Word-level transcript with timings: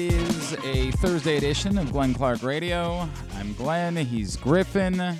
Is 0.00 0.54
a 0.64 0.90
Thursday 0.92 1.36
edition 1.36 1.76
of 1.76 1.92
Glenn 1.92 2.14
Clark 2.14 2.42
Radio. 2.42 3.06
I'm 3.34 3.52
Glenn. 3.52 3.96
He's 3.96 4.34
Griffin. 4.34 5.18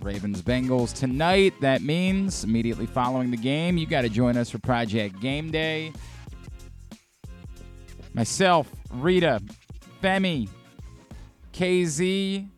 Ravens 0.00 0.40
Bengals 0.40 0.94
tonight. 0.94 1.52
That 1.60 1.82
means 1.82 2.42
immediately 2.42 2.86
following 2.86 3.30
the 3.30 3.36
game, 3.36 3.76
you 3.76 3.86
got 3.86 4.00
to 4.00 4.08
join 4.08 4.38
us 4.38 4.48
for 4.48 4.58
Project 4.60 5.20
Game 5.20 5.50
Day. 5.50 5.92
Myself, 8.14 8.74
Rita, 8.94 9.42
Femi, 10.02 10.48
KZ, 11.52 12.48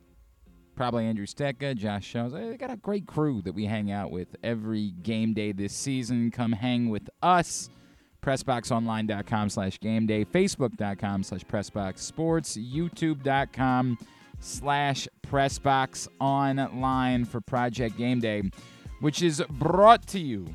probably 0.77 1.05
Andrew 1.07 1.27
Stetka, 1.27 1.74
Josh 1.74 2.12
Jones. 2.12 2.33
They 2.33 2.57
got 2.57 2.71
a 2.71 2.77
great 2.77 3.09
crew 3.09 3.43
that 3.43 3.57
we 3.57 3.65
hang 3.65 3.91
out 3.91 4.12
with 4.12 4.37
every 4.45 4.93
game 5.02 5.35
day 5.35 5.51
this 5.51 5.73
season. 5.73 6.30
Come 6.30 6.52
hang 6.52 6.91
with 6.91 7.10
us. 7.24 7.71
PressBoxOnline.com 8.23 9.51
slash 9.51 9.79
game 9.80 10.06
day, 10.06 10.24
Facebook.com 10.24 11.23
slash 11.23 11.45
PressBoxSports, 11.45 12.73
YouTube.com 12.73 13.98
slash 14.41 15.07
PressBox 15.27 16.09
Online 16.21 17.24
for 17.24 17.41
Project 17.41 17.97
Game 17.97 18.21
Day, 18.21 18.43
which 19.01 19.23
is 19.23 19.43
brought 19.51 20.07
to 20.09 20.19
you 20.19 20.47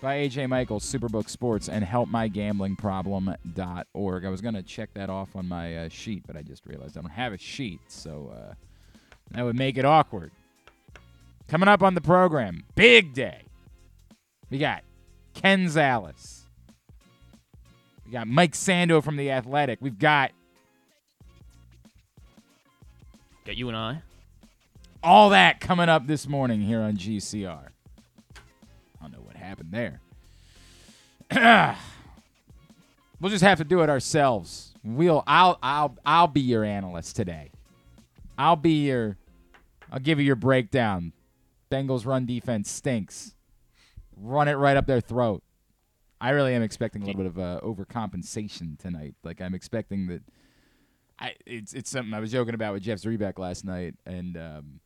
by 0.00 0.16
AJ 0.18 0.48
Michaels, 0.48 0.84
Superbook 0.84 1.30
Sports, 1.30 1.68
and 1.68 1.84
HelpMyGamblingProblem.org. 1.84 4.24
I 4.24 4.28
was 4.28 4.40
going 4.42 4.54
to 4.54 4.62
check 4.62 4.92
that 4.94 5.08
off 5.08 5.34
on 5.34 5.48
my 5.48 5.76
uh, 5.76 5.88
sheet, 5.88 6.24
but 6.26 6.36
I 6.36 6.42
just 6.42 6.66
realized 6.66 6.98
I 6.98 7.00
don't 7.00 7.10
have 7.10 7.32
a 7.32 7.38
sheet, 7.38 7.80
so 7.88 8.32
uh, 8.36 8.52
that 9.30 9.44
would 9.44 9.56
make 9.56 9.78
it 9.78 9.86
awkward. 9.86 10.30
Coming 11.48 11.68
up 11.68 11.82
on 11.82 11.94
the 11.94 12.00
program, 12.00 12.64
big 12.74 13.14
day. 13.14 13.42
We 14.50 14.58
got 14.58 14.82
Ken 15.34 15.66
Zalis. 15.66 16.43
We 18.06 18.12
got 18.12 18.26
Mike 18.28 18.52
Sando 18.52 19.02
from 19.02 19.16
The 19.16 19.30
Athletic. 19.30 19.78
We've 19.80 19.98
got 19.98 20.32
Got 23.46 23.56
you 23.56 23.68
and 23.68 23.76
I. 23.76 24.02
all 25.02 25.30
that 25.30 25.60
coming 25.60 25.88
up 25.88 26.06
this 26.06 26.26
morning 26.26 26.62
here 26.62 26.80
on 26.80 26.96
GCR. 26.96 27.68
I 27.68 29.02
don't 29.02 29.12
know 29.12 29.20
what 29.20 29.36
happened 29.36 29.70
there. 29.70 30.00
we'll 33.20 33.30
just 33.30 33.44
have 33.44 33.58
to 33.58 33.64
do 33.64 33.82
it 33.82 33.90
ourselves. 33.90 34.72
We'll 34.82 35.22
I'll 35.26 35.58
I'll 35.62 35.96
I'll 36.06 36.26
be 36.26 36.40
your 36.40 36.64
analyst 36.64 37.16
today. 37.16 37.50
I'll 38.38 38.56
be 38.56 38.86
your 38.86 39.16
I'll 39.92 39.98
give 40.00 40.18
you 40.18 40.24
your 40.24 40.36
breakdown. 40.36 41.12
Bengals 41.70 42.06
run 42.06 42.24
defense 42.26 42.70
stinks. 42.70 43.34
Run 44.16 44.48
it 44.48 44.54
right 44.54 44.76
up 44.76 44.86
their 44.86 45.00
throat. 45.00 45.42
I 46.24 46.30
really 46.30 46.54
am 46.54 46.62
expecting 46.62 47.02
a 47.02 47.04
little 47.04 47.22
bit 47.22 47.26
of 47.26 47.38
uh, 47.38 47.60
overcompensation 47.62 48.78
tonight. 48.78 49.14
Like 49.22 49.42
I'm 49.42 49.54
expecting 49.54 50.06
that 50.06 50.22
I 51.18 51.34
it's 51.44 51.74
it's 51.74 51.90
something 51.90 52.14
I 52.14 52.18
was 52.18 52.32
joking 52.32 52.54
about 52.54 52.72
with 52.72 52.82
Jeff 52.82 52.98
Zrebiec 52.98 53.38
last 53.38 53.62
night, 53.62 53.96
and 54.06 54.34
um, 54.38 54.80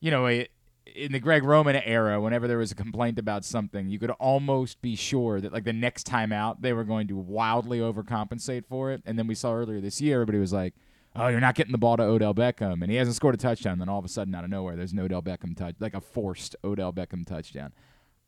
you 0.00 0.10
know, 0.10 0.24
it, 0.24 0.50
in 0.86 1.12
the 1.12 1.20
Greg 1.20 1.44
Roman 1.44 1.76
era, 1.76 2.18
whenever 2.18 2.48
there 2.48 2.56
was 2.56 2.72
a 2.72 2.74
complaint 2.74 3.18
about 3.18 3.44
something, 3.44 3.90
you 3.90 3.98
could 3.98 4.08
almost 4.12 4.80
be 4.80 4.96
sure 4.96 5.38
that 5.38 5.52
like 5.52 5.64
the 5.64 5.72
next 5.74 6.04
time 6.04 6.32
out 6.32 6.62
they 6.62 6.72
were 6.72 6.84
going 6.84 7.08
to 7.08 7.16
wildly 7.18 7.80
overcompensate 7.80 8.64
for 8.64 8.90
it. 8.90 9.02
And 9.04 9.18
then 9.18 9.26
we 9.26 9.34
saw 9.34 9.52
earlier 9.52 9.82
this 9.82 10.00
year, 10.00 10.16
everybody 10.22 10.38
was 10.38 10.54
like, 10.54 10.72
"Oh, 11.14 11.28
you're 11.28 11.40
not 11.40 11.56
getting 11.56 11.72
the 11.72 11.78
ball 11.78 11.98
to 11.98 12.04
Odell 12.04 12.32
Beckham," 12.32 12.80
and 12.80 12.90
he 12.90 12.96
hasn't 12.96 13.16
scored 13.16 13.34
a 13.34 13.36
touchdown. 13.38 13.78
Then 13.78 13.90
all 13.90 13.98
of 13.98 14.04
a 14.06 14.08
sudden, 14.08 14.34
out 14.34 14.44
of 14.44 14.50
nowhere, 14.50 14.76
there's 14.76 14.92
an 14.92 14.98
Odell 15.00 15.20
Beckham 15.20 15.54
touch, 15.54 15.74
like 15.78 15.92
a 15.92 16.00
forced 16.00 16.56
Odell 16.64 16.90
Beckham 16.90 17.26
touchdown. 17.26 17.74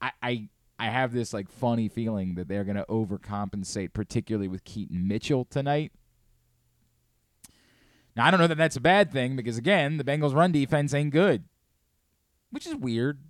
I. 0.03 0.13
I 0.23 0.49
I 0.79 0.87
have 0.87 1.13
this 1.13 1.33
like 1.33 1.49
funny 1.49 1.89
feeling 1.89 2.35
that 2.35 2.49
they're 2.49 2.65
going 2.65 2.77
to 2.77 2.87
overcompensate, 2.89 3.93
particularly 3.93 4.49
with 4.49 4.65
Keaton 4.65 5.07
Mitchell 5.07 5.45
tonight. 5.45 5.93
Now 8.17 8.27
I 8.27 8.31
don't 8.31 8.41
know 8.41 8.47
that 8.47 8.59
that's 8.59 8.77
a 8.77 8.81
bad 8.81 9.13
thing 9.13 9.37
because 9.37 9.59
again, 9.59 9.97
the 9.97 10.05
Bengals' 10.05 10.35
run 10.35 10.53
defense 10.53 10.95
ain't 10.95 11.13
good, 11.13 11.45
which 12.51 12.67
is 12.67 12.75
weird. 12.75 13.21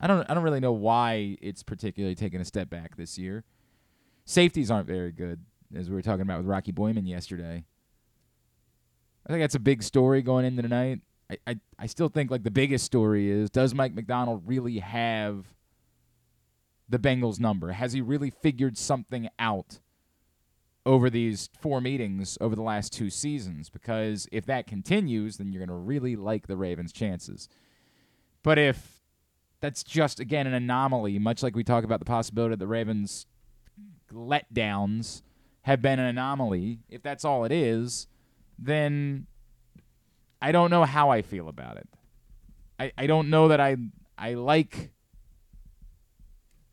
I 0.00 0.06
don't 0.06 0.28
I 0.30 0.34
don't 0.34 0.44
really 0.44 0.60
know 0.60 0.72
why 0.72 1.36
it's 1.40 1.62
particularly 1.62 2.14
taken 2.14 2.40
a 2.40 2.44
step 2.44 2.70
back 2.70 2.96
this 2.96 3.18
year. 3.18 3.44
Safeties 4.24 4.70
aren't 4.70 4.86
very 4.86 5.12
good, 5.12 5.44
as 5.74 5.88
we 5.88 5.94
were 5.96 6.02
talking 6.02 6.22
about 6.22 6.38
with 6.38 6.46
Rocky 6.46 6.72
Boiman 6.72 7.08
yesterday. 7.08 7.64
I 9.26 9.32
think 9.32 9.42
that's 9.42 9.54
a 9.54 9.60
big 9.60 9.82
story 9.82 10.22
going 10.22 10.44
into 10.44 10.62
tonight. 10.62 11.00
I, 11.30 11.38
I, 11.46 11.60
I 11.78 11.86
still 11.86 12.08
think 12.08 12.30
like 12.30 12.42
the 12.42 12.50
biggest 12.50 12.84
story 12.84 13.30
is 13.30 13.50
does 13.50 13.74
Mike 13.74 13.94
Macdonald 13.94 14.42
really 14.46 14.78
have 14.78 15.44
the 16.88 16.98
Bengals 16.98 17.38
number? 17.38 17.72
Has 17.72 17.92
he 17.92 18.00
really 18.00 18.30
figured 18.30 18.78
something 18.78 19.28
out 19.38 19.80
over 20.86 21.10
these 21.10 21.50
four 21.60 21.80
meetings 21.80 22.38
over 22.40 22.54
the 22.54 22.62
last 22.62 22.92
two 22.92 23.10
seasons? 23.10 23.68
Because 23.68 24.28
if 24.32 24.46
that 24.46 24.66
continues, 24.66 25.36
then 25.36 25.52
you're 25.52 25.64
going 25.64 25.68
to 25.68 25.74
really 25.74 26.16
like 26.16 26.46
the 26.46 26.56
Ravens' 26.56 26.92
chances. 26.92 27.48
But 28.42 28.58
if 28.58 29.02
that's 29.60 29.82
just, 29.82 30.20
again, 30.20 30.46
an 30.46 30.54
anomaly, 30.54 31.18
much 31.18 31.42
like 31.42 31.56
we 31.56 31.64
talk 31.64 31.84
about 31.84 31.98
the 31.98 32.06
possibility 32.06 32.52
that 32.52 32.60
the 32.60 32.66
Ravens' 32.66 33.26
letdowns 34.12 35.22
have 35.62 35.82
been 35.82 35.98
an 35.98 36.06
anomaly, 36.06 36.78
if 36.88 37.02
that's 37.02 37.24
all 37.24 37.44
it 37.44 37.52
is, 37.52 38.06
then 38.58 39.26
I 40.40 40.52
don't 40.52 40.70
know 40.70 40.84
how 40.84 41.10
I 41.10 41.22
feel 41.22 41.48
about 41.48 41.76
it. 41.76 41.88
I, 42.78 42.92
I 42.96 43.06
don't 43.06 43.28
know 43.28 43.48
that 43.48 43.60
I 43.60 43.76
I 44.16 44.34
like 44.34 44.92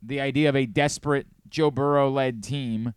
the 0.06 0.22
idea 0.22 0.50
of 0.50 0.56
a 0.56 0.66
desperate 0.66 1.28
Joe 1.50 1.72
Burrow 1.72 2.10
led 2.10 2.44
team, 2.44 2.94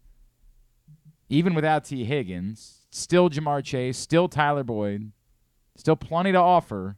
even 1.29 1.55
without 1.55 1.85
Tee 1.85 2.05
Higgins, 2.05 2.87
still 2.91 3.31
Ja'Marr 3.31 3.65
Chase, 3.65 3.99
still 3.99 4.29
Tyler 4.29 4.65
Boyd, 4.65 5.13
still 5.77 5.97
plenty 5.97 6.33
to 6.33 6.39
offer. 6.39 6.97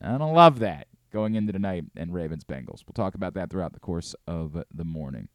I 0.00 0.18
don't 0.18 0.34
love 0.34 0.58
that 0.58 0.88
going 1.12 1.34
into 1.34 1.52
tonight 1.52 1.84
and 1.96 2.12
Ravens 2.12 2.44
Bengals. 2.44 2.82
We'll 2.86 2.94
talk 2.94 3.14
about 3.14 3.34
that 3.34 3.50
throughout 3.50 3.72
the 3.72 3.80
course 3.80 4.14
of 4.26 4.64
the 4.74 4.84
morning. 4.84 5.28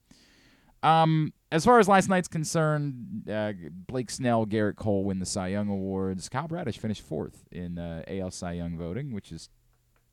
Um, 0.84 1.34
as 1.52 1.66
far 1.66 1.80
as 1.80 1.88
last 1.88 2.10
night's 2.10 2.28
concerned, 2.28 3.30
uh, 3.30 3.54
Blake 3.88 4.10
Snell, 4.10 4.46
Gerrit 4.46 4.76
Cole 4.76 5.04
win 5.04 5.20
the 5.20 5.26
Cy 5.26 5.48
Young 5.48 5.68
awards. 5.68 6.30
Kyle 6.30 6.48
Bradish 6.48 6.78
finished 6.78 7.02
fourth 7.02 7.46
in 7.52 7.78
uh, 7.78 8.04
AL 8.08 8.32
Cy 8.32 8.54
Young 8.54 8.78
voting, 8.78 9.12
which 9.12 9.32
is 9.32 9.50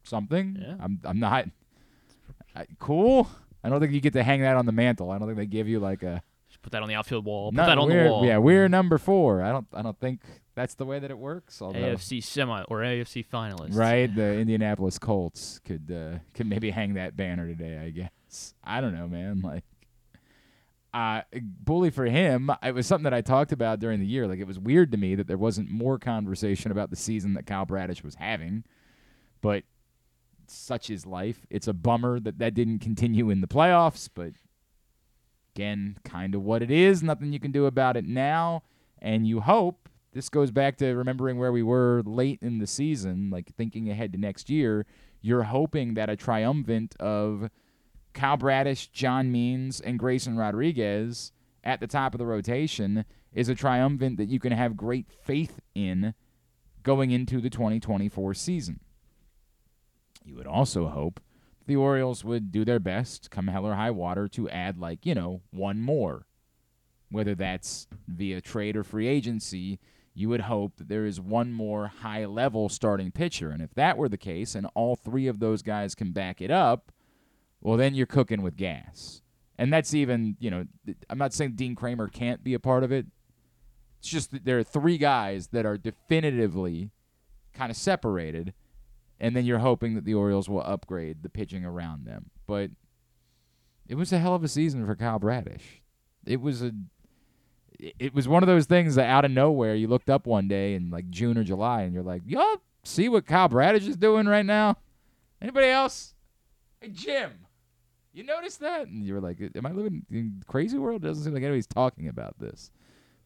something. 0.02 0.58
Yeah. 0.60 0.76
I'm 0.80 1.00
I'm 1.04 1.20
not 1.20 1.46
I, 2.54 2.66
cool. 2.78 3.28
I 3.66 3.70
don't 3.70 3.80
think 3.80 3.92
you 3.92 4.00
get 4.00 4.12
to 4.14 4.22
hang 4.22 4.40
that 4.42 4.56
on 4.56 4.64
the 4.66 4.72
mantle. 4.72 5.10
I 5.10 5.18
don't 5.18 5.26
think 5.28 5.38
they 5.38 5.46
give 5.46 5.68
you 5.68 5.80
like 5.80 6.02
a 6.02 6.22
Just 6.48 6.62
put 6.62 6.72
that 6.72 6.82
on 6.82 6.88
the 6.88 6.94
outfield 6.94 7.24
wall. 7.24 7.50
Put 7.50 7.56
No, 7.56 7.66
that 7.66 7.78
on 7.78 7.88
we're- 7.88 8.04
the 8.04 8.10
wall. 8.10 8.24
Yeah, 8.24 8.38
we're 8.38 8.68
number 8.68 8.98
four. 8.98 9.42
I 9.42 9.50
don't 9.52 9.66
I 9.74 9.82
don't 9.82 9.98
think 9.98 10.20
that's 10.54 10.74
the 10.74 10.86
way 10.86 10.98
that 10.98 11.10
it 11.10 11.18
works. 11.18 11.60
Although, 11.60 11.78
AFC 11.80 12.22
semi 12.22 12.62
or 12.62 12.78
AFC 12.80 13.26
finalist. 13.26 13.74
right, 13.76 14.06
the 14.14 14.38
Indianapolis 14.38 14.98
Colts 14.98 15.60
could 15.64 15.90
uh, 15.90 16.18
could 16.34 16.46
maybe 16.46 16.70
hang 16.70 16.94
that 16.94 17.16
banner 17.16 17.46
today. 17.46 17.78
I 17.78 17.90
guess 17.90 18.54
I 18.64 18.80
don't 18.80 18.94
know, 18.94 19.06
man. 19.08 19.40
Like, 19.42 19.64
uh, 20.94 21.22
bully 21.42 21.90
for 21.90 22.06
him. 22.06 22.50
It 22.62 22.74
was 22.74 22.86
something 22.86 23.04
that 23.04 23.12
I 23.12 23.20
talked 23.20 23.52
about 23.52 23.80
during 23.80 24.00
the 24.00 24.06
year. 24.06 24.26
Like, 24.26 24.38
it 24.38 24.46
was 24.46 24.58
weird 24.58 24.92
to 24.92 24.96
me 24.98 25.14
that 25.14 25.26
there 25.26 25.36
wasn't 25.36 25.70
more 25.70 25.98
conversation 25.98 26.70
about 26.70 26.88
the 26.90 26.96
season 26.96 27.34
that 27.34 27.44
Kyle 27.46 27.66
Bradish 27.66 28.02
was 28.02 28.14
having, 28.14 28.64
but 29.42 29.64
such 30.50 30.90
is 30.90 31.06
life. 31.06 31.46
It's 31.50 31.68
a 31.68 31.72
bummer 31.72 32.20
that 32.20 32.38
that 32.38 32.54
didn't 32.54 32.80
continue 32.80 33.30
in 33.30 33.40
the 33.40 33.46
playoffs, 33.46 34.08
but 34.12 34.32
again, 35.54 35.98
kind 36.04 36.34
of 36.34 36.42
what 36.42 36.62
it 36.62 36.70
is. 36.70 37.02
Nothing 37.02 37.32
you 37.32 37.40
can 37.40 37.52
do 37.52 37.66
about 37.66 37.96
it 37.96 38.04
now. 38.04 38.62
And 39.00 39.26
you 39.26 39.40
hope 39.40 39.88
this 40.12 40.28
goes 40.28 40.50
back 40.50 40.78
to 40.78 40.94
remembering 40.94 41.38
where 41.38 41.52
we 41.52 41.62
were 41.62 42.02
late 42.04 42.38
in 42.42 42.58
the 42.58 42.66
season, 42.66 43.30
like 43.30 43.54
thinking 43.54 43.90
ahead 43.90 44.12
to 44.12 44.18
next 44.18 44.48
year. 44.48 44.86
You're 45.20 45.44
hoping 45.44 45.94
that 45.94 46.08
a 46.08 46.16
triumvirate 46.16 46.94
of 47.00 47.50
Kyle 48.14 48.36
Bradish, 48.36 48.88
John 48.88 49.30
Means, 49.30 49.80
and 49.80 49.98
Grayson 49.98 50.36
Rodriguez 50.36 51.32
at 51.62 51.80
the 51.80 51.86
top 51.86 52.14
of 52.14 52.18
the 52.18 52.26
rotation 52.26 53.04
is 53.32 53.48
a 53.48 53.54
triumvirate 53.54 54.16
that 54.16 54.28
you 54.28 54.40
can 54.40 54.52
have 54.52 54.76
great 54.76 55.06
faith 55.22 55.60
in 55.74 56.14
going 56.82 57.10
into 57.10 57.40
the 57.40 57.50
2024 57.50 58.32
season. 58.34 58.80
You 60.26 60.34
would 60.34 60.46
also 60.46 60.88
hope 60.88 61.20
the 61.66 61.76
Orioles 61.76 62.24
would 62.24 62.50
do 62.50 62.64
their 62.64 62.80
best, 62.80 63.30
come 63.30 63.46
hell 63.46 63.64
or 63.64 63.74
high 63.74 63.92
water, 63.92 64.26
to 64.28 64.50
add, 64.50 64.78
like, 64.78 65.06
you 65.06 65.14
know, 65.14 65.42
one 65.50 65.80
more. 65.80 66.26
Whether 67.10 67.36
that's 67.36 67.86
via 68.08 68.40
trade 68.40 68.76
or 68.76 68.82
free 68.82 69.06
agency, 69.06 69.78
you 70.14 70.28
would 70.28 70.42
hope 70.42 70.76
that 70.76 70.88
there 70.88 71.06
is 71.06 71.20
one 71.20 71.52
more 71.52 71.86
high 71.86 72.24
level 72.24 72.68
starting 72.68 73.12
pitcher. 73.12 73.50
And 73.50 73.62
if 73.62 73.72
that 73.74 73.96
were 73.96 74.08
the 74.08 74.18
case 74.18 74.56
and 74.56 74.66
all 74.74 74.96
three 74.96 75.28
of 75.28 75.38
those 75.38 75.62
guys 75.62 75.94
can 75.94 76.10
back 76.10 76.40
it 76.40 76.50
up, 76.50 76.90
well, 77.60 77.76
then 77.76 77.94
you're 77.94 78.06
cooking 78.06 78.42
with 78.42 78.56
gas. 78.56 79.22
And 79.58 79.72
that's 79.72 79.94
even, 79.94 80.36
you 80.40 80.50
know, 80.50 80.64
I'm 81.08 81.18
not 81.18 81.32
saying 81.32 81.52
Dean 81.52 81.76
Kremer 81.76 82.08
can't 82.08 82.42
be 82.42 82.54
a 82.54 82.58
part 82.58 82.82
of 82.82 82.90
it. 82.90 83.06
It's 84.00 84.08
just 84.08 84.32
that 84.32 84.44
there 84.44 84.58
are 84.58 84.64
three 84.64 84.98
guys 84.98 85.48
that 85.48 85.64
are 85.64 85.78
definitively 85.78 86.90
kind 87.54 87.70
of 87.70 87.76
separated 87.76 88.52
and 89.18 89.34
then 89.34 89.44
you're 89.44 89.58
hoping 89.58 89.94
that 89.94 90.04
the 90.04 90.14
Orioles 90.14 90.48
will 90.48 90.62
upgrade 90.62 91.22
the 91.22 91.28
pitching 91.28 91.64
around 91.64 92.06
them. 92.06 92.30
But 92.46 92.70
it 93.88 93.94
was 93.94 94.12
a 94.12 94.18
hell 94.18 94.34
of 94.34 94.44
a 94.44 94.48
season 94.48 94.84
for 94.86 94.96
Kyle 94.96 95.18
Bradish. 95.18 95.82
It 96.26 96.40
was 96.40 96.62
a 96.62 96.72
it, 97.78 98.14
was 98.14 98.26
one 98.26 98.42
of 98.42 98.46
those 98.46 98.66
things 98.66 98.94
that 98.94 99.06
out 99.06 99.24
of 99.24 99.30
nowhere 99.30 99.74
you 99.74 99.86
looked 99.86 100.08
up 100.08 100.26
one 100.26 100.48
day 100.48 100.74
in 100.74 100.90
like 100.90 101.10
June 101.10 101.36
or 101.36 101.44
July 101.44 101.82
and 101.82 101.92
you're 101.92 102.02
like, 102.02 102.22
y'all 102.26 102.62
see 102.84 103.08
what 103.08 103.26
Kyle 103.26 103.48
Bradish 103.48 103.86
is 103.86 103.96
doing 103.96 104.26
right 104.26 104.46
now? 104.46 104.76
Anybody 105.40 105.68
else? 105.68 106.14
Hey 106.80 106.88
Jim, 106.88 107.32
you 108.12 108.24
notice 108.24 108.56
that? 108.56 108.86
And 108.86 109.04
you 109.04 109.14
were 109.14 109.20
like, 109.20 109.38
am 109.54 109.66
I 109.66 109.72
living 109.72 110.06
in 110.10 110.42
crazy 110.46 110.78
world? 110.78 111.04
It 111.04 111.08
Doesn't 111.08 111.24
seem 111.24 111.34
like 111.34 111.42
anybody's 111.42 111.66
talking 111.66 112.08
about 112.08 112.38
this. 112.38 112.70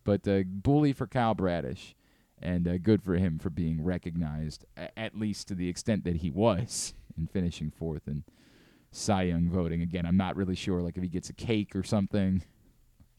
But 0.02 0.26
uh, 0.26 0.42
bully 0.46 0.92
for 0.92 1.06
Kyle 1.06 1.34
Bradish, 1.34 1.94
and 2.42 2.66
uh, 2.66 2.78
good 2.78 3.02
for 3.02 3.14
him 3.16 3.38
for 3.38 3.50
being 3.50 3.82
recognized, 3.84 4.64
a- 4.76 4.98
at 4.98 5.18
least 5.18 5.48
to 5.48 5.54
the 5.54 5.68
extent 5.68 6.04
that 6.04 6.16
he 6.16 6.30
was 6.30 6.94
in 7.18 7.26
finishing 7.26 7.70
fourth 7.70 8.06
in 8.08 8.24
Cy 8.92 9.22
Young 9.24 9.48
voting. 9.48 9.82
Again, 9.82 10.06
I'm 10.06 10.16
not 10.16 10.36
really 10.36 10.54
sure, 10.56 10.80
like 10.82 10.96
if 10.96 11.02
he 11.02 11.08
gets 11.08 11.28
a 11.30 11.34
cake 11.34 11.74
or 11.76 11.82
something. 11.82 12.42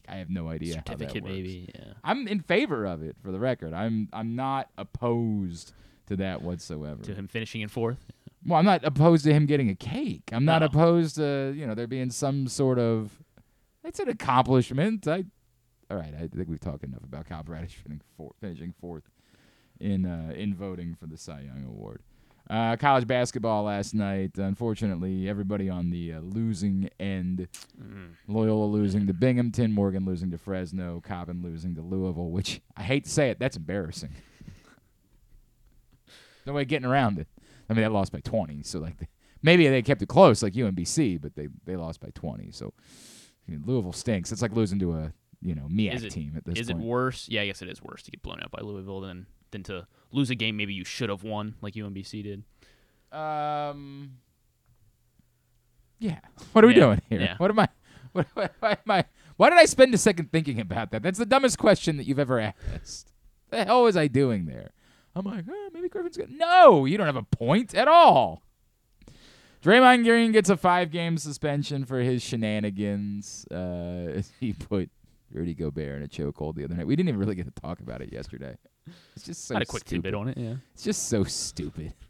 I 0.08 0.16
have 0.16 0.28
no 0.28 0.48
idea 0.48 0.74
Certificate, 0.74 1.22
maybe. 1.22 1.70
Yeah. 1.74 1.92
I'm 2.02 2.26
in 2.26 2.40
favor 2.40 2.84
of 2.84 3.02
it, 3.02 3.14
for 3.22 3.30
the 3.30 3.38
record. 3.38 3.72
I'm 3.72 4.08
I'm 4.12 4.34
not 4.34 4.68
opposed 4.76 5.72
to 6.06 6.16
that 6.16 6.42
whatsoever. 6.42 7.02
To 7.04 7.14
him 7.14 7.28
finishing 7.28 7.60
in 7.60 7.68
fourth. 7.68 8.04
Well, 8.44 8.58
I'm 8.58 8.64
not 8.64 8.84
opposed 8.84 9.24
to 9.26 9.32
him 9.32 9.46
getting 9.46 9.70
a 9.70 9.76
cake. 9.76 10.24
I'm 10.32 10.44
not 10.44 10.58
No. 10.60 10.66
opposed 10.66 11.14
to 11.16 11.54
you 11.56 11.66
know 11.66 11.74
there 11.76 11.86
being 11.86 12.10
some 12.10 12.48
sort 12.48 12.80
of. 12.80 13.22
It's 13.84 14.00
an 14.00 14.08
accomplishment. 14.08 15.06
I, 15.06 15.24
all 15.88 15.96
right. 15.96 16.12
I 16.14 16.26
think 16.26 16.48
we've 16.48 16.60
talked 16.60 16.82
enough 16.82 17.04
about 17.04 17.26
Kyle 17.28 17.42
Bradish 17.44 17.76
finishing 17.76 18.02
fourth, 18.16 18.34
finishing 18.40 18.74
fourth 18.80 19.04
in 19.80 20.06
uh, 20.06 20.32
in 20.34 20.54
voting 20.54 20.94
for 20.94 21.06
the 21.06 21.16
Cy 21.16 21.42
Young 21.42 21.64
Award. 21.66 22.02
Uh, 22.50 22.76
college 22.76 23.06
basketball 23.06 23.64
last 23.64 23.94
night. 23.94 24.32
Unfortunately, 24.36 25.28
everybody 25.28 25.70
on 25.70 25.90
the 25.90 26.14
uh, 26.14 26.20
losing 26.20 26.90
end. 27.00 27.48
Loyola 28.26 28.66
losing 28.66 29.06
to 29.06 29.14
Binghamton, 29.14 29.72
Morgan 29.72 30.04
losing 30.04 30.30
to 30.32 30.38
Fresno, 30.38 31.00
Coppin 31.00 31.40
losing 31.42 31.74
to 31.76 31.82
Louisville. 31.82 32.30
Which 32.30 32.60
I 32.76 32.82
hate 32.82 33.04
to 33.04 33.10
say 33.10 33.30
it, 33.30 33.38
that's 33.38 33.56
embarrassing. 33.56 34.10
no 36.46 36.52
way 36.52 36.64
getting 36.64 36.88
around 36.88 37.18
it. 37.18 37.28
I 37.70 37.74
mean, 37.74 37.82
they 37.82 37.88
lost 37.88 38.12
by 38.12 38.20
20, 38.20 38.62
so 38.64 38.80
like 38.80 39.08
maybe 39.42 39.66
they 39.68 39.82
kept 39.82 40.02
it 40.02 40.08
close 40.08 40.42
like 40.42 40.52
UMBC, 40.52 41.20
but 41.20 41.34
they 41.36 41.48
they 41.64 41.76
lost 41.76 42.00
by 42.00 42.08
20. 42.14 42.50
So 42.50 42.74
Louisville 43.48 43.92
stinks. 43.92 44.32
It's 44.32 44.42
like 44.42 44.52
losing 44.52 44.78
to 44.80 44.92
a 44.94 45.12
you 45.40 45.54
know 45.54 45.68
MEAC 45.70 46.04
it- 46.04 46.10
team 46.10 46.34
at 46.36 46.44
this 46.44 46.54
point. 46.54 46.58
Is 46.58 46.66
point. 46.70 46.82
it 46.82 46.86
worse? 46.86 47.28
Yeah, 47.28 47.42
I 47.42 47.46
guess 47.46 47.62
it 47.62 47.68
is 47.68 47.80
worse 47.82 48.02
to 48.02 48.10
get 48.10 48.22
blown 48.22 48.40
out 48.42 48.50
by 48.50 48.60
Louisville 48.62 49.00
than 49.00 49.26
than 49.52 49.62
to 49.64 49.86
lose 50.10 50.28
a 50.30 50.34
game 50.34 50.56
maybe 50.56 50.74
you 50.74 50.84
should 50.84 51.08
have 51.08 51.22
won 51.22 51.54
like 51.62 51.74
UMBC 51.74 52.22
did. 52.22 52.42
Um. 53.16 54.18
Yeah. 55.98 56.18
What 56.52 56.64
are 56.64 56.66
we 56.66 56.74
Yeah, 56.74 56.80
doing 56.80 57.02
here? 57.08 57.20
yeah. 57.20 57.36
What 57.38 57.50
am 57.50 57.58
I? 57.60 57.68
What, 58.12 58.26
what, 58.34 58.52
why 58.60 58.72
am 58.72 58.90
I? 58.90 59.04
Why 59.38 59.48
did 59.48 59.58
I 59.58 59.64
spend 59.64 59.94
a 59.94 59.98
second 59.98 60.30
thinking 60.32 60.60
about 60.60 60.90
that? 60.90 61.02
That's 61.02 61.18
the 61.18 61.24
dumbest 61.24 61.56
question 61.58 61.96
that 61.96 62.04
you've 62.06 62.18
ever 62.18 62.38
asked. 62.40 63.08
The 63.50 63.64
hell 63.66 63.82
was 63.84 63.96
I 63.98 64.06
doing 64.08 64.46
there? 64.46 64.70
I'm 65.14 65.26
like, 65.26 65.44
oh, 65.50 65.70
maybe 65.74 65.88
Griffin's 65.90 66.16
good. 66.16 66.30
No, 66.30 66.86
you 66.86 66.96
don't 66.96 67.04
have 67.06 67.16
a 67.16 67.22
point 67.22 67.74
at 67.74 67.86
all. 67.86 68.42
Draymond 69.62 70.04
Green 70.04 70.32
gets 70.32 70.48
a 70.48 70.56
five-game 70.56 71.18
suspension 71.18 71.84
for 71.84 72.00
his 72.00 72.22
shenanigans. 72.22 73.46
Uh, 73.48 74.22
he 74.40 74.54
put 74.54 74.90
Rudy 75.30 75.52
Gobert 75.54 75.96
in 75.96 76.02
a 76.02 76.08
chokehold 76.08 76.54
the 76.56 76.64
other 76.64 76.74
night. 76.74 76.86
We 76.86 76.96
didn't 76.96 77.10
even 77.10 77.20
really 77.20 77.34
get 77.34 77.44
to 77.44 77.60
talk 77.60 77.80
about 77.80 78.00
it 78.00 78.10
yesterday. 78.10 78.56
It's 79.16 79.24
just 79.26 79.46
so 79.46 79.54
Had 79.54 79.62
a 79.62 79.66
quick 79.66 79.82
stupid. 79.82 80.02
tidbit 80.04 80.14
on 80.14 80.28
it. 80.28 80.38
Yeah. 80.38 80.54
It's 80.74 80.82
just 80.84 81.08
so 81.08 81.24
stupid. 81.24 81.94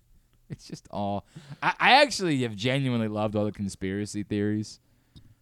It's 0.50 0.66
just 0.66 0.86
all. 0.90 1.24
I, 1.62 1.72
I 1.80 1.92
actually 2.02 2.42
have 2.42 2.54
genuinely 2.54 3.08
loved 3.08 3.36
all 3.36 3.46
the 3.46 3.52
conspiracy 3.52 4.22
theories. 4.22 4.80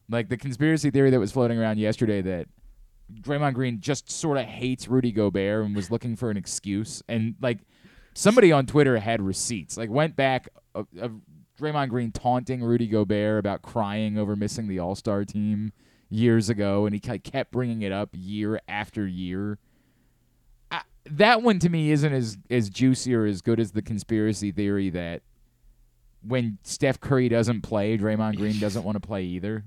Like 0.09 0.29
the 0.29 0.37
conspiracy 0.37 0.91
theory 0.93 1.11
that 1.11 1.19
was 1.19 1.33
floating 1.33 1.59
around 1.59 1.79
yesterday 1.81 2.23
that 2.23 2.47
Draymond 3.23 3.55
Green 3.55 3.81
just 3.81 4.09
sort 4.09 4.39
of 4.39 4.45
hates 4.45 4.87
Rudy 4.87 5.11
Gobert 5.11 5.65
and 5.65 5.75
was 5.75 5.91
looking 5.91 6.15
for 6.15 6.31
an 6.31 6.37
excuse. 6.37 7.03
And 7.09 7.35
like 7.41 7.59
somebody 8.15 8.53
on 8.53 8.67
Twitter 8.67 8.99
had 9.01 9.21
receipts. 9.21 9.77
Like 9.77 9.91
went 9.91 10.15
back 10.15 10.49
of, 10.77 10.87
of 11.01 11.13
Draymond 11.61 11.89
Green 11.89 12.13
taunting 12.13 12.63
Rudy 12.63 12.87
Gobert 12.87 13.41
about 13.41 13.63
crying 13.63 14.17
over 14.17 14.37
missing 14.37 14.69
the 14.69 14.79
All 14.79 14.95
Star 14.95 15.25
team 15.25 15.73
years 16.09 16.49
ago, 16.49 16.87
and 16.87 16.95
he 16.95 17.01
kept 17.01 17.51
bringing 17.51 17.83
it 17.83 17.91
up 17.91 18.11
year 18.13 18.61
after 18.69 19.09
year 19.09 19.59
that 21.13 21.43
one 21.43 21.59
to 21.61 21.69
me 21.69 21.91
isn't 21.91 22.13
as 22.13 22.39
as 22.51 22.69
juicy 22.71 23.15
or 23.15 23.27
as 23.27 23.43
good 23.43 23.61
as 23.61 23.73
the 23.73 23.83
conspiracy 23.83 24.53
theory 24.53 24.91
that 24.91 25.23
when 26.27 26.59
Steph 26.65 27.01
Curry 27.01 27.29
doesn't 27.29 27.63
play, 27.63 27.97
Draymond 27.97 28.37
Green 28.37 28.59
doesn't 28.61 28.85
want 28.85 28.97
to 29.01 29.07
play 29.07 29.25
either. 29.25 29.65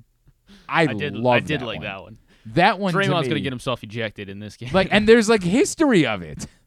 I, 0.69 0.83
I 0.83 0.93
did. 0.93 1.15
love 1.15 1.33
I 1.33 1.39
did 1.39 1.61
that 1.61 1.65
like 1.65 1.79
one. 1.79 1.85
that 1.85 2.01
one. 2.01 2.17
That 2.47 2.79
one. 2.79 2.93
to 2.93 2.99
Draymond's 2.99 3.23
me- 3.23 3.29
gonna 3.29 3.39
get 3.39 3.51
himself 3.53 3.83
ejected 3.83 4.29
in 4.29 4.39
this 4.39 4.55
game. 4.57 4.69
like, 4.73 4.89
and 4.91 5.07
there's 5.07 5.29
like 5.29 5.43
history 5.43 6.05
of 6.05 6.21
it. 6.21 6.47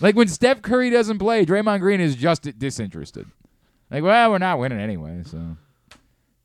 Like 0.00 0.14
when 0.14 0.28
Steph 0.28 0.60
Curry 0.62 0.90
doesn't 0.90 1.18
play, 1.18 1.46
Draymond 1.46 1.80
Green 1.80 2.00
is 2.00 2.16
just 2.16 2.42
disinterested. 2.58 3.26
Like, 3.90 4.02
well, 4.02 4.30
we're 4.32 4.38
not 4.38 4.58
winning 4.58 4.80
anyway, 4.80 5.22
so 5.24 5.56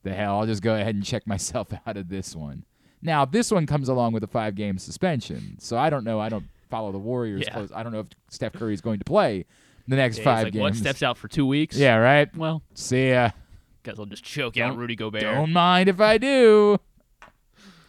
the 0.04 0.14
hell, 0.14 0.40
I'll 0.40 0.46
just 0.46 0.62
go 0.62 0.76
ahead 0.76 0.96
and 0.96 1.04
check 1.04 1.28
myself 1.28 1.68
out 1.86 1.98
of 1.98 2.08
this 2.08 2.36
one. 2.36 2.64
Now, 3.02 3.26
this 3.26 3.52
one 3.52 3.66
comes 3.66 3.90
along 3.90 4.14
with 4.14 4.24
a 4.24 4.28
five 4.28 4.56
game 4.56 4.78
suspension, 4.78 5.58
so 5.60 5.78
I 5.78 5.90
don't 5.90 6.04
know. 6.06 6.20
I 6.20 6.30
don't 6.30 6.46
follow 6.72 6.92
the 6.92 6.98
Warriors 6.98 7.44
Yeah. 7.46 7.54
close. 7.54 7.72
I 7.76 7.84
don't 7.84 7.92
know 7.92 8.00
if 8.00 8.08
Steph 8.30 8.54
Curry 8.54 8.74
is 8.74 8.82
going 8.82 8.98
to 9.00 9.06
play 9.06 9.46
the 9.88 9.96
next 9.96 10.18
Yeah, 10.18 10.22
he's 10.22 10.26
five 10.26 10.44
like, 10.46 10.54
games. 10.54 10.62
What 10.62 10.76
steps 10.76 11.04
out 11.04 11.18
for 11.18 11.28
two 11.28 11.46
weeks? 11.46 11.78
Yeah, 11.78 11.98
right. 11.98 12.36
Well, 12.36 12.64
See 12.74 13.10
ya. 13.10 13.30
guys 13.84 13.98
will 13.98 14.06
just 14.08 14.24
choke 14.24 14.56
Don't- 14.56 14.72
out 14.72 14.78
Rudy 14.78 14.96
Gobert. 14.96 15.22
Don't 15.22 15.52
mind 15.54 15.88
if 15.90 16.00
I 16.02 16.18
do. 16.18 16.80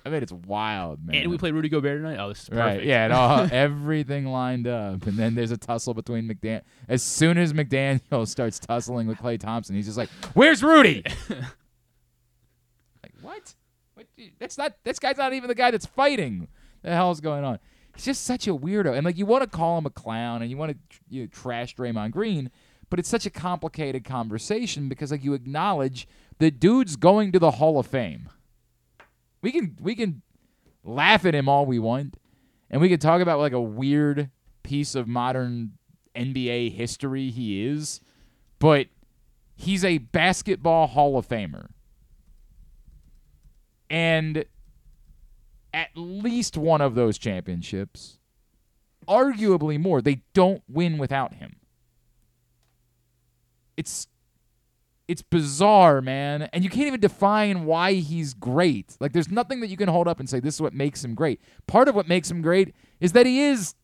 I 0.04 0.08
mean, 0.10 0.20
it's 0.20 0.32
wild, 0.32 1.06
man. 1.06 1.14
and 1.14 1.30
we 1.30 1.38
play 1.38 1.52
Rudy 1.52 1.68
Gobert 1.68 2.02
tonight. 2.02 2.18
Oh, 2.20 2.28
this 2.30 2.42
is 2.42 2.50
Right. 2.50 2.70
perfect. 2.70 2.86
Yeah. 2.86 3.06
It 3.06 3.12
all 3.12 3.48
everything 3.52 4.26
lined 4.26 4.66
up, 4.66 5.06
and 5.06 5.16
then 5.16 5.36
there's 5.36 5.52
a 5.52 5.56
tussle 5.56 5.94
between 5.94 6.28
McDaniel. 6.28 6.62
As 6.88 7.04
soon 7.04 7.38
as 7.38 7.52
McDaniel 7.52 8.26
starts 8.26 8.58
tussling 8.58 9.06
with 9.06 9.18
Klay 9.18 9.38
Thompson, 9.38 9.76
he's 9.76 9.86
just 9.86 9.96
like, 9.98 10.08
"Where's 10.34 10.60
Rudy?" 10.60 11.04
like 11.30 13.12
what? 13.20 13.54
What? 13.94 14.06
That's 14.40 14.58
not. 14.58 14.72
This 14.84 14.98
guy's 14.98 15.16
not 15.18 15.32
even 15.34 15.48
the 15.48 15.54
guy 15.54 15.70
that's 15.70 15.86
fighting. 15.86 16.48
The 16.82 16.90
hell's 16.90 17.20
going 17.20 17.44
on? 17.44 17.58
He's 17.94 18.04
just 18.04 18.24
such 18.24 18.46
a 18.46 18.54
weirdo, 18.54 18.96
and 18.96 19.04
like 19.04 19.18
you 19.18 19.26
want 19.26 19.42
to 19.42 19.48
call 19.48 19.78
him 19.78 19.86
a 19.86 19.90
clown, 19.90 20.42
and 20.42 20.50
you 20.50 20.56
want 20.56 20.72
to 20.72 20.98
you 21.08 21.22
know, 21.22 21.28
trash 21.28 21.76
Draymond 21.76 22.12
Green, 22.12 22.50
but 22.88 22.98
it's 22.98 23.08
such 23.08 23.26
a 23.26 23.30
complicated 23.30 24.04
conversation 24.04 24.88
because 24.88 25.10
like 25.10 25.24
you 25.24 25.34
acknowledge 25.34 26.08
the 26.38 26.50
dude's 26.50 26.96
going 26.96 27.32
to 27.32 27.38
the 27.38 27.52
Hall 27.52 27.78
of 27.78 27.86
Fame. 27.86 28.28
We 29.42 29.52
can 29.52 29.76
we 29.80 29.94
can 29.94 30.22
laugh 30.84 31.24
at 31.24 31.34
him 31.34 31.48
all 31.48 31.66
we 31.66 31.78
want, 31.78 32.16
and 32.70 32.80
we 32.80 32.88
can 32.88 32.98
talk 32.98 33.20
about 33.20 33.38
like 33.38 33.52
a 33.52 33.60
weird 33.60 34.30
piece 34.62 34.94
of 34.94 35.06
modern 35.08 35.72
NBA 36.14 36.72
history 36.72 37.30
he 37.30 37.66
is, 37.66 38.00
but 38.58 38.88
he's 39.54 39.84
a 39.84 39.98
basketball 39.98 40.86
Hall 40.86 41.18
of 41.18 41.28
Famer. 41.28 41.68
And 43.90 44.44
at 45.74 45.90
least 45.94 46.56
one 46.56 46.80
of 46.80 46.94
those 46.94 47.18
championships, 47.18 48.18
arguably 49.08 49.80
more, 49.80 50.00
they 50.02 50.22
don't 50.34 50.62
win 50.68 50.98
without 50.98 51.34
him. 51.34 51.56
It's 53.76 54.06
it's 55.08 55.22
bizarre, 55.22 56.00
man. 56.00 56.42
And 56.52 56.62
you 56.62 56.70
can't 56.70 56.86
even 56.86 57.00
define 57.00 57.64
why 57.64 57.94
he's 57.94 58.34
great. 58.34 58.96
Like, 59.00 59.12
there's 59.12 59.30
nothing 59.30 59.60
that 59.60 59.66
you 59.66 59.76
can 59.76 59.88
hold 59.88 60.08
up 60.08 60.20
and 60.20 60.30
say, 60.30 60.40
this 60.40 60.54
is 60.54 60.62
what 60.62 60.72
makes 60.72 61.04
him 61.04 61.14
great. 61.14 61.40
Part 61.66 61.88
of 61.88 61.94
what 61.94 62.08
makes 62.08 62.30
him 62.30 62.40
great 62.40 62.74
is 63.00 63.12
that 63.12 63.26
he 63.26 63.40
is 63.40 63.74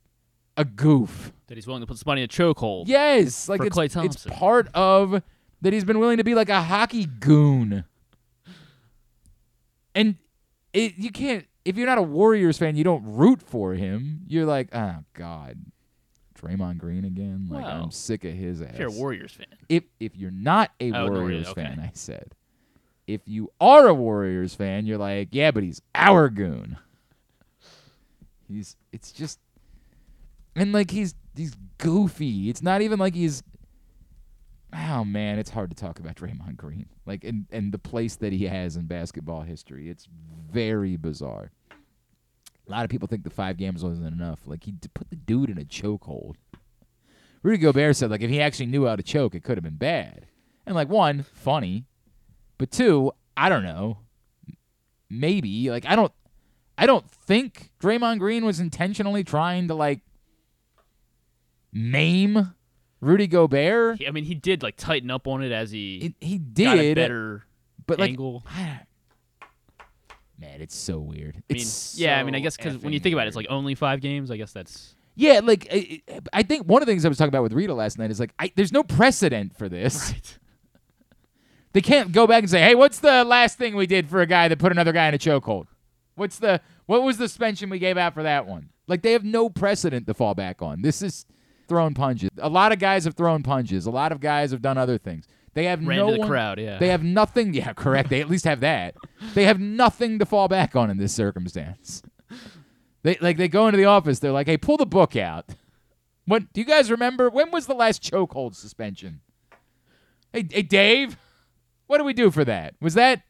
a 0.57 0.65
goof. 0.65 1.33
That 1.49 1.57
he's 1.57 1.67
willing 1.67 1.83
to 1.83 1.87
put 1.87 1.99
somebody 1.99 2.23
in 2.23 2.27
a 2.27 2.29
chokehold. 2.29 2.85
Yes. 2.87 3.49
Like, 3.49 3.61
it's, 3.63 3.77
it's 3.97 4.25
part 4.27 4.69
of 4.73 5.23
that 5.61 5.73
he's 5.73 5.85
been 5.85 5.99
willing 5.99 6.19
to 6.19 6.25
be 6.25 6.35
like 6.35 6.49
a 6.49 6.63
hockey 6.63 7.05
goon. 7.05 7.85
And 9.95 10.17
it, 10.73 10.95
you 10.97 11.11
can't, 11.11 11.47
if 11.69 11.77
you're 11.77 11.87
not 11.87 11.99
a 11.99 12.03
Warriors 12.03 12.57
fan, 12.59 12.77
you 12.77 12.85
don't 12.85 13.03
root 13.05 13.43
for 13.43 13.75
him. 13.75 14.23
You're 14.27 14.47
like, 14.47 14.69
oh, 14.75 14.97
God. 15.15 15.59
Draymond 16.41 16.79
Green 16.79 17.05
again. 17.05 17.49
Like, 17.51 17.65
Wow. 17.65 17.83
I'm 17.83 17.91
sick 17.91 18.25
of 18.25 18.33
his 18.33 18.63
ass 18.63 18.71
If 18.75 18.79
you're 18.79 18.89
a 18.89 18.93
Warriors 18.93 19.33
fan. 19.33 19.47
if 19.69 19.83
if 20.01 20.17
you're 20.17 20.31
not 20.31 20.71
a 20.81 20.93
Oh, 20.93 21.07
no, 21.07 21.13
Warriors 21.21 21.49
okay. 21.49 21.65
fan, 21.65 21.81
I 21.81 21.91
said. 21.95 22.35
If 23.07 23.23
you 23.27 23.51
are 23.61 23.89
a 23.89 23.95
Warriors 23.95 24.55
fan, 24.55 24.87
you're 24.87 24.99
like, 24.99 25.29
yeah, 25.33 25.51
but 25.51 25.63
he's 25.63 25.83
our 25.95 26.29
goon. 26.31 26.77
He's 28.47 28.77
it's 28.93 29.13
just 29.13 29.39
and 30.57 30.73
like 30.73 30.91
he's 30.91 31.15
he's 31.37 31.55
goofy. 31.79 32.49
It's 32.49 32.63
not 32.63 32.83
even 32.83 32.99
like 32.99 33.15
he's 33.15 33.43
Oh 34.73 35.05
man, 35.05 35.39
it's 35.39 35.51
hard 35.51 35.71
to 35.71 35.77
talk 35.77 35.99
about 35.99 36.15
Draymond 36.17 36.57
Green. 36.57 36.87
Like 37.05 37.25
and 37.25 37.47
and 37.51 37.73
the 37.73 37.79
place 37.79 38.17
that 38.17 38.33
he 38.33 38.47
has 38.47 38.77
in 38.77 38.87
basketball 38.87 39.43
history. 39.43 39.89
It's 39.91 40.07
very 40.53 40.97
bizarre. 40.97 41.51
A 42.69 42.71
lot 42.71 42.85
of 42.85 42.91
people 42.91 43.09
think 43.09 43.25
the 43.25 43.31
five 43.31 43.57
games 43.57 43.83
wasn't 43.83 44.07
enough. 44.07 44.41
Like 44.47 44.65
he 44.65 44.75
put 44.95 45.09
the 45.11 45.17
dude 45.17 45.51
in 45.51 45.59
a 45.59 45.65
chokehold. 45.65 46.35
Rudy 47.43 47.59
Gobert 47.59 47.97
said 47.97 48.11
like 48.11 48.21
if 48.21 48.31
he 48.31 48.41
actually 48.41 48.67
knew 48.67 48.87
how 48.87 48.97
to 48.97 49.03
choke, 49.03 49.35
it 49.35 49.43
could 49.43 49.57
have 49.57 49.65
been 49.65 49.77
bad. 49.77 50.27
And 50.67 50.75
like 50.75 50.89
one, 50.89 51.23
funny, 51.23 51.87
but 52.59 52.71
two, 52.71 53.13
I 53.37 53.49
don't 53.49 53.63
know. 53.63 54.01
Maybe 55.09 55.71
like 55.71 55.87
I 55.87 55.97
don't. 55.97 56.13
I 56.77 56.87
don't 56.87 57.11
think 57.11 57.73
Draymond 57.81 58.21
Green 58.21 58.45
was 58.45 58.61
intentionally 58.61 59.25
trying 59.25 59.67
to 59.67 59.75
like 59.75 60.01
maim 61.73 62.55
Rudy 63.01 63.27
Gobert. 63.27 64.01
I 64.07 64.11
mean, 64.13 64.25
he 64.25 64.35
did 64.35 64.63
like 64.63 64.77
tighten 64.77 65.11
up 65.11 65.27
on 65.27 65.43
it 65.43 65.51
as 65.51 65.71
he 65.71 65.97
It, 65.99 66.15
he 66.21 66.39
did, 66.39 66.95
better 66.97 67.45
but 67.87 67.99
like, 67.99 68.11
angle. 68.11 68.45
Man, 70.39 70.61
it's 70.61 70.77
so 70.77 70.99
weird. 70.99 71.37
I 71.37 71.53
mean, 71.53 71.63
It's 71.63 71.99
yeah, 71.99 72.19
I 72.19 72.23
mean, 72.23 72.35
I 72.35 72.41
guess 72.41 72.57
because 72.57 72.79
when 72.79 72.93
you 72.93 73.01
think 73.01 73.13
about 73.13 73.27
it, 73.27 73.29
it's 73.29 73.37
like 73.37 73.47
only 73.51 73.75
five 73.75 74.01
games. 74.01 74.31
I 74.31 74.37
guess 74.37 74.53
that's 74.53 74.95
Yeah, 75.15 75.41
like 75.43 75.67
I, 75.73 76.03
I 76.33 76.43
think 76.43 76.67
one 76.67 76.83
of 76.83 76.87
the 76.87 76.93
things 76.93 77.05
I 77.05 77.09
was 77.09 77.19
talking 77.19 77.29
about 77.29 77.43
with 77.43 77.53
Rita 77.53 77.75
last 77.75 77.99
night 77.99 78.11
is 78.11 78.21
like 78.21 78.33
I, 78.39 78.53
there's 78.57 78.73
no 78.73 78.83
precedent 78.83 79.57
for 79.57 79.69
this. 79.69 80.11
right. 80.13 80.39
They 81.73 81.81
can't 81.83 82.13
go 82.13 82.27
back 82.27 82.43
and 82.43 82.51
say, 82.51 82.63
"Hey, 82.63 82.75
what's 82.75 83.01
the 83.01 83.25
last 83.25 83.59
thing 83.59 83.77
we 83.77 83.87
did 83.87 84.09
for 84.09 84.21
a 84.21 84.27
guy 84.27 84.49
that 84.49 84.59
put 84.59 84.73
another 84.73 84.93
guy 84.93 85.09
in 85.09 85.15
a 85.15 85.19
chokehold? 85.19 85.67
What's 86.15 86.39
the 86.39 86.61
what 86.87 87.03
was 87.03 87.19
the 87.19 87.29
suspension 87.29 87.69
we 87.71 87.79
gave 87.79 87.99
out 87.99 88.15
for 88.15 88.23
that 88.23 88.47
one?" 88.47 88.71
Like 88.87 89.03
they 89.03 89.13
have 89.13 89.25
no 89.25 89.51
precedent 89.51 90.07
to 90.07 90.15
fall 90.15 90.35
back 90.35 90.63
on. 90.63 90.81
This 90.83 91.03
is 91.03 91.27
throwing 91.69 91.95
punches. 91.95 92.31
A 92.39 92.49
lot 92.49 92.73
of 92.73 92.79
guys 92.79 93.05
have 93.05 93.15
thrown 93.15 93.43
punches. 93.43 93.87
A 93.87 93.91
lot 93.91 94.13
of 94.13 94.21
guys 94.21 94.51
have 94.51 94.63
done 94.63 94.79
other 94.79 94.97
things. 94.99 95.27
They 95.55 95.65
have 95.65 95.85
Ran 95.87 95.99
no 95.99 96.07
to 96.07 96.13
the 96.15 96.19
one- 96.21 96.29
crowd. 96.29 96.61
Yeah. 96.61 96.79
They 96.79 96.89
have 96.89 97.03
nothing. 97.03 97.55
Yeah, 97.55 97.73
correct. 97.73 98.11
They 98.11 98.21
at 98.21 98.29
least 98.29 98.45
have 98.45 98.61
that. 98.61 98.95
They 99.35 99.45
have 99.45 99.59
nothing 99.59 100.19
to 100.21 100.27
fall 100.27 100.47
back 100.49 100.77
on 100.77 100.91
in 100.91 100.99
this 100.99 101.13
circumstance. 101.15 102.03
They 103.03 103.17
like 103.21 103.37
they 103.37 103.49
go 103.49 103.67
into 103.69 103.77
the 103.79 103.85
office. 103.87 104.19
They're 104.19 104.33
like, 104.33 104.47
"Hey, 104.49 104.57
pull 104.57 104.77
the 104.77 104.87
book 104.87 105.17
out." 105.17 105.47
What 106.27 106.53
do 106.53 106.61
you 106.61 106.67
guys 106.67 106.91
remember? 106.91 107.31
When 107.31 107.51
was 107.51 107.67
the 107.67 107.75
last 107.75 108.03
chokehold 108.03 108.55
suspension? 108.55 109.21
Hey, 110.33 110.47
hey, 110.51 110.63
Dave, 110.63 111.17
what 111.87 111.99
do 111.99 112.05
we 112.05 112.13
do 112.13 112.31
for 112.31 112.45
that? 112.45 112.75
Was 112.81 112.95
that? 112.95 113.23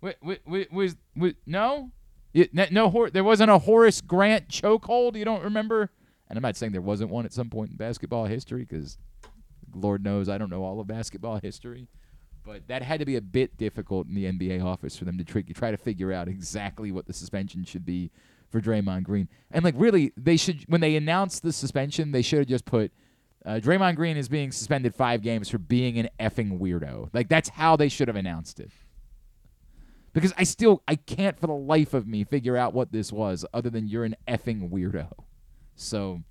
wa- 0.00 0.12
wa- 0.22 0.36
wa- 0.46 0.64
Was 0.72 0.96
was 1.16 1.34
no? 1.44 1.90
It, 2.32 2.54
no, 2.54 2.66
no 2.70 3.08
there 3.12 3.24
wasn't 3.24 3.50
a 3.50 3.58
Horace 3.58 4.00
Grant 4.00 4.48
chokehold. 4.48 5.16
You 5.16 5.24
don't 5.24 5.42
remember? 5.44 5.90
And 6.30 6.36
I'm 6.38 6.42
not 6.42 6.56
saying 6.56 6.72
there 6.72 6.80
wasn't 6.80 7.10
one 7.10 7.24
at 7.26 7.32
some 7.32 7.50
point 7.50 7.70
in 7.70 7.76
basketball 7.76 8.26
history, 8.26 8.64
because 8.64 8.96
Lord 9.74 10.02
knows 10.02 10.28
I 10.28 10.38
don't 10.38 10.50
know 10.50 10.64
all 10.64 10.80
of 10.80 10.86
basketball 10.86 11.38
history. 11.42 11.88
But 12.44 12.66
that 12.68 12.82
had 12.82 13.00
to 13.00 13.04
be 13.04 13.16
a 13.16 13.20
bit 13.20 13.58
difficult 13.58 14.06
in 14.06 14.14
the 14.14 14.24
NBA 14.24 14.64
office 14.64 14.96
for 14.96 15.04
them 15.04 15.18
to 15.18 15.24
try, 15.24 15.42
try 15.42 15.70
to 15.70 15.76
figure 15.76 16.12
out 16.12 16.28
exactly 16.28 16.90
what 16.90 17.06
the 17.06 17.12
suspension 17.12 17.62
should 17.62 17.84
be 17.84 18.10
for 18.48 18.60
Draymond 18.60 19.02
Green. 19.02 19.28
And 19.50 19.64
like 19.64 19.74
really, 19.76 20.12
they 20.16 20.38
should 20.38 20.64
when 20.66 20.80
they 20.80 20.96
announced 20.96 21.42
the 21.42 21.52
suspension, 21.52 22.12
they 22.12 22.22
should 22.22 22.38
have 22.38 22.48
just 22.48 22.64
put 22.64 22.90
uh, 23.44 23.60
Draymond 23.62 23.96
Green 23.96 24.16
is 24.16 24.28
being 24.28 24.52
suspended 24.52 24.94
five 24.94 25.22
games 25.22 25.48
for 25.48 25.58
being 25.58 25.98
an 25.98 26.08
effing 26.18 26.58
weirdo. 26.58 27.08
Like 27.12 27.28
that's 27.28 27.48
how 27.48 27.76
they 27.76 27.88
should 27.88 28.08
have 28.08 28.16
announced 28.16 28.60
it. 28.60 28.70
Because 30.12 30.32
I 30.36 30.44
still 30.44 30.82
I 30.88 30.96
can't 30.96 31.38
for 31.38 31.46
the 31.46 31.54
life 31.54 31.94
of 31.94 32.06
me 32.06 32.24
figure 32.24 32.56
out 32.56 32.74
what 32.74 32.92
this 32.92 33.12
was 33.12 33.44
other 33.52 33.70
than 33.70 33.88
you're 33.88 34.04
an 34.04 34.16
effing 34.26 34.70
weirdo. 34.70 35.12
So 35.76 36.22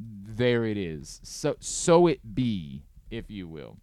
there 0.00 0.64
it 0.64 0.76
is. 0.76 1.20
So 1.22 1.56
so 1.60 2.06
it 2.06 2.34
be, 2.34 2.82
if 3.10 3.30
you 3.30 3.48
will. 3.48 3.76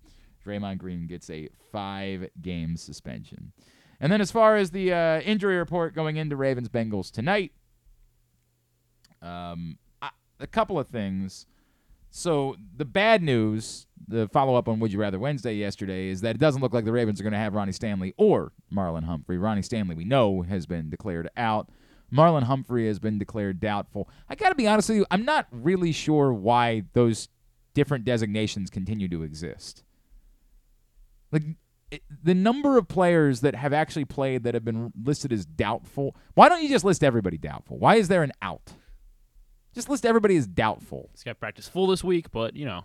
Draymond 0.45 0.77
Green 0.77 1.07
gets 1.07 1.29
a 1.29 1.49
five 1.71 2.29
game 2.41 2.77
suspension. 2.77 3.51
And 3.99 4.11
then 4.11 4.21
as 4.21 4.31
far 4.31 4.55
as 4.55 4.71
the 4.71 4.93
uh, 4.93 5.19
injury 5.21 5.57
report 5.57 5.95
going 5.95 6.17
into 6.17 6.35
Ravens 6.35 6.69
Bengals 6.69 7.11
tonight, 7.11 7.51
um, 9.21 9.77
I, 10.01 10.11
a 10.39 10.47
couple 10.47 10.79
of 10.79 10.87
things. 10.87 11.47
So 12.09 12.55
the 12.75 12.85
bad 12.85 13.21
news, 13.21 13.87
the 14.07 14.27
follow 14.29 14.55
up 14.55 14.69
on 14.69 14.79
Would 14.79 14.93
You 14.93 14.99
Rather 14.99 15.19
Wednesday 15.19 15.55
yesterday, 15.55 16.07
is 16.07 16.21
that 16.21 16.35
it 16.35 16.39
doesn't 16.39 16.61
look 16.61 16.73
like 16.73 16.85
the 16.85 16.91
Ravens 16.91 17.19
are 17.19 17.23
going 17.23 17.33
to 17.33 17.39
have 17.39 17.53
Ronnie 17.53 17.71
Stanley 17.71 18.13
or 18.17 18.53
Marlon 18.73 19.03
Humphrey. 19.03 19.37
Ronnie 19.37 19.61
Stanley, 19.61 19.95
we 19.95 20.05
know, 20.05 20.43
has 20.43 20.65
been 20.65 20.89
declared 20.89 21.29
out. 21.35 21.69
Marlon 22.13 22.43
Humphrey 22.43 22.87
has 22.87 22.99
been 22.99 23.17
declared 23.17 23.59
doubtful. 23.59 24.09
I 24.29 24.35
got 24.35 24.49
to 24.49 24.55
be 24.55 24.67
honest 24.67 24.89
with 24.89 24.99
you, 24.99 25.05
I'm 25.11 25.25
not 25.25 25.47
really 25.51 25.91
sure 25.91 26.31
why 26.33 26.83
those 26.93 27.29
different 27.73 28.05
designations 28.05 28.69
continue 28.69 29.07
to 29.09 29.23
exist. 29.23 29.83
Like 31.31 31.43
it, 31.91 32.01
the 32.23 32.33
number 32.33 32.77
of 32.77 32.87
players 32.87 33.41
that 33.41 33.55
have 33.55 33.73
actually 33.73 34.05
played 34.05 34.43
that 34.43 34.53
have 34.53 34.65
been 34.65 34.91
listed 35.03 35.31
as 35.31 35.45
doubtful. 35.45 36.15
Why 36.33 36.49
don't 36.49 36.63
you 36.63 36.69
just 36.69 36.85
list 36.85 37.03
everybody 37.03 37.37
doubtful? 37.37 37.77
Why 37.77 37.95
is 37.95 38.07
there 38.07 38.23
an 38.23 38.31
out? 38.41 38.73
Just 39.73 39.89
list 39.89 40.05
everybody 40.05 40.35
as 40.37 40.47
doubtful. 40.47 41.09
This 41.13 41.23
got 41.23 41.39
practice 41.39 41.67
full 41.67 41.87
this 41.87 42.03
week, 42.03 42.31
but 42.31 42.55
you 42.55 42.65
know, 42.65 42.83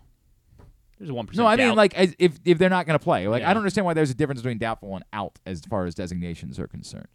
there's 0.97 1.09
a 1.09 1.13
one 1.13 1.25
percent. 1.25 1.43
No, 1.43 1.47
I 1.47 1.55
mean 1.55 1.75
like 1.75 1.95
as 1.95 2.15
if 2.19 2.39
if 2.45 2.57
they're 2.57 2.69
not 2.69 2.85
going 2.85 2.97
to 2.97 3.03
play. 3.03 3.27
Like 3.27 3.43
I 3.43 3.47
don't 3.47 3.57
understand 3.57 3.85
why 3.85 3.93
there's 3.93 4.11
a 4.11 4.13
difference 4.13 4.41
between 4.41 4.57
doubtful 4.57 4.93
and 4.95 5.03
out 5.11 5.39
as 5.45 5.61
far 5.61 5.85
as 5.85 5.95
designations 5.95 6.59
are 6.59 6.67
concerned. 6.67 7.07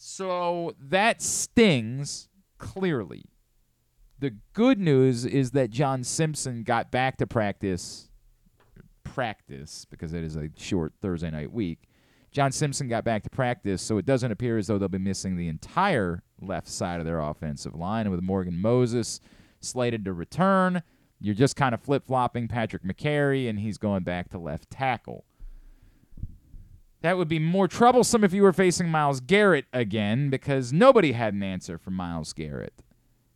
So 0.00 0.74
that 0.80 1.20
stings 1.20 2.28
clearly. 2.56 3.24
The 4.20 4.36
good 4.52 4.78
news 4.78 5.24
is 5.24 5.50
that 5.52 5.70
John 5.70 6.04
Simpson 6.04 6.62
got 6.62 6.90
back 6.90 7.18
to 7.18 7.26
practice 7.26 8.08
practice 9.02 9.84
because 9.90 10.12
it 10.12 10.22
is 10.22 10.36
a 10.36 10.50
short 10.56 10.92
Thursday 11.02 11.30
night 11.30 11.52
week. 11.52 11.88
John 12.30 12.52
Simpson 12.52 12.86
got 12.86 13.04
back 13.04 13.24
to 13.24 13.30
practice, 13.30 13.82
so 13.82 13.98
it 13.98 14.06
doesn't 14.06 14.30
appear 14.30 14.58
as 14.58 14.68
though 14.68 14.78
they'll 14.78 14.88
be 14.88 14.98
missing 14.98 15.36
the 15.36 15.48
entire 15.48 16.22
left 16.40 16.68
side 16.68 17.00
of 17.00 17.06
their 17.06 17.18
offensive 17.18 17.74
line. 17.74 18.06
And 18.06 18.14
with 18.14 18.22
Morgan 18.22 18.60
Moses 18.60 19.20
slated 19.60 20.04
to 20.04 20.12
return, 20.12 20.82
you're 21.20 21.34
just 21.34 21.56
kind 21.56 21.74
of 21.74 21.80
flip 21.80 22.06
flopping 22.06 22.46
Patrick 22.46 22.84
Mekari, 22.84 23.48
and 23.48 23.58
he's 23.58 23.78
going 23.78 24.04
back 24.04 24.28
to 24.30 24.38
left 24.38 24.70
tackle. 24.70 25.24
That 27.00 27.16
would 27.16 27.28
be 27.28 27.38
more 27.38 27.68
troublesome 27.68 28.24
if 28.24 28.32
you 28.32 28.42
were 28.42 28.52
facing 28.52 28.88
Myles 28.88 29.20
Garrett 29.20 29.66
again, 29.72 30.30
because 30.30 30.72
nobody 30.72 31.12
had 31.12 31.32
an 31.34 31.42
answer 31.42 31.78
for 31.78 31.90
Myles 31.90 32.32
Garrett. 32.32 32.82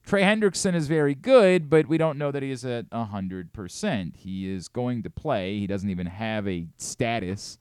Trey 0.05 0.23
Hendrickson 0.23 0.75
is 0.75 0.89
very 0.89 1.15
good, 1.15 1.71
but 1.71 1.87
we 1.87 1.97
don't 1.97 2.19
know 2.19 2.33
that 2.33 2.43
he 2.43 2.51
is 2.51 2.65
at 2.65 2.91
100%. 2.91 4.17
He 4.17 4.51
is 4.53 4.67
going 4.67 5.03
to 5.05 5.11
play. 5.11 5.61
He 5.61 5.67
doesn't 5.69 5.89
even 5.89 6.07
have 6.07 6.49
a 6.49 6.67
status. 6.77 7.59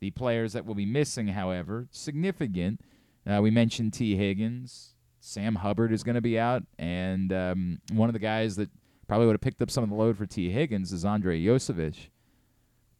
The 0.00 0.10
players 0.10 0.54
that 0.54 0.64
will 0.64 0.74
be 0.74 0.86
missing, 0.86 1.28
however, 1.28 1.86
significant. 1.90 2.80
Uh, 3.26 3.40
we 3.42 3.50
mentioned 3.50 3.92
Tee 3.92 4.16
Higgins. 4.16 4.94
Sam 5.20 5.56
Hubbard 5.56 5.92
is 5.92 6.02
going 6.02 6.14
to 6.16 6.20
be 6.20 6.38
out. 6.38 6.62
And 6.78 7.32
um, 7.32 7.80
one 7.92 8.08
of 8.08 8.12
the 8.14 8.18
guys 8.18 8.56
that 8.56 8.70
probably 9.06 9.26
would 9.26 9.34
have 9.34 9.40
picked 9.40 9.62
up 9.62 9.70
some 9.70 9.84
of 9.84 9.90
the 9.90 9.96
load 9.96 10.16
for 10.16 10.26
Tee 10.26 10.50
Higgins 10.50 10.92
is 10.92 11.04
Andrei 11.04 11.42
Iosivas. 11.42 12.08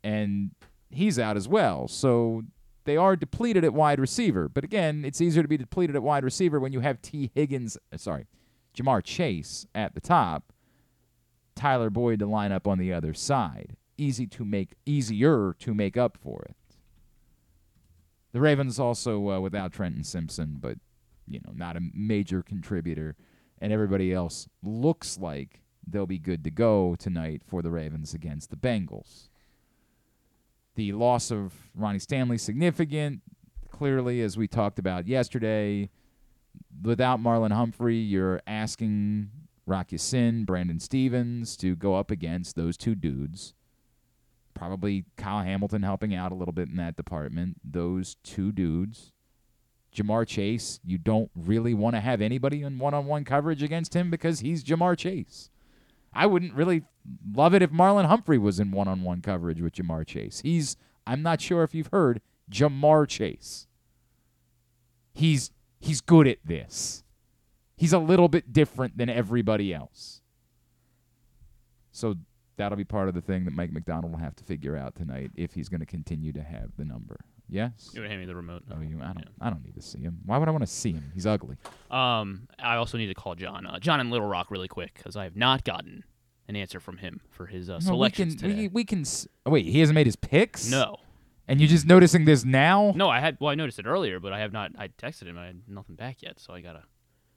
And 0.03 0.51
he's 0.97 1.19
out 1.19 1.37
as 1.37 1.49
well. 1.49 1.89
So 1.89 2.43
they 2.85 2.97
are 2.97 3.17
depleted 3.17 3.65
at 3.65 3.75
wide 3.75 3.99
receiver. 3.99 4.49
But 4.49 4.65
again, 4.65 5.05
it's 5.05 5.21
easier 5.21 5.43
to 5.43 5.49
be 5.49 5.57
depleted 5.57 5.97
at 5.97 6.03
wide 6.03 6.25
receiver 6.25 6.61
when 6.61 6.73
you 6.73 6.81
have 6.81 7.03
Tee 7.03 7.31
Higgins, 7.35 7.79
uh, 7.93 7.97
sorry, 7.97 8.27
Ja'Marr 8.77 9.03
Chase 9.03 9.67
at 9.75 9.95
the 9.95 10.01
top, 10.01 10.53
Tyler 11.55 11.91
Boyd 11.91 12.19
to 12.19 12.27
line 12.27 12.53
up 12.53 12.67
on 12.67 12.79
the 12.79 12.93
other 12.93 13.15
side. 13.15 13.77
Easy 13.97 14.27
to 14.27 14.45
make 14.45 14.75
easier 14.85 15.55
to 15.61 15.73
make 15.73 15.97
up 15.97 16.19
for 16.21 16.43
it. 16.43 16.57
The 18.33 18.41
Ravens 18.41 18.81
also 18.81 19.31
uh, 19.31 19.41
without 19.41 19.73
Trenton 19.73 20.03
Simpson, 20.03 20.57
but 20.61 20.79
you 21.29 21.41
know, 21.47 21.53
not 21.55 21.77
a 21.77 21.81
major 21.95 22.43
contributor, 22.43 23.17
and 23.61 23.73
everybody 23.73 24.13
else 24.13 24.49
looks 24.63 25.19
like 25.19 25.61
they'll 25.87 26.07
be 26.07 26.19
good 26.19 26.43
to 26.45 26.51
go 26.51 26.97
tonight 26.99 27.43
for 27.47 27.63
the 27.63 27.71
Ravens 27.71 28.13
against 28.13 28.51
the 28.51 28.57
Bengals. 28.57 29.29
The 30.77 30.93
loss 30.93 31.31
of 31.31 31.53
Ronnie 31.75 31.99
Stanley 31.99 32.39
significant, 32.39 33.21
clearly, 33.71 34.21
as 34.21 34.37
we 34.37 34.49
talked 34.49 34.79
about 34.79 35.07
yesterday. 35.07 35.91
Without 36.83 37.21
Marlon 37.21 37.53
Humphrey, 37.53 37.97
you're 37.97 38.41
asking 38.47 39.31
Rock 39.67 39.93
Ya-Sin, 39.93 40.45
Brandon 40.45 40.81
Stephens 40.81 41.57
to 41.59 41.77
go 41.77 41.95
up 41.95 42.11
against 42.11 42.57
those 42.57 42.77
two 42.77 42.95
dudes. 42.95 43.55
Probably 44.55 45.05
Kyle 45.17 45.43
Hamilton 45.45 45.83
helping 45.83 46.15
out 46.15 46.33
a 46.33 46.35
little 46.35 46.53
bit 46.53 46.69
in 46.69 46.77
that 46.77 46.97
department. 46.97 47.57
Those 47.65 48.17
two 48.23 48.53
dudes. 48.53 49.13
Ja'Marr 49.95 50.27
Chase, 50.27 50.81
you 50.85 50.99
don't 50.99 51.31
really 51.37 51.73
want 51.73 51.95
to 51.95 52.01
have 52.01 52.21
anybody 52.21 52.63
in 52.63 52.79
one 52.79 52.95
on 52.95 53.07
one 53.07 53.25
coverage 53.25 53.63
against 53.63 53.95
him 53.95 54.11
because 54.11 54.41
he's 54.41 54.65
Ja'Marr 54.65 54.99
Chase. 54.99 55.51
I 56.15 56.27
wouldn't 56.27 56.55
really 56.55 56.85
love 57.35 57.55
it 57.55 57.63
if 57.63 57.71
Marlon 57.71 58.07
Humphrey 58.07 58.39
was 58.39 58.61
in 58.61 58.71
one 58.71 58.89
on 58.89 59.03
one 59.03 59.21
coverage 59.21 59.61
with 59.61 59.75
Ja'Marr 59.75 60.07
Chase. 60.07 60.41
He's, 60.43 60.77
I'm 61.07 61.23
not 61.23 61.41
sure 61.41 61.63
if 61.63 61.75
you've 61.75 61.89
heard, 61.89 62.21
Ja'Marr 62.51 63.09
Chase. 63.09 63.67
He's 65.13 65.51
he's 65.81 66.01
good 66.01 66.27
at 66.27 66.39
this. 66.45 67.05
He's 67.77 67.93
a 67.93 67.99
little 67.99 68.29
bit 68.29 68.53
different 68.53 68.97
than 68.97 69.09
everybody 69.09 69.73
else. 69.75 70.23
So 71.93 72.17
that'll 72.57 72.79
be 72.79 72.85
part 72.85 73.09
of 73.09 73.15
the 73.15 73.21
thing 73.21 73.45
that 73.45 73.55
Mike 73.55 73.73
Macdonald 73.73 74.13
will 74.13 74.21
have 74.21 74.37
to 74.37 74.45
figure 74.45 74.77
out 74.77 74.95
tonight 74.95 75.31
if 75.35 75.55
he's 75.55 75.69
going 75.69 75.81
to 75.81 75.87
continue 75.87 76.33
to 76.33 76.43
have 76.43 76.71
the 76.77 76.85
number. 76.85 77.21
Yes. 77.49 77.91
You 77.95 78.01
would 78.01 78.09
hand 78.11 78.21
me 78.21 78.27
the 78.27 78.35
remote. 78.35 78.63
Oh, 78.71 78.81
you? 78.81 78.99
I 79.03 79.13
don't. 79.13 79.29
I 79.41 79.51
don't 79.51 79.63
need 79.65 79.75
to 79.75 79.83
see 79.83 80.01
him. 80.01 80.19
Why 80.25 80.39
would 80.39 80.49
I 80.49 80.51
want 80.51 80.63
to 80.63 80.67
see 80.73 80.93
him? 80.93 81.11
He's 81.15 81.27
ugly. 81.27 81.57
Um, 81.91 82.49
I 82.59 82.77
also 82.77 82.97
need 82.99 83.09
to 83.09 83.15
call 83.15 83.35
John. 83.35 83.67
Uh, 83.67 83.79
John 83.79 84.01
in 84.01 84.11
Little 84.11 84.27
Rock 84.27 84.51
really 84.51 84.69
quick 84.69 84.95
because 84.95 85.15
I 85.17 85.25
have 85.25 85.37
not 85.37 85.63
gotten 85.65 86.05
an 86.49 86.57
answer 86.57 86.81
from 86.81 86.97
him 86.99 87.21
for 87.31 87.47
his 87.47 87.69
uh, 87.69 87.75
No, 87.75 87.81
selections 87.81 88.35
we 88.35 88.41
can. 88.41 88.49
today. 88.51 88.61
We, 88.63 88.69
we 88.69 88.85
can. 88.85 89.01
s- 89.03 89.29
Oh, 89.47 89.51
wait, 89.51 89.67
he 89.67 89.81
hasn't 89.81 89.95
made 89.95 90.07
his 90.07 90.17
picks. 90.17 90.71
no, 90.71 90.97
And 91.47 91.61
you're 91.61 91.69
just 91.69 91.87
noticing 91.87 92.25
this 92.25 92.45
now? 92.47 92.93
No, 92.97 93.09
I 93.11 93.21
had. 93.21 93.37
Well, 93.41 93.51
I 93.51 93.55
noticed 93.55 93.79
it 93.79 93.87
earlier, 93.87 94.21
but 94.21 94.33
I 94.33 94.41
have 94.41 94.53
not. 94.53 94.73
I 94.79 94.89
texted 94.89 95.25
him. 95.27 95.37
I 95.39 95.47
had 95.47 95.61
nothing 95.69 95.97
back 95.97 96.23
yet, 96.23 96.41
so 96.41 96.55
I 96.55 96.61
gotta. 96.63 96.85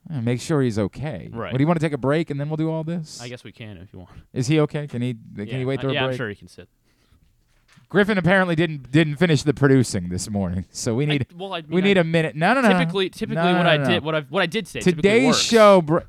Uh, 0.09 0.21
Make 0.21 0.39
sure 0.39 0.61
he's 0.61 0.79
okay. 0.79 1.29
Right. 1.33 1.51
What 1.51 1.57
do 1.57 1.61
you 1.63 1.67
want 1.67 1.81
to 1.81 1.85
take 1.85 1.91
a 1.91 1.97
break 1.97 2.29
and 2.29 2.39
then 2.39 2.47
we'll 2.49 2.55
do 2.55 2.71
all 2.71 2.85
this? 2.85 3.19
I 3.21 3.27
guess 3.27 3.43
we 3.43 3.51
can 3.51 3.75
if 3.75 3.91
you 3.91 3.99
want. 3.99 4.11
Is 4.31 4.47
he 4.47 4.61
okay? 4.61 4.87
Can 4.87 5.01
he? 5.01 5.13
Can 5.35 5.47
yeah, 5.47 5.57
he 5.57 5.65
wait 5.65 5.81
through 5.81 5.91
yeah, 5.91 6.03
a 6.03 6.07
break? 6.07 6.13
I'm 6.13 6.17
sure 6.17 6.29
he 6.29 6.35
can 6.35 6.47
sit. 6.47 6.69
Griffin 7.89 8.17
apparently 8.17 8.55
didn't 8.55 8.91
didn't 8.91 9.15
finish 9.15 9.43
the 9.43 9.53
producing 9.53 10.09
this 10.09 10.29
morning, 10.29 10.65
so 10.71 10.93
we 10.93 11.05
need 11.05 11.27
I, 11.31 11.35
well, 11.37 11.53
I 11.53 11.61
mean, 11.61 11.71
we 11.71 11.81
need 11.81 11.97
I, 11.97 12.01
a 12.01 12.03
minute. 12.03 12.35
No, 12.35 12.53
no, 12.53 12.61
no. 12.61 12.77
typically 12.77 13.09
typically 13.09 13.35
No, 13.43 13.51
no, 13.51 13.57
what 13.59 13.63
no, 13.63 13.69
I 13.69 13.77
did 13.77 14.03
what 14.03 14.15
I 14.15 14.21
what 14.21 14.43
I 14.43 14.45
did 14.45 14.67
say 14.67 14.81
Today's 14.81 15.39
show, 15.41 15.81
br- 15.81 15.99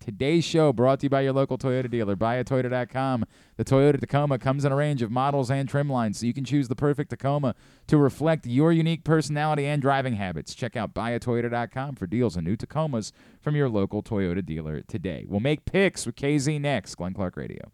today's 0.00 0.44
show 0.44 0.72
brought 0.72 1.00
to 1.00 1.06
you 1.06 1.10
by 1.10 1.20
your 1.20 1.34
local 1.34 1.58
Toyota 1.58 1.90
dealer. 1.90 2.16
BuyAToyota.com. 2.16 3.26
The 3.56 3.64
Toyota 3.64 4.00
Tacoma 4.00 4.38
comes 4.38 4.64
in 4.64 4.72
a 4.72 4.76
range 4.76 5.02
of 5.02 5.10
models 5.10 5.50
and 5.50 5.68
trim 5.68 5.90
lines, 5.90 6.20
so 6.20 6.26
you 6.26 6.32
can 6.32 6.44
choose 6.44 6.68
the 6.68 6.76
perfect 6.76 7.10
Tacoma 7.10 7.54
to 7.88 7.98
reflect 7.98 8.46
your 8.46 8.72
unique 8.72 9.04
personality 9.04 9.66
and 9.66 9.82
driving 9.82 10.14
habits. 10.14 10.54
Check 10.54 10.76
out 10.76 10.94
BuyAToyota.com 10.94 11.96
for 11.96 12.06
deals 12.06 12.36
on 12.36 12.44
new 12.44 12.56
Tacomas 12.56 13.12
from 13.40 13.56
your 13.56 13.68
local 13.68 14.02
Toyota 14.02 14.44
dealer 14.44 14.80
today. 14.82 15.26
We'll 15.28 15.40
make 15.40 15.66
picks 15.66 16.06
with 16.06 16.16
KZ 16.16 16.60
next. 16.60 16.94
Glenn 16.94 17.12
Clark 17.12 17.36
Radio. 17.36 17.72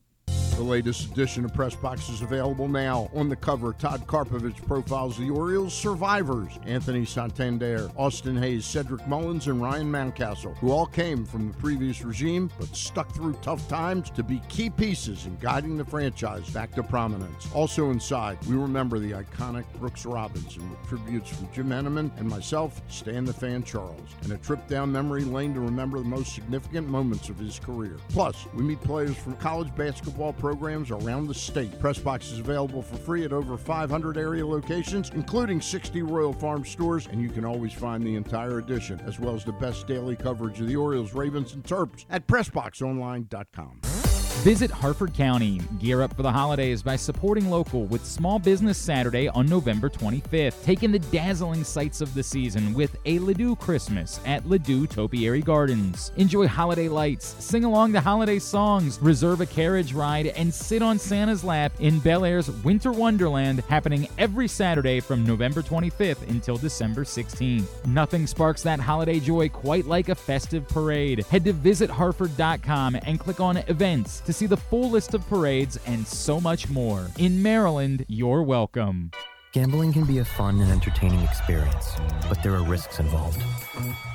The 0.62 0.69
latest 0.69 1.11
edition 1.11 1.45
of 1.45 1.52
Press 1.52 1.75
Box 1.75 2.09
is 2.09 2.23
available 2.23 2.69
now. 2.69 3.11
On 3.14 3.28
the 3.28 3.35
cover, 3.35 3.73
Todd 3.73 4.07
Karpovich 4.07 4.64
profiles 4.64 5.19
the 5.19 5.28
Orioles 5.28 5.75
survivors 5.75 6.57
Anthony 6.64 7.04
Santander, 7.04 7.90
Austin 7.97 8.37
Hays, 8.37 8.64
Cedric 8.64 9.04
Mullins, 9.09 9.49
and 9.49 9.61
Ryan 9.61 9.90
Mountcastle, 9.90 10.57
who 10.59 10.71
all 10.71 10.87
came 10.87 11.25
from 11.25 11.49
the 11.49 11.59
previous 11.59 12.04
regime 12.04 12.49
but 12.61 12.76
stuck 12.76 13.12
through 13.12 13.33
tough 13.42 13.66
times 13.66 14.09
to 14.11 14.23
be 14.23 14.40
key 14.49 14.71
pieces 14.71 15.26
in 15.26 15.37
guiding 15.38 15.76
the 15.76 15.85
franchise 15.85 16.49
back 16.50 16.71
to 16.76 16.85
prominence. 16.85 17.49
Also 17.52 17.90
inside, 17.90 18.38
we 18.47 18.54
remember 18.54 19.00
the 19.00 19.11
iconic 19.11 19.64
Brooks 19.81 20.07
Robinson 20.07 20.71
with 20.71 20.88
tributes 20.88 21.28
from 21.31 21.52
Jim 21.52 21.71
Henneman 21.71 22.16
and 22.21 22.28
myself, 22.28 22.81
Stan 22.87 23.25
the 23.25 23.33
Fan 23.33 23.64
Charles, 23.64 24.11
and 24.23 24.31
a 24.31 24.38
trip 24.38 24.64
down 24.69 24.92
memory 24.92 25.25
lane 25.25 25.54
to 25.54 25.61
remember 25.61 25.99
the 25.99 26.04
most 26.04 26.37
significant 26.37 26.88
moments 26.88 27.28
of 27.28 27.37
his 27.37 27.59
career. 27.59 27.97
Plus, 28.11 28.47
we 28.54 28.62
meet 28.62 28.81
players 28.83 29.16
from 29.16 29.35
college 29.38 29.75
basketball 29.75 30.33
programs 30.33 30.51
around 30.90 31.26
the 31.26 31.35
state. 31.35 31.73
Pressbox 31.80 32.32
is 32.32 32.38
available 32.38 32.82
for 32.82 32.97
free 32.97 33.25
at 33.25 33.32
over 33.32 33.56
500 33.56 34.16
area 34.16 34.47
locations, 34.47 35.11
including 35.11 35.61
60 35.61 36.02
Royal 36.02 36.32
Farm 36.32 36.64
stores, 36.64 37.06
and 37.06 37.21
you 37.21 37.28
can 37.28 37.44
always 37.44 37.73
find 37.73 38.04
the 38.04 38.14
entire 38.14 38.59
edition, 38.59 39.00
as 39.06 39.18
well 39.18 39.35
as 39.35 39.44
the 39.44 39.52
best 39.52 39.87
daily 39.87 40.16
coverage 40.16 40.61
of 40.61 40.66
the 40.66 40.76
Orioles, 40.76 41.14
Ravens, 41.14 41.54
and 41.54 41.64
Terps 41.64 42.04
at 42.11 42.26
PressBoxOnline.com. 42.26 44.12
Visit 44.41 44.73
Harford 44.73 45.15
County. 45.15 45.61
Gear 45.79 46.03
up 46.03 46.17
for 46.17 46.23
the 46.23 46.33
holidays 46.33 46.83
by 46.83 46.97
supporting 46.97 47.49
local 47.49 47.85
with 47.85 48.05
Small 48.05 48.41
Business 48.41 48.77
Saturday 48.77 49.29
on 49.29 49.47
November 49.47 49.89
25th. 49.89 50.65
Take 50.65 50.83
in 50.83 50.91
the 50.91 50.99
dazzling 50.99 51.62
sights 51.62 52.01
of 52.01 52.12
the 52.12 52.25
season 52.25 52.75
with 52.75 52.97
a 53.05 53.21
Ladew 53.21 53.57
Christmas 53.57 54.19
at 54.27 54.43
Ladew 54.43 54.89
Topiary 54.89 55.43
Gardens. 55.43 56.11
Enjoy 56.17 56.49
holiday 56.49 56.89
lights, 56.89 57.37
sing 57.39 57.62
along 57.62 57.93
to 57.93 58.01
holiday 58.01 58.41
songs, 58.41 58.99
reserve 59.01 59.41
a 59.43 59.47
carriage 59.47 59.93
ride, 59.93 60.27
and 60.27 60.53
sit 60.53 60.83
on 60.83 60.99
Santa's 60.99 61.45
lap 61.45 61.71
in 61.79 62.01
Bel 62.01 62.25
Air's 62.25 62.51
Winter 62.51 62.91
Wonderland 62.91 63.61
happening 63.69 64.09
every 64.19 64.49
Saturday 64.49 64.99
from 64.99 65.25
November 65.25 65.62
25th 65.62 66.29
until 66.29 66.57
December 66.57 67.05
16th. 67.05 67.87
Nothing 67.87 68.27
sparks 68.27 68.62
that 68.62 68.81
holiday 68.81 69.21
joy 69.21 69.49
quite 69.49 69.87
like 69.87 70.09
a 70.09 70.17
festive 70.17 70.67
parade. 70.69 71.25
Head 71.27 71.45
to 71.45 71.53
visitharford.com 71.53 72.97
and 73.05 73.21
click 73.21 73.39
on 73.39 73.59
events 73.59 74.22
to 74.25 74.32
see 74.32 74.47
the 74.47 74.56
full 74.56 74.91
list 74.91 75.15
of 75.15 75.26
parades 75.28 75.78
and 75.87 76.06
so 76.06 76.41
much 76.41 76.69
more. 76.69 77.06
In 77.19 77.43
Maryland, 77.43 78.04
you're 78.08 78.43
welcome. 78.43 79.11
Gambling 79.52 79.93
can 79.93 80.04
be 80.04 80.19
a 80.19 80.25
fun 80.25 80.61
and 80.61 80.71
entertaining 80.71 81.21
experience, 81.21 81.93
but 82.26 82.43
there 82.43 82.54
are 82.54 82.63
risks 82.63 82.99
involved. 82.99 83.43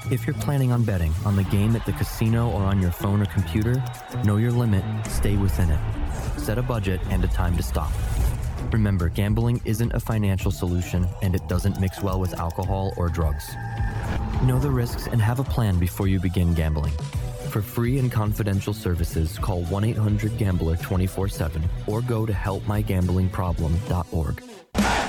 If 0.10 0.26
you're 0.26 0.36
planning 0.38 0.72
on 0.72 0.84
betting 0.84 1.14
on 1.26 1.36
the 1.36 1.44
game 1.44 1.76
at 1.76 1.86
the 1.86 1.92
casino 1.92 2.50
or 2.50 2.64
on 2.64 2.82
your 2.82 2.90
phone 2.90 3.22
or 3.22 3.26
computer, 3.28 3.84
know 4.24 4.38
your 4.38 4.52
limit, 4.52 4.84
stay 5.06 5.38
within 5.38 5.70
it. 5.70 5.80
Set 6.38 6.58
a 6.58 6.64
budget 6.64 7.00
and 7.10 7.24
a 7.24 7.28
time 7.28 7.56
to 7.58 7.62
stop. 7.62 7.92
Remember, 8.72 9.10
gambling 9.10 9.62
isn't 9.64 9.94
a 9.94 10.00
financial 10.00 10.50
solution 10.50 11.08
and 11.22 11.36
it 11.36 11.48
doesn't 11.48 11.80
mix 11.80 12.02
well 12.02 12.20
with 12.20 12.34
alcohol 12.34 12.94
or 12.98 13.08
drugs. 13.08 13.48
Know 14.44 14.58
the 14.60 14.72
risks 14.72 15.06
and 15.06 15.22
have 15.22 15.40
a 15.40 15.44
plan 15.44 15.78
before 15.78 16.08
you 16.08 16.20
begin 16.20 16.56
gambling. 16.56 16.94
For 17.58 17.64
free 17.64 17.98
and 17.98 18.12
confidential 18.12 18.72
services, 18.72 19.40
call 19.40 19.64
1 19.64 19.84
800 19.84 20.38
Gambler 20.38 20.76
24 20.76 21.28
7 21.28 21.68
or 21.88 22.04
go 22.04 22.24
to 22.24 22.32
helpmygamblingproblem.org. 22.32 24.44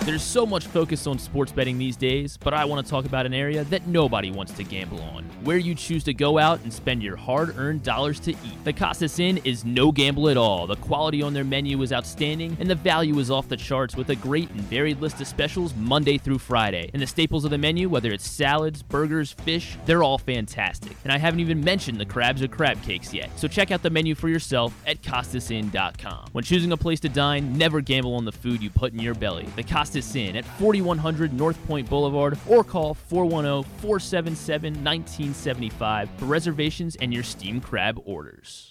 There's 0.08 0.22
so 0.22 0.46
much 0.46 0.66
focus 0.68 1.06
on 1.06 1.18
sports 1.18 1.52
betting 1.52 1.76
these 1.76 1.94
days, 1.94 2.38
but 2.38 2.54
I 2.54 2.64
want 2.64 2.82
to 2.82 2.90
talk 2.90 3.04
about 3.04 3.26
an 3.26 3.34
area 3.34 3.64
that 3.64 3.86
nobody 3.86 4.30
wants 4.30 4.52
to 4.52 4.64
gamble 4.64 5.02
on. 5.02 5.22
Where 5.44 5.58
you 5.58 5.74
choose 5.74 6.02
to 6.04 6.14
go 6.14 6.38
out 6.38 6.60
and 6.62 6.72
spend 6.72 7.02
your 7.02 7.16
hard-earned 7.16 7.82
dollars 7.82 8.18
to 8.20 8.30
eat. 8.30 8.64
The 8.64 8.72
Costas 8.72 9.18
Inn 9.18 9.36
is 9.44 9.66
no 9.66 9.92
gamble 9.92 10.30
at 10.30 10.38
all. 10.38 10.66
The 10.66 10.76
quality 10.76 11.20
on 11.20 11.34
their 11.34 11.44
menu 11.44 11.82
is 11.82 11.92
outstanding, 11.92 12.56
and 12.58 12.70
the 12.70 12.74
value 12.74 13.18
is 13.18 13.30
off 13.30 13.50
the 13.50 13.56
charts 13.58 13.96
with 13.96 14.08
a 14.08 14.16
great 14.16 14.48
and 14.50 14.62
varied 14.62 14.98
list 15.00 15.20
of 15.20 15.26
specials 15.26 15.74
Monday 15.74 16.16
through 16.16 16.38
Friday. 16.38 16.88
And 16.94 17.02
the 17.02 17.06
staples 17.06 17.44
of 17.44 17.50
the 17.50 17.58
menu, 17.58 17.90
whether 17.90 18.10
it's 18.10 18.26
salads, 18.26 18.82
burgers, 18.82 19.32
fish, 19.32 19.76
they're 19.84 20.02
all 20.02 20.16
fantastic. 20.16 20.96
And 21.04 21.12
I 21.12 21.18
haven't 21.18 21.40
even 21.40 21.62
mentioned 21.62 22.00
the 22.00 22.06
crabs 22.06 22.40
or 22.40 22.48
crab 22.48 22.82
cakes 22.82 23.12
yet. 23.12 23.28
So 23.38 23.46
check 23.46 23.70
out 23.70 23.82
the 23.82 23.90
menu 23.90 24.14
for 24.14 24.30
yourself 24.30 24.72
at 24.86 25.02
CostasInn.com. 25.02 26.30
When 26.32 26.44
choosing 26.44 26.72
a 26.72 26.78
place 26.78 27.00
to 27.00 27.10
dine, 27.10 27.58
never 27.58 27.82
gamble 27.82 28.14
on 28.14 28.24
the 28.24 28.32
food 28.32 28.62
you 28.62 28.70
put 28.70 28.94
in 28.94 29.00
your 29.00 29.14
belly. 29.14 29.46
The 29.58 29.64
Costas 29.64 30.14
Inn 30.14 30.36
at 30.36 30.44
4100 30.44 31.32
North 31.32 31.60
Point 31.66 31.90
Boulevard 31.90 32.38
or 32.46 32.62
call 32.62 32.94
410 32.94 33.68
477 33.80 34.72
1975 34.72 36.08
for 36.16 36.24
reservations 36.26 36.94
and 36.94 37.12
your 37.12 37.24
steam 37.24 37.60
crab 37.60 38.00
orders. 38.04 38.70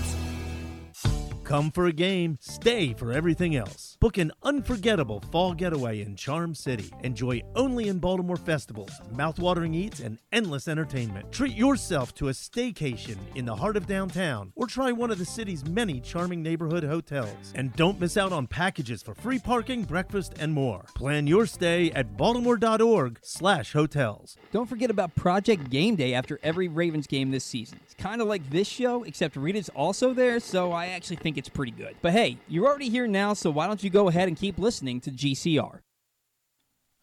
Come 1.43 1.71
for 1.71 1.85
a 1.85 1.93
game, 1.93 2.37
stay 2.39 2.93
for 2.93 3.11
everything 3.11 3.55
else. 3.55 3.90
Book 4.01 4.17
an 4.17 4.31
unforgettable 4.41 5.23
fall 5.31 5.53
getaway 5.53 6.01
in 6.01 6.15
Charm 6.15 6.55
City. 6.55 6.91
Enjoy 7.03 7.39
only 7.55 7.87
in 7.87 7.99
Baltimore 7.99 8.35
festivals, 8.35 8.89
mouthwatering 9.13 9.75
eats, 9.75 9.99
and 9.99 10.17
endless 10.31 10.67
entertainment. 10.67 11.31
Treat 11.31 11.55
yourself 11.55 12.11
to 12.15 12.29
a 12.29 12.31
staycation 12.31 13.17
in 13.35 13.45
the 13.45 13.55
heart 13.55 13.77
of 13.77 13.85
downtown 13.85 14.53
or 14.55 14.65
try 14.65 14.91
one 14.91 15.11
of 15.11 15.19
the 15.19 15.25
city's 15.25 15.63
many 15.65 15.99
charming 15.99 16.41
neighborhood 16.41 16.83
hotels. 16.83 17.53
And 17.53 17.75
don't 17.75 17.99
miss 17.99 18.17
out 18.17 18.33
on 18.33 18.47
packages 18.47 19.03
for 19.03 19.13
free 19.13 19.37
parking, 19.37 19.83
breakfast, 19.83 20.33
and 20.39 20.51
more. 20.51 20.83
Plan 20.95 21.27
your 21.27 21.45
stay 21.45 21.91
at 21.91 22.17
baltimore.org 22.17 23.19
slash 23.21 23.73
hotels. 23.73 24.35
Don't 24.51 24.67
forget 24.67 24.89
about 24.89 25.13
Project 25.13 25.69
Game 25.69 25.95
Day 25.95 26.15
after 26.15 26.39
every 26.41 26.67
Ravens 26.67 27.05
game 27.05 27.29
this 27.29 27.43
season. 27.43 27.79
It's 27.83 27.93
kind 27.93 28.19
of 28.19 28.27
like 28.27 28.49
this 28.49 28.67
show, 28.67 29.03
except 29.03 29.35
Rita's 29.35 29.69
also 29.69 30.11
there, 30.11 30.39
so 30.39 30.71
I 30.71 30.87
actually 30.87 31.17
think 31.17 31.37
it's 31.37 31.49
pretty 31.49 31.73
good. 31.73 31.95
But 32.01 32.13
hey, 32.13 32.39
you're 32.47 32.65
already 32.65 32.89
here 32.89 33.05
now, 33.05 33.35
so 33.35 33.51
why 33.51 33.67
don't 33.67 33.83
you 33.83 33.90
go 33.91 34.07
ahead 34.07 34.27
and 34.27 34.37
keep 34.37 34.57
listening 34.57 35.01
to 35.01 35.11
GCR? 35.11 35.79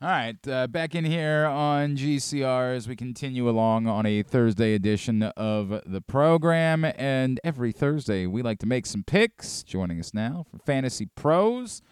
All 0.01 0.09
right, 0.09 0.37
uh, 0.49 0.69
back 0.69 0.95
in 0.95 1.05
here 1.05 1.45
on 1.45 1.97
GCR 1.97 2.77
as 2.77 2.87
we 2.87 2.95
continue 2.95 3.49
along 3.49 3.89
on 3.89 4.07
a 4.07 4.23
Thursday 4.23 4.75
edition 4.75 5.25
of 5.25 5.83
the 5.85 6.01
program. 6.01 6.85
And 6.85 7.41
every 7.43 7.73
Thursday, 7.73 8.25
we 8.25 8.41
like 8.43 8.61
to 8.61 8.67
make 8.67 8.87
some 8.87 9.03
picks. 9.03 9.65
Joining 9.65 9.99
us 9.99 10.15
now 10.15 10.47
for 10.49 10.59
Fantasy 10.59 11.07
Pros, 11.17 11.83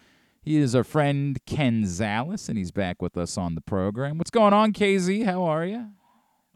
he 0.41 0.57
is 0.57 0.77
our 0.77 0.85
friend 0.85 1.37
Ken 1.47 1.83
Zalis, 1.83 2.49
and 2.49 2.57
he's 2.57 2.71
back 2.71 3.03
with 3.03 3.17
us 3.17 3.37
on 3.37 3.57
the 3.57 3.61
program. 3.61 4.19
What's 4.19 4.31
going 4.31 4.53
on, 4.53 4.73
KZ? 4.73 5.25
How 5.25 5.43
are 5.43 5.67
you? 5.67 5.89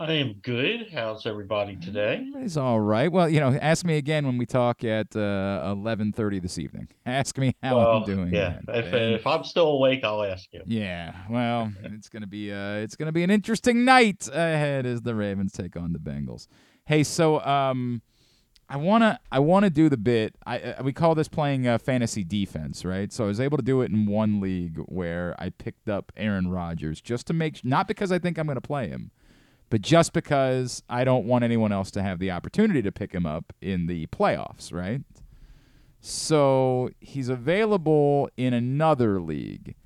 I 0.01 0.13
am 0.13 0.33
good. 0.41 0.89
How's 0.95 1.27
everybody 1.27 1.77
today? 1.77 2.27
It's 2.37 2.57
all 2.57 2.81
right. 2.81 3.13
Well, 3.13 3.29
you 3.29 3.39
know, 3.39 3.51
ask 3.61 3.85
me 3.85 3.99
again 3.99 4.25
when 4.25 4.39
we 4.39 4.47
talk 4.47 4.83
at 4.83 5.15
uh, 5.15 5.61
eleven 5.63 6.11
thirty 6.11 6.41
this 6.41 6.59
evening. 6.59 6.89
Ask 7.05 7.37
me 7.37 7.55
how 7.63 7.77
well, 7.77 7.91
I'm 7.99 8.05
doing. 8.05 8.33
Yeah, 8.33 8.61
if, 8.69 8.95
if 8.95 9.27
I'm 9.27 9.45
still 9.45 9.73
awake, 9.73 10.03
I'll 10.03 10.23
ask 10.23 10.47
you. 10.53 10.63
Yeah, 10.65 11.15
well, 11.29 11.71
it's 11.83 12.09
gonna 12.09 12.27
be 12.27 12.51
uh, 12.51 12.77
it's 12.77 12.97
gonna 12.97 13.13
be 13.13 13.25
an 13.25 13.31
interesting 13.31 13.85
night 13.85 14.27
ahead 14.33 14.87
as 14.87 15.03
the 15.03 15.15
Ravens 15.15 15.53
take 15.53 15.77
on 15.77 15.93
the 15.93 15.99
Bengals. 15.99 16.47
Hey, 16.87 17.03
so 17.03 17.41
um, 17.41 18.01
I 18.71 18.79
wanna 18.79 19.21
I 19.31 19.41
wanna 19.41 19.69
do 19.69 19.91
the 19.91 19.99
bit. 19.99 20.35
I 20.47 20.61
uh, 20.61 20.83
we 20.83 20.95
call 20.95 21.15
this 21.15 21.29
playing 21.29 21.67
uh, 21.67 21.77
fantasy 21.77 22.25
defense, 22.25 22.87
right? 22.87 23.13
So 23.13 23.25
I 23.25 23.27
was 23.27 23.41
able 23.41 23.59
to 23.59 23.65
do 23.65 23.83
it 23.83 23.91
in 23.91 24.07
one 24.07 24.41
league 24.41 24.79
where 24.87 25.35
I 25.39 25.51
picked 25.51 25.91
up 25.91 26.11
Aaron 26.17 26.49
Rodgers 26.49 27.03
just 27.03 27.27
to 27.27 27.35
make 27.35 27.63
not 27.67 27.87
because 27.87 28.11
I 28.11 28.19
think 28.19 28.39
I'm 28.39 28.47
gonna 28.47 28.63
play 28.63 28.89
him, 28.89 29.11
but 29.71 29.81
just 29.81 30.13
because 30.13 30.83
I 30.89 31.05
don't 31.05 31.27
want 31.27 31.45
anyone 31.45 31.73
else 31.73 31.91
to 31.93 32.03
have 32.03 32.19
the 32.19 32.33
opportunity 32.33 32.83
to 32.83 32.93
pick 32.93 33.13
him 33.13 33.25
up 33.25 33.53
in 33.61 33.87
the 33.87 34.07
playoffs, 34.09 34.73
right? 34.73 35.03
So 36.01 36.91
he's 37.01 37.29
available 37.29 38.29
in 38.37 38.53
another 38.53 39.21
league. 39.21 39.77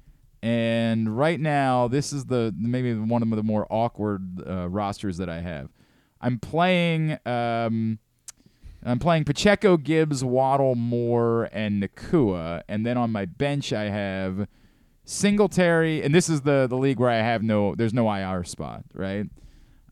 And 0.42 1.16
right 1.16 1.40
now, 1.40 1.88
this 1.88 2.12
is 2.12 2.26
the 2.26 2.54
maybe 2.58 2.94
one 2.94 3.22
of 3.22 3.30
the 3.30 3.42
more 3.42 3.66
awkward 3.70 4.42
uh, 4.46 4.68
rosters 4.68 5.18
that 5.18 5.28
I 5.28 5.40
have. 5.40 5.70
I'm 6.20 6.38
playing 6.38 7.18
um, 7.26 7.98
I'm 8.84 8.98
playing 8.98 9.24
Pacheco, 9.24 9.76
Gibbs, 9.76 10.22
Waddle, 10.22 10.74
Moore, 10.74 11.48
and 11.52 11.82
Nacua, 11.82 12.62
and 12.68 12.84
then 12.84 12.96
on 12.98 13.10
my 13.10 13.24
bench 13.24 13.72
I 13.72 13.84
have 13.84 14.46
Singletary, 15.06 16.02
and 16.02 16.14
this 16.14 16.28
is 16.28 16.42
the 16.42 16.66
the 16.68 16.76
league 16.76 16.98
where 16.98 17.10
I 17.10 17.16
have 17.16 17.42
no 17.42 17.74
there's 17.74 17.94
no 17.94 18.10
IR 18.10 18.44
spot, 18.44 18.84
right? 18.92 19.26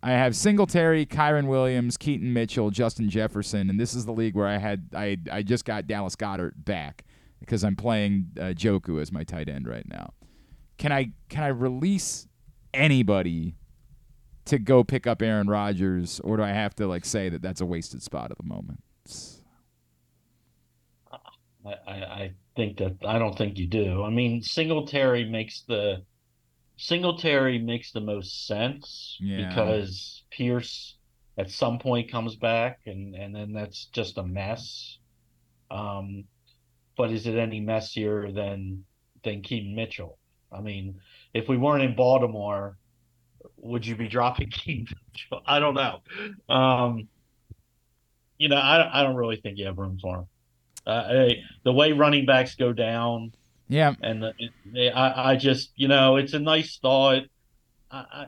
I 0.03 0.11
have 0.11 0.35
Singletary, 0.35 1.07
Kyren 1.07 1.47
Williams, 1.47 1.97
Keaton 1.97 2.33
Mitchell, 2.33 2.71
Justin 2.71 3.09
Jefferson, 3.09 3.71
and 3.71 3.79
this 3.79 3.95
is 3.95 4.05
the 4.05 4.13
league 4.13 4.35
where 4.35 4.49
I 4.49 4.59
had 4.59 4.89
I 4.95 5.19
I 5.31 5.43
just 5.43 5.65
got 5.65 5.87
Dallas 5.87 6.17
Goedert 6.17 6.53
back 6.57 7.05
because 7.39 7.63
I'm 7.63 7.77
playing 7.77 8.33
uh, 8.37 8.55
Njoku 8.55 9.01
as 9.01 9.13
my 9.13 9.23
tight 9.23 9.49
end 9.49 9.69
right 9.69 9.87
now. 9.89 10.13
Can 10.77 10.91
I 10.91 11.13
can 11.29 11.45
I 11.45 11.49
release 11.49 12.27
anybody 12.75 13.55
to 14.47 14.59
go 14.59 14.83
pick 14.83 15.07
up 15.07 15.23
Aaron 15.23 15.47
Rodgers, 15.49 16.19
or 16.21 16.37
do 16.37 16.43
I 16.43 16.51
have 16.51 16.75
to 16.77 16.89
like 16.89 17.05
say 17.05 17.29
that 17.29 17.43
that's 17.43 17.61
a 17.61 17.67
wasted 17.67 18.03
spot 18.03 18.33
at 18.33 18.39
the 18.39 18.45
moment? 18.45 18.83
I, 21.65 21.71
I, 21.87 21.93
I 21.93 22.33
think 22.57 22.79
that 22.79 22.97
I 23.07 23.19
don't 23.19 23.39
think 23.39 23.57
you 23.57 23.69
do. 23.69 24.03
I 24.03 24.11
mean, 24.11 24.43
Singletary 24.43 25.29
makes 25.29 25.63
the 25.63 26.03
Singletary 26.87 27.59
makes 27.59 27.93
the 27.93 28.01
most 28.01 28.47
sense 28.47 29.17
Yeah. 29.21 29.49
because 29.49 30.23
Pierce 30.31 30.97
at 31.39 31.51
some 31.51 31.79
point 31.79 32.11
comes 32.11 32.35
back 32.37 32.81
and 32.87 33.15
and 33.15 33.35
then 33.35 33.53
that's 33.53 33.87
just 33.87 34.19
a 34.19 34.23
mess. 34.23 34.99
Um, 35.71 36.25
but 36.97 37.11
is 37.11 37.27
it 37.27 37.37
any 37.37 37.61
messier 37.61 38.33
than 38.33 38.85
than 39.23 39.43
Keaton 39.43 39.75
Mitchell? 39.75 40.19
I 40.51 40.61
mean, 40.61 41.01
if 41.33 41.49
we 41.49 41.57
weren't 41.57 41.85
in 41.85 41.95
Baltimore, 41.95 42.77
would 43.57 43.87
you 43.87 43.95
be 43.97 44.09
dropping 44.09 44.51
Keaton 44.51 44.89
Mitchell? 45.13 45.43
I 45.47 45.61
don't 45.61 45.75
know. 45.75 46.01
Um, 46.55 47.09
you 48.39 48.49
know, 48.49 48.57
I 48.57 49.01
I 49.01 49.03
don't 49.05 49.15
really 49.17 49.37
think 49.37 49.57
you 49.59 49.67
have 49.67 49.79
room 49.79 49.99
for 50.03 50.17
him. 50.19 50.27
Uh, 50.85 50.91
I- 51.31 51.43
the 51.63 51.73
way 51.73 51.93
running 51.93 52.27
backs 52.27 52.57
go 52.57 52.73
down, 52.73 53.33
Yeah, 53.73 53.95
and 54.03 54.23
it- 54.75 54.93
I, 54.95 55.33
I 55.33 55.37
just, 55.37 55.73
you 55.77 55.89
know, 55.89 56.17
it's 56.17 56.35
a 56.35 56.39
nice 56.39 56.79
thought. 56.79 57.23
I, 57.91 58.05
I, 58.13 58.27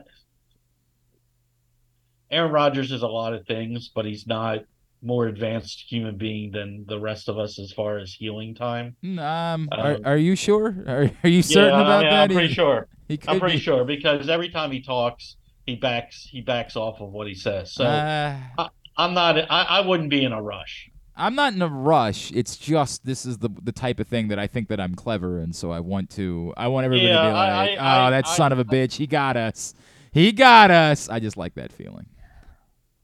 Aaron 2.31 2.51
Rodgers 2.51 2.91
is 2.91 3.03
a 3.03 3.07
lot 3.07 3.33
of 3.33 3.45
things, 3.45 3.91
but 3.93 4.05
he's 4.05 4.25
not 4.25 4.59
more 5.03 5.27
advanced 5.27 5.85
human 5.87 6.17
being 6.17 6.51
than 6.51 6.83
the 6.87 6.99
rest 6.99 7.29
of 7.29 7.37
us 7.37 7.59
as 7.59 7.71
far 7.71 7.99
as 7.99 8.11
healing 8.13 8.55
time. 8.55 8.95
um, 9.03 9.69
are, 9.71 9.93
Um, 9.95 10.01
are 10.03 10.17
you 10.17 10.35
sure? 10.35 10.75
Are, 10.87 11.11
are 11.23 11.29
you 11.29 11.43
certain 11.43 11.75
yeah, 11.77 11.81
about 11.81 12.05
I, 12.05 12.09
that? 12.09 12.21
I'm 12.23 12.29
pretty 12.29 12.47
He- 12.47 12.53
sure. 12.55 12.87
He 13.07 13.19
I'm 13.27 13.39
pretty 13.39 13.57
be. 13.57 13.61
sure 13.61 13.85
because 13.85 14.29
every 14.29 14.49
time 14.49 14.71
he 14.71 14.81
talks, 14.81 15.37
he 15.67 15.75
backs 15.75 16.27
he 16.31 16.41
backs 16.41 16.75
off 16.75 16.99
of 17.01 17.11
what 17.11 17.27
he 17.27 17.35
says. 17.35 17.71
So 17.71 17.83
Uh, 17.85 18.67
I'm 18.97 19.13
not. 19.13 19.37
I, 19.37 19.61
I 19.77 19.81
wouldn't 19.81 20.09
be 20.09 20.23
in 20.23 20.31
a 20.31 20.41
rush. 20.41 20.89
I'm 21.17 21.35
not 21.35 21.53
in 21.53 21.61
a 21.61 21.67
rush. 21.67 22.31
It's 22.33 22.57
just 22.57 23.05
this 23.05 23.25
is 23.25 23.37
the 23.37 23.49
the 23.63 23.71
type 23.71 23.99
of 23.99 24.07
thing 24.07 24.27
that 24.29 24.39
I 24.39 24.47
think 24.47 24.67
that 24.69 24.79
I'm 24.79 24.95
clever, 24.95 25.39
and 25.39 25.55
so 25.55 25.71
I 25.71 25.79
want 25.79 26.09
to. 26.11 26.53
I 26.57 26.67
want 26.67 26.85
everybody 26.85 27.07
Yeah, 27.07 27.21
to 27.23 27.29
be 27.29 27.33
like, 27.33 27.79
I- 27.79 28.07
"Oh, 28.07 28.11
that 28.11 28.27
I- 28.27 28.35
son 28.35 28.51
of 28.51 28.59
a 28.59 28.65
bitch, 28.65 28.93
he 28.93 29.07
got 29.07 29.37
us. 29.37 29.73
He 30.11 30.31
got 30.31 30.71
us." 30.71 31.07
I 31.09 31.19
just 31.19 31.37
like 31.37 31.53
that 31.55 31.71
feeling. 31.71 32.05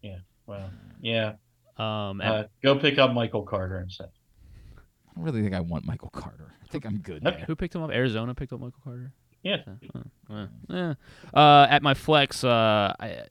Yeah. 0.02 0.18
Well, 0.46 0.70
yeah. 1.02 1.34
Um, 1.78 2.20
and 2.22 2.22
Uh, 2.22 2.44
go 2.62 2.78
pick 2.78 2.98
up 3.00 3.14
Michael 3.14 3.44
Carter 3.44 3.80
instead. 3.80 4.10
I 4.78 5.14
don't 5.16 5.24
really 5.24 5.42
think 5.42 5.54
I 5.56 5.60
want 5.62 5.86
Michael 5.86 6.10
Carter. 6.10 6.54
I 6.64 6.68
think 6.68 6.86
I'm 6.86 7.00
good 7.00 7.26
Okay. 7.26 7.38
there. 7.38 7.46
who 7.46 7.56
picked 7.56 7.76
him 7.76 7.82
up? 7.82 7.92
Arizona 7.92 8.34
picked 8.36 8.54
up 8.54 8.60
Michael 8.60 8.82
Carter. 8.84 9.14
Yeah. 9.44 9.58
Uh, 10.30 10.48
yeah. 10.70 10.94
Uh, 11.34 11.66
at 11.70 11.82
my 11.82 11.94
flex, 11.96 12.44
uh, 12.44 12.94
I, 13.00 13.24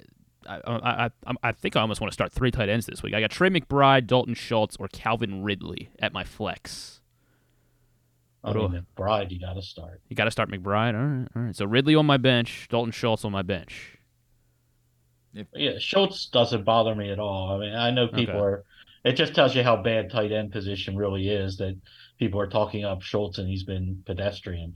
I, 0.51 0.61
I, 0.67 1.11
I, 1.27 1.35
I 1.43 1.53
think 1.53 1.77
I 1.77 1.81
almost 1.81 2.01
want 2.01 2.11
to 2.11 2.15
start 2.15 2.33
three 2.33 2.51
tight 2.51 2.69
ends 2.69 2.87
this 2.87 3.03
week. 3.03 3.15
I 3.15 3.21
got 3.21 3.31
Trey 3.31 3.51
McBride, 3.51 4.07
Dalton 4.07 4.35
Schultz, 4.35 4.77
or 4.79 4.89
Calvin 4.89 5.43
Ridley 5.43 5.91
at 6.01 6.13
my 6.13 6.25
flex. 6.25 7.01
I 8.43 8.49
What 8.49 8.55
do 8.55 8.61
mean, 8.69 8.87
the 8.97 9.27
you 9.29 9.39
got 9.39 9.55
to 9.55 9.63
start. 9.63 10.01
You 10.09 10.17
got 10.17 10.25
to 10.25 10.31
start 10.31 10.51
McBride. 10.51 10.95
All 10.95 11.07
right, 11.07 11.29
all 11.37 11.43
right. 11.43 11.57
So 11.57 11.67
Ridley 11.67 11.95
on 11.95 12.07
my 12.07 12.17
bench, 12.17 12.69
Dalton 12.71 12.93
Schultz 12.93 13.25
on 13.25 13.33
my 13.33 13.43
bench. 13.43 13.99
Yeah, 15.55 15.79
Schultz 15.79 16.27
doesn't 16.27 16.65
bother 16.65 16.95
me 16.95 17.11
at 17.11 17.19
all. 17.21 17.53
I 17.53 17.59
mean, 17.59 17.75
I 17.75 17.91
know 17.91 18.09
people 18.09 18.35
Okay. 18.35 18.39
are. 18.39 18.65
It 19.05 19.13
just 19.13 19.35
tells 19.35 19.55
you 19.55 19.63
how 19.63 19.77
bad 19.77 20.11
tight 20.11 20.33
end 20.33 20.53
position 20.53 20.97
really 20.97 21.29
is 21.29 21.57
that 21.59 21.79
people 22.19 22.41
are 22.41 22.49
talking 22.49 22.85
up 22.85 23.03
Schultz 23.03 23.39
and 23.39 23.49
he's 23.49 23.63
been 23.63 24.03
pedestrian. 24.05 24.75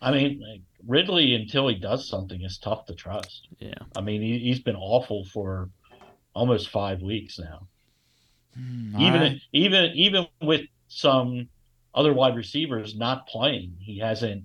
I 0.00 0.10
mean, 0.10 0.40
like, 0.40 0.62
Ridley 0.86 1.34
until 1.34 1.68
he 1.68 1.76
does 1.76 2.08
something 2.08 2.42
is 2.42 2.58
tough 2.58 2.86
to 2.86 2.94
trust. 2.94 3.48
Yeah. 3.58 3.74
I 3.96 4.00
mean, 4.00 4.20
he, 4.22 4.38
he's 4.38 4.60
been 4.60 4.76
awful 4.76 5.24
for 5.26 5.70
almost 6.34 6.70
five 6.70 7.02
weeks 7.02 7.38
now. 7.38 7.68
Hmm, 8.54 9.00
even 9.00 9.14
all 9.14 9.28
right. 9.28 9.40
even 9.52 9.90
even 9.94 10.26
with 10.42 10.62
some 10.88 11.48
other 11.94 12.12
wide 12.12 12.36
receivers 12.36 12.96
not 12.96 13.26
playing, 13.26 13.76
he 13.78 13.98
hasn't 13.98 14.44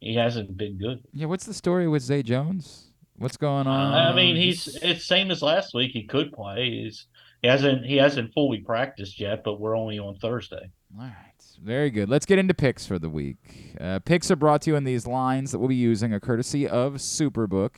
he 0.00 0.14
hasn't 0.14 0.56
been 0.56 0.78
good. 0.78 1.02
yeah, 1.12 1.26
what's 1.26 1.46
the 1.46 1.54
story 1.54 1.88
with 1.88 2.02
Zay 2.02 2.22
Jones? 2.22 2.92
What's 3.18 3.36
going 3.36 3.66
on? 3.66 3.94
I 3.94 4.14
mean, 4.14 4.36
he's 4.36 4.76
it's 4.82 5.06
same 5.06 5.30
as 5.30 5.42
last 5.42 5.74
week. 5.74 5.92
He 5.92 6.04
could 6.04 6.32
play. 6.32 6.70
He's 6.70 7.06
he 7.42 7.48
hasn't 7.48 7.84
he 7.86 7.96
hasn't 7.96 8.32
fully 8.34 8.58
practiced 8.58 9.18
yet, 9.18 9.42
but 9.42 9.58
we're 9.58 9.76
only 9.76 9.98
on 9.98 10.16
Thursday. 10.16 10.70
All 10.98 11.04
right. 11.04 11.25
Very 11.62 11.90
good. 11.90 12.08
Let's 12.08 12.26
get 12.26 12.38
into 12.38 12.54
picks 12.54 12.86
for 12.86 12.98
the 12.98 13.08
week. 13.08 13.74
Uh, 13.80 13.98
picks 14.00 14.30
are 14.30 14.36
brought 14.36 14.62
to 14.62 14.70
you 14.70 14.76
in 14.76 14.84
these 14.84 15.06
lines 15.06 15.52
that 15.52 15.58
we'll 15.58 15.68
be 15.68 15.74
using, 15.74 16.12
a 16.12 16.20
courtesy 16.20 16.68
of 16.68 16.94
Superbook. 16.94 17.76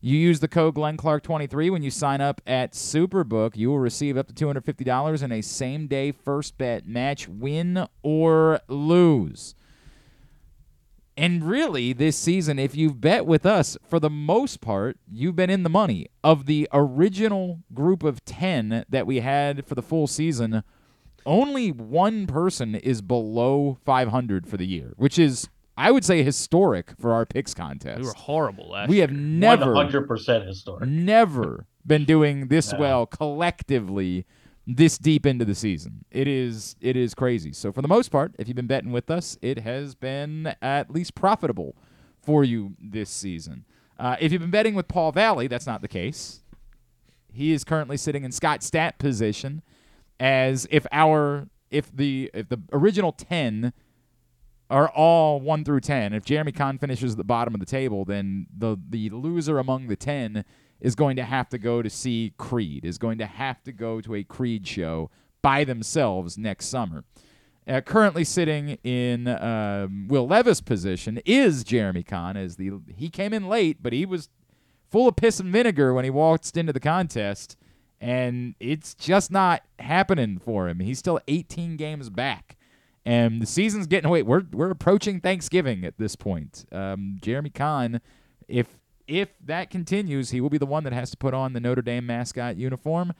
You 0.00 0.18
use 0.18 0.40
the 0.40 0.48
code 0.48 0.74
GlennClark23 0.74 1.70
when 1.70 1.82
you 1.82 1.90
sign 1.90 2.20
up 2.20 2.42
at 2.46 2.72
Superbook. 2.72 3.56
You 3.56 3.70
will 3.70 3.78
receive 3.78 4.18
up 4.18 4.28
to 4.28 4.34
$250 4.34 5.22
in 5.22 5.32
a 5.32 5.40
same 5.40 5.86
day 5.86 6.12
first 6.12 6.58
bet 6.58 6.86
match, 6.86 7.26
win 7.26 7.86
or 8.02 8.60
lose. 8.68 9.54
And 11.16 11.44
really, 11.44 11.92
this 11.92 12.16
season, 12.16 12.58
if 12.58 12.76
you've 12.76 13.00
bet 13.00 13.24
with 13.24 13.46
us, 13.46 13.78
for 13.88 13.98
the 13.98 14.10
most 14.10 14.60
part, 14.60 14.98
you've 15.10 15.36
been 15.36 15.48
in 15.48 15.62
the 15.62 15.70
money. 15.70 16.08
Of 16.22 16.46
the 16.46 16.68
original 16.72 17.60
group 17.72 18.02
of 18.02 18.24
10 18.24 18.84
that 18.88 19.06
we 19.06 19.20
had 19.20 19.64
for 19.64 19.74
the 19.74 19.82
full 19.82 20.06
season, 20.06 20.64
only 21.26 21.70
one 21.72 22.26
person 22.26 22.74
is 22.74 23.00
below 23.02 23.78
500 23.84 24.46
for 24.46 24.56
the 24.56 24.66
year, 24.66 24.92
which 24.96 25.18
is, 25.18 25.48
I 25.76 25.90
would 25.90 26.04
say, 26.04 26.22
historic 26.22 26.92
for 26.98 27.12
our 27.12 27.24
picks 27.26 27.54
contest. 27.54 28.00
We 28.00 28.06
were 28.06 28.12
horrible 28.14 28.70
last 28.70 28.88
We 28.88 28.98
have 28.98 29.10
year. 29.10 29.20
never, 29.20 29.72
One 29.74 29.86
hundred 29.86 30.06
percent 30.08 30.46
historic. 30.46 30.88
never 30.88 31.66
been 31.86 32.04
doing 32.04 32.48
this 32.48 32.72
No. 32.72 32.78
well 32.78 33.06
collectively 33.06 34.24
this 34.66 34.96
deep 34.96 35.26
into 35.26 35.44
the 35.44 35.54
season. 35.54 36.04
It 36.10 36.26
is 36.26 36.74
it 36.80 36.96
is 36.96 37.14
crazy. 37.14 37.52
So 37.52 37.70
for 37.72 37.82
the 37.82 37.88
most 37.88 38.10
part, 38.10 38.34
if 38.38 38.48
you've 38.48 38.56
been 38.56 38.66
betting 38.66 38.92
with 38.92 39.10
us, 39.10 39.36
it 39.42 39.58
has 39.58 39.94
been 39.94 40.54
at 40.62 40.90
least 40.90 41.14
profitable 41.14 41.76
for 42.22 42.44
you 42.44 42.74
this 42.80 43.10
season. 43.10 43.66
Uh, 43.98 44.16
if 44.20 44.32
you've 44.32 44.40
been 44.40 44.50
betting 44.50 44.74
with 44.74 44.88
Paul 44.88 45.12
Valley, 45.12 45.46
that's 45.48 45.66
not 45.66 45.82
the 45.82 45.88
case. 45.88 46.40
He 47.30 47.52
is 47.52 47.62
currently 47.64 47.96
sitting 47.98 48.24
in 48.24 48.32
Scott 48.32 48.62
Stat 48.62 48.98
position 48.98 49.62
as 50.20 50.66
if 50.70 50.86
our 50.92 51.48
if 51.70 51.94
the 51.94 52.30
if 52.34 52.48
the 52.48 52.60
original 52.72 53.12
10 53.12 53.72
are 54.70 54.88
all 54.88 55.40
1 55.40 55.64
through 55.64 55.80
10. 55.80 56.14
If 56.14 56.24
Jeremy 56.24 56.52
Kahn 56.52 56.78
finishes 56.78 57.12
at 57.12 57.18
the 57.18 57.24
bottom 57.24 57.54
of 57.54 57.60
the 57.60 57.66
table, 57.66 58.04
then 58.04 58.46
the 58.56 58.76
the 58.88 59.10
loser 59.10 59.58
among 59.58 59.88
the 59.88 59.96
10 59.96 60.44
is 60.80 60.94
going 60.94 61.16
to 61.16 61.24
have 61.24 61.48
to 61.48 61.58
go 61.58 61.82
to 61.82 61.90
see 61.90 62.34
Creed, 62.36 62.84
is 62.84 62.98
going 62.98 63.18
to 63.18 63.26
have 63.26 63.62
to 63.64 63.72
go 63.72 64.00
to 64.00 64.14
a 64.14 64.24
Creed 64.24 64.66
show 64.66 65.10
by 65.42 65.64
themselves 65.64 66.36
next 66.36 66.66
summer. 66.66 67.04
Uh, 67.66 67.80
currently 67.80 68.24
sitting 68.24 68.76
in 68.84 69.26
um, 69.26 70.06
Will 70.08 70.26
Levis' 70.26 70.60
position 70.60 71.18
is 71.24 71.64
Jeremy 71.64 72.02
Kahn, 72.02 72.36
as 72.36 72.56
the 72.56 72.72
he 72.94 73.08
came 73.08 73.32
in 73.32 73.48
late, 73.48 73.82
but 73.82 73.94
he 73.94 74.04
was 74.04 74.28
full 74.90 75.08
of 75.08 75.16
piss 75.16 75.40
and 75.40 75.50
vinegar 75.50 75.94
when 75.94 76.04
he 76.04 76.10
waltzed 76.10 76.58
into 76.58 76.72
the 76.72 76.80
contest, 76.80 77.56
and 78.04 78.54
it's 78.60 78.92
just 78.94 79.30
not 79.30 79.62
happening 79.78 80.38
for 80.38 80.68
him. 80.68 80.80
He's 80.80 80.98
still 80.98 81.20
18 81.26 81.78
games 81.78 82.10
back, 82.10 82.58
and 83.02 83.40
the 83.40 83.46
season's 83.46 83.86
getting 83.86 84.06
away. 84.06 84.22
We're 84.22 84.42
we're 84.52 84.70
approaching 84.70 85.20
Thanksgiving 85.20 85.86
at 85.86 85.96
this 85.96 86.14
point. 86.14 86.66
Um, 86.70 87.16
Jeremy 87.22 87.48
Kahn, 87.48 88.02
if 88.46 88.78
if 89.08 89.30
that 89.42 89.70
continues, 89.70 90.30
he 90.30 90.42
will 90.42 90.50
be 90.50 90.58
the 90.58 90.66
one 90.66 90.84
that 90.84 90.92
has 90.92 91.12
to 91.12 91.16
put 91.16 91.32
on 91.32 91.54
the 91.54 91.60
Notre 91.60 91.80
Dame 91.80 92.04
mascot 92.04 92.58
uniform. 92.58 93.14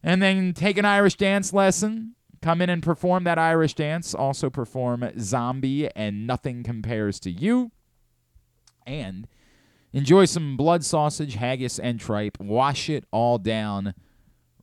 and 0.00 0.22
then 0.22 0.52
take 0.52 0.78
an 0.78 0.84
Irish 0.84 1.16
dance 1.16 1.52
lesson. 1.52 2.14
Come 2.40 2.62
in 2.62 2.70
and 2.70 2.84
perform 2.84 3.24
that 3.24 3.38
Irish 3.38 3.74
dance. 3.74 4.14
Also 4.14 4.48
perform 4.48 5.10
Zombie 5.18 5.88
and 5.96 6.24
Nothing 6.24 6.62
Compares 6.62 7.18
to 7.20 7.30
You. 7.32 7.72
And 8.86 9.26
enjoy 9.92 10.26
some 10.26 10.56
blood 10.56 10.84
sausage, 10.84 11.34
haggis, 11.34 11.80
and 11.80 11.98
tripe. 11.98 12.38
Wash 12.38 12.88
it 12.88 13.06
all 13.10 13.38
down 13.38 13.94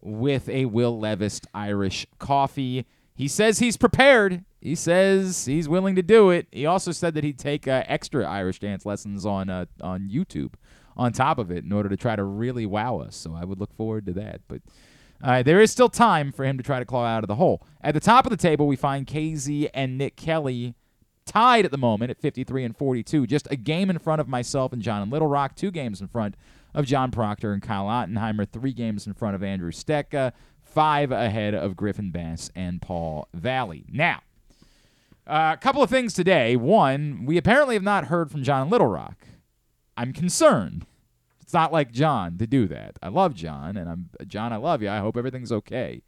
with 0.02 0.50
a 0.50 0.66
Will 0.66 1.00
Levis 1.00 1.42
Irish 1.54 2.06
coffee. 2.20 2.86
He 3.16 3.28
says 3.28 3.60
he's 3.60 3.78
prepared. 3.78 4.44
He 4.60 4.76
says 4.76 5.46
he's 5.46 5.68
willing 5.68 5.96
to 5.96 6.02
do 6.02 6.30
it. 6.30 6.48
He 6.52 6.66
also 6.66 6.92
said 6.92 7.14
that 7.16 7.24
he'd 7.24 7.40
take 7.40 7.68
uh, 7.68 7.84
extra 7.88 8.26
Irish 8.26 8.60
dance 8.60 8.86
lessons 8.86 9.26
on 9.26 9.50
uh, 9.50 9.66
on 9.82 10.10
YouTube 10.10 10.54
on 10.98 11.14
top 11.14 11.38
of 11.38 11.52
it 11.52 11.64
in 11.64 11.72
order 11.72 11.90
to 11.90 11.98
try 11.98 12.16
to 12.16 12.24
really 12.24 12.66
wow 12.66 12.98
us. 12.98 13.16
So 13.16 13.34
I 13.34 13.46
would 13.46 13.60
look 13.60 13.74
forward 13.74 14.06
to 14.08 14.14
that. 14.14 14.42
But 14.48 14.62
uh, 15.24 15.44
there 15.44 15.62
is 15.62 15.72
still 15.72 15.90
time 15.90 16.32
for 16.32 16.46
him 16.46 16.58
to 16.58 16.64
try 16.64 16.80
to 16.80 16.86
claw 16.86 17.06
out 17.06 17.24
of 17.24 17.28
the 17.28 17.36
hole. 17.36 17.66
At 17.82 17.94
the 17.94 18.00
top 18.00 18.26
of 18.26 18.32
the 18.32 18.38
table, 18.38 18.68
we 18.68 18.76
find 18.76 19.08
KZ 19.08 19.70
and 19.74 19.98
Nick 19.98 20.16
Kelly 20.16 20.76
tied 21.26 21.66
at 21.66 21.72
the 21.72 21.78
moment 21.78 22.12
at 22.12 22.20
53 22.20 22.64
and 22.64 22.76
42, 22.76 23.28
just 23.28 23.48
a 23.52 23.56
game 23.56 23.90
in 23.90 24.00
front 24.00 24.20
of 24.20 24.28
myself 24.28 24.74
and 24.74 24.82
John 24.82 25.02
and 25.02 25.12
Little 25.12 25.28
Rock, 25.28 25.56
two 25.56 25.72
games 25.72 26.02
in 26.02 26.08
front 26.08 26.36
of 26.74 26.86
John 26.86 27.12
Proctor 27.12 27.54
and 27.54 27.62
Kyle 27.62 27.86
Ottenheimer, 27.86 28.48
three 28.50 28.74
games 28.74 29.08
in 29.08 29.14
front 29.14 29.36
of 29.36 29.44
Andrew 29.44 29.72
Stetka, 29.72 30.34
five 30.62 31.12
ahead 31.12 31.54
of 31.54 31.76
Griffin 31.76 32.12
Bass 32.12 32.50
and 32.56 32.82
Paul 32.82 33.28
Valley. 33.34 33.86
Now, 33.90 34.22
a 35.28 35.58
couple 35.60 35.84
of 35.84 35.90
things 35.90 36.14
today. 36.14 36.56
One, 36.56 37.26
we 37.26 37.38
apparently 37.38 37.76
have 37.76 37.84
not 37.84 38.06
heard 38.06 38.32
from 38.32 38.44
John 38.44 38.70
Little 38.70 38.88
Rock. 38.88 39.26
I'm 39.98 40.14
concerned. 40.14 40.86
It's 41.42 41.54
not 41.54 41.74
like 41.74 41.92
John 41.92 42.38
to 42.38 42.48
do 42.48 42.68
that. 42.68 42.98
I 43.04 43.10
love 43.10 43.36
John, 43.36 43.76
and 43.76 43.90
I'm 43.90 44.10
John. 44.26 44.54
I 44.54 44.56
love 44.56 44.82
you. 44.82 44.90
I 44.90 45.00
hope 45.00 45.18
everything's 45.18 45.52
okay. 45.52 46.02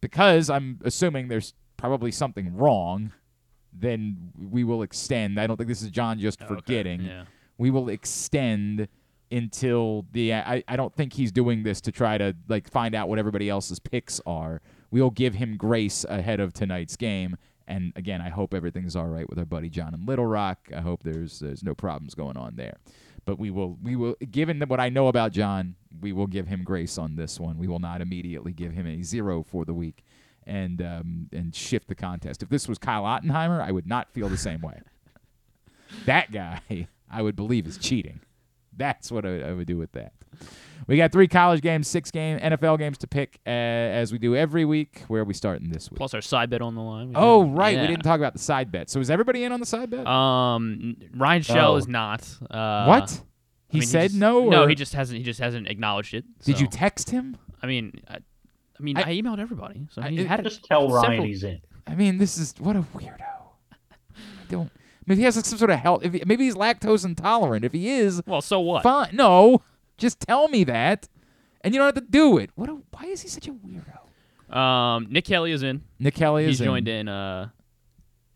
Because 0.00 0.50
I'm 0.50 0.78
assuming 0.84 1.28
there's 1.28 1.54
probably 1.76 2.12
something 2.12 2.54
wrong, 2.54 3.12
then 3.72 4.32
we 4.38 4.64
will 4.64 4.82
extend. 4.82 5.40
I 5.40 5.46
don't 5.46 5.56
think 5.56 5.68
this 5.68 5.82
is 5.82 5.90
John 5.90 6.18
just 6.18 6.42
oh, 6.42 6.46
forgetting. 6.46 7.02
Yeah. 7.02 7.24
We 7.56 7.70
will 7.70 7.88
extend 7.88 8.88
until 9.30 10.06
the. 10.12 10.34
I, 10.34 10.62
I 10.66 10.76
don't 10.76 10.94
think 10.94 11.12
he's 11.12 11.32
doing 11.32 11.62
this 11.62 11.80
to 11.82 11.92
try 11.92 12.18
to 12.18 12.34
like 12.48 12.70
find 12.70 12.94
out 12.94 13.08
what 13.08 13.18
everybody 13.18 13.48
else's 13.48 13.78
picks 13.78 14.20
are. 14.26 14.60
We'll 14.90 15.10
give 15.10 15.34
him 15.34 15.56
grace 15.56 16.04
ahead 16.08 16.40
of 16.40 16.52
tonight's 16.52 16.96
game. 16.96 17.36
And 17.66 17.92
again, 17.96 18.22
I 18.22 18.30
hope 18.30 18.54
everything's 18.54 18.96
all 18.96 19.08
right 19.08 19.28
with 19.28 19.38
our 19.38 19.44
buddy 19.44 19.68
John 19.68 19.92
in 19.94 20.06
Little 20.06 20.26
Rock. 20.26 20.70
I 20.74 20.80
hope 20.80 21.02
there's 21.02 21.40
there's 21.40 21.62
no 21.62 21.74
problems 21.74 22.14
going 22.14 22.36
on 22.36 22.56
there. 22.56 22.78
But 23.24 23.38
we 23.38 23.50
will 23.50 23.78
we 23.82 23.94
will 23.94 24.16
given 24.30 24.60
what 24.62 24.80
I 24.80 24.88
know 24.88 25.08
about 25.08 25.32
John, 25.32 25.76
we 26.00 26.12
will 26.12 26.26
give 26.26 26.46
him 26.46 26.64
grace 26.64 26.96
on 26.96 27.16
this 27.16 27.38
one. 27.38 27.58
We 27.58 27.68
will 27.68 27.78
not 27.78 28.00
immediately 28.00 28.52
give 28.52 28.72
him 28.72 28.86
a 28.86 29.02
zero 29.02 29.42
for 29.42 29.66
the 29.66 29.74
week 29.74 30.02
and 30.46 30.80
um, 30.80 31.28
and 31.32 31.54
shift 31.54 31.88
the 31.88 31.94
contest. 31.94 32.42
If 32.42 32.48
this 32.48 32.66
was 32.66 32.78
Kyle 32.78 33.04
Ottenheimer, 33.04 33.60
I 33.60 33.70
would 33.70 33.86
not 33.86 34.10
feel 34.12 34.30
the 34.30 34.38
same 34.38 34.62
way. 34.62 34.80
that 36.06 36.32
guy, 36.32 36.88
I 37.10 37.22
would 37.22 37.36
believe, 37.36 37.66
is 37.66 37.76
cheating. 37.76 38.20
That's 38.78 39.10
what 39.12 39.26
I, 39.26 39.40
I 39.42 39.52
would 39.52 39.66
do 39.66 39.76
with 39.76 39.92
that. 39.92 40.12
We 40.86 40.96
got 40.96 41.12
three 41.12 41.28
college 41.28 41.60
games, 41.60 41.86
six 41.88 42.10
game 42.10 42.38
NFL 42.38 42.78
games 42.78 42.96
to 42.98 43.06
pick 43.06 43.40
uh, 43.46 43.50
as 43.50 44.10
we 44.12 44.18
do 44.18 44.34
every 44.36 44.64
week. 44.64 45.02
Where 45.08 45.20
are 45.20 45.24
we 45.24 45.34
starting 45.34 45.68
this 45.68 45.90
week? 45.90 45.98
Plus 45.98 46.14
our 46.14 46.20
side 46.22 46.48
bet 46.48 46.62
on 46.62 46.74
the 46.74 46.80
line. 46.80 47.08
We 47.10 47.14
Oh, 47.16 47.44
did- 47.44 47.56
right. 47.58 47.74
yeah. 47.74 47.82
We 47.82 47.88
didn't 47.88 48.04
talk 48.04 48.18
about 48.18 48.32
the 48.32 48.38
side 48.38 48.72
bet. 48.72 48.88
So 48.88 49.00
is 49.00 49.10
everybody 49.10 49.44
in 49.44 49.52
on 49.52 49.60
the 49.60 49.66
side 49.66 49.90
bet? 49.90 50.06
Um, 50.06 50.96
Ryan 51.14 51.42
Shell 51.42 51.72
No. 51.72 51.76
is 51.76 51.88
not. 51.88 52.22
Uh, 52.50 52.86
what? 52.86 53.10
I 53.12 53.72
He 53.72 53.80
mean, 53.80 53.88
said 53.88 54.02
just- 54.10 54.14
no. 54.14 54.48
No, 54.48 54.66
he 54.66 54.74
just 54.74 54.94
hasn't. 54.94 55.18
He 55.18 55.24
just 55.24 55.40
hasn't 55.40 55.66
acknowledged 55.68 56.14
it. 56.14 56.24
Did 56.44 56.58
you 56.60 56.66
text 56.68 57.10
him? 57.10 57.36
I 57.62 57.66
mean, 57.66 58.00
I, 58.08 58.14
I 58.16 58.82
mean, 58.82 58.96
I- 58.96 59.02
I, 59.02 59.14
emailed 59.14 59.40
everybody. 59.40 59.88
So 59.90 60.00
I- 60.00 60.08
he 60.10 60.18
it- 60.20 60.26
had 60.26 60.40
it. 60.40 60.44
Just 60.44 60.64
tell 60.64 60.88
Ryan 60.88 61.04
several- 61.10 61.26
he's 61.26 61.42
in. 61.44 61.60
I 61.86 61.94
mean, 61.96 62.16
this 62.18 62.38
is 62.38 62.54
what 62.58 62.76
a 62.76 62.82
weirdo. 62.94 63.20
I 63.72 63.76
don't. 64.48 64.70
Maybe 65.08 65.20
he 65.20 65.24
has 65.24 65.36
like, 65.36 65.44
some 65.46 65.58
sort 65.58 65.70
of 65.70 65.78
health. 65.78 66.04
If 66.04 66.12
he, 66.12 66.22
maybe 66.26 66.44
he's 66.44 66.54
lactose 66.54 67.04
intolerant. 67.04 67.64
If 67.64 67.72
he 67.72 67.88
is, 67.88 68.22
Well, 68.26 68.42
so 68.42 68.60
what? 68.60 68.82
fine. 68.82 69.10
No, 69.14 69.62
just 69.96 70.20
tell 70.20 70.48
me 70.48 70.64
that, 70.64 71.08
and 71.62 71.74
you 71.74 71.80
don't 71.80 71.86
have 71.86 72.04
to 72.04 72.10
do 72.10 72.36
it. 72.38 72.50
What? 72.54 72.68
A, 72.68 72.74
why 72.90 73.06
is 73.06 73.22
he 73.22 73.28
such 73.28 73.48
a 73.48 73.52
weirdo? 73.52 74.54
Um, 74.54 75.06
Nick 75.10 75.24
Kelly 75.24 75.52
is 75.52 75.62
in. 75.62 75.82
Nick 75.98 76.14
Kelly 76.14 76.44
is 76.44 76.58
He's 76.58 76.66
joined 76.66 76.88
in. 76.88 77.08
Uh, 77.08 77.48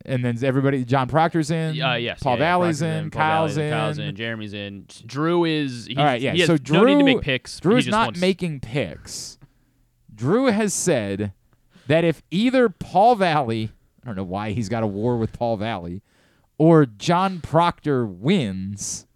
and 0.05 0.25
then 0.25 0.37
everybody. 0.43 0.85
John 0.85 1.09
Proctor's 1.09 1.51
in. 1.51 1.81
uh 1.81 1.95
yes. 1.95 2.21
Paul 2.23 2.33
yeah, 2.35 2.39
yeah, 2.39 2.45
Valley's 2.45 2.79
Proctor's 2.81 3.03
in. 3.05 3.11
Paul 3.11 3.21
Kyle's 3.23 3.57
in. 3.57 3.71
Kyle's 3.71 3.99
in. 3.99 4.17
Jeremy's 4.17 4.53
in. 4.55 4.87
Drew 5.07 5.45
is. 5.45 5.89
All 5.97 6.05
right, 6.05 6.21
yeah. 6.21 6.33
So 6.47 6.53
no 6.53 6.85
need 6.85 6.95
to 6.95 6.95
Drew- 6.97 7.03
make 7.05 7.21
picks. 7.21 7.61
Drew 7.61 7.77
he 7.77 7.83
just 7.83 7.91
not 7.93 8.09
wants, 8.09 8.21
making 8.21 8.61
picks. 8.61 9.39
Drew 10.15 10.47
has 10.47 10.75
said 10.75 11.33
that 11.87 12.05
if 12.05 12.23
either 12.31 12.69
Paul 12.69 13.15
Valley, 13.15 13.71
I 14.03 14.07
don't 14.07 14.17
know 14.17 14.25
why 14.25 14.53
he's 14.53 14.69
got 14.69 14.83
a 14.83 14.87
war 14.87 15.17
with 15.17 15.33
Paul 15.33 15.57
Valley, 15.57 16.03
or 16.63 16.87
John 16.87 17.41
Proctor 17.41 18.07
wins, 18.07 19.07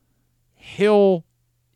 he'll 0.54 1.24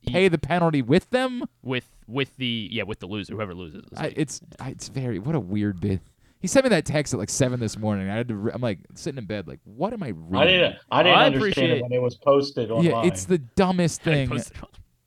pay 0.04 0.26
the 0.28 0.38
penalty 0.38 0.83
with 0.83 1.09
them. 1.11 1.44
with 1.62 1.87
with 2.09 2.37
the 2.38 2.68
yeah 2.72 2.83
with 2.83 2.98
the 2.98 3.06
loser 3.06 3.35
whoever 3.35 3.54
loses. 3.54 3.85
is 3.85 3.98
I, 3.98 4.12
it's 4.16 4.40
I, 4.59 4.70
it's 4.70 4.88
very 4.88 5.20
what 5.20 5.37
a 5.37 5.40
weird 5.40 5.80
bit. 5.80 6.00
He 6.40 6.48
sent 6.48 6.64
me 6.64 6.70
that 6.70 6.87
text 6.87 7.12
at 7.14 7.20
like 7.20 7.30
seven 7.30 7.61
this 7.61 7.78
morning. 7.78 8.09
I 8.11 8.16
had 8.16 8.28
to. 8.28 8.35
Re- 8.35 8.52
I'm 8.52 8.62
like 8.62 8.78
sitting 8.94 9.18
in 9.18 9.26
bed, 9.26 9.46
like, 9.46 9.61
what 9.64 9.92
am 9.92 10.02
I 10.02 10.09
reading? 10.09 10.37
I 10.37 10.44
didn't. 10.46 10.76
I 10.90 11.02
didn't 11.04 11.18
I 11.18 11.26
understand 11.26 11.37
appreciate- 11.37 11.70
it 11.78 11.83
when 11.83 11.92
it 11.92 12.02
was 12.02 12.16
posted 12.16 12.70
online. 12.70 12.90
Yeah, 12.90 13.04
it's 13.04 13.26
the 13.26 13.38
dumbest 13.38 14.02
thing. 14.02 14.28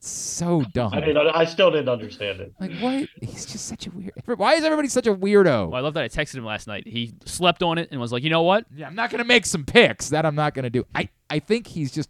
Posted 0.03 0.47
on- 0.47 0.63
So 0.63 0.71
dumb. 0.73 0.93
I 0.93 0.99
didn't. 0.99 1.17
I 1.35 1.45
still 1.45 1.71
didn't 1.71 1.89
understand 1.89 2.41
it. 2.41 2.53
Like 2.59 2.71
what? 2.79 3.07
He's 3.21 3.45
just 3.45 3.67
such 3.67 3.87
a 3.87 3.91
weird. 3.91 4.11
Why 4.25 4.53
is 4.55 4.63
everybody 4.63 4.87
such 4.89 5.07
a 5.07 5.13
weirdo? 5.15 5.69
Well, 5.69 5.75
I 5.75 5.79
love 5.79 5.93
that 5.95 6.03
I 6.03 6.09
texted 6.09 6.35
him 6.35 6.45
last 6.45 6.67
night. 6.67 6.87
He 6.87 7.13
slept 7.25 7.63
on 7.63 7.77
it 7.77 7.89
and 7.91 7.99
was 8.01 8.11
like, 8.11 8.23
you 8.23 8.29
know 8.29 8.43
what? 8.43 8.65
Yeah, 8.75 8.87
I'm 8.87 8.95
not 8.95 9.09
gonna 9.11 9.23
make 9.23 9.45
some 9.45 9.63
picks. 9.65 10.09
That 10.09 10.25
I'm 10.25 10.35
not 10.35 10.53
gonna 10.53 10.69
do. 10.69 10.85
I 10.93 11.09
I 11.29 11.39
think 11.39 11.67
he's 11.67 11.91
just, 11.91 12.09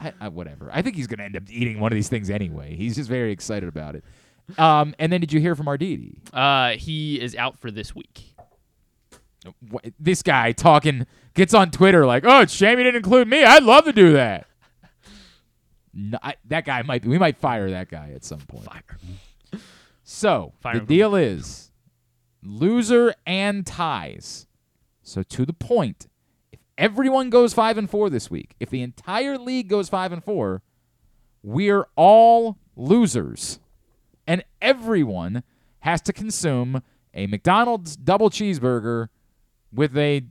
I, 0.00 0.12
I 0.20 0.28
whatever. 0.28 0.70
I 0.72 0.82
think 0.82 0.96
he's 0.96 1.06
gonna 1.06 1.22
end 1.24 1.36
up 1.36 1.42
eating 1.50 1.80
one 1.80 1.92
of 1.92 1.96
these 1.96 2.08
things 2.08 2.30
anyway. 2.30 2.74
He's 2.76 2.96
just 2.96 3.08
very 3.08 3.30
excited 3.32 3.68
about 3.68 3.94
it. 3.94 4.04
Um, 4.58 4.94
and 4.98 5.12
then 5.12 5.20
did 5.20 5.30
you 5.32 5.40
hear 5.40 5.54
from 5.54 5.66
Arditi? 5.66 6.16
Uh, 6.32 6.76
he 6.78 7.20
is 7.20 7.36
out 7.36 7.58
for 7.58 7.70
this 7.70 7.94
week. 7.94 8.34
Wh- 9.72 9.86
This 10.00 10.22
guy 10.22 10.52
talking 10.52 11.06
gets 11.34 11.52
on 11.54 11.70
Twitter 11.70 12.04
like, 12.06 12.24
"Oh, 12.26 12.40
it's 12.40 12.54
a 12.54 12.56
shame 12.56 12.78
you 12.78 12.84
didn't 12.84 12.96
include 12.96 13.28
me. 13.28 13.44
I'd 13.44 13.62
love 13.62 13.84
to 13.84 13.92
do 13.92 14.12
that." 14.14 14.46
No, 16.00 16.16
I, 16.22 16.36
that 16.44 16.64
guy 16.64 16.82
might. 16.82 17.04
We 17.04 17.18
might 17.18 17.36
fire 17.36 17.68
that 17.70 17.90
guy 17.90 18.12
at 18.14 18.24
some 18.24 18.38
point. 18.38 18.66
Fire. 18.66 19.60
So 20.04 20.52
Fire 20.60 20.74
the 20.74 20.80
him. 20.80 20.86
deal 20.86 21.14
is 21.16 21.72
loser 22.42 23.14
and 23.26 23.66
ties. 23.66 24.46
So 25.02 25.24
to 25.24 25.44
the 25.44 25.52
point, 25.52 26.06
if 26.52 26.60
everyone 26.78 27.30
goes 27.30 27.52
five 27.52 27.76
and 27.78 27.90
four 27.90 28.10
this 28.10 28.30
week, 28.30 28.54
if 28.60 28.70
the 28.70 28.80
entire 28.82 29.36
league 29.38 29.68
goes 29.68 29.88
five 29.88 30.12
and 30.12 30.22
four, 30.22 30.62
we're 31.42 31.88
all 31.96 32.58
losers, 32.76 33.58
and 34.24 34.44
everyone 34.62 35.42
has 35.80 36.00
to 36.02 36.12
consume 36.12 36.80
a 37.12 37.26
McDonald's 37.26 37.96
double 37.96 38.30
cheeseburger 38.30 39.08
with 39.72 39.96
a 39.96 40.22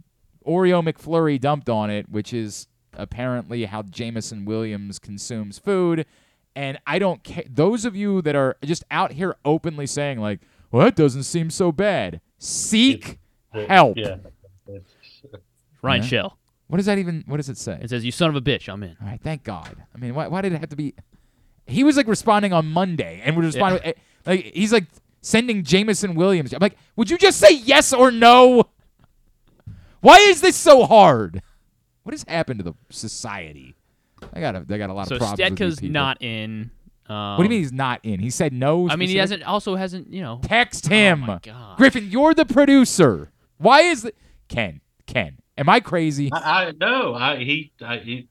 Oreo 0.45 0.81
McFlurry 0.81 1.41
dumped 1.41 1.67
on 1.67 1.89
it, 1.89 2.07
which 2.09 2.33
is 2.33 2.67
apparently 2.97 3.65
how 3.65 3.83
Jameson 3.83 4.45
Williams 4.45 4.99
consumes 4.99 5.59
food. 5.59 6.05
And 6.55 6.79
I 6.87 6.97
don't 6.99 7.23
care. 7.23 7.43
Those 7.49 7.85
of 7.85 7.95
you 7.95 8.21
that 8.23 8.35
are 8.35 8.57
just 8.63 8.83
out 8.89 9.13
here 9.13 9.35
openly 9.45 9.85
saying, 9.85 10.19
like, 10.19 10.39
well, 10.71 10.85
that 10.85 10.95
doesn't 10.95 11.23
seem 11.23 11.49
so 11.49 11.71
bad, 11.71 12.19
seek 12.39 13.19
help. 13.53 13.97
Yeah. 13.97 14.17
Ryan 15.81 16.01
Yeah. 16.01 16.07
Shell. 16.07 16.37
What 16.67 16.77
does 16.77 16.85
that 16.87 16.97
even, 16.97 17.23
what 17.27 17.37
does 17.37 17.47
it 17.47 17.57
say? 17.57 17.79
It 17.81 17.89
says, 17.89 18.03
"You 18.03 18.11
son 18.11 18.29
of 18.29 18.35
a 18.35 18.41
bitch, 18.41 18.67
I'm 18.67 18.83
in." 18.83 18.97
All 19.01 19.07
right, 19.07 19.21
thank 19.21 19.43
God. 19.43 19.73
I 19.95 19.97
mean, 19.97 20.13
why, 20.13 20.27
why 20.27 20.41
did 20.41 20.51
it 20.51 20.59
have 20.59 20.69
to 20.69 20.75
be? 20.75 20.93
He 21.65 21.83
was 21.85 21.95
like 21.95 22.07
responding 22.07 22.51
on 22.51 22.67
Monday, 22.67 23.21
and 23.23 23.37
we're 23.37 23.43
responding 23.43 23.81
eh, 23.83 23.93
like 24.25 24.51
he's 24.53 24.73
like 24.73 24.83
sending 25.21 25.63
Jameson 25.63 26.13
Williams. 26.15 26.51
I'm 26.53 26.59
like, 26.59 26.77
would 26.97 27.09
you 27.09 27.17
just 27.17 27.39
say 27.39 27.53
yes 27.53 27.93
or 27.93 28.11
no? 28.11 28.67
Why 30.01 30.17
is 30.17 30.41
this 30.41 30.57
so 30.57 30.85
hard? 30.85 31.41
What 32.07 32.13
has 32.13 32.23
happened 32.25 32.59
to 32.59 32.63
the 32.63 32.73
society? 32.89 33.75
I 34.33 34.39
got 34.39 34.55
a, 34.55 34.65
I 34.69 34.77
got 34.77 34.89
a 34.89 34.93
lot 34.93 35.09
So 35.09 35.15
of 35.15 35.19
problems. 35.19 35.41
with 35.41 35.59
these 35.59 35.75
Stetka's 35.79 35.83
not 35.83 36.21
in. 36.21 36.71
Um, 37.09 37.31
What 37.35 37.39
do 37.39 37.43
you 37.43 37.49
mean 37.49 37.59
he's 37.59 37.73
not 37.73 37.99
in? 38.03 38.21
He 38.21 38.29
said 38.29 38.53
no. 38.53 38.89
I 38.89 38.95
mean, 38.95 39.09
he 39.09 39.17
hasn't. 39.17 39.43
Also, 39.43 39.75
hasn't. 39.75 40.13
You 40.13 40.21
know. 40.21 40.39
Text 40.41 40.87
him. 40.87 41.23
Oh 41.23 41.27
my 41.27 41.39
God. 41.43 41.75
Griffin, 41.75 42.09
you're 42.09 42.33
the 42.33 42.45
producer. 42.45 43.29
Why 43.57 43.81
is 43.81 44.05
it? 44.05 44.15
Ken, 44.47 44.79
Ken, 45.05 45.39
am 45.57 45.67
I 45.67 45.81
crazy? 45.81 46.31
I, 46.31 46.67
I 46.67 46.73
no. 46.79 47.13
I 47.13 47.39
he. 47.39 47.73
I, 47.81 47.97
he. 47.97 48.29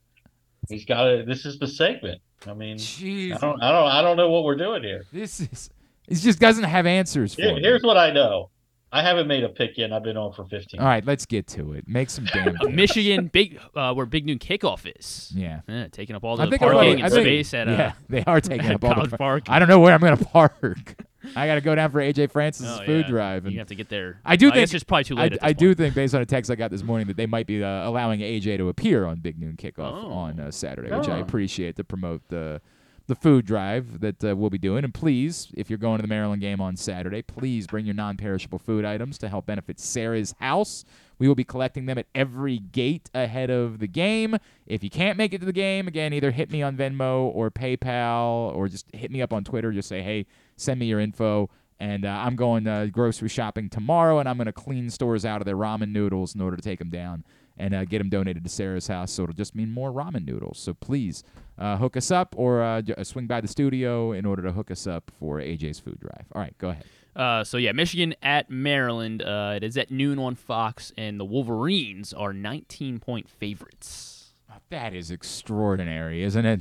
He's 0.70 0.86
got 0.86 1.08
it. 1.08 1.26
This 1.26 1.44
is 1.44 1.58
the 1.58 1.68
segment. 1.68 2.22
I 2.46 2.54
mean, 2.54 2.78
Jeez. 2.78 3.34
I 3.34 3.36
don't. 3.36 3.62
I 3.62 3.72
don't. 3.72 3.88
I 3.90 4.00
don't 4.00 4.16
know 4.16 4.30
what 4.30 4.44
we're 4.44 4.56
doing 4.56 4.84
here. 4.84 5.04
this 5.12 5.38
is. 5.38 5.68
He 6.08 6.14
just 6.14 6.38
doesn't 6.40 6.64
have 6.64 6.86
answers 6.86 7.34
for 7.34 7.42
Here, 7.42 7.58
here's 7.60 7.82
what 7.82 7.98
I 7.98 8.10
know. 8.10 8.48
I 8.92 9.02
haven't 9.02 9.26
made 9.26 9.42
a 9.44 9.48
pick 9.48 9.76
yet. 9.76 9.92
I've 9.92 10.04
been 10.04 10.16
on 10.16 10.32
for 10.32 10.44
15. 10.44 10.80
All 10.80 10.86
right, 10.86 11.04
let's 11.04 11.26
get 11.26 11.46
to 11.48 11.72
it. 11.72 11.86
Make 11.88 12.08
some 12.08 12.24
damn. 12.26 12.54
Picks. 12.56 12.68
Michigan, 12.72 13.26
big, 13.26 13.58
uh, 13.74 13.92
where 13.92 14.06
Big 14.06 14.24
Noon 14.24 14.38
Kickoff 14.38 14.90
is. 14.98 15.32
Yeah. 15.34 15.60
Yeah, 15.68 15.88
taking 15.88 16.14
up 16.16 16.24
all 16.24 16.40
I 16.40 16.44
the 16.44 16.50
think 16.52 16.60
parking 16.62 16.78
everybody- 16.78 17.02
and 17.02 17.04
I 17.04 17.08
think- 17.10 17.24
space 17.26 17.54
at 17.54 17.68
uh, 17.68 17.72
yeah, 17.72 17.92
they 18.08 18.24
are 18.24 18.40
taking 18.40 18.70
up 18.70 18.84
all 18.84 18.94
College 18.94 19.10
the. 19.10 19.18
Park. 19.18 19.44
I 19.48 19.58
don't 19.58 19.68
know 19.68 19.80
where 19.80 19.92
I'm 19.92 20.00
going 20.00 20.16
to 20.16 20.24
park. 20.24 20.94
I 21.34 21.48
got 21.48 21.56
to 21.56 21.60
go 21.60 21.74
down 21.74 21.90
for 21.90 21.98
AJ 22.00 22.30
Francis' 22.30 22.78
Oh, 22.80 22.84
food 22.86 23.04
yeah. 23.06 23.10
drive. 23.10 23.44
And 23.44 23.52
You 23.52 23.58
have 23.58 23.66
to 23.68 23.74
get 23.74 23.88
there. 23.88 24.20
I 24.24 24.36
do 24.36 24.48
I 24.50 24.54
think 24.54 24.72
it's 24.72 24.84
probably 24.84 25.02
too 25.04 25.16
I, 25.18 25.22
late. 25.22 25.32
at 25.32 25.38
I 25.42 25.52
this 25.52 25.58
do 25.58 25.74
think, 25.74 25.94
based 25.96 26.14
on 26.14 26.22
a 26.22 26.26
text 26.26 26.52
I 26.52 26.54
got 26.54 26.70
this 26.70 26.84
morning, 26.84 27.08
that 27.08 27.16
they 27.16 27.26
might 27.26 27.48
be 27.48 27.64
uh, 27.64 27.88
allowing 27.88 28.20
AJ 28.20 28.58
to 28.58 28.68
appear 28.68 29.04
on 29.04 29.18
Big 29.18 29.36
Noon 29.40 29.56
Kickoff 29.56 29.92
Oh. 29.92 30.12
on 30.12 30.38
uh, 30.38 30.52
Saturday, 30.52 30.96
which 30.96 31.08
I 31.08 31.18
Oh. 31.18 31.22
appreciate 31.22 31.74
to 31.76 31.84
promote 31.84 32.22
the 32.28 32.60
the 33.06 33.14
food 33.14 33.46
drive 33.46 34.00
that 34.00 34.24
uh, 34.24 34.34
we'll 34.34 34.50
be 34.50 34.58
doing. 34.58 34.82
And 34.82 34.92
please, 34.92 35.48
if 35.54 35.70
you're 35.70 35.78
going 35.78 35.98
to 35.98 36.02
the 36.02 36.08
Maryland 36.08 36.42
game 36.42 36.60
on 36.60 36.76
Saturday, 36.76 37.22
please 37.22 37.66
bring 37.66 37.86
your 37.86 37.94
non-perishable 37.94 38.58
food 38.58 38.84
items 38.84 39.16
to 39.18 39.28
help 39.28 39.46
benefit 39.46 39.78
Sarah's 39.78 40.34
house. 40.40 40.84
We 41.18 41.28
will 41.28 41.36
be 41.36 41.44
collecting 41.44 41.86
them 41.86 41.98
at 41.98 42.06
every 42.14 42.58
gate 42.58 43.08
ahead 43.14 43.48
of 43.48 43.78
the 43.78 43.86
game. 43.86 44.36
If 44.66 44.82
you 44.82 44.90
can't 44.90 45.16
make 45.16 45.32
it 45.32 45.38
to 45.38 45.46
the 45.46 45.52
game, 45.52 45.86
again, 45.86 46.12
either 46.12 46.32
hit 46.32 46.50
me 46.50 46.62
on 46.62 46.76
Venmo 46.76 47.30
or 47.34 47.50
PayPal 47.50 48.54
or 48.54 48.68
just 48.68 48.86
hit 48.94 49.10
me 49.10 49.22
up 49.22 49.32
on 49.32 49.44
Twitter. 49.44 49.72
Just 49.72 49.88
say, 49.88 50.02
hey, 50.02 50.26
send 50.56 50.80
me 50.80 50.86
your 50.86 51.00
info. 51.00 51.48
And 51.78 52.04
uh, 52.04 52.08
I'm 52.08 52.36
going 52.36 52.66
uh, 52.66 52.86
grocery 52.86 53.28
shopping 53.28 53.68
tomorrow, 53.68 54.18
and 54.18 54.26
I'm 54.26 54.38
going 54.38 54.46
to 54.46 54.52
clean 54.52 54.88
stores 54.88 55.26
out 55.26 55.42
of 55.42 55.44
their 55.44 55.56
ramen 55.56 55.92
noodles 55.92 56.34
in 56.34 56.40
order 56.40 56.56
to 56.56 56.62
take 56.62 56.78
them 56.78 56.88
down 56.88 57.22
and 57.58 57.74
uh, 57.74 57.84
get 57.84 57.98
them 57.98 58.08
donated 58.08 58.44
to 58.44 58.50
Sarah's 58.50 58.86
house. 58.86 59.12
So 59.12 59.24
it'll 59.24 59.34
just 59.34 59.54
mean 59.54 59.70
more 59.70 59.92
ramen 59.92 60.26
noodles. 60.26 60.58
So 60.58 60.74
please 60.74 61.22
uh, 61.58 61.76
hook 61.76 61.96
us 61.96 62.10
up 62.10 62.34
or 62.36 62.62
uh, 62.62 62.82
uh, 62.96 63.04
swing 63.04 63.26
by 63.26 63.40
the 63.40 63.48
studio 63.48 64.12
in 64.12 64.26
order 64.26 64.42
to 64.42 64.52
hook 64.52 64.70
us 64.70 64.86
up 64.86 65.10
for 65.18 65.38
AJ's 65.38 65.80
food 65.80 66.00
drive. 66.00 66.26
All 66.32 66.40
right, 66.40 66.56
go 66.58 66.70
ahead. 66.70 66.84
Uh, 67.14 67.42
so 67.44 67.56
yeah, 67.56 67.72
Michigan 67.72 68.14
at 68.22 68.50
Maryland. 68.50 69.22
Uh, 69.22 69.54
it 69.56 69.64
is 69.64 69.76
at 69.78 69.90
noon 69.90 70.18
on 70.18 70.34
Fox, 70.34 70.92
and 70.98 71.18
the 71.18 71.24
Wolverines 71.24 72.12
are 72.12 72.32
19 72.32 72.98
point 72.98 73.28
favorites. 73.28 74.34
That 74.70 74.94
is 74.94 75.10
extraordinary, 75.10 76.22
isn't 76.22 76.44
it? 76.46 76.60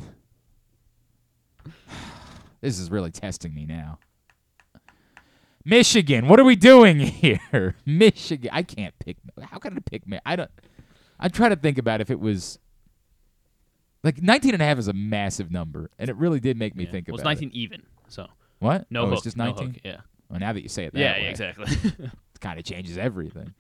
This 2.61 2.79
is 2.79 2.89
really 2.89 3.11
testing 3.11 3.53
me 3.53 3.67
now. 3.67 3.99
Michigan, 5.63 6.27
what 6.27 6.39
are 6.39 6.43
we 6.43 6.55
doing 6.55 6.99
here? 6.99 7.75
Michigan, 7.85 8.49
I 8.51 8.63
can't 8.63 8.97
pick. 8.97 9.17
How 9.39 9.59
can 9.59 9.77
I 9.77 9.81
pick? 9.81 10.01
I 10.25 10.35
don't. 10.35 10.49
I'm 11.19 11.29
trying 11.29 11.51
to 11.51 11.55
think 11.57 11.77
about 11.77 12.01
if 12.01 12.09
it 12.09 12.19
was 12.19 12.57
like 14.05 14.21
19 14.21 14.53
and 14.53 14.61
a 14.61 14.65
half 14.65 14.77
is 14.77 14.87
a 14.87 14.93
massive 14.93 15.51
number, 15.51 15.89
and 15.99 16.09
it 16.09 16.15
really 16.15 16.39
did 16.39 16.57
make 16.57 16.75
me 16.75 16.85
Yeah. 16.85 16.91
think 16.91 17.07
well, 17.07 17.15
about 17.15 17.27
it. 17.27 17.31
it's 17.33 17.41
19 17.41 17.49
it. 17.49 17.55
even. 17.55 17.81
So 18.07 18.27
What? 18.59 18.85
no 18.89 19.01
oh, 19.01 19.05
hook. 19.07 19.13
it's 19.15 19.23
just 19.23 19.35
no 19.37 19.45
19. 19.45 19.67
hook, 19.73 19.81
Yeah. 19.83 19.97
Well, 20.29 20.39
now 20.39 20.53
that 20.53 20.61
you 20.61 20.69
say 20.69 20.85
it 20.85 20.93
that 20.93 20.99
Yeah. 20.99 21.13
way, 21.13 21.23
Yeah. 21.23 21.29
Exactly. 21.29 21.65
it 22.05 22.39
kind 22.39 22.59
of 22.59 22.65
changes 22.65 22.97
everything. 22.97 23.53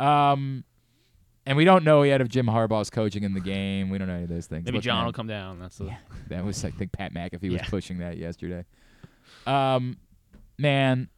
Um, 0.00 0.64
and 1.44 1.56
we 1.56 1.64
don't 1.64 1.84
know 1.84 2.02
yet 2.04 2.20
if 2.20 2.28
Jim 2.28 2.46
Harbaugh's 2.46 2.90
coaching 2.90 3.24
in 3.24 3.34
the 3.34 3.40
game. 3.40 3.90
We 3.90 3.98
don't 3.98 4.06
know 4.06 4.14
any 4.14 4.22
of 4.22 4.28
those 4.28 4.46
things. 4.46 4.64
Maybe 4.64 4.78
Look, 4.78 4.84
John 4.84 4.98
man, 4.98 5.06
will 5.06 5.12
come 5.12 5.26
down. 5.26 5.58
That's 5.58 5.78
the. 5.78 5.86
Yeah, 5.86 5.96
that 6.28 6.44
was 6.44 6.64
I 6.64 6.70
think 6.70 6.92
Pat 6.92 7.12
McAfee 7.12 7.50
was 7.50 7.62
pushing 7.68 7.98
that 7.98 8.16
yesterday. 8.16 8.64
Um, 9.46 9.96
man, 10.58 11.08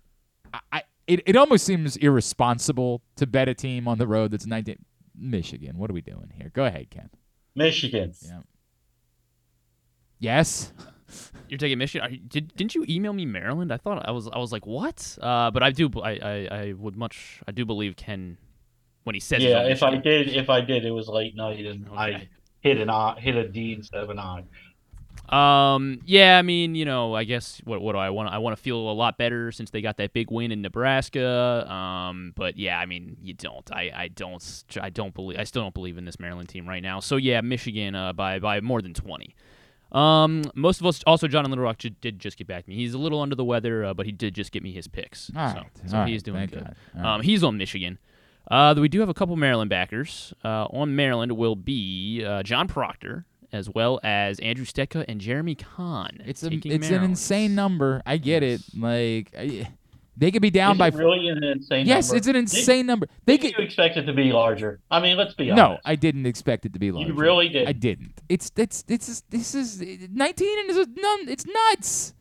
I, 0.55 0.61
I 0.73 0.83
it 1.07 1.21
it 1.27 1.37
almost 1.37 1.67
seems 1.67 1.97
irresponsible 1.99 3.03
to 3.17 3.27
bet 3.27 3.49
a 3.51 3.55
team 3.55 3.87
on 3.87 3.99
the 3.99 4.07
road 4.07 4.31
that's 4.31 4.47
19 4.47 4.77
Michigan. 5.15 5.77
What 5.77 5.91
are 5.91 5.95
we 5.95 6.01
doing 6.01 6.33
here? 6.35 6.51
Go 6.55 6.65
ahead, 6.65 6.89
Ken. 6.89 7.11
Michigan. 7.55 8.15
Yeah. 8.25 8.41
Yes. 10.19 10.73
You're 11.49 11.59
taking 11.59 11.79
Michigan. 11.79 12.07
Are 12.09 12.11
you- 12.11 12.19
Did 12.27 12.55
didn't 12.57 12.75
you 12.75 12.85
email 12.89 13.13
me 13.13 13.27
Maryland? 13.27 13.73
I 13.73 13.77
thought 13.77 14.07
I 14.09 14.11
was 14.11 14.29
I 14.29 14.39
was 14.39 14.51
like 14.53 14.67
what? 14.67 15.17
Uh, 15.21 15.51
but 15.51 15.63
I 15.63 15.71
do 15.71 15.91
I, 16.03 16.11
I 16.11 16.49
I 16.51 16.73
would 16.77 16.97
much 16.97 17.41
I 17.47 17.53
do 17.53 17.65
believe 17.65 17.97
Ken 17.97 18.39
when 19.05 19.15
he 19.15 19.21
says 19.21 19.43
Yeah, 19.43 19.61
on 19.61 19.67
if 19.71 19.83
I 19.83 19.97
did, 19.97 20.29
if 20.29 20.49
I 20.49 20.61
did, 20.63 20.85
it 20.85 20.91
was 20.91 21.09
late 21.09 21.37
night 21.37 21.65
and 21.67 21.87
I 21.95 22.09
Okay. 22.11 22.29
hit 22.61 22.79
an 22.79 22.89
eye, 22.91 23.21
hit 23.21 23.37
a 23.37 23.47
D 23.47 23.75
instead 23.75 24.03
of 24.03 24.11
an 24.11 24.19
I. 24.19 24.45
Um. 25.29 26.01
Yeah. 26.05 26.39
I 26.39 26.43
mean, 26.43 26.75
you 26.75 26.85
know, 26.85 27.15
I 27.15 27.25
guess 27.25 27.61
what 27.65 27.81
what 27.81 27.93
do 27.93 27.99
I 27.99 28.11
want? 28.11 28.31
I 28.31 28.39
want 28.39 28.57
to 28.57 28.63
feel 28.63 28.77
a 28.77 28.93
lot 28.93 29.17
better 29.17 29.53
since 29.53 29.71
they 29.71 29.81
got 29.81 29.97
that 29.99 30.13
big 30.13 30.31
win 30.31 30.51
in 30.53 30.61
Nebraska. 30.63 31.71
Um. 31.71 32.33
But 32.37 32.57
yeah, 32.59 32.79
I 32.79 32.87
mean, 32.87 33.17
you 33.23 33.33
don't. 33.35 33.71
I 33.73 33.91
I 33.95 34.09
don't. 34.09 34.65
I 34.81 34.91
don't 34.91 35.15
believe. 35.15 35.39
I 35.39 35.45
still 35.45 35.63
don't 35.63 35.75
believe 35.75 35.97
in 35.99 36.05
this 36.05 36.19
Maryland 36.21 36.49
team 36.49 36.69
right 36.69 36.83
now. 36.83 37.01
So 37.01 37.17
yeah, 37.17 37.41
Michigan 37.41 37.95
uh, 37.95 38.13
by 38.13 38.39
by 38.39 38.61
more 38.61 38.83
than 38.83 38.93
twenty. 38.95 39.35
Um. 39.93 40.43
Most 40.55 40.81
of 40.81 40.87
us 40.87 41.03
also 41.07 41.29
John 41.29 41.45
and 41.45 41.51
Little 41.53 41.65
Rock 41.65 41.79
ju- 41.79 41.91
did 41.91 42.19
just 42.19 42.37
get 42.37 42.47
back 42.47 42.65
to 42.65 42.71
me. 42.71 42.77
He's 42.77 42.95
a 42.95 42.99
little 42.99 43.21
under 43.21 43.37
the 43.37 43.45
weather, 43.45 43.85
uh, 43.85 43.95
but 43.95 44.07
he 44.07 44.13
did 44.13 44.35
just 44.35 44.51
get 44.53 44.63
me 44.63 44.73
his 44.73 44.89
picks. 44.89 45.31
All 45.37 45.49
so 45.51 45.57
right. 45.59 45.67
so 45.87 45.99
All 45.99 46.07
he's 46.07 46.19
right. 46.19 46.25
doing 46.25 46.49
Thank 46.49 46.51
good. 46.53 46.75
God. 46.97 47.07
Um. 47.17 47.23
He's 47.23 47.45
on 47.45 47.57
Michigan. 47.59 47.99
Uh, 48.51 48.75
we 48.77 48.89
do 48.89 49.01
have 49.01 49.09
a 49.09 49.15
couple 49.15 49.37
Maryland 49.37 49.71
backers. 49.71 50.35
Uh, 50.45 50.67
on 50.67 50.95
Maryland 50.95 51.33
will 51.33 51.57
be 51.57 52.23
uh, 52.27 52.43
John 52.43 52.69
Proctor, 52.69 53.25
as 53.53 53.71
well 53.71 54.01
as 54.03 54.39
Andrew 54.41 54.67
Stetka 54.67 55.05
and 55.09 55.19
Jeremy 55.21 55.55
Kahn. 55.55 56.23
It's 56.27 56.43
a 56.43 56.51
it's 56.53 56.91
an 56.91 57.05
insane 57.05 57.55
number. 57.55 58.03
I 58.05 58.19
get 58.19 58.43
it. 58.43 58.61
Like 58.77 59.33
I, 59.39 59.69
they 60.17 60.31
could 60.31 60.43
be 60.43 60.51
down 60.51 60.77
by 60.79 60.89
really 60.89 61.29
an 61.29 61.43
insane 61.43 61.79
number. 61.87 61.89
Yes, 61.89 62.09
number? 62.09 62.17
it's 62.19 62.27
an 62.29 62.33
Did- 62.35 62.39
insane 62.41 62.87
number. 62.87 63.07
They 63.27 63.37
Did 63.37 63.55
could 63.55 63.59
you 63.61 63.65
expect 63.67 63.97
it 63.97 64.05
to 64.05 64.13
be 64.13 64.33
larger? 64.33 64.81
I 64.91 65.01
mean, 65.01 65.17
let's 65.17 65.35
be 65.35 65.51
honest. 65.51 65.57
No. 65.71 65.79
I 65.85 65.97
didn't 65.97 66.27
expect 66.27 66.65
it 66.67 66.73
to 66.75 66.79
be 66.79 66.93
larger. 66.93 67.09
You 67.09 67.15
really 67.15 67.49
didn't. 67.49 67.69
I 67.69 67.73
didn't. 67.73 68.21
It's 68.29 68.51
it's 68.57 68.85
it's 68.89 69.23
this 69.31 69.55
is 69.55 69.81
19 69.81 70.59
and 70.61 70.71
it's 70.71 70.89
none. 70.97 71.29
It's 71.29 71.45
nuts. 71.47 72.15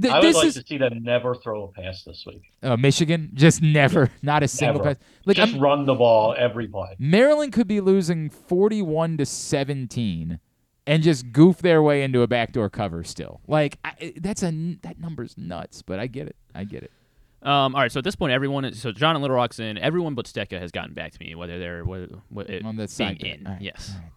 Th- 0.00 0.14
I 0.14 0.20
would 0.20 0.34
like 0.34 0.46
is 0.46 0.54
to 0.54 0.64
see 0.64 0.78
them 0.78 1.02
never 1.02 1.34
throw 1.34 1.64
a 1.64 1.68
pass 1.72 2.04
this 2.04 2.22
week. 2.24 2.42
uh, 2.62 2.76
Michigan 2.76 3.30
just 3.34 3.60
never, 3.62 4.10
not 4.22 4.44
a 4.44 4.48
single 4.48 4.78
Never. 4.84 4.94
pass. 4.94 5.04
Like 5.26 5.36
Just 5.38 5.54
I'm, 5.54 5.60
run 5.60 5.86
the 5.86 5.94
ball 5.94 6.36
every 6.38 6.68
play. 6.68 6.94
Maryland 7.00 7.52
could 7.52 7.66
be 7.66 7.80
losing 7.80 8.30
41 8.30 9.16
to 9.16 9.26
17 9.26 10.38
and 10.86 11.02
just 11.02 11.32
goof 11.32 11.58
their 11.58 11.82
way 11.82 12.02
into 12.04 12.22
a 12.22 12.28
backdoor 12.28 12.70
cover 12.70 13.02
still. 13.02 13.40
Like 13.48 13.78
I, 13.84 14.12
that's 14.16 14.42
a 14.44 14.52
that 14.82 15.00
number's 15.00 15.36
nuts, 15.36 15.82
but 15.82 15.98
I 15.98 16.06
get 16.06 16.28
it. 16.28 16.36
I 16.54 16.62
get 16.64 16.84
it. 16.84 16.92
Um, 17.42 17.74
all 17.74 17.80
right, 17.82 17.92
so 17.92 17.98
at 17.98 18.04
this 18.04 18.16
point, 18.16 18.32
everyone, 18.32 18.64
is, 18.64 18.80
so 18.82 18.90
John 18.90 19.14
and 19.14 19.22
Little 19.22 19.36
Rock's 19.36 19.60
in. 19.60 19.78
Everyone 19.78 20.14
but 20.14 20.26
Stetka 20.26 20.58
has 20.60 20.72
gotten 20.72 20.92
back 20.94 21.12
to 21.12 21.18
me, 21.20 21.34
whether 21.36 21.58
they're 21.58 21.84
whether, 21.84 22.08
whether, 22.30 22.60
On 22.64 22.74
the 22.76 22.88
side 22.88 23.22
in. 23.22 23.44
Right, 23.44 23.60
Yes. 23.60 23.92
right. 23.94 24.10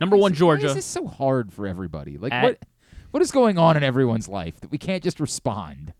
Number 0.00 0.16
one, 0.16 0.32
Why 0.32 0.36
Georgia. 0.38 0.66
is 0.66 0.74
this 0.74 0.84
so 0.84 1.06
hard 1.06 1.52
for 1.52 1.66
everybody? 1.66 2.18
Like 2.18 2.32
At- 2.32 2.42
what 2.44 2.58
what 3.12 3.22
is 3.22 3.30
going 3.30 3.56
on 3.56 3.78
in 3.78 3.82
everyone's 3.82 4.28
life 4.28 4.60
that 4.60 4.70
we 4.70 4.76
can't 4.76 5.02
just 5.02 5.18
respond? 5.20 5.94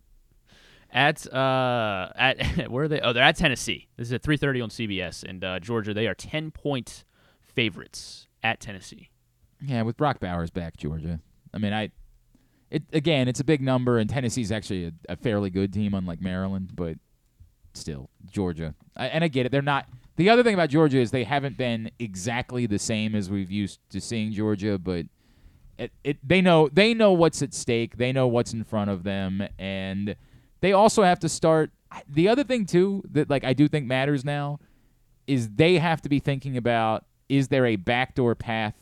At 0.92 1.26
uh 1.32 2.10
at 2.14 2.66
where 2.70 2.84
are 2.84 2.88
they? 2.88 3.00
Oh, 3.00 3.14
they're 3.14 3.22
at 3.22 3.36
Tennessee. 3.36 3.88
This 3.96 4.08
is 4.08 4.12
at 4.12 4.22
3:30 4.22 4.62
on 4.62 4.68
CBS, 4.68 5.24
and 5.24 5.42
uh, 5.42 5.58
Georgia. 5.60 5.94
They 5.94 6.06
are 6.06 6.14
10 6.14 6.50
point 6.50 7.04
favorites 7.40 8.28
at 8.42 8.60
Tennessee. 8.60 9.08
Yeah, 9.64 9.82
with 9.82 9.96
Brock 9.96 10.20
Bowers 10.20 10.50
back, 10.50 10.76
Georgia. 10.76 11.20
I 11.54 11.58
mean, 11.58 11.72
I 11.72 11.90
it 12.70 12.82
again, 12.92 13.28
it's 13.28 13.40
a 13.40 13.44
big 13.44 13.60
number, 13.60 13.98
and 13.98 14.08
Tennessee's 14.10 14.50
actually 14.50 14.86
a, 14.86 14.92
a 15.10 15.16
fairly 15.16 15.50
good 15.50 15.72
team, 15.72 15.94
unlike 15.94 16.20
Maryland, 16.20 16.72
but 16.74 16.98
still, 17.74 18.10
Georgia. 18.26 18.74
I, 18.96 19.06
and 19.06 19.22
I 19.22 19.28
get 19.28 19.46
it; 19.46 19.52
they're 19.52 19.62
not. 19.62 19.88
The 20.16 20.30
other 20.30 20.42
thing 20.42 20.54
about 20.54 20.70
Georgia 20.70 20.98
is 20.98 21.10
they 21.10 21.24
haven't 21.24 21.56
been 21.56 21.90
exactly 21.98 22.66
the 22.66 22.78
same 22.78 23.14
as 23.14 23.30
we've 23.30 23.50
used 23.50 23.80
to 23.90 24.00
seeing 24.00 24.32
Georgia, 24.32 24.78
but 24.78 25.06
it, 25.78 25.92
it 26.02 26.18
they 26.26 26.40
know 26.40 26.68
they 26.72 26.94
know 26.94 27.12
what's 27.12 27.42
at 27.42 27.54
stake, 27.54 27.98
they 27.98 28.12
know 28.12 28.26
what's 28.26 28.52
in 28.52 28.64
front 28.64 28.90
of 28.90 29.04
them, 29.04 29.46
and 29.58 30.16
they 30.60 30.72
also 30.72 31.02
have 31.02 31.20
to 31.20 31.28
start. 31.28 31.70
The 32.08 32.28
other 32.28 32.44
thing 32.44 32.66
too 32.66 33.02
that 33.12 33.30
like 33.30 33.44
I 33.44 33.52
do 33.52 33.68
think 33.68 33.86
matters 33.86 34.24
now 34.24 34.58
is 35.26 35.50
they 35.50 35.78
have 35.78 36.02
to 36.02 36.08
be 36.08 36.18
thinking 36.18 36.56
about 36.56 37.04
is 37.28 37.48
there 37.48 37.66
a 37.66 37.76
backdoor 37.76 38.34
path 38.34 38.74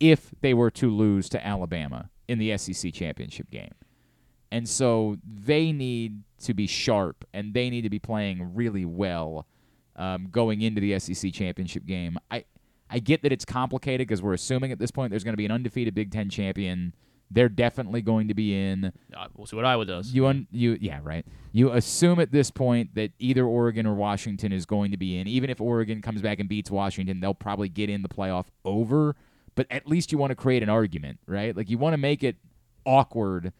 if 0.00 0.34
they 0.40 0.52
were 0.52 0.70
to 0.70 0.90
lose 0.90 1.28
to 1.30 1.46
Alabama 1.46 2.10
in 2.28 2.38
the 2.38 2.56
SEC 2.56 2.92
championship 2.92 3.50
game. 3.50 3.74
And 4.50 4.68
so 4.68 5.16
they 5.24 5.72
need 5.72 6.22
to 6.40 6.54
be 6.54 6.66
sharp 6.66 7.24
and 7.32 7.52
they 7.52 7.70
need 7.70 7.82
to 7.82 7.90
be 7.90 7.98
playing 7.98 8.54
really 8.54 8.84
well 8.84 9.46
um, 9.96 10.28
going 10.30 10.62
into 10.62 10.80
the 10.80 10.98
SEC 10.98 11.32
championship 11.32 11.86
game. 11.86 12.18
I 12.30 12.44
I 12.88 13.00
get 13.00 13.22
that 13.22 13.32
it's 13.32 13.44
complicated 13.44 14.06
because 14.06 14.22
we're 14.22 14.34
assuming 14.34 14.70
at 14.70 14.78
this 14.78 14.92
point 14.92 15.10
there's 15.10 15.24
going 15.24 15.32
to 15.32 15.38
be 15.38 15.44
an 15.44 15.50
undefeated 15.50 15.94
Big 15.94 16.12
Ten 16.12 16.30
champion. 16.30 16.94
They're 17.28 17.48
definitely 17.48 18.02
going 18.02 18.28
to 18.28 18.34
be 18.34 18.54
in. 18.54 18.92
Uh, 19.12 19.26
we'll 19.34 19.46
see 19.46 19.56
what 19.56 19.64
Iowa 19.64 19.84
does. 19.84 20.12
You 20.12 20.26
un, 20.26 20.46
you 20.52 20.78
yeah 20.80 21.00
right. 21.02 21.26
You 21.50 21.72
assume 21.72 22.20
at 22.20 22.30
this 22.30 22.52
point 22.52 22.94
that 22.94 23.10
either 23.18 23.44
Oregon 23.44 23.86
or 23.86 23.94
Washington 23.94 24.52
is 24.52 24.64
going 24.64 24.92
to 24.92 24.96
be 24.96 25.18
in. 25.18 25.26
Even 25.26 25.50
if 25.50 25.60
Oregon 25.60 26.00
comes 26.00 26.22
back 26.22 26.38
and 26.38 26.48
beats 26.48 26.70
Washington, 26.70 27.18
they'll 27.18 27.34
probably 27.34 27.68
get 27.68 27.90
in 27.90 28.02
the 28.02 28.08
playoff 28.08 28.44
over. 28.64 29.16
But 29.56 29.66
at 29.70 29.88
least 29.88 30.12
you 30.12 30.18
want 30.18 30.30
to 30.30 30.36
create 30.36 30.62
an 30.62 30.68
argument, 30.68 31.18
right? 31.26 31.56
Like 31.56 31.68
you 31.68 31.78
want 31.78 31.94
to 31.94 31.98
make 31.98 32.22
it 32.22 32.36
awkward 32.84 33.52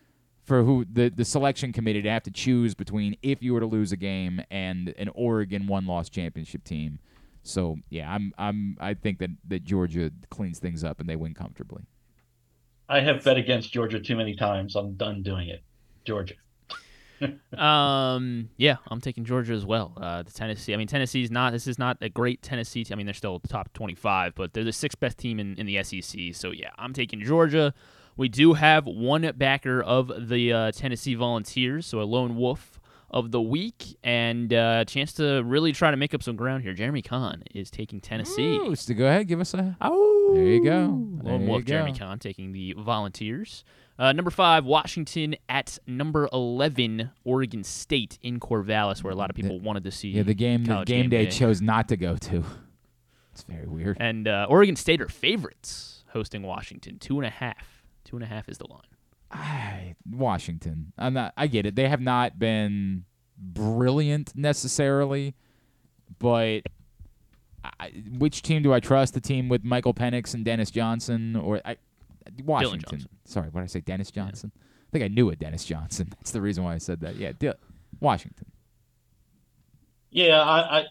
for 0.45 0.63
who 0.63 0.87
the 0.91 1.09
the 1.09 1.25
selection 1.25 1.73
committee 1.73 2.03
to 2.03 2.09
have 2.09 2.23
to 2.23 2.31
choose 2.31 2.75
between 2.75 3.17
if 3.23 3.43
you 3.43 3.53
were 3.53 3.61
to 3.61 3.67
lose 3.67 3.91
a 3.91 3.97
game 3.97 4.41
and 4.51 4.95
an 4.97 5.11
Oregon 5.15 5.67
one 5.67 5.87
loss 5.87 6.09
championship 6.09 6.63
team. 6.63 7.01
So 7.43 7.79
yeah, 7.91 8.13
I'm 8.13 8.33
I'm 8.39 8.77
I 8.81 8.95
think 8.95 9.19
that 9.19 9.31
that 9.49 9.65
Georgia 9.65 10.13
cleans 10.31 10.61
things 10.61 10.85
up 10.85 11.01
and 11.01 11.09
they 11.09 11.17
win 11.17 11.35
comfortably. 11.35 11.87
I 12.89 13.01
have 13.01 13.25
bet 13.25 13.37
against 13.37 13.73
Georgia 13.73 13.99
too 13.99 14.15
many 14.15 14.37
times. 14.37 14.77
I'm 14.77 14.95
done 14.95 15.23
doing 15.23 15.49
it. 15.49 15.65
Georgia. 16.05 16.35
Um, 17.57 18.51
yeah, 18.59 18.77
I'm 18.89 19.01
taking 19.01 19.25
Georgia 19.25 19.55
as 19.55 19.65
well. 19.65 19.95
Uh, 19.97 20.23
the 20.23 20.31
Tennessee. 20.31 20.75
I 20.75 20.77
mean, 20.77 20.87
Tennessee's 20.89 21.31
not. 21.31 21.53
This 21.53 21.67
is 21.67 21.79
not 21.79 21.97
a 22.03 22.09
great 22.11 22.43
Tennessee. 22.43 22.85
Team. 22.85 22.95
I 22.95 22.97
mean, 22.97 23.07
they're 23.07 23.15
still 23.15 23.41
top 23.41 23.73
25, 23.73 24.35
but 24.35 24.53
they're 24.53 24.63
the 24.65 24.73
sixth 24.73 25.01
best 25.01 25.17
team 25.17 25.41
in, 25.41 25.57
in 25.57 25.65
the 25.65 25.83
SEC. 25.83 26.35
So 26.35 26.51
yeah, 26.51 26.71
I'm 26.77 26.93
taking 26.93 27.21
Georgia. 27.23 27.73
We 28.17 28.29
do 28.29 28.53
have 28.55 28.87
one 28.87 29.31
backer 29.37 29.83
of 29.83 30.29
the 30.29 30.53
uh, 30.53 30.73
Tennessee 30.73 31.15
Volunteers, 31.15 31.87
so 31.87 32.01
a 32.01 32.05
lone 32.05 32.37
wolf 32.37 32.79
of 33.11 33.31
the 33.31 33.41
week, 33.41 33.97
and 34.03 34.53
uh, 34.53 34.79
a 34.81 34.85
chance 34.85 35.13
to 35.15 35.43
really 35.45 35.73
try 35.73 35.91
to 35.91 35.97
make 35.97 36.13
up 36.13 36.23
some 36.23 36.37
ground 36.37 36.63
here. 36.63 36.73
Jeremy 36.75 37.03
Kahn 37.03 37.43
is 37.55 37.71
taking 37.71 38.01
Tennessee. 38.01 38.57
Ooh, 38.57 38.75
so 38.75 38.95
go 38.95 39.07
ahead, 39.07 39.29
give 39.29 39.41
us 39.41 39.55
a. 39.55 39.77
Oh, 39.81 40.33
There 40.35 40.45
you 40.45 40.65
go. 40.65 40.87
Lone 40.87 41.23
There 41.23 41.39
Wolf 41.49 41.65
Jeremy. 41.65 41.93
Kahn 41.95 42.19
taking 42.19 42.53
the 42.53 42.75
Volunteers. 42.79 43.65
Uh, 43.99 44.13
number 44.13 44.31
five, 44.31 44.65
Washington 44.65 45.37
at 45.49 45.79
number 45.87 46.29
eleven, 46.33 47.11
Oregon 47.25 47.65
State 47.65 48.19
in 48.23 48.39
Corvallis, 48.39 49.03
where 49.03 49.13
a 49.13 49.17
lot 49.17 49.31
of 49.31 49.37
people 49.37 49.59
wanted 49.59 49.85
to 49.85 49.91
see. 49.91 50.11
Yeah, 50.11 50.23
the 50.23 50.35
game 50.35 50.65
the 50.65 50.73
college 50.73 50.89
game 50.89 51.09
day 51.09 51.27
chose 51.27 51.63
not 51.63 51.89
to 51.89 51.97
go 51.97 52.17
to. 52.17 52.45
It's 53.33 53.43
very 53.45 53.67
weird. 53.67 53.97
And 54.01 54.29
uh, 54.29 54.47
Oregon 54.49 54.77
State 54.77 55.01
are 55.01 55.09
favorites 55.09 56.05
hosting 56.09 56.43
Washington. 56.43 56.99
Two 56.99 57.19
and 57.19 57.27
a 57.27 57.31
half. 57.31 57.85
Two 58.05 58.17
and 58.17 58.25
a 58.25 58.27
half 58.27 58.49
is 58.49 58.59
the 58.59 58.67
line. 58.69 58.81
I, 59.31 59.95
Washington. 60.11 60.93
I'm 60.97 61.15
not. 61.15 61.33
I 61.37 61.47
get 61.47 61.67
it. 61.67 61.75
They 61.75 61.89
have 61.89 62.01
not 62.01 62.39
been 62.39 63.05
brilliant 63.39 64.33
necessarily, 64.37 65.35
but 66.19 66.61
I, 67.81 67.91
which 68.19 68.43
team 68.43 68.63
do 68.63 68.73
I 68.73 68.81
trust? 68.81 69.15
The 69.15 69.21
team 69.21 69.49
with 69.49 69.65
Michael 69.65 69.95
Penix 69.95 70.35
and 70.35 70.45
Dennis 70.45 70.71
Johnson, 70.71 71.37
or 71.37 71.61
I, 71.65 71.77
Washington? 72.45 72.81
Johnson. 72.99 73.09
Sorry, 73.25 73.49
what 73.51 73.61
did 73.61 73.65
I 73.65 73.69
say? 73.69 73.81
Dennis 73.81 74.11
Johnson. 74.11 74.53
I 74.57 74.91
think 74.93 75.05
I 75.05 75.09
knew 75.09 75.29
it. 75.31 75.39
Dennis 75.39 75.65
Johnson. 75.65 76.09
That's 76.19 76.31
the 76.33 76.41
reason 76.41 76.65
why 76.65 76.75
I 76.75 76.79
said 76.79 77.01
that. 77.01 77.17
Yeah, 77.17 77.33
Di- 77.39 77.55
Washington. 78.01 78.47
Yeah, 80.11 80.41
I, 80.41 80.59
I, 80.61 80.79
I 80.81 80.85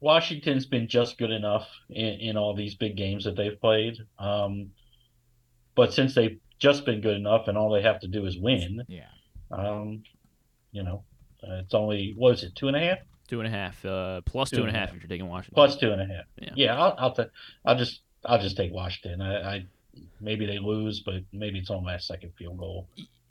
Washington's 0.00 0.66
been 0.66 0.88
just 0.88 1.18
good 1.18 1.30
enough 1.30 1.68
in, 1.90 2.06
in 2.20 2.36
all 2.36 2.54
these 2.54 2.74
big 2.76 2.96
games 2.96 3.24
that 3.24 3.36
they've 3.36 3.60
played. 3.60 3.96
Um, 4.18 4.70
but 5.74 5.92
since 5.92 6.14
they've 6.14 6.38
just 6.58 6.84
been 6.84 7.00
good 7.00 7.16
enough, 7.16 7.48
and 7.48 7.58
all 7.58 7.70
they 7.72 7.82
have 7.82 8.00
to 8.00 8.08
do 8.08 8.24
is 8.26 8.38
win, 8.38 8.84
Yeah. 8.88 9.06
um, 9.50 10.02
you 10.72 10.82
know, 10.84 11.02
uh, 11.42 11.56
it's 11.64 11.74
only 11.74 12.14
what 12.16 12.34
is 12.34 12.44
it, 12.44 12.54
two 12.54 12.68
and 12.68 12.76
a 12.76 12.80
half 12.80 12.98
Two 13.28 13.40
and 13.40 13.46
a 13.46 13.50
half. 13.50 13.84
Uh, 13.84 14.22
plus 14.22 14.48
Two 14.50 14.56
two 14.56 14.62
and 14.62 14.68
and 14.70 14.76
a 14.76 14.78
a 14.78 14.80
half 14.80 14.88
half. 14.88 14.96
if 14.96 15.02
you're 15.02 15.08
taking 15.10 15.28
Washington. 15.28 15.54
plus 15.54 15.76
two 15.76 15.92
and 15.92 16.00
a 16.00 16.06
half. 16.06 16.24
Yeah. 16.40 16.50
Yeah, 16.56 16.82
I'll, 16.82 16.94
I'll, 16.98 17.12
ta- 17.12 17.26
I'll 17.64 17.76
just, 17.76 18.00
I'll 18.24 18.40
just 18.40 18.56
take 18.56 18.72
Washington. 18.72 19.20
I, 19.20 19.56
I, 19.56 19.66
maybe 20.20 20.46
they 20.46 20.58
lose, 20.58 21.00
but 21.00 21.22
maybe 21.32 21.58
it's 21.58 21.70
on 21.70 21.84
last 21.84 22.06
second 22.06 22.32
field 22.36 22.58
goal 22.58 22.88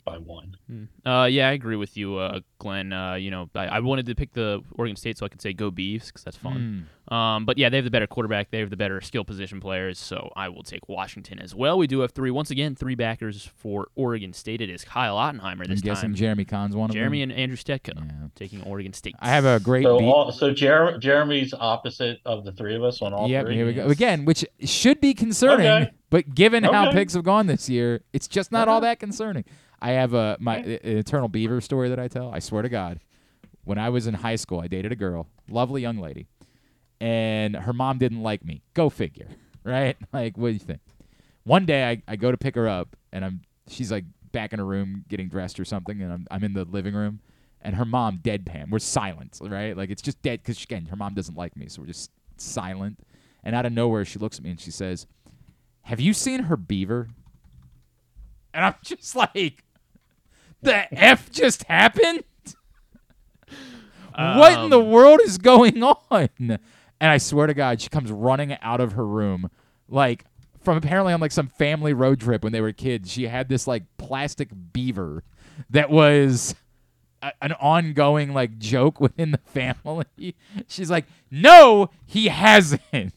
by 0.08 0.18
one. 0.18 0.56
Uh, 1.04 1.24
yeah, 1.30 1.48
I 1.48 1.52
agree 1.52 1.76
with 1.76 1.96
you, 1.96 2.16
uh, 2.16 2.40
Glenn. 2.58 2.92
Uh, 2.92 3.14
you 3.14 3.30
know, 3.30 3.48
I, 3.54 3.66
I 3.66 3.80
wanted 3.80 4.06
to 4.06 4.14
pick 4.14 4.32
the 4.32 4.62
Oregon 4.76 4.96
State 4.96 5.18
so 5.18 5.26
I 5.26 5.28
could 5.28 5.40
say 5.42 5.52
go 5.52 5.70
Beavs 5.70 6.06
because 6.06 6.22
that's 6.24 6.36
fun. 6.36 6.88
Um, 7.08 7.46
but 7.46 7.56
yeah, 7.56 7.70
they 7.70 7.78
have 7.78 7.84
the 7.84 7.90
better 7.90 8.06
quarterback. 8.06 8.50
They 8.50 8.58
have 8.58 8.68
the 8.68 8.76
better 8.76 9.00
skill 9.00 9.24
position 9.24 9.60
players. 9.60 9.98
So 9.98 10.30
I 10.36 10.48
will 10.50 10.62
take 10.62 10.88
Washington 10.88 11.38
as 11.38 11.54
well. 11.54 11.78
We 11.78 11.86
do 11.86 12.00
have 12.00 12.12
three, 12.12 12.30
once 12.30 12.50
again, 12.50 12.74
three 12.74 12.94
backers 12.94 13.50
for 13.56 13.88
Oregon 13.94 14.32
State. 14.34 14.60
It 14.60 14.68
is 14.68 14.84
Kyle 14.84 15.16
Ottenheimer 15.16 15.62
I'm 15.62 15.68
this 15.70 15.80
guessing 15.80 16.10
time. 16.10 16.14
Jeremy 16.14 16.44
Kahn's 16.44 16.76
one 16.76 16.90
of 16.90 16.94
them. 16.94 17.00
Jeremy 17.00 17.22
and 17.22 17.32
Andrew 17.32 17.56
Stetka 17.56 17.94
Yeah. 17.96 18.28
taking 18.34 18.62
Oregon 18.62 18.92
State. 18.92 19.14
I 19.20 19.28
have 19.30 19.46
a 19.46 19.58
great 19.58 19.84
So, 19.84 19.98
beat. 19.98 20.04
all, 20.06 20.30
so 20.32 20.52
Jer- 20.52 20.98
Jeremy's 20.98 21.54
opposite 21.54 22.20
of 22.26 22.44
the 22.44 22.52
three 22.52 22.76
of 22.76 22.82
us 22.84 23.00
on 23.00 23.14
all 23.14 23.28
Yep, 23.28 23.46
three. 23.46 23.54
here 23.56 23.66
we 23.66 23.72
go 23.72 23.86
again, 23.86 24.24
which 24.26 24.44
should 24.64 25.00
be 25.00 25.14
concerning, 25.14 25.66
Okay. 25.66 25.90
but 26.10 26.34
given 26.34 26.62
how 26.64 26.88
Okay. 26.88 26.98
picks 26.98 27.14
have 27.14 27.24
gone 27.24 27.46
this 27.46 27.70
year, 27.70 28.02
it's 28.12 28.28
just 28.28 28.52
not 28.52 28.68
all 28.68 28.82
that 28.82 28.98
concerning. 29.00 29.44
I 29.80 29.90
have 29.92 30.14
a 30.14 30.36
my 30.40 30.58
an 30.58 30.98
eternal 30.98 31.28
beaver 31.28 31.60
story 31.60 31.88
that 31.88 31.98
I 31.98 32.08
tell. 32.08 32.32
I 32.32 32.38
swear 32.40 32.62
to 32.62 32.68
God, 32.68 33.00
when 33.64 33.78
I 33.78 33.88
was 33.90 34.06
in 34.06 34.14
high 34.14 34.36
school, 34.36 34.60
I 34.60 34.66
dated 34.66 34.92
a 34.92 34.96
girl, 34.96 35.28
lovely 35.48 35.82
young 35.82 35.98
lady, 35.98 36.26
and 37.00 37.54
her 37.56 37.72
mom 37.72 37.98
didn't 37.98 38.22
like 38.22 38.44
me. 38.44 38.62
Go 38.74 38.90
figure, 38.90 39.28
right? 39.64 39.96
Like, 40.12 40.36
what 40.36 40.48
do 40.48 40.52
you 40.54 40.58
think? 40.58 40.80
One 41.44 41.64
day, 41.64 41.88
I, 41.88 42.02
I 42.06 42.16
go 42.16 42.30
to 42.30 42.36
pick 42.36 42.54
her 42.56 42.68
up, 42.68 42.96
and 43.12 43.24
I'm 43.24 43.40
she's 43.68 43.92
like 43.92 44.04
back 44.32 44.52
in 44.52 44.58
her 44.58 44.64
room 44.64 45.04
getting 45.08 45.28
dressed 45.28 45.58
or 45.60 45.64
something, 45.64 46.00
and 46.02 46.12
I'm 46.12 46.26
I'm 46.30 46.44
in 46.44 46.54
the 46.54 46.64
living 46.64 46.94
room, 46.94 47.20
and 47.62 47.76
her 47.76 47.84
mom 47.84 48.18
deadpan. 48.18 48.70
We're 48.70 48.80
silent, 48.80 49.38
right? 49.40 49.76
Like 49.76 49.90
it's 49.90 50.02
just 50.02 50.20
dead 50.22 50.40
because 50.42 50.62
again, 50.62 50.86
her 50.86 50.96
mom 50.96 51.14
doesn't 51.14 51.36
like 51.36 51.56
me, 51.56 51.68
so 51.68 51.82
we're 51.82 51.88
just 51.88 52.10
silent. 52.36 52.98
And 53.44 53.54
out 53.54 53.64
of 53.64 53.72
nowhere, 53.72 54.04
she 54.04 54.18
looks 54.18 54.38
at 54.38 54.44
me 54.44 54.50
and 54.50 54.60
she 54.60 54.70
says, 54.70 55.06
"Have 55.82 56.00
you 56.00 56.12
seen 56.12 56.44
her 56.44 56.56
beaver?" 56.56 57.08
And 58.52 58.64
I'm 58.64 58.74
just 58.82 59.14
like, 59.14 59.64
"The 60.62 60.92
f 60.98 61.30
just 61.30 61.64
happened." 61.64 62.24
what 64.16 64.64
in 64.64 64.70
the 64.70 64.80
Um, 64.80 64.90
world 64.90 65.20
is 65.24 65.38
going 65.38 65.82
on? 65.82 66.28
And 66.38 66.58
I 67.00 67.18
swear 67.18 67.46
to 67.46 67.54
God, 67.54 67.80
she 67.80 67.88
comes 67.88 68.10
running 68.10 68.56
out 68.60 68.80
of 68.80 68.92
her 68.92 69.06
room, 69.06 69.50
like 69.88 70.24
from 70.60 70.76
apparently 70.76 71.12
on 71.12 71.20
like 71.20 71.30
some 71.30 71.46
family 71.46 71.92
road 71.92 72.20
trip 72.20 72.42
when 72.42 72.52
they 72.52 72.60
were 72.60 72.72
kids. 72.72 73.12
She 73.12 73.28
had 73.28 73.48
this 73.48 73.66
like 73.68 73.84
plastic 73.96 74.48
beaver 74.72 75.22
that 75.70 75.90
was 75.90 76.56
a, 77.22 77.30
an 77.40 77.52
ongoing 77.52 78.34
like 78.34 78.58
joke 78.58 79.00
within 79.00 79.30
the 79.30 79.38
family. 79.38 80.34
She's 80.66 80.90
like, 80.90 81.06
"No, 81.30 81.90
he 82.04 82.26
hasn't." 82.28 83.12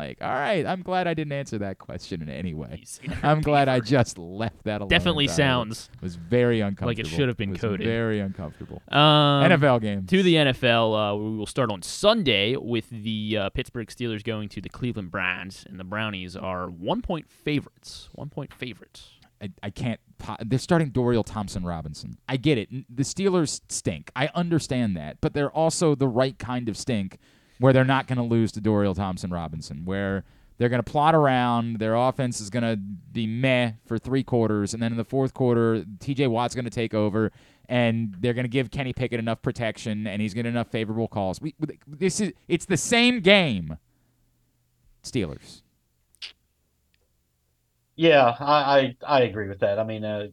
Like, 0.00 0.22
all 0.22 0.32
right, 0.32 0.64
I'm 0.64 0.80
glad 0.80 1.06
I 1.06 1.12
didn't 1.12 1.32
answer 1.32 1.58
that 1.58 1.76
question 1.76 2.22
in 2.22 2.30
any 2.30 2.54
way. 2.54 2.76
He's 2.78 2.88
seen 3.02 3.10
her 3.10 3.28
I'm 3.28 3.42
glad 3.42 3.68
I 3.68 3.80
just 3.80 4.16
left 4.16 4.64
that 4.64 4.80
alone. 4.80 4.88
Definitely 4.88 5.28
sounds 5.28 5.90
It 5.94 6.02
was 6.02 6.16
very 6.16 6.60
uncomfortable. 6.60 6.88
Like 6.88 6.98
it 6.98 7.06
should 7.06 7.28
have 7.28 7.36
been 7.36 7.54
coded. 7.54 7.86
Very 7.86 8.18
uncomfortable. 8.20 8.80
Um, 8.88 9.44
NFL 9.44 9.82
game. 9.82 10.06
To 10.06 10.22
the 10.22 10.34
NFL, 10.36 11.12
uh, 11.12 11.16
we 11.16 11.36
will 11.36 11.44
start 11.44 11.70
on 11.70 11.82
Sunday 11.82 12.56
with 12.56 12.88
the 12.88 13.36
uh, 13.36 13.50
Pittsburgh 13.50 13.88
Steelers 13.88 14.24
going 14.24 14.48
to 14.48 14.62
the 14.62 14.70
Cleveland 14.70 15.10
Browns, 15.10 15.66
and 15.68 15.78
the 15.78 15.84
Brownies 15.84 16.34
are 16.34 16.68
one 16.68 17.02
point 17.02 17.28
favorites. 17.30 18.08
One 18.12 18.30
point 18.30 18.54
favorites. 18.54 19.10
I, 19.42 19.50
I 19.62 19.70
can't. 19.70 20.00
They're 20.44 20.58
starting 20.58 20.90
Dorian 20.90 21.24
Thompson 21.24 21.64
Robinson. 21.64 22.16
I 22.26 22.38
get 22.38 22.56
it. 22.56 22.70
The 22.70 23.02
Steelers 23.02 23.60
stink. 23.68 24.10
I 24.16 24.30
understand 24.34 24.96
that, 24.96 25.18
but 25.20 25.34
they're 25.34 25.50
also 25.50 25.94
the 25.94 26.08
right 26.08 26.38
kind 26.38 26.68
of 26.70 26.76
stink, 26.78 27.18
where 27.60 27.74
they're 27.74 27.84
not 27.84 28.08
going 28.08 28.16
to 28.16 28.24
lose 28.24 28.50
to 28.52 28.60
Dorian 28.60 28.94
Thompson 28.94 29.30
Robinson, 29.30 29.84
where 29.84 30.24
they're 30.56 30.70
going 30.70 30.82
to 30.82 30.90
plot 30.90 31.14
around. 31.14 31.78
Their 31.78 31.94
offense 31.94 32.40
is 32.40 32.50
going 32.50 32.62
to 32.64 32.76
be 32.76 33.26
meh 33.26 33.72
for 33.86 33.98
three 33.98 34.24
quarters, 34.24 34.74
and 34.74 34.82
then 34.82 34.92
in 34.92 34.98
the 34.98 35.04
fourth 35.04 35.34
quarter, 35.34 35.84
T.J. 36.00 36.26
Watt's 36.26 36.54
going 36.54 36.64
to 36.64 36.70
take 36.70 36.94
over, 36.94 37.30
and 37.68 38.16
they're 38.18 38.32
going 38.32 38.44
to 38.44 38.50
give 38.50 38.70
Kenny 38.70 38.94
Pickett 38.94 39.20
enough 39.20 39.42
protection, 39.42 40.06
and 40.06 40.22
he's 40.22 40.32
going 40.32 40.44
to 40.44 40.50
enough 40.50 40.68
favorable 40.68 41.06
calls. 41.06 41.40
We, 41.40 41.54
this 41.86 42.20
is 42.20 42.32
it's 42.48 42.64
the 42.64 42.78
same 42.78 43.20
game. 43.20 43.76
Steelers. 45.04 45.62
Yeah, 47.96 48.34
I, 48.40 48.94
I 49.06 49.18
I 49.18 49.20
agree 49.22 49.48
with 49.48 49.60
that. 49.60 49.78
I 49.78 49.84
mean, 49.84 50.04
uh, 50.04 50.28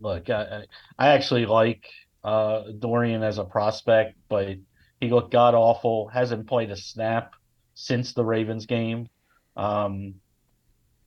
look, 0.00 0.30
I 0.30 0.64
I 0.98 1.08
actually 1.08 1.44
like 1.44 1.86
uh, 2.24 2.62
Dorian 2.78 3.22
as 3.22 3.36
a 3.36 3.44
prospect, 3.44 4.16
but 4.28 4.56
he 5.00 5.10
looked 5.10 5.32
god 5.32 5.54
awful. 5.54 6.08
Hasn't 6.08 6.46
played 6.46 6.70
a 6.70 6.76
snap 6.76 7.34
since 7.74 8.12
the 8.12 8.24
Ravens 8.24 8.66
game. 8.66 9.08
Um, 9.56 10.14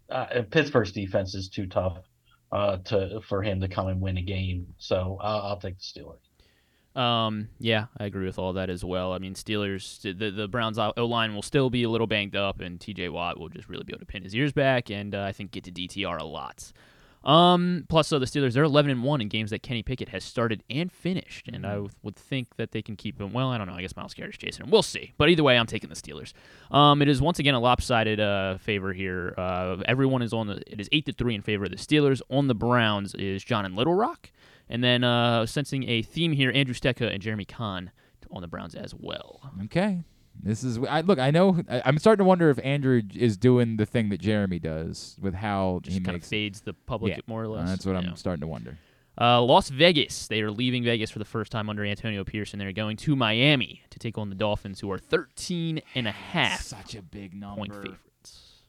uh, 0.10 0.44
Pittsburgh's 0.50 0.92
defense 0.92 1.36
is 1.36 1.50
too 1.50 1.68
tough 1.68 1.98
uh, 2.52 2.78
to 2.78 3.22
for 3.28 3.44
him 3.44 3.62
to 3.62 3.68
come 3.68 3.88
and 3.88 4.02
win 4.02 4.18
a 4.18 4.22
game. 4.22 4.74
So 4.78 5.18
I'll, 5.22 5.42
I'll 5.42 5.60
take 5.60 5.78
the 5.78 5.84
Steelers. 5.84 6.20
Um, 7.00 7.50
yeah, 7.60 7.86
I 7.98 8.06
agree 8.06 8.26
with 8.26 8.40
all 8.40 8.54
that 8.54 8.70
as 8.70 8.84
well. 8.84 9.14
I 9.14 9.20
mean, 9.20 9.36
Steelers, 9.36 10.02
the 10.02 10.32
the 10.32 10.48
Browns 10.48 10.78
O 10.80 11.06
line 11.06 11.36
will 11.36 11.44
still 11.44 11.70
be 11.70 11.84
a 11.84 11.90
little 11.90 12.08
banged 12.08 12.36
up, 12.36 12.60
and 12.60 12.80
T.J. 12.80 13.10
Watt 13.10 13.40
will 13.40 13.50
just 13.50 13.70
really 13.70 13.84
be 13.84 13.94
able 13.94 14.00
to 14.00 14.06
pin 14.06 14.24
his 14.24 14.36
ears 14.36 14.52
back, 14.52 14.90
and 14.90 15.14
uh, 15.14 15.22
I 15.22 15.32
think 15.32 15.52
get 15.52 15.64
to 15.66 15.72
DTR 15.72 16.20
a 16.20 16.26
lot. 16.26 16.72
Um, 17.24 17.86
plus, 17.90 18.08
so 18.08 18.18
the 18.18 18.26
Steelers 18.26 18.54
they're 18.54 18.64
11 18.64 18.92
and 18.92 19.04
one 19.04 19.20
in 19.20 19.28
games 19.28 19.50
that 19.50 19.62
Kenny 19.62 19.84
Pickett 19.84 20.10
has 20.10 20.24
started 20.24 20.64
and 20.70 20.92
finished, 20.92 21.48
and 21.50 21.66
I 21.66 21.74
w- 21.74 21.90
would 22.02 22.16
think 22.16 22.56
that 22.56 22.72
they 22.72 22.82
can 22.82 22.96
keep 22.96 23.20
him. 23.20 23.34
Well, 23.34 23.50
I 23.50 23.58
don't 23.58 23.68
know. 23.68 23.74
I 23.74 23.82
guess 23.82 23.96
Myles 23.96 24.14
Garrett's 24.14 24.38
chasing 24.38 24.64
him. 24.66 24.72
We'll 24.72 24.84
see. 24.84 25.14
But 25.18 25.30
either 25.30 25.44
way, 25.44 25.58
I'm 25.58 25.66
taking 25.68 25.90
the 25.90 25.96
Steelers. 25.96 26.32
Um, 26.72 27.02
it 27.02 27.10
is 27.10 27.22
once 27.22 27.38
again 27.40 27.56
a 27.56 27.60
lopsided 27.60 28.20
uh, 28.20 28.58
favor 28.60 28.94
here. 28.94 29.34
Uh, 29.38 29.78
everyone 29.86 30.22
is 30.22 30.32
on 30.34 30.48
the. 30.48 30.62
It 30.66 30.80
is 30.80 30.88
eight 30.92 31.06
to 31.08 31.12
three 31.14 31.36
in 31.36 31.42
favor 31.42 31.66
of 31.66 31.72
the 31.72 31.78
Steelers. 31.78 32.22
On 32.30 32.48
the 32.48 32.56
Browns 32.56 33.14
is 33.16 33.44
John 33.44 33.66
and 33.66 33.76
Little 33.76 33.96
Rock. 33.96 34.32
And 34.70 34.84
then 34.84 35.04
uh, 35.04 35.46
sensing 35.46 35.90
a 35.90 36.02
theme 36.04 36.32
here, 36.32 36.52
Andrew 36.54 36.76
Stetka 36.76 37.12
and 37.12 37.22
Jeremy 37.22 37.46
Kahn 37.46 37.92
on 38.32 38.42
the 38.42 38.48
Browns 38.48 38.76
as 38.76 38.94
well. 38.94 39.42
Okay. 39.66 40.04
This 40.42 40.64
is 40.64 40.80
I 40.90 41.02
look. 41.02 41.20
I 41.20 41.32
know. 41.32 41.62
I, 41.70 41.82
I'm 41.86 41.98
starting 41.98 42.24
to 42.24 42.28
wonder 42.28 42.50
if 42.50 42.60
Andrew 42.64 43.02
is 43.14 43.36
doing 43.38 43.76
the 43.78 43.86
thing 43.86 44.10
that 44.10 44.22
Jeremy 44.22 44.60
does 44.60 45.18
with 45.22 45.34
how 45.34 45.82
Just 45.84 45.98
he 45.98 46.04
kind 46.04 46.16
makes. 46.16 46.26
of 46.28 46.30
fades 46.30 46.62
the 46.62 46.74
public 46.74 47.12
Yeah. 47.16 47.20
more 47.28 47.44
or 47.44 47.48
less. 47.50 47.68
that's 47.70 47.86
what 47.86 47.96
I'm 47.96 48.16
starting 48.16 48.42
to 48.42 48.48
wonder. 48.48 48.78
Uh, 49.20 49.42
Las 49.42 49.68
Vegas. 49.70 50.28
They 50.28 50.42
are 50.42 50.50
leaving 50.50 50.82
Vegas 50.86 51.12
for 51.12 51.20
the 51.20 51.26
first 51.26 51.52
time 51.52 51.70
under 51.70 51.84
Antonio 51.84 52.24
Pierce, 52.24 52.54
and 52.54 52.62
They're 52.62 52.72
going 52.72 52.96
to 52.98 53.18
Miami 53.18 53.82
to 53.90 54.00
take 54.00 54.18
on 54.18 54.30
the 54.30 54.36
Dolphins, 54.36 54.80
who 54.80 54.90
are 54.92 54.98
13 54.98 55.82
and 55.94 56.08
a 56.08 56.12
half 56.12 56.62
Such 56.62 56.96
a 56.96 57.02
big 57.02 57.34
number. 57.34 57.58
point 57.58 57.74
favorites. 57.74 58.62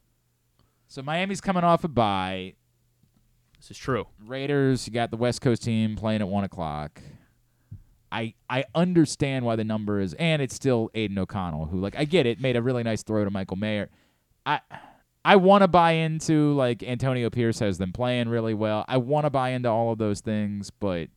So 0.88 1.02
Miami's 1.02 1.40
coming 1.40 1.62
off 1.62 1.84
a 1.84 1.88
bye. 1.88 2.54
This 3.58 3.70
is 3.70 3.78
true. 3.78 4.08
Raiders, 4.26 4.88
you 4.88 4.92
got 4.92 5.12
the 5.12 5.16
West 5.16 5.40
Coast 5.40 5.62
team 5.62 5.94
playing 5.94 6.20
at 6.20 6.26
one 6.28 6.42
o'clock. 6.42 7.00
I 8.12 8.34
I 8.48 8.64
understand 8.74 9.44
why 9.44 9.56
the 9.56 9.64
number 9.64 10.00
is, 10.00 10.14
and 10.14 10.42
it's 10.42 10.54
still 10.54 10.90
Aidan 10.94 11.18
O'Connell, 11.18 11.66
who 11.66 11.80
like 11.80 11.96
I 11.96 12.04
get 12.04 12.26
it, 12.26 12.40
made 12.40 12.56
a 12.56 12.62
really 12.62 12.82
nice 12.82 13.02
throw 13.02 13.24
to 13.24 13.30
Michael 13.30 13.56
Mayer. 13.56 13.88
I 14.44 14.60
I 15.24 15.36
want 15.36 15.62
to 15.62 15.68
buy 15.68 15.92
into 15.92 16.54
like 16.54 16.82
Antonio 16.82 17.30
Pierce 17.30 17.58
has 17.60 17.78
them 17.78 17.92
playing 17.92 18.28
really 18.28 18.54
well. 18.54 18.84
I 18.88 18.96
want 18.96 19.26
to 19.26 19.30
buy 19.30 19.50
into 19.50 19.68
all 19.68 19.92
of 19.92 19.98
those 19.98 20.20
things, 20.20 20.70
but 20.70 21.08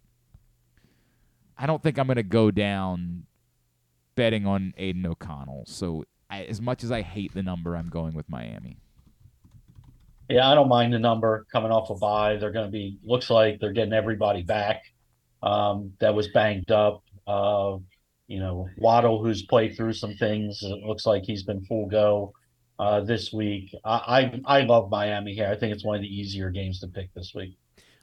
I 1.57 1.65
don't 1.65 1.81
think 1.81 1.97
I'm 1.97 2.07
going 2.07 2.17
to 2.17 2.23
go 2.23 2.51
down 2.51 3.25
betting 4.15 4.45
on 4.45 4.73
Aidan 4.77 5.05
O'Connell. 5.05 5.63
So 5.67 6.03
I, 6.29 6.43
as 6.43 6.61
much 6.61 6.83
as 6.83 6.91
I 6.91 7.01
hate 7.01 7.33
the 7.33 7.43
number, 7.43 7.75
I'm 7.75 7.89
going 7.89 8.13
with 8.13 8.29
Miami. 8.29 8.77
Yeah, 10.29 10.49
I 10.49 10.55
don't 10.55 10.69
mind 10.69 10.93
the 10.93 10.99
number 10.99 11.45
coming 11.51 11.71
off 11.71 11.89
a 11.89 11.95
bye. 11.95 12.37
They're 12.37 12.51
going 12.51 12.65
to 12.65 12.71
be 12.71 12.97
looks 13.03 13.29
like 13.29 13.59
they're 13.59 13.73
getting 13.73 13.93
everybody 13.93 14.41
back 14.41 14.83
um, 15.43 15.93
that 15.99 16.15
was 16.15 16.29
banged 16.29 16.71
up. 16.71 17.03
Uh, 17.27 17.77
you 18.27 18.39
know, 18.39 18.67
Waddle, 18.77 19.23
who's 19.23 19.43
played 19.43 19.75
through 19.75 19.93
some 19.93 20.15
things, 20.15 20.59
it 20.63 20.83
looks 20.85 21.05
like 21.05 21.23
he's 21.23 21.43
been 21.43 21.63
full 21.65 21.87
go 21.87 22.33
uh, 22.79 23.01
this 23.01 23.31
week. 23.31 23.75
I, 23.85 24.41
I 24.45 24.59
I 24.59 24.61
love 24.61 24.89
Miami 24.89 25.33
here. 25.33 25.47
I 25.47 25.55
think 25.55 25.73
it's 25.73 25.85
one 25.85 25.95
of 25.95 26.01
the 26.01 26.07
easier 26.07 26.49
games 26.49 26.79
to 26.79 26.87
pick 26.87 27.13
this 27.13 27.33
week. 27.35 27.57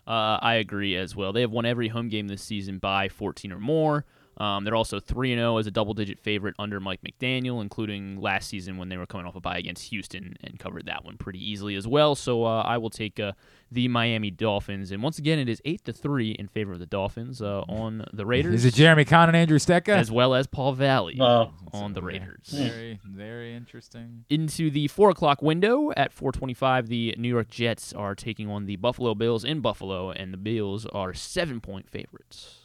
Uh, 0.07 0.39
I 0.41 0.55
agree 0.55 0.97
as 0.97 1.17
well. 1.17 1.33
They 1.33 1.41
have 1.41 1.51
won 1.51 1.65
every 1.65 1.89
home 1.89 2.09
game 2.09 2.29
this 2.29 2.43
season 2.43 2.79
by 2.79 3.09
14 3.09 3.53
or 3.53 3.61
more. 3.61 4.05
Um, 4.41 4.65
they're 4.65 4.75
also 4.75 4.99
3 4.99 5.35
0 5.35 5.59
as 5.59 5.67
a 5.67 5.71
double 5.71 5.93
digit 5.93 6.19
favorite 6.19 6.55
under 6.59 6.81
Mike 6.81 7.01
McDaniel, 7.03 7.61
including 7.61 8.21
last 8.21 8.49
season 8.49 8.79
when 8.79 8.89
they 8.89 8.97
were 8.97 9.05
coming 9.07 9.27
off 9.27 9.37
a 9.37 9.41
bye 9.41 9.59
against 9.59 9.91
Houston 9.91 10.35
and 10.43 10.59
covered 10.59 10.87
that 10.87 11.05
one 11.05 11.19
pretty 11.19 11.39
easily 11.39 11.75
as 11.77 11.87
well. 11.87 12.15
So 12.15 12.45
uh, 12.45 12.63
I 12.63 12.79
will 12.79 12.89
take 12.89 13.21
uh, 13.21 13.33
the 13.71 13.87
Miami 13.89 14.31
Dolphins. 14.31 14.93
And 14.93 15.03
once 15.03 15.19
again, 15.19 15.39
it 15.39 15.49
is 15.51 15.61
8 15.67 15.85
to 15.85 15.93
3 15.93 16.31
in 16.31 16.49
favor 16.49 16.73
of 16.73 16.79
the 16.79 16.87
Dolphins 16.87 17.43
uh, 17.43 17.61
on 17.69 18.07
the 18.15 18.25
Raiders. 18.25 18.55
Is 18.55 18.65
it 18.65 18.75
Jeremy 18.75 19.05
Kahn 19.05 19.29
and 19.29 19.37
Andrew 19.37 19.59
Stetka? 19.59 19.91
As 19.91 20.11
well 20.11 20.35
as 20.35 20.47
Paul 20.47 20.73
Valley 20.73 21.17
No. 21.17 21.53
on 21.75 21.93
the 21.93 22.01
Raiders. 22.01 22.49
Very, 22.49 22.99
very 23.05 23.55
interesting. 23.55 24.25
Into 24.31 24.71
the 24.71 24.89
4 24.89 25.11
o'clock 25.11 25.43
window 25.43 25.93
at 25.99 26.15
425, 26.15 26.89
the 26.89 27.15
New 27.19 27.29
York 27.29 27.51
Jets 27.51 27.93
are 27.93 28.15
taking 28.15 28.49
on 28.49 28.65
the 28.65 28.77
Buffalo 28.77 29.15
Bills 29.15 29.45
in 29.45 29.61
Buffalo, 29.61 30.11
and 30.11 30.33
the 30.33 30.39
Bills 30.39 30.87
are 30.87 31.13
seven 31.13 31.61
point 31.61 31.91
favorites. 31.91 32.57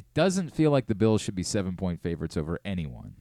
It 0.00 0.14
doesn't 0.14 0.54
feel 0.54 0.70
like 0.70 0.86
the 0.86 0.94
Bills 0.94 1.20
should 1.20 1.34
be 1.34 1.42
seven 1.42 1.76
point 1.76 2.00
favorites 2.00 2.34
over 2.34 2.58
anyone. 2.64 3.16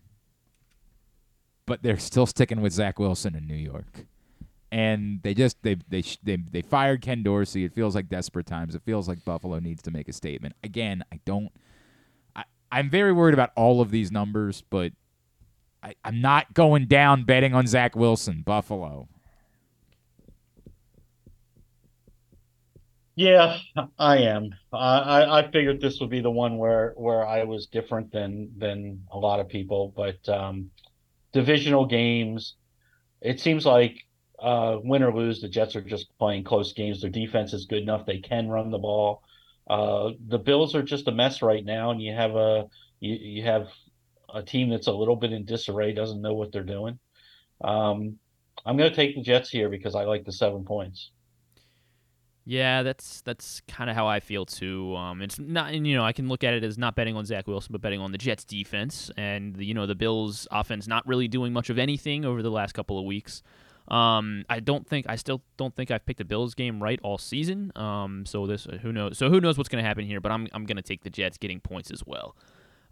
But 1.65 1.84
they're 1.84 1.99
still 1.99 2.25
sticking 2.25 2.61
with 2.61 2.71
Zach 2.71 2.99
Wilson 2.99 3.36
in 3.36 3.45
New 3.45 3.53
York. 3.53 4.05
And 4.71 5.19
they 5.21 5.34
just 5.34 5.61
they 5.61 5.75
they 5.89 6.01
they 6.23 6.38
they 6.38 6.61
fired 6.61 7.01
Ken 7.01 7.21
Dorsey. 7.21 7.65
It 7.65 7.73
feels 7.73 7.95
like 7.95 8.07
desperate 8.07 8.45
times. 8.45 8.75
It 8.75 8.82
feels 8.86 9.09
like 9.09 9.25
Buffalo 9.25 9.59
needs 9.59 9.82
to 9.82 9.91
make 9.91 10.07
a 10.07 10.13
statement. 10.13 10.55
Again, 10.63 11.03
I 11.11 11.19
don't 11.25 11.51
I, 12.34 12.45
I'm 12.71 12.89
very 12.89 13.11
worried 13.11 13.34
about 13.34 13.51
all 13.57 13.82
of 13.82 13.91
these 13.91 14.09
numbers, 14.09 14.63
but 14.69 14.93
I, 15.84 15.95
I'm 16.05 16.21
not 16.21 16.53
going 16.53 16.86
down 16.86 17.25
betting 17.25 17.53
on 17.53 17.67
Zach 17.67 17.93
Wilson, 17.93 18.41
Buffalo. 18.41 19.09
Yeah, 23.20 23.57
I 23.97 24.20
am. 24.20 24.51
I, 24.72 25.39
I 25.39 25.51
figured 25.51 25.82
this 25.82 25.99
would 25.99 26.09
be 26.09 26.22
the 26.22 26.32
one 26.32 26.57
where 26.57 26.93
where 26.95 27.28
I 27.28 27.43
was 27.43 27.67
different 27.67 28.13
than 28.13 28.53
than 28.57 29.03
a 29.11 29.17
lot 29.20 29.41
of 29.41 29.49
people, 29.49 29.93
but 29.93 30.30
um, 30.30 30.72
divisional 31.34 31.86
games, 31.86 32.55
it 33.22 33.41
seems 33.41 33.65
like 33.65 33.97
uh, 34.41 34.78
win 34.82 35.03
or 35.03 35.13
lose, 35.13 35.41
the 35.41 35.49
Jets 35.49 35.76
are 35.76 35.82
just 35.82 36.07
playing 36.17 36.45
close 36.45 36.72
games. 36.72 37.01
Their 37.01 37.09
defense 37.09 37.51
is 37.51 37.65
good 37.65 37.84
enough; 37.84 38.05
they 38.05 38.20
can 38.20 38.47
run 38.47 38.72
the 38.72 38.78
ball. 38.78 39.22
Uh, 39.70 40.11
the 40.30 40.39
Bills 40.39 40.74
are 40.74 40.82
just 40.82 41.09
a 41.09 41.11
mess 41.11 41.41
right 41.41 41.65
now, 41.65 41.91
and 41.91 42.01
you 42.01 42.13
have 42.13 42.38
a 42.38 42.67
you, 43.01 43.15
you 43.15 43.43
have 43.43 43.67
a 44.34 44.41
team 44.43 44.70
that's 44.70 44.88
a 44.88 44.93
little 44.93 45.17
bit 45.17 45.34
in 45.34 45.43
disarray, 45.43 45.91
doesn't 45.91 46.22
know 46.22 46.36
what 46.36 46.53
they're 46.53 46.63
doing. 46.63 46.99
Um, 47.61 48.17
I'm 48.65 48.78
going 48.78 48.89
to 48.89 48.95
take 48.95 49.15
the 49.15 49.24
Jets 49.24 49.49
here 49.49 49.67
because 49.67 49.93
I 49.93 50.05
like 50.05 50.24
the 50.24 50.32
seven 50.32 50.63
points. 50.63 51.11
Yeah, 52.50 52.82
that's 52.82 53.22
that's 53.22 53.62
kind 53.68 53.91
of 53.91 53.95
how 53.95 54.08
I 54.08 54.20
feel 54.20 54.43
too. 54.43 54.95
Um, 54.95 55.22
it's 55.22 55.38
not, 55.38 55.72
you 55.72 55.95
know, 55.95 56.04
I 56.04 56.14
can 56.14 56.28
look 56.28 56.43
at 56.43 56.56
it 56.56 56.64
as 56.64 56.80
not 56.80 56.95
betting 56.95 57.16
on 57.16 57.24
Zach 57.24 57.45
Wilson, 57.45 57.72
but 57.72 57.80
betting 57.80 58.02
on 58.02 58.12
the 58.12 58.18
Jets 58.18 58.43
defense 58.43 59.12
and 59.18 59.56
the, 59.56 59.64
you 59.64 59.76
know 59.76 59.86
the 59.86 59.93
Bills 59.93 60.47
offense 60.50 60.88
not 60.88 61.06
really 61.06 61.28
doing 61.28 61.54
much 61.54 61.70
of 61.70 61.78
anything 61.78 62.26
over 62.26 62.41
the 62.41 62.50
last 62.50 62.74
couple 62.74 62.97
of 62.97 63.06
weeks. 63.06 63.43
Um, 63.88 64.45
I 64.50 64.62
don't 64.62 64.88
think 64.88 65.06
I 65.08 65.16
still 65.16 65.43
don't 65.58 65.76
think 65.76 65.91
I've 65.91 66.04
picked 66.08 66.18
the 66.18 66.26
Bills 66.26 66.56
game 66.56 66.82
right 66.82 67.00
all 67.04 67.20
season. 67.20 67.72
Um, 67.76 68.26
so 68.26 68.47
this 68.47 68.66
who 68.82 68.91
knows? 68.91 69.20
So 69.20 69.30
who 69.30 69.39
knows 69.39 69.56
what's 69.56 69.70
going 69.70 69.84
to 69.84 69.88
happen 69.88 70.04
here? 70.04 70.20
But 70.20 70.32
I'm 70.32 70.47
I'm 70.52 70.66
going 70.66 70.78
to 70.78 70.82
take 70.82 71.04
the 71.04 71.12
Jets 71.12 71.38
getting 71.38 71.60
points 71.60 71.91
as 71.91 72.04
well. 72.04 72.36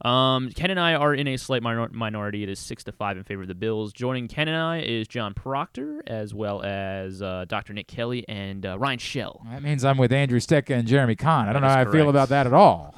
Um, 0.03 0.51
Ken 0.51 0.69
and 0.69 0.79
I 0.79 0.93
are 0.93 1.13
in 1.13 1.27
a 1.27 1.37
slight 1.37 1.63
minor- 1.63 1.89
minority. 1.89 2.43
It 2.43 2.49
is 2.49 2.59
six 2.59 2.83
to 2.83 2.91
five 2.91 3.17
in 3.17 3.23
favor 3.23 3.41
of 3.41 3.47
the 3.47 3.55
Bills. 3.55 3.93
Joining 3.93 4.27
Ken 4.27 4.47
and 4.47 4.55
I 4.57 4.81
is 4.81 5.07
John 5.07 5.33
Proctor, 5.33 6.03
as 6.05 6.33
well 6.33 6.61
as 6.63 7.21
uh, 7.21 7.45
Dr. 7.47 7.73
Nick 7.73 7.87
Kelly 7.87 8.23
and 8.29 8.65
uh, 8.65 8.77
Ryan 8.77 8.99
Shell. 8.99 9.41
That 9.49 9.63
means 9.63 9.83
I'm 9.83 9.97
with 9.97 10.11
Andrew 10.11 10.39
Stetka 10.39 10.75
and 10.77 10.87
Jeremy 10.87 11.15
Kahn. 11.15 11.49
I 11.49 11.53
don't 11.53 11.63
know 11.63 11.69
how 11.69 11.81
is 11.81 11.87
I 11.87 11.91
feel 11.91 12.09
about 12.09 12.29
that 12.29 12.45
at 12.45 12.53
all. 12.53 12.95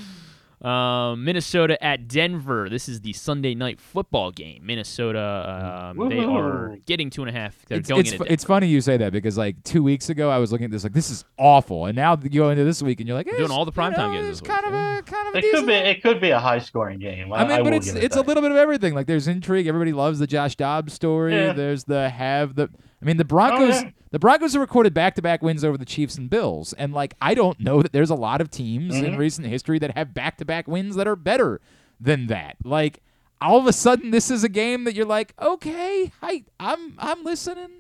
Um, 0.61 1.23
Minnesota 1.25 1.83
at 1.85 2.09
Denver. 2.09 2.69
This 2.69 2.89
is 2.89 3.01
the 3.01 3.13
Sunday 3.13 3.55
night 3.55 3.81
football 3.81 4.33
game. 4.33 4.67
Minnesota, 4.67 5.93
um, 5.97 6.09
they 6.09 6.19
are 6.25 6.79
getting 6.85 7.11
two 7.11 7.23
and 7.23 7.31
a 7.31 7.33
half. 7.33 7.65
They're 7.67 7.79
It's, 7.79 7.89
going 7.89 8.01
it's, 8.01 8.13
into 8.13 8.33
it's 8.33 8.45
funny 8.45 8.67
you 8.67 8.81
say 8.81 8.97
that 8.97 9.13
because 9.13 9.39
like 9.39 9.63
two 9.63 9.83
weeks 9.85 10.09
ago 10.11 10.31
I 10.31 10.39
was 10.39 10.51
looking 10.51 10.65
at 10.65 10.71
this 10.73 10.83
like 10.83 10.93
this 10.95 11.11
is 11.11 11.25
awful, 11.37 11.87
and 11.87 11.95
now 11.95 12.19
you 12.21 12.29
go 12.31 12.51
into 12.51 12.65
this 12.65 12.83
week 12.83 12.99
and 13.01 13.09
you're 13.09 13.17
like 13.17 13.29
eh, 13.29 13.37
Doing 13.37 13.51
all 13.53 13.65
the 13.65 13.71
you 13.73 13.81
primetime 13.81 14.13
know, 14.13 14.13
games 14.15 14.29
It's 14.31 14.41
this 14.41 14.49
kind 14.49 14.67
week, 14.67 14.75
of 14.75 14.99
a 14.99 15.03
kind 15.03 15.29
of 15.29 15.35
a 15.35 15.39
It 15.39 15.43
could 15.43 15.51
decent- 15.53 15.67
be 15.69 15.73
it 15.75 16.03
could 16.03 16.21
be 16.21 16.31
a 16.31 16.41
high 16.41 16.59
scoring 16.59 16.99
game. 16.99 17.33
I, 17.33 17.37
I 17.37 17.43
mean, 17.43 17.53
I 17.53 17.63
but 17.63 17.75
it's 17.75 17.89
it 17.95 18.03
it's 18.03 18.17
a 18.17 18.23
little 18.23 18.43
bit 18.43 18.51
of 18.51 18.57
everything. 18.57 18.95
Like 18.95 19.07
there's 19.07 19.29
intrigue. 19.29 19.67
Everybody 19.69 19.93
loves 19.93 20.19
the 20.19 20.27
Josh 20.27 20.57
Dobbs 20.57 20.93
story. 20.93 21.35
Yeah. 21.35 21.53
There's 21.53 21.85
the 21.85 22.09
have 22.11 22.55
the. 22.57 22.69
I 23.01 23.05
mean, 23.05 23.16
the 23.16 23.24
Broncos. 23.24 23.76
Oh, 23.76 23.84
yeah. 23.84 23.90
The 24.11 24.18
Broncos 24.18 24.55
have 24.55 24.61
recorded 24.61 24.94
back-to-back 24.94 25.42
wins 25.42 25.62
over 25.64 25.76
the 25.76 25.84
Chiefs 25.84 26.16
and 26.16 26.30
Bills, 26.30 26.72
and 26.72 26.92
like 26.94 27.14
I 27.20 27.34
don't 27.34 27.61
know 27.61 27.82
that 27.82 27.92
there's 27.92 28.11
a 28.11 28.14
lot 28.14 28.40
of 28.40 28.51
teams 28.51 28.96
in 28.96 29.05
Mm-hmm. 29.05 29.16
recent 29.16 29.46
history 29.46 29.78
that 29.80 29.96
have 29.96 30.14
back-to-back 30.14 30.66
wins 30.66 30.96
that 30.96 31.07
are 31.07 31.14
better 31.16 31.61
than 32.01 32.26
that. 32.28 32.57
Like 32.64 33.03
all 33.40 33.59
of 33.59 33.66
a 33.66 33.72
sudden, 33.72 34.11
this 34.11 34.30
is 34.30 34.42
a 34.44 34.49
game 34.49 34.84
that 34.84 34.94
you're 34.94 35.05
like, 35.07 35.34
okay, 35.40 36.11
I 36.22 36.44
I'm 36.59 36.94
I'm 36.99 37.22
listening. 37.22 37.70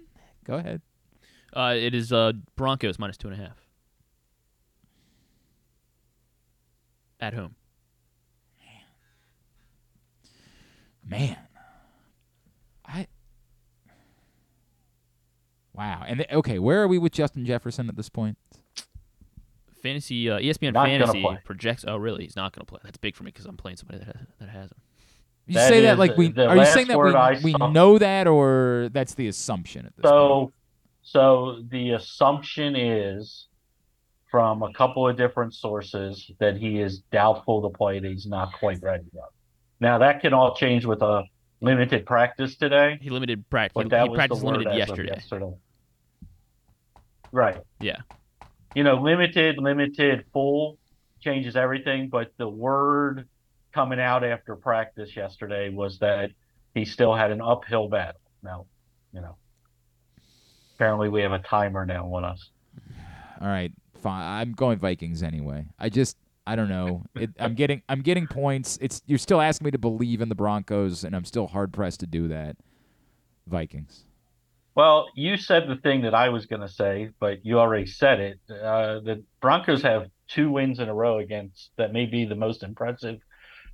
Go 0.44 0.54
ahead. 0.54 0.82
Uh, 1.52 1.74
it 1.76 1.94
is 1.94 2.12
uh, 2.12 2.32
Broncos 2.56 2.98
minus 2.98 3.16
two 3.16 3.28
and 3.28 3.40
a 3.40 3.42
half 3.42 3.56
at 7.20 7.32
home. 7.34 7.54
Man, 11.04 11.36
I. 11.38 11.47
Wow. 15.78 16.02
And 16.06 16.18
th- 16.18 16.30
okay, 16.32 16.58
where 16.58 16.82
are 16.82 16.88
we 16.88 16.98
with 16.98 17.12
Justin 17.12 17.46
Jefferson 17.46 17.88
at 17.88 17.96
this 17.96 18.08
point? 18.08 18.36
Fantasy 19.80 20.28
uh, 20.28 20.40
ESPN 20.40 20.72
Not 20.72 20.86
Fantasy 20.86 21.24
projects. 21.44 21.84
Oh, 21.86 21.96
really? 21.96 22.24
He's 22.24 22.34
not 22.34 22.52
going 22.52 22.66
to 22.66 22.68
play. 22.68 22.80
That's 22.82 22.98
big 22.98 23.14
for 23.14 23.22
me 23.22 23.30
because 23.30 23.46
I'm 23.46 23.56
playing 23.56 23.76
somebody 23.76 23.98
that 24.00 24.06
has, 24.06 24.26
that 24.40 24.48
has 24.48 24.70
him. 24.72 24.78
You 25.46 25.54
That 25.54 25.68
say 25.68 25.80
that 25.82 25.92
is 25.92 25.98
like 25.98 26.16
we 26.16 26.34
are 26.36 26.56
you 26.56 26.64
saying 26.66 26.88
that 26.88 27.40
we, 27.42 27.52
we 27.52 27.70
know 27.70 27.96
that 27.96 28.26
or 28.26 28.90
that's 28.92 29.14
the 29.14 29.28
assumption 29.28 29.86
at 29.86 29.96
this 29.96 30.02
point? 30.02 30.12
So, 30.12 30.52
so 31.02 31.62
the 31.68 31.92
assumption 31.92 32.74
is 32.74 33.46
from 34.30 34.62
a 34.62 34.72
couple 34.72 35.08
of 35.08 35.16
different 35.16 35.54
sources 35.54 36.30
that 36.38 36.56
he 36.58 36.80
is 36.80 36.98
doubtful 37.12 37.62
to 37.62 37.74
play, 37.74 37.98
that 38.00 38.10
he's 38.10 38.26
not 38.26 38.52
quite 38.52 38.82
ready 38.82 39.04
yet. 39.14 39.24
Now 39.80 39.96
that 39.98 40.20
can 40.20 40.34
all 40.34 40.54
change 40.54 40.84
with 40.84 41.00
a 41.02 41.22
limited 41.60 42.04
practice 42.04 42.56
today, 42.56 42.98
He 43.00 43.08
limited 43.10 43.48
practice. 43.48 43.74
but 43.74 43.84
He, 43.84 43.90
that 43.90 44.02
he 44.02 44.08
was 44.10 44.16
practiced 44.16 44.40
the 44.40 44.46
word 44.46 44.56
limited 44.58 44.76
yesterday. 44.76 45.12
yesterday. 45.14 45.54
Right. 47.32 47.60
Yeah. 47.80 47.98
You 48.74 48.84
know, 48.84 48.96
limited, 48.96 49.58
limited, 49.58 50.24
full 50.32 50.78
changes 51.20 51.56
everything, 51.56 52.08
but 52.08 52.32
the 52.36 52.48
word 52.48 53.28
coming 53.72 54.00
out 54.00 54.24
after 54.24 54.56
practice 54.56 55.16
yesterday 55.16 55.68
was 55.68 55.98
that 55.98 56.30
he 56.74 56.84
still 56.84 57.14
had 57.14 57.30
an 57.30 57.40
uphill 57.40 57.88
battle. 57.88 58.20
Now, 58.42 58.66
you 59.12 59.20
know, 59.20 59.36
apparently 60.74 61.08
we 61.08 61.22
have 61.22 61.32
a 61.32 61.40
timer 61.40 61.84
now 61.84 62.12
on 62.14 62.24
us. 62.24 62.50
All 63.40 63.48
right, 63.48 63.72
fine. 64.02 64.22
I'm 64.22 64.52
going 64.52 64.78
Vikings 64.78 65.22
anyway. 65.22 65.66
I 65.78 65.88
just 65.88 66.16
I 66.46 66.56
don't 66.56 66.68
know. 66.68 67.04
It, 67.14 67.30
I'm 67.40 67.54
getting 67.54 67.82
I'm 67.88 68.02
getting 68.02 68.26
points. 68.26 68.78
It's 68.80 69.02
you're 69.06 69.18
still 69.18 69.40
asking 69.40 69.66
me 69.66 69.70
to 69.72 69.78
believe 69.78 70.20
in 70.20 70.28
the 70.28 70.34
Broncos, 70.36 71.02
and 71.04 71.16
I'm 71.16 71.24
still 71.24 71.48
hard 71.48 71.72
pressed 71.72 72.00
to 72.00 72.06
do 72.06 72.28
that. 72.28 72.56
Vikings. 73.46 74.04
Well, 74.78 75.08
you 75.16 75.36
said 75.36 75.66
the 75.66 75.74
thing 75.74 76.02
that 76.02 76.14
I 76.14 76.28
was 76.28 76.46
going 76.46 76.62
to 76.62 76.68
say, 76.68 77.10
but 77.18 77.44
you 77.44 77.58
already 77.58 77.86
said 77.86 78.20
it. 78.20 78.38
Uh, 78.48 79.00
the 79.00 79.24
Broncos 79.40 79.82
have 79.82 80.08
two 80.28 80.52
wins 80.52 80.78
in 80.78 80.88
a 80.88 80.94
row 80.94 81.18
against 81.18 81.70
that 81.78 81.92
may 81.92 82.06
be 82.06 82.24
the 82.26 82.36
most 82.36 82.62
impressive 82.62 83.18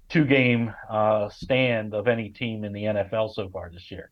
two 0.09 0.25
game 0.25 0.73
uh, 0.89 1.29
stand 1.29 1.93
of 1.93 2.09
any 2.09 2.31
team 2.31 2.65
in 2.65 2.73
the 2.73 2.85
NFL 2.85 3.35
so 3.35 3.51
far 3.51 3.69
this 3.71 3.91
year. 3.91 4.09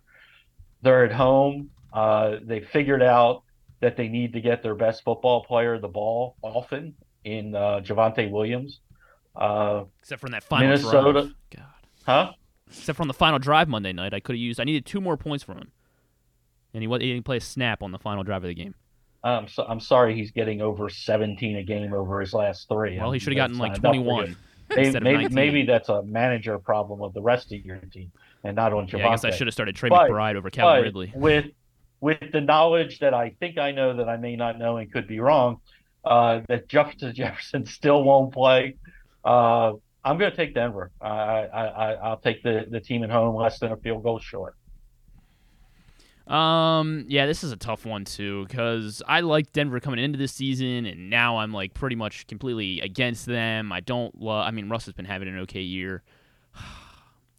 They're 0.83 1.07
at 1.07 1.13
home. 1.13 1.71
Uh, 1.95 2.37
they 2.43 2.61
figured 2.61 3.03
out 3.03 3.45
that 3.81 3.97
they 3.97 4.09
need 4.09 4.35
to 4.35 4.43
get 4.43 4.63
their 4.63 4.75
best 4.75 5.03
football 5.03 5.45
player 5.45 5.79
the 5.79 5.89
ball 5.89 6.37
often 6.43 6.95
in 7.25 7.55
uh, 7.55 7.81
Javonte 7.83 8.31
Williams. 8.31 8.81
Uh, 9.35 9.85
Except 10.01 10.21
from 10.21 10.33
that 10.33 10.43
final 10.43 10.69
Minnesota- 10.69 11.13
drive. 11.13 11.35
God. 11.57 11.65
huh? 12.05 12.33
Except 12.67 12.99
from 12.99 13.09
the 13.09 13.15
final 13.15 13.39
drive 13.39 13.67
Monday 13.67 13.95
night, 13.95 14.13
I 14.13 14.21
could 14.21 14.35
have 14.35 14.41
used. 14.41 14.61
I 14.61 14.65
needed 14.65 14.85
two 14.85 15.01
more 15.01 15.17
points 15.17 15.43
from 15.43 15.57
him. 15.57 15.73
And 16.75 16.83
he, 16.83 16.89
he 16.89 17.13
didn't 17.13 17.25
play 17.25 17.37
a 17.37 17.41
snap 17.41 17.83
on 17.83 17.93
the 17.93 17.99
final 17.99 18.23
drive 18.23 18.45
of 18.45 18.49
the 18.49 18.55
game. 18.55 18.75
I'm 19.25 19.47
so, 19.47 19.65
I'm 19.69 19.79
sorry 19.81 20.15
he's 20.17 20.33
getting 20.33 20.61
over 20.61 20.89
17 20.89 21.57
a 21.57 21.63
game 21.63 21.93
over 21.93 22.21
his 22.21 22.33
last 22.33 22.69
three. 22.69 22.99
Well, 22.99 23.13
he 23.13 23.17
Um, 23.17 23.21
should 23.21 23.33
have 23.35 23.37
gotten 23.37 23.59
like 23.59 23.81
not 23.83 23.95
enough 23.95 24.05
for 24.05 24.13
21. 24.25 24.37
Maybe, 24.75 25.01
maybe, 25.01 25.29
maybe 25.29 25.67
that's 25.67 25.91
a 25.91 26.03
manager 26.03 26.59
problem 26.59 27.03
of 27.03 27.13
the 27.13 27.21
rest 27.21 27.53
of 27.53 27.63
your 27.63 27.77
team 27.77 28.11
and 28.43 28.57
not 28.57 28.73
on 28.73 28.87
Javonte. 28.87 29.01
Yeah, 29.01 29.09
I 29.09 29.11
guess 29.11 29.25
I 29.25 29.31
should 29.31 29.47
have 29.47 29.53
started 29.53 29.77
Trey 29.77 29.91
But- 29.91 30.09
McBride 30.11 30.35
over 30.37 30.49
Calvin 30.49 30.83
Ridley. 30.85 31.13
With 31.15 31.47
with 32.01 32.19
the 32.33 32.41
knowledge 32.41 32.99
that 33.01 33.13
I 33.13 33.31
think 33.39 33.59
I 33.59 33.73
know 33.73 33.95
that 33.97 34.09
I 34.09 34.17
may 34.17 34.35
not 34.35 34.59
know 34.59 34.79
and 34.79 34.91
could 34.91 35.07
be 35.07 35.21
wrong, 35.21 35.61
uh, 36.07 36.41
that 36.49 36.69
Justin 36.69 37.15
Jefferson 37.15 37.67
still 37.67 38.03
won't 38.03 38.33
play. 38.33 38.77
Uh, 39.23 39.75
I'm 40.05 40.17
going 40.17 40.31
to 40.31 40.37
take 40.37 40.55
Denver. 40.55 40.91
I, 41.03 41.09
I, 41.11 41.65
I 41.67 41.93
I'll 41.95 42.17
take 42.17 42.43
the 42.43 42.65
the 42.71 42.81
team 42.81 43.05
at 43.05 43.11
home 43.11 43.37
less 43.37 43.59
than 43.59 43.73
a 43.73 43.77
field 43.77 44.03
goal 44.03 44.21
short. 44.21 44.57
Um, 46.27 47.05
yeah, 47.09 47.27
this 47.27 47.43
is 47.43 47.53
a 47.53 47.57
tough 47.57 47.85
one 47.85 48.05
too 48.05 48.47
because 48.47 49.03
I 49.07 49.21
liked 49.21 49.53
Denver 49.53 49.81
coming 49.81 49.99
into 49.99 50.19
this 50.19 50.33
season, 50.33 50.87
and 50.87 51.11
now 51.11 51.39
I'm 51.39 51.53
like 51.53 51.75
pretty 51.75 51.97
much 51.97 52.27
completely 52.27 52.81
against 52.81 53.27
them. 53.27 53.73
I 53.73 53.81
don't 53.81 54.21
love. 54.21 54.47
I 54.47 54.51
mean, 54.51 54.69
Russ 54.69 54.85
has 54.87 54.95
been 54.95 55.05
having 55.05 55.29
an 55.29 55.39
okay 55.41 55.63
year. 55.63 56.03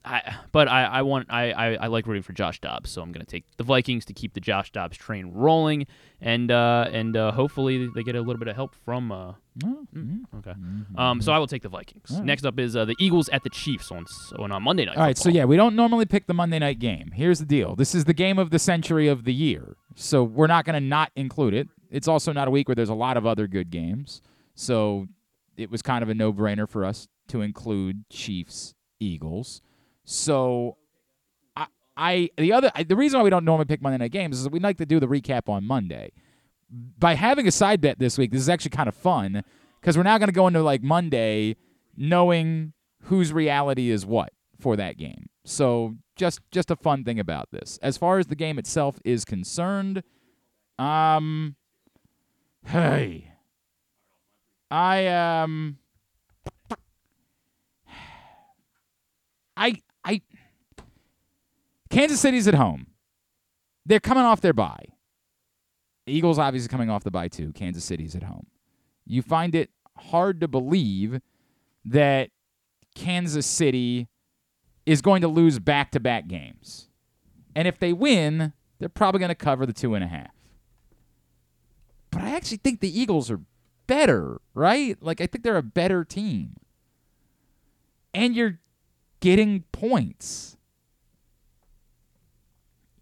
I, 0.05 0.35
but 0.51 0.67
I, 0.67 0.83
I 0.83 1.01
want 1.03 1.27
I, 1.29 1.51
I, 1.51 1.73
I 1.75 1.87
like 1.87 2.05
rooting 2.07 2.23
for 2.23 2.33
Josh 2.33 2.59
Dobbs, 2.59 2.89
so 2.89 3.01
I'm 3.01 3.11
gonna 3.13 3.23
take 3.25 3.45
the 3.57 3.63
Vikings 3.63 4.03
to 4.05 4.13
keep 4.13 4.33
the 4.33 4.41
Josh 4.41 4.69
Dobbs 4.71 4.97
train 4.97 5.31
rolling, 5.33 5.87
and 6.19 6.51
uh, 6.51 6.89
and 6.91 7.15
uh, 7.15 7.31
hopefully 7.31 7.89
they 7.95 8.03
get 8.03 8.15
a 8.15 8.19
little 8.19 8.37
bit 8.39 8.49
of 8.49 8.55
help 8.55 8.75
from. 8.83 9.11
Uh, 9.11 9.33
mm, 9.59 10.23
okay, 10.39 10.53
um, 10.97 11.21
so 11.21 11.31
I 11.31 11.37
will 11.37 11.47
take 11.47 11.61
the 11.61 11.69
Vikings. 11.69 12.11
Right. 12.11 12.23
Next 12.25 12.45
up 12.45 12.59
is 12.59 12.75
uh, 12.75 12.83
the 12.83 12.95
Eagles 12.99 13.29
at 13.29 13.43
the 13.43 13.49
Chiefs 13.49 13.91
on 13.91 14.01
s- 14.03 14.33
on 14.37 14.51
uh, 14.51 14.59
Monday 14.59 14.83
night. 14.85 14.97
All 14.97 15.03
right, 15.03 15.17
so 15.17 15.29
yeah, 15.29 15.45
we 15.45 15.55
don't 15.55 15.75
normally 15.75 16.05
pick 16.05 16.27
the 16.27 16.33
Monday 16.33 16.59
night 16.59 16.79
game. 16.79 17.11
Here's 17.13 17.39
the 17.39 17.45
deal: 17.45 17.75
this 17.75 17.95
is 17.95 18.03
the 18.03 18.13
game 18.13 18.37
of 18.37 18.49
the 18.49 18.59
century 18.59 19.07
of 19.07 19.23
the 19.23 19.33
year, 19.33 19.77
so 19.95 20.21
we're 20.23 20.47
not 20.47 20.65
going 20.65 20.75
to 20.81 20.85
not 20.85 21.11
include 21.15 21.53
it. 21.53 21.69
It's 21.89 22.07
also 22.09 22.33
not 22.33 22.47
a 22.47 22.51
week 22.51 22.67
where 22.67 22.75
there's 22.75 22.89
a 22.89 22.93
lot 22.95 23.15
of 23.15 23.25
other 23.25 23.47
good 23.47 23.69
games, 23.69 24.21
so 24.55 25.07
it 25.55 25.71
was 25.71 25.81
kind 25.81 26.01
of 26.03 26.09
a 26.09 26.13
no-brainer 26.13 26.67
for 26.67 26.83
us 26.83 27.07
to 27.29 27.41
include 27.41 28.03
Chiefs 28.09 28.73
Eagles. 28.99 29.61
So, 30.05 30.77
I, 31.55 31.67
I 31.95 32.29
the 32.37 32.53
other 32.53 32.71
I, 32.75 32.83
the 32.83 32.95
reason 32.95 33.19
why 33.19 33.23
we 33.23 33.29
don't 33.29 33.45
normally 33.45 33.65
pick 33.65 33.81
Monday 33.81 33.97
night 33.97 34.11
games 34.11 34.39
is 34.39 34.49
we 34.49 34.59
like 34.59 34.77
to 34.77 34.85
do 34.85 34.99
the 34.99 35.07
recap 35.07 35.49
on 35.49 35.65
Monday. 35.65 36.11
By 36.69 37.13
having 37.13 37.47
a 37.47 37.51
side 37.51 37.81
bet 37.81 37.99
this 37.99 38.17
week, 38.17 38.31
this 38.31 38.41
is 38.41 38.49
actually 38.49 38.71
kind 38.71 38.89
of 38.89 38.95
fun 38.95 39.43
because 39.79 39.95
we're 39.95 40.03
now 40.03 40.17
going 40.17 40.29
to 40.29 40.33
go 40.33 40.47
into 40.47 40.63
like 40.63 40.81
Monday 40.81 41.55
knowing 41.95 42.73
whose 43.03 43.31
reality 43.31 43.89
is 43.89 44.05
what 44.05 44.33
for 44.59 44.75
that 44.75 44.97
game. 44.97 45.29
So 45.45 45.95
just 46.15 46.39
just 46.51 46.71
a 46.71 46.75
fun 46.75 47.03
thing 47.03 47.19
about 47.19 47.51
this. 47.51 47.77
As 47.81 47.97
far 47.97 48.17
as 48.17 48.27
the 48.27 48.35
game 48.35 48.57
itself 48.57 48.99
is 49.03 49.25
concerned, 49.25 50.03
um 50.79 51.55
hey. 52.65 53.29
I 54.71 55.05
um 55.07 55.77
I 56.75 56.75
I 59.55 59.75
Kansas 61.93 62.19
City's 62.19 62.47
at 62.47 62.55
home. 62.55 62.87
They're 63.85 63.99
coming 63.99 64.23
off 64.23 64.41
their 64.41 64.53
bye. 64.53 64.85
Eagles 66.07 66.39
obviously 66.39 66.67
coming 66.67 66.89
off 66.89 67.03
the 67.03 67.11
bye 67.11 67.27
too. 67.27 67.53
Kansas 67.53 67.83
City's 67.83 68.15
at 68.15 68.23
home. 68.23 68.47
You 69.05 69.21
find 69.21 69.53
it 69.53 69.69
hard 69.97 70.41
to 70.41 70.47
believe 70.47 71.21
that 71.85 72.31
Kansas 72.95 73.45
City 73.45 74.07
is 74.87 75.01
going 75.01 75.21
to 75.21 75.27
lose 75.27 75.59
back 75.59 75.91
to 75.91 75.99
back 75.99 76.27
games. 76.27 76.89
And 77.55 77.67
if 77.67 77.77
they 77.77 77.93
win, 77.93 78.53
they're 78.79 78.89
probably 78.89 79.19
going 79.19 79.29
to 79.29 79.35
cover 79.35 79.65
the 79.67 79.73
two 79.73 79.93
and 79.93 80.03
a 80.03 80.07
half. 80.07 80.33
But 82.09 82.23
I 82.23 82.35
actually 82.35 82.57
think 82.57 82.79
the 82.79 82.99
Eagles 82.99 83.29
are 83.29 83.41
better, 83.85 84.41
right? 84.55 84.97
Like, 84.99 85.21
I 85.21 85.27
think 85.27 85.43
they're 85.43 85.57
a 85.57 85.63
better 85.63 86.03
team. 86.03 86.55
And 88.13 88.35
you're 88.35 88.59
getting 89.19 89.65
points. 89.71 90.57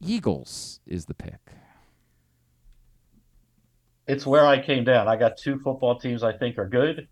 Eagles 0.02 0.80
is 0.86 1.06
the 1.06 1.14
pick. 1.14 1.39
It's 4.08 4.26
where 4.26 4.45
I 4.45 4.62
came 4.62 4.84
down. 4.84 5.08
I 5.08 5.16
got 5.16 5.38
two 5.38 5.60
football 5.60 5.99
teams 5.99 6.24
I 6.24 6.36
think 6.36 6.58
are 6.58 6.68
good. 6.68 7.08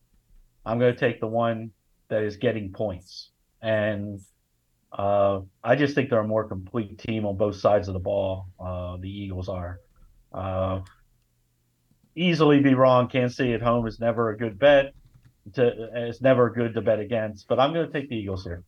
I'm 0.66 0.80
going 0.80 0.94
to 0.94 1.00
take 1.00 1.20
the 1.20 1.28
one 1.28 1.72
that 2.10 2.24
is 2.24 2.38
getting 2.38 2.72
points, 2.72 3.30
and 3.62 4.20
uh, 4.92 5.42
I 5.64 5.76
just 5.76 5.96
think 5.96 6.10
they're 6.10 6.20
a 6.20 6.28
more 6.28 6.48
complete 6.48 6.98
team 7.00 7.26
on 7.26 7.38
both 7.38 7.56
sides 7.56 7.88
of 7.88 7.94
the 7.94 8.00
ball. 8.00 8.48
Uh, 8.60 8.98
the 8.98 9.10
Eagles 9.10 9.48
are. 9.50 9.80
Uh, 10.34 10.82
easily 12.16 12.60
be 12.60 12.74
wrong. 12.74 13.08
Kansas 13.08 13.38
City 13.38 13.54
at 13.54 13.62
home 13.62 13.88
is 13.88 14.00
never 14.00 14.32
a 14.32 14.38
good 14.38 14.60
bet. 14.60 14.94
To, 15.54 15.90
it's 15.94 16.22
never 16.22 16.50
good 16.50 16.74
to 16.74 16.82
bet 16.82 17.00
against, 17.00 17.48
but 17.48 17.60
I'm 17.60 17.74
going 17.74 17.88
to 17.88 17.94
take 17.94 18.10
the 18.10 18.16
Eagles 18.16 18.44
here. 18.44 18.64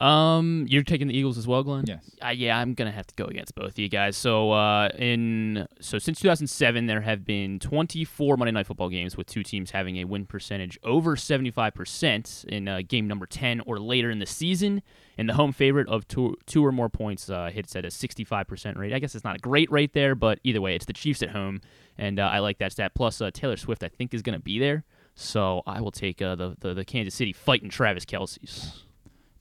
Um, 0.00 0.64
you're 0.66 0.82
taking 0.82 1.08
the 1.08 1.16
Eagles 1.16 1.36
as 1.36 1.46
well, 1.46 1.62
Glenn. 1.62 1.84
Yes. 1.86 2.10
Uh, 2.24 2.28
yeah, 2.28 2.58
I'm 2.58 2.72
gonna 2.72 2.90
have 2.90 3.06
to 3.08 3.14
go 3.16 3.26
against 3.26 3.54
both 3.54 3.72
of 3.72 3.78
you 3.78 3.88
guys. 3.88 4.16
So, 4.16 4.50
uh, 4.50 4.88
in 4.98 5.68
so 5.80 5.98
since 5.98 6.20
2007, 6.20 6.86
there 6.86 7.02
have 7.02 7.26
been 7.26 7.58
24 7.58 8.38
Monday 8.38 8.52
Night 8.52 8.66
Football 8.66 8.88
games 8.88 9.18
with 9.18 9.26
two 9.26 9.42
teams 9.42 9.72
having 9.72 9.98
a 9.98 10.04
win 10.04 10.24
percentage 10.24 10.78
over 10.84 11.16
75% 11.16 12.44
in 12.46 12.66
uh, 12.66 12.80
game 12.86 13.06
number 13.06 13.26
10 13.26 13.60
or 13.66 13.78
later 13.78 14.10
in 14.10 14.20
the 14.20 14.26
season. 14.26 14.80
And 15.18 15.28
the 15.28 15.34
home 15.34 15.52
favorite 15.52 15.88
of 15.88 16.08
two 16.08 16.36
two 16.46 16.64
or 16.64 16.72
more 16.72 16.88
points 16.88 17.28
uh, 17.28 17.50
hits 17.52 17.76
at 17.76 17.84
a 17.84 17.88
65% 17.88 18.78
rate. 18.78 18.94
I 18.94 19.00
guess 19.00 19.14
it's 19.14 19.24
not 19.24 19.36
a 19.36 19.40
great 19.40 19.70
rate 19.70 19.92
there, 19.92 20.14
but 20.14 20.40
either 20.44 20.62
way, 20.62 20.74
it's 20.74 20.86
the 20.86 20.94
Chiefs 20.94 21.22
at 21.22 21.30
home, 21.30 21.60
and 21.98 22.18
uh, 22.18 22.22
I 22.22 22.38
like 22.38 22.56
that 22.58 22.72
stat. 22.72 22.92
Plus, 22.94 23.20
uh, 23.20 23.30
Taylor 23.30 23.58
Swift, 23.58 23.82
I 23.82 23.88
think, 23.88 24.14
is 24.14 24.22
gonna 24.22 24.40
be 24.40 24.58
there. 24.58 24.84
So 25.14 25.62
I 25.66 25.82
will 25.82 25.90
take 25.90 26.22
uh, 26.22 26.36
the, 26.36 26.56
the 26.60 26.72
the 26.72 26.84
Kansas 26.86 27.14
City 27.14 27.34
fighting 27.34 27.68
Travis 27.68 28.06
Kelce's. 28.06 28.84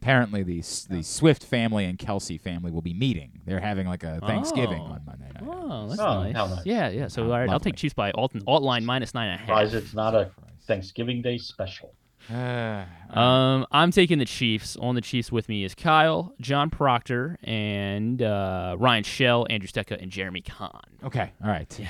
Apparently, 0.02 0.44
the 0.44 0.62
the 0.90 1.04
Swift 1.04 1.44
family 1.44 1.86
and 1.86 1.98
Kelce 2.00 2.40
family 2.40 2.72
will 2.72 2.82
be 2.82 2.94
meeting. 2.94 3.42
They're 3.46 3.60
having 3.60 3.86
like 3.88 4.04
a 4.04 4.20
Thanksgiving 4.22 4.82
Oh. 4.82 4.94
on 4.94 5.02
Monday 5.06 5.30
night. 5.34 5.44
Oh, 5.46 5.88
that's 5.90 6.00
Oh, 6.00 6.24
nice. 6.24 6.34
nice. 6.34 6.66
Yeah, 6.66 6.90
yeah. 6.90 7.08
So 7.08 7.24
Oh, 7.24 7.26
all 7.32 7.40
right, 7.40 7.50
I'll 7.50 7.60
take 7.60 7.76
Chiefs 7.76 7.94
by 7.94 8.12
alt, 8.12 8.32
alt 8.48 8.64
line 8.64 8.86
minus 8.86 9.14
nine 9.14 9.28
and 9.30 9.36
a 9.36 9.38
half. 9.40 9.48
Surprised 9.48 9.74
it's 9.76 9.94
not 9.94 10.16
a 10.16 10.32
Thanksgiving 10.68 11.22
Day 11.22 11.38
special. 11.38 11.94
Uh, 12.32 12.86
Um, 13.18 13.66
I'm 13.72 13.90
taking 13.92 14.20
the 14.20 14.26
Chiefs. 14.26 14.78
On 14.78 14.94
the 14.94 15.02
Chiefs 15.02 15.32
with 15.32 15.50
me 15.50 15.64
is 15.64 15.74
Kyle, 15.74 16.34
John 16.40 16.70
Proctor, 16.70 17.40
and 17.44 18.22
uh, 18.22 18.76
Ryan 18.78 19.04
Shell, 19.04 19.48
Andrew 19.50 19.68
Stetka, 19.68 20.00
and 20.00 20.12
Jeremy 20.12 20.42
Kahn. 20.42 20.80
okay, 21.04 21.32
all 21.44 21.50
right. 21.50 21.76
Yeah. 21.80 21.88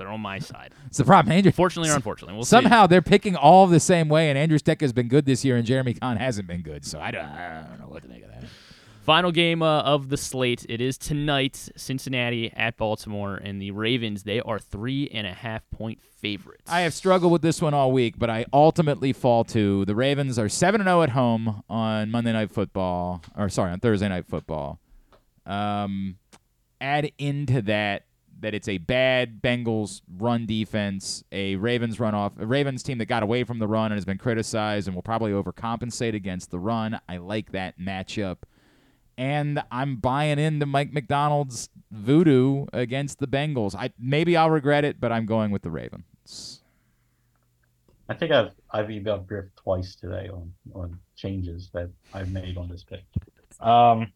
They're 0.00 0.08
on 0.08 0.22
my 0.22 0.38
side. 0.38 0.72
It's 0.86 0.96
the 0.96 1.04
problem, 1.04 1.32
Andrew. 1.32 1.52
Fortunately 1.52 1.90
or 1.90 1.94
unfortunately, 1.94 2.34
we'll 2.34 2.44
see. 2.44 2.48
Somehow 2.48 2.86
they're 2.86 3.02
picking 3.02 3.36
all 3.36 3.66
the 3.66 3.78
same 3.78 4.08
way, 4.08 4.30
and 4.30 4.38
Andrew 4.38 4.58
Stetka 4.58 4.80
has 4.80 4.94
been 4.94 5.08
good 5.08 5.26
this 5.26 5.44
year, 5.44 5.56
and 5.56 5.66
Jeremy 5.66 5.92
Kahn 5.92 6.16
hasn't 6.16 6.48
been 6.48 6.62
good. 6.62 6.86
So 6.86 6.98
I 6.98 7.10
don't, 7.10 7.26
I 7.26 7.66
don't 7.68 7.80
know 7.80 7.86
what 7.88 8.02
to 8.04 8.08
make 8.08 8.22
of 8.22 8.30
that. 8.30 8.44
Final 9.02 9.30
game 9.30 9.62
uh, 9.62 9.82
of 9.82 10.08
the 10.08 10.16
slate. 10.16 10.64
It 10.70 10.80
is 10.80 10.96
tonight. 10.96 11.68
Cincinnati 11.76 12.50
at 12.56 12.78
Baltimore, 12.78 13.36
and 13.36 13.60
the 13.60 13.72
Ravens. 13.72 14.22
They 14.22 14.40
are 14.40 14.58
three 14.58 15.10
and 15.12 15.26
a 15.26 15.34
half 15.34 15.68
point 15.70 16.00
favorites. 16.00 16.70
I 16.70 16.80
have 16.80 16.94
struggled 16.94 17.32
with 17.32 17.42
this 17.42 17.60
one 17.60 17.74
all 17.74 17.92
week, 17.92 18.18
but 18.18 18.30
I 18.30 18.46
ultimately 18.54 19.12
fall 19.12 19.44
to 19.44 19.84
the 19.84 19.94
Ravens 19.94 20.38
are 20.38 20.48
seven 20.48 20.80
and 20.80 20.88
zero 20.88 21.02
at 21.02 21.10
home 21.10 21.62
on 21.68 22.10
Monday 22.10 22.32
Night 22.32 22.50
Football, 22.50 23.22
or 23.36 23.50
sorry, 23.50 23.70
on 23.72 23.80
Thursday 23.80 24.08
Night 24.08 24.26
Football. 24.26 24.80
Um, 25.44 26.16
add 26.80 27.12
into 27.18 27.60
that 27.62 28.04
that 28.40 28.54
it's 28.54 28.68
a 28.68 28.78
bad 28.78 29.42
Bengals 29.42 30.02
run 30.18 30.46
defense, 30.46 31.24
a 31.32 31.56
Ravens 31.56 32.00
run 32.00 32.14
off, 32.14 32.32
a 32.38 32.46
Ravens 32.46 32.82
team 32.82 32.98
that 32.98 33.06
got 33.06 33.22
away 33.22 33.44
from 33.44 33.58
the 33.58 33.68
run 33.68 33.86
and 33.92 33.96
has 33.96 34.04
been 34.04 34.18
criticized 34.18 34.88
and 34.88 34.94
will 34.94 35.02
probably 35.02 35.32
overcompensate 35.32 36.14
against 36.14 36.50
the 36.50 36.58
run. 36.58 37.00
I 37.08 37.18
like 37.18 37.52
that 37.52 37.78
matchup. 37.78 38.38
And 39.18 39.62
I'm 39.70 39.96
buying 39.96 40.38
into 40.38 40.66
Mike 40.66 40.92
Macdonald's 40.92 41.68
voodoo 41.90 42.66
against 42.72 43.18
the 43.18 43.26
Bengals. 43.26 43.74
I 43.74 43.90
maybe 43.98 44.36
I'll 44.36 44.50
regret 44.50 44.84
it, 44.84 45.00
but 45.00 45.12
I'm 45.12 45.26
going 45.26 45.50
with 45.50 45.62
the 45.62 45.70
Ravens. 45.70 46.62
I 48.08 48.14
think 48.14 48.32
I've 48.32 48.52
I've 48.70 48.86
emailed 48.86 49.26
Griff 49.26 49.46
twice 49.56 49.94
today 49.94 50.28
on 50.32 50.52
on 50.74 50.98
changes 51.16 51.68
that 51.74 51.90
I've 52.14 52.32
made 52.32 52.56
on 52.56 52.68
this 52.68 52.82
pick. 52.82 53.04
Um, 53.60 54.12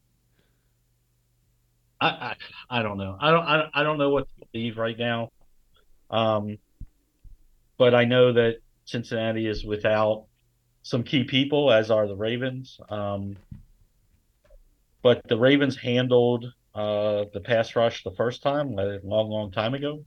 I 2.09 2.37
I, 2.71 2.83
don't 2.83 2.99
know. 2.99 3.17
I 3.21 3.31
don't 3.31 3.45
I, 3.45 3.71
I 3.75 3.83
don't 3.83 3.99
know 3.99 4.11
what 4.11 4.29
to 4.29 4.47
believe 4.53 4.79
right 4.79 4.99
now. 4.99 5.31
Um, 6.11 6.59
but 7.79 7.95
I 7.95 8.05
know 8.05 8.33
that 8.33 8.57
Cincinnati 8.85 9.47
is 9.47 9.65
without 9.65 10.27
some 10.83 11.03
key 11.03 11.25
people, 11.25 11.73
as 11.73 11.91
are 11.91 12.07
the 12.07 12.17
Ravens. 12.17 12.79
Um, 12.89 13.37
but 15.03 15.27
the 15.29 15.39
Ravens 15.39 15.77
handled 15.77 16.53
uh, 16.75 17.25
the 17.33 17.41
pass 17.41 17.75
rush 17.75 18.05
the 18.05 18.11
first 18.13 18.43
time, 18.43 18.79
a 18.79 18.99
long, 19.03 19.29
long 19.31 19.51
time 19.51 19.75
ago. 19.75 20.05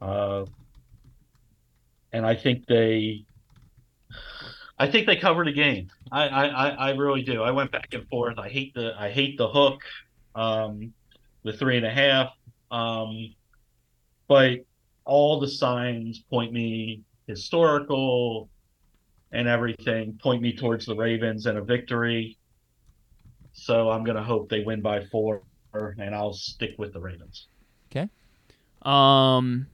Uh, 0.00 0.44
and 2.12 2.24
I 2.26 2.34
think 2.34 2.66
they, 2.66 3.24
I 4.78 4.88
think 4.88 5.06
they 5.06 5.16
covered 5.16 5.46
the 5.46 5.52
game. 5.52 5.90
I, 6.10 6.28
I, 6.28 6.68
I 6.68 6.90
really 6.90 7.22
do. 7.22 7.42
I 7.42 7.50
went 7.50 7.70
back 7.70 7.88
and 7.92 8.08
forth. 8.08 8.38
I 8.38 8.48
hate 8.48 8.74
the, 8.74 8.94
I 8.98 9.10
hate 9.10 9.36
the 9.36 9.48
hook. 9.48 9.82
Um, 10.38 10.92
the 11.42 11.52
three 11.52 11.76
and 11.76 11.84
a 11.84 11.90
half. 11.90 12.30
Um, 12.70 13.34
but 14.28 14.60
all 15.04 15.40
the 15.40 15.48
signs 15.48 16.20
point 16.30 16.52
me 16.52 17.02
historical 17.26 18.48
and 19.32 19.48
everything 19.48 20.18
point 20.22 20.40
me 20.40 20.54
towards 20.54 20.86
the 20.86 20.94
Ravens 20.94 21.46
and 21.46 21.58
a 21.58 21.62
victory. 21.62 22.38
So 23.52 23.90
I'm 23.90 24.04
gonna 24.04 24.22
hope 24.22 24.48
they 24.48 24.62
win 24.62 24.80
by 24.80 25.04
four, 25.06 25.42
and 25.72 26.14
I'll 26.14 26.32
stick 26.32 26.74
with 26.78 26.92
the 26.92 27.00
Ravens. 27.00 27.48
Okay. 27.90 28.08
Um, 28.82 29.66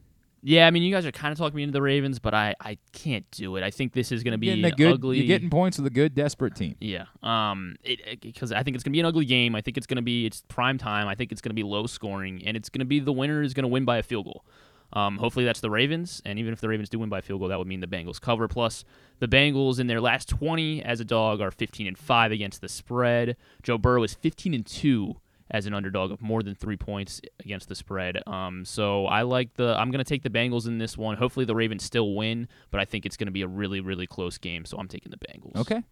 yeah, 0.47 0.67
I 0.67 0.71
mean, 0.71 0.83
you 0.83 0.95
guys 0.95 1.07
are 1.07 1.11
kind 1.11 1.33
of 1.33 1.39
talking 1.39 1.57
me 1.57 1.63
into 1.63 1.73
the 1.73 1.81
Ravens, 1.81 2.19
but 2.19 2.35
I, 2.35 2.55
I 2.61 2.77
can't 2.93 3.25
do 3.31 3.57
it. 3.57 3.65
I 3.65 3.71
think 3.71 3.95
this 3.95 4.13
is 4.13 4.23
going 4.23 4.33
to 4.33 4.39
be 4.39 4.51
good, 4.73 4.93
ugly. 4.93 5.17
You're 5.17 5.27
getting 5.27 5.49
points 5.49 5.79
with 5.79 5.87
a 5.87 5.91
good, 5.91 6.15
desperate 6.15 6.55
team. 6.55 6.77
Yeah. 6.81 7.07
Um. 7.23 7.77
It 7.83 8.21
because 8.21 8.53
I 8.53 8.63
think 8.63 8.75
it's 8.75 8.85
gonna 8.85 8.93
be 8.93 9.01
an 9.01 9.07
ugly 9.07 9.25
game. 9.25 9.55
I 9.55 9.63
think 9.63 9.79
it's 9.79 9.87
gonna 9.87 10.03
be 10.03 10.27
it's 10.27 10.43
prime 10.49 10.77
time. 10.77 11.09
I 11.09 11.15
think 11.15 11.33
it's 11.33 11.41
gonna 11.41 11.55
be 11.55 11.63
low 11.63 11.87
scoring, 11.87 12.43
and 12.45 12.59
it's 12.59 12.69
gonna 12.69 12.85
be 12.85 13.01
the 13.01 13.13
winner 13.13 13.43
is 13.43 13.55
gonna 13.55 13.69
win 13.69 13.87
by 13.87 13.97
a 13.97 14.03
field 14.03 14.27
goal. 14.27 14.45
Um. 14.93 15.17
Hopefully 15.17 15.47
that's 15.47 15.61
the 15.61 15.71
Ravens, 15.71 16.21
and 16.27 16.39
even 16.39 16.53
if 16.53 16.61
the 16.61 16.69
Ravens 16.69 16.91
do 16.91 16.99
win 16.99 17.09
by 17.09 17.21
a 17.21 17.23
field 17.23 17.41
goal, 17.41 17.49
that 17.49 17.59
would 17.59 17.67
mean 17.67 17.81
the 17.81 17.87
Bengals 17.87 18.21
cover. 18.21 18.47
Plus, 18.47 18.85
the 19.21 19.29
Bengals 19.29 19.81
in 19.81 19.87
their 19.87 20.03
last 20.03 20.29
20 20.29 20.83
as 20.83 21.01
a 21.01 21.07
dog 21.07 21.41
are 21.41 21.51
15 21.51 21.87
and 21.87 21.97
five 21.97 22.33
against 22.33 22.61
the 22.61 22.69
spread. 22.69 23.37
Joe 23.63 23.79
Burrow 23.79 24.03
is 24.03 24.13
15 24.13 24.53
and 24.53 24.67
two 24.67 25.17
as 25.51 25.67
an 25.67 25.75
underdog 25.75 26.11
of 26.11 26.23
more 26.23 26.43
than 26.43 26.55
three 26.55 26.77
points 26.77 27.21
against 27.41 27.69
the 27.69 27.75
spread. 27.75 28.23
Um, 28.27 28.65
so 28.65 29.07
I 29.07 29.23
like 29.23 29.55
the. 29.55 29.77
I'm 29.79 29.91
going 29.91 29.99
to 30.03 30.09
take 30.09 30.23
the 30.23 30.31
Bengals 30.31 30.67
in 30.67 30.79
this 30.79 30.97
one. 30.97 31.17
Hopefully 31.17 31.45
the 31.47 31.55
Ravens 31.55 31.85
still 31.85 32.15
win, 32.15 32.49
but 32.71 32.81
I 32.81 32.85
think 32.85 33.05
it's 33.07 33.17
going 33.17 33.27
to 33.27 33.33
be 33.33 33.43
a 33.43 33.49
really 33.49 33.81
really 33.81 34.07
close 34.07 34.39
game. 34.39 34.65
So 34.65 34.79
I'm 34.79 34.89
taking 34.89 35.11
the 35.11 35.19
Bengals. 35.19 35.57
Okay. 35.57 35.83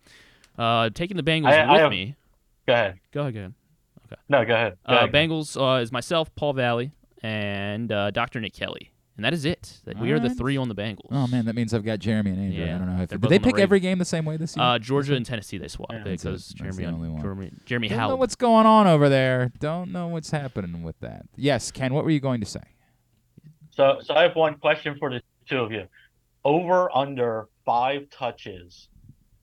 Uh, 0.59 0.91
taking 0.91 1.17
the 1.17 1.23
Bengals 1.23 1.47
I- 1.53 1.61
I 1.63 1.73
with 1.73 1.81
have- 1.83 1.91
me. 1.91 2.17
Go 2.67 2.73
ahead. 2.75 2.99
Go 3.13 3.21
ahead. 3.23 3.35
Go 3.35 3.41
ahead. 3.41 3.55
Okay. 4.07 4.21
No, 4.29 4.45
go 4.45 4.55
ahead. 4.55 4.77
Go 4.87 4.95
Uh, 4.95 4.97
ahead. 4.99 5.13
Bengals 5.13 5.57
uh, 5.61 5.81
is 5.81 5.91
myself, 5.91 6.33
Paul 6.35 6.53
Valley, 6.53 6.93
and 7.23 7.91
uh, 7.91 8.11
Dr. 8.13 8.41
Nick 8.41 8.53
Kelly, 8.53 8.92
and 9.17 9.25
that 9.25 9.33
is 9.35 9.45
it. 9.45 9.81
That 9.85 9.99
we 9.99 10.11
are 10.11 10.19
the 10.19 10.25
Alright. 10.25 10.39
three 10.39 10.57
on 10.57 10.69
the 10.69 10.75
Bengals. 10.75 11.09
Oh 11.11 11.27
man, 11.27 11.45
that 11.45 11.55
means 11.55 11.75
I've 11.75 11.85
got 11.85 11.99
Jeremy 11.99 12.31
and 12.31 12.41
Andrew. 12.41 12.65
Yeah, 12.65 12.75
I 12.77 12.79
don't 12.79 12.97
know 12.97 13.03
if 13.03 13.09
they're 13.11 13.19
did 13.19 13.31
they 13.31 13.37
on 13.37 13.43
the 13.43 13.49
pick 13.53 13.59
every 13.61 13.81
game 13.81 13.99
the 13.99 14.05
same 14.05 14.25
way 14.25 14.37
this 14.37 14.57
year. 14.57 14.65
Uh, 14.65 14.79
Georgia 14.79 15.15
and 15.15 15.25
Tennessee 15.27 15.59
they 15.59 15.69
swapped 15.69 15.93
Yeah, 15.93 15.99
that's 16.05 16.25
it. 16.25 16.29
because 16.29 16.49
That's 16.49 16.77
Jeremy, 16.77 16.85
the 16.85 16.93
only 16.93 17.09
one. 17.11 17.21
Jeremy, 17.23 17.53
Jeremy 17.67 17.89
Don't 17.89 17.99
know 18.09 18.17
what's 18.17 18.35
going 18.37 18.67
on 18.67 18.87
over 18.87 19.09
there. 19.09 19.53
Don't 19.61 19.93
know 19.93 20.09
what's 20.09 20.31
happening 20.31 20.83
with 20.83 20.99
that. 21.01 21.27
Yes, 21.37 21.71
Ken. 21.71 21.93
What 21.95 22.05
were 22.05 22.11
you 22.11 22.21
going 22.21 22.41
to 22.41 22.47
say? 22.47 22.63
So, 23.71 23.99
so 24.03 24.15
I 24.15 24.23
have 24.23 24.35
one 24.37 24.55
question 24.57 24.97
for 24.99 25.11
the 25.11 25.23
two 25.49 25.59
of 25.59 25.73
you. 25.73 25.87
Over 26.45 26.95
under 26.97 27.49
five 27.65 28.09
touches 28.11 28.89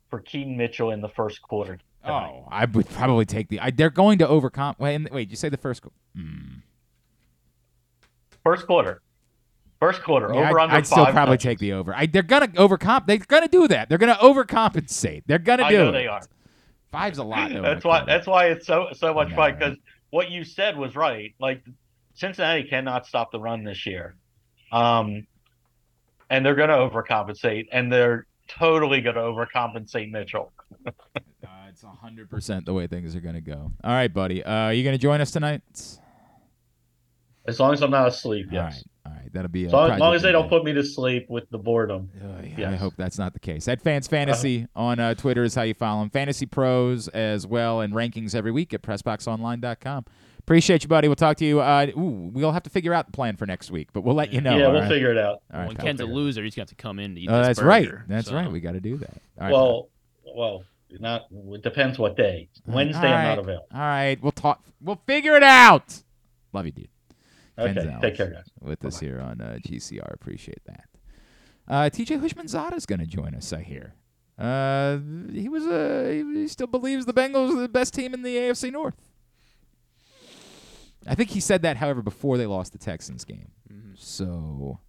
for 0.10 0.20
Keaton 0.20 0.58
Mitchell 0.58 0.92
in 0.92 1.02
the 1.02 1.10
first 1.10 1.42
quarter. 1.42 1.80
tonight. 2.04 2.30
Oh, 2.44 2.48
I 2.52 2.66
would 2.66 2.90
probably 2.90 3.26
take 3.26 3.48
the. 3.50 3.60
I, 3.60 3.72
they're 3.72 3.90
going 3.90 4.18
to 4.20 4.28
overcome. 4.28 4.76
Wait, 4.80 4.96
and- 4.96 5.10
wait. 5.12 5.30
You 5.30 5.36
say 5.36 5.50
the 5.50 5.58
first. 5.58 5.82
go- 5.84 5.92
Hmm. 6.16 6.58
First 8.44 8.66
quarter. 8.68 9.02
First 9.80 10.04
quarter. 10.04 10.30
Yeah, 10.34 10.50
over 10.50 10.60
I'd, 10.60 10.64
under 10.64 10.76
I'd 10.76 10.88
still 10.88 11.06
probably 11.06 11.38
touches. 11.38 11.44
take 11.44 11.60
the 11.60 11.74
over. 11.74 11.96
I, 11.96 12.06
they're 12.06 12.22
gonna 12.22 12.50
overcomp. 12.50 13.06
They're 13.06 13.18
gonna 13.18 13.48
do 13.48 13.68
that. 13.70 13.88
They're 13.88 13.98
gonna 13.98 14.16
overcompensate. 14.16 15.24
They're 15.26 15.40
gonna 15.40 15.64
I 15.64 15.70
do 15.70 15.78
know 15.78 15.90
it. 15.90 15.92
they 15.94 16.08
are. 16.08 16.22
Five's 16.92 17.18
a 17.18 17.24
lot. 17.24 17.52
That's 17.52 17.86
why. 17.86 18.04
That's 18.06 18.28
why 18.28 18.48
it's 18.48 18.68
so 18.68 18.90
so 18.94 19.14
much 19.14 19.34
fun 19.34 19.54
because 19.58 19.78
what 20.10 20.32
you 20.32 20.44
said 20.44 20.78
was 20.78 20.96
right. 20.96 21.34
Like 21.40 21.64
Cincinnati 22.14 22.64
cannot 22.64 23.06
stop 23.06 23.32
the 23.32 23.40
run 23.40 23.64
this 23.64 23.86
year, 23.86 24.16
um, 24.72 25.26
and 26.30 26.46
they're 26.46 26.56
going 26.56 26.70
to 26.70 26.76
overcompensate, 26.76 27.68
and 27.72 27.92
they're 27.92 28.26
totally 28.50 29.00
going 29.00 29.16
to 29.16 29.22
overcompensate 29.22 30.12
Mitchell. 30.12 30.52
Uh, 31.42 31.70
it's 31.70 31.82
hundred 31.82 32.30
percent 32.30 32.66
the 32.66 32.74
way 32.74 32.86
things 32.86 33.16
are 33.16 33.22
gonna 33.22 33.42
go. 33.42 33.72
All 33.84 33.92
right, 33.92 34.14
buddy. 34.14 34.44
Uh, 34.44 34.52
are 34.52 34.74
you 34.74 34.84
gonna 34.84 34.98
join 34.98 35.20
us 35.20 35.32
tonight? 35.32 35.62
As 37.48 37.60
long 37.60 37.74
as 37.74 37.82
I'm 37.82 37.90
not 37.90 38.08
asleep, 38.08 38.48
yes. 38.52 38.76
right. 38.76 38.84
All 39.10 39.16
right. 39.16 39.34
That'll 39.34 39.50
be. 39.50 39.66
As 39.66 39.74
long, 39.74 39.92
as 39.92 40.00
long 40.00 40.16
as 40.16 40.22
they 40.22 40.32
don't 40.32 40.50
put 40.50 40.64
me 40.64 40.74
to 40.74 40.84
sleep 40.84 41.28
with 41.30 41.50
the 41.50 41.58
boredom. 41.58 42.10
Uh, 42.22 42.44
yeah, 42.58 42.70
I 42.72 42.76
hope 42.76 42.94
that's 42.98 43.18
not 43.18 43.34
the 43.34 43.40
case. 43.40 43.68
At 43.68 43.82
Fans 43.82 44.08
Fantasy 44.08 44.68
on 44.76 45.00
uh, 45.00 45.14
Twitter 45.16 45.44
is 45.44 45.56
how 45.56 45.64
you 45.64 45.74
follow 45.74 46.02
him. 46.04 46.10
Fantasy 46.10 46.46
Pros 46.46 47.08
as 47.10 47.46
well, 47.48 47.82
and 47.82 47.94
rankings 47.94 48.36
every 48.36 48.52
week 48.52 48.74
at 48.74 48.82
PressBoxOnline.com. 48.82 50.06
Appreciate 50.40 50.84
you, 50.84 50.90
buddy. 50.90 51.08
We'll 51.08 51.16
talk 51.16 51.38
to 51.38 51.46
you. 51.46 51.60
Uh, 51.62 51.88
ooh, 51.96 52.32
we'll 52.34 52.52
have 52.52 52.64
to 52.64 52.70
figure 52.72 52.94
out 52.94 53.06
the 53.06 53.12
plan 53.12 53.36
for 53.36 53.46
next 53.46 53.70
week, 53.70 53.90
but 53.94 54.02
we'll 54.02 54.16
let 54.16 54.34
you 54.34 54.42
know. 54.42 54.58
yeah, 54.58 54.68
we'll 54.70 54.82
right? 54.82 54.90
figure 54.90 55.12
it 55.12 55.18
out. 55.18 55.42
All 55.54 55.60
right, 55.60 55.68
when 55.68 55.76
pal. 55.76 55.86
Ken's 55.86 56.02
a 56.02 56.06
loser, 56.06 56.44
he's 56.44 56.56
going 56.56 56.66
to 56.66 56.72
have 56.72 56.78
to 56.78 56.82
come 56.82 56.98
in 56.98 57.14
to 57.16 57.22
eat 57.22 57.30
Oh, 57.30 57.38
this 57.38 57.48
that's 57.58 57.62
right. 57.62 57.88
That's 58.08 58.30
so. 58.30 58.36
right. 58.36 58.52
We 58.52 58.60
got 58.60 58.72
to 58.72 58.80
do 58.80 58.98
that. 58.98 59.22
All 59.40 59.44
right, 59.44 59.52
well, 59.54 59.90
well, 60.36 60.64
not. 61.00 61.28
It 61.32 61.62
depends 61.62 62.00
what 62.00 62.18
day. 62.18 62.50
Wednesday, 62.66 63.08
All 63.08 63.14
I'm 63.14 63.24
not 63.26 63.40
available. 63.40 63.68
All 63.72 63.80
right, 63.80 64.18
we'll 64.24 64.32
talk. 64.32 64.64
We'll 64.82 65.02
figure 65.06 65.36
it 65.36 65.44
out. 65.44 66.02
Love 66.52 66.66
you, 66.66 66.72
dude. 66.72 66.88
Okay, 67.60 67.98
take 68.02 68.16
care, 68.16 68.32
guys. 68.32 68.46
With 68.62 68.84
us 68.86 69.00
here 69.00 69.20
on 69.20 69.42
uh, 69.42 69.58
GCR, 69.66 70.14
appreciate 70.14 70.64
that. 70.66 70.86
Uh, 71.68 71.90
TJ 71.90 72.20
Houshmandzadeh 72.20 72.76
is 72.76 72.86
going 72.86 73.00
to 73.00 73.06
join 73.06 73.36
us. 73.36 73.54
I 73.54 73.62
hear. 73.62 73.94
Uh, 74.38 75.00
he 75.32 75.50
was 75.50 75.66
uh, 75.66 76.10
he, 76.10 76.48
still 76.48 76.68
believes 76.68 77.06
the 77.06 77.14
Bengals 77.14 77.52
are 77.52 77.62
the 77.62 77.68
best 77.68 77.94
team 77.94 78.14
in 78.14 78.24
the 78.24 78.36
AFC 78.38 78.72
North. 78.72 78.96
I 81.06 81.16
think 81.16 81.30
he 81.32 81.40
said 81.40 81.62
that, 81.64 81.78
however, 81.78 82.02
before 82.02 82.38
they 82.38 82.46
lost 82.46 82.72
the 82.72 82.78
Texans 82.78 83.26
game. 83.26 83.52
Mm-hmm. 83.72 83.94
So 83.96 84.80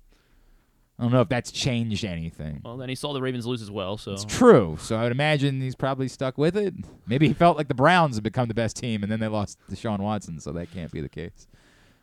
I 0.98 1.02
don't 1.02 1.12
know 1.12 1.22
if 1.22 1.28
that's 1.28 1.50
changed 1.50 2.04
anything. 2.04 2.60
Well, 2.64 2.76
then 2.76 2.88
he 2.88 2.94
saw 2.94 3.12
the 3.12 3.22
Ravens 3.22 3.46
lose 3.46 3.62
as 3.62 3.70
well, 3.70 3.96
so 3.96 4.12
It's 4.12 4.24
true. 4.24 4.76
So 4.78 4.96
I 4.96 5.04
would 5.04 5.12
imagine 5.12 5.60
he's 5.60 5.74
probably 5.74 6.08
stuck 6.08 6.36
with 6.38 6.56
it. 6.56 6.74
Maybe 7.06 7.26
he 7.26 7.32
felt 7.34 7.56
like 7.56 7.68
the 7.68 7.74
Browns 7.74 8.16
had 8.16 8.22
become 8.22 8.48
the 8.48 8.54
best 8.54 8.76
team, 8.76 9.02
and 9.02 9.10
then 9.10 9.18
they 9.18 9.28
lost 9.28 9.58
to 9.68 9.74
Deshaun 9.74 9.98
Watson, 10.00 10.38
so 10.40 10.52
that 10.52 10.70
can't 10.70 10.92
be 10.92 11.00
the 11.00 11.08
case. 11.08 11.48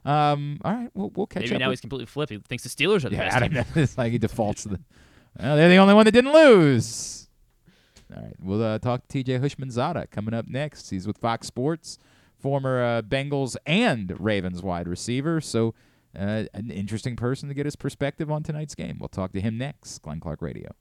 Um, 0.08 0.60
all 0.64 0.74
right, 0.74 0.90
we'll, 0.94 1.12
we'll 1.16 1.28
catch 1.28 1.44
maybe 1.44 1.56
up. 1.56 1.60
now 1.60 1.68
with- 1.68 1.74
he's 1.80 1.82
completely 1.82 2.06
flipped. 2.06 2.32
He 2.32 2.38
thinks 2.40 2.64
the 2.64 2.70
Steelers 2.70 3.04
are 3.06 3.10
the 3.10 3.16
yeah, 3.18 3.26
best 3.26 3.36
I 3.36 3.40
don't 3.40 3.50
team. 3.50 3.58
know. 3.58 3.66
It's 3.82 3.98
like 3.98 4.12
he 4.12 4.18
defaults 4.28 4.64
to 4.64 4.70
the. 4.70 4.80
Well, 5.40 5.56
they're 5.58 5.70
the 5.70 5.78
only 5.78 5.94
one 5.94 6.06
that 6.06 6.12
didn't 6.14 6.34
lose. 6.34 7.28
All 8.16 8.22
right, 8.24 8.36
we'll 8.42 8.64
uh, 8.64 8.80
talk 8.80 9.08
to 9.10 9.24
TJ 9.24 9.42
Houshmandzadeh 9.42 10.10
coming 10.12 10.34
up 10.34 10.48
next. 10.48 10.90
He's 10.90 11.06
with 11.06 11.18
Fox 11.18 11.46
Sports, 11.48 12.00
former 12.40 12.82
uh, 12.82 13.02
Bengals 13.02 13.58
and 13.66 14.16
Ravens 14.20 14.64
wide 14.64 14.88
receiver. 14.88 15.42
So, 15.42 15.76
uh, 16.18 16.46
an 16.54 16.72
interesting 16.72 17.16
person 17.18 17.50
to 17.50 17.54
get 17.54 17.66
his 17.66 17.76
perspective 17.76 18.32
on 18.32 18.44
tonight's 18.44 18.76
game. 18.76 18.98
We'll 19.00 19.10
talk 19.10 19.34
to 19.34 19.42
him 19.42 19.58
next. 19.58 20.00
Glenn 20.00 20.22
Clark 20.22 20.42
Radio. 20.42 20.72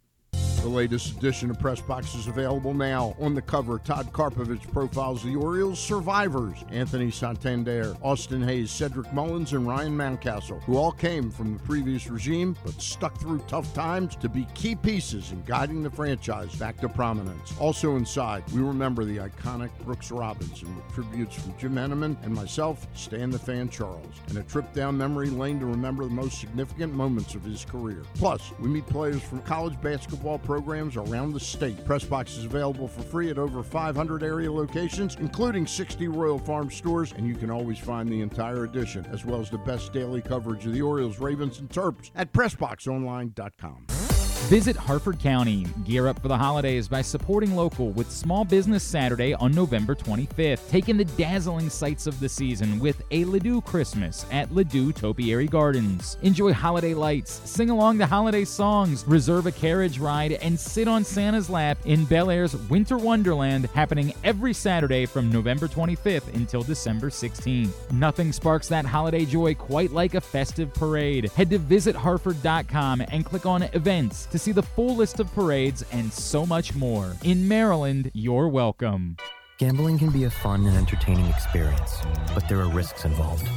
The 0.67 0.73
latest 0.73 1.17
edition 1.17 1.49
of 1.49 1.61
Press 1.61 1.81
Box 1.81 2.17
is 2.17 2.27
available 2.27 2.75
now. 2.75 3.15
On 3.21 3.37
the 3.37 3.41
cover, 3.41 3.79
Todd 3.79 4.13
Karpovich 4.13 4.69
profiles 4.73 5.23
the 5.23 5.37
Orioles 5.37 5.79
survivors 5.79 6.65
Anthony 6.73 7.13
Santander, 7.13 7.97
Austin 8.03 8.43
Hays, 8.43 8.73
Cedric 8.73 9.13
Mullins, 9.13 9.53
and 9.53 9.65
Ryan 9.65 9.97
Mountcastle, 9.97 10.61
who 10.65 10.77
all 10.77 10.91
came 10.91 11.31
from 11.31 11.53
the 11.53 11.63
previous 11.63 12.09
regime 12.09 12.57
but 12.65 12.83
stuck 12.83 13.17
through 13.17 13.39
tough 13.47 13.73
times 13.75 14.17
to 14.17 14.29
be 14.29 14.45
key 14.55 14.75
pieces 14.75 15.31
in 15.31 15.41
guiding 15.45 15.85
the 15.85 15.91
franchise 15.91 16.53
back 16.57 16.79
to 16.79 16.89
prominence. 16.89 17.55
Also 17.61 17.95
inside, 17.95 18.43
we 18.51 18.61
remember 18.61 19.05
the 19.05 19.19
iconic 19.19 19.71
Brooks 19.85 20.11
Robinson 20.11 20.75
with 20.75 20.93
tributes 20.93 21.37
from 21.37 21.57
Jim 21.59 21.77
Henneman 21.77 22.17
and 22.25 22.35
myself, 22.35 22.89
Stan 22.95 23.31
the 23.31 23.39
Fan 23.39 23.69
Charles, 23.69 24.17
and 24.31 24.39
a 24.39 24.43
trip 24.43 24.73
down 24.73 24.99
memory 24.99 25.31
lane 25.31 25.61
to 25.61 25.67
remember 25.67 26.03
the 26.03 26.11
most 26.11 26.41
significant 26.41 26.93
moments 26.93 27.37
of 27.37 27.45
his 27.45 27.65
career. 27.65 28.03
Plus, 28.17 28.51
we 28.59 28.69
meet 28.69 28.87
players 28.89 29.23
from 29.23 29.41
college 29.43 29.81
basketball 29.81 30.41
programs 30.41 30.56
around 30.97 31.33
the 31.33 31.41
state. 31.41 31.77
Pressbox 31.85 32.39
is 32.39 32.45
available 32.45 32.89
for 32.89 33.03
free 33.03 33.31
at 33.31 33.39
over 33.39 33.63
500 33.63 34.23
area 34.23 34.51
locations, 34.51 35.17
including 35.17 35.67
60 35.67 36.09
Royal 36.09 36.39
Farm 36.39 36.71
stores, 36.71 37.13
and 37.13 37.27
you 37.27 37.35
can 37.35 37.51
always 37.51 37.79
find 37.79 38.09
the 38.09 38.21
entire 38.21 38.65
edition, 38.65 39.07
as 39.13 39.25
well 39.25 39.41
as 39.41 39.51
the 39.51 39.59
best 39.59 39.93
daily 39.93 40.23
coverage 40.23 40.67
of 40.67 40.73
the 40.73 40.83
Orioles, 40.83 41.19
Ravens, 41.19 41.59
and 41.59 41.69
Terps 41.69 42.11
at 42.15 42.33
PressBoxOnline.com. 42.33 44.06
Visit 44.45 44.77
Harford 44.77 45.19
County. 45.19 45.67
Gear 45.85 46.07
up 46.07 46.21
for 46.21 46.29
the 46.29 46.39
holidays 46.39 46.87
by 46.87 47.03
supporting 47.03 47.57
local 47.57 47.91
with 47.91 48.09
Small 48.13 48.45
Business 48.45 48.85
Saturday 48.85 49.35
on 49.35 49.51
November 49.51 49.97
25th. 49.97 50.69
Take 50.69 50.89
in 50.89 50.97
the 50.97 51.05
dazzling 51.05 51.69
sights 51.69 52.07
of 52.07 52.21
the 52.21 52.29
season 52.29 52.79
with 52.79 53.03
a 53.11 53.25
Ladew 53.25 53.65
Christmas 53.65 54.25
at 54.31 54.49
Ladew 54.51 54.95
Topiary 54.95 55.49
Gardens. 55.49 56.17
Enjoy 56.23 56.53
holiday 56.53 56.95
lights, 56.95 57.41
sing 57.45 57.71
along 57.71 57.99
to 57.99 58.07
holiday 58.07 58.45
songs, 58.45 59.05
reserve 59.09 59.47
a 59.47 59.51
carriage 59.53 59.99
ride, 59.99 60.35
and 60.35 60.57
sit 60.57 60.87
on 60.87 61.03
Santa's 61.03 61.51
lap 61.51 61.79
in 61.85 62.05
Bel 62.05 62.31
Air's 62.31 62.55
Winter 62.69 62.99
Wonderland 62.99 63.67
happening 63.75 64.15
every 64.23 64.55
Saturday 64.55 65.07
from 65.07 65.29
November 65.29 65.67
25th 65.67 66.33
until 66.35 66.63
December 66.63 67.11
16th. 67.11 67.73
Nothing 67.91 68.33
sparks 68.33 68.69
that 68.69 68.85
holiday 68.85 69.25
joy 69.25 69.55
quite 69.55 69.91
like 69.91 70.15
a 70.15 70.21
festive 70.21 70.73
parade. 70.73 71.33
Head 71.33 71.51
to 71.51 71.59
visitharford.com 71.59 73.01
and 73.09 73.25
click 73.25 73.45
on 73.45 73.65
events 73.65 74.26
to 74.31 74.39
see 74.39 74.53
the 74.53 74.63
full 74.63 74.97
list 74.97 75.21
of 75.21 75.33
parades 75.35 75.85
and 75.93 76.13
so 76.13 76.45
much 76.47 76.75
more. 76.75 77.15
In 77.23 77.47
Maryland, 77.47 78.11
you're 78.15 78.49
welcome. 78.49 79.17
Gambling 79.59 79.99
can 79.99 80.11
be 80.11 80.25
a 80.25 80.31
fun 80.31 80.67
and 80.67 80.77
entertaining 80.77 81.25
experience, 81.27 82.03
but 82.35 82.47
there 82.47 82.61
are 82.61 82.69
risks 82.69 83.07
involved. 83.07 83.49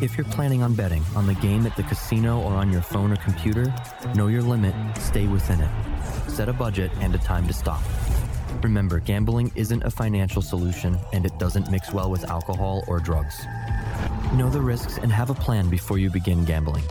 If 0.00 0.16
you're 0.16 0.26
planning 0.26 0.62
on 0.62 0.74
betting 0.74 1.02
on 1.16 1.26
the 1.26 1.34
game 1.34 1.66
at 1.66 1.74
the 1.74 1.82
casino 1.82 2.40
or 2.40 2.52
on 2.52 2.70
your 2.70 2.82
phone 2.82 3.10
or 3.10 3.16
computer, 3.16 3.74
know 4.14 4.28
your 4.28 4.42
limit, 4.42 4.74
stay 4.98 5.26
within 5.26 5.60
it. 5.60 5.70
Set 6.28 6.48
a 6.48 6.52
budget 6.52 6.92
and 7.00 7.12
a 7.14 7.18
time 7.18 7.48
to 7.48 7.52
stop. 7.52 7.82
Remember, 8.62 9.00
gambling 9.00 9.50
isn't 9.56 9.82
a 9.82 9.90
financial 9.90 10.42
solution 10.42 10.96
and 11.12 11.26
it 11.26 11.36
doesn't 11.40 11.70
mix 11.72 11.92
well 11.92 12.10
with 12.10 12.24
alcohol 12.30 12.84
or 12.86 13.00
drugs. 13.00 13.44
Know 14.34 14.48
the 14.48 14.60
risks 14.60 14.98
and 14.98 15.10
have 15.10 15.30
a 15.30 15.34
plan 15.34 15.68
before 15.68 15.98
you 15.98 16.08
begin 16.08 16.44
gambling. 16.44 16.84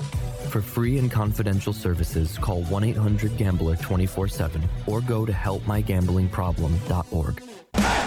For 0.55 0.61
free 0.61 0.97
and 0.99 1.11
confidential 1.11 1.73
services, 1.73 2.37
call 2.37 2.63
1 2.63 2.85
800 2.85 3.35
Gambler 3.35 3.75
24 3.75 4.29
7 4.29 4.63
or 4.87 5.01
go 5.01 5.25
to 5.25 5.33
helpmygamblingproblem.org. 5.33 7.54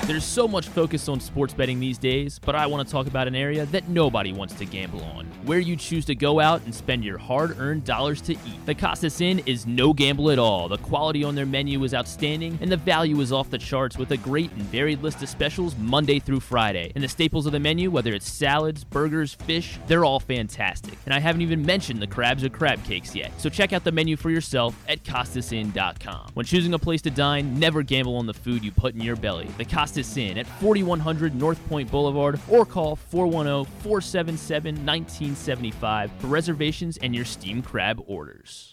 There's 0.09 0.25
so 0.25 0.49
much 0.49 0.69
focus 0.69 1.07
on 1.11 1.21
sports 1.21 1.53
betting 1.53 1.81
these 1.81 1.99
days, 1.99 2.39
but 2.39 2.55
I 2.55 2.67
want 2.67 2.87
to 2.87 2.91
talk 2.91 3.07
about 3.07 3.29
an 3.29 3.35
area 3.35 3.67
that 3.67 3.91
nobody 3.91 4.33
wants 4.33 4.55
to 4.55 4.65
gamble 4.65 5.05
on, 5.05 5.27
where 5.45 5.59
you 5.59 5.77
choose 5.77 6.07
to 6.07 6.15
go 6.15 6.41
out 6.41 6.63
and 6.65 6.75
spend 6.75 7.05
your 7.05 7.19
hard 7.19 7.61
earned 7.61 7.85
dollars 7.85 8.23
to 8.23 8.33
eat. 8.33 8.65
The 8.65 8.75
Costas 8.75 9.21
Inn 9.21 9.41
is 9.45 9.67
no 9.67 9.93
gamble 9.93 10.31
at 10.31 10.39
all. 10.39 10.67
The 10.67 10.79
quality 10.79 11.25
on 11.25 11.35
their 11.35 11.45
menu 11.45 11.85
is 11.85 11.93
outstanding, 11.93 12.59
and 12.63 12.73
the 12.73 12.79
value 12.79 13.21
is 13.21 13.33
off 13.33 13.51
the 13.51 13.59
charts 13.59 13.99
with 13.99 14.11
a 14.13 14.17
great 14.17 14.51
and 14.53 14.63
varied 14.63 15.03
list 15.03 15.23
of 15.23 15.29
specials 15.29 15.77
Monday 15.77 16.19
through 16.21 16.41
Friday. 16.41 16.91
And 16.95 17.05
the 17.05 17.09
staples 17.09 17.45
of 17.45 17.53
the 17.53 17.61
menu, 17.61 17.91
whether 17.91 18.15
it's 18.15 18.31
salads, 18.31 18.85
burgers, 18.85 19.35
fish, 19.35 19.79
they're 19.89 20.07
all 20.07 20.21
fantastic. 20.21 20.95
And 21.05 21.13
I 21.13 21.21
haven't 21.21 21.43
even 21.43 21.67
mentioned 21.67 22.01
the 22.01 22.07
crabs 22.07 22.43
or 22.43 22.49
crab 22.49 22.83
cakes 22.85 23.15
yet. 23.15 23.31
So 23.39 23.51
check 23.51 23.75
out 23.75 23.85
the 23.85 23.93
menu 23.93 24.17
for 24.17 24.31
yourself 24.31 24.75
at 24.89 25.05
CostasInn.com. 25.05 26.31
When 26.33 26.47
choosing 26.47 26.73
a 26.73 26.79
place 26.79 27.03
to 27.03 27.11
dine, 27.11 27.59
never 27.59 27.83
gamble 27.83 28.17
on 28.17 28.25
the 28.25 28.33
food 28.33 28.65
you 28.65 28.73
put 28.73 28.95
in 28.95 29.03
your 29.03 29.17
belly. 29.17 29.49
The 29.59 29.65
Costas 29.65 30.17
Inn 30.17 30.39
at 30.39 30.47
4100 30.61 31.35
North 31.35 31.59
Point 31.69 31.91
Boulevard 31.91 32.41
or 32.49 32.65
call 32.65 32.95
410 32.95 33.65
477 33.83 34.75
1975 34.77 36.13
for 36.19 36.27
reservations 36.29 36.97
and 36.99 37.13
your 37.13 37.25
steam 37.25 37.61
crab 37.61 38.01
orders. 38.07 38.73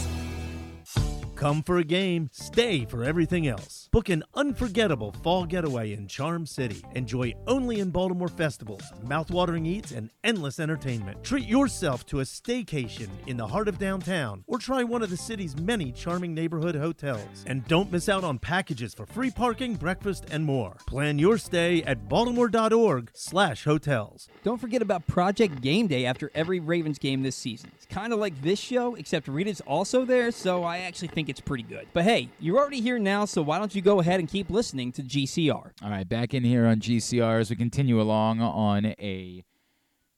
Come 1.41 1.63
for 1.63 1.79
a 1.79 1.83
game, 1.83 2.29
stay 2.31 2.85
for 2.85 3.03
everything 3.03 3.47
else. 3.47 3.89
Book 3.91 4.07
an 4.07 4.23
unforgettable 4.35 5.11
fall 5.21 5.45
getaway 5.45 5.91
in 5.91 6.07
Charm 6.07 6.45
City. 6.45 6.81
Enjoy 6.95 7.35
only 7.45 7.81
in 7.81 7.89
Baltimore 7.89 8.29
festivals, 8.29 8.83
mouthwatering 9.05 9.67
eats, 9.67 9.91
and 9.91 10.09
endless 10.23 10.61
entertainment. 10.61 11.21
Treat 11.25 11.45
yourself 11.45 12.05
to 12.05 12.21
a 12.21 12.23
staycation 12.23 13.09
in 13.27 13.35
the 13.35 13.45
heart 13.45 13.67
of 13.67 13.77
downtown 13.77 14.45
or 14.47 14.59
try 14.59 14.81
one 14.81 15.03
of 15.03 15.09
the 15.09 15.17
city's 15.17 15.57
many 15.57 15.91
charming 15.91 16.33
neighborhood 16.33 16.73
hotels. 16.73 17.43
And 17.47 17.67
don't 17.67 17.91
miss 17.91 18.07
out 18.07 18.23
on 18.23 18.39
packages 18.39 18.93
for 18.93 19.05
free 19.05 19.29
parking, 19.29 19.75
breakfast, 19.75 20.25
and 20.31 20.45
more. 20.45 20.77
Plan 20.87 21.19
your 21.19 21.37
stay 21.37 21.83
at 21.83 22.07
baltimore.org 22.07 23.11
slash 23.13 23.65
hotels. 23.65 24.29
Don't 24.45 24.61
forget 24.61 24.81
about 24.81 25.05
Project 25.05 25.59
Game 25.59 25.87
Day 25.87 26.05
after 26.05 26.31
every 26.33 26.61
Ravens 26.61 26.97
game 26.97 27.23
this 27.23 27.35
season. 27.35 27.69
It's 27.75 27.87
kind 27.87 28.13
of 28.13 28.19
like 28.19 28.41
this 28.41 28.57
show, 28.57 28.95
except 28.95 29.27
Rita's 29.27 29.59
also 29.59 30.05
there, 30.05 30.31
so 30.31 30.63
I 30.63 30.77
actually 30.77 31.09
think 31.09 31.27
it's 31.27 31.41
pretty 31.41 31.63
good. 31.63 31.87
But 31.91 32.05
hey, 32.05 32.29
you're 32.39 32.57
already 32.57 32.79
here 32.79 32.97
now, 32.97 33.25
so 33.25 33.41
why 33.41 33.59
don't 33.59 33.75
you 33.75 33.80
go 33.81 33.99
ahead 33.99 34.19
and 34.19 34.29
keep 34.29 34.49
listening 34.49 34.91
to 34.93 35.03
GCR? 35.03 35.71
All 35.83 35.89
right, 35.89 36.07
back 36.07 36.33
in 36.33 36.43
here 36.43 36.65
on 36.65 36.79
GCR 36.79 37.39
as 37.39 37.49
we 37.49 37.55
continue 37.55 37.99
along 37.99 38.39
on 38.41 38.85
a 38.85 39.43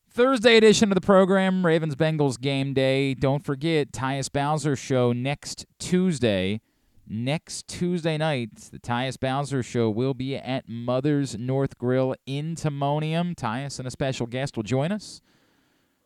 Thursday 0.10 0.58
edition 0.58 0.92
of 0.92 0.96
the 0.96 1.02
program, 1.02 1.66
Ravens 1.66 1.96
Bengals 1.96 2.40
game 2.40 2.74
day. 2.74 3.14
Don't 3.14 3.44
forget, 3.44 3.92
Tyus 3.92 4.32
Bowser 4.32 4.76
show 4.76 5.12
next 5.12 5.66
Tuesday. 5.80 6.62
Next 7.08 7.68
Tuesday 7.68 8.18
night, 8.18 8.56
the 8.72 8.80
Tyus 8.80 9.20
Bowser 9.20 9.64
show 9.64 9.90
will 9.90 10.14
be 10.14 10.36
at 10.36 10.70
Mother's 10.70 11.38
North 11.38 11.78
Grill 11.78 12.16
in 12.26 12.56
Timonium. 12.56 13.36
Tyus 13.36 13.80
and 13.80 13.88
a 13.88 13.92
special 13.92 14.26
guest 14.26 14.56
will 14.56 14.64
join 14.64 14.92
us. 14.92 15.20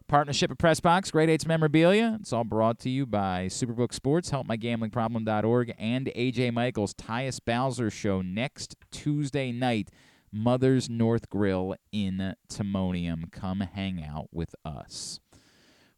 Partnership 0.07 0.49
of 0.49 0.57
Pressbox, 0.57 1.11
Great 1.11 1.29
Eights 1.29 1.45
Memorabilia. 1.45 2.17
It's 2.21 2.31
all 2.31 2.45
brought 2.45 2.79
to 2.79 2.89
you 2.89 3.05
by 3.05 3.47
Superbook 3.47 3.93
Sports, 3.93 4.31
HelpMyGamblingProblem.org, 4.31 5.73
and 5.77 6.07
AJ 6.15 6.53
Michaels. 6.53 6.93
Tyus 6.93 7.41
Bowser 7.43 7.89
Show 7.89 8.21
next 8.21 8.77
Tuesday 8.89 9.51
night, 9.51 9.89
Mother's 10.31 10.89
North 10.89 11.29
Grill 11.29 11.75
in 11.91 12.35
Timonium. 12.47 13.29
Come 13.33 13.59
hang 13.59 14.01
out 14.01 14.29
with 14.31 14.55
us. 14.63 15.19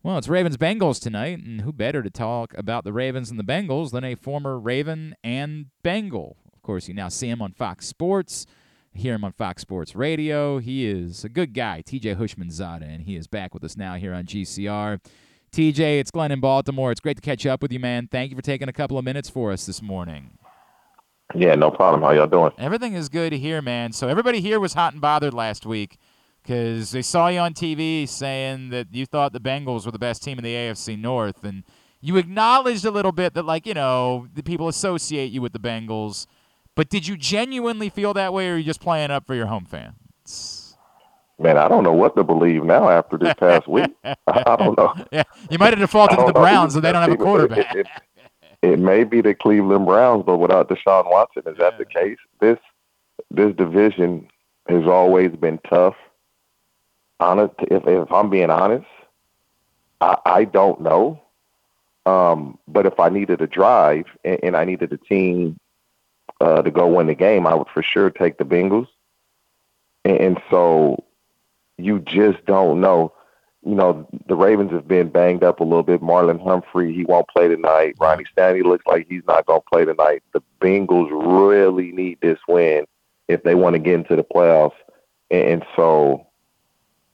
Well, 0.01 0.17
it's 0.17 0.27
Ravens 0.27 0.57
Bengals 0.57 0.99
tonight, 0.99 1.37
and 1.37 1.61
who 1.61 1.71
better 1.71 2.01
to 2.01 2.09
talk 2.09 2.55
about 2.57 2.85
the 2.85 2.93
Ravens 2.93 3.29
and 3.29 3.37
the 3.37 3.43
Bengals 3.43 3.91
than 3.91 4.03
a 4.03 4.15
former 4.15 4.57
Raven 4.57 5.15
and 5.23 5.67
Bengal? 5.83 6.37
Of 6.51 6.63
course, 6.63 6.87
you 6.87 6.95
now 6.95 7.09
see 7.09 7.29
him 7.29 7.43
on 7.43 7.51
Fox 7.51 7.85
Sports 7.85 8.47
hear 8.93 9.15
him 9.15 9.23
on 9.23 9.31
Fox 9.31 9.61
Sports 9.61 9.95
Radio. 9.95 10.59
He 10.59 10.85
is 10.85 11.23
a 11.23 11.29
good 11.29 11.53
guy, 11.53 11.83
TJ 11.85 12.17
Houshmandzadeh, 12.17 12.83
and 12.83 13.03
he 13.03 13.15
is 13.15 13.27
back 13.27 13.53
with 13.53 13.63
us 13.63 13.77
now 13.77 13.95
here 13.95 14.13
on 14.13 14.25
GCR. 14.25 14.99
TJ, 15.51 15.99
it's 15.99 16.11
Glenn 16.11 16.31
in 16.31 16.39
Baltimore. 16.39 16.91
It's 16.91 16.99
great 16.99 17.15
to 17.17 17.21
catch 17.21 17.45
up 17.45 17.61
with 17.61 17.71
you, 17.71 17.79
man. 17.79 18.07
Thank 18.07 18.31
you 18.31 18.35
for 18.35 18.41
taking 18.41 18.69
a 18.69 18.73
couple 18.73 18.97
of 18.97 19.05
minutes 19.05 19.29
for 19.29 19.51
us 19.51 19.65
this 19.65 19.81
morning. 19.81 20.37
Yeah, 21.35 21.55
no 21.55 21.71
problem. 21.71 22.01
How 22.01 22.11
y'all 22.11 22.27
doing? 22.27 22.51
Everything 22.57 22.93
is 22.93 23.09
good 23.09 23.33
here, 23.33 23.61
man. 23.61 23.91
So 23.91 24.07
everybody 24.07 24.41
here 24.41 24.59
was 24.59 24.73
hot 24.73 24.93
and 24.93 25.01
bothered 25.01 25.33
last 25.33 25.65
week 25.65 25.97
because 26.41 26.91
they 26.91 27.01
saw 27.01 27.27
you 27.27 27.39
on 27.39 27.53
TV 27.53 28.07
saying 28.07 28.69
that 28.69 28.87
you 28.91 29.05
thought 29.05 29.33
the 29.33 29.39
Bengals 29.39 29.85
were 29.85 29.91
the 29.91 29.99
best 29.99 30.23
team 30.23 30.37
in 30.37 30.43
the 30.43 30.53
AFC 30.53 30.99
North, 30.99 31.43
and 31.43 31.63
you 32.01 32.17
acknowledged 32.17 32.85
a 32.85 32.91
little 32.91 33.11
bit 33.11 33.33
that, 33.33 33.45
like, 33.45 33.67
you 33.67 33.73
know, 33.73 34.27
the 34.33 34.43
people 34.43 34.67
associate 34.67 35.31
you 35.31 35.41
with 35.41 35.53
the 35.53 35.59
Bengals– 35.59 36.25
but 36.79 36.87
did 36.87 37.05
you 37.05 37.17
genuinely 37.17 37.89
feel 37.89 38.13
that 38.13 38.31
way, 38.31 38.47
or 38.47 38.53
are 38.53 38.57
you 38.57 38.63
just 38.63 38.79
playing 38.79 39.11
up 39.11 39.27
for 39.27 39.35
your 39.35 39.47
home 39.47 39.65
fans? 39.65 40.77
Man, 41.37 41.57
I 41.57 41.67
don't 41.67 41.83
know 41.83 41.91
what 41.91 42.15
to 42.15 42.23
believe 42.23 42.63
now 42.63 42.87
after 42.87 43.17
this 43.17 43.33
past 43.33 43.67
week. 43.67 43.93
I 44.05 44.55
don't 44.55 44.77
know. 44.77 44.93
Yeah, 45.11 45.23
you 45.51 45.57
might 45.57 45.71
have 45.71 45.79
defaulted 45.79 46.19
to 46.19 46.25
the 46.27 46.31
Browns, 46.31 46.75
and 46.75 46.85
they 46.85 46.93
don't 46.93 47.01
have 47.01 47.11
a 47.11 47.17
quarterback. 47.17 47.75
It, 47.75 47.85
it, 48.61 48.71
it, 48.71 48.79
may 48.79 49.03
be 49.03 49.19
the 49.19 49.33
Cleveland 49.33 49.87
Browns, 49.87 50.23
but 50.25 50.37
without 50.37 50.69
Deshaun 50.69 51.11
Watson, 51.11 51.43
is 51.47 51.57
that 51.57 51.77
the 51.77 51.83
case? 51.83 52.15
This 52.39 52.57
this 53.29 53.53
division 53.57 54.29
has 54.69 54.87
always 54.87 55.31
been 55.35 55.59
tough. 55.69 55.95
Honest, 57.19 57.55
if 57.59 57.85
if 57.85 58.09
I'm 58.09 58.29
being 58.29 58.51
honest, 58.51 58.87
I, 59.99 60.17
I 60.25 60.45
don't 60.45 60.79
know. 60.79 61.21
Um, 62.05 62.57
but 62.69 62.85
if 62.85 63.01
I 63.01 63.09
needed 63.09 63.41
a 63.41 63.47
drive 63.47 64.05
and, 64.23 64.39
and 64.43 64.55
I 64.55 64.63
needed 64.63 64.93
a 64.93 64.97
team 64.97 65.59
uh, 66.41 66.61
to 66.61 66.71
go 66.71 66.87
win 66.87 67.07
the 67.07 67.15
game, 67.15 67.45
I 67.45 67.55
would 67.55 67.67
for 67.73 67.83
sure 67.83 68.09
take 68.09 68.37
the 68.37 68.45
Bengals. 68.45 68.87
And, 70.05 70.17
and 70.17 70.41
so 70.49 71.03
you 71.77 71.99
just 71.99 72.45
don't 72.45 72.81
know. 72.81 73.13
You 73.65 73.75
know, 73.75 74.07
the 74.27 74.35
Ravens 74.35 74.71
have 74.71 74.87
been 74.87 75.09
banged 75.09 75.43
up 75.43 75.59
a 75.59 75.65
little 75.65 75.83
bit. 75.83 76.01
Marlon 76.01 76.41
Humphrey, 76.41 76.93
he 76.93 77.03
won't 77.03 77.27
play 77.27 77.49
tonight. 77.49 77.95
Ronnie 77.99 78.23
Stanley 78.31 78.61
looks 78.61 78.85
like 78.87 79.07
he's 79.09 79.25
not 79.27 79.45
going 79.45 79.59
to 79.59 79.69
play 79.69 79.83
tonight. 79.83 80.23
The 80.31 80.41
Bengals 80.61 81.09
really 81.11 81.91
need 81.91 82.19
this 82.21 82.39
win 82.47 82.85
if 83.27 83.43
they 83.43 83.55
want 83.55 83.73
to 83.73 83.79
get 83.79 83.95
into 83.95 84.15
the 84.15 84.23
playoffs. 84.23 84.75
And, 85.29 85.43
and 85.43 85.65
so 85.75 86.25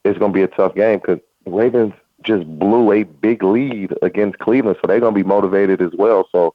it's 0.04 0.20
going 0.20 0.34
to 0.34 0.36
be 0.36 0.44
a 0.44 0.48
tough 0.48 0.76
game 0.76 1.00
because 1.00 1.20
the 1.46 1.52
Ravens 1.52 1.94
just 2.22 2.46
blew 2.60 2.92
a 2.92 3.04
big 3.04 3.42
lead 3.42 3.96
against 4.04 4.38
Cleveland, 4.38 4.78
so 4.80 4.88
they're 4.88 5.00
going 5.00 5.16
to 5.16 5.24
be 5.24 5.28
motivated 5.28 5.82
as 5.82 5.94
well. 5.98 6.30
So 6.32 6.54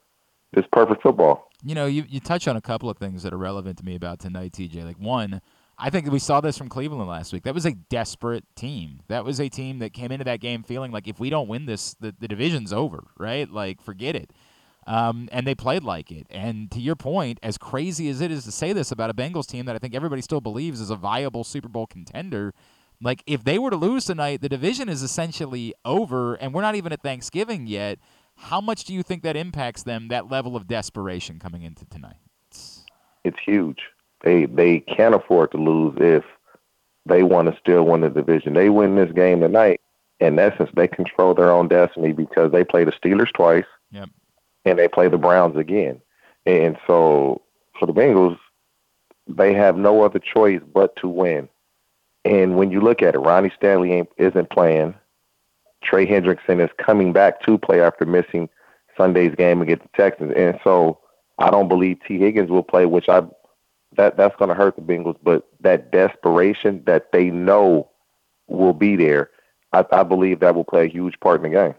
it's 0.53 0.69
perfect 0.71 1.03
football 1.03 1.50
you 1.65 1.75
know, 1.75 1.87
you 1.87 2.05
you 2.09 2.21
touch 2.21 2.49
on 2.49 2.57
a 2.57 2.61
couple 2.61 2.89
of 2.89 2.99
things 2.99 3.23
that 3.23 3.33
are 3.33 3.39
relevant 3.39 3.79
to 3.79 3.85
me 3.85 3.95
about 3.95 4.19
tonight, 4.19 4.53
TJ. 4.53 4.85
Like 4.85 4.99
one, 4.99 5.41
I 5.79 5.91
think 5.91 6.11
we 6.11 6.19
saw 6.19 6.41
this 6.41 6.59
from 6.59 6.69
Cleveland 6.69 7.09
last 7.09 7.33
week. 7.33 7.45
That 7.45 7.55
was 7.55 7.67
a 7.67 7.73
desperate 7.73 8.45
team. 8.55 9.01
That 9.09 9.25
was 9.25 9.41
a 9.41 9.49
team 9.49 9.79
that 9.79 9.93
came 9.93 10.13
into 10.13 10.25
that 10.25 10.41
game 10.41 10.63
feeling 10.63 10.93
like 10.93 11.09
if 11.09 11.19
we 11.19 11.31
don't 11.31 11.49
win 11.49 11.67
this, 11.67 11.95
the, 11.95 12.15
the 12.19 12.29
division's 12.29 12.73
over, 12.73 13.05
right? 13.19 13.51
Like 13.51 13.81
forget 13.81 14.15
it. 14.15 14.33
Um, 14.87 15.29
and 15.31 15.47
they 15.47 15.55
played 15.55 15.83
like 15.83 16.11
it. 16.11 16.27
And 16.31 16.71
to 16.73 16.81
your 16.81 16.97
point, 16.97 17.39
as 17.43 17.57
crazy 17.57 18.09
as 18.09 18.21
it 18.21 18.31
is 18.31 18.45
to 18.45 18.53
say 18.53 18.73
this 18.73 18.91
about 18.93 19.11
a 19.11 19.15
Bengals 19.15 19.47
team 19.47 19.67
that 19.67 19.77
I 19.77 19.79
think 19.79 19.95
everybody 19.95 20.23
still 20.23 20.41
believes 20.41 20.81
is 20.81 20.91
a 20.91 20.97
viable 20.97 21.45
Super 21.45 21.69
Bowl 21.69 21.87
contender, 21.87 22.53
like 23.03 23.23
if 23.27 23.45
they 23.45 23.59
were 23.59 23.71
to 23.71 23.77
lose 23.77 24.05
tonight, 24.05 24.43
the 24.43 24.49
division 24.49 24.89
is 24.89 25.03
essentially 25.03 25.75
over, 25.85 26.35
and 26.35 26.53
we're 26.53 26.63
not 26.63 26.75
even 26.75 26.93
at 26.93 27.03
Thanksgiving 27.03 27.67
yet. 27.67 27.99
How 28.41 28.61
much 28.61 28.85
do 28.85 28.95
you 28.95 29.03
think 29.03 29.23
that 29.23 29.37
impacts 29.37 29.83
them? 29.83 30.09
That 30.09 30.31
level 30.31 30.57
of 30.57 30.67
desperation 30.67 31.39
coming 31.39 31.63
into 31.63 31.85
tonight. 31.85 32.17
It's 33.23 33.39
huge. 33.45 33.81
They 34.23 34.47
they 34.47 34.81
can't 34.81 35.15
afford 35.15 35.53
to 35.53 35.59
lose 35.59 35.97
if 36.01 36.25
they 37.07 37.23
want 37.23 37.53
to 37.53 37.59
still 37.61 37.85
win 37.85 38.01
the 38.01 38.11
division. 38.11 38.55
They 38.55 38.71
win 38.71 38.97
this 38.97 39.13
game 39.13 39.41
tonight. 39.41 39.81
In 40.21 40.39
essence, 40.39 40.71
they 40.75 40.89
control 40.89 41.35
their 41.35 41.51
own 41.51 41.69
destiny 41.69 42.13
because 42.13 42.53
they 42.53 42.65
play 42.65 42.85
the 42.85 42.93
Steelers 42.93 43.33
twice, 43.33 43.65
yep. 43.91 44.11
and 44.65 44.79
they 44.79 44.89
play 44.89 45.09
the 45.09 45.17
Browns 45.17 45.57
again. 45.57 46.01
And 46.45 46.77
so 46.87 47.41
for 47.79 47.87
the 47.87 47.95
Bengals, 47.95 48.39
they 49.27 49.55
have 49.55 49.77
no 49.77 50.03
other 50.03 50.19
choice 50.19 50.61
but 50.75 50.95
to 50.97 51.09
win. 51.09 51.49
And 52.25 52.57
when 52.57 52.71
you 52.71 52.81
look 52.81 53.01
at 53.01 53.15
it, 53.15 53.19
Ronnie 53.19 53.53
Stanley 53.57 53.93
ain't, 53.93 54.11
isn't 54.19 54.51
playing. 54.51 54.95
Trey 55.83 56.07
Hendrickson 56.07 56.63
is 56.63 56.71
coming 56.79 57.13
back 57.13 57.41
to 57.43 57.59
play 57.59 57.81
after 57.81 58.05
missing 58.05 58.49
Sunday's 58.97 59.35
game 59.35 59.63
against 59.63 59.85
the 59.85 59.89
Texans, 59.97 60.33
and 60.37 60.59
so 60.63 60.99
I 61.39 61.51
don't 61.51 61.69
believe 61.69 61.99
Tee 62.07 62.19
Higgins 62.19 62.51
will 62.51 62.63
play, 62.63 62.87
which 62.87 63.09
I 63.09 63.23
that 63.97 64.17
that's 64.17 64.37
going 64.37 64.51
to 64.51 64.55
hurt 64.55 64.77
the 64.77 64.83
Bengals. 64.83 65.17
But 65.23 65.49
that 65.61 65.91
desperation 65.91 66.83
that 66.87 67.13
they 67.13 67.31
know 67.31 67.89
will 68.47 68.73
be 68.73 68.97
there, 68.97 69.31
I, 69.73 69.85
I 69.91 70.03
believe 70.03 70.41
that 70.41 70.55
will 70.55 70.65
play 70.65 70.85
a 70.85 70.89
huge 70.89 71.19
part 71.21 71.45
in 71.45 71.51
the 71.51 71.57
game. 71.57 71.75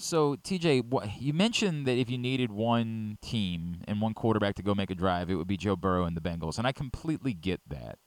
So, 0.00 0.36
TJ, 0.36 1.10
you 1.18 1.32
mentioned 1.32 1.84
that 1.86 1.98
if 1.98 2.08
you 2.08 2.18
needed 2.18 2.52
one 2.52 3.18
team 3.20 3.78
and 3.88 4.00
one 4.00 4.14
quarterback 4.14 4.54
to 4.54 4.62
go 4.62 4.72
make 4.72 4.90
a 4.90 4.94
drive, 4.94 5.28
it 5.28 5.34
would 5.34 5.48
be 5.48 5.56
Joe 5.56 5.74
Burrow 5.74 6.04
and 6.04 6.16
the 6.16 6.20
Bengals, 6.20 6.56
and 6.56 6.68
I 6.68 6.72
completely 6.72 7.34
get 7.34 7.60
that. 7.68 7.98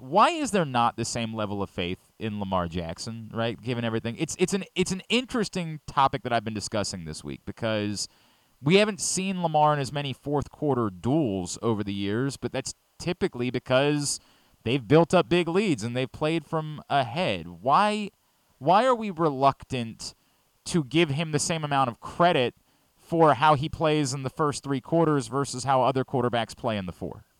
Why 0.00 0.30
is 0.30 0.50
there 0.50 0.64
not 0.64 0.96
the 0.96 1.04
same 1.04 1.34
level 1.34 1.62
of 1.62 1.70
faith 1.70 1.98
in 2.18 2.38
Lamar 2.38 2.68
Jackson, 2.68 3.30
right? 3.32 3.60
Given 3.60 3.84
everything, 3.84 4.16
it's 4.18 4.36
it's 4.38 4.54
an 4.54 4.64
it's 4.74 4.92
an 4.92 5.02
interesting 5.08 5.80
topic 5.86 6.22
that 6.22 6.32
I've 6.32 6.44
been 6.44 6.54
discussing 6.54 7.04
this 7.04 7.22
week 7.24 7.40
because 7.46 8.08
we 8.60 8.76
haven't 8.76 9.00
seen 9.00 9.42
Lamar 9.42 9.72
in 9.72 9.78
as 9.78 9.92
many 9.92 10.12
fourth 10.12 10.50
quarter 10.50 10.90
duels 10.90 11.58
over 11.62 11.82
the 11.82 11.94
years, 11.94 12.36
but 12.36 12.52
that's 12.52 12.74
typically 12.98 13.50
because 13.50 14.20
they've 14.64 14.86
built 14.86 15.14
up 15.14 15.28
big 15.28 15.48
leads 15.48 15.82
and 15.82 15.96
they've 15.96 16.12
played 16.12 16.44
from 16.44 16.82
ahead. 16.90 17.46
Why 17.62 18.10
why 18.58 18.84
are 18.84 18.94
we 18.94 19.10
reluctant? 19.10 20.14
to 20.64 20.84
give 20.84 21.10
him 21.10 21.32
the 21.32 21.38
same 21.38 21.64
amount 21.64 21.90
of 21.90 22.00
credit 22.00 22.54
for 22.96 23.34
how 23.34 23.54
he 23.54 23.68
plays 23.68 24.14
in 24.14 24.22
the 24.22 24.30
first 24.30 24.62
three 24.62 24.80
quarters 24.80 25.26
versus 25.26 25.64
how 25.64 25.82
other 25.82 26.04
quarterbacks 26.04 26.56
play 26.56 26.76
in 26.76 26.86
the 26.86 26.92
fourth? 26.92 27.31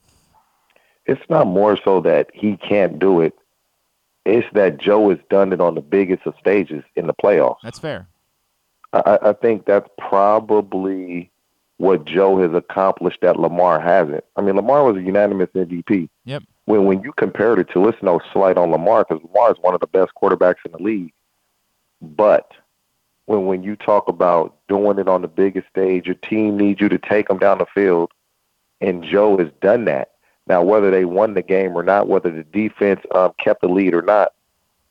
It's 1.06 1.22
not 1.28 1.46
more 1.46 1.78
so 1.82 2.00
that 2.02 2.30
he 2.32 2.56
can't 2.56 2.98
do 2.98 3.20
it. 3.20 3.34
It's 4.24 4.46
that 4.52 4.78
Joe 4.78 5.10
has 5.10 5.18
done 5.30 5.52
it 5.52 5.60
on 5.60 5.74
the 5.74 5.80
biggest 5.80 6.26
of 6.26 6.34
stages 6.38 6.84
in 6.94 7.08
the 7.08 7.14
playoffs. 7.14 7.56
That's 7.62 7.78
fair. 7.78 8.06
I, 8.92 9.18
I 9.22 9.32
think 9.32 9.66
that's 9.66 9.88
probably 9.98 11.30
what 11.78 12.04
Joe 12.04 12.40
has 12.40 12.54
accomplished 12.54 13.20
that 13.22 13.38
Lamar 13.38 13.80
hasn't. 13.80 14.24
I 14.36 14.40
mean, 14.40 14.54
Lamar 14.54 14.84
was 14.84 14.96
a 14.96 15.02
unanimous 15.02 15.48
MVP. 15.54 16.08
Yep. 16.24 16.44
When 16.66 16.84
when 16.84 17.02
you 17.02 17.12
compare 17.14 17.58
it 17.58 17.70
to, 17.70 17.88
it's 17.88 18.02
no 18.02 18.20
slight 18.32 18.56
on 18.56 18.70
Lamar 18.70 19.04
because 19.04 19.24
Lamar 19.24 19.50
is 19.50 19.58
one 19.60 19.74
of 19.74 19.80
the 19.80 19.88
best 19.88 20.12
quarterbacks 20.14 20.64
in 20.64 20.72
the 20.72 20.78
league. 20.78 21.12
But 22.00 22.52
when 23.26 23.46
when 23.46 23.64
you 23.64 23.74
talk 23.74 24.06
about 24.06 24.56
doing 24.68 24.98
it 25.00 25.08
on 25.08 25.22
the 25.22 25.28
biggest 25.28 25.68
stage, 25.68 26.06
your 26.06 26.14
team 26.14 26.56
needs 26.56 26.80
you 26.80 26.88
to 26.88 26.98
take 26.98 27.26
them 27.26 27.38
down 27.38 27.58
the 27.58 27.66
field, 27.66 28.12
and 28.80 29.02
Joe 29.02 29.36
has 29.38 29.48
done 29.60 29.86
that. 29.86 30.11
Now, 30.46 30.62
whether 30.62 30.90
they 30.90 31.04
won 31.04 31.34
the 31.34 31.42
game 31.42 31.76
or 31.76 31.82
not, 31.82 32.08
whether 32.08 32.30
the 32.30 32.44
defense 32.44 33.00
um, 33.14 33.32
kept 33.38 33.60
the 33.60 33.68
lead 33.68 33.94
or 33.94 34.02
not, 34.02 34.32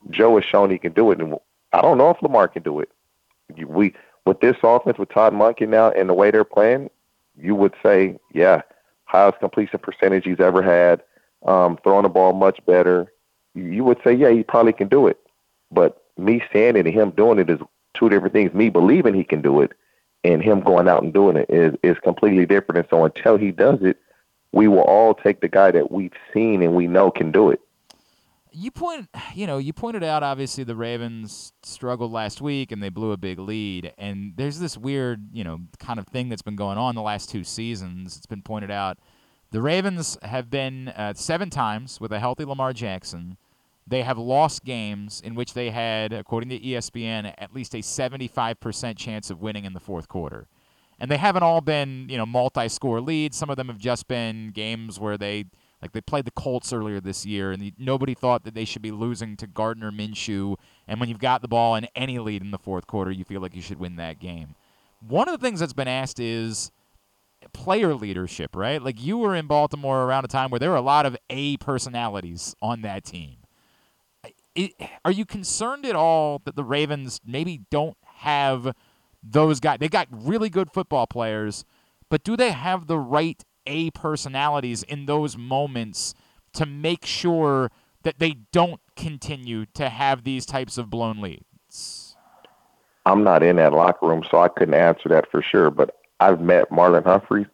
Joe 0.10 0.36
has 0.38 0.46
shown 0.46 0.70
he 0.70 0.78
can 0.78 0.94
do 0.94 1.12
it, 1.12 1.20
and 1.20 1.36
I 1.74 1.82
don't 1.82 1.98
know 1.98 2.10
if 2.10 2.22
Lamar 2.22 2.48
can 2.48 2.64
do 2.64 2.80
it. 2.80 2.90
We 3.68 3.94
with 4.26 4.40
this 4.40 4.56
offense 4.64 4.98
with 4.98 5.10
Todd 5.10 5.34
Monken 5.34 5.70
now 5.70 5.92
and 5.92 6.08
the 6.08 6.14
way 6.14 6.32
they're 6.32 6.44
playing, 6.44 6.90
you 7.38 7.56
would 7.56 7.74
say, 7.84 8.18
yeah, 8.34 8.62
highest 9.06 9.40
completion 9.40 9.80
percentage 9.80 10.26
he's 10.26 10.40
ever 10.40 10.62
had, 10.62 11.02
um, 11.46 11.78
throwing 11.84 12.04
the 12.04 12.10
ball 12.10 12.34
much 12.34 12.64
better. 12.66 13.12
You 13.56 13.84
would 13.84 13.98
say, 14.04 14.14
yeah, 14.14 14.30
he 14.30 14.44
probably 14.44 14.74
can 14.74 14.88
do 14.88 15.08
it. 15.08 15.20
But 15.72 16.04
me 16.18 16.42
saying 16.54 16.76
it 16.76 16.86
and 16.86 16.94
him 16.94 17.12
doing 17.12 17.40
it 17.40 17.50
is 17.50 17.60
two 17.94 18.10
different 18.10 18.34
things. 18.34 18.54
Me 18.54 18.70
believing 18.70 19.14
he 19.14 19.24
can 19.24 19.42
do 19.42 19.62
it 19.62 19.74
and 20.24 20.42
him 20.42 20.62
going 20.62 20.88
out 20.88 21.04
and 21.04 21.14
doing 21.14 21.36
it 21.36 21.50
is 21.50 21.76
is 21.84 21.98
completely 22.04 22.46
different. 22.46 22.80
And 22.80 22.88
so 22.90 23.06
until 23.06 23.38
he 23.38 23.52
does 23.52 23.82
it, 23.82 23.98
we 24.52 24.68
will 24.68 24.82
all 24.82 25.14
take 25.14 25.42
the 25.42 25.48
guy 25.48 25.72
that 25.72 25.92
we've 25.92 26.14
seen 26.34 26.62
and 26.62 26.76
we 26.76 26.88
know 26.88 27.12
can 27.12 27.32
do 27.32 27.50
it. 27.50 27.62
You 28.54 28.70
point, 28.70 29.08
you 29.34 29.48
know, 29.48 29.58
you 29.60 29.72
pointed 29.72 30.04
out 30.04 30.24
obviously 30.24 30.66
the 30.66 30.76
Ravens 30.76 31.54
struggled 31.64 32.12
last 32.12 32.42
week 32.42 32.72
and 32.72 32.84
they 32.84 32.90
blew 32.90 33.12
a 33.12 33.18
big 33.18 33.40
lead. 33.40 33.94
And 33.98 34.34
there's 34.36 34.60
this 34.60 34.78
weird, 34.78 35.30
you 35.32 35.44
know, 35.44 35.62
kind 35.80 36.00
of 36.00 36.08
thing 36.08 36.28
that's 36.28 36.42
been 36.42 36.58
going 36.58 36.78
on 36.78 36.96
the 36.96 37.02
last 37.02 37.30
two 37.30 37.46
seasons. 37.46 38.18
It's 38.18 38.26
been 38.26 38.42
pointed 38.42 38.70
out. 38.70 38.98
The 39.52 39.62
Ravens 39.62 40.18
have 40.22 40.50
been 40.50 40.90
uh, 40.90 41.14
seven 41.14 41.50
times 41.50 42.02
with 42.02 42.12
a 42.12 42.20
healthy 42.20 42.44
Lamar 42.44 42.74
Jackson 42.74 43.38
they 43.88 44.04
have 44.04 44.18
lost 44.18 44.64
games 44.64 45.22
in 45.22 45.36
which 45.36 45.54
they 45.54 45.70
had, 45.70 46.14
according 46.14 46.50
to 46.50 46.60
ESPN, 46.60 47.34
at 47.38 47.54
least 47.54 47.74
a 47.74 47.80
75% 47.80 48.98
chance 48.98 49.30
of 49.30 49.42
winning 49.42 49.66
in 49.66 49.74
the 49.74 49.80
fourth 49.80 50.08
quarter. 50.08 50.48
And 51.02 51.10
they 51.10 51.18
haven't 51.18 51.42
all 51.42 51.62
been, 51.62 52.08
you 52.10 52.18
know, 52.18 52.28
multi-score 52.28 53.02
leads. 53.02 53.36
Some 53.36 53.50
of 53.50 53.58
them 53.58 53.68
have 53.68 53.80
just 53.80 54.08
been 54.08 54.52
games 54.52 55.00
where 55.00 55.18
they, 55.18 55.46
like 55.82 55.94
they 55.94 56.00
played 56.00 56.26
the 56.26 56.32
Colts 56.32 56.72
earlier 56.72 57.02
this 57.02 57.26
year, 57.26 57.52
and 57.52 57.62
the, 57.62 57.74
nobody 57.78 58.14
thought 58.14 58.44
that 58.44 58.54
they 58.54 58.66
should 58.66 58.84
be 58.84 58.92
losing 58.92 59.36
to 59.38 59.48
Gardner 59.48 59.92
Minshew. 59.92 60.58
And 60.88 61.00
when 61.00 61.10
you've 61.10 61.20
got 61.20 61.42
the 61.42 61.48
ball 61.48 61.76
in 61.76 61.88
any 61.96 62.20
lead 62.20 62.44
in 62.44 62.52
the 62.52 62.60
fourth 62.60 62.86
quarter, 62.86 63.10
you 63.12 63.26
feel 63.26 63.42
like 63.42 63.56
you 63.56 63.64
should 63.64 63.80
win 63.80 63.96
that 63.96 64.20
game. 64.20 64.56
One 65.06 65.28
of 65.28 65.38
the 65.38 65.44
things 65.44 65.60
that's 65.60 65.74
been 65.74 65.88
asked 65.88 66.20
is 66.20 66.72
player 67.52 67.96
leadership, 67.96 68.56
right? 68.56 68.80
Like 68.80 69.04
you 69.04 69.18
were 69.18 69.36
in 69.36 69.48
Baltimore 69.48 70.04
around 70.04 70.24
a 70.24 70.28
time 70.28 70.52
where 70.52 70.60
there 70.60 70.70
were 70.70 70.76
a 70.76 70.82
lot 70.82 71.08
of 71.08 71.18
A 71.32 71.58
personalities 71.58 72.56
on 72.62 72.84
that 72.84 73.04
team 73.04 73.38
it, 74.56 74.74
are 75.06 75.12
you 75.12 75.26
concerned 75.26 75.86
at 75.86 75.96
all 75.96 76.42
that 76.46 76.56
the 76.56 76.64
Ravens 76.64 77.22
maybe 77.26 77.62
don't 77.70 77.98
have 78.16 78.74
those 79.24 79.60
guys? 79.60 79.78
They 79.80 79.90
got 79.90 80.08
really 80.12 80.50
good 80.50 80.72
football 80.72 81.08
players, 81.08 81.66
but 82.10 82.24
do 82.24 82.36
they 82.36 82.52
have 82.52 82.88
the 82.88 82.98
right 82.98 83.44
A 83.66 83.92
personalities 83.92 84.84
in 84.84 85.06
those 85.06 85.38
moments 85.38 86.14
to 86.54 86.66
make 86.66 87.06
sure 87.06 87.72
that 88.04 88.20
they 88.20 88.36
don't 88.52 88.82
continue 88.96 89.66
to 89.74 89.90
have 89.90 90.24
these 90.24 90.46
types 90.46 90.78
of 90.78 90.90
blown 90.90 91.22
leads? 91.22 92.16
I'm 93.06 93.24
not 93.24 93.44
in 93.44 93.56
that 93.56 93.74
locker 93.74 94.08
room, 94.08 94.24
so 94.30 94.40
I 94.40 94.48
couldn't 94.48 94.74
answer 94.74 95.10
that 95.10 95.30
for 95.32 95.42
sure. 95.42 95.72
But 95.72 95.96
I've 96.20 96.42
met 96.42 96.70
Marlon 96.70 97.04
Humphreys. 97.04 97.48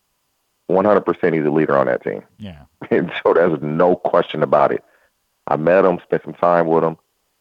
100% 0.69 1.33
he's 1.33 1.45
a 1.45 1.49
leader 1.49 1.77
on 1.77 1.87
that 1.87 2.03
team. 2.03 2.23
Yeah. 2.37 2.63
And 2.91 3.11
so 3.23 3.33
there's 3.33 3.59
no 3.61 3.95
question 3.95 4.43
about 4.43 4.71
it. 4.71 4.83
I 5.47 5.55
met 5.55 5.83
him, 5.83 5.99
spent 6.03 6.23
some 6.23 6.33
time 6.33 6.67
with 6.67 6.83
him. 6.83 6.97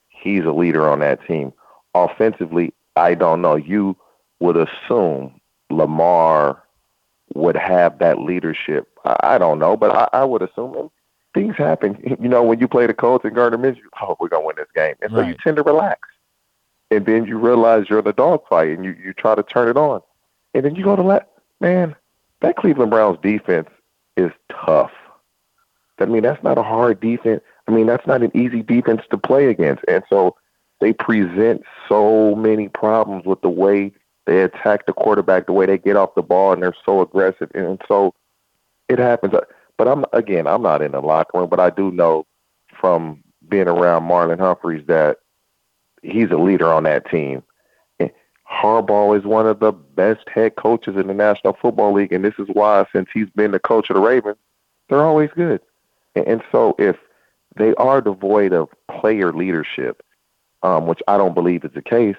He's 0.09 0.45
a 0.45 0.51
leader 0.51 0.89
on 0.89 1.01
that 1.01 1.24
team. 1.27 1.53
Offensively, 1.95 2.72
I 2.97 3.14
don't 3.14 3.43
know. 3.43 3.55
You 3.55 3.97
would 4.41 4.57
assume 4.57 5.41
Lamar 5.70 6.62
would 7.34 7.57
have 7.57 7.99
that 7.99 8.18
leadership. 8.18 8.89
I, 9.05 9.16
I 9.22 9.39
don't 9.39 9.59
know, 9.59 9.76
but 9.76 9.91
I, 9.91 10.20
I 10.20 10.24
would 10.24 10.43
assume 10.43 10.91
things 11.34 11.57
happen. 11.57 12.16
You 12.20 12.28
know, 12.28 12.43
when 12.43 12.61
you 12.61 12.68
play 12.68 12.87
the 12.87 12.95
Colts 12.95 13.24
and 13.24 13.34
Gardner 13.34 13.59
Minshew, 13.59 13.82
oh, 14.01 14.16
we're 14.18 14.28
gonna 14.28 14.47
win 14.47 14.57
this 14.57 14.66
game, 14.74 14.95
and 15.03 15.12
so 15.12 15.20
you 15.20 15.34
tend 15.43 15.57
to 15.57 15.62
relax, 15.62 16.09
and 16.91 17.05
then 17.05 17.26
you 17.26 17.39
realize 17.39 17.87
you're 17.89 17.99
in 17.99 18.07
a 18.07 18.12
dogfight, 18.12 18.70
and 18.70 18.84
you 18.84 18.97
you 19.03 19.12
try 19.12 19.34
to 19.34 19.43
turn 19.43 19.68
it 19.68 19.76
on, 19.76 20.01
and 20.55 20.64
then 20.64 20.74
you 20.74 20.84
go 20.84 20.97
to 20.97 21.03
let 21.03 21.28
man. 21.61 21.95
That 22.41 22.57
Cleveland 22.57 22.91
Browns 22.91 23.18
defense 23.22 23.68
is 24.16 24.30
tough. 24.51 24.93
I 25.99 26.05
mean, 26.05 26.22
that's 26.22 26.43
not 26.43 26.59
a 26.59 26.62
hard 26.62 27.01
defense. 27.01 27.43
I 27.66 27.72
mean, 27.72 27.87
that's 27.87 28.07
not 28.07 28.22
an 28.22 28.30
easy 28.37 28.62
defense 28.62 29.03
to 29.11 29.18
play 29.18 29.47
against. 29.47 29.84
And 29.89 30.05
so 30.09 30.37
they 30.80 30.93
present 30.93 31.62
so 31.89 32.34
many 32.34 32.68
problems 32.68 33.24
with 33.24 33.41
the 33.41 33.49
way 33.49 33.93
they 34.27 34.43
attack 34.43 34.87
the 34.87 34.93
quarterback, 34.93 35.47
the 35.47 35.53
way 35.53 35.66
they 35.66 35.79
get 35.79 35.97
off 35.97 36.14
the 36.14 36.22
ball, 36.22 36.53
and 36.53 36.62
they're 36.62 36.74
so 36.85 37.01
aggressive. 37.01 37.51
And 37.55 37.81
so 37.89 38.14
it 38.89 38.99
happens. 38.99 39.35
But 39.77 39.89
I'm 39.89 40.05
again, 40.12 40.47
I'm 40.47 40.62
not 40.62 40.83
in 40.83 40.93
the 40.93 41.01
locker 41.01 41.39
room, 41.39 41.49
but 41.49 41.61
I 41.61 41.70
do 41.70 41.91
know 41.91 42.27
from 42.79 43.22
being 43.49 43.68
around 43.68 44.03
Marlon 44.03 44.39
Humphreys 44.39 44.87
that 44.87 45.18
he's 46.03 46.31
a 46.31 46.37
leader 46.37 46.72
on 46.72 46.85
that 46.85 47.09
team. 47.11 47.43
And 47.99 48.11
Harbaugh 48.51 49.18
is 49.18 49.24
one 49.24 49.47
of 49.47 49.61
the 49.61 49.72
best 49.72 50.29
head 50.29 50.57
coaches 50.57 50.97
in 50.97 51.07
the 51.07 51.14
National 51.14 51.53
Football 51.55 51.93
League, 51.93 52.12
and 52.12 52.24
this 52.24 52.35
is 52.39 52.49
why, 52.53 52.87
since 52.93 53.09
he's 53.12 53.31
been 53.31 53.53
the 53.53 53.61
coach 53.61 53.91
of 53.91 53.95
the 53.95 54.01
Ravens, 54.01 54.37
they're 54.89 55.05
always 55.05 55.31
good. 55.35 55.61
And 56.14 56.43
so 56.51 56.74
if 56.79 56.97
they 57.57 57.74
are 57.74 58.01
devoid 58.01 58.53
of 58.53 58.68
player 58.89 59.33
leadership, 59.33 60.03
um, 60.62 60.87
which 60.87 61.03
I 61.09 61.16
don't 61.16 61.35
believe 61.35 61.64
is 61.64 61.72
the 61.74 61.83
case. 61.83 62.16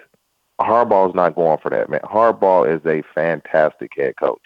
Harbaugh's 0.59 1.15
not 1.15 1.35
going 1.35 1.59
for 1.59 1.69
that, 1.69 1.89
man. 1.89 1.99
Harbaugh 2.03 2.75
is 2.75 2.85
a 2.85 3.03
fantastic 3.13 3.91
head 3.95 4.15
coach. 4.17 4.41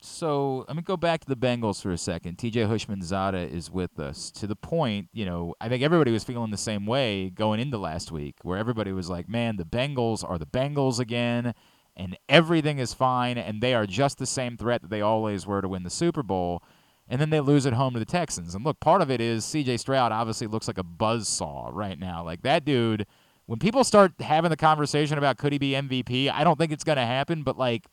So 0.00 0.66
let 0.68 0.76
me 0.76 0.82
go 0.82 0.98
back 0.98 1.20
to 1.20 1.28
the 1.28 1.36
Bengals 1.36 1.80
for 1.80 1.90
a 1.90 1.96
second. 1.96 2.36
TJ 2.36 2.68
Houshmandzadeh 2.68 3.50
is 3.50 3.70
with 3.70 3.98
us 3.98 4.30
to 4.32 4.46
the 4.46 4.54
point, 4.54 5.08
you 5.14 5.24
know, 5.24 5.54
I 5.60 5.68
think 5.70 5.82
everybody 5.82 6.12
was 6.12 6.24
feeling 6.24 6.50
the 6.50 6.58
same 6.58 6.84
way 6.84 7.30
going 7.30 7.58
into 7.58 7.78
last 7.78 8.12
week, 8.12 8.36
where 8.42 8.58
everybody 8.58 8.92
was 8.92 9.08
like, 9.08 9.28
man, 9.30 9.56
the 9.56 9.64
Bengals 9.64 10.22
are 10.28 10.38
the 10.38 10.46
Bengals 10.46 11.00
again, 11.00 11.54
and 11.96 12.18
everything 12.28 12.78
is 12.78 12.92
fine, 12.92 13.38
and 13.38 13.62
they 13.62 13.72
are 13.74 13.86
just 13.86 14.18
the 14.18 14.26
same 14.26 14.58
threat 14.58 14.82
that 14.82 14.90
they 14.90 15.00
always 15.00 15.46
were 15.46 15.62
to 15.62 15.68
win 15.68 15.84
the 15.84 15.90
Super 15.90 16.22
Bowl 16.22 16.62
and 17.08 17.20
then 17.20 17.30
they 17.30 17.40
lose 17.40 17.66
at 17.66 17.74
home 17.74 17.92
to 17.92 17.98
the 17.98 18.04
Texans. 18.04 18.54
And 18.54 18.64
look, 18.64 18.80
part 18.80 19.02
of 19.02 19.10
it 19.10 19.20
is 19.20 19.44
CJ 19.44 19.78
Stroud 19.78 20.12
obviously 20.12 20.46
looks 20.46 20.66
like 20.66 20.78
a 20.78 20.82
buzz 20.82 21.28
saw 21.28 21.70
right 21.72 21.98
now. 21.98 22.24
Like 22.24 22.42
that 22.42 22.64
dude, 22.64 23.06
when 23.46 23.58
people 23.58 23.84
start 23.84 24.12
having 24.20 24.50
the 24.50 24.56
conversation 24.56 25.18
about 25.18 25.38
could 25.38 25.52
he 25.52 25.58
be 25.58 25.72
MVP, 25.72 26.30
I 26.30 26.44
don't 26.44 26.58
think 26.58 26.72
it's 26.72 26.84
going 26.84 26.96
to 26.96 27.06
happen, 27.06 27.42
but 27.42 27.58
like 27.58 27.86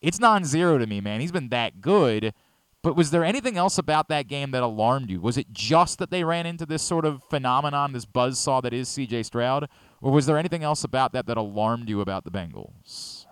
it's 0.00 0.20
non 0.20 0.44
zero 0.44 0.78
to 0.78 0.86
me, 0.86 1.00
man. 1.00 1.20
He's 1.20 1.32
been 1.32 1.48
that 1.50 1.80
good. 1.80 2.34
But 2.82 2.94
was 2.94 3.10
there 3.10 3.24
anything 3.24 3.56
else 3.56 3.76
about 3.76 4.08
that 4.08 4.28
game 4.28 4.52
that 4.52 4.62
alarmed 4.62 5.10
you? 5.10 5.20
Was 5.20 5.36
it 5.36 5.52
just 5.52 5.98
that 5.98 6.10
they 6.10 6.22
ran 6.22 6.46
into 6.46 6.64
this 6.64 6.82
sort 6.82 7.04
of 7.04 7.24
phenomenon, 7.24 7.92
this 7.92 8.04
buzz 8.04 8.38
saw 8.38 8.60
that 8.60 8.72
is 8.72 8.88
CJ 8.88 9.24
Stroud? 9.24 9.68
Or 10.00 10.12
was 10.12 10.26
there 10.26 10.38
anything 10.38 10.62
else 10.62 10.84
about 10.84 11.12
that 11.12 11.26
that 11.26 11.36
alarmed 11.36 11.88
you 11.88 12.00
about 12.00 12.24
the 12.24 12.30
Bengals? 12.30 13.26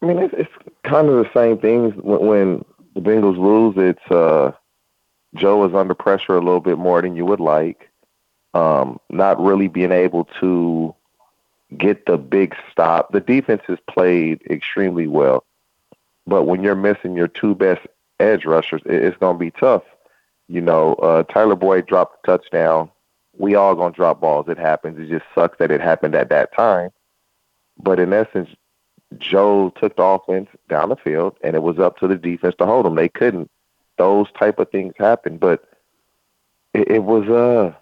I 0.00 0.06
mean, 0.06 0.18
it's, 0.18 0.34
it's 0.38 0.52
kind 0.84 1.08
of 1.08 1.16
the 1.16 1.30
same 1.34 1.58
things 1.58 1.94
when, 1.96 2.26
when 2.26 2.64
the 2.94 3.00
Bengals 3.00 3.36
lose. 3.36 3.74
It's 3.76 4.12
uh, 4.12 4.52
Joe 5.34 5.66
is 5.66 5.74
under 5.74 5.94
pressure 5.94 6.36
a 6.36 6.40
little 6.40 6.60
bit 6.60 6.78
more 6.78 7.02
than 7.02 7.16
you 7.16 7.26
would 7.26 7.40
like. 7.40 7.85
Um, 8.56 9.00
not 9.10 9.38
really 9.38 9.68
being 9.68 9.92
able 9.92 10.24
to 10.40 10.94
get 11.76 12.06
the 12.06 12.16
big 12.16 12.56
stop. 12.72 13.12
The 13.12 13.20
defense 13.20 13.60
has 13.66 13.78
played 13.86 14.40
extremely 14.48 15.06
well, 15.06 15.44
but 16.26 16.44
when 16.44 16.62
you're 16.62 16.74
missing 16.74 17.14
your 17.14 17.28
two 17.28 17.54
best 17.54 17.86
edge 18.18 18.46
rushers, 18.46 18.80
it, 18.86 18.94
it's 18.94 19.16
going 19.18 19.34
to 19.34 19.38
be 19.38 19.50
tough. 19.50 19.82
You 20.48 20.62
know, 20.62 20.94
uh, 20.94 21.24
Tyler 21.24 21.54
Boyd 21.54 21.86
dropped 21.86 22.16
a 22.22 22.26
touchdown. 22.26 22.90
We 23.36 23.56
all 23.56 23.74
going 23.74 23.92
to 23.92 23.96
drop 23.96 24.22
balls. 24.22 24.46
It 24.48 24.58
happens. 24.58 24.98
It 24.98 25.10
just 25.10 25.26
sucks 25.34 25.58
that 25.58 25.70
it 25.70 25.82
happened 25.82 26.14
at 26.14 26.30
that 26.30 26.54
time. 26.54 26.90
But 27.78 28.00
in 28.00 28.14
essence, 28.14 28.48
Joe 29.18 29.70
took 29.78 29.96
the 29.96 30.02
offense 30.02 30.48
down 30.70 30.88
the 30.88 30.96
field, 30.96 31.36
and 31.42 31.54
it 31.54 31.62
was 31.62 31.78
up 31.78 31.98
to 31.98 32.08
the 32.08 32.16
defense 32.16 32.54
to 32.58 32.64
hold 32.64 32.86
them. 32.86 32.94
They 32.94 33.10
couldn't. 33.10 33.50
Those 33.98 34.28
type 34.32 34.58
of 34.58 34.70
things 34.70 34.94
happen, 34.96 35.36
but 35.36 35.68
it, 36.72 36.90
it 36.90 37.02
was 37.04 37.28
a 37.28 37.76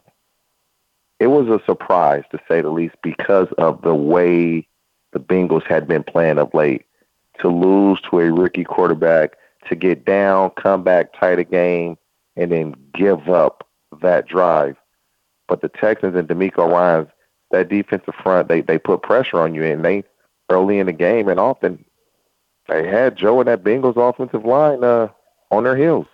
it 1.20 1.28
was 1.28 1.48
a 1.48 1.64
surprise 1.64 2.24
to 2.30 2.38
say 2.48 2.60
the 2.60 2.70
least 2.70 2.96
because 3.02 3.48
of 3.58 3.82
the 3.82 3.94
way 3.94 4.66
the 5.12 5.20
Bengals 5.20 5.66
had 5.66 5.86
been 5.86 6.02
playing 6.02 6.38
of 6.38 6.52
late. 6.54 6.84
To 7.40 7.48
lose 7.48 8.00
to 8.10 8.20
a 8.20 8.32
rookie 8.32 8.64
quarterback, 8.64 9.36
to 9.68 9.74
get 9.74 10.04
down, 10.04 10.50
come 10.50 10.82
back, 10.82 11.18
tie 11.18 11.34
the 11.34 11.44
game, 11.44 11.96
and 12.36 12.52
then 12.52 12.74
give 12.94 13.28
up 13.28 13.66
that 14.02 14.28
drive. 14.28 14.76
But 15.48 15.60
the 15.60 15.68
Texans 15.68 16.16
and 16.16 16.28
DeMeco 16.28 16.70
Ryans, 16.70 17.08
that 17.50 17.68
defensive 17.68 18.14
front, 18.22 18.48
they 18.48 18.60
they 18.60 18.78
put 18.78 19.02
pressure 19.02 19.40
on 19.40 19.54
you, 19.54 19.64
and 19.64 19.84
they 19.84 20.04
early 20.50 20.78
in 20.78 20.86
the 20.86 20.92
game, 20.92 21.28
and 21.28 21.40
often 21.40 21.84
they 22.68 22.86
had 22.86 23.16
Joe 23.16 23.40
and 23.40 23.48
that 23.48 23.64
Bengals 23.64 23.96
offensive 23.96 24.44
line 24.44 24.84
uh, 24.84 25.08
on 25.50 25.64
their 25.64 25.76
heels. 25.76 26.06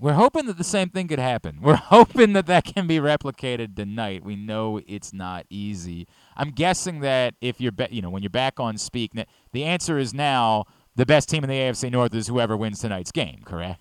We're 0.00 0.14
hoping 0.14 0.46
that 0.46 0.58
the 0.58 0.64
same 0.64 0.88
thing 0.88 1.08
could 1.08 1.18
happen. 1.18 1.58
We're 1.62 1.74
hoping 1.76 2.32
that 2.34 2.46
that 2.46 2.64
can 2.64 2.86
be 2.86 2.98
replicated 2.98 3.76
tonight. 3.76 4.24
We 4.24 4.36
know 4.36 4.80
it's 4.86 5.12
not 5.12 5.46
easy. 5.50 6.06
I'm 6.36 6.50
guessing 6.50 7.00
that 7.00 7.34
if 7.40 7.60
you're, 7.60 7.72
ba- 7.72 7.88
you 7.90 8.02
know, 8.02 8.10
when 8.10 8.22
you're 8.22 8.30
back 8.30 8.60
on 8.60 8.78
speak, 8.78 9.12
the 9.52 9.64
answer 9.64 9.98
is 9.98 10.14
now 10.14 10.64
the 10.96 11.06
best 11.06 11.28
team 11.28 11.44
in 11.44 11.50
the 11.50 11.56
AFC 11.56 11.90
North 11.90 12.14
is 12.14 12.26
whoever 12.26 12.56
wins 12.56 12.80
tonight's 12.80 13.12
game. 13.12 13.40
Correct? 13.44 13.80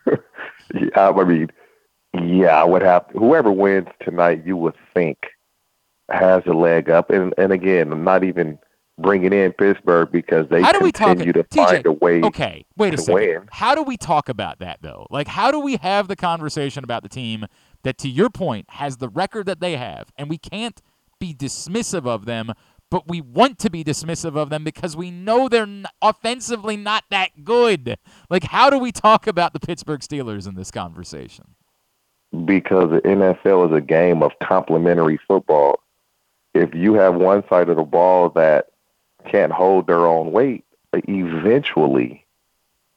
yeah, 0.06 1.10
I 1.10 1.24
mean, 1.24 1.48
yeah, 2.14 2.62
would 2.64 2.82
have 2.82 3.06
whoever 3.12 3.50
wins 3.50 3.88
tonight. 4.02 4.42
You 4.44 4.56
would 4.56 4.74
think 4.94 5.18
has 6.10 6.42
a 6.46 6.52
leg 6.52 6.88
up, 6.88 7.10
and 7.10 7.34
and 7.36 7.52
again, 7.52 7.92
I'm 7.92 8.04
not 8.04 8.24
even 8.24 8.58
bringing 8.98 9.32
in 9.32 9.52
Pittsburgh 9.52 10.10
because 10.10 10.48
they 10.48 10.62
how 10.62 10.72
do 10.72 10.80
we 10.80 10.92
continue 10.92 11.32
talk, 11.32 11.48
to 11.48 11.58
TJ, 11.58 11.66
find 11.66 11.86
a 11.86 11.92
way. 11.92 12.22
Okay, 12.22 12.64
wait 12.76 12.94
a 12.94 12.98
second. 12.98 13.14
win. 13.14 13.48
How 13.50 13.74
do 13.74 13.82
we 13.82 13.96
talk 13.96 14.28
about 14.28 14.58
that 14.60 14.78
though? 14.82 15.06
Like, 15.10 15.28
how 15.28 15.50
do 15.50 15.60
we 15.60 15.76
have 15.76 16.08
the 16.08 16.16
conversation 16.16 16.84
about 16.84 17.02
the 17.02 17.08
team 17.08 17.46
that, 17.82 17.98
to 17.98 18.08
your 18.08 18.30
point, 18.30 18.66
has 18.70 18.96
the 18.98 19.08
record 19.08 19.46
that 19.46 19.60
they 19.60 19.76
have, 19.76 20.10
and 20.16 20.28
we 20.28 20.38
can't 20.38 20.80
be 21.18 21.34
dismissive 21.34 22.06
of 22.06 22.24
them, 22.24 22.52
but 22.90 23.08
we 23.08 23.20
want 23.20 23.58
to 23.60 23.70
be 23.70 23.82
dismissive 23.82 24.36
of 24.36 24.50
them 24.50 24.64
because 24.64 24.96
we 24.96 25.10
know 25.10 25.48
they're 25.48 25.62
n- 25.62 25.86
offensively 26.02 26.76
not 26.76 27.04
that 27.10 27.44
good. 27.44 27.98
Like, 28.30 28.44
how 28.44 28.70
do 28.70 28.78
we 28.78 28.92
talk 28.92 29.26
about 29.26 29.52
the 29.52 29.60
Pittsburgh 29.60 30.00
Steelers 30.00 30.46
in 30.48 30.54
this 30.54 30.70
conversation? 30.70 31.56
because 32.44 32.90
the 32.90 33.00
NFL 33.00 33.70
is 33.70 33.76
a 33.76 33.80
game 33.80 34.22
of 34.22 34.32
complementary 34.42 35.18
football. 35.26 35.80
If 36.54 36.74
you 36.74 36.94
have 36.94 37.14
one 37.14 37.44
side 37.48 37.68
of 37.68 37.76
the 37.76 37.82
ball 37.82 38.30
that 38.30 38.66
can't 39.26 39.52
hold 39.52 39.86
their 39.86 40.06
own 40.06 40.32
weight, 40.32 40.64
eventually 40.92 42.24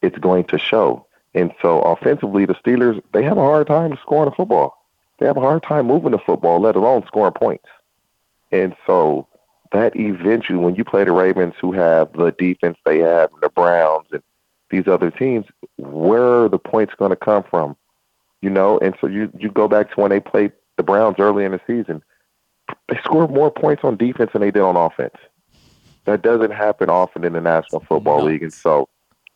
it's 0.01 0.17
going 0.17 0.45
to 0.45 0.57
show. 0.57 1.05
And 1.33 1.53
so 1.61 1.81
offensively, 1.81 2.45
the 2.45 2.55
Steelers, 2.55 3.01
they 3.13 3.23
have 3.23 3.37
a 3.37 3.41
hard 3.41 3.67
time 3.67 3.97
scoring 4.01 4.29
the 4.29 4.35
football. 4.35 4.85
They 5.19 5.25
have 5.25 5.37
a 5.37 5.41
hard 5.41 5.63
time 5.63 5.87
moving 5.87 6.11
the 6.11 6.17
football, 6.17 6.59
let 6.59 6.75
alone 6.75 7.05
scoring 7.05 7.33
points. 7.33 7.67
And 8.51 8.75
so 8.87 9.27
that 9.71 9.95
eventually, 9.95 10.57
when 10.57 10.75
you 10.75 10.83
play 10.83 11.03
the 11.03 11.11
Ravens, 11.11 11.53
who 11.59 11.71
have 11.73 12.11
the 12.13 12.31
defense 12.31 12.77
they 12.85 12.99
have, 12.99 13.29
the 13.41 13.49
Browns 13.49 14.07
and 14.11 14.23
these 14.71 14.87
other 14.87 15.11
teams, 15.11 15.45
where 15.77 16.43
are 16.43 16.49
the 16.49 16.57
points 16.57 16.93
going 16.97 17.11
to 17.11 17.15
come 17.15 17.43
from? 17.43 17.75
You 18.41 18.49
know, 18.49 18.79
and 18.79 18.95
so 19.01 19.07
you 19.07 19.31
you 19.37 19.51
go 19.51 19.67
back 19.67 19.93
to 19.93 20.01
when 20.01 20.09
they 20.09 20.19
played 20.19 20.53
the 20.77 20.83
Browns 20.83 21.17
early 21.19 21.43
in 21.43 21.51
the 21.51 21.61
season. 21.67 22.01
They 22.87 22.97
scored 23.03 23.31
more 23.31 23.51
points 23.51 23.83
on 23.83 23.97
defense 23.97 24.31
than 24.31 24.41
they 24.41 24.51
did 24.51 24.61
on 24.61 24.77
offense. 24.77 25.15
That 26.09 26.23
doesn't 26.23 26.51
happen 26.51 26.89
often 26.89 27.23
in 27.23 27.33
the 27.33 27.41
National 27.41 27.81
Football 27.81 28.19
No. 28.19 28.25
League, 28.25 28.41
and 28.41 28.51
so 28.51 28.89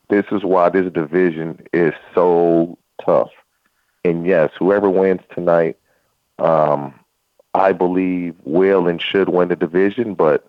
this 0.10 0.26
is 0.32 0.44
why 0.44 0.70
this 0.70 0.92
division 0.92 1.62
is 1.72 1.94
so 2.16 2.80
tough. 3.06 3.30
And 4.04 4.26
yes, 4.26 4.50
whoever 4.58 4.90
wins 4.90 5.22
tonight, 5.36 5.78
um, 6.40 7.00
I 7.54 7.74
believe 7.74 8.34
will 8.44 8.88
and 8.88 9.00
should 9.00 9.30
win 9.30 9.50
the 9.50 9.56
division. 9.56 10.16
But 10.16 10.48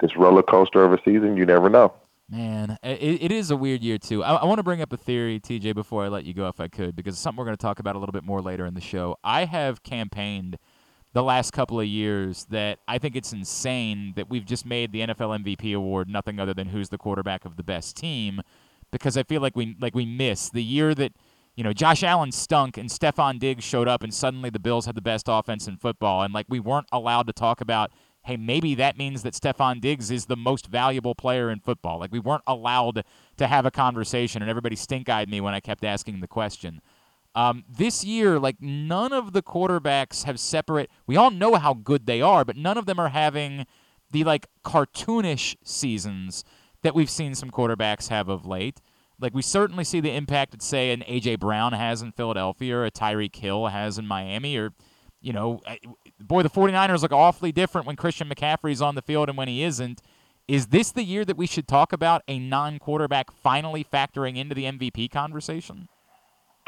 this 0.00 0.16
roller 0.16 0.42
coaster 0.42 0.82
of 0.82 0.94
a 0.94 0.98
season, 1.04 1.36
you 1.36 1.44
never 1.44 1.68
know. 1.68 1.92
Man, 2.30 2.78
it, 2.82 3.24
it 3.24 3.30
is 3.30 3.50
a 3.50 3.56
weird 3.56 3.82
year 3.82 3.98
too. 3.98 4.24
I, 4.24 4.36
I 4.36 4.44
want 4.46 4.58
to 4.58 4.64
bring 4.64 4.80
up 4.80 4.94
a 4.94 4.96
theory, 4.96 5.38
TJ, 5.38 5.74
before 5.74 6.04
I 6.04 6.08
let 6.08 6.24
you 6.24 6.32
go, 6.32 6.48
if 6.48 6.58
I 6.58 6.68
could, 6.68 6.96
because 6.96 7.16
it's 7.16 7.20
something 7.20 7.38
we're 7.38 7.44
going 7.44 7.56
to 7.56 7.62
talk 7.62 7.80
about 7.80 7.96
a 7.96 7.98
little 7.98 8.14
bit 8.14 8.24
more 8.24 8.40
later 8.40 8.64
in 8.64 8.72
the 8.72 8.80
show. 8.80 9.18
I 9.22 9.44
have 9.44 9.82
campaigned 9.82 10.56
the 11.16 11.22
last 11.22 11.54
couple 11.54 11.80
of 11.80 11.86
years 11.86 12.44
that 12.50 12.78
I 12.86 12.98
think 12.98 13.16
it's 13.16 13.32
insane 13.32 14.12
that 14.16 14.28
we've 14.28 14.44
just 14.44 14.66
made 14.66 14.92
the 14.92 15.00
NFL 15.00 15.42
MVP 15.42 15.74
award 15.74 16.10
nothing 16.10 16.38
other 16.38 16.52
than 16.52 16.68
who's 16.68 16.90
the 16.90 16.98
quarterback 16.98 17.46
of 17.46 17.56
the 17.56 17.62
best 17.62 17.96
team, 17.96 18.42
because 18.92 19.16
I 19.16 19.22
feel 19.22 19.40
like 19.40 19.56
we 19.56 19.78
like 19.80 19.94
we 19.94 20.04
miss 20.04 20.50
the 20.50 20.62
year 20.62 20.94
that 20.94 21.12
you 21.54 21.64
know 21.64 21.72
Josh 21.72 22.02
Allen 22.02 22.32
stunk 22.32 22.76
and 22.76 22.90
Stefon 22.90 23.38
Diggs 23.38 23.64
showed 23.64 23.88
up 23.88 24.02
and 24.02 24.12
suddenly 24.12 24.50
the 24.50 24.58
Bills 24.58 24.84
had 24.84 24.94
the 24.94 25.00
best 25.00 25.24
offense 25.26 25.66
in 25.66 25.78
football, 25.78 26.22
and 26.22 26.34
like 26.34 26.44
we 26.50 26.60
weren't 26.60 26.88
allowed 26.92 27.26
to 27.28 27.32
talk 27.32 27.62
about 27.62 27.92
hey, 28.26 28.36
maybe 28.36 28.74
that 28.74 28.98
means 28.98 29.22
that 29.22 29.32
Stefon 29.32 29.80
Diggs 29.80 30.10
is 30.10 30.26
the 30.26 30.36
most 30.36 30.66
valuable 30.66 31.14
player 31.14 31.48
in 31.48 31.60
football. 31.60 31.98
Like 31.98 32.12
we 32.12 32.18
weren't 32.18 32.42
allowed 32.46 33.04
to 33.38 33.46
have 33.46 33.64
a 33.64 33.70
conversation, 33.70 34.42
and 34.42 34.50
everybody 34.50 34.76
stink 34.76 35.08
eyed 35.08 35.30
me 35.30 35.40
when 35.40 35.54
I 35.54 35.60
kept 35.60 35.82
asking 35.82 36.20
the 36.20 36.28
question. 36.28 36.82
Um, 37.36 37.64
this 37.68 38.02
year, 38.02 38.38
like 38.38 38.62
none 38.62 39.12
of 39.12 39.34
the 39.34 39.42
quarterbacks 39.42 40.24
have 40.24 40.40
separate. 40.40 40.90
We 41.06 41.16
all 41.16 41.30
know 41.30 41.56
how 41.56 41.74
good 41.74 42.06
they 42.06 42.22
are, 42.22 42.46
but 42.46 42.56
none 42.56 42.78
of 42.78 42.86
them 42.86 42.98
are 42.98 43.10
having 43.10 43.66
the 44.10 44.24
like 44.24 44.46
cartoonish 44.64 45.54
seasons 45.62 46.44
that 46.82 46.94
we've 46.94 47.10
seen 47.10 47.34
some 47.34 47.50
quarterbacks 47.50 48.08
have 48.08 48.30
of 48.30 48.46
late. 48.46 48.80
Like 49.20 49.34
we 49.34 49.42
certainly 49.42 49.84
see 49.84 50.00
the 50.00 50.14
impact 50.14 50.52
that 50.52 50.62
say 50.62 50.92
an 50.92 51.02
AJ 51.02 51.38
Brown 51.38 51.74
has 51.74 52.00
in 52.00 52.12
Philadelphia, 52.12 52.74
or 52.74 52.86
a 52.86 52.90
Tyreek 52.90 53.36
Hill 53.36 53.66
has 53.66 53.98
in 53.98 54.06
Miami, 54.06 54.56
or 54.56 54.72
you 55.20 55.34
know, 55.34 55.60
boy, 56.18 56.42
the 56.42 56.48
49ers 56.48 57.02
look 57.02 57.12
awfully 57.12 57.52
different 57.52 57.86
when 57.86 57.96
Christian 57.96 58.30
McCaffrey's 58.30 58.80
on 58.80 58.94
the 58.94 59.02
field 59.02 59.28
and 59.28 59.36
when 59.36 59.48
he 59.48 59.62
isn't. 59.62 60.00
Is 60.48 60.68
this 60.68 60.90
the 60.90 61.02
year 61.02 61.24
that 61.26 61.36
we 61.36 61.46
should 61.46 61.68
talk 61.68 61.92
about 61.92 62.22
a 62.28 62.38
non-quarterback 62.38 63.30
finally 63.30 63.84
factoring 63.84 64.36
into 64.36 64.54
the 64.54 64.64
MVP 64.64 65.10
conversation? 65.10 65.88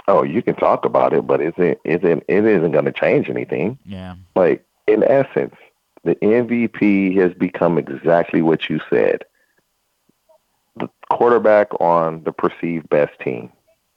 Oh, 0.08 0.22
you 0.22 0.42
can 0.42 0.54
talk 0.56 0.84
about 0.84 1.12
it, 1.12 1.26
but 1.26 1.40
isn't 1.40 1.78
isn't 1.84 2.24
it 2.26 2.44
isn't 2.44 2.72
going 2.72 2.86
to 2.86 2.92
change 2.92 3.28
anything. 3.28 3.78
Yeah. 3.84 4.16
Like 4.34 4.64
in 4.86 5.04
essence, 5.04 5.54
the 6.04 6.14
MVP 6.16 7.14
has 7.16 7.32
become 7.34 7.78
exactly 7.78 8.40
what 8.42 8.68
you 8.70 8.80
said. 8.90 9.24
The 10.76 10.88
quarterback 11.10 11.68
on 11.80 12.22
the 12.24 12.32
perceived 12.32 12.88
best 12.88 13.18
team. 13.20 13.50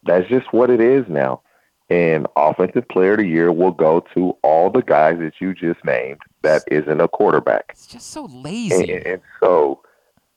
That's 0.03 0.27
just 0.27 0.51
what 0.51 0.69
it 0.69 0.81
is 0.81 1.05
now. 1.07 1.41
And 1.89 2.25
offensive 2.35 2.87
player 2.87 3.13
of 3.13 3.19
the 3.19 3.27
year 3.27 3.51
will 3.51 3.71
go 3.71 3.99
to 4.13 4.35
all 4.43 4.69
the 4.69 4.81
guys 4.81 5.19
that 5.19 5.33
you 5.39 5.53
just 5.53 5.83
named 5.85 6.19
that 6.41 6.63
isn't 6.71 7.01
a 7.01 7.07
quarterback. 7.07 7.65
It's 7.69 7.85
just 7.87 8.09
so 8.11 8.25
And, 8.25 8.43
lazy. 8.43 8.93
and 9.05 9.21
so 9.41 9.81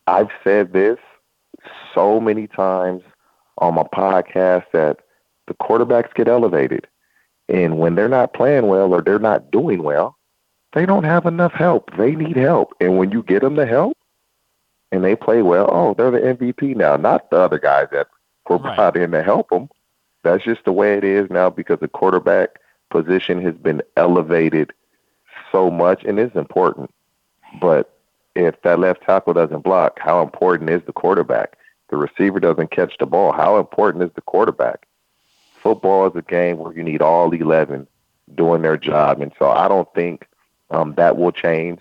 I've 0.06 0.30
said 0.42 0.72
this 0.72 0.98
so 1.94 2.20
many 2.20 2.46
times 2.48 3.02
on 3.58 3.74
my 3.74 3.84
podcast 3.84 4.64
that 4.72 4.98
the 5.46 5.54
quarterbacks 5.54 6.14
get 6.14 6.28
elevated. 6.28 6.86
And 7.48 7.78
when 7.78 7.94
they're 7.94 8.08
not 8.08 8.32
playing 8.32 8.66
well 8.68 8.92
or 8.94 9.02
they're 9.02 9.18
not 9.18 9.50
doing 9.50 9.82
well, 9.82 10.16
they 10.72 10.86
don't 10.86 11.04
have 11.04 11.26
enough 11.26 11.52
help. 11.52 11.90
They 11.96 12.12
need 12.14 12.36
help. 12.36 12.72
And 12.80 12.98
when 12.98 13.10
you 13.12 13.22
get 13.22 13.42
them 13.42 13.56
the 13.56 13.66
help 13.66 13.96
and 14.90 15.04
they 15.04 15.14
play 15.14 15.42
well, 15.42 15.68
oh, 15.70 15.94
they're 15.94 16.10
the 16.10 16.20
MVP 16.20 16.74
now, 16.76 16.96
not 16.96 17.30
the 17.30 17.36
other 17.38 17.58
guys 17.58 17.88
that 17.92 18.08
were 18.48 18.56
Right. 18.58 18.76
brought 18.76 18.96
in 18.96 19.10
to 19.12 19.22
help 19.22 19.50
them. 19.50 19.68
That's 20.22 20.42
just 20.44 20.64
the 20.64 20.72
way 20.72 20.94
it 20.94 21.04
is 21.04 21.30
now 21.30 21.50
because 21.50 21.80
the 21.80 21.88
quarterback 21.88 22.58
position 22.90 23.42
has 23.42 23.54
been 23.54 23.82
elevated 23.96 24.72
so 25.52 25.70
much 25.70 26.02
and 26.04 26.18
it's 26.18 26.34
important. 26.34 26.90
But 27.60 27.92
if 28.34 28.60
that 28.62 28.80
left 28.80 29.02
tackle 29.02 29.34
doesn't 29.34 29.62
block, 29.62 29.98
how 30.00 30.22
important 30.22 30.70
is 30.70 30.82
the 30.86 30.92
quarterback? 30.92 31.56
the 31.90 31.96
receiver 31.96 32.40
doesn't 32.40 32.70
catch 32.70 32.96
the 32.98 33.06
ball, 33.06 33.32
how 33.32 33.58
important 33.58 34.02
is 34.02 34.10
the 34.14 34.20
quarterback? 34.22 34.86
Football 35.64 36.06
is 36.06 36.12
a 36.14 36.22
game 36.22 36.58
where 36.58 36.72
you 36.72 36.84
need 36.84 37.02
all 37.02 37.32
11 37.32 37.88
doing 38.34 38.62
their 38.62 38.76
job. 38.76 39.20
And 39.20 39.32
so 39.38 39.48
I 39.48 39.66
don't 39.66 39.92
think 39.94 40.28
um, 40.70 40.94
that 40.96 41.16
will 41.16 41.32
change. 41.32 41.80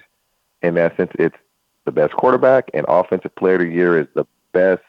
In 0.61 0.77
essence, 0.77 1.11
it's 1.19 1.35
the 1.85 1.91
best 1.91 2.13
quarterback 2.13 2.71
and 2.73 2.85
offensive 2.87 3.35
player 3.35 3.55
of 3.55 3.61
the 3.61 3.67
year 3.67 3.99
is 3.99 4.07
the 4.15 4.25
best 4.53 4.81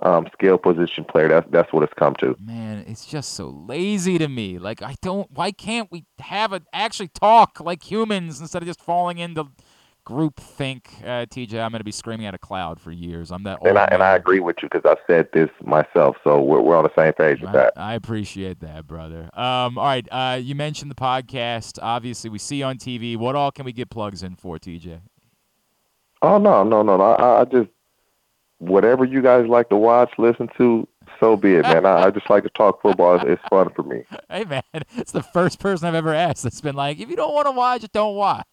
um, 0.00 0.26
skill 0.32 0.58
position 0.58 1.04
player. 1.04 1.28
That's 1.28 1.46
that's 1.50 1.72
what 1.72 1.82
it's 1.82 1.92
come 1.94 2.14
to. 2.16 2.36
Man, 2.40 2.84
it's 2.86 3.06
just 3.06 3.34
so 3.34 3.48
lazy 3.48 4.18
to 4.18 4.28
me. 4.28 4.58
Like 4.58 4.82
I 4.82 4.94
don't. 5.02 5.30
Why 5.30 5.50
can't 5.50 5.90
we 5.92 6.04
have 6.18 6.52
a 6.52 6.62
actually 6.72 7.08
talk 7.08 7.60
like 7.60 7.82
humans 7.82 8.40
instead 8.40 8.62
of 8.62 8.66
just 8.66 8.80
falling 8.80 9.18
into 9.18 9.48
group 10.04 10.36
think? 10.36 10.88
Uh, 11.02 11.26
TJ, 11.26 11.54
I'm 11.62 11.70
going 11.70 11.80
to 11.80 11.84
be 11.84 11.92
screaming 11.92 12.26
at 12.26 12.34
a 12.34 12.38
cloud 12.38 12.80
for 12.80 12.92
years. 12.92 13.30
I'm 13.30 13.42
that. 13.44 13.58
Old 13.60 13.68
And 13.68 13.78
I 13.78 13.84
and. 13.90 14.02
I 14.02 14.14
agree 14.14 14.40
with 14.40 14.56
you 14.62 14.68
because 14.70 14.84
I 14.84 14.96
said 15.06 15.28
this 15.32 15.50
myself. 15.62 16.16
So 16.24 16.40
we're 16.40 16.60
we're 16.60 16.76
on 16.76 16.84
the 16.84 16.94
same 16.96 17.12
page 17.12 17.40
with 17.40 17.50
I, 17.50 17.52
that. 17.52 17.72
I 17.76 17.94
appreciate 17.94 18.60
that, 18.60 18.86
brother. 18.86 19.30
Um, 19.34 19.78
all 19.78 19.84
right. 19.84 20.06
Uh, 20.10 20.38
you 20.40 20.54
mentioned 20.54 20.90
the 20.90 20.96
podcast. 20.96 21.78
Obviously, 21.80 22.30
we 22.30 22.38
see 22.38 22.62
on 22.62 22.78
TV. 22.78 23.16
What 23.16 23.34
all 23.34 23.50
can 23.50 23.64
we 23.64 23.72
get 23.72 23.90
plugs 23.90 24.22
in 24.22 24.36
for, 24.36 24.58
TJ? 24.58 25.00
Oh 26.22 26.38
no, 26.38 26.64
no, 26.64 26.82
no, 26.82 26.96
no. 26.96 27.04
I, 27.04 27.40
I 27.40 27.44
just 27.44 27.68
whatever 28.58 29.04
you 29.04 29.22
guys 29.22 29.46
like 29.46 29.68
to 29.68 29.76
watch, 29.76 30.10
listen 30.18 30.48
to, 30.56 30.88
so 31.20 31.36
be 31.36 31.54
it, 31.54 31.62
man. 31.62 31.86
I, 31.86 32.04
I 32.04 32.10
just 32.10 32.28
like 32.30 32.44
to 32.44 32.50
talk 32.50 32.80
football. 32.82 33.16
It's, 33.16 33.24
it's 33.26 33.42
fun 33.48 33.70
for 33.74 33.82
me. 33.82 34.04
Hey, 34.30 34.44
man, 34.44 34.62
it's 34.96 35.12
the 35.12 35.22
first 35.22 35.60
person 35.60 35.86
I've 35.86 35.94
ever 35.94 36.12
asked 36.12 36.42
that's 36.42 36.60
been 36.60 36.74
like, 36.74 36.98
if 36.98 37.08
you 37.08 37.14
don't 37.14 37.32
want 37.32 37.46
to 37.46 37.52
watch 37.52 37.84
it, 37.84 37.92
don't 37.92 38.16
watch. 38.16 38.46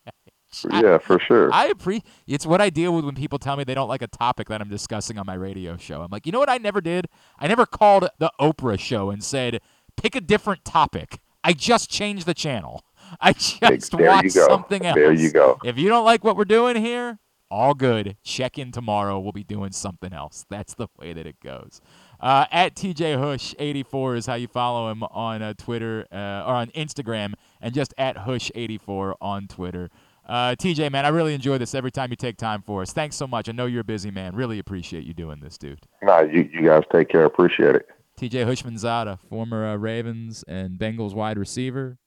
Yeah, 0.71 0.97
for 0.97 1.19
sure. 1.19 1.51
I 1.53 1.67
appreciate. 1.67 2.05
It's 2.27 2.45
what 2.45 2.61
I 2.61 2.69
deal 2.69 2.93
with 2.93 3.05
when 3.05 3.15
people 3.15 3.39
tell 3.39 3.55
me 3.55 3.63
they 3.63 3.75
don't 3.75 3.87
like 3.87 4.01
a 4.01 4.07
topic 4.07 4.49
that 4.49 4.61
I'm 4.61 4.69
discussing 4.69 5.17
on 5.17 5.25
my 5.25 5.33
radio 5.33 5.77
show. 5.77 6.01
I'm 6.01 6.09
like, 6.11 6.25
you 6.25 6.31
know 6.31 6.39
what? 6.39 6.49
I 6.49 6.57
never 6.57 6.81
did. 6.81 7.07
I 7.39 7.47
never 7.47 7.65
called 7.65 8.07
the 8.19 8.31
Oprah 8.39 8.79
show 8.79 9.09
and 9.09 9.23
said, 9.23 9.61
pick 9.97 10.15
a 10.15 10.21
different 10.21 10.65
topic. 10.65 11.19
I 11.43 11.53
just 11.53 11.89
changed 11.89 12.25
the 12.25 12.33
channel. 12.33 12.83
I 13.21 13.33
just 13.33 13.91
there 13.91 14.09
watched 14.09 14.31
something 14.31 14.85
else. 14.85 14.95
There 14.95 15.13
you 15.13 15.31
go. 15.31 15.57
If 15.63 15.77
you 15.77 15.89
don't 15.89 16.05
like 16.05 16.23
what 16.23 16.37
we're 16.37 16.45
doing 16.45 16.75
here, 16.77 17.19
all 17.49 17.73
good. 17.73 18.15
Check 18.23 18.57
in 18.57 18.71
tomorrow. 18.71 19.19
We'll 19.19 19.33
be 19.33 19.43
doing 19.43 19.71
something 19.73 20.13
else. 20.13 20.45
That's 20.49 20.73
the 20.73 20.87
way 20.97 21.11
that 21.13 21.25
it 21.27 21.39
goes. 21.41 21.81
Uh, 22.19 22.45
at 22.51 22.75
TJ 22.75 23.19
Hush 23.19 23.53
84 23.59 24.15
is 24.15 24.25
how 24.27 24.35
you 24.35 24.47
follow 24.47 24.89
him 24.89 25.03
on 25.03 25.41
uh, 25.41 25.53
Twitter 25.57 26.05
uh, 26.11 26.45
or 26.45 26.53
on 26.53 26.67
Instagram, 26.67 27.33
and 27.59 27.73
just 27.73 27.93
at 27.97 28.17
Hush 28.17 28.51
84 28.55 29.17
on 29.19 29.47
Twitter. 29.47 29.89
Uh, 30.31 30.55
TJ, 30.55 30.89
man, 30.93 31.05
I 31.05 31.09
really 31.09 31.33
enjoy 31.33 31.57
this 31.57 31.75
every 31.75 31.91
time 31.91 32.09
you 32.09 32.15
take 32.15 32.37
time 32.37 32.61
for 32.61 32.81
us. 32.81 32.93
Thanks 32.93 33.17
so 33.17 33.27
much. 33.27 33.49
I 33.49 33.51
know 33.51 33.65
you're 33.65 33.81
a 33.81 33.83
busy 33.83 34.11
man. 34.11 34.33
Really 34.33 34.59
appreciate 34.59 35.03
you 35.03 35.13
doing 35.13 35.41
this, 35.41 35.57
dude. 35.57 35.81
Nah, 36.01 36.21
you 36.21 36.49
you 36.53 36.65
guys 36.69 36.83
take 36.89 37.09
care. 37.09 37.25
Appreciate 37.25 37.75
it. 37.75 37.89
TJ 38.17 38.45
Houshmandzadeh, 38.45 39.19
former 39.27 39.67
uh, 39.67 39.75
Ravens 39.75 40.45
and 40.47 40.79
Bengals 40.79 41.13
wide 41.13 41.37
receiver. 41.37 41.97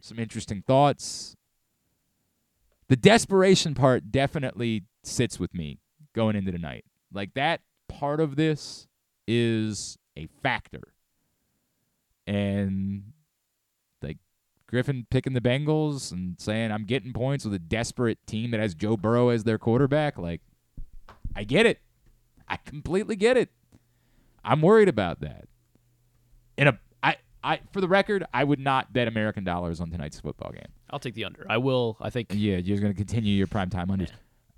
Some 0.00 0.18
interesting 0.18 0.64
thoughts. 0.66 1.36
The 2.88 2.96
desperation 2.96 3.74
part 3.74 4.10
definitely 4.10 4.82
sits 5.04 5.38
with 5.38 5.54
me 5.54 5.78
going 6.16 6.34
into 6.34 6.50
the 6.50 6.58
night. 6.58 6.84
Like 7.12 7.34
that 7.34 7.60
part 7.88 8.18
of 8.18 8.34
this 8.34 8.88
is 9.28 9.98
a 10.16 10.26
factor. 10.42 10.94
And 12.26 13.12
Griffin 14.68 15.06
picking 15.10 15.32
the 15.32 15.40
Bengals 15.40 16.12
and 16.12 16.36
saying 16.38 16.70
I'm 16.70 16.84
getting 16.84 17.12
points 17.12 17.44
with 17.44 17.54
a 17.54 17.58
desperate 17.58 18.18
team 18.26 18.50
that 18.50 18.60
has 18.60 18.74
Joe 18.74 18.96
Burrow 18.96 19.30
as 19.30 19.44
their 19.44 19.58
quarterback, 19.58 20.18
like 20.18 20.42
I 21.34 21.44
get 21.44 21.66
it. 21.66 21.80
I 22.46 22.56
completely 22.56 23.16
get 23.16 23.36
it. 23.36 23.50
I'm 24.44 24.60
worried 24.60 24.88
about 24.88 25.20
that. 25.20 25.48
In 26.56 26.68
a 26.68 26.78
I 27.02 27.16
I 27.42 27.60
for 27.72 27.80
the 27.80 27.88
record, 27.88 28.24
I 28.32 28.44
would 28.44 28.60
not 28.60 28.92
bet 28.92 29.08
American 29.08 29.42
dollars 29.42 29.80
on 29.80 29.90
tonight's 29.90 30.20
football 30.20 30.52
game. 30.52 30.70
I'll 30.90 30.98
take 30.98 31.14
the 31.14 31.24
under. 31.24 31.46
I 31.48 31.58
will. 31.58 31.96
I 32.00 32.10
think. 32.10 32.28
Yeah, 32.34 32.56
you're 32.56 32.78
going 32.78 32.92
to 32.92 32.96
continue 32.96 33.34
your 33.34 33.46
primetime 33.46 33.88
unders. 33.88 34.10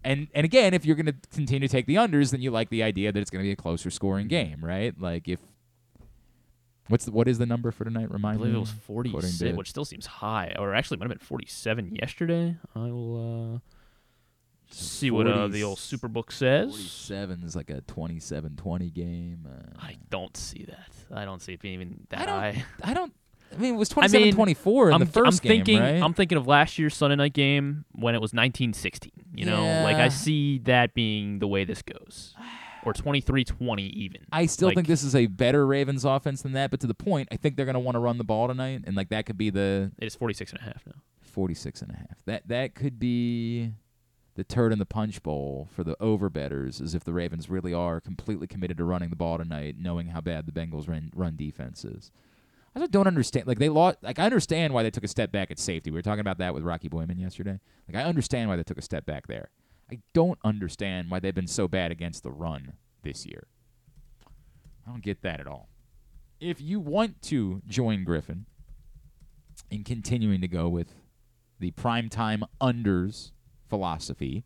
And 0.03 0.29
and 0.35 0.45
again, 0.45 0.75
if 0.75 0.85
you're 0.85 0.97
going 0.97 1.07
to 1.07 1.17
continue 1.33 1.69
to 1.69 1.73
take 1.73 1.87
the 1.87 1.97
unders, 1.97 2.31
then 2.31 2.41
you 2.41 2.51
like 2.51 2.71
the 2.71 2.83
idea 2.83 3.13
that 3.13 3.21
it's 3.21 3.31
going 3.31 3.45
to 3.45 3.47
be 3.47 3.53
a 3.53 3.57
closer 3.57 3.91
scoring 3.91 4.29
game, 4.29 4.65
right? 4.65 4.99
Like 4.99 5.29
if 5.29 5.41
what's 6.91 7.07
the, 7.07 7.13
what 7.13 7.27
is 7.29 7.39
the 7.39 7.47
number 7.47 7.71
for 7.71 7.85
tonight? 7.85 8.11
Remind. 8.11 8.11
I 8.11 8.15
Remind 8.15 8.39
believe 8.39 8.53
me. 8.53 8.59
it 8.59 8.61
was 8.61 8.71
46, 8.71 9.39
to- 9.39 9.53
which 9.53 9.71
still 9.71 9.85
seems 9.85 10.07
high. 10.07 10.55
Or 10.59 10.75
actually, 10.75 10.97
it 10.97 11.01
might 11.01 11.11
have 11.11 11.19
been 11.19 11.27
47 11.27 11.97
yesterday. 11.97 12.57
I 12.75 12.79
will 12.91 13.55
uh, 13.57 13.59
see 14.71 15.11
what 15.11 15.27
uh, 15.27 15.49
the 15.49 15.63
old 15.63 15.79
40 15.79 15.97
Superbook 15.97 16.33
says. 16.33 16.71
47 16.71 17.43
is 17.45 17.57
like 17.57 17.71
a 17.71 17.81
27-20 17.83 18.93
game. 18.93 19.47
Uh, 19.49 19.79
I 19.81 19.97
don't 20.11 20.37
see 20.37 20.65
that. 20.69 20.91
I 21.17 21.25
don't 21.25 21.41
see 21.43 21.55
it 21.55 21.61
being 21.61 21.75
even 21.75 22.07
that 22.11 22.21
I 22.21 22.27
don't- 22.27 22.55
high. 22.55 22.65
I 22.91 22.95
don't. 22.95 23.13
I 23.53 23.57
mean, 23.57 23.75
it 23.75 23.79
was 23.79 23.91
I 23.97 24.07
mean, 24.07 24.33
27-24 24.33 24.87
in 24.87 24.93
I'm, 24.95 25.01
the 25.01 25.07
first 25.07 25.43
I'm 25.43 25.49
thinking, 25.49 25.79
game, 25.79 25.83
right? 25.83 26.01
I'm 26.01 26.15
thinking 26.15 26.39
of 26.39 26.47
last 26.47 26.79
year's 26.79 26.95
Sunday 26.97 27.17
night 27.17 27.33
game 27.33 27.85
when 27.91 28.15
it 28.15 28.19
was 28.21 28.29
1916. 28.33 29.11
You 29.35 29.47
know, 29.47 29.61
like 29.83 29.97
I 29.97 30.09
see 30.09 30.59
that 30.67 30.95
being 30.95 31.41
the 31.41 31.49
way 31.49 31.65
this 31.65 31.83
goes, 31.83 32.37
or 32.85 32.93
23-20 32.93 33.91
even. 33.91 34.23
I 34.33 34.47
still 34.47 34.69
Like, 34.69 34.77
think 34.77 34.87
this 34.89 35.03
is 35.03 35.15
a 35.15 35.27
better 35.27 35.67
Ravens 35.67 36.05
offense 36.05 36.43
than 36.43 36.53
that, 36.53 36.71
but 36.71 36.81
to 36.81 36.87
the 36.87 36.95
point, 36.95 37.29
I 37.31 37.37
think 37.37 37.57
they're 37.57 37.67
going 37.67 37.75
to 37.75 37.81
want 37.81 37.95
to 37.97 38.01
run 38.01 38.19
the 38.19 38.25
ball 38.25 38.49
tonight, 38.49 38.83
and 38.87 38.97
like 38.97 39.09
that 39.11 39.27
could 39.27 39.39
be 39.39 39.51
the 39.51 39.93
it 39.99 40.07
is 40.07 40.15
46 40.15 40.53
and 40.53 40.61
a 40.61 40.65
half 40.65 40.87
now. 40.87 40.95
46 41.23 41.83
and 41.83 41.91
a 41.93 41.97
half. 41.97 42.17
That 42.27 42.49
that 42.49 42.75
could 42.75 42.99
be 42.99 43.73
the 44.35 44.45
turd 44.45 44.73
in 44.73 44.79
the 44.79 44.87
punch 44.87 45.23
bowl 45.23 45.69
for 45.75 45.85
the 45.85 45.97
over 46.01 46.31
betters, 46.31 46.81
is 46.81 46.95
if 46.95 47.05
the 47.05 47.13
Ravens 47.13 47.51
really 47.51 47.75
are 47.75 48.01
completely 48.01 48.47
committed 48.47 48.77
to 48.79 48.85
running 48.85 49.11
the 49.11 49.17
ball 49.17 49.39
tonight, 49.39 49.77
knowing 49.79 50.09
how 50.09 50.21
bad 50.21 50.47
the 50.47 50.53
Bengals 50.53 50.89
run 50.89 51.11
run 51.15 51.37
defense 51.37 51.85
is. 51.85 52.11
I 52.75 52.79
just 52.79 52.93
don't 52.93 53.09
understand. 53.09 53.47
Like 53.49 53.59
they 53.59 53.69
lost. 53.69 53.99
Like 54.03 54.19
I 54.19 54.25
understand 54.25 54.73
why 54.73 54.83
they 54.83 54.91
took 54.91 55.05
a 55.05 55.09
step 55.09 55.33
back 55.33 55.51
at 55.51 55.59
safety. 55.59 55.91
We 55.91 55.97
were 55.99 56.03
talking 56.03 56.21
about 56.21 56.39
that 56.39 56.55
with 56.55 56.63
Rocky 56.63 56.89
Boiman 56.89 57.19
yesterday. 57.19 57.59
Like 57.89 57.97
I 58.03 58.09
understand 58.09 58.49
why 58.49 58.57
they 58.57 58.63
took 58.63 58.79
a 58.79 58.83
step 58.83 59.07
back 59.07 59.27
there. 59.27 59.51
I 59.91 59.99
don't 60.15 60.39
understand 60.45 61.11
why 61.11 61.19
they've 61.19 61.35
been 61.35 61.47
so 61.47 61.67
bad 61.67 61.91
against 61.91 62.23
the 62.23 62.31
run 62.31 62.75
this 63.03 63.27
year. 63.27 63.47
I 64.87 64.91
don't 64.91 65.03
get 65.03 65.23
that 65.23 65.41
at 65.41 65.47
all. 65.47 65.69
If 66.41 66.61
you 66.61 66.81
want 66.81 67.21
to 67.23 67.61
join 67.67 68.05
Griffin 68.05 68.47
in 69.71 69.85
continuing 69.85 70.41
to 70.41 70.49
go 70.49 70.69
with 70.69 70.95
the 71.59 71.73
primetime 71.73 72.43
unders 72.61 73.33
philosophy, 73.69 74.45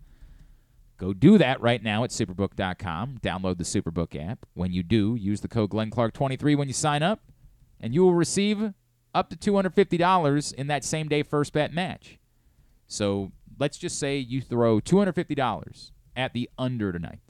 go 0.97 1.13
do 1.13 1.39
that 1.39 1.61
right 1.61 1.83
now 1.83 2.05
at 2.05 2.11
superbook.com. 2.11 3.19
Download 3.23 3.59
the 3.59 3.65
Superbook 3.65 4.19
app. 4.21 4.47
When 4.55 4.73
you 4.73 4.83
do, 4.83 5.15
use 5.15 5.41
the 5.41 5.49
code 5.49 5.71
GlennClark23 5.71 6.57
when 6.57 6.69
you 6.69 6.75
sign 6.75 7.03
up, 7.03 7.21
and 7.81 7.95
you 7.95 8.03
will 8.03 8.15
receive 8.15 8.73
up 9.15 9.31
to 9.31 9.37
$250 9.37 10.55
in 10.55 10.67
that 10.67 10.85
same 10.85 11.09
day 11.09 11.23
first 11.23 11.53
bet 11.53 11.73
match. 11.73 12.19
So 12.87 13.33
let's 13.59 13.79
just 13.79 13.99
say 13.99 14.19
you 14.19 14.41
throw 14.41 14.81
$250 14.81 15.91
at 16.17 16.33
the 16.33 16.49
under 16.59 16.93
tonight. 16.93 17.21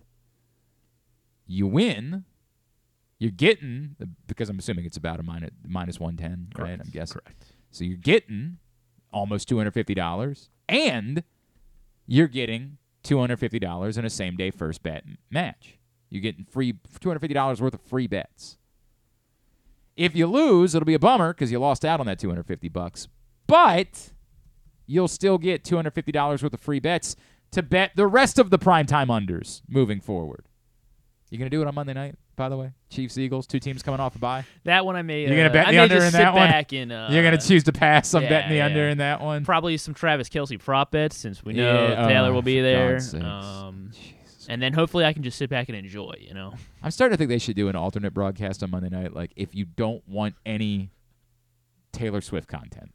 You 1.47 1.67
win. 1.67 2.25
You're 3.19 3.31
getting, 3.31 3.97
because 4.27 4.49
I'm 4.49 4.59
assuming 4.59 4.85
it's 4.85 4.97
about 4.97 5.21
a 5.21 5.23
minus, 5.23 5.51
minus 5.67 6.01
110, 6.01 6.63
right? 6.63 6.81
I'm 6.81 6.91
guessing. 6.91 7.21
Correct. 7.25 7.45
So 7.71 7.85
you're 7.85 7.97
getting 7.97 8.59
almost 9.13 9.49
$250 9.49 10.49
and 10.69 11.23
you're 12.07 12.29
getting 12.29 12.79
$250 13.05 13.99
in 13.99 14.05
a 14.05 14.11
same 14.11 14.37
day 14.37 14.51
first 14.51 14.83
bet 14.83 15.05
match. 15.31 15.79
You're 16.11 16.23
getting 16.23 16.45
free 16.45 16.75
$250 17.01 17.61
worth 17.61 17.75
of 17.75 17.81
free 17.83 18.07
bets. 18.07 18.57
If 19.97 20.17
you 20.17 20.27
lose, 20.27 20.75
it'll 20.75 20.87
be 20.87 20.95
a 20.95 20.99
bummer 20.99 21.33
because 21.33 21.53
you 21.53 21.59
lost 21.59 21.85
out 21.85 22.01
on 22.01 22.07
that 22.07 22.19
250 22.19 22.69
bucks. 22.69 23.09
But 23.47 24.13
you'll 24.87 25.09
still 25.09 25.39
get 25.39 25.65
$250 25.65 26.43
worth 26.43 26.55
of 26.55 26.61
free 26.61 26.81
bets 26.81 27.17
to 27.53 27.63
bet 27.63 27.93
the 27.95 28.07
rest 28.07 28.39
of 28.39 28.51
the 28.51 28.59
primetime 28.59 29.07
unders 29.07 29.63
moving 29.69 30.01
forward. 30.01 30.47
You 31.31 31.39
going 31.39 31.51
to 31.51 31.57
do 31.57 31.63
it 31.63 31.67
on 31.67 31.75
Monday 31.75 31.95
night, 31.95 32.17
by 32.37 32.49
the 32.49 32.57
way? 32.57 32.73
Chiefs, 32.91 33.19
Eagles, 33.19 33.47
two 33.47 33.59
teams 33.59 33.83
coming 33.83 33.99
off 33.99 34.15
a 34.15 34.19
bye. 34.19 34.45
That 34.65 34.87
one 34.87 34.95
I 34.95 35.03
may. 35.03 35.23
You're 35.23 35.31
gonna 35.31 35.49
uh, 35.49 35.53
bet 35.53 35.69
the 35.69 35.79
under 35.79 36.05
in 36.05 36.13
that 36.13 36.35
one? 36.35 36.49
And, 36.49 36.93
uh, 36.93 37.09
You're 37.11 37.23
going 37.23 37.37
to 37.37 37.45
choose 37.45 37.65
to 37.65 37.73
pass. 37.73 38.15
I'm 38.15 38.23
yeah, 38.23 38.29
betting 38.29 38.51
the 38.51 38.61
under 38.61 38.89
in 38.89 38.99
that 38.99 39.21
one. 39.21 39.45
Probably 39.45 39.77
some 39.77 39.95
Travis 39.95 40.29
Kelce 40.29 40.61
prop 40.61 40.93
bets 40.93 41.17
since 41.17 41.45
we 41.45 41.55
know 41.55 41.89
Yeah, 41.89 42.07
Taylor 42.07 42.29
oh, 42.29 42.35
will 42.35 42.43
be 42.43 42.61
there. 42.61 43.01
Um, 43.15 43.91
and 44.49 44.63
then 44.63 44.73
hopefully 44.73 45.05
I 45.05 45.13
can 45.13 45.23
just 45.23 45.39
sit 45.39 45.51
back 45.51 45.69
and 45.69 45.77
enjoy. 45.77 46.15
You 46.21 46.35
know. 46.35 46.55
I'm 46.83 46.91
starting 46.91 47.15
to 47.15 47.19
think 47.19 47.31
they 47.31 47.39
should 47.39 47.57
do 47.57 47.69
an 47.69 47.77
alternate 47.77 48.15
broadcast 48.15 48.63
on 48.63 48.71
Monday 48.71 48.91
night. 48.91 49.13
Like, 49.13 49.33
if 49.35 49.55
you 49.55 49.65
don't 49.65 50.07
want 50.09 50.35
any 50.47 50.91
Taylor 51.93 52.21
Swift 52.21 52.49
content, 52.49 52.93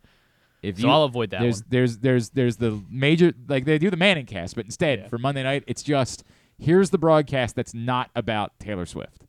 if 0.62 0.78
So 0.80 0.88
you, 0.88 0.92
I'll 0.94 1.04
avoid 1.04 1.30
that 1.32 1.42
there's, 1.42 1.62
one. 1.62 1.68
There's 1.70 1.98
there's 2.00 2.30
there's 2.32 2.58
the 2.58 2.82
major 2.90 3.34
like 3.48 3.66
they 3.66 3.78
do 3.78 3.90
the 3.90 3.98
Manning 3.98 4.26
cast, 4.26 4.56
but 4.56 4.66
instead 4.66 5.00
Yeah. 5.00 5.08
for 5.08 5.18
Monday 5.18 5.44
night 5.44 5.64
it's 5.68 5.84
just 5.84 6.24
here's 6.58 6.90
the 6.90 6.98
broadcast 6.98 7.56
that's 7.56 7.74
not 7.74 8.10
about 8.16 8.58
Taylor 8.60 8.86
Swift. 8.86 9.26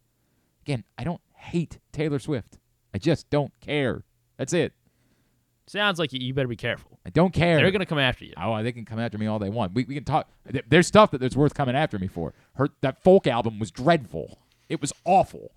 Again, 0.65 0.85
I 0.99 1.05
don't 1.05 1.21
hate 1.35 1.79
Taylor 1.93 2.19
Swift. 2.19 2.59
I 2.95 2.99
just 2.99 3.31
don't 3.31 3.53
care. 3.61 4.03
That's 4.37 4.53
it. 4.53 4.73
Sounds 5.67 6.01
like 6.01 6.13
you, 6.13 6.19
you 6.21 6.35
better 6.35 6.49
be 6.49 6.57
careful. 6.57 6.99
I 7.07 7.11
don't 7.11 7.33
care. 7.33 7.57
They're 7.59 7.71
gonna 7.71 7.87
come 7.87 7.99
after 8.01 8.25
you. 8.25 8.33
Oh, 8.37 8.61
they 8.63 8.73
can 8.73 8.85
come 8.85 8.99
after 8.99 9.17
me 9.19 9.27
all 9.27 9.39
they 9.39 9.51
want. 9.51 9.73
We, 9.73 9.85
we 9.85 9.95
can 9.95 10.05
talk. 10.05 10.29
There's 10.69 10.87
stuff 10.89 11.13
that 11.13 11.19
there's 11.19 11.37
worth 11.37 11.55
coming 11.55 11.77
after 11.77 11.99
me 11.99 12.09
for. 12.09 12.35
Her 12.55 12.69
that 12.81 13.03
folk 13.03 13.27
album 13.29 13.59
was 13.61 13.71
dreadful. 13.71 14.41
It 14.69 14.81
was 14.81 14.93
awful. 15.05 15.53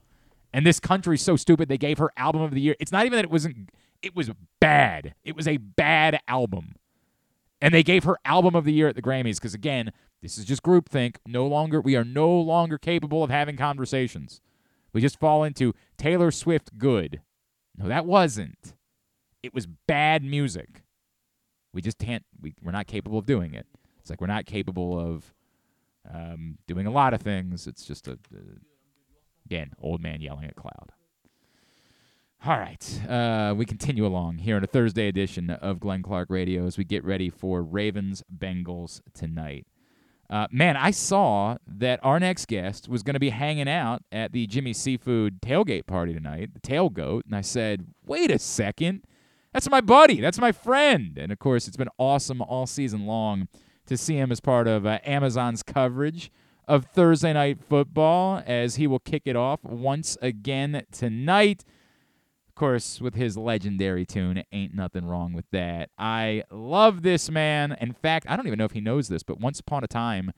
And 0.54 0.68
this 0.68 0.80
country's 0.80 1.24
so 1.24 1.36
stupid. 1.36 1.68
They 1.68 1.80
gave 1.80 1.98
her 1.98 2.12
album 2.16 2.42
of 2.44 2.52
the 2.52 2.62
year. 2.62 2.76
It's 2.80 2.92
not 2.92 3.08
even 3.08 3.16
that 3.18 3.26
it 3.26 3.32
wasn't. 3.32 3.72
It 4.04 4.16
was 4.16 4.30
bad. 4.60 5.16
It 5.24 5.36
was 5.36 5.48
a 5.48 5.58
bad 5.58 6.20
album. 6.28 6.76
And 7.62 7.74
they 7.74 7.84
gave 7.84 8.04
her 8.04 8.18
album 8.26 8.56
of 8.56 8.66
the 8.66 8.74
year 8.74 8.90
at 8.90 8.96
the 8.96 9.02
Grammys 9.02 9.38
because 9.38 9.54
again, 9.54 9.94
this 10.22 10.38
is 10.38 10.44
just 10.44 10.62
groupthink. 10.62 11.16
No 11.26 11.48
longer 11.48 11.80
we 11.80 11.96
are 11.96 12.04
no 12.04 12.30
longer 12.30 12.78
capable 12.78 13.24
of 13.24 13.30
having 13.30 13.56
conversations. 13.56 14.42
We 14.92 15.02
just 15.02 15.20
fall 15.20 15.44
into 15.44 15.74
Taylor 15.98 16.30
Swift 16.30 16.78
good. 16.78 17.22
No, 17.78 17.88
that 17.88 18.06
wasn't. 18.06 18.74
It 19.42 19.54
was 19.54 19.66
bad 19.66 20.24
music. 20.24 20.84
We 21.74 21.82
just 21.82 21.98
can't. 21.98 22.26
We 22.40 22.54
we're 22.62 22.72
not 22.72 22.88
capable 22.88 23.18
of 23.18 23.26
doing 23.26 23.54
it. 23.54 23.66
It's 24.00 24.10
like 24.10 24.22
we're 24.22 24.28
not 24.28 24.46
capable 24.46 25.00
of 25.00 25.34
um, 26.14 26.58
doing 26.68 26.86
a 26.86 26.92
lot 26.92 27.14
of 27.14 27.22
things. 27.22 27.66
It's 27.66 27.86
just 27.86 28.08
a, 28.08 28.14
uh, 28.14 28.60
again 29.46 29.72
old 29.82 30.02
man 30.02 30.22
yelling 30.22 30.46
at 30.46 30.56
cloud. 30.56 30.92
All 32.46 32.58
right, 32.58 33.02
uh, 33.08 33.54
we 33.56 33.66
continue 33.66 34.06
along 34.06 34.40
here 34.40 34.58
on 34.58 34.66
a 34.66 34.68
Thursday 34.68 35.08
edition 35.08 35.50
of 35.50 35.80
Glenn 35.80 36.04
Clark 36.04 36.30
Radio 36.30 36.68
as 36.68 36.78
we 36.78 36.84
get 36.84 37.02
ready 37.06 37.30
for 37.30 37.64
Ravens 37.64 38.22
Bengals 38.38 39.00
tonight. 39.14 39.66
Uh, 40.30 40.48
man, 40.52 40.76
I 40.76 40.92
saw 40.92 41.56
that 41.66 42.02
our 42.04 42.20
next 42.20 42.50
guest 42.50 42.90
was 42.90 43.02
going 43.02 43.14
to 43.14 43.20
be 43.22 43.30
hanging 43.30 43.70
out 43.70 44.04
at 44.12 44.34
the 44.34 44.46
Jimmy 44.46 44.74
Seafood 44.74 45.40
tailgate 45.40 45.86
party 45.86 46.14
tonight, 46.14 46.54
the 46.54 46.60
tailgoat, 46.60 47.22
and 47.26 47.34
I 47.34 47.40
said, 47.40 47.88
"Wait 48.06 48.30
a 48.30 48.38
second, 48.38 49.06
that's 49.54 49.70
my 49.70 49.80
buddy, 49.80 50.20
that's 50.20 50.40
my 50.40 50.52
friend." 50.52 51.18
And 51.18 51.32
of 51.32 51.40
course, 51.40 51.70
it's 51.70 51.78
been 51.78 51.88
awesome 51.98 52.42
all 52.42 52.68
season 52.68 53.06
long 53.06 53.48
to 53.86 53.96
see 53.96 54.18
him 54.18 54.34
as 54.34 54.42
part 54.42 54.68
of 54.68 54.86
uh, 54.86 55.00
Amazon's 55.06 55.64
coverage 55.64 56.30
of 56.68 56.88
Thursday 56.88 57.32
night 57.32 57.64
football 57.64 58.44
as 58.46 58.76
he 58.76 58.86
will 58.86 59.00
kick 59.00 59.22
it 59.24 59.38
off 59.38 59.64
once 59.64 60.18
again 60.22 60.84
tonight. 60.92 61.64
Of 62.54 62.60
course, 62.60 63.02
with 63.02 63.16
his 63.16 63.36
legendary 63.36 64.06
tune, 64.06 64.44
Ain't 64.52 64.76
Nothing 64.76 65.06
Wrong 65.06 65.34
with 65.34 65.50
That. 65.52 65.90
I 65.98 66.44
love 66.52 67.02
this 67.02 67.32
man. 67.32 67.76
In 67.82 67.94
fact, 67.94 68.28
I 68.30 68.36
don't 68.36 68.46
even 68.46 68.60
know 68.60 68.66
if 68.66 68.74
he 68.74 68.80
knows 68.80 69.08
this, 69.08 69.24
but 69.24 69.40
once 69.40 69.60
upon 69.60 69.84
a 69.84 69.88
time, 69.88 70.32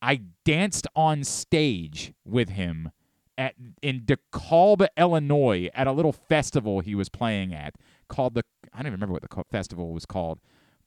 I 0.00 0.20
danced 0.44 0.86
on 0.94 1.24
stage 1.24 2.12
with 2.24 2.50
him 2.50 2.92
at 3.36 3.54
in 3.82 4.02
DeKalb, 4.02 4.86
Illinois, 4.96 5.68
at 5.74 5.88
a 5.88 5.92
little 5.92 6.12
festival 6.12 6.78
he 6.78 6.94
was 6.94 7.08
playing 7.08 7.52
at 7.52 7.74
called 8.06 8.34
the 8.34 8.44
I 8.72 8.78
don't 8.78 8.86
even 8.86 8.92
remember 8.92 9.14
what 9.14 9.22
the 9.22 9.44
festival 9.50 9.92
was 9.92 10.06
called. 10.06 10.38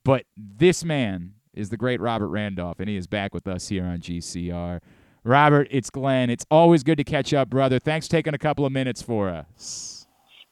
But 0.05 0.25
this 0.37 0.85
man 0.85 1.33
is 1.53 1.69
the 1.69 1.75
great 1.75 1.99
Robert 1.99 2.29
Randolph, 2.29 2.79
and 2.79 2.87
he 2.87 2.95
is 2.95 3.07
back 3.07 3.33
with 3.33 3.45
us 3.45 3.67
here 3.67 3.83
on 3.83 3.99
GCR. 3.99 4.79
Robert, 5.25 5.67
it's 5.69 5.89
Glenn. 5.89 6.29
It's 6.29 6.45
always 6.49 6.83
good 6.83 6.97
to 6.97 7.03
catch 7.03 7.33
up, 7.33 7.49
brother. 7.49 7.77
Thanks 7.77 8.07
for 8.07 8.11
taking 8.11 8.33
a 8.33 8.39
couple 8.39 8.65
of 8.65 8.71
minutes 8.71 9.01
for 9.01 9.29
us. 9.29 10.00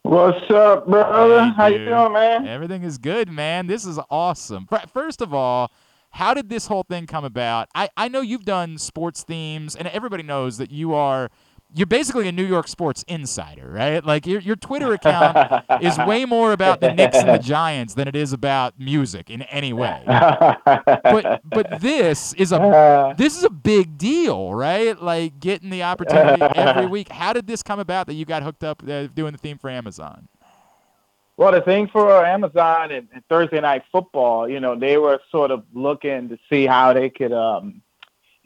What's 0.02 0.50
up, 0.50 0.86
brother? 0.86 1.44
Hey, 1.44 1.50
How 1.50 1.66
you 1.66 1.84
doing, 1.84 2.12
man? 2.14 2.48
Everything 2.48 2.82
is 2.84 2.96
good, 2.96 3.30
man. 3.30 3.66
This 3.66 3.84
is 3.84 3.98
awesome. 4.10 4.66
First 4.92 5.20
of 5.20 5.34
all, 5.34 5.70
how 6.10 6.32
did 6.32 6.48
this 6.48 6.66
whole 6.66 6.84
thing 6.84 7.06
come 7.06 7.24
about? 7.24 7.68
I, 7.74 7.90
I 7.98 8.08
know 8.08 8.22
you've 8.22 8.46
done 8.46 8.78
sports 8.78 9.22
themes, 9.22 9.76
and 9.76 9.86
everybody 9.88 10.22
knows 10.22 10.56
that 10.56 10.70
you 10.70 10.94
are 10.94 11.28
you're 11.74 11.86
basically 11.86 12.28
a 12.28 12.32
New 12.32 12.44
York 12.44 12.68
sports 12.68 13.04
insider, 13.08 13.70
right? 13.70 14.04
Like 14.04 14.26
your 14.26 14.40
your 14.40 14.56
Twitter 14.56 14.92
account 14.92 15.64
is 15.80 15.96
way 15.98 16.24
more 16.24 16.52
about 16.52 16.80
the 16.80 16.92
Knicks 16.92 17.16
and 17.16 17.28
the 17.28 17.38
Giants 17.42 17.94
than 17.94 18.08
it 18.08 18.16
is 18.16 18.32
about 18.32 18.78
music 18.78 19.30
in 19.30 19.42
any 19.42 19.72
way. 19.72 20.02
But 20.06 21.40
but 21.44 21.80
this 21.80 22.32
is 22.34 22.52
a 22.52 23.14
this 23.18 23.36
is 23.36 23.44
a 23.44 23.50
big 23.50 23.98
deal, 23.98 24.54
right? 24.54 25.00
Like 25.00 25.40
getting 25.40 25.70
the 25.70 25.82
opportunity 25.82 26.42
every 26.42 26.86
week. 26.86 27.10
How 27.10 27.32
did 27.32 27.46
this 27.46 27.62
come 27.62 27.78
about 27.78 28.06
that 28.08 28.14
you 28.14 28.24
got 28.24 28.42
hooked 28.42 28.64
up 28.64 28.82
uh, 28.88 29.06
doing 29.08 29.32
the 29.32 29.38
theme 29.38 29.58
for 29.58 29.70
Amazon? 29.70 30.28
Well, 31.40 31.52
the 31.52 31.62
thing 31.62 31.88
for 31.88 32.22
Amazon 32.26 32.90
and, 32.90 33.08
and 33.14 33.24
Thursday 33.30 33.62
Night 33.62 33.84
Football, 33.90 34.46
you 34.46 34.60
know, 34.60 34.78
they 34.78 34.98
were 34.98 35.18
sort 35.30 35.50
of 35.50 35.64
looking 35.72 36.28
to 36.28 36.38
see 36.50 36.66
how 36.66 36.92
they 36.92 37.08
could, 37.08 37.32
um, 37.32 37.80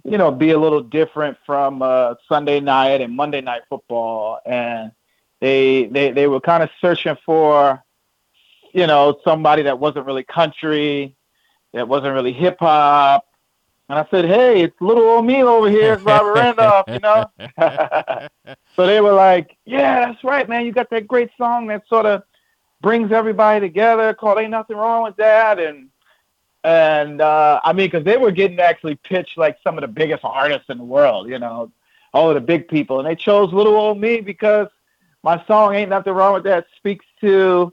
you 0.05 0.19
know, 0.19 0.31
be 0.31 0.51
a 0.51 0.59
little 0.59 0.83
different 0.83 1.37
from 1.47 1.83
uh, 1.83 2.15
Sunday 2.29 2.61
night 2.61 3.01
and 3.01 3.17
Monday 3.17 3.41
Night 3.41 3.63
Football, 3.69 4.41
and 4.45 4.93
they 5.41 5.87
they 5.87 6.13
they 6.13 6.27
were 6.27 6.41
kind 6.41 6.63
of 6.63 6.71
searching 6.81 7.17
for, 7.25 7.83
you 8.73 8.87
know, 8.87 9.19
somebody 9.25 9.63
that 9.63 9.79
wasn't 9.79 10.07
really 10.07 10.25
country, 10.25 11.17
that 11.73 11.89
wasn't 11.89 12.13
really 12.13 12.33
hip 12.33 12.59
hop. 12.61 13.27
And 13.89 13.99
I 13.99 14.07
said, 14.11 14.27
"Hey, 14.27 14.63
it's 14.63 14.79
little 14.81 15.05
old 15.05 15.27
me 15.27 15.43
over 15.43 15.71
here, 15.71 15.95
it's 15.95 16.03
Robert 16.03 16.33
Randolph," 16.35 16.87
you 16.89 17.01
know. 17.01 17.31
so 18.77 18.87
they 18.87 19.01
were 19.01 19.13
like, 19.13 19.57
"Yeah, 19.65 20.07
that's 20.07 20.23
right, 20.23 20.49
man. 20.49 20.67
You 20.67 20.73
got 20.73 20.91
that 20.91 21.09
great 21.09 21.31
song 21.39 21.67
that 21.69 21.89
sort 21.89 22.07
of 22.07 22.23
brings 22.85 23.11
everybody 23.13 23.61
together 23.61 24.13
called 24.13 24.39
Ain't 24.39 24.51
Nothing 24.51 24.77
Wrong 24.77 25.03
with 25.05 25.17
That. 25.17 25.59
And, 25.59 25.89
and 26.65 27.21
uh, 27.21 27.61
I 27.63 27.73
mean, 27.75 27.87
because 27.87 28.05
they 28.05 28.17
were 28.17 28.31
getting 28.31 28.59
actually 28.59 28.97
pitched 28.97 29.37
like 29.37 29.59
some 29.63 29.77
of 29.77 29.83
the 29.83 29.89
biggest 29.89 30.25
artists 30.25 30.71
in 30.71 30.79
the 30.79 30.85
world, 30.85 31.29
you 31.29 31.39
know, 31.39 31.71
all 32.15 32.31
of 32.31 32.35
the 32.35 32.41
big 32.41 32.69
people. 32.69 32.99
And 32.99 33.07
they 33.07 33.15
chose 33.15 33.53
little 33.53 33.77
old 33.77 34.01
me 34.01 34.23
because 34.23 34.69
my 35.23 35.45
song 35.47 35.75
Ain't 35.75 35.91
Nothing 35.91 36.15
Wrong 36.15 36.35
with 36.35 36.45
That 36.45 36.67
speaks 36.77 37.05
to 37.21 37.73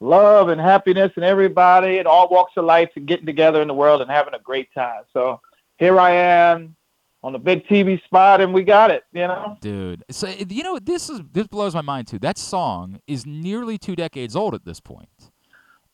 love 0.00 0.48
and 0.48 0.60
happiness 0.60 1.12
and 1.14 1.24
everybody 1.24 1.98
and 1.98 2.08
all 2.08 2.28
walks 2.28 2.54
of 2.56 2.64
life 2.64 2.90
and 2.96 3.06
getting 3.06 3.26
together 3.26 3.62
in 3.62 3.68
the 3.68 3.74
world 3.74 4.02
and 4.02 4.10
having 4.10 4.34
a 4.34 4.40
great 4.40 4.68
time. 4.74 5.02
So 5.12 5.40
here 5.78 6.00
I 6.00 6.10
am 6.10 6.74
on 7.22 7.32
the 7.32 7.38
big 7.38 7.64
TV 7.68 8.02
spot 8.04 8.40
and 8.40 8.52
we 8.52 8.64
got 8.64 8.90
it, 8.90 9.04
you 9.12 9.28
know? 9.28 9.56
Dude, 9.60 10.02
so 10.10 10.26
you 10.26 10.64
know 10.64 10.80
this 10.80 11.08
is 11.08 11.20
this 11.32 11.46
blows 11.46 11.74
my 11.74 11.80
mind 11.80 12.08
too. 12.08 12.18
That 12.18 12.38
song 12.38 12.98
is 13.06 13.24
nearly 13.24 13.78
two 13.78 13.94
decades 13.94 14.34
old 14.34 14.54
at 14.54 14.64
this 14.64 14.80
point, 14.80 15.21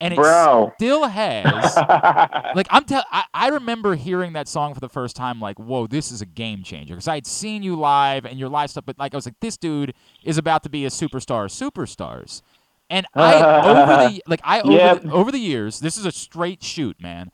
and 0.01 0.15
it 0.15 0.17
Bro. 0.17 0.73
still 0.77 1.07
has. 1.09 1.77
like 2.55 2.67
I'm 2.71 2.85
tell, 2.85 3.05
I, 3.11 3.25
I 3.35 3.49
remember 3.49 3.95
hearing 3.97 4.33
that 4.35 4.47
song 4.49 4.75
for 4.75 4.81
the 4.81 4.89
first 4.89 5.17
time. 5.17 5.41
Like, 5.41 5.59
whoa, 5.59 5.87
this 5.87 6.13
is 6.13 6.23
a 6.23 6.27
game 6.27 6.63
changer. 6.63 6.95
Because 6.95 7.09
I 7.09 7.17
had 7.17 7.27
seen 7.27 7.63
you 7.63 7.75
live 7.77 8.25
and 8.25 8.39
your 8.39 8.49
live 8.49 8.71
stuff, 8.71 8.85
but 8.87 8.99
like 8.99 9.15
I 9.15 9.17
was 9.17 9.27
like, 9.27 9.41
this 9.41 9.57
dude 9.57 9.95
is 10.23 10.39
about 10.39 10.63
to 10.65 10.69
be 10.71 10.85
a 10.85 10.89
superstar. 10.91 11.45
of 11.47 11.51
Superstars, 11.73 12.43
and 12.89 13.07
I 13.15 13.35
over 13.67 14.09
the 14.09 14.23
like 14.27 14.41
I 14.45 14.61
over 14.61 14.73
Yep. 14.73 15.03
the, 15.03 15.11
over 15.13 15.33
the 15.33 15.39
years, 15.41 15.81
this 15.81 15.97
is 15.99 16.07
a 16.07 16.13
straight 16.13 16.63
shoot, 16.63 17.01
man. 17.01 17.31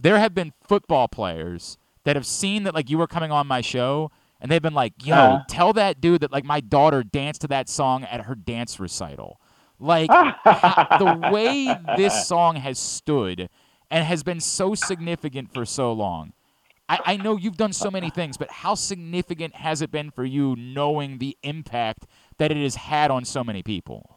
There 0.00 0.18
have 0.18 0.34
been 0.34 0.52
football 0.66 1.08
players 1.08 1.76
that 2.04 2.16
have 2.16 2.24
seen 2.26 2.62
that 2.64 2.74
like 2.74 2.88
you 2.88 2.96
were 2.98 3.06
coming 3.08 3.30
on 3.32 3.46
my 3.46 3.60
show 3.60 4.10
and 4.40 4.50
they've 4.50 4.62
been 4.62 4.72
like, 4.74 4.92
"Yo, 5.04 5.14
Uh. 5.16 5.42
tell 5.48 5.72
that 5.72 6.00
dude 6.00 6.20
that 6.20 6.30
like 6.32 6.44
my 6.44 6.60
daughter 6.60 7.02
danced 7.02 7.40
to 7.42 7.48
that 7.48 7.68
song 7.68 8.04
at 8.04 8.22
her 8.22 8.34
dance 8.36 8.78
recital." 8.80 9.40
Like 9.80 10.08
the 10.44 11.30
way 11.32 11.76
this 11.96 12.26
song 12.26 12.56
has 12.56 12.78
stood 12.78 13.48
and 13.90 14.04
has 14.04 14.22
been 14.22 14.40
so 14.40 14.74
significant 14.74 15.52
for 15.52 15.64
so 15.64 15.92
long. 15.92 16.32
I, 16.88 16.98
I 17.04 17.16
know 17.16 17.36
you've 17.36 17.56
done 17.56 17.72
so 17.72 17.90
many 17.90 18.10
things, 18.10 18.36
but 18.36 18.50
how 18.50 18.74
significant 18.74 19.54
has 19.54 19.82
it 19.82 19.90
been 19.90 20.10
for 20.10 20.24
you 20.24 20.56
knowing 20.56 21.18
the 21.18 21.36
impact 21.42 22.06
that 22.38 22.50
it 22.50 22.56
has 22.56 22.74
had 22.74 23.10
on 23.10 23.24
so 23.24 23.44
many 23.44 23.62
people? 23.62 24.16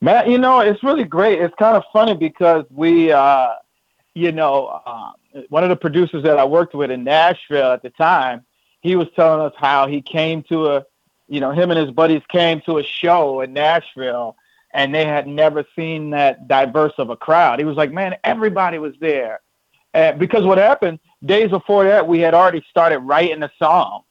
Man, 0.00 0.30
you 0.30 0.38
know, 0.38 0.60
it's 0.60 0.82
really 0.82 1.04
great. 1.04 1.40
It's 1.40 1.54
kind 1.56 1.76
of 1.76 1.82
funny 1.92 2.14
because 2.14 2.64
we, 2.70 3.10
uh, 3.10 3.48
you 4.14 4.32
know, 4.32 4.80
um, 4.86 5.14
one 5.48 5.64
of 5.64 5.70
the 5.70 5.76
producers 5.76 6.22
that 6.22 6.38
I 6.38 6.44
worked 6.44 6.74
with 6.74 6.90
in 6.90 7.04
Nashville 7.04 7.72
at 7.72 7.82
the 7.82 7.90
time, 7.90 8.44
he 8.80 8.96
was 8.96 9.08
telling 9.16 9.44
us 9.44 9.52
how 9.56 9.88
he 9.88 10.00
came 10.00 10.44
to 10.44 10.66
a, 10.68 10.86
you 11.26 11.40
know, 11.40 11.50
him 11.50 11.70
and 11.70 11.78
his 11.78 11.90
buddies 11.90 12.22
came 12.28 12.60
to 12.62 12.78
a 12.78 12.84
show 12.84 13.40
in 13.40 13.52
Nashville 13.52 14.36
and 14.78 14.94
they 14.94 15.04
had 15.04 15.26
never 15.26 15.66
seen 15.74 16.10
that 16.10 16.46
diverse 16.46 16.92
of 16.98 17.10
a 17.10 17.16
crowd. 17.16 17.58
He 17.58 17.64
was 17.64 17.76
like, 17.76 17.90
man, 17.90 18.14
everybody 18.22 18.78
was 18.78 18.94
there. 19.00 19.40
Because 19.92 20.44
what 20.44 20.56
happened, 20.56 21.00
days 21.24 21.50
before 21.50 21.82
that, 21.82 22.06
we 22.06 22.20
had 22.20 22.32
already 22.32 22.64
started 22.70 23.00
writing 23.00 23.40
the 23.40 23.50
song. 23.58 24.04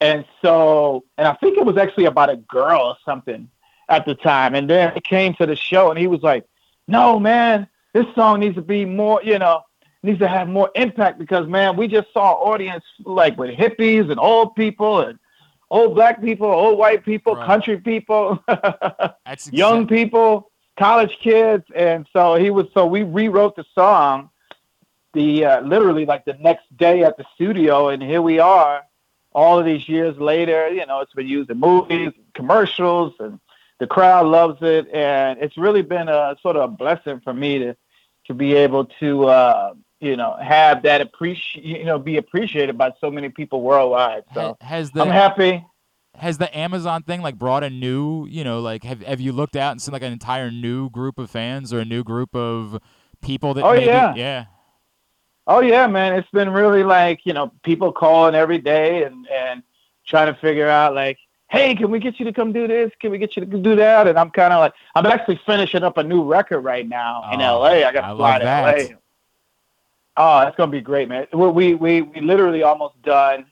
And 0.00 0.24
so, 0.42 1.02
and 1.18 1.26
I 1.26 1.34
think 1.34 1.58
it 1.58 1.66
was 1.66 1.76
actually 1.76 2.04
about 2.04 2.30
a 2.30 2.36
girl 2.36 2.82
or 2.82 2.96
something 3.04 3.48
at 3.88 4.06
the 4.06 4.14
time. 4.14 4.54
And 4.54 4.70
then 4.70 4.92
he 4.94 5.00
came 5.00 5.34
to 5.34 5.46
the 5.46 5.56
show 5.56 5.90
and 5.90 5.98
he 5.98 6.06
was 6.06 6.22
like, 6.22 6.46
no, 6.86 7.18
man, 7.18 7.66
this 7.92 8.06
song 8.14 8.38
needs 8.38 8.54
to 8.54 8.62
be 8.62 8.84
more, 8.84 9.20
you 9.24 9.40
know, 9.40 9.62
needs 10.04 10.20
to 10.20 10.28
have 10.28 10.46
more 10.46 10.70
impact 10.76 11.18
because, 11.18 11.48
man, 11.48 11.76
we 11.76 11.88
just 11.88 12.12
saw 12.12 12.34
audience 12.34 12.84
like 13.04 13.36
with 13.36 13.56
hippies 13.56 14.08
and 14.08 14.20
old 14.20 14.54
people 14.54 15.00
and 15.00 15.18
old 15.70 15.94
black 15.94 16.20
people, 16.20 16.46
old 16.46 16.78
white 16.78 17.04
people, 17.04 17.34
Right. 17.34 17.46
country 17.46 17.78
people, 17.78 18.42
That's 19.26 19.52
young 19.52 19.86
people, 19.86 20.50
college 20.78 21.16
kids. 21.22 21.64
And 21.74 22.06
so 22.12 22.34
he 22.36 22.50
was, 22.50 22.66
so 22.74 22.86
we 22.86 23.02
rewrote 23.02 23.56
the 23.56 23.64
song 23.74 24.30
the 25.16 25.44
uh, 25.46 25.60
literally 25.62 26.04
like 26.04 26.24
the 26.26 26.34
next 26.34 26.64
day 26.76 27.02
at 27.02 27.16
the 27.16 27.24
studio. 27.34 27.88
And 27.88 28.02
here 28.02 28.20
we 28.22 28.38
are 28.38 28.82
all 29.32 29.58
of 29.58 29.64
these 29.64 29.88
years 29.88 30.16
later, 30.18 30.68
you 30.68 30.86
know, 30.86 31.00
it's 31.00 31.12
been 31.14 31.26
used 31.26 31.50
in 31.50 31.58
movies, 31.58 32.12
commercials, 32.34 33.14
and 33.18 33.40
the 33.80 33.86
crowd 33.86 34.26
loves 34.26 34.58
it, 34.62 34.88
and 34.92 35.38
it's 35.40 35.58
really 35.58 35.82
been 35.82 36.08
a 36.08 36.36
sort 36.42 36.56
of 36.56 36.62
a 36.62 36.68
blessing 36.68 37.20
for 37.20 37.34
me 37.34 37.58
to 37.58 37.76
to 38.26 38.34
be 38.34 38.54
able 38.54 38.86
to 39.00 39.24
uh, 39.26 39.74
you 40.00 40.16
know 40.16 40.36
have 40.42 40.82
that 40.82 41.00
appreciate 41.00 41.64
you 41.64 41.84
know 41.84 41.98
be 41.98 42.16
appreciated 42.18 42.76
by 42.76 42.92
so 43.00 43.10
many 43.10 43.28
people 43.28 43.62
worldwide. 43.62 44.24
So 44.34 44.56
Ha- 44.60 44.66
has 44.66 44.90
the 44.90 45.02
I'm 45.02 45.08
happy. 45.08 45.64
has 46.18 46.38
the 46.38 46.56
Amazon 46.56 47.02
thing 47.02 47.22
like 47.22 47.36
brought 47.38 47.62
a 47.64 47.70
new, 47.70 48.26
you 48.26 48.44
know, 48.44 48.60
like 48.60 48.84
have 48.84 49.02
have 49.02 49.20
you 49.20 49.32
looked 49.32 49.56
out 49.56 49.72
and 49.72 49.80
seen 49.82 49.92
like 49.92 50.02
an 50.02 50.12
entire 50.12 50.50
new 50.50 50.90
group 50.90 51.18
of 51.18 51.30
fans 51.30 51.72
or 51.72 51.80
a 51.80 51.84
new 51.84 52.02
group 52.04 52.34
of 52.34 52.78
people 53.22 53.54
that 53.54 53.64
Oh, 53.64 53.72
maybe, 53.72 53.86
yeah. 53.86 54.14
yeah. 54.14 54.44
Oh 55.46 55.60
yeah, 55.60 55.86
man. 55.86 56.14
It's 56.14 56.28
been 56.30 56.50
really 56.50 56.82
like, 56.82 57.20
you 57.24 57.32
know, 57.32 57.52
people 57.62 57.92
calling 57.92 58.34
every 58.34 58.58
day 58.58 59.04
and 59.04 59.26
and 59.30 59.62
trying 60.06 60.32
to 60.32 60.38
figure 60.40 60.68
out 60.68 60.94
like, 60.94 61.18
hey, 61.48 61.74
can 61.74 61.90
we 61.90 61.98
get 62.00 62.18
you 62.18 62.24
to 62.24 62.32
come 62.32 62.52
do 62.52 62.66
this? 62.66 62.90
Can 63.00 63.10
we 63.12 63.18
get 63.18 63.36
you 63.36 63.44
to 63.44 63.58
do 63.58 63.76
that? 63.76 64.06
And 64.08 64.18
I'm 64.18 64.30
kind 64.30 64.52
of 64.52 64.58
like, 64.60 64.72
I'm 64.94 65.06
actually 65.06 65.40
finishing 65.46 65.82
up 65.84 65.98
a 65.98 66.02
new 66.02 66.24
record 66.24 66.60
right 66.60 66.86
now 66.88 67.24
in 67.32 67.40
Oh, 67.40 67.58
LA. 67.60 67.86
I 67.86 67.92
got 67.92 68.02
to 68.02 68.16
fly 68.16 68.38
to. 68.40 68.44
LA. 68.44 68.96
Oh, 70.16 70.40
that's 70.40 70.56
gonna 70.56 70.72
be 70.72 70.80
great, 70.80 71.08
man. 71.08 71.26
We 71.32 71.48
we 71.48 71.74
we, 71.74 72.02
we 72.02 72.20
literally 72.20 72.62
almost 72.62 73.00
done. 73.02 73.46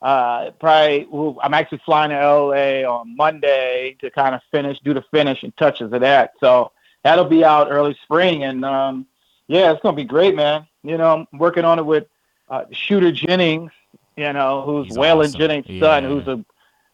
Uh, 0.00 0.52
probably 0.52 1.06
I'm 1.42 1.54
actually 1.54 1.80
flying 1.84 2.10
to 2.10 2.16
LA 2.16 2.88
on 2.88 3.16
Monday 3.16 3.96
to 4.00 4.10
kind 4.10 4.34
of 4.34 4.40
finish, 4.50 4.78
do 4.80 4.94
the 4.94 5.02
finish 5.10 5.42
and 5.42 5.54
touches 5.56 5.92
of 5.92 6.00
that. 6.02 6.32
So 6.40 6.70
that'll 7.02 7.24
be 7.24 7.44
out 7.44 7.68
early 7.70 7.96
spring, 8.04 8.44
and 8.44 8.64
um, 8.64 9.06
yeah, 9.48 9.72
it's 9.72 9.82
gonna 9.82 9.96
be 9.96 10.04
great, 10.04 10.34
man. 10.36 10.66
You 10.82 10.96
know, 10.98 11.26
I'm 11.32 11.38
working 11.38 11.64
on 11.64 11.78
it 11.78 11.84
with 11.84 12.06
uh, 12.48 12.64
Shooter 12.70 13.10
Jennings, 13.12 13.72
you 14.16 14.32
know, 14.32 14.62
who's 14.62 14.86
He's 14.86 14.96
Waylon 14.96 15.26
awesome. 15.26 15.40
Jennings' 15.40 15.80
son, 15.80 16.04
Yeah. 16.04 16.08
who's 16.08 16.28
a 16.28 16.44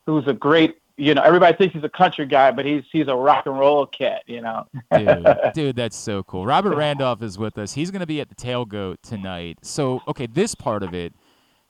who's 0.06 0.26
a 0.26 0.32
great, 0.32 0.78
you 0.96 1.14
know, 1.14 1.22
everybody 1.22 1.56
thinks 1.56 1.74
he's 1.74 1.82
a 1.84 1.88
country 1.88 2.24
guy, 2.26 2.50
but 2.52 2.64
he's 2.64 2.84
he's 2.92 3.08
a 3.08 3.14
rock 3.16 3.46
and 3.46 3.58
roll 3.58 3.86
cat, 3.86 4.22
you 4.26 4.40
know. 4.40 4.64
Dude, 4.96 5.26
dude, 5.54 5.76
that's 5.76 5.96
so 5.96 6.22
cool. 6.22 6.46
Robert 6.46 6.76
Randolph 6.76 7.22
is 7.22 7.36
with 7.38 7.58
us. 7.58 7.72
He's 7.72 7.90
going 7.90 8.00
to 8.00 8.06
be 8.06 8.20
at 8.20 8.28
the 8.28 8.34
Tailgoat 8.36 8.96
tonight. 9.02 9.58
So, 9.62 10.00
okay, 10.06 10.26
this 10.26 10.54
part 10.54 10.82
of 10.82 10.94
it, 10.94 11.12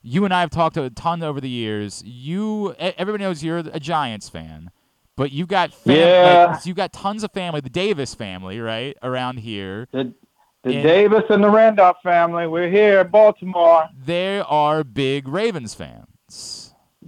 you 0.03 0.25
and 0.25 0.33
I 0.33 0.41
have 0.41 0.51
talked 0.51 0.77
a 0.77 0.89
ton 0.91 1.23
over 1.23 1.41
the 1.41 1.49
years. 1.49 2.03
You, 2.05 2.73
everybody 2.77 3.23
knows 3.23 3.43
you're 3.43 3.57
a 3.57 3.79
Giants 3.79 4.29
fan, 4.29 4.69
but 5.15 5.31
you've 5.31 5.47
got 5.47 5.73
fam- 5.73 5.95
Yeah. 5.97 6.45
like, 6.53 6.65
you 6.67 6.75
got 6.75 6.93
tons 6.93 7.23
of 7.23 7.31
family, 7.31 7.61
the 7.61 7.69
Davis 7.69 8.13
family, 8.13 8.59
right, 8.59 8.95
around 9.01 9.37
here. 9.39 9.87
The 9.91 10.13
the 10.63 10.73
And- 10.73 10.83
Davis 10.83 11.23
and 11.29 11.43
the 11.43 11.49
Randolph 11.49 11.97
family, 12.03 12.47
we're 12.47 12.69
here 12.69 13.01
in 13.01 13.07
Baltimore. 13.09 13.85
They 14.05 14.39
are 14.39 14.83
big 14.83 15.27
Ravens 15.27 15.73
fans. 15.75 16.07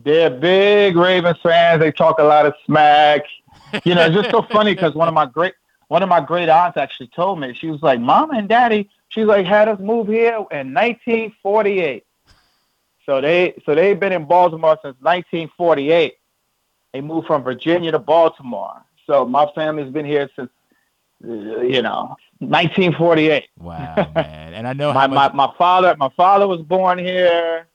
They're 0.04 0.30
big 0.30 0.96
Ravens 0.96 1.38
fans. 1.42 1.80
They 1.80 1.92
talk 1.92 2.20
a 2.20 2.24
lot 2.24 2.46
of 2.46 2.54
smack. 2.66 3.22
You 3.84 3.96
know, 3.96 4.06
it's 4.06 4.16
just 4.16 4.30
so 4.30 4.44
funny 4.44 4.74
because 4.74 4.94
one 4.94 5.08
of 5.08 5.14
my 5.14 5.26
great 5.26 5.54
one 5.88 6.04
of 6.04 6.10
my 6.10 6.22
great 6.22 6.50
aunts 6.50 6.78
actually 6.78 7.08
told 7.08 7.40
me 7.40 7.54
she 7.54 7.68
was 7.68 7.82
like, 7.82 8.00
"Mom 8.00 8.32
and 8.32 8.48
Daddy," 8.48 8.90
she's 9.10 9.26
like, 9.26 9.46
had 9.46 9.68
us 9.68 9.80
move 9.80 10.08
here 10.08 10.36
in 10.52 10.74
1948. 10.74 12.06
So 13.06 13.22
they 13.22 13.56
so 13.66 13.74
they've 13.74 14.00
been 14.00 14.12
in 14.12 14.26
Baltimore 14.26 14.78
since 14.84 14.96
1948. 15.00 16.18
They 16.94 17.02
moved 17.02 17.28
from 17.28 17.44
Virginia 17.44 17.92
to 17.92 18.00
Baltimore. 18.00 18.84
So 19.06 19.26
my 19.26 19.50
family's 19.56 19.92
been 19.92 20.06
here 20.06 20.30
since 20.36 20.50
you 21.24 21.82
know 21.82 22.16
1948. 22.40 23.46
Wow, 23.60 24.12
man. 24.14 24.54
And 24.54 24.68
I 24.68 24.74
know 24.74 24.94
my, 24.94 25.08
much, 25.08 25.34
my 25.34 25.48
my 25.48 25.54
father 25.58 25.96
my 25.98 26.10
father 26.10 26.48
was 26.48 26.62
born 26.62 27.00
here. 27.00 27.68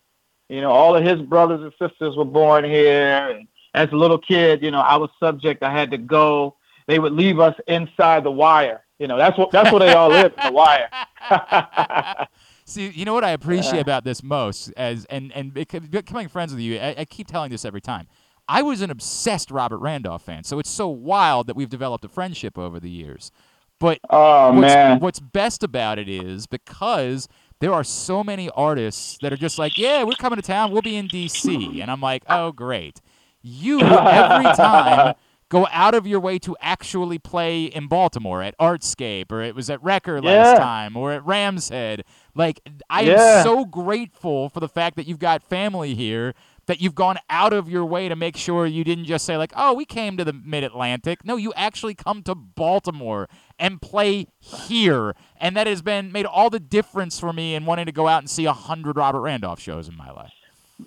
You 0.53 0.61
know, 0.61 0.71
all 0.71 0.95
of 0.95 1.03
his 1.03 1.19
brothers 1.23 1.63
and 1.63 1.73
sisters 1.81 2.15
were 2.15 2.27
born 2.27 2.63
here. 2.63 3.31
And 3.31 3.49
as 3.73 3.89
a 3.91 3.97
little 3.97 4.19
kid, 4.19 4.63
you 4.63 4.71
know, 4.71 4.81
I 4.81 4.97
was 4.97 5.09
subject. 5.19 5.63
I 5.63 5.73
had 5.73 5.91
to 5.93 5.97
go. 5.97 6.57
They 6.87 6.99
would 6.99 7.15
leave 7.15 7.41
us 7.41 7.55
inside 7.67 8.23
the 8.23 8.31
wire. 8.31 8.85
You 8.99 9.07
know, 9.07 9.17
that's 9.17 9.39
what 9.39 9.51
that's 9.51 9.73
where 9.73 9.81
they 9.81 9.95
all 9.95 10.11
live 10.11 10.35
the 10.45 10.53
wire. 10.53 10.91
See, 12.67 12.91
you 12.91 13.07
know 13.07 13.15
what 13.15 13.25
I 13.25 13.31
appreciate 13.31 13.81
about 13.81 14.05
this 14.05 14.23
most, 14.23 14.71
as 14.77 15.07
and 15.07 15.33
and 15.33 15.55
becoming 15.55 16.29
friends 16.29 16.53
with 16.53 16.61
you, 16.61 16.79
I, 16.79 16.97
I 16.99 17.05
keep 17.07 17.29
telling 17.29 17.51
this 17.51 17.65
every 17.65 17.81
time. 17.81 18.07
I 18.47 18.61
was 18.61 18.83
an 18.83 18.91
obsessed 18.91 19.51
Robert 19.51 19.79
Randolph 19.79 20.23
fan, 20.23 20.45
so 20.45 20.59
it's 20.59 20.71
so 20.71 20.87
wild 20.87 21.47
that 21.47 21.57
we've 21.57 21.71
developed 21.71 22.05
a 22.05 22.09
friendship 22.09 22.59
over 22.59 22.79
the 22.79 22.91
years. 22.91 23.33
But 23.79 24.01
Oh 24.11 24.53
what's, 24.53 24.61
man, 24.61 25.01
what's 25.01 25.19
best 25.19 25.63
about 25.63 25.99
it 25.99 26.11
is 26.11 26.47
because 26.47 27.27
there 27.63 27.73
are 27.73 27.85
so 27.85 28.25
many 28.25 28.51
artists 28.51 29.19
that 29.23 29.33
are 29.33 29.37
just 29.37 29.57
like, 29.57 29.79
yeah, 29.79 30.03
we're 30.03 30.15
coming 30.15 30.37
to 30.37 30.43
town, 30.43 30.73
we'll 30.73 30.83
be 30.83 30.97
in 30.97 31.07
D.C., 31.07 31.81
and 31.81 31.91
I'm 31.93 32.01
like, 32.01 32.25
oh 32.29 32.51
great. 32.51 33.01
You 33.41 33.81
every 33.81 34.45
time 34.57 35.15
go 35.49 35.69
out 35.71 35.95
of 35.95 36.05
your 36.05 36.19
way 36.19 36.41
to 36.41 36.57
actually 36.61 37.19
play 37.19 37.67
in 37.67 37.87
Baltimore 37.87 38.43
at 38.43 38.59
Artscape, 38.59 39.31
or 39.31 39.43
it 39.43 39.55
was 39.55 39.71
at 39.71 39.81
Recher 39.81 40.25
last 40.25 40.59
time, 40.59 40.97
or 40.97 41.13
at 41.13 41.25
Rams 41.25 41.69
Head. 41.69 42.05
Like 42.35 42.61
I 42.91 43.03
am 43.03 43.45
so 43.45 43.65
grateful 43.65 44.49
for 44.49 44.59
the 44.59 44.69
fact 44.69 44.97
that 44.97 45.07
you've 45.07 45.21
got 45.21 45.43
family 45.45 45.95
here. 45.95 46.35
That 46.67 46.81
you've 46.81 46.95
gone 46.95 47.19
out 47.29 47.53
of 47.53 47.69
your 47.69 47.85
way 47.85 48.09
to 48.09 48.15
make 48.15 48.37
sure 48.37 48.67
you 48.67 48.85
didn't 48.85 49.07
just 49.07 49.27
say 49.27 49.37
like, 49.37 49.53
"Oh, 49.57 49.73
we 49.73 49.85
came 49.85 50.17
to 50.17 50.25
the 50.25 50.33
Mid 50.33 50.63
Atlantic." 50.63 51.25
No, 51.25 51.35
you 51.35 51.53
actually 51.57 51.95
come 51.95 52.23
to 52.23 52.37
Baltimore 52.37 53.29
and 53.63 53.81
play 53.81 54.27
here, 54.41 55.15
and 55.41 55.57
that 55.57 55.69
has 55.69 55.83
been 55.83 56.11
made 56.11 56.27
all 56.27 56.51
the 56.51 56.59
difference 56.59 57.21
for 57.21 57.33
me 57.33 57.55
in 57.55 57.65
wanting 57.65 57.87
to 57.87 57.93
go 57.93 58.09
out 58.09 58.19
and 58.19 58.29
see 58.29 58.45
a 58.45 58.53
hundred 58.53 58.97
Robert 58.97 59.21
Randolph 59.21 59.61
shows 59.61 59.89
in 59.89 59.97
my 59.97 60.11
life. 60.11 60.33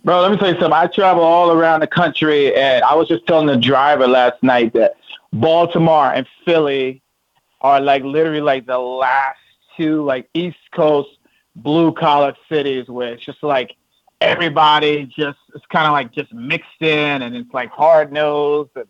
bro. 0.03 0.21
Let 0.21 0.31
me 0.31 0.37
tell 0.37 0.49
you 0.49 0.59
something. 0.59 0.73
I 0.73 0.87
travel 0.87 1.23
all 1.23 1.51
around 1.51 1.79
the 1.79 1.87
country, 1.87 2.53
and 2.53 2.83
I 2.83 2.93
was 2.93 3.07
just 3.07 3.25
telling 3.27 3.47
the 3.47 3.55
driver 3.55 4.09
last 4.09 4.43
night 4.43 4.73
that 4.73 4.97
Baltimore 5.31 6.11
and 6.13 6.27
Philly 6.43 7.01
are 7.61 7.79
like 7.79 8.03
literally 8.03 8.41
like 8.41 8.65
the 8.65 8.77
last 8.77 9.39
two 9.77 10.03
like 10.03 10.29
East 10.33 10.57
Coast 10.75 11.17
blue 11.55 11.93
collar 11.93 12.35
cities 12.49 12.89
where 12.89 13.13
it's 13.13 13.23
just 13.23 13.41
like 13.41 13.77
everybody 14.19 15.05
just 15.05 15.39
it's 15.53 15.65
kind 15.67 15.85
of 15.87 15.93
like 15.93 16.11
just 16.11 16.33
mixed 16.33 16.81
in 16.81 17.21
and 17.21 17.35
it's 17.37 17.53
like 17.53 17.69
hard 17.69 18.11
nosed 18.11 18.71
and 18.75 18.87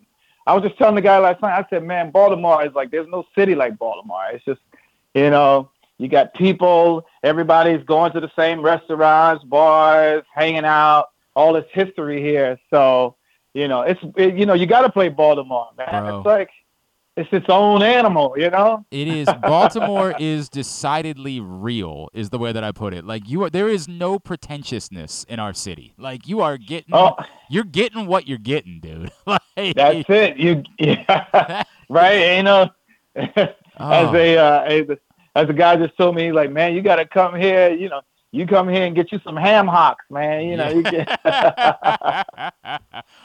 I 0.47 0.53
was 0.53 0.63
just 0.63 0.77
telling 0.77 0.95
the 0.95 1.01
guy 1.01 1.17
last 1.17 1.41
night 1.41 1.57
I 1.57 1.65
said 1.69 1.83
man 1.83 2.11
Baltimore 2.11 2.65
is 2.65 2.73
like 2.73 2.91
there's 2.91 3.07
no 3.07 3.25
city 3.35 3.55
like 3.55 3.77
Baltimore. 3.77 4.25
It's 4.33 4.45
just 4.45 4.61
you 5.13 5.29
know 5.29 5.69
you 5.97 6.07
got 6.07 6.33
people 6.33 7.05
everybody's 7.23 7.83
going 7.85 8.11
to 8.13 8.19
the 8.19 8.31
same 8.35 8.61
restaurants 8.61 9.43
bars 9.43 10.23
hanging 10.33 10.65
out 10.65 11.09
all 11.35 11.53
this 11.53 11.65
history 11.71 12.21
here. 12.21 12.59
So 12.69 13.15
you 13.53 13.67
know 13.67 13.81
it's 13.81 14.01
it, 14.17 14.35
you 14.35 14.45
know 14.45 14.53
you 14.53 14.65
got 14.65 14.81
to 14.81 14.91
play 14.91 15.09
Baltimore 15.09 15.69
man. 15.77 15.87
Bro. 16.03 16.17
it's 16.19 16.25
like 16.25 16.49
it's 17.17 17.29
its 17.31 17.45
own 17.49 17.81
animal 17.81 18.33
you 18.37 18.49
know 18.49 18.85
It 18.91 19.07
is 19.07 19.27
Baltimore 19.41 20.13
is 20.19 20.49
decidedly 20.49 21.39
real, 21.39 22.09
is 22.13 22.29
the 22.29 22.37
way 22.37 22.51
that 22.51 22.63
I 22.63 22.71
put 22.71 22.93
it. 22.93 23.05
Like 23.05 23.27
you 23.29 23.43
are, 23.43 23.49
there 23.49 23.69
is 23.69 23.87
no 23.87 24.19
pretentiousness 24.19 25.25
in 25.29 25.39
our 25.39 25.53
city. 25.53 25.93
Like 25.97 26.27
you 26.27 26.41
are 26.41 26.57
getting, 26.57 26.93
Oh. 26.93 27.15
you're 27.49 27.63
getting 27.63 28.05
what 28.07 28.27
you're 28.27 28.37
getting, 28.37 28.79
dude. 28.81 29.11
like 29.25 29.75
That's 29.75 30.09
it. 30.09 30.37
You 30.37 30.63
yeah, 30.79 31.63
right? 31.89 32.37
You 32.37 32.43
know, 32.43 32.69
as 33.15 33.49
Oh. 33.79 34.15
a 34.15 34.37
uh, 34.37 34.61
as 34.63 34.89
a 34.89 34.97
as 35.35 35.49
a 35.49 35.53
guy 35.53 35.75
just 35.75 35.97
told 35.97 36.15
me, 36.15 36.31
like, 36.31 36.49
man, 36.51 36.73
you 36.75 36.81
got 36.81 36.95
to 36.97 37.05
come 37.05 37.35
here. 37.35 37.69
You 37.73 37.89
know, 37.89 38.01
you 38.35 38.45
come 38.45 38.67
here 38.69 38.83
and 38.85 38.95
get 38.95 39.11
you 39.11 39.19
some 39.23 39.35
ham 39.37 39.67
hocks, 39.67 40.05
man. 40.09 40.45
You 40.47 40.57
know, 40.57 40.69
you 40.69 40.83
get. 40.83 41.07
All 41.25 42.51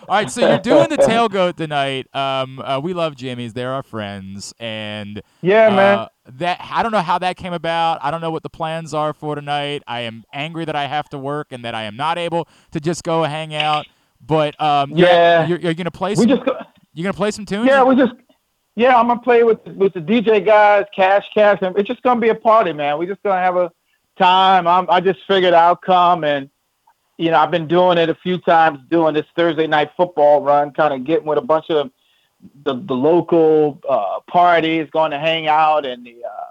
right, 0.08 0.30
so 0.30 0.48
you're 0.48 0.58
doing 0.58 0.88
the 0.88 0.96
tailgate 0.98 1.56
tonight. 1.56 2.06
Um, 2.14 2.58
uh, 2.60 2.80
we 2.82 2.92
love 2.92 3.16
Jimmy's; 3.16 3.52
they're 3.52 3.72
our 3.72 3.82
friends, 3.82 4.54
and 4.58 5.20
yeah, 5.42 5.68
man. 5.70 5.98
uh, 5.98 6.08
that 6.38 6.58
I 6.70 6.82
don't 6.82 6.92
know 6.92 7.00
how 7.00 7.18
that 7.18 7.36
came 7.36 7.52
about. 7.52 7.98
I 8.02 8.10
don't 8.10 8.20
know 8.20 8.30
what 8.30 8.42
the 8.42 8.50
plans 8.50 8.94
are 8.94 9.12
for 9.12 9.34
tonight. 9.34 9.82
I 9.86 10.00
am 10.00 10.24
angry 10.32 10.64
that 10.64 10.76
I 10.76 10.86
have 10.86 11.08
to 11.10 11.18
work 11.18 11.48
and 11.50 11.64
that 11.64 11.74
I 11.74 11.82
am 11.84 11.96
not 11.96 12.18
able 12.18 12.48
to 12.72 12.80
just 12.80 13.02
go 13.02 13.24
hang 13.24 13.54
out. 13.54 13.86
But 14.24 14.60
um, 14.60 14.90
you're, 14.92 15.08
Yeah. 15.08 15.46
you're, 15.46 15.58
you're 15.58 15.74
gonna 15.74 15.90
play 15.90 16.14
Some, 16.14 16.26
We 16.26 16.34
just 16.34 16.44
go, 16.44 16.56
you're 16.92 17.04
gonna 17.04 17.14
play 17.14 17.30
some 17.30 17.46
tunes. 17.46 17.66
yeah, 17.66 17.82
we 17.82 17.96
just 17.96 18.12
yeah. 18.76 18.96
I'm 18.96 19.08
gonna 19.08 19.20
play 19.20 19.42
with 19.44 19.58
with 19.66 19.92
the 19.94 20.00
DJ 20.00 20.44
guys, 20.44 20.84
Cash 20.94 21.24
Cash, 21.34 21.58
and 21.62 21.76
it's 21.76 21.88
just 21.88 22.02
gonna 22.02 22.20
be 22.20 22.28
a 22.28 22.34
party, 22.34 22.72
man. 22.72 22.98
We're 22.98 23.06
just 23.08 23.22
gonna 23.22 23.40
have 23.40 23.56
a 23.56 23.70
time. 24.20 24.66
I'm, 24.66 24.86
I 24.90 25.00
just 25.00 25.20
figured 25.26 25.54
I'll 25.54 25.76
come 25.76 26.24
and. 26.24 26.50
You 27.18 27.30
know, 27.30 27.36
I've 27.38 27.50
been 27.50 27.68
doing 27.68 27.98
it 27.98 28.08
a 28.08 28.14
few 28.14 28.38
times, 28.38 28.78
doing 28.88 29.12
this 29.12 29.26
Thursday 29.36 29.66
night 29.66 29.90
football 29.94 30.40
run, 30.40 30.70
kind 30.70 30.94
of 30.94 31.04
getting 31.04 31.26
with 31.26 31.36
a 31.36 31.42
bunch 31.42 31.68
of 31.68 31.90
the 32.64 32.74
the 32.74 32.94
local 32.94 33.78
uh, 33.86 34.20
parties, 34.26 34.88
going 34.90 35.10
to 35.10 35.18
hang 35.18 35.46
out 35.46 35.84
and 35.84 36.06
the 36.06 36.16
uh, 36.24 36.44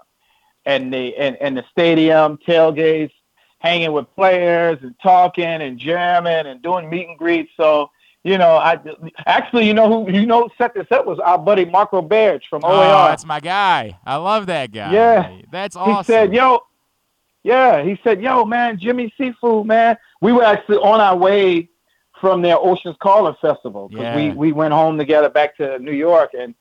and 0.64 0.94
the 0.94 1.16
and, 1.16 1.36
and 1.40 1.56
the 1.58 1.64
stadium 1.72 2.38
tailgates, 2.46 3.10
hanging 3.58 3.90
with 3.90 4.06
players 4.14 4.78
and 4.82 4.94
talking 5.02 5.42
and 5.44 5.76
jamming 5.76 6.46
and 6.46 6.62
doing 6.62 6.88
meet 6.88 7.08
and 7.08 7.18
greets. 7.18 7.50
So 7.56 7.90
you 8.22 8.38
know, 8.38 8.54
I 8.54 8.78
actually, 9.26 9.66
you 9.66 9.74
know 9.74 9.88
who 10.04 10.12
you 10.12 10.24
know 10.24 10.42
who 10.42 10.50
set 10.56 10.72
this 10.74 10.86
up 10.92 11.04
was 11.04 11.18
our 11.18 11.36
buddy 11.38 11.64
Marc 11.64 11.90
Roberge 11.90 12.42
from 12.48 12.62
Oh, 12.64 12.68
OAR. 12.70 13.08
that's 13.08 13.24
my 13.26 13.40
guy. 13.40 13.98
I 14.06 14.14
love 14.18 14.46
that 14.46 14.70
guy. 14.70 14.92
Yeah. 14.92 15.38
that's 15.50 15.74
awesome. 15.74 15.96
he 15.96 16.04
said, 16.04 16.32
"Yo, 16.32 16.60
yeah," 17.42 17.82
he 17.82 17.98
said, 18.04 18.20
"Yo, 18.22 18.44
man, 18.44 18.78
Jimmy 18.78 19.12
Seafood, 19.16 19.66
man." 19.66 19.96
We 20.20 20.32
were 20.32 20.44
actually 20.44 20.78
on 20.78 21.00
our 21.00 21.16
way 21.16 21.68
from 22.20 22.42
their 22.42 22.58
Oceans 22.58 22.96
Calling 23.00 23.34
Festival 23.40 23.88
because 23.88 24.04
Yeah. 24.04 24.16
we 24.16 24.30
we 24.30 24.52
went 24.52 24.74
home 24.74 24.98
together 24.98 25.28
back 25.30 25.56
to 25.56 25.78
New 25.78 25.92
York 25.92 26.32
and 26.38 26.54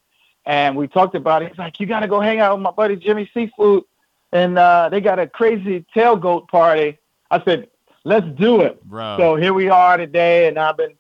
and 0.46 0.76
we 0.76 0.88
talked 0.88 1.16
about 1.16 1.42
it. 1.44 1.50
He's 1.50 1.58
like, 1.58 1.80
you 1.80 1.86
got 1.86 2.00
to 2.00 2.08
go 2.08 2.20
hang 2.20 2.40
out 2.40 2.56
with 2.56 2.64
my 2.64 2.72
buddy 2.72 2.96
Jimmy 2.96 3.30
Seafood, 3.34 3.84
and 4.32 4.58
uh, 4.58 4.90
they 4.90 5.02
got 5.02 5.20
a 5.20 5.28
crazy 5.28 5.86
tailgate 5.96 6.48
party. 6.48 6.98
I 7.30 7.44
said, 7.44 7.68
let's 8.04 8.26
do 8.38 8.62
it. 8.62 8.84
Bro. 8.86 9.18
So 9.20 9.36
here 9.36 9.54
we 9.54 9.70
are 9.70 9.98
today, 9.98 10.48
and 10.48 10.58
I've 10.58 10.78
been 10.78 10.96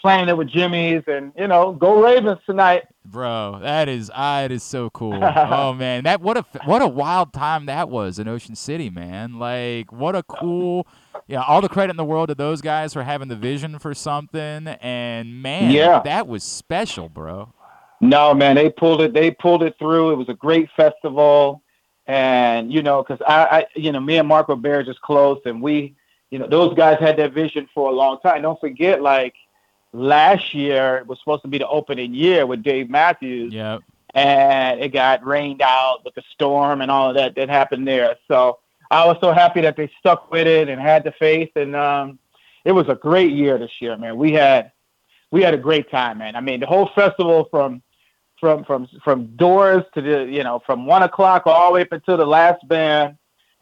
playing 0.00 0.28
it 0.28 0.36
with 0.36 0.48
Jimmy's, 0.48 1.02
and 1.06 1.32
you 1.36 1.46
know, 1.46 1.72
go 1.72 2.02
Ravens 2.02 2.40
tonight. 2.46 2.84
Bro, 3.10 3.60
that 3.62 3.88
is 3.88 4.10
ah, 4.14 4.42
it 4.42 4.52
is 4.52 4.62
so 4.62 4.90
cool. 4.90 5.18
oh 5.36 5.72
man, 5.72 6.04
that 6.04 6.20
what 6.20 6.36
a 6.36 6.44
what 6.66 6.82
a 6.82 6.86
wild 6.86 7.32
time 7.32 7.66
that 7.66 7.88
was 7.88 8.18
in 8.18 8.28
Ocean 8.28 8.54
City, 8.54 8.90
man. 8.90 9.38
Like 9.38 9.90
what 9.90 10.14
a 10.14 10.22
cool, 10.22 10.86
yeah. 11.26 11.42
All 11.42 11.60
the 11.62 11.70
credit 11.70 11.90
in 11.92 11.96
the 11.96 12.04
world 12.04 12.28
to 12.28 12.34
those 12.34 12.60
guys 12.60 12.92
for 12.92 13.02
having 13.02 13.28
the 13.28 13.36
vision 13.36 13.78
for 13.78 13.94
something, 13.94 14.68
and 14.68 15.42
man, 15.42 15.70
Yeah. 15.70 16.00
that 16.04 16.26
was 16.28 16.44
special, 16.44 17.08
bro. 17.08 17.52
No, 18.00 18.34
man, 18.34 18.56
they 18.56 18.68
pulled 18.70 19.00
it. 19.00 19.14
They 19.14 19.30
pulled 19.30 19.62
it 19.62 19.74
through. 19.78 20.10
It 20.12 20.16
was 20.16 20.28
a 20.28 20.34
great 20.34 20.68
festival, 20.76 21.62
and 22.06 22.70
you 22.72 22.82
know, 22.82 23.02
because 23.02 23.20
I, 23.26 23.60
I, 23.60 23.66
you 23.74 23.90
know, 23.90 24.00
me 24.00 24.18
and 24.18 24.28
Marc 24.28 24.48
Roberge 24.48 24.84
just 24.84 25.00
close, 25.00 25.40
and 25.46 25.62
we, 25.62 25.96
you 26.30 26.38
know, 26.38 26.46
those 26.46 26.74
guys 26.74 26.98
had 27.00 27.16
that 27.16 27.32
vision 27.32 27.68
for 27.74 27.88
a 27.88 27.92
long 27.92 28.18
time. 28.20 28.42
Don't 28.42 28.60
forget, 28.60 29.00
like 29.00 29.34
last 29.92 30.54
year 30.54 31.04
was 31.06 31.18
supposed 31.18 31.42
to 31.42 31.48
be 31.48 31.58
the 31.58 31.68
opening 31.68 32.14
year 32.14 32.46
with 32.46 32.62
Dave 32.62 32.90
Matthews, 32.90 33.52
Yep. 33.52 33.80
and 34.14 34.80
it 34.80 34.88
got 34.92 35.24
rained 35.24 35.62
out 35.62 36.04
with 36.04 36.14
the 36.14 36.22
storm 36.32 36.80
and 36.80 36.90
all 36.90 37.10
of 37.10 37.16
that 37.16 37.34
that 37.36 37.48
happened 37.48 37.86
there. 37.86 38.16
So 38.28 38.58
I 38.90 39.06
was 39.06 39.16
so 39.20 39.32
happy 39.32 39.60
that 39.62 39.76
they 39.76 39.90
stuck 39.98 40.30
with 40.30 40.46
it 40.46 40.68
and 40.68 40.80
had 40.80 41.04
the 41.04 41.12
faith, 41.12 41.50
and 41.56 41.74
um, 41.76 42.18
it 42.64 42.72
was 42.72 42.88
a 42.88 42.94
great 42.94 43.32
year 43.32 43.58
this 43.58 43.80
year, 43.80 43.96
man. 43.96 44.16
We 44.16 44.32
had 44.32 44.72
we 45.30 45.42
had 45.42 45.54
a 45.54 45.58
great 45.58 45.90
time, 45.90 46.18
man. 46.18 46.36
I 46.36 46.40
mean, 46.40 46.60
the 46.60 46.66
whole 46.66 46.90
festival 46.94 47.48
from 47.50 47.82
from 48.40 48.64
from 48.64 48.88
from 49.04 49.36
doors 49.36 49.84
to 49.94 50.00
the 50.00 50.24
you 50.24 50.42
know 50.44 50.60
from 50.64 50.86
one 50.86 51.02
o'clock 51.02 51.42
all 51.46 51.68
the 51.70 51.74
way 51.74 51.82
up 51.82 51.92
until 51.92 52.16
the 52.16 52.26
last 52.26 52.66
band. 52.68 53.16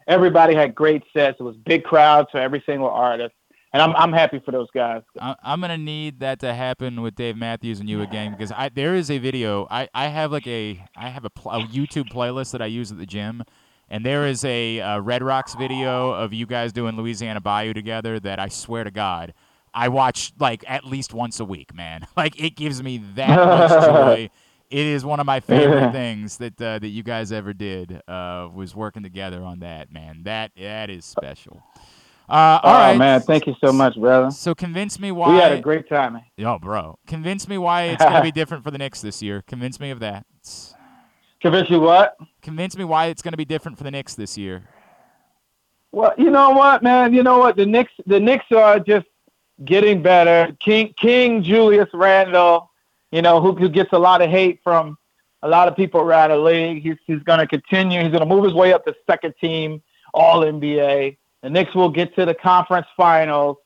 Everybody 0.07 0.55
had 0.55 0.73
great 0.73 1.03
sets. 1.11 1.37
It 1.39 1.43
was 1.43 1.57
big 1.57 1.83
crowds 1.83 2.29
for 2.31 2.37
every 2.37 2.63
single 2.65 2.89
artist, 2.89 3.35
and 3.73 3.81
I'm 3.81 3.95
I'm 3.95 4.13
happy 4.13 4.39
for 4.39 4.51
those 4.51 4.69
guys. 4.73 5.03
I, 5.19 5.35
I'm 5.43 5.61
gonna 5.61 5.77
need 5.77 6.19
that 6.19 6.39
to 6.41 6.53
happen 6.53 7.01
with 7.01 7.15
Dave 7.15 7.37
Matthews 7.37 7.79
and 7.79 7.89
you 7.89 8.01
again 8.01 8.31
because 8.31 8.51
I 8.51 8.69
there 8.69 8.95
is 8.95 9.11
a 9.11 9.17
video. 9.17 9.67
I, 9.69 9.87
I 9.93 10.07
have 10.07 10.31
like 10.31 10.47
a 10.47 10.83
I 10.95 11.09
have 11.09 11.25
a, 11.25 11.29
pl- 11.29 11.51
a 11.51 11.61
YouTube 11.63 12.11
playlist 12.11 12.51
that 12.51 12.61
I 12.61 12.67
use 12.67 12.91
at 12.91 12.97
the 12.97 13.05
gym, 13.05 13.43
and 13.89 14.05
there 14.05 14.25
is 14.25 14.43
a 14.45 14.79
uh, 14.81 14.99
Red 14.99 15.23
Rocks 15.23 15.55
video 15.55 16.11
of 16.11 16.33
you 16.33 16.45
guys 16.45 16.73
doing 16.73 16.95
Louisiana 16.95 17.41
Bayou 17.41 17.73
together 17.73 18.19
that 18.19 18.39
I 18.39 18.47
swear 18.47 18.83
to 18.83 18.91
God 18.91 19.33
I 19.77 19.89
watch 19.89 20.33
like 20.39 20.63
at 20.67 20.85
least 20.85 21.13
once 21.13 21.39
a 21.39 21.45
week, 21.45 21.73
man. 21.73 22.07
Like 22.17 22.41
it 22.41 22.55
gives 22.55 22.81
me 22.81 22.97
that 23.15 23.29
much 23.29 23.69
joy. 23.85 24.29
It 24.71 24.85
is 24.85 25.05
one 25.05 25.19
of 25.19 25.27
my 25.27 25.39
favorite 25.39 25.91
things 25.93 26.37
that 26.37 26.59
uh, 26.59 26.79
that 26.79 26.87
you 26.87 27.03
guys 27.03 27.31
ever 27.31 27.53
did. 27.53 28.01
Uh, 28.07 28.49
was 28.51 28.75
working 28.75 29.03
together 29.03 29.43
on 29.43 29.59
that, 29.59 29.91
man. 29.93 30.23
That 30.23 30.51
that 30.57 30.89
is 30.89 31.05
special. 31.05 31.61
Uh, 32.29 32.59
all 32.61 32.75
oh 32.75 32.77
right, 32.77 32.97
man, 32.97 33.21
thank 33.21 33.47
you 33.47 33.55
so 33.63 33.71
much, 33.71 33.95
brother. 33.95 34.31
So 34.31 34.53
convince 34.53 34.99
me 34.99 35.13
why. 35.13 35.33
We 35.33 35.39
had 35.39 35.53
a 35.53 35.61
great 35.61 35.87
time. 35.87 36.21
Yo, 36.35 36.59
bro. 36.59 36.99
Convince 37.07 37.47
me 37.47 37.57
why 37.57 37.83
it's 37.83 38.03
gonna 38.03 38.21
be 38.21 38.31
different 38.33 38.65
for 38.65 38.71
the 38.71 38.77
Knicks 38.77 38.99
this 39.01 39.21
year. 39.21 39.43
Convince 39.47 39.79
me 39.79 39.91
of 39.91 40.01
that. 40.01 40.25
Convince 41.39 41.69
you 41.69 41.79
what? 41.79 42.17
Convince 42.41 42.77
me 42.77 42.83
why 42.83 43.05
it's 43.05 43.21
gonna 43.21 43.37
be 43.37 43.45
different 43.45 43.77
for 43.77 43.85
the 43.85 43.91
Knicks 43.91 44.15
this 44.15 44.37
year. 44.37 44.67
Well, 45.93 46.13
you 46.17 46.29
know 46.29 46.49
what, 46.51 46.83
man. 46.83 47.13
You 47.13 47.23
know 47.23 47.37
what? 47.39 47.55
The 47.55 47.65
Knicks, 47.65 47.93
the 48.05 48.19
Knicks 48.19 48.45
are 48.51 48.79
just 48.79 49.07
getting 49.63 50.01
better. 50.01 50.55
King 50.59 50.93
King 50.99 51.43
Julius 51.43 51.89
Randle, 51.93 52.69
you 53.11 53.21
know, 53.21 53.41
who, 53.41 53.53
who 53.53 53.69
gets 53.69 53.93
a 53.93 53.99
lot 53.99 54.21
of 54.21 54.29
hate 54.29 54.59
from 54.63 54.97
a 55.43 55.47
lot 55.47 55.67
of 55.67 55.75
people 55.75 56.01
around 56.01 56.31
the 56.31 56.37
league. 56.37 56.83
He's 56.83 56.97
he's 57.05 57.23
going 57.23 57.39
to 57.39 57.47
continue. 57.47 58.01
He's 58.01 58.11
going 58.11 58.19
to 58.19 58.25
move 58.25 58.43
his 58.43 58.53
way 58.53 58.73
up 58.73 58.85
to 58.85 58.95
second 59.09 59.33
team 59.39 59.81
All 60.13 60.41
NBA. 60.41 61.17
The 61.43 61.49
Knicks 61.49 61.75
will 61.75 61.89
get 61.89 62.15
to 62.15 62.25
the 62.25 62.33
conference 62.33 62.87
finals. 62.95 63.57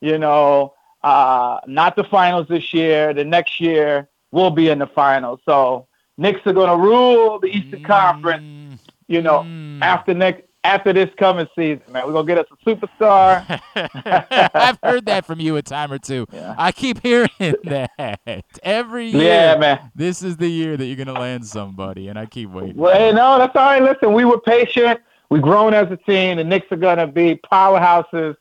You 0.00 0.18
know, 0.18 0.74
uh, 1.02 1.60
not 1.66 1.96
the 1.96 2.04
finals 2.04 2.46
this 2.48 2.72
year. 2.72 3.12
The 3.12 3.24
next 3.24 3.60
year 3.60 4.08
we'll 4.32 4.50
be 4.50 4.68
in 4.68 4.78
the 4.78 4.86
finals. 4.86 5.40
So 5.44 5.88
Knicks 6.16 6.40
are 6.46 6.52
going 6.52 6.70
to 6.70 6.76
rule 6.76 7.38
the 7.38 7.48
Eastern 7.48 7.82
Conference. 7.84 8.80
You 9.08 9.22
know, 9.22 9.44
after 9.82 10.14
next 10.14 10.44
after 10.62 10.92
this 10.92 11.10
coming 11.16 11.48
season, 11.56 11.82
man, 11.90 12.06
we're 12.06 12.12
gonna 12.12 12.26
get 12.26 12.38
us 12.38 12.46
a 12.52 12.64
superstar. 12.68 13.60
I've 14.54 14.78
heard 14.82 15.06
that 15.06 15.24
from 15.24 15.40
you 15.40 15.56
a 15.56 15.62
time 15.62 15.90
or 15.90 15.98
two. 15.98 16.26
I 16.32 16.70
keep 16.70 17.02
hearing 17.02 17.28
that 17.64 18.44
every 18.62 19.06
year. 19.08 19.22
Yeah, 19.22 19.56
man. 19.56 19.90
This 19.94 20.22
is 20.22 20.36
the 20.36 20.48
year 20.48 20.76
that 20.76 20.84
you're 20.84 21.02
gonna 21.02 21.18
land 21.18 21.46
somebody, 21.46 22.08
and 22.08 22.18
I 22.18 22.26
keep 22.26 22.50
waiting. 22.50 22.76
Well, 22.76 22.96
hey, 22.96 23.12
no, 23.12 23.38
that's 23.38 23.56
all 23.56 23.64
right. 23.64 23.82
Listen, 23.82 24.12
we 24.12 24.24
were 24.24 24.40
patient. 24.40 25.00
We've 25.30 25.42
grown 25.42 25.74
as 25.74 25.90
a 25.90 25.96
team. 25.96 26.36
The 26.38 26.44
Knicks 26.44 26.66
are 26.72 26.76
gonna 26.76 27.06
be 27.06 27.36
powerhouses 27.50 28.36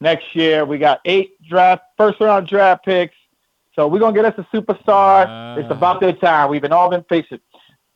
next 0.00 0.34
year. 0.34 0.64
We 0.64 0.78
got 0.78 1.00
eight 1.04 1.32
draft 1.46 1.82
first 1.96 2.20
round 2.20 2.48
draft 2.48 2.84
picks. 2.84 3.14
So 3.76 3.86
we're 3.86 3.98
gonna 4.00 4.14
get 4.20 4.24
us 4.24 4.34
a 4.38 4.56
superstar. 4.56 5.58
it's 5.58 5.70
about 5.70 6.00
their 6.00 6.14
time. 6.14 6.50
We've 6.50 6.62
been 6.62 6.72
all 6.72 6.88
been 6.90 7.02
patient. 7.04 7.42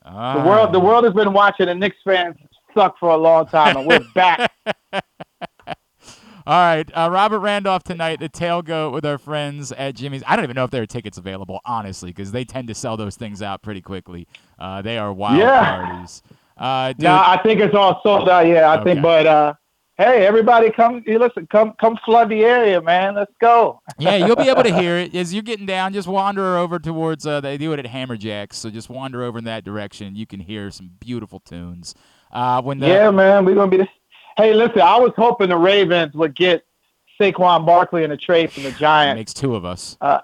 Ah. 0.04 0.34
The 0.42 0.48
world 0.48 0.72
the 0.72 0.80
world 0.80 1.04
has 1.04 1.14
been 1.14 1.32
watching 1.32 1.66
the 1.66 1.74
Knicks 1.74 1.96
fans 2.04 2.36
suck 2.74 2.98
for 2.98 3.08
a 3.10 3.16
long 3.16 3.46
time 3.46 3.76
and 3.76 3.86
we're 3.86 4.00
back. 4.14 4.52
All 6.46 6.52
right, 6.60 6.86
uh, 6.94 7.08
Robert 7.10 7.38
Randolph 7.38 7.84
tonight, 7.84 8.20
the 8.20 8.28
tailgate 8.28 8.92
with 8.92 9.06
our 9.06 9.16
friends 9.16 9.72
at 9.72 9.94
Jimmy's. 9.94 10.22
I 10.26 10.36
don't 10.36 10.44
even 10.44 10.54
know 10.54 10.64
if 10.64 10.70
there 10.70 10.82
are 10.82 10.86
tickets 10.86 11.16
available, 11.16 11.58
honestly, 11.64 12.10
because 12.10 12.32
they 12.32 12.44
tend 12.44 12.68
to 12.68 12.74
sell 12.74 12.98
those 12.98 13.16
things 13.16 13.40
out 13.40 13.62
pretty 13.62 13.80
quickly. 13.80 14.28
Uh, 14.58 14.82
they 14.82 14.98
are 14.98 15.10
wild 15.10 15.38
Yeah. 15.38 15.64
parties. 15.86 16.22
Uh, 16.56 16.88
dude, 16.92 17.00
No, 17.04 17.14
I 17.14 17.40
think 17.42 17.60
it's 17.60 17.74
all 17.74 18.00
sold 18.02 18.28
out. 18.28 18.46
Yeah, 18.46 18.70
I 18.70 18.76
Okay. 18.76 18.84
think. 18.92 19.02
But 19.02 19.26
uh, 19.26 19.54
hey, 19.98 20.26
everybody, 20.26 20.70
come. 20.70 21.02
You 21.06 21.18
listen, 21.18 21.46
come, 21.48 21.74
come 21.80 21.98
flood 22.04 22.28
the 22.28 22.44
area, 22.44 22.80
man. 22.80 23.14
Let's 23.16 23.32
go. 23.40 23.80
yeah, 23.98 24.16
you'll 24.16 24.36
be 24.36 24.48
able 24.48 24.62
to 24.62 24.74
hear 24.74 24.98
it 24.98 25.14
as 25.14 25.34
you're 25.34 25.42
getting 25.42 25.66
down. 25.66 25.92
Just 25.92 26.08
wander 26.08 26.56
over 26.56 26.78
towards. 26.78 27.26
Uh, 27.26 27.40
they 27.40 27.56
do 27.58 27.72
it 27.72 27.78
at 27.78 27.86
Hammerjacks, 27.86 28.54
so 28.54 28.70
just 28.70 28.88
wander 28.88 29.22
over 29.22 29.38
in 29.38 29.44
that 29.44 29.64
direction. 29.64 30.14
You 30.14 30.26
can 30.26 30.40
hear 30.40 30.70
some 30.70 30.90
beautiful 31.00 31.40
tunes. 31.40 31.94
Uh, 32.32 32.62
when 32.62 32.78
the 32.78 32.88
yeah, 32.88 33.10
man, 33.10 33.44
we're 33.44 33.54
gonna 33.54 33.70
be. 33.70 33.78
The... 33.78 33.88
Hey, 34.36 34.54
listen, 34.54 34.80
I 34.80 34.96
was 34.98 35.12
hoping 35.16 35.48
the 35.48 35.56
Ravens 35.56 36.14
would 36.14 36.34
get 36.34 36.64
Saquon 37.20 37.64
Barkley 37.64 38.02
and 38.04 38.12
a 38.12 38.16
trade 38.16 38.52
from 38.52 38.64
the 38.64 38.72
Giants. 38.78 39.18
makes 39.18 39.34
two 39.34 39.54
of 39.54 39.64
us. 39.64 39.96
Uh, 40.00 40.20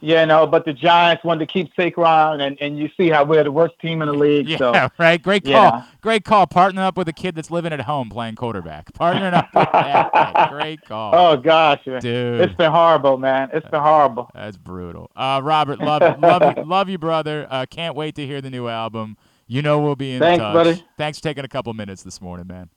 yeah, 0.00 0.24
no, 0.24 0.46
but 0.46 0.64
the 0.64 0.72
Giants 0.72 1.24
wanted 1.24 1.46
to 1.46 1.52
keep 1.52 1.74
Saquon, 1.74 2.40
and, 2.40 2.56
and 2.60 2.78
you 2.78 2.88
see 2.96 3.08
how 3.08 3.24
we're 3.24 3.44
the 3.44 3.52
worst 3.52 3.78
team 3.80 4.00
in 4.02 4.08
the 4.08 4.14
league. 4.14 4.48
Yeah, 4.48 4.56
so 4.58 4.88
right. 4.98 5.22
Great 5.22 5.44
call. 5.44 5.52
Yeah. 5.52 5.84
Great 6.00 6.24
call. 6.24 6.46
Partnering 6.46 6.78
up 6.78 6.96
with 6.96 7.08
a 7.08 7.12
kid 7.12 7.34
that's 7.34 7.50
living 7.50 7.72
at 7.72 7.82
home 7.82 8.08
playing 8.08 8.36
quarterback. 8.36 8.92
Partnering 8.94 9.34
up 9.34 9.48
with 9.54 9.68
that. 9.72 10.12
guy. 10.12 10.48
Great 10.50 10.82
call. 10.82 11.14
Oh 11.14 11.36
gosh, 11.36 11.86
man. 11.86 12.00
Dude. 12.00 12.40
it's 12.40 12.54
been 12.54 12.70
horrible, 12.70 13.18
man. 13.18 13.50
It's 13.52 13.68
been 13.68 13.80
horrible. 13.80 14.30
That's 14.34 14.56
brutal. 14.56 15.10
Uh, 15.14 15.40
Robert, 15.42 15.80
love, 15.80 16.18
love, 16.20 16.56
you, 16.56 16.64
love 16.64 16.88
you, 16.88 16.98
brother. 16.98 17.46
Uh, 17.50 17.66
can't 17.68 17.94
wait 17.94 18.14
to 18.16 18.26
hear 18.26 18.40
the 18.40 18.50
new 18.50 18.68
album. 18.68 19.16
You 19.46 19.62
know 19.62 19.80
we'll 19.80 19.96
be 19.96 20.12
in 20.12 20.20
Thanks, 20.20 20.40
touch. 20.40 20.54
buddy. 20.54 20.84
Thanks 20.96 21.18
for 21.18 21.24
taking 21.24 21.44
a 21.44 21.48
couple 21.48 21.72
minutes 21.74 22.02
this 22.02 22.20
morning, 22.20 22.46
man. 22.46 22.70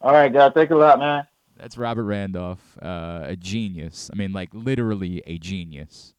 All 0.00 0.12
right, 0.12 0.32
guys, 0.32 0.52
thank 0.54 0.70
you 0.70 0.76
a 0.76 0.78
lot, 0.78 0.98
man. 0.98 1.26
That's 1.58 1.76
Robert 1.76 2.04
Randolph, 2.04 2.78
uh, 2.80 3.20
a 3.24 3.36
genius. 3.36 4.08
I 4.10 4.16
mean, 4.16 4.32
like 4.32 4.48
literally 4.54 5.22
a 5.26 5.36
genius. 5.36 6.14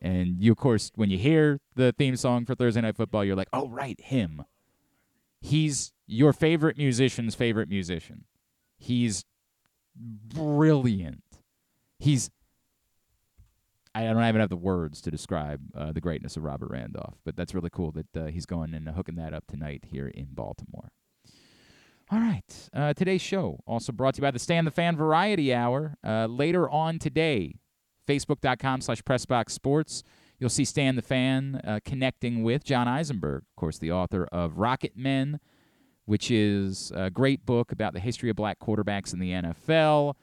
And 0.00 0.42
you, 0.42 0.52
of 0.52 0.58
course, 0.58 0.92
when 0.94 1.10
you 1.10 1.18
hear 1.18 1.60
the 1.74 1.92
theme 1.92 2.16
song 2.16 2.44
for 2.44 2.54
Thursday 2.54 2.80
Night 2.80 2.96
Football, 2.96 3.24
you're 3.24 3.36
like, 3.36 3.48
"Oh, 3.52 3.68
right, 3.68 4.00
him. 4.00 4.44
He's 5.40 5.92
your 6.06 6.32
favorite 6.32 6.76
musician's 6.76 7.34
favorite 7.34 7.68
musician. 7.68 8.24
He's 8.78 9.24
brilliant. 9.94 11.22
He's 11.98 12.30
I 13.96 14.04
don't 14.04 14.22
even 14.22 14.42
have 14.42 14.50
the 14.50 14.56
words 14.56 15.00
to 15.02 15.10
describe 15.10 15.60
uh, 15.74 15.90
the 15.90 16.02
greatness 16.02 16.36
of 16.36 16.44
Robert 16.44 16.70
Randolph, 16.70 17.14
but 17.24 17.34
that's 17.34 17.54
really 17.54 17.70
cool 17.72 17.92
that 17.92 18.16
uh, 18.16 18.26
he's 18.26 18.44
going 18.44 18.74
and 18.74 18.86
hooking 18.90 19.14
that 19.14 19.32
up 19.32 19.46
tonight 19.46 19.84
here 19.90 20.06
in 20.08 20.26
Baltimore. 20.32 20.92
All 22.10 22.18
right. 22.20 22.68
Uh, 22.74 22.92
today's 22.92 23.22
show 23.22 23.60
also 23.66 23.92
brought 23.92 24.14
to 24.14 24.18
you 24.18 24.22
by 24.22 24.30
the 24.30 24.38
Stan 24.38 24.66
the 24.66 24.70
Fan 24.70 24.96
Variety 24.96 25.54
Hour. 25.54 25.96
Uh, 26.04 26.26
later 26.26 26.68
on 26.68 26.98
today, 26.98 27.54
facebook.com 28.06 28.80
slash 28.80 29.02
pressboxsports, 29.02 30.02
you'll 30.38 30.50
see 30.50 30.64
Stan 30.64 30.96
the 30.96 31.02
Fan 31.02 31.60
uh, 31.64 31.80
connecting 31.84 32.42
with 32.42 32.64
John 32.64 32.88
Eisenberg, 32.88 33.42
of 33.42 33.56
course, 33.56 33.78
the 33.78 33.92
author 33.92 34.26
of 34.32 34.58
Rocket 34.58 34.96
Men, 34.96 35.40
which 36.04 36.30
is 36.30 36.92
a 36.94 37.10
great 37.10 37.44
book 37.44 37.72
about 37.72 37.92
the 37.92 38.00
history 38.00 38.30
of 38.30 38.36
black 38.36 38.58
quarterbacks 38.58 39.12
in 39.12 39.18
the 39.18 39.30
NFL. 39.30 40.14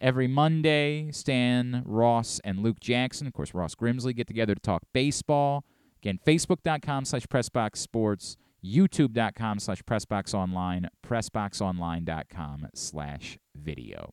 Every 0.00 0.26
Monday, 0.26 1.10
Stan, 1.10 1.82
Ross, 1.86 2.38
and 2.44 2.60
Luke 2.60 2.80
Jackson, 2.80 3.26
of 3.26 3.32
course, 3.32 3.54
Ross 3.54 3.74
Grimsley, 3.74 4.14
get 4.14 4.26
together 4.26 4.54
to 4.54 4.60
talk 4.60 4.82
baseball. 4.92 5.64
Again, 6.02 6.20
facebook.com 6.24 7.06
slash 7.06 7.26
pressboxsports, 7.26 8.36
youtube.com 8.62 9.58
slash 9.58 9.82
pressboxonline, 9.82 10.88
pressboxonline.com 11.04 12.68
slash 12.74 13.38
video. 13.54 14.12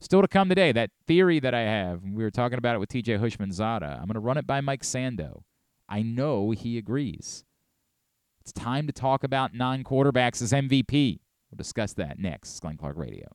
Still 0.00 0.22
to 0.22 0.28
come 0.28 0.48
today, 0.48 0.72
that 0.72 0.90
theory 1.06 1.40
that 1.40 1.54
I 1.54 1.60
have, 1.60 2.02
we 2.02 2.22
were 2.22 2.30
talking 2.30 2.56
about 2.56 2.74
it 2.74 2.78
with 2.78 2.88
TJ 2.88 3.20
Houshmandzadeh. 3.20 4.00
I'm 4.00 4.06
going 4.06 4.14
to 4.14 4.20
run 4.20 4.38
it 4.38 4.46
by 4.46 4.60
Mike 4.62 4.82
Sando. 4.82 5.42
I 5.88 6.02
know 6.02 6.52
he 6.52 6.78
agrees. 6.78 7.44
It's 8.40 8.52
time 8.52 8.86
to 8.86 8.92
talk 8.92 9.24
about 9.24 9.54
non 9.54 9.84
quarterbacks 9.84 10.40
as 10.40 10.52
MVP. 10.52 11.20
We'll 11.50 11.56
discuss 11.56 11.92
that 11.94 12.18
next. 12.18 12.60
Glenn 12.60 12.76
Clark 12.76 12.96
Radio. 12.96 13.28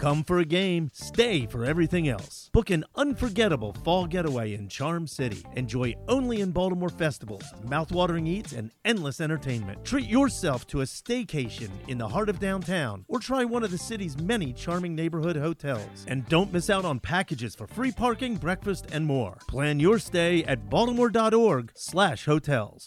Come 0.00 0.24
for 0.24 0.38
a 0.38 0.46
game, 0.46 0.90
stay 0.94 1.44
for 1.44 1.66
everything 1.66 2.08
else. 2.08 2.48
Book 2.54 2.70
an 2.70 2.86
unforgettable 2.96 3.74
fall 3.84 4.06
getaway 4.06 4.54
in 4.54 4.66
Charm 4.66 5.06
City. 5.06 5.44
Enjoy 5.56 5.94
only 6.08 6.40
in 6.40 6.52
Baltimore 6.52 6.88
festivals, 6.88 7.44
mouthwatering 7.66 8.26
eats, 8.26 8.54
and 8.54 8.70
endless 8.86 9.20
entertainment. 9.20 9.84
Treat 9.84 10.08
yourself 10.08 10.66
to 10.68 10.80
a 10.80 10.84
staycation 10.84 11.68
in 11.86 11.98
the 11.98 12.08
heart 12.08 12.30
of 12.30 12.40
downtown 12.40 13.04
or 13.08 13.18
try 13.18 13.44
one 13.44 13.62
of 13.62 13.72
the 13.72 13.76
city's 13.76 14.16
many 14.16 14.54
charming 14.54 14.94
neighborhood 14.94 15.36
hotels. 15.36 16.06
And 16.08 16.26
don't 16.30 16.50
miss 16.50 16.70
out 16.70 16.86
on 16.86 16.98
packages 16.98 17.54
for 17.54 17.66
free 17.66 17.92
parking, 17.92 18.36
breakfast, 18.36 18.86
and 18.92 19.04
more. 19.04 19.36
Plan 19.48 19.78
your 19.78 19.98
stay 19.98 20.44
at 20.44 20.70
baltimore.org/hotels. 20.70 22.86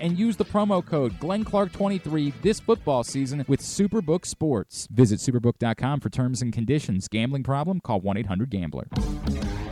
and 0.00 0.18
use 0.18 0.36
the 0.36 0.44
promo 0.44 0.84
code 0.84 1.12
GlennClark23 1.20 2.32
this 2.42 2.58
football 2.58 3.04
season 3.04 3.44
with 3.46 3.60
Superbook 3.60 4.26
Sports. 4.26 4.88
Visit 4.90 5.20
superbook.com 5.20 6.00
for 6.00 6.10
terms 6.10 6.42
and 6.42 6.52
conditions. 6.52 7.06
Gambling 7.06 7.44
problem? 7.44 7.80
Call 7.80 8.00
1 8.00 8.16
800 8.16 8.50
Gambler. 8.50 8.88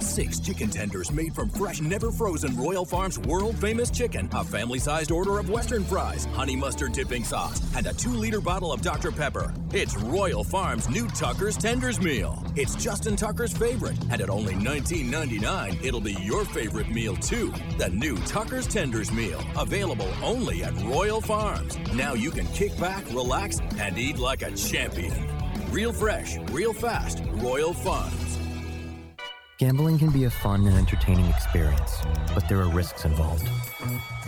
Six 0.01 0.39
chicken 0.39 0.71
tenders 0.71 1.11
made 1.11 1.35
from 1.35 1.49
fresh, 1.51 1.81
never 1.81 2.13
frozen 2.13 2.57
Royal 2.57 2.85
Farms 2.85 3.19
world 3.19 3.57
famous 3.59 3.91
chicken, 3.91 4.29
a 4.33 4.45
family 4.45 4.79
sized 4.79 5.11
order 5.11 5.39
of 5.39 5.51
Western 5.51 5.83
fries, 5.85 6.27
honey 6.27 6.55
mustard 6.55 6.93
dipping 6.93 7.25
sauce, 7.25 7.61
and 7.77 7.87
a 7.87 7.93
two 7.93 8.13
liter 8.13 8.41
bottle 8.41 8.73
of 8.73 8.81
Dr. 8.81 9.11
Pepper. 9.11 9.53
It's 9.73 9.97
Royal 9.97 10.45
Farms' 10.45 10.89
new 10.89 11.09
Tucker's 11.09 11.57
Tenders 11.57 12.01
Meal. 12.01 12.45
It's 12.55 12.77
Justin 12.77 13.17
Tucker's 13.17 13.53
favorite, 13.53 13.99
and 14.11 14.21
at 14.21 14.31
only 14.31 14.55
$19.99, 14.55 15.85
it'll 15.85 16.01
be 16.01 16.17
your 16.23 16.45
favorite 16.45 16.91
meal 16.91 17.17
too. 17.17 17.53
The 17.77 17.89
new 17.91 18.17
Tucker's 18.19 18.67
Tenders 18.67 19.11
Meal, 19.11 19.43
available 19.57 19.88
only 20.23 20.63
at 20.65 20.75
Royal 20.83 21.21
Farms. 21.21 21.79
Now 21.95 22.15
you 22.15 22.31
can 22.31 22.47
kick 22.49 22.79
back, 22.79 23.05
relax, 23.11 23.59
and 23.79 23.97
eat 23.99 24.19
like 24.19 24.43
a 24.43 24.51
champion. 24.53 25.15
Real 25.71 25.93
fresh, 25.93 26.37
real 26.51 26.73
fast, 26.73 27.23
Royal 27.33 27.73
Farms. 27.73 28.39
Gambling 29.59 29.99
can 29.99 30.11
be 30.11 30.25
a 30.25 30.31
fun 30.31 30.67
and 30.67 30.77
entertaining 30.77 31.27
experience, 31.27 32.03
but 32.35 32.49
there 32.49 32.61
are 32.61 32.69
risks 32.69 33.05
involved. 33.05 33.49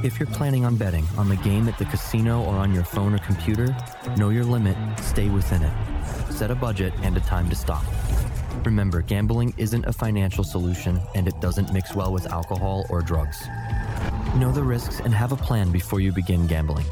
If 0.02 0.18
you're 0.18 0.26
planning 0.26 0.64
on 0.64 0.76
betting 0.76 1.06
on 1.16 1.28
the 1.28 1.36
game 1.36 1.68
at 1.68 1.78
the 1.78 1.84
casino 1.84 2.42
or 2.42 2.56
on 2.56 2.74
your 2.74 2.84
phone 2.84 3.14
or 3.14 3.18
computer, 3.18 3.76
know 4.16 4.30
your 4.30 4.44
limit, 4.44 4.76
stay 4.98 5.28
within 5.28 5.62
it. 5.62 5.72
Set 6.30 6.50
a 6.50 6.54
budget 6.54 6.92
and 7.02 7.16
a 7.16 7.20
time 7.20 7.48
to 7.50 7.54
stop. 7.54 7.84
Remember, 8.64 9.02
gambling 9.02 9.52
isn't 9.56 9.84
a 9.86 9.92
financial 9.92 10.44
solution 10.44 11.00
and 11.14 11.26
it 11.26 11.40
doesn't 11.40 11.72
mix 11.72 11.92
well 11.94 12.12
with 12.12 12.30
alcohol 12.30 12.86
or 12.90 13.02
drugs. 13.02 13.42
Know 14.36 14.52
the 14.52 14.62
risks 14.62 15.00
and 15.00 15.12
have 15.14 15.32
a 15.32 15.36
plan 15.36 15.72
before 15.72 16.00
you 16.00 16.12
begin 16.12 16.46
gambling. 16.46 16.84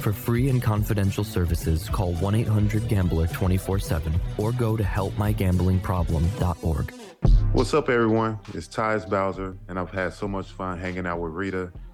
For 0.00 0.12
free 0.12 0.48
and 0.48 0.62
confidential 0.62 1.24
services, 1.24 1.88
call 1.88 2.12
1 2.14 2.34
800 2.34 2.88
Gambler 2.88 3.26
24 3.26 3.80
7 3.80 4.14
or 4.38 4.52
go 4.52 4.76
to 4.76 4.84
helpmygamblingproblem.org. 4.84 6.94
What's 7.52 7.74
up, 7.74 7.88
everyone? 7.88 8.38
It's 8.54 8.68
Tyus 8.68 9.08
Bowser, 9.08 9.56
and 9.68 9.78
I've 9.78 9.90
had 9.90 10.12
so 10.12 10.28
much 10.28 10.52
fun 10.52 10.78
hanging 10.78 11.06
out 11.06 11.18
with 11.18 11.32
Rita 11.32 11.72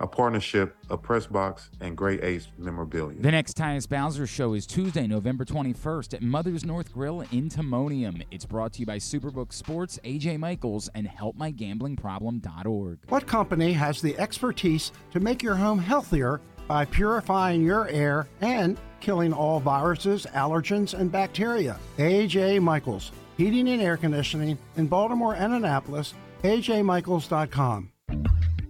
a 0.00 0.06
partnership 0.06 0.76
of 0.90 1.02
Pressbox 1.02 1.70
and 1.80 1.96
Great 1.96 2.22
Ace 2.24 2.48
Memorabilia. 2.58 3.20
The 3.20 3.30
next 3.30 3.56
Tyus 3.56 3.88
Bowser 3.88 4.26
show 4.26 4.54
is 4.54 4.66
Tuesday, 4.66 5.06
November 5.06 5.44
21st 5.44 6.14
at 6.14 6.22
Mother's 6.22 6.64
North 6.64 6.92
Grill 6.92 7.20
in 7.32 7.48
Timonium. 7.48 8.24
It's 8.30 8.44
brought 8.44 8.72
to 8.74 8.80
you 8.80 8.86
by 8.86 8.98
Superbook 8.98 9.52
Sports, 9.52 9.98
AJ 10.04 10.38
Michaels, 10.38 10.88
and 10.94 11.06
HelpMyGamblingProblem.org. 11.06 12.98
What 13.08 13.26
company 13.26 13.72
has 13.72 14.00
the 14.00 14.18
expertise 14.18 14.92
to 15.12 15.20
make 15.20 15.42
your 15.42 15.54
home 15.56 15.78
healthier 15.78 16.40
by 16.68 16.84
purifying 16.84 17.62
your 17.62 17.88
air 17.88 18.26
and 18.40 18.78
killing 19.00 19.32
all 19.32 19.60
viruses, 19.60 20.26
allergens, 20.34 20.98
and 20.98 21.12
bacteria? 21.12 21.78
AJ 21.98 22.60
Michaels, 22.60 23.12
Heating 23.36 23.68
and 23.68 23.82
Air 23.82 23.96
Conditioning 23.96 24.58
in 24.76 24.86
Baltimore 24.86 25.34
and 25.34 25.52
Annapolis, 25.52 26.14
ajmichaels.com. 26.42 27.90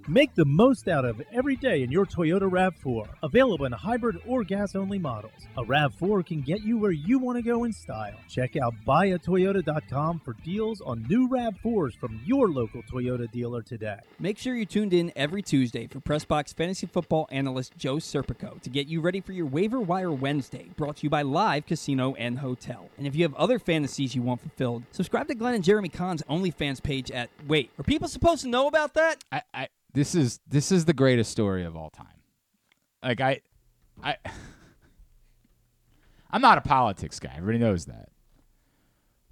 Make 0.09 0.37
the 0.37 0.45
most 0.45 0.87
out 0.87 1.05
of 1.05 1.21
every 1.33 1.57
day 1.57 1.83
in 1.83 1.91
your 1.91 2.07
Toyota 2.07 2.49
RAV4. 2.49 3.09
Available 3.25 3.65
in 3.65 3.73
hybrid 3.73 4.21
or 4.25 4.45
gas 4.45 4.77
only 4.77 5.01
models. 5.01 5.33
A 5.59 5.65
RAV4 5.65 6.25
can 6.25 6.43
get 6.43 6.63
you 6.63 6.79
where 6.79 6.93
you 6.93 7.19
want 7.19 7.39
to 7.39 7.43
go 7.43 7.65
in 7.65 7.73
style. 7.73 8.15
Check 8.29 8.55
out 8.55 8.73
buyatoyota.com 8.87 10.21
for 10.21 10.35
deals 10.45 10.81
on 10.81 11.05
new 11.09 11.29
RAV4s 11.29 11.99
from 11.99 12.21
your 12.25 12.49
local 12.49 12.85
Toyota 12.85 13.29
dealer 13.33 13.63
today. 13.63 13.99
Make 14.21 14.39
sure 14.39 14.55
you 14.55 14.65
tuned 14.65 14.93
in 14.93 15.11
every 15.17 15.43
Tuesday 15.43 15.89
for 15.89 15.99
Pressbox 15.99 16.55
fantasy 16.55 16.87
football 16.87 17.27
analyst 17.33 17.77
Joe 17.77 17.97
Serpico 17.97 18.63
to 18.63 18.71
get 18.71 18.87
you 18.87 19.01
ready 19.01 19.21
for 19.21 19.33
your 19.33 19.47
waiver 19.47 19.81
wire 19.81 20.13
Wednesday, 20.13 20.69
brought 20.77 20.99
to 20.99 21.03
you 21.03 21.11
by 21.11 21.23
Live 21.23 21.67
Casino 21.67 22.15
and 22.15 22.39
Hotel. 22.39 22.91
And 22.97 23.09
if 23.09 23.17
you 23.17 23.25
have 23.25 23.35
other 23.35 23.59
fantasies 23.59 24.15
you 24.15 24.23
want 24.23 24.41
fulfilled, 24.41 24.85
subscribe 24.93 25.27
to 25.27 25.35
Glenn 25.35 25.55
and 25.55 25.65
Jeremy 25.65 25.89
Kahn's 25.89 26.23
OnlyFans 26.31 26.81
page 26.81 27.11
at 27.11 27.29
Wait, 27.49 27.73
are 27.77 27.83
people 27.83 28.07
supposed 28.07 28.43
to 28.43 28.49
know 28.49 28.69
about 28.69 28.95
that? 28.95 29.25
I, 29.33 29.43
I 29.53 29.69
this 29.97 30.15
is 30.15 30.41
this 30.47 30.71
is 30.71 30.85
the 30.85 30.93
greatest 30.93 31.31
story 31.31 31.65
of 31.65 31.75
all 31.75 31.89
time. 31.89 32.21
Like 33.03 33.23
I 33.23 33.41
I 34.05 34.17
I'm 36.31 36.43
not 36.43 36.59
a 36.59 36.61
politics 36.61 37.19
guy. 37.19 37.33
Everybody 37.35 37.65
knows 37.65 37.87
that. 37.87 38.11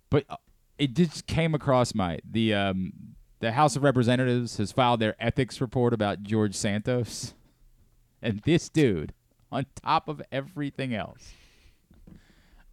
But 0.09 0.25
uh, 0.31 0.37
it 0.79 0.95
just 0.95 1.27
came 1.27 1.55
across 1.55 1.95
my 1.95 2.19
the 2.29 2.55
um 2.55 2.95
the 3.41 3.53
House 3.53 3.77
of 3.77 3.83
Representatives 3.83 4.57
has 4.57 4.73
filed 4.73 5.01
their 5.01 5.15
ethics 5.21 5.61
report 5.61 5.93
about 5.93 6.23
George 6.23 6.57
Santos. 6.57 7.35
And 8.23 8.41
this 8.47 8.71
dude, 8.71 9.13
on 9.53 9.67
top 9.83 10.09
of 10.09 10.23
everything 10.33 10.95
else, 10.95 11.35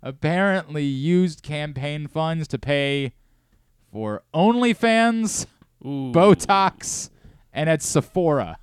apparently 0.02 0.86
used 0.86 1.44
campaign 1.44 2.08
funds 2.08 2.48
to 2.48 2.58
pay 2.58 3.12
for 3.92 4.24
OnlyFans, 4.34 5.46
Botox, 5.84 7.10
and 7.54 7.70
at 7.70 7.82
Sephora. 7.82 8.58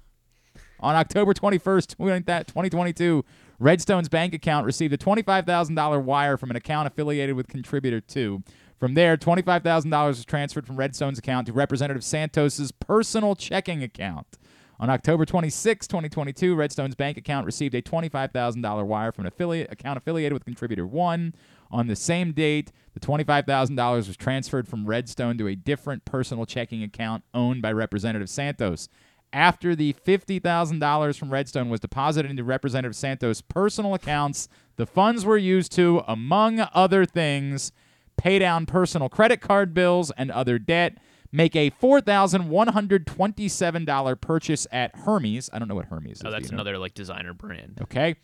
On 0.81 0.95
October 0.95 1.35
21st, 1.35 1.97
2022, 2.47 3.25
Redstone's 3.59 4.09
bank 4.09 4.35
account 4.35 4.65
received 4.65 4.95
a 4.95 4.99
$25,000 4.99 6.03
wire 6.03 6.37
from 6.37 6.51
an 6.51 6.57
account 6.57 6.87
affiliated 6.87 7.35
with 7.35 7.49
Contributor 7.49 8.01
2. 8.01 8.43
From 8.79 8.95
there, 8.95 9.17
$25,000 9.17 10.07
was 10.07 10.25
transferred 10.25 10.67
from 10.67 10.77
Redstone's 10.77 11.19
account 11.19 11.49
to 11.49 11.53
Representative 11.53 12.05
Santos's 12.05 12.71
personal 12.71 13.35
checking 13.35 13.83
account. 13.83 14.39
On 14.79 14.89
October 14.89 15.25
26, 15.25 15.89
2022, 15.89 16.55
Redstone's 16.55 16.95
bank 16.95 17.17
account 17.19 17.45
received 17.45 17.75
a 17.75 17.83
$25,000 17.83 18.87
wire 18.87 19.11
from 19.11 19.25
an 19.25 19.33
affiliate 19.33 19.73
account 19.73 19.97
affiliated 19.97 20.33
with 20.33 20.45
Contributor 20.45 20.87
1. 20.87 21.35
On 21.71 21.87
the 21.87 21.97
same 21.97 22.33
date, 22.33 22.73
the 22.95 23.01
$25,000 23.01 24.07
was 24.07 24.17
transferred 24.17 24.69
from 24.69 24.87
Redstone 24.87 25.37
to 25.39 25.49
a 25.49 25.55
different 25.55 26.05
personal 26.05 26.45
checking 26.47 26.83
account 26.83 27.25
owned 27.35 27.63
by 27.63 27.73
Representative 27.73 28.31
Santos. 28.31 28.89
After 29.33 29.75
the 29.77 29.93
$50,000 29.93 31.19
from 31.19 31.31
Redstone 31.31 31.69
was 31.69 31.81
deposited 31.81 32.31
into 32.31 32.45
Representative 32.45 32.97
Santos' 32.97 33.43
personal 33.43 33.93
accounts, 33.95 34.49
the 34.77 34.87
funds 34.87 35.27
were 35.27 35.37
used 35.37 35.73
to, 35.73 36.03
among 36.09 36.67
other 36.73 37.05
things, 37.05 37.73
pay 38.17 38.39
down 38.39 38.65
personal 38.65 39.11
credit 39.11 39.43
card 39.43 39.75
bills 39.75 40.11
and 40.17 40.31
other 40.31 40.59
debt, 40.59 40.97
make 41.31 41.55
a 41.55 41.71
$4,127 41.71 44.21
purchase 44.21 44.67
at 44.73 44.97
Hermes. 44.97 45.51
I 45.53 45.59
don't 45.59 45.69
know 45.69 45.75
what 45.75 45.85
Hermes 45.87 46.19
is. 46.19 46.25
Oh, 46.25 46.31
that's 46.31 46.47
you 46.47 46.53
know? 46.53 46.57
another 46.57 46.79
like 46.79 46.95
designer 46.95 47.35
brand. 47.35 47.81
Okay. 47.83 48.17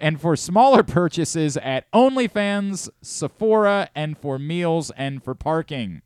And 0.00 0.20
for 0.20 0.36
smaller 0.36 0.82
purchases 0.82 1.56
at 1.58 1.90
OnlyFans, 1.92 2.88
Sephora, 3.02 3.90
and 3.94 4.16
for 4.16 4.38
meals 4.38 4.90
and 4.96 5.22
for 5.22 5.34
parking. 5.34 6.02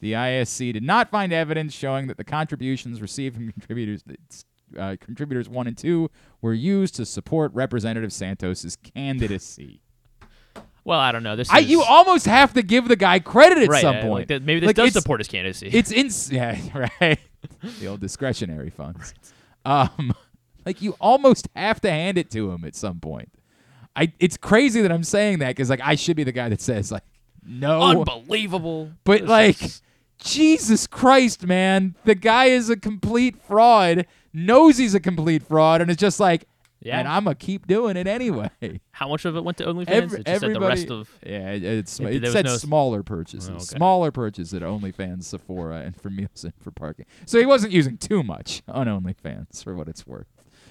The 0.00 0.12
ISC 0.12 0.72
did 0.72 0.82
not 0.82 1.10
find 1.10 1.32
evidence 1.32 1.74
showing 1.74 2.06
that 2.06 2.16
the 2.16 2.24
contributions 2.24 3.00
received 3.00 3.36
from 3.36 3.52
contributors 3.52 4.02
uh, 4.78 4.96
contributors 5.00 5.48
one 5.48 5.66
and 5.66 5.76
two 5.76 6.10
were 6.40 6.54
used 6.54 6.94
to 6.94 7.04
support 7.04 7.52
Representative 7.54 8.12
Santos's 8.12 8.76
candidacy. 8.94 9.80
Well, 10.84 10.98
I 10.98 11.12
don't 11.12 11.22
know. 11.22 11.36
This 11.36 11.50
I, 11.50 11.60
is, 11.60 11.68
you 11.68 11.82
almost 11.82 12.26
have 12.26 12.54
to 12.54 12.62
give 12.62 12.88
the 12.88 12.96
guy 12.96 13.18
credit 13.18 13.58
at 13.58 13.68
right, 13.68 13.82
some 13.82 13.96
uh, 13.96 13.98
like 14.00 14.08
point. 14.08 14.28
that- 14.28 14.42
maybe 14.42 14.60
this 14.60 14.68
Like, 14.68 14.76
does 14.76 14.92
support 14.92 15.20
his 15.20 15.28
candidacy. 15.28 15.68
It's 15.72 15.90
in 15.90 16.34
yeah, 16.34 16.88
right. 17.00 17.18
the 17.80 17.86
old 17.86 18.00
discretionary 18.00 18.70
funds. 18.70 19.12
Um, 19.64 20.14
like 20.66 20.82
you 20.82 20.96
almost 21.00 21.48
have 21.56 21.80
to 21.82 21.90
hand 21.90 22.18
it 22.18 22.30
to 22.32 22.50
him 22.50 22.64
at 22.64 22.74
some 22.74 23.00
point. 23.00 23.30
I 23.96 24.12
it's 24.20 24.36
crazy 24.36 24.80
that 24.82 24.92
I'm 24.92 25.04
saying 25.04 25.40
that 25.40 25.48
because 25.48 25.70
like 25.70 25.80
I 25.82 25.94
should 25.96 26.16
be 26.16 26.24
the 26.24 26.32
guy 26.32 26.48
that 26.48 26.60
says 26.60 26.92
like 26.92 27.02
no, 27.44 27.80
unbelievable. 27.82 28.90
but 29.04 29.22
like 29.24 29.58
Jesus 30.18 30.86
Christ, 30.86 31.46
man, 31.46 31.94
the 32.04 32.14
guy 32.14 32.46
is 32.46 32.68
a 32.70 32.76
complete 32.76 33.36
fraud. 33.42 34.06
Knows 34.32 34.76
he's 34.78 34.94
a 34.94 35.00
complete 35.00 35.42
fraud, 35.42 35.80
and 35.80 35.90
it's 35.90 35.98
just 36.00 36.20
like, 36.20 36.44
Yeah. 36.82 36.98
and 37.00 37.08
I'm 37.08 37.24
gonna 37.24 37.34
keep 37.34 37.66
doing 37.66 37.96
it 37.96 38.06
anyway. 38.06 38.50
how 38.92 39.08
much 39.08 39.24
of 39.24 39.34
it 39.36 39.42
went 39.42 39.56
to 39.58 39.64
OnlyFans? 39.64 39.88
Every, 39.88 40.20
it 40.20 40.26
just 40.26 40.40
said 40.40 40.40
the 40.40 40.46
everybody, 40.46 40.66
rest 40.80 40.90
of. 40.90 41.10
yeah, 41.26 41.50
it, 41.52 41.64
it's, 41.64 41.98
It- 41.98 42.22
it 42.24 42.30
said 42.32 42.44
no- 42.44 42.56
smaller 42.58 43.02
purchases, 43.02 43.48
Oh, 43.50 43.54
okay. 43.54 43.64
smaller 43.64 44.10
purchases 44.12 44.54
at 44.54 44.62
OnlyFans, 44.62 45.24
Sephora, 45.24 45.80
and 45.80 46.00
for 46.00 46.10
meals 46.10 46.44
and 46.44 46.52
for 46.62 46.70
parking. 46.70 47.06
So 47.26 47.38
he 47.40 47.46
wasn't 47.46 47.72
using 47.72 47.96
too 47.96 48.22
much 48.22 48.62
on 48.68 48.86
OnlyFans 48.86 49.64
for 49.64 49.74
what 49.74 49.88
it's 49.88 50.06
worth. 50.06 50.28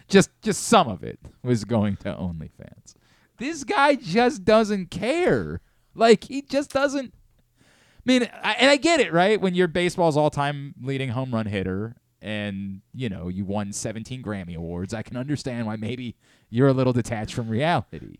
Just, 0.09 0.29
just 0.41 0.63
some 0.63 0.87
of 0.87 1.03
it 1.03 1.19
was 1.43 1.63
going 1.63 1.95
to 1.97 2.13
OnlyFans. 2.13 2.95
This 3.37 3.63
guy 3.63 3.95
just 3.95 4.43
doesn't 4.43 4.91
care. 4.91 5.61
Like 5.95 6.25
he 6.25 6.41
just 6.41 6.71
doesn't. 6.71 7.13
I 7.61 8.01
mean, 8.05 8.29
I, 8.43 8.53
and 8.53 8.69
I 8.71 8.77
get 8.77 8.99
it, 8.99 9.13
right? 9.13 9.39
When 9.39 9.53
you're 9.53 9.67
baseball's 9.67 10.17
all-time 10.17 10.73
leading 10.81 11.09
home 11.09 11.33
run 11.33 11.45
hitter, 11.45 11.95
and 12.21 12.81
you 12.93 13.09
know 13.09 13.27
you 13.27 13.45
won 13.45 13.71
17 13.71 14.21
Grammy 14.23 14.55
awards, 14.55 14.93
I 14.93 15.03
can 15.03 15.17
understand 15.17 15.67
why 15.67 15.75
maybe 15.75 16.15
you're 16.49 16.67
a 16.67 16.73
little 16.73 16.93
detached 16.93 17.33
from 17.33 17.49
reality. 17.49 18.17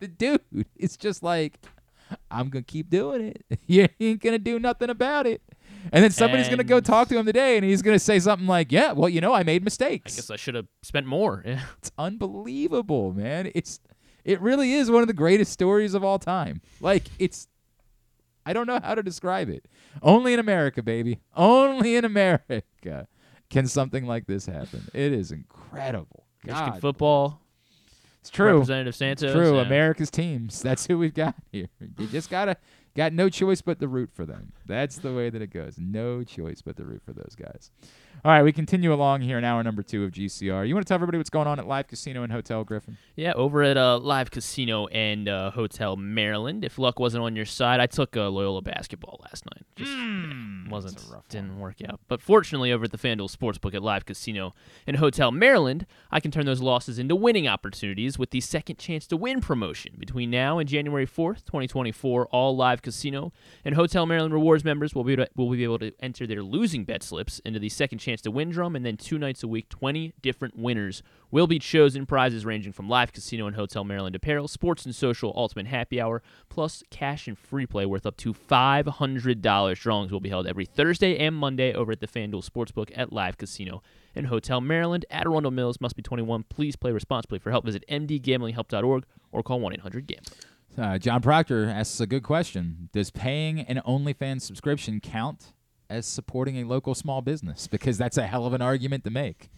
The 0.00 0.08
dude 0.08 0.66
is 0.76 0.96
just 0.96 1.22
like, 1.22 1.58
I'm 2.30 2.48
gonna 2.48 2.62
keep 2.62 2.90
doing 2.90 3.22
it. 3.22 3.58
You 3.66 3.88
ain't 4.00 4.20
gonna 4.20 4.38
do 4.38 4.58
nothing 4.58 4.90
about 4.90 5.26
it. 5.26 5.42
And 5.90 6.04
then 6.04 6.10
somebody's 6.10 6.48
gonna 6.48 6.64
go 6.64 6.80
talk 6.80 7.08
to 7.08 7.18
him 7.18 7.26
today, 7.26 7.56
and 7.56 7.64
he's 7.64 7.82
gonna 7.82 7.98
say 7.98 8.18
something 8.20 8.46
like, 8.46 8.70
"Yeah, 8.70 8.92
well, 8.92 9.08
you 9.08 9.20
know, 9.20 9.32
I 9.32 9.42
made 9.42 9.64
mistakes." 9.64 10.14
I 10.14 10.16
guess 10.16 10.30
I 10.30 10.36
should 10.36 10.54
have 10.54 10.66
spent 10.82 11.06
more. 11.06 11.42
Yeah. 11.52 11.60
It's 11.78 11.90
unbelievable, 11.98 13.12
man. 13.12 13.50
It's 13.54 13.80
it 14.24 14.40
really 14.40 14.72
is 14.74 14.90
one 14.90 15.02
of 15.02 15.08
the 15.08 15.14
greatest 15.14 15.52
stories 15.52 15.94
of 15.94 16.04
all 16.04 16.18
time. 16.18 16.60
Like 16.80 17.04
it's 17.18 17.48
I 18.46 18.52
don't 18.52 18.66
know 18.66 18.78
how 18.82 18.94
to 18.94 19.02
describe 19.02 19.48
it. 19.48 19.66
Only 20.02 20.32
in 20.34 20.40
America, 20.40 20.82
baby. 20.82 21.20
Only 21.36 21.96
in 21.96 22.04
America 22.04 22.62
can 23.50 23.66
something 23.66 24.06
like 24.06 24.26
this 24.26 24.46
happen. 24.46 24.88
It 24.94 25.12
is 25.12 25.30
incredible. 25.32 26.26
Michigan 26.44 26.70
God, 26.72 26.80
football. 26.80 27.40
It's 28.20 28.30
true. 28.30 28.52
Representative 28.54 28.94
Santos. 28.94 29.30
It's 29.30 29.34
true. 29.34 29.56
yeah. 29.56 29.62
America's 29.62 30.10
teams. 30.10 30.62
That's 30.62 30.86
who 30.86 30.96
we've 30.98 31.14
got 31.14 31.34
here. 31.50 31.68
You 31.98 32.06
just 32.06 32.30
gotta 32.30 32.56
got 32.96 33.12
no 33.12 33.28
choice 33.28 33.62
but 33.62 33.80
to 33.80 33.88
root 33.88 34.10
for 34.12 34.24
them. 34.24 34.52
That's 34.66 34.96
the 34.96 35.12
way 35.12 35.30
that 35.30 35.42
it 35.42 35.48
goes. 35.48 35.76
No 35.78 36.22
choice 36.22 36.62
but 36.62 36.76
to 36.76 36.84
root 36.84 37.02
for 37.04 37.12
those 37.12 37.34
guys. 37.36 37.70
All 38.24 38.30
right, 38.30 38.44
we 38.44 38.52
continue 38.52 38.94
along 38.94 39.22
here 39.22 39.36
in 39.36 39.42
hour 39.42 39.60
number 39.64 39.82
two 39.82 40.04
of 40.04 40.12
GCR. 40.12 40.68
You 40.68 40.74
want 40.76 40.86
to 40.86 40.88
tell 40.88 40.94
everybody 40.94 41.18
what's 41.18 41.28
going 41.28 41.48
on 41.48 41.58
at 41.58 41.66
Live 41.66 41.88
Casino 41.88 42.22
and 42.22 42.32
Hotel 42.32 42.62
Griffin? 42.62 42.96
Yeah, 43.16 43.32
over 43.32 43.64
at 43.64 43.76
uh, 43.76 43.98
Live 43.98 44.30
Casino 44.30 44.86
and 44.86 45.28
uh, 45.28 45.50
Hotel 45.50 45.96
Maryland. 45.96 46.64
If 46.64 46.78
luck 46.78 47.00
wasn't 47.00 47.24
on 47.24 47.34
your 47.34 47.46
side, 47.46 47.80
I 47.80 47.86
took 47.86 48.16
uh, 48.16 48.28
Loyola 48.28 48.62
basketball 48.62 49.18
last 49.24 49.44
night. 49.46 49.66
Just 49.74 49.90
yeah, 49.90 50.70
wasn't 50.70 51.04
didn't 51.30 51.58
work 51.58 51.78
out. 51.84 51.98
But 52.06 52.20
fortunately, 52.20 52.70
over 52.70 52.84
at 52.84 52.92
the 52.92 52.96
FanDuel 52.96 53.36
Sportsbook 53.36 53.74
at 53.74 53.82
Live 53.82 54.06
Casino 54.06 54.54
and 54.86 54.98
Hotel 54.98 55.32
Maryland, 55.32 55.84
I 56.12 56.20
can 56.20 56.30
turn 56.30 56.46
those 56.46 56.60
losses 56.60 57.00
into 57.00 57.16
winning 57.16 57.48
opportunities 57.48 58.20
with 58.20 58.30
the 58.30 58.40
Second 58.40 58.78
Chance 58.78 59.08
to 59.08 59.16
Win 59.16 59.40
promotion. 59.40 59.96
Between 59.98 60.30
now 60.30 60.58
and 60.60 60.68
January 60.68 61.08
4th, 61.08 61.44
2024, 61.46 62.26
all 62.26 62.56
Live 62.56 62.82
Casino 62.82 63.32
and 63.64 63.74
Hotel 63.74 64.06
Maryland 64.06 64.32
rewards 64.32 64.64
members 64.64 64.94
will 64.94 65.02
be 65.02 65.14
able 65.14 65.24
to, 65.24 65.30
will 65.34 65.50
be 65.50 65.64
able 65.64 65.80
to 65.80 65.92
enter 65.98 66.24
their 66.24 66.44
losing 66.44 66.84
bet 66.84 67.02
slips 67.02 67.40
into 67.40 67.58
the 67.58 67.68
Second 67.68 67.98
Chance 67.98 68.11
to 68.20 68.30
Win 68.30 68.50
drum, 68.50 68.76
and 68.76 68.84
then 68.84 68.98
two 68.98 69.18
nights 69.18 69.42
a 69.42 69.48
week, 69.48 69.70
20 69.70 70.12
different 70.20 70.58
winners 70.58 71.02
will 71.30 71.46
be 71.46 71.58
chosen. 71.58 72.04
Prizes 72.04 72.44
ranging 72.44 72.72
from 72.72 72.88
live 72.88 73.12
casino 73.12 73.46
and 73.46 73.56
Hotel 73.56 73.82
Maryland 73.82 74.14
apparel, 74.14 74.46
sports 74.46 74.84
and 74.84 74.94
social 74.94 75.32
ultimate 75.34 75.66
happy 75.66 76.00
hour, 76.00 76.22
plus 76.48 76.84
cash 76.90 77.26
and 77.26 77.38
free 77.38 77.64
play 77.64 77.86
worth 77.86 78.04
up 78.04 78.16
to 78.18 78.34
$500. 78.34 79.80
Drawings 79.80 80.12
will 80.12 80.20
be 80.20 80.28
held 80.28 80.46
every 80.46 80.66
Thursday 80.66 81.16
and 81.18 81.34
Monday 81.34 81.72
over 81.72 81.92
at 81.92 82.00
the 82.00 82.06
FanDuel 82.06 82.48
Sportsbook 82.48 82.92
at 82.94 83.12
Live 83.12 83.38
Casino 83.38 83.82
and 84.14 84.26
Hotel 84.26 84.60
Maryland. 84.60 85.06
At 85.10 85.26
Arundel 85.26 85.50
Mills 85.50 85.80
must 85.80 85.96
be 85.96 86.02
21. 86.02 86.44
Please 86.44 86.76
play 86.76 86.92
responsibly. 86.92 87.38
For 87.38 87.50
help, 87.50 87.64
visit 87.64 87.84
mdgamblinghelp.org 87.88 89.04
or 89.32 89.42
call 89.42 89.60
1 89.60 89.72
800 89.72 90.06
Gambler. 90.06 90.34
Uh, 90.76 90.98
John 90.98 91.20
Proctor 91.20 91.68
asks 91.68 92.00
a 92.00 92.06
good 92.06 92.22
question. 92.22 92.88
Does 92.92 93.10
paying 93.10 93.60
an 93.60 93.80
OnlyFans 93.86 94.42
subscription 94.42 95.00
count 95.00 95.52
as 95.92 96.06
supporting 96.06 96.56
a 96.58 96.64
local 96.64 96.94
small 96.94 97.20
business? 97.22 97.66
Because 97.66 97.98
that's 97.98 98.16
a 98.16 98.26
hell 98.26 98.46
of 98.46 98.52
an 98.52 98.62
argument 98.62 99.04
to 99.04 99.10
make. 99.10 99.50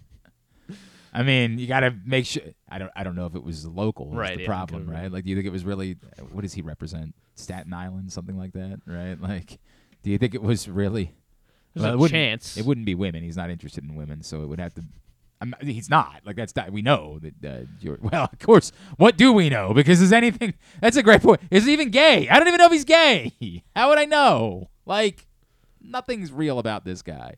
I 1.16 1.22
mean, 1.22 1.58
you 1.58 1.68
got 1.68 1.80
to 1.80 1.94
make 2.04 2.26
sure. 2.26 2.42
I 2.68 2.78
don't. 2.78 2.90
I 2.96 3.04
don't 3.04 3.14
know 3.14 3.26
if 3.26 3.36
it 3.36 3.44
was 3.44 3.64
local. 3.66 4.10
Right, 4.10 4.36
The 4.36 4.42
yeah, 4.42 4.48
problem, 4.48 4.90
right? 4.90 5.10
Like, 5.12 5.22
do 5.24 5.30
you 5.30 5.36
think 5.36 5.46
it 5.46 5.52
was 5.52 5.64
really? 5.64 5.96
What 6.32 6.42
does 6.42 6.54
he 6.54 6.62
represent? 6.62 7.14
Staten 7.36 7.72
Island, 7.72 8.12
something 8.12 8.36
like 8.36 8.52
that, 8.54 8.80
right? 8.86 9.20
Like, 9.20 9.58
do 10.02 10.10
you 10.10 10.18
think 10.18 10.34
it 10.34 10.42
was 10.42 10.68
really? 10.68 11.12
There's 11.72 11.82
Well, 11.84 11.92
a 11.92 11.94
it 11.94 11.98
wouldn't- 12.00 12.14
chance. 12.16 12.56
It 12.56 12.64
wouldn't 12.66 12.84
be 12.86 12.96
women. 12.96 13.22
He's 13.22 13.36
not 13.36 13.48
interested 13.50 13.84
in 13.84 13.94
women, 13.94 14.22
so 14.22 14.42
it 14.42 14.46
would 14.46 14.58
have 14.60 14.74
to. 14.74 14.82
I'm, 15.40 15.54
he's 15.60 15.90
not 15.90 16.22
like 16.24 16.36
that's 16.36 16.54
we 16.70 16.80
know 16.80 17.18
that 17.20 17.44
uh, 17.44 17.64
you're, 17.80 17.98
well 18.02 18.30
of 18.32 18.38
course 18.38 18.72
what 18.96 19.16
do 19.18 19.32
we 19.32 19.50
know 19.50 19.74
because 19.74 20.00
is 20.00 20.12
anything 20.12 20.54
that's 20.80 20.96
a 20.96 21.02
great 21.02 21.20
point 21.22 21.40
is 21.50 21.66
he 21.66 21.72
even 21.72 21.90
gay 21.90 22.28
I 22.28 22.38
don't 22.38 22.46
even 22.48 22.58
know 22.58 22.66
if 22.66 22.72
he's 22.72 22.84
gay 22.84 23.32
how 23.76 23.88
would 23.90 23.98
I 23.98 24.04
know 24.04 24.70
like 24.86 25.26
nothing's 25.84 26.32
real 26.32 26.58
about 26.58 26.84
this 26.84 27.02
guy 27.02 27.34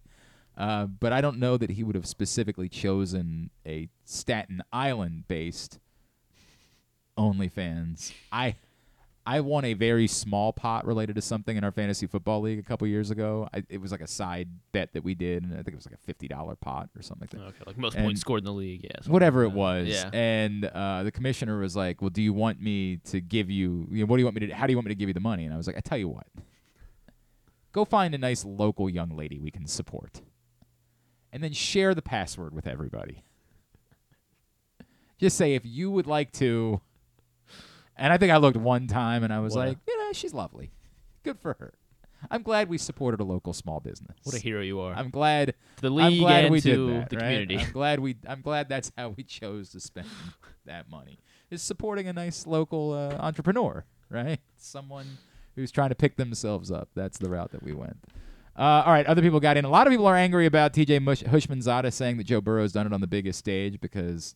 uh, 0.57 0.87
but 0.87 1.13
I 1.13 1.21
don't 1.21 1.39
know 1.39 1.57
that 1.59 1.71
he 1.71 1.85
would 1.85 1.95
have 1.97 2.07
specifically 2.07 2.69
chosen 2.71 3.51
a 3.67 3.89
Staten 4.05 4.63
Island 4.73 5.25
based 5.29 5.79
OnlyFans 7.19 8.13
I 8.33 8.57
I 9.29 9.41
won 9.41 9.65
a 9.65 9.75
very 9.75 10.07
small 10.07 10.53
pot 10.53 10.87
related 10.87 11.17
to 11.17 11.23
something 11.23 11.57
in 11.57 11.65
our 11.65 11.73
fantasy 11.73 12.07
football 12.07 12.43
league 12.43 12.61
a 12.61 12.63
couple 12.63 12.87
years 12.87 13.11
ago. 13.11 13.49
I, 13.53 13.65
it 13.69 13.81
was 13.81 13.91
like 13.91 14.01
a 14.01 14.07
side 14.07 14.49
bet 14.71 14.93
that 14.93 15.03
we 15.03 15.17
did, 15.17 15.43
and 15.43 15.53
I 15.53 15.57
think 15.57 15.71
it 15.71 15.75
was 15.75 15.85
like 15.87 15.97
a 15.97 16.07
fifty 16.07 16.29
dollar 16.29 16.55
pot 16.55 16.91
or 16.97 17.03
something 17.03 17.27
like 17.29 17.41
that. 17.41 17.49
Okay, 17.49 17.65
like 17.67 17.77
most 17.77 17.97
And 17.97 18.05
points 18.05 18.21
scored 18.21 18.39
in 18.43 18.45
the 18.45 18.53
league, 18.53 18.85
yeah. 18.85 19.01
Whatever 19.09 19.45
like 19.47 19.53
it 19.53 19.57
was, 19.57 19.89
Yeah. 19.89 20.11
and 20.13 20.65
uh, 20.67 21.03
the 21.03 21.11
commissioner 21.11 21.59
was 21.59 21.75
like, 21.75 22.01
"Well, 22.01 22.11
do 22.11 22.23
you 22.23 22.33
want 22.33 22.63
me 22.63 22.99
to 23.07 23.21
give 23.21 23.51
you? 23.51 23.89
you 23.91 24.05
know, 24.05 24.07
what 24.07 24.17
do 24.19 24.21
you 24.21 24.27
want 24.27 24.41
me 24.41 24.47
to? 24.47 24.55
How 24.55 24.69
do 24.69 24.73
you 24.73 24.77
want 24.77 24.87
me 24.87 24.91
to 24.95 24.99
give 24.99 25.09
you 25.09 25.15
the 25.15 25.19
money?" 25.19 25.45
And 25.45 25.53
I 25.53 25.57
was 25.57 25.67
like, 25.67 25.77
"I 25.77 25.81
tell 25.81 25.99
you 25.99 26.09
what, 26.09 26.29
go 27.77 27.85
find 27.85 28.15
a 28.15 28.19
nice 28.19 28.45
local 28.45 28.89
young 28.91 29.11
lady 29.11 29.39
we 29.39 29.51
can 29.53 29.67
support, 29.67 30.23
and 31.33 31.45
then 31.45 31.53
share 31.53 31.95
the 31.95 32.03
password 32.03 32.53
with 32.55 32.67
everybody. 32.67 33.23
Just 35.19 35.37
say 35.37 35.55
if 35.55 35.63
you 35.65 35.91
would 35.91 36.07
like 36.07 36.33
to." 36.33 36.81
And 37.99 38.13
I 38.13 38.19
think 38.19 38.31
I 38.33 38.37
looked 38.37 38.59
one 38.59 38.89
time 38.89 39.25
and 39.25 39.33
I 39.33 39.39
was 39.41 39.55
What 39.55 39.65
a- 39.65 39.69
like, 39.69 39.79
you 39.89 39.99
know, 39.99 40.13
she's 40.13 40.35
lovely. 40.35 40.71
Good 41.23 41.39
for 41.39 41.57
her. 41.59 41.73
I'm 42.31 42.43
glad 42.43 42.69
we 42.69 42.77
supported 42.77 43.21
a 43.21 43.25
local 43.25 43.55
small 43.55 43.81
business. 43.81 44.19
What 44.23 44.35
a 44.35 44.39
hero 44.39 44.61
you 44.61 44.81
are. 44.81 44.93
I'm 44.93 45.09
glad 45.09 45.55
To 45.77 45.83
the 45.83 45.89
I'm 45.89 45.95
league 45.95 46.21
glad 46.21 46.45
and 46.45 46.53
we 46.53 46.61
to 46.61 46.69
did 46.89 46.89
that, 47.03 47.09
the 47.11 47.17
right? 47.17 47.23
community. 47.23 47.57
I'm 47.59 47.73
glad 47.73 48.01
we 48.01 48.17
I'm 48.27 48.43
glad 48.43 48.69
that's 48.69 48.93
how 48.99 49.11
we 49.17 49.23
chose 49.41 49.71
to 49.71 49.81
spend 49.81 50.09
that 50.67 50.91
money. 50.91 51.19
Is 51.51 51.63
supporting 51.63 52.07
a 52.07 52.13
nice 52.13 52.47
local 52.47 52.93
uh, 52.93 53.17
entrepreneur, 53.19 53.85
right? 54.11 54.41
Someone 54.59 55.07
who's 55.57 55.73
trying 55.73 55.89
to 55.89 55.95
pick 55.95 56.17
themselves 56.17 56.71
up. 56.71 56.91
That's 56.95 57.19
the 57.19 57.29
route 57.29 57.51
that 57.53 57.63
we 57.63 57.73
went. 57.73 57.99
Uh, 58.59 58.85
all 58.87 58.93
right, 58.93 59.07
other 59.07 59.21
people 59.21 59.41
got 59.41 59.57
in. 59.57 59.65
A 59.65 59.69
lot 59.69 59.87
of 59.87 59.91
people 59.91 60.07
are 60.07 60.17
angry 60.17 60.47
about 60.47 60.73
TJ 60.73 61.03
Mush- 61.03 61.23
Houshmandzadeh 61.25 61.93
saying 61.93 62.17
that 62.19 62.25
Joe 62.25 62.41
Burrow's 62.41 62.73
done 62.73 62.87
it 62.87 62.93
on 62.93 63.01
the 63.01 63.07
biggest 63.07 63.39
stage 63.39 63.81
because 63.81 64.35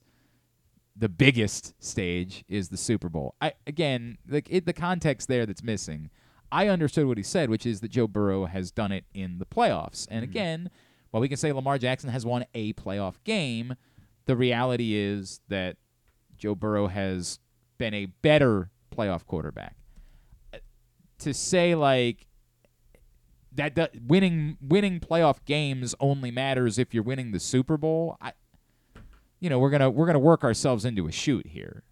the 0.97 1.09
biggest 1.09 1.73
stage 1.83 2.45
is 2.49 2.69
the 2.69 2.77
Super 2.77 3.09
Bowl. 3.09 3.35
I 3.41 3.53
again, 3.67 4.19
like 4.29 4.47
it, 4.51 4.67
the 4.67 4.75
context 4.75 5.29
there 5.29 5.47
that's 5.47 5.63
missing. 5.63 6.11
I 6.53 6.69
understood 6.69 7.07
what 7.07 7.17
he 7.17 7.23
said, 7.23 7.49
which 7.49 7.65
is 7.65 7.81
that 7.81 7.93
Joe 7.93 8.09
Burrow 8.09 8.47
has 8.47 8.71
done 8.71 8.91
it 8.93 9.05
in 9.15 9.39
the 9.39 9.47
playoffs. 9.47 10.07
And 10.11 10.25
again, 10.25 10.71
while 11.11 11.21
we 11.21 11.29
can 11.29 11.37
say 11.37 11.53
Lamar 11.53 11.79
Jackson 11.79 12.11
has 12.11 12.27
won 12.27 12.45
a 12.55 12.73
playoff 12.73 13.23
game, 13.25 13.77
the 14.27 14.37
reality 14.37 14.95
is 14.95 15.41
that 15.49 15.77
Joe 16.37 16.57
Burrow 16.57 16.89
has 16.89 17.39
been 17.79 17.95
a 17.95 18.07
better 18.07 18.71
playoff 18.95 19.25
quarterback. 19.27 19.77
To 21.21 21.35
say 21.35 21.75
like 21.75 22.27
that, 23.55 23.93
winning 24.07 24.57
winning 24.61 25.01
playoff 25.01 25.45
games 25.45 25.95
only 26.01 26.31
matters 26.31 26.79
if 26.79 26.95
you're 26.95 27.03
winning 27.03 27.33
the 27.33 27.41
Super 27.41 27.77
Bowl. 27.77 28.17
I, 28.21 28.33
you 29.41 29.51
know, 29.51 29.59
we're 29.59 29.71
gonna 29.71 29.91
we're 29.91 30.07
gonna 30.07 30.19
work 30.19 30.45
ourselves 30.45 30.85
into 30.85 31.07
a 31.07 31.13
shoot 31.13 31.47
here. 31.47 31.85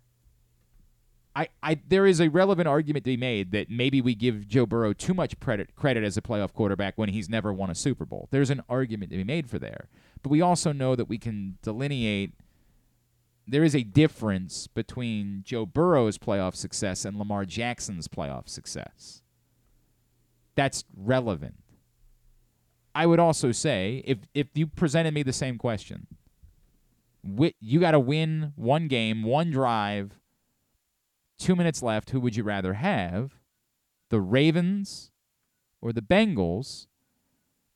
I, 1.35 1.49
I 1.63 1.79
there 1.87 2.07
is 2.07 2.21
a 2.21 2.29
relevant 2.29 2.67
argument 2.67 3.05
to 3.05 3.11
be 3.11 3.17
made 3.17 3.53
that 3.53 3.71
maybe 3.71 4.01
we 4.01 4.15
give 4.15 4.49
Joe 4.49 4.67
Burrow 4.67 4.93
too 4.93 5.15
much 5.15 5.39
credit 5.39 5.75
credit 5.77 6.05
as 6.05 6.17
a 6.17 6.23
playoff 6.23 6.53
quarterback 6.53 6.99
when 6.99 7.11
he's 7.11 7.29
never 7.29 7.53
won 7.53 7.71
a 7.71 7.75
Super 7.75 8.05
Bowl. 8.05 8.29
There's 8.31 8.51
an 8.51 8.63
argument 8.69 9.13
to 9.13 9.17
be 9.17 9.25
made 9.25 9.49
for 9.49 9.59
there. 9.59 9.89
But 10.23 10.31
we 10.31 10.41
also 10.41 10.73
know 10.73 10.97
that 10.97 11.09
we 11.09 11.17
can 11.17 11.59
delineate 11.63 12.33
there 13.49 13.65
is 13.65 13.75
a 13.75 13.83
difference 13.83 14.66
between 14.66 15.43
Joe 15.43 15.65
Burrow's 15.65 16.19
playoff 16.19 16.55
success 16.55 17.05
and 17.05 17.19
Lamar 17.19 17.47
Jackson's 17.47 18.07
playoff 18.07 18.49
success. 18.49 19.23
That's 20.55 20.85
relevant. 20.95 21.55
I 22.95 23.07
would 23.07 23.19
also 23.19 23.53
say 23.53 24.03
if 24.05 24.19
if 24.35 24.49
you 24.55 24.66
presented 24.66 25.15
me 25.15 25.23
the 25.23 25.33
same 25.33 25.57
question, 25.57 26.09
you 27.23 27.81
got 27.81 27.93
to 27.93 28.01
win 28.01 28.53
one 28.57 28.87
game, 28.89 29.23
one 29.23 29.51
drive, 29.51 30.19
two 31.39 31.57
minutes 31.57 31.83
left. 31.83 32.11
Who 32.11 32.20
would 32.20 32.37
you 32.37 32.43
rather 32.43 32.75
have, 32.75 33.35
the 34.11 34.20
Ravens 34.20 35.11
or 35.81 35.93
the 35.93 36.03
Bengals? 36.03 36.87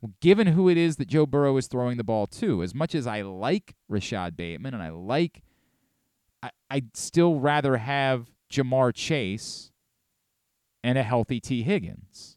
Well, 0.01 0.13
given 0.21 0.49
who 0.49 0.69
it 0.69 0.77
is 0.77 0.97
that 0.97 1.09
Joe 1.09 1.27
Burrow 1.27 1.57
is 1.57 1.69
throwing 1.69 1.97
the 1.97 2.05
ball 2.05 2.27
to, 2.27 2.63
as 2.63 2.75
much 2.75 2.95
as 2.95 3.07
I 3.07 3.23
like 3.23 3.77
Rashod 3.89 4.37
Bateman 4.37 4.75
and 4.75 4.83
I 4.83 4.91
like, 4.91 5.43
I, 6.43 6.51
I'd 6.71 6.97
still 6.97 7.39
rather 7.39 7.77
have 7.77 8.31
Ja'Marr 8.51 8.95
Chase 8.95 9.71
and 10.83 10.99
a 10.99 11.03
healthy 11.03 11.41
Tee 11.41 11.63
Higgins. 11.63 12.37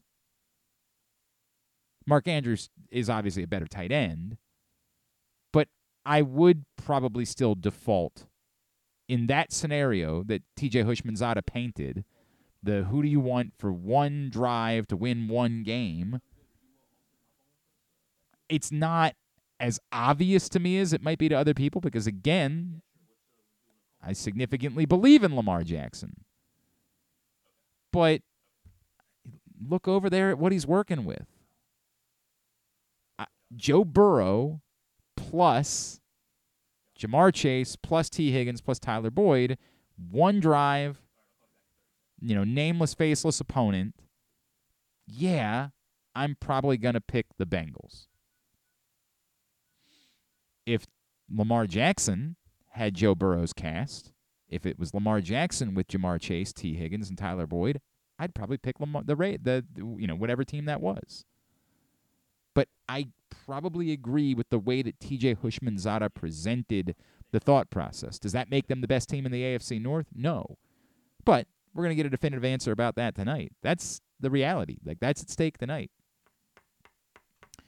Mark 2.06 2.28
Andrews 2.28 2.70
is 2.90 3.10
obviously 3.10 3.42
a 3.42 3.48
better 3.48 3.66
tight 3.66 3.90
end, 3.90 4.36
but 5.52 5.68
I 6.04 6.22
would 6.22 6.64
probably 6.76 7.24
still 7.24 7.56
default 7.56 8.26
in 9.08 9.26
that 9.26 9.52
scenario 9.52 10.22
that 10.24 10.42
TJ 10.56 10.84
Houshmandzadeh 10.84 11.46
painted. 11.46 12.04
The 12.62 12.84
who 12.84 13.02
do 13.02 13.08
you 13.08 13.20
want 13.20 13.52
for 13.58 13.72
one 13.72 14.30
drive 14.30 14.86
to 14.88 14.96
win 14.96 15.28
one 15.28 15.62
game? 15.62 16.20
It's 18.48 18.70
not 18.70 19.14
as 19.58 19.80
obvious 19.90 20.48
to 20.50 20.60
me 20.60 20.78
as 20.78 20.92
it 20.92 21.02
might 21.02 21.18
be 21.18 21.28
to 21.28 21.34
other 21.34 21.54
people 21.54 21.80
because, 21.80 22.06
again, 22.06 22.82
I 24.06 24.12
significantly 24.12 24.86
believe 24.86 25.24
in 25.24 25.34
Lamar 25.34 25.64
Jackson. 25.64 26.14
But 27.92 28.22
look 29.60 29.88
over 29.88 30.08
there 30.08 30.30
at 30.30 30.38
what 30.38 30.52
he's 30.52 30.66
working 30.66 31.04
with. 31.04 31.26
Joe 33.54 33.84
Burrow 33.84 34.60
plus 35.16 36.00
Ja'Marr 36.98 37.34
Chase 37.34 37.74
plus 37.76 38.08
Tee 38.08 38.30
Higgins 38.30 38.60
plus 38.60 38.78
Tyler 38.78 39.10
Boyd, 39.10 39.58
one 39.96 40.40
drive, 40.40 41.00
you 42.20 42.34
know, 42.34 42.44
nameless, 42.44 42.94
faceless 42.94 43.40
opponent. 43.40 43.94
Yeah, 45.06 45.68
I'm 46.14 46.36
probably 46.40 46.76
going 46.76 46.94
to 46.94 47.00
pick 47.00 47.26
the 47.38 47.46
Bengals. 47.46 48.06
If 50.64 50.86
Lamar 51.32 51.66
Jackson 51.66 52.36
had 52.76 52.94
Joe 52.94 53.14
Burrow's 53.14 53.52
cast, 53.52 54.12
if 54.48 54.64
it 54.64 54.78
was 54.78 54.94
Lamar 54.94 55.20
Jackson 55.20 55.74
with 55.74 55.88
Ja'Marr 55.88 56.20
Chase, 56.20 56.52
Tee 56.52 56.74
Higgins, 56.74 57.08
and 57.08 57.18
Tyler 57.18 57.46
Boyd, 57.46 57.80
I'd 58.18 58.34
probably 58.34 58.58
pick 58.58 58.80
Lamar, 58.80 59.02
the 59.02 59.14
the 59.14 59.64
you 59.76 60.06
know 60.06 60.14
whatever 60.14 60.44
team 60.44 60.66
that 60.66 60.80
was. 60.80 61.24
But 62.54 62.68
I 62.88 63.08
probably 63.28 63.92
agree 63.92 64.34
with 64.34 64.48
the 64.48 64.58
way 64.58 64.82
that 64.82 64.98
TJ 64.98 65.38
Houshmandzadeh 65.38 66.14
presented 66.14 66.94
the 67.32 67.40
thought 67.40 67.70
process. 67.70 68.18
Does 68.18 68.32
that 68.32 68.50
make 68.50 68.68
them 68.68 68.80
the 68.80 68.88
best 68.88 69.08
team 69.08 69.26
in 69.26 69.32
the 69.32 69.42
AFC 69.42 69.80
North? 69.80 70.06
No. 70.14 70.56
But 71.24 71.46
we're 71.74 71.88
to 71.88 71.94
get 71.94 72.06
a 72.06 72.10
definitive 72.10 72.44
answer 72.44 72.72
about 72.72 72.94
that 72.96 73.14
tonight. 73.14 73.52
That's 73.62 74.00
the 74.20 74.30
reality. 74.30 74.78
Like 74.84 75.00
that's 75.00 75.22
at 75.22 75.30
stake 75.30 75.58
tonight. 75.58 75.90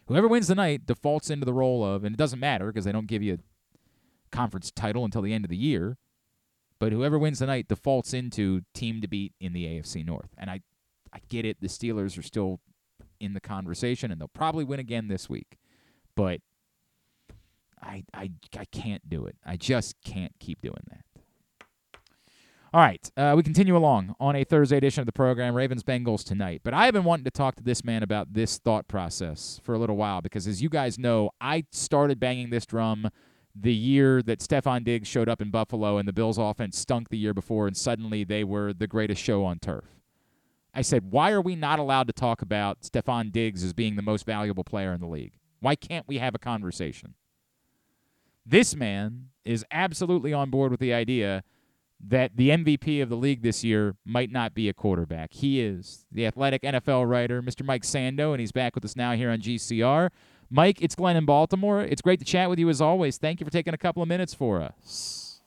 Whoever 0.07 0.29
wins 0.29 0.47
tonight 0.47 0.87
defaults 0.87 1.29
into 1.29 1.45
the 1.45 1.53
role 1.53 1.85
of, 1.85 2.05
and 2.05 2.15
it 2.15 2.19
doesn't 2.19 2.41
matter 2.41 2.69
because 2.69 2.87
they 2.87 2.93
don't 2.93 3.07
give 3.07 3.23
you 3.23 3.39
conference 4.29 4.71
title 4.71 5.05
until 5.05 5.23
the 5.23 5.33
end 5.33 5.45
of 5.45 5.51
the 5.51 5.57
year. 5.57 5.99
But 6.79 6.93
whoever 6.93 7.19
wins 7.19 7.39
tonight 7.39 7.69
defaults 7.69 8.15
into 8.15 8.63
team 8.73 9.01
to 9.01 9.09
beat 9.09 9.35
in 9.41 9.53
the 9.53 9.65
AFC 9.65 10.07
North. 10.07 10.31
And 10.39 10.49
I, 10.49 10.61
I 11.13 11.19
get 11.29 11.45
it. 11.45 11.61
The 11.61 11.67
Steelers 11.67 12.17
are 12.19 12.23
still 12.23 12.61
in 13.19 13.35
the 13.35 13.41
conversation, 13.41 14.13
and 14.13 14.21
they'll 14.21 14.29
probably 14.29 14.65
win 14.65 14.79
again 14.79 15.09
this 15.09 15.29
week. 15.29 15.59
But 16.15 16.41
I, 17.83 18.05
I, 18.15 18.31
I 18.57 18.65
can't 18.67 19.09
do 19.09 19.27
it. 19.27 19.37
I 19.45 19.57
just 19.57 19.97
can't 20.05 20.33
keep 20.39 20.61
doing 20.63 20.83
that. 20.91 21.05
All 22.71 22.83
right, 22.83 23.11
uh, 23.17 23.33
we 23.35 23.43
continue 23.43 23.79
along 23.79 24.15
on 24.21 24.37
a 24.37 24.45
Thursday 24.45 24.77
edition 24.77 25.01
of 25.01 25.07
the 25.07 25.13
program, 25.13 25.55
Ravens 25.55 25.83
Bengals 25.83 26.23
tonight. 26.23 26.61
But 26.63 26.75
I've 26.75 26.93
been 26.93 27.05
wanting 27.05 27.25
to 27.25 27.31
talk 27.31 27.57
to 27.57 27.63
this 27.63 27.83
man 27.83 28.03
about 28.03 28.35
this 28.35 28.59
thought 28.59 28.89
process 28.89 29.59
for 29.65 29.75
a 29.75 29.79
little 29.79 29.97
while 29.97 30.21
because, 30.21 30.47
as 30.47 30.61
you 30.61 30.69
guys 30.69 30.99
know, 30.99 31.31
I 31.41 31.65
started 31.73 32.21
banging 32.21 32.51
this 32.51 32.67
drum 32.67 33.09
the 33.61 33.75
year 33.75 34.23
that 34.23 34.41
Stefon 34.41 34.85
Diggs 34.85 35.09
showed 35.09 35.29
up 35.29 35.43
in 35.43 35.51
Buffalo 35.51 35.99
and 35.99 36.07
the 36.07 36.13
Bills' 36.13 36.39
offense 36.39 36.79
stunk 36.79 37.09
the 37.09 37.19
year 37.19 37.35
before, 37.35 37.67
and 37.67 37.77
suddenly 37.77 38.25
they 38.25 38.45
were 38.45 38.73
the 38.73 38.87
greatest 38.87 39.23
show 39.23 39.45
on 39.45 39.59
turf. 39.59 39.85
I 40.75 40.83
said, 40.83 41.11
why 41.11 41.33
are 41.33 41.41
we 41.41 41.57
not 41.57 41.79
allowed 41.79 42.07
to 42.07 42.13
talk 42.13 42.43
about 42.43 42.83
Stefon 42.83 43.33
Diggs 43.33 43.65
as 43.65 43.73
being 43.73 43.97
the 43.97 44.03
most 44.03 44.25
valuable 44.25 44.65
player 44.65 44.93
in 44.93 45.01
the 45.01 45.07
league? 45.07 45.33
Why 45.61 45.75
can't 45.75 46.07
we 46.07 46.19
have 46.19 46.35
a 46.35 46.39
conversation? 46.39 47.15
This 48.47 48.77
man 48.77 49.31
is 49.45 49.65
absolutely 49.71 50.33
on 50.33 50.51
board 50.51 50.71
with 50.71 50.81
the 50.81 50.93
idea 50.93 51.43
that 52.07 52.37
the 52.37 52.51
MVP 52.51 53.03
of 53.03 53.09
the 53.09 53.17
league 53.17 53.43
this 53.43 53.65
year 53.65 53.97
might 54.05 54.31
not 54.31 54.55
be 54.55 54.69
a 54.69 54.73
quarterback. 54.73 55.33
He 55.33 55.61
is 55.61 56.07
the 56.13 56.27
athletic 56.27 56.63
NFL 56.63 57.09
writer, 57.09 57.43
Mr. 57.43 57.65
Mike 57.65 57.83
Sando, 57.83 58.31
and 58.33 58.41
he's 58.41 58.53
back 58.53 58.75
with 58.75 58.85
us 58.85 58.95
now 58.95 59.13
here 59.13 59.31
on 59.31 59.41
GCR. 59.41 60.11
Mike, 60.51 60.81
it's 60.81 60.95
Glenn 60.95 61.17
in 61.17 61.25
Baltimore. 61.25 61.83
It's 61.83 62.01
great 62.01 62.19
to 62.21 62.25
chat 62.25 62.49
with 62.49 62.59
you 62.59 62.69
as 62.69 62.81
always. 62.81 63.19
Thank 63.19 63.41
you 63.41 63.45
for 63.45 63.51
taking 63.51 63.75
a 63.75 63.79
couple 63.79 64.03
of 64.03 64.09
minutes 64.09 64.35
for 64.35 64.63
us. 64.63 65.41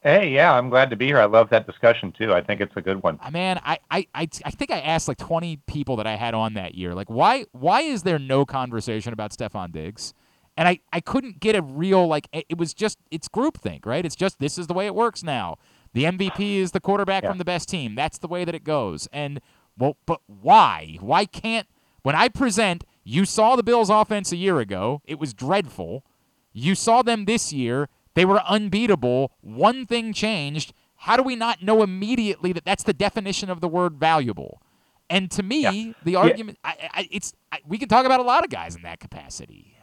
Hey, 0.00 0.30
yeah, 0.30 0.52
I'm 0.52 0.70
glad 0.70 0.90
to 0.90 0.96
be 0.96 1.06
here. 1.06 1.18
I 1.18 1.24
love 1.24 1.50
that 1.50 1.66
discussion 1.66 2.12
too. 2.12 2.32
I 2.32 2.40
think 2.40 2.60
it's 2.60 2.76
a 2.76 2.80
good 2.80 3.02
one. 3.02 3.18
Uh, 3.20 3.30
man, 3.30 3.60
I, 3.64 3.78
I, 3.90 4.06
I, 4.14 4.28
I 4.44 4.50
think 4.50 4.70
I 4.70 4.80
asked 4.80 5.08
like 5.08 5.18
20 5.18 5.58
people 5.66 5.96
that 5.96 6.06
I 6.06 6.14
had 6.14 6.34
on 6.34 6.54
that 6.54 6.76
year, 6.76 6.94
like 6.94 7.10
why 7.10 7.46
why 7.52 7.80
is 7.82 8.04
there 8.04 8.18
no 8.18 8.44
conversation 8.46 9.12
about 9.12 9.32
Stefon 9.32 9.72
Diggs? 9.72 10.14
And 10.56 10.68
I, 10.68 10.80
I 10.92 11.00
couldn't 11.00 11.40
get 11.40 11.56
a 11.56 11.62
real 11.62 12.06
like 12.06 12.28
it 12.32 12.58
was 12.58 12.74
just 12.74 12.98
it's 13.10 13.28
groupthink, 13.28 13.86
right? 13.86 14.04
It's 14.04 14.16
just 14.16 14.38
this 14.38 14.56
is 14.56 14.68
the 14.68 14.74
way 14.74 14.86
it 14.86 14.94
works 14.94 15.22
now. 15.24 15.56
The 15.94 16.04
MVP 16.04 16.56
is 16.56 16.70
the 16.70 16.80
quarterback 16.80 17.24
yeah. 17.24 17.30
from 17.30 17.38
the 17.38 17.44
best 17.44 17.68
team. 17.68 17.94
That's 17.94 18.18
the 18.18 18.28
way 18.28 18.44
that 18.44 18.54
it 18.54 18.62
goes. 18.62 19.08
And 19.12 19.40
well, 19.76 19.96
but 20.06 20.20
why? 20.26 20.98
Why 21.00 21.24
can't 21.24 21.66
when 22.02 22.14
I 22.14 22.28
present, 22.28 22.84
you 23.08 23.24
saw 23.24 23.56
the 23.56 23.62
Bills 23.62 23.88
offense 23.88 24.32
a 24.32 24.36
year 24.36 24.58
ago, 24.58 25.00
it 25.06 25.18
was 25.18 25.32
dreadful. 25.32 26.04
You 26.52 26.74
saw 26.74 27.00
them 27.00 27.24
this 27.24 27.54
year, 27.54 27.88
they 28.12 28.26
were 28.26 28.42
unbeatable. 28.46 29.32
One 29.40 29.86
thing 29.86 30.12
changed. 30.12 30.74
How 30.94 31.16
do 31.16 31.22
we 31.22 31.34
not 31.34 31.62
know 31.62 31.82
immediately 31.82 32.52
that 32.52 32.66
that's 32.66 32.82
the 32.82 32.92
definition 32.92 33.48
of 33.48 33.62
the 33.62 33.68
word 33.68 33.94
valuable? 33.94 34.60
And 35.08 35.30
to 35.30 35.42
me, 35.42 35.62
yeah. 35.62 35.92
the 36.04 36.16
argument, 36.16 36.58
yeah. 36.62 36.70
I, 36.70 36.90
I, 36.92 37.08
it's 37.10 37.32
I, 37.50 37.60
we 37.66 37.78
can 37.78 37.88
talk 37.88 38.04
about 38.04 38.20
a 38.20 38.24
lot 38.24 38.44
of 38.44 38.50
guys 38.50 38.76
in 38.76 38.82
that 38.82 39.00
capacity. 39.00 39.74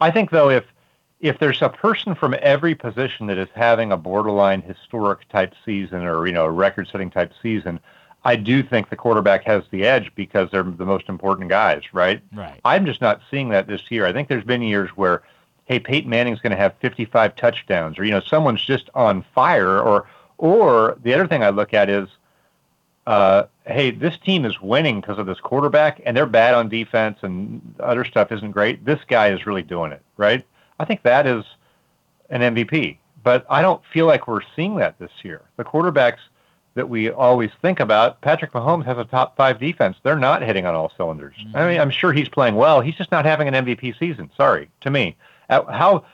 I 0.00 0.12
think 0.12 0.30
though, 0.30 0.50
if 0.50 0.64
if 1.18 1.40
there's 1.40 1.60
a 1.60 1.70
person 1.70 2.14
from 2.14 2.36
every 2.40 2.76
position 2.76 3.26
that 3.26 3.38
is 3.38 3.48
having 3.52 3.90
a 3.90 3.96
borderline 3.96 4.62
historic 4.62 5.28
type 5.28 5.54
season 5.64 6.04
or 6.04 6.24
you 6.28 6.32
know 6.32 6.44
a 6.44 6.50
record-setting 6.52 7.10
type 7.10 7.32
season, 7.42 7.80
I 8.24 8.36
do 8.36 8.62
think 8.62 8.88
the 8.88 8.96
quarterback 8.96 9.44
has 9.44 9.64
the 9.70 9.84
edge 9.84 10.10
because 10.14 10.50
they're 10.50 10.62
the 10.62 10.86
most 10.86 11.08
important 11.08 11.50
guys, 11.50 11.82
right? 11.92 12.22
Right. 12.32 12.60
I'm 12.64 12.86
just 12.86 13.00
not 13.00 13.20
seeing 13.30 13.50
that 13.50 13.66
this 13.66 13.82
year. 13.90 14.06
I 14.06 14.12
think 14.12 14.28
there's 14.28 14.44
been 14.44 14.62
years 14.62 14.90
where 14.90 15.22
hey, 15.64 15.78
Peyton 15.78 16.10
Manning's 16.10 16.40
going 16.40 16.50
to 16.50 16.56
have 16.56 16.74
55 16.80 17.36
touchdowns, 17.36 17.98
or 17.98 18.04
you 18.04 18.10
know, 18.10 18.20
someone's 18.20 18.64
just 18.64 18.90
on 18.94 19.24
fire, 19.34 19.80
or 19.80 20.06
or 20.38 20.98
the 21.02 21.14
other 21.14 21.26
thing 21.26 21.42
I 21.42 21.50
look 21.50 21.72
at 21.74 21.88
is, 21.88 22.08
uh, 23.06 23.44
hey, 23.66 23.90
this 23.90 24.18
team 24.18 24.44
is 24.44 24.60
winning 24.60 25.00
because 25.00 25.18
of 25.18 25.26
this 25.26 25.40
quarterback, 25.40 26.00
and 26.04 26.16
they're 26.16 26.26
bad 26.26 26.54
on 26.54 26.68
defense, 26.68 27.18
and 27.22 27.74
other 27.80 28.04
stuff 28.04 28.32
isn't 28.32 28.50
great. 28.50 28.84
This 28.84 29.00
guy 29.06 29.28
is 29.28 29.46
really 29.46 29.62
doing 29.62 29.92
it, 29.92 30.02
right? 30.16 30.44
I 30.78 30.84
think 30.84 31.02
that 31.02 31.26
is 31.26 31.44
an 32.30 32.40
MVP, 32.40 32.98
but 33.22 33.46
I 33.48 33.62
don't 33.62 33.82
feel 33.92 34.06
like 34.06 34.26
we're 34.26 34.42
seeing 34.56 34.76
that 34.76 34.98
this 34.98 35.12
year. 35.22 35.42
The 35.56 35.64
quarterbacks 35.64 36.18
that 36.74 36.88
we 36.88 37.10
always 37.10 37.50
think 37.62 37.80
about, 37.80 38.20
Patrick 38.20 38.52
Mahomes 38.52 38.84
has 38.84 38.98
a 38.98 39.04
top 39.04 39.36
five 39.36 39.60
defense. 39.60 39.96
They're 40.02 40.18
not 40.18 40.42
hitting 40.42 40.66
on 40.66 40.74
all 40.74 40.92
cylinders. 40.96 41.36
Mm-hmm. 41.40 41.56
I 41.56 41.68
mean, 41.68 41.80
I'm 41.80 41.90
sure 41.90 42.12
he's 42.12 42.28
playing 42.28 42.56
well. 42.56 42.80
He's 42.80 42.96
just 42.96 43.12
not 43.12 43.24
having 43.24 43.48
an 43.48 43.64
MVP 43.64 43.98
season. 43.98 44.30
Sorry, 44.36 44.68
to 44.80 44.90
me 44.90 45.16
how 45.48 46.04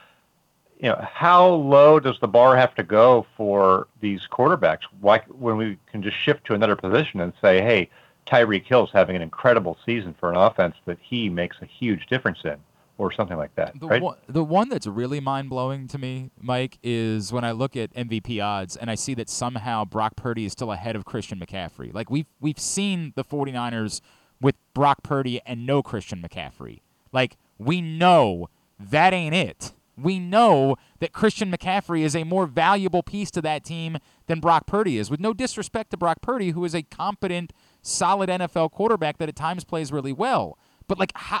you 0.79 0.89
know, 0.89 1.07
how 1.13 1.47
low 1.47 1.99
does 1.99 2.19
the 2.19 2.27
bar 2.27 2.55
have 2.55 2.73
to 2.75 2.83
go 2.83 3.25
for 3.37 3.87
these 3.99 4.27
quarterbacks? 4.31 4.81
Why, 4.99 5.19
when 5.29 5.55
we 5.55 5.77
can 5.91 6.01
just 6.01 6.17
shift 6.17 6.45
to 6.45 6.55
another 6.55 6.75
position 6.75 7.21
and 7.21 7.33
say, 7.39 7.61
hey, 7.61 7.89
Tyreek 8.25 8.65
Hill's 8.65 8.89
having 8.91 9.15
an 9.15 9.21
incredible 9.21 9.77
season 9.85 10.15
for 10.19 10.31
an 10.31 10.37
offense 10.37 10.75
that 10.85 10.97
he 10.99 11.29
makes 11.29 11.57
a 11.61 11.65
huge 11.65 12.07
difference 12.07 12.39
in, 12.43 12.57
or 13.01 13.11
something 13.11 13.35
like 13.35 13.55
that, 13.55 13.79
The 13.79 13.87
right? 13.87 14.01
one, 14.01 14.17
the 14.27 14.43
one 14.43 14.69
that's 14.69 14.85
really 14.85 15.19
mind 15.19 15.49
blowing 15.49 15.87
to 15.87 15.97
me, 15.97 16.29
Mike, 16.39 16.77
is 16.83 17.33
when 17.33 17.43
I 17.43 17.51
look 17.51 17.75
at 17.75 17.91
MVP 17.95 18.39
odds 18.43 18.77
and 18.77 18.91
I 18.91 18.95
see 18.95 19.15
that 19.15 19.27
somehow 19.27 19.85
Brock 19.85 20.15
Purdy 20.15 20.45
is 20.45 20.51
still 20.51 20.71
ahead 20.71 20.95
of 20.95 21.03
Christian 21.03 21.39
McCaffrey. 21.39 21.91
Like 21.91 22.11
we've 22.11 22.27
we've 22.39 22.59
seen 22.59 23.13
the 23.15 23.23
49ers 23.23 24.01
with 24.39 24.55
Brock 24.75 25.01
Purdy 25.01 25.41
and 25.47 25.65
no 25.65 25.81
Christian 25.81 26.21
McCaffrey. 26.21 26.81
Like 27.11 27.37
we 27.57 27.81
know 27.81 28.49
that 28.79 29.13
ain't 29.13 29.33
it. 29.33 29.73
We 29.97 30.19
know 30.19 30.75
that 30.99 31.11
Christian 31.11 31.51
McCaffrey 31.51 32.01
is 32.01 32.15
a 32.15 32.23
more 32.23 32.45
valuable 32.45 33.01
piece 33.01 33.31
to 33.31 33.41
that 33.41 33.63
team 33.63 33.97
than 34.27 34.39
Brock 34.39 34.67
Purdy 34.67 34.97
is. 34.99 35.09
With 35.09 35.19
no 35.19 35.33
disrespect 35.33 35.89
to 35.91 35.97
Brock 35.97 36.21
Purdy, 36.21 36.51
who 36.51 36.63
is 36.65 36.75
a 36.75 36.83
competent, 36.83 37.51
solid 37.81 38.29
NFL 38.29 38.71
quarterback 38.71 39.17
that 39.17 39.27
at 39.29 39.35
times 39.35 39.63
plays 39.63 39.91
really 39.91 40.13
well. 40.13 40.57
But 40.87 40.99
like 40.99 41.11
how 41.15 41.39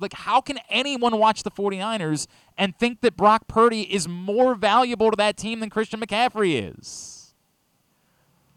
like 0.00 0.12
how 0.12 0.40
can 0.40 0.58
anyone 0.68 1.18
watch 1.18 1.42
the 1.42 1.50
49ers 1.50 2.26
and 2.56 2.76
think 2.76 3.00
that 3.00 3.16
Brock 3.16 3.48
Purdy 3.48 3.82
is 3.82 4.08
more 4.08 4.54
valuable 4.54 5.10
to 5.10 5.16
that 5.16 5.36
team 5.36 5.60
than 5.60 5.70
Christian 5.70 6.00
McCaffrey 6.00 6.74
is? 6.74 7.34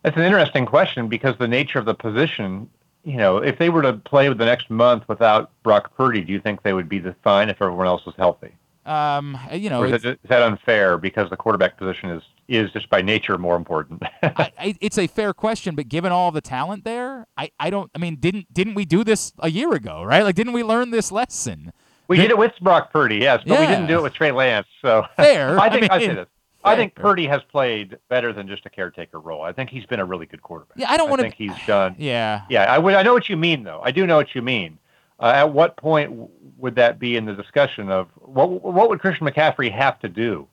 That's 0.03 0.17
an 0.17 0.23
interesting 0.23 0.65
question 0.65 1.07
because 1.07 1.37
the 1.37 1.47
nature 1.47 1.79
of 1.79 1.85
the 1.85 1.93
position, 1.93 2.69
you 3.03 3.17
know, 3.17 3.37
if 3.37 3.57
they 3.57 3.69
were 3.69 3.81
to 3.81 3.93
play 3.93 4.27
the 4.27 4.45
next 4.45 4.69
month 4.69 5.03
without 5.07 5.51
Brock 5.63 5.95
Purdy, 5.95 6.21
do 6.21 6.33
you 6.33 6.41
think 6.41 6.61
they 6.63 6.73
would 6.73 6.89
be 6.89 6.99
the 6.99 7.15
fine 7.23 7.49
if 7.49 7.61
everyone 7.61 7.87
else 7.87 8.05
was 8.05 8.15
healthy? 8.15 8.51
Um, 8.85 9.37
you 9.51 9.69
know, 9.69 9.81
or 9.81 9.87
is, 9.87 10.03
it's, 10.03 10.21
that 10.27 10.41
unfair 10.41 10.97
because 10.97 11.29
the 11.29 11.37
quarterback 11.37 11.77
position 11.77 12.09
is 12.09 12.23
is 12.49 12.71
just 12.71 12.89
by 12.89 13.01
nature 13.01 13.37
more 13.37 13.55
important? 13.55 14.03
I, 14.23 14.51
I, 14.59 14.75
it's 14.81 14.97
a 14.97 15.07
fair 15.07 15.33
question, 15.33 15.75
but 15.75 15.87
given 15.87 16.11
all 16.11 16.31
the 16.31 16.41
talent 16.41 16.83
there, 16.83 17.25
I, 17.37 17.51
I 17.59 17.69
don't. 17.69 17.89
I 17.95 17.99
mean, 17.99 18.17
didn't 18.17 18.53
didn't 18.53 18.75
we 18.75 18.85
do 18.85 19.03
this 19.03 19.33
a 19.39 19.49
year 19.49 19.73
ago, 19.73 20.03
right? 20.03 20.23
Like, 20.23 20.35
didn't 20.35 20.53
we 20.53 20.63
learn 20.63 20.91
this 20.91 21.11
lesson? 21.11 21.71
we 22.07 22.17
did 22.17 22.31
it 22.31 22.37
with 22.37 22.53
Brock 22.61 22.91
Purdy, 22.91 23.17
yes, 23.17 23.41
but 23.45 23.59
we 23.59 23.65
didn't 23.65 23.87
do 23.87 23.97
it 23.99 24.03
with 24.03 24.13
Trey 24.13 24.31
Lance. 24.31 24.67
So 24.81 25.05
Fair. 25.15 25.59
I 25.59 25.67
I 25.67 25.69
think 25.69 25.91
I, 25.91 25.97
mean, 25.99 26.09
say 26.09 26.15
this. 26.15 26.27
I 26.63 26.75
think. 26.75 26.95
Purdy 26.95 27.27
has 27.27 27.41
played 27.43 27.97
better 28.09 28.31
than 28.31 28.47
just 28.47 28.65
a 28.65 28.69
caretaker 28.69 29.19
role. 29.19 29.41
I 29.41 29.51
think 29.51 29.69
he's 29.69 29.85
been 29.85 29.99
a 29.99 30.05
really 30.05 30.25
good 30.25 30.41
quarterback. 30.41 30.77
Yeah, 30.77 30.89
I 30.89 30.97
don't 30.97 31.09
wanna- 31.09 31.23
think 31.23 31.35
he's 31.35 31.55
done. 31.67 31.95
Yeah. 32.03 32.41
Yeah, 32.49 32.71
I 32.71 32.77
would. 32.77 32.93
I 32.93 33.03
know 33.03 33.13
what 33.13 33.29
you 33.29 33.37
mean, 33.37 33.63
though. 33.63 33.81
I 33.83 33.91
do 33.91 34.05
know 34.05 34.15
what 34.17 34.35
you 34.35 34.41
mean. 34.41 34.77
Uh, 35.23 35.31
at 35.33 35.53
what 35.53 35.77
point 35.77 36.29
would 36.57 36.75
that 36.75 36.99
be 36.99 37.15
in 37.15 37.23
the 37.23 37.33
discussion 37.33 37.89
of 37.89 38.09
what 38.15 38.61
what 38.61 38.89
would 38.89 38.99
Christian 38.99 39.25
McCaffrey 39.25 39.71
have 39.71 39.97
to 40.01 40.09
do 40.09 40.45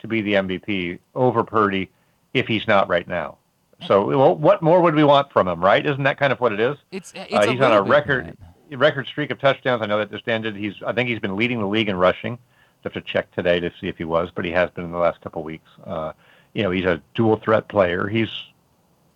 to 0.00 0.08
be 0.08 0.20
the 0.20 0.32
MVP 0.32 0.98
over 1.14 1.44
Purdy 1.44 1.88
if 2.34 2.48
he's 2.48 2.66
not 2.66 2.88
right 2.88 3.06
now? 3.06 3.38
So, 3.86 4.06
well, 4.06 4.34
what 4.34 4.62
more 4.62 4.80
would 4.80 4.96
we 4.96 5.04
want 5.04 5.32
from 5.32 5.46
him, 5.46 5.62
right? 5.62 5.84
Isn't 5.86 6.02
that 6.02 6.18
kind 6.18 6.32
of 6.32 6.40
what 6.40 6.52
it 6.52 6.58
is? 6.58 6.76
It's, 6.90 7.12
it's 7.14 7.32
uh, 7.32 7.36
a 7.36 7.46
he's 7.46 7.60
on 7.60 7.70
a 7.70 7.74
little 7.74 7.84
bit 7.84 7.90
record 7.90 8.36
record 8.72 9.06
streak 9.06 9.30
of 9.30 9.38
touchdowns. 9.38 9.80
I 9.80 9.86
know 9.86 9.98
that 9.98 10.10
just 10.10 10.26
ended. 10.26 10.56
He's 10.56 10.74
I 10.84 10.92
think 10.92 11.08
he's 11.08 11.20
been 11.20 11.36
leading 11.36 11.60
the 11.60 11.66
league 11.68 11.88
in 11.88 11.96
rushing. 11.96 12.36
have 12.82 12.94
to 12.94 13.00
check 13.02 13.30
today 13.30 13.60
to 13.60 13.70
see 13.80 13.86
if 13.86 13.96
he 13.96 14.04
was, 14.04 14.30
but 14.34 14.44
he 14.44 14.50
has 14.50 14.70
been 14.70 14.84
in 14.84 14.90
the 14.90 14.98
last 14.98 15.20
couple 15.20 15.42
of 15.42 15.46
weeks. 15.46 15.68
Uh, 15.84 16.12
you 16.52 16.64
know, 16.64 16.72
he's 16.72 16.84
a 16.84 17.00
dual 17.14 17.36
threat 17.36 17.68
player. 17.68 18.08
He's 18.08 18.30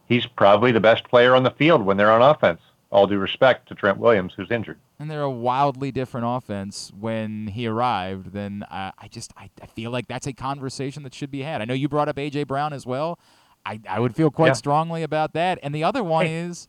he's 0.07 0.27
probably 0.27 0.71
the 0.71 0.79
best 0.79 1.03
player 1.09 1.35
on 1.35 1.43
the 1.43 1.51
field 1.51 1.83
when 1.85 1.97
they're 1.97 2.13
on 2.13 2.23
offense. 2.23 2.61
All 2.91 3.07
due 3.07 3.19
respect 3.19 3.69
to 3.69 3.75
Trent 3.77 3.99
Williams, 3.99 4.33
who's 4.37 4.51
injured. 4.51 4.79
and 4.99 5.09
they're 5.11 5.23
a 5.23 5.31
wildly 5.31 5.93
different 5.93 6.27
offense 6.29 6.91
when 6.99 7.47
he 7.47 7.67
arrived. 7.69 8.33
Then 8.33 8.65
uh, 8.71 8.91
I 8.99 9.07
just 9.09 9.33
I, 9.37 9.49
I 9.63 9.67
feel 9.67 9.91
like 9.93 10.09
that's 10.09 10.27
a 10.27 10.33
conversation 10.33 11.05
that 11.05 11.15
should 11.15 11.31
be 11.31 11.43
had. 11.43 11.63
I 11.63 11.67
know 11.67 11.75
you 11.75 11.89
brought 11.89 12.09
up 12.09 12.17
AJ 12.17 12.49
Brown 12.49 12.73
as 12.73 12.85
well. 12.87 13.19
I, 13.65 13.79
I 13.89 14.01
would 14.01 14.17
feel 14.17 14.31
quite 14.31 14.49
Yeah. 14.49 14.53
strongly 14.55 15.03
about 15.05 15.35
that. 15.35 15.59
And 15.63 15.73
the 15.75 15.85
other 15.85 16.03
one 16.03 16.27
Hey. 16.27 16.35
is, 16.39 16.67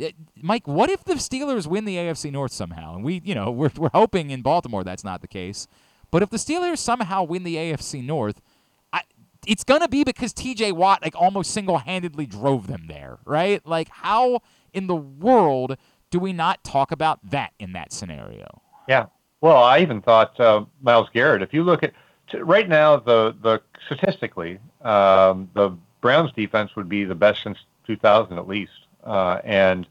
uh, 0.00 0.10
Mike, 0.36 0.68
what 0.68 0.90
if 0.90 1.02
the 1.02 1.14
Steelers 1.14 1.66
win 1.66 1.84
the 1.86 1.96
AFC 1.96 2.30
North 2.30 2.52
somehow? 2.52 2.94
And 2.94 3.02
we, 3.04 3.20
you 3.24 3.34
know, 3.34 3.50
we're 3.50 3.70
we're 3.76 3.90
hoping 3.94 4.30
in 4.30 4.42
Baltimore 4.42 4.84
that's 4.84 5.02
not 5.04 5.22
the 5.22 5.28
case. 5.28 5.66
But 6.12 6.22
if 6.22 6.30
the 6.30 6.36
Steelers 6.36 6.78
somehow 6.78 7.24
win 7.24 7.42
the 7.42 7.56
AFC 7.56 8.04
North, 8.04 8.40
I, 8.92 9.00
it's 9.44 9.64
gonna 9.64 9.88
be 9.88 10.04
because 10.04 10.32
T.J. 10.32 10.70
Watt 10.70 11.02
like 11.02 11.16
almost 11.16 11.50
single-handedly 11.50 12.26
drove 12.26 12.68
them 12.68 12.84
there, 12.86 13.18
right? 13.24 13.60
Like 13.66 13.88
how 13.88 14.40
in 14.74 14.86
the 14.86 14.96
world 14.96 15.76
do 16.10 16.20
we 16.20 16.32
not 16.32 16.62
talk 16.62 16.92
about 16.92 17.18
that 17.28 17.52
in 17.58 17.72
that 17.72 17.92
scenario? 17.92 18.62
Yeah. 18.88 19.06
Well, 19.40 19.62
I 19.62 19.80
even 19.80 20.00
thought 20.00 20.38
uh, 20.38 20.64
Myles 20.80 21.08
Garrett. 21.12 21.42
If 21.42 21.52
you 21.52 21.64
look 21.64 21.82
at 21.82 21.92
t- 22.30 22.38
right 22.38 22.68
now, 22.68 22.96
the 22.98 23.34
the 23.42 23.60
statistically, 23.86 24.58
um, 24.82 25.50
the 25.54 25.76
Browns 26.00 26.30
defense 26.32 26.76
would 26.76 26.88
be 26.88 27.04
the 27.04 27.14
best 27.16 27.42
since 27.42 27.58
2000 27.86 28.38
at 28.38 28.46
least, 28.46 28.70
uh, 29.02 29.40
and 29.42 29.86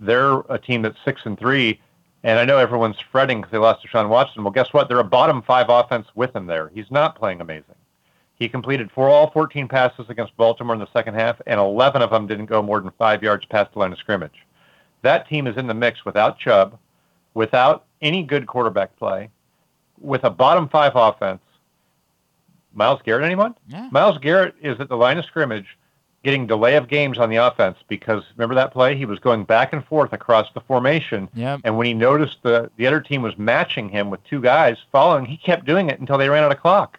they're 0.00 0.40
a 0.48 0.58
team 0.58 0.82
that's 0.82 0.98
six 1.04 1.22
and 1.24 1.38
three. 1.38 1.80
And 2.24 2.38
I 2.38 2.44
know 2.44 2.58
everyone's 2.58 2.96
fretting 3.12 3.38
because 3.40 3.52
they 3.52 3.58
lost 3.58 3.86
Deshaun 3.86 4.08
Watson. 4.08 4.42
Well, 4.42 4.52
guess 4.52 4.72
what? 4.72 4.88
They're 4.88 4.98
a 4.98 5.04
bottom 5.04 5.40
five 5.42 5.66
offense 5.68 6.08
with 6.14 6.34
him 6.34 6.46
there. 6.46 6.70
He's 6.74 6.90
not 6.90 7.16
playing 7.16 7.40
amazing. 7.40 7.76
He 8.36 8.48
completed 8.48 8.90
four 8.90 9.08
all 9.08 9.30
14 9.30 9.68
passes 9.68 10.06
against 10.08 10.36
Baltimore 10.36 10.74
in 10.74 10.80
the 10.80 10.90
second 10.92 11.14
half, 11.14 11.40
and 11.46 11.60
11 11.60 12.02
of 12.02 12.10
them 12.10 12.26
didn't 12.26 12.46
go 12.46 12.62
more 12.62 12.80
than 12.80 12.90
five 12.98 13.22
yards 13.22 13.44
past 13.44 13.72
the 13.72 13.78
line 13.78 13.92
of 13.92 13.98
scrimmage. 13.98 14.44
That 15.02 15.28
team 15.28 15.46
is 15.46 15.56
in 15.56 15.66
the 15.66 15.74
mix 15.74 16.04
without 16.04 16.38
Chubb, 16.38 16.78
without 17.34 17.84
any 18.02 18.22
good 18.22 18.46
quarterback 18.46 18.96
play, 18.96 19.30
with 20.00 20.24
a 20.24 20.30
bottom 20.30 20.68
five 20.68 20.92
offense. 20.94 21.40
Myles 22.72 23.00
Garrett, 23.04 23.24
anyone? 23.24 23.54
Yeah. 23.68 23.88
Myles 23.92 24.18
Garrett 24.18 24.54
is 24.60 24.80
at 24.80 24.88
the 24.88 24.96
line 24.96 25.18
of 25.18 25.24
scrimmage 25.24 25.78
getting 26.24 26.46
delay 26.46 26.74
of 26.76 26.88
games 26.88 27.18
on 27.18 27.28
the 27.28 27.36
offense 27.36 27.76
because 27.86 28.24
remember 28.36 28.54
that 28.54 28.72
play? 28.72 28.96
He 28.96 29.04
was 29.04 29.18
going 29.18 29.44
back 29.44 29.72
and 29.72 29.84
forth 29.84 30.12
across 30.12 30.50
the 30.54 30.60
formation. 30.62 31.28
Yep. 31.34 31.60
And 31.64 31.76
when 31.76 31.86
he 31.86 31.94
noticed 31.94 32.38
the, 32.42 32.70
the 32.76 32.86
other 32.86 33.00
team 33.00 33.22
was 33.22 33.36
matching 33.36 33.90
him 33.90 34.10
with 34.10 34.24
two 34.24 34.40
guys 34.40 34.78
following, 34.90 35.26
he 35.26 35.36
kept 35.36 35.66
doing 35.66 35.90
it 35.90 36.00
until 36.00 36.16
they 36.18 36.28
ran 36.28 36.42
out 36.42 36.50
of 36.50 36.60
clock. 36.60 36.98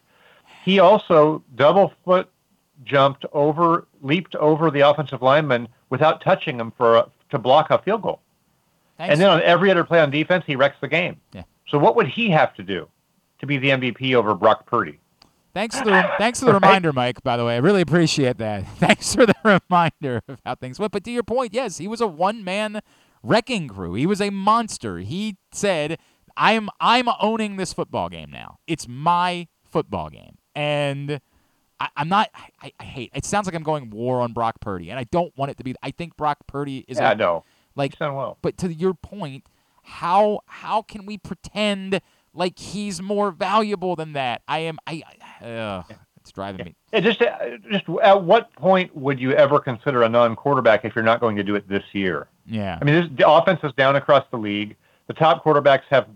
He 0.65 0.79
also 0.79 1.43
double 1.55 1.93
foot 2.03 2.27
jumped 2.83 3.23
over, 3.33 3.87
leaped 4.01 4.35
over 4.35 4.71
the 4.71 4.81
offensive 4.81 5.21
lineman 5.21 5.67
without 5.91 6.21
touching 6.21 6.59
him 6.59 6.73
for 6.75 6.95
a, 6.97 7.07
to 7.29 7.37
block 7.37 7.69
a 7.69 7.77
field 7.77 8.01
goal. 8.01 8.19
Thanks. 8.97 9.11
And 9.13 9.21
then 9.21 9.29
on 9.29 9.41
every 9.43 9.69
other 9.69 9.83
play 9.83 9.99
on 9.99 10.09
defense, 10.09 10.43
he 10.47 10.55
wrecks 10.55 10.77
the 10.81 10.87
game. 10.87 11.17
Yeah. 11.33 11.43
So 11.67 11.77
what 11.77 11.95
would 11.95 12.07
he 12.07 12.31
have 12.31 12.55
to 12.55 12.63
do 12.63 12.87
to 13.39 13.45
be 13.45 13.59
the 13.59 13.69
MVP 13.69 14.15
over 14.15 14.33
Brock 14.33 14.65
Purdy? 14.65 14.99
Thanks 15.53 15.77
for 15.77 15.85
the 15.85 16.09
thanks 16.17 16.39
for 16.39 16.45
the 16.45 16.53
Right? 16.53 16.61
reminder, 16.63 16.91
Mike. 16.91 17.23
By 17.23 17.37
the 17.37 17.45
way, 17.45 17.55
I 17.55 17.59
really 17.59 17.81
appreciate 17.81 18.39
that. 18.39 18.67
Thanks 18.77 19.15
for 19.15 19.25
the 19.25 19.35
reminder 19.43 20.21
of 20.27 20.41
how 20.45 20.55
things 20.55 20.79
went. 20.79 20.91
But 20.91 21.05
to 21.05 21.11
your 21.11 21.23
point, 21.23 21.53
yes, 21.53 21.77
he 21.77 21.87
was 21.87 22.01
a 22.01 22.07
one 22.07 22.43
man 22.43 22.81
wrecking 23.23 23.69
crew. 23.69 23.93
He 23.93 24.05
was 24.05 24.19
a 24.19 24.31
monster. 24.31 24.97
He 24.97 25.37
said, 25.53 25.97
"I'm 26.35 26.69
I'm 26.81 27.07
owning 27.21 27.55
this 27.55 27.71
football 27.71 28.09
game 28.09 28.31
now. 28.31 28.57
It's 28.67 28.85
my 28.85 29.47
football 29.63 30.09
game." 30.09 30.39
And 30.55 31.19
I, 31.79 31.89
I'm 31.97 32.09
not. 32.09 32.29
I, 32.61 32.71
I 32.79 32.83
hate. 32.83 33.11
It 33.13 33.25
sounds 33.25 33.45
like 33.45 33.55
I'm 33.55 33.63
going 33.63 33.89
war 33.89 34.21
on 34.21 34.33
Brock 34.33 34.59
Purdy, 34.61 34.89
and 34.89 34.99
I 34.99 35.03
don't 35.05 35.35
want 35.37 35.51
it 35.51 35.57
to 35.57 35.63
be. 35.63 35.75
I 35.83 35.91
think 35.91 36.15
Brock 36.17 36.37
Purdy 36.47 36.85
is. 36.87 36.97
Yeah, 36.97 37.11
a, 37.11 37.15
no. 37.15 37.43
Like, 37.75 37.91
He's 37.93 37.99
done 37.99 38.15
well. 38.15 38.37
but 38.41 38.57
to 38.59 38.73
your 38.73 38.93
point, 38.93 39.45
how 39.83 40.39
how 40.47 40.81
can 40.81 41.05
we 41.05 41.17
pretend 41.17 41.99
like 42.33 42.57
he's 42.57 43.01
more 43.01 43.31
valuable 43.31 43.95
than 43.95 44.13
that? 44.13 44.41
I 44.47 44.59
am. 44.59 44.77
I. 44.87 45.03
I 45.41 45.51
uh, 45.51 45.83
it's 46.25 46.31
driving 46.31 46.65
me. 46.65 46.75
Yeah, 46.91 47.01
just 47.01 47.21
uh, 47.21 47.57
just 47.69 47.85
at 48.01 48.23
what 48.23 48.51
point 48.53 48.95
would 48.95 49.19
you 49.19 49.33
ever 49.33 49.59
consider 49.59 50.01
a 50.01 50.09
non-quarterback 50.09 50.83
if 50.83 50.95
you're 50.95 51.03
not 51.03 51.19
going 51.19 51.35
to 51.35 51.43
do 51.43 51.53
it 51.53 51.69
this 51.69 51.83
year? 51.91 52.29
Yeah. 52.47 52.79
I 52.81 52.83
mean, 52.83 52.95
this, 52.95 53.09
the 53.15 53.29
offense 53.29 53.59
is 53.63 53.71
down 53.73 53.95
across 53.95 54.25
the 54.31 54.37
league. 54.37 54.75
The 55.05 55.13
top 55.13 55.43
quarterbacks 55.43 55.83
have 55.91 56.07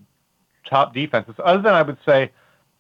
top 0.68 0.95
defenses. 0.95 1.36
Other 1.44 1.61
than 1.61 1.76
I 1.76 1.84
would 1.84 1.98
say, 2.07 2.32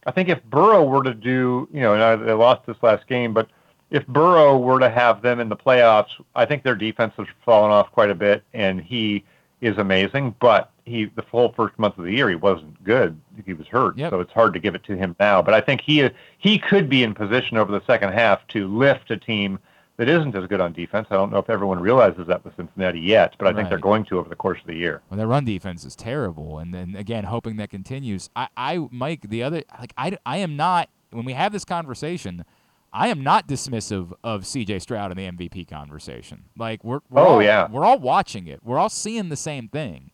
I 0.09 0.11
think 0.11 0.27
if 0.27 0.43
Burrow 0.45 0.83
were 0.83 1.03
to 1.03 1.13
do, 1.13 1.69
you 1.71 1.81
know, 1.81 1.93
and 1.93 2.27
they 2.27 2.33
lost 2.33 2.65
this 2.65 2.77
last 2.81 3.05
game, 3.05 3.31
but 3.31 3.47
if 3.91 4.07
Burrow 4.07 4.57
were 4.57 4.79
to 4.79 4.89
have 4.89 5.21
them 5.21 5.39
in 5.39 5.49
the 5.49 5.55
playoffs, 5.55 6.09
I 6.33 6.45
think 6.47 6.63
their 6.63 6.73
defense 6.73 7.13
has 7.17 7.27
fallen 7.45 7.69
off 7.69 7.91
quite 7.91 8.09
a 8.09 8.15
bit, 8.15 8.43
and 8.55 8.81
he 8.81 9.23
is 9.61 9.77
amazing. 9.77 10.33
But 10.39 10.71
he, 10.85 11.05
the 11.05 11.21
full 11.21 11.53
first 11.53 11.77
month 11.77 11.99
of 11.99 12.05
the 12.05 12.11
year, 12.11 12.27
he 12.27 12.33
wasn't 12.35 12.83
good. 12.83 13.21
He 13.45 13.53
was 13.53 13.67
hurt, 13.67 13.99
Yep. 13.99 14.09
so 14.09 14.19
it's 14.19 14.33
hard 14.33 14.53
to 14.55 14.59
give 14.59 14.73
it 14.73 14.83
to 14.85 14.97
him 14.97 15.15
now. 15.19 15.43
But 15.43 15.53
I 15.53 15.61
think 15.61 15.81
he 15.81 16.09
he 16.39 16.57
could 16.57 16.89
be 16.89 17.03
in 17.03 17.13
position 17.13 17.57
over 17.57 17.71
the 17.71 17.85
second 17.85 18.11
half 18.11 18.47
to 18.47 18.67
lift 18.67 19.11
a 19.11 19.17
team 19.17 19.59
that 19.99 20.09
isn't 20.09 20.33
as 20.35 20.47
good 20.47 20.61
on 20.61 20.73
defense. 20.73 21.07
I 21.11 21.15
don't 21.15 21.31
know 21.31 21.37
if 21.37 21.49
everyone 21.49 21.79
realizes 21.79 22.25
that 22.27 22.43
with 22.43 22.55
Cincinnati 22.55 22.99
yet, 22.99 23.35
but 23.37 23.47
I 23.47 23.53
think 23.53 23.67
they're 23.69 23.77
going 23.77 24.05
to 24.05 24.17
over 24.17 24.29
the 24.29 24.35
course 24.35 24.59
of 24.61 24.65
the 24.67 24.73
year. 24.75 25.01
Well, 25.09 25.17
their 25.17 25.27
run 25.27 25.43
defense 25.45 25.83
is 25.85 25.95
terrible, 25.95 26.57
and 26.57 26.73
then 26.73 26.95
again, 26.95 27.25
hoping 27.25 27.57
that 27.57 27.69
continues. 27.69 28.29
I, 28.35 28.47
I, 28.57 28.87
Mike, 28.91 29.29
the 29.29 29.43
other, 29.43 29.61
like, 29.79 29.93
I, 29.97 30.17
I 30.25 30.37
am 30.37 30.55
not. 30.55 30.89
When 31.11 31.25
we 31.25 31.33
have 31.33 31.51
this 31.51 31.65
conversation, 31.65 32.45
I 32.93 33.09
am 33.09 33.23
not 33.23 33.47
dismissive 33.47 34.13
of 34.23 34.47
C.J. 34.47 34.79
Stroud 34.79 35.11
in 35.11 35.17
the 35.17 35.29
MVP 35.47 35.67
conversation. 35.67 36.45
Like, 36.57 36.83
we're, 36.83 37.01
we're 37.09 37.21
Oh, 37.21 37.25
all, 37.35 37.43
yeah. 37.43 37.67
we're 37.69 37.83
all 37.85 37.99
watching 37.99 38.47
it. 38.47 38.61
We're 38.63 38.79
all 38.79 38.89
seeing 38.89 39.29
the 39.29 39.35
same 39.35 39.67
thing. 39.67 40.11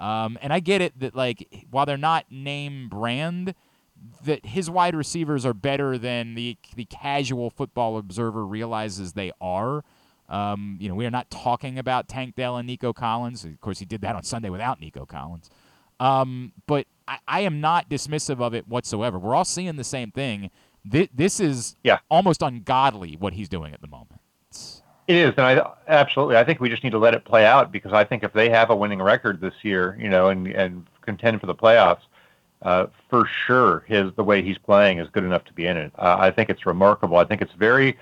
Um, 0.00 0.38
and 0.42 0.52
I 0.52 0.60
get 0.60 0.80
it 0.80 0.98
that 1.00 1.14
like 1.14 1.66
while 1.70 1.86
they're 1.86 1.96
not 1.96 2.26
name 2.30 2.88
brand, 2.88 3.54
that 4.24 4.46
his 4.46 4.70
wide 4.70 4.94
receivers 4.94 5.44
are 5.46 5.54
better 5.54 5.98
than 5.98 6.34
the 6.34 6.56
the 6.76 6.84
casual 6.86 7.50
football 7.50 7.96
observer 7.98 8.44
realizes 8.46 9.12
they 9.12 9.32
are. 9.40 9.84
Um, 10.28 10.78
you 10.80 10.88
know, 10.88 10.94
we 10.94 11.04
are 11.04 11.10
not 11.10 11.30
talking 11.30 11.78
about 11.78 12.08
Tank 12.08 12.34
Dell 12.34 12.56
and 12.56 12.66
Nico 12.66 12.92
Collins. 12.92 13.44
Of 13.44 13.60
course, 13.60 13.78
he 13.78 13.84
did 13.84 14.00
that 14.00 14.16
on 14.16 14.22
Sunday 14.22 14.48
without 14.48 14.80
Nico 14.80 15.04
Collins. 15.04 15.50
Um, 16.00 16.52
but 16.66 16.86
I, 17.06 17.18
I 17.28 17.40
am 17.40 17.60
not 17.60 17.88
dismissive 17.90 18.40
of 18.40 18.54
it 18.54 18.66
whatsoever. 18.66 19.18
We're 19.18 19.34
all 19.34 19.44
seeing 19.44 19.76
the 19.76 19.84
same 19.84 20.10
thing. 20.10 20.50
This, 20.84 21.08
this 21.14 21.40
is 21.40 21.76
Yeah. 21.84 21.98
almost 22.10 22.42
ungodly 22.42 23.16
what 23.18 23.34
he's 23.34 23.48
doing 23.48 23.74
at 23.74 23.80
the 23.80 23.86
moment. 23.86 24.20
It 25.06 25.16
is, 25.16 25.34
and 25.36 25.40
I 25.40 25.70
absolutely. 25.86 26.38
I 26.38 26.44
think 26.44 26.60
we 26.60 26.70
just 26.70 26.82
need 26.82 26.90
to 26.92 26.98
let 26.98 27.12
it 27.12 27.26
play 27.26 27.44
out 27.44 27.70
because 27.70 27.92
I 27.92 28.04
think 28.04 28.22
if 28.22 28.32
they 28.32 28.48
have 28.48 28.70
a 28.70 28.76
winning 28.76 29.02
record 29.02 29.38
this 29.38 29.52
year, 29.62 29.98
you 30.00 30.08
know, 30.08 30.30
and 30.30 30.46
and 30.46 30.86
contend 31.02 31.40
for 31.40 31.46
the 31.46 31.54
playoffs, 31.54 32.00
uh, 32.64 32.86
for 33.08 33.26
sure, 33.26 33.84
his 33.86 34.12
the 34.14 34.24
way 34.24 34.42
he's 34.42 34.58
playing 34.58 34.98
is 34.98 35.08
good 35.10 35.24
enough 35.24 35.44
to 35.44 35.52
be 35.52 35.66
in 35.66 35.76
it. 35.76 35.92
Uh, 35.98 36.16
I 36.18 36.30
think 36.30 36.50
it's 36.50 36.66
remarkable. 36.66 37.16
I 37.18 37.24
think 37.24 37.42
it's 37.42 37.52
very 37.52 37.96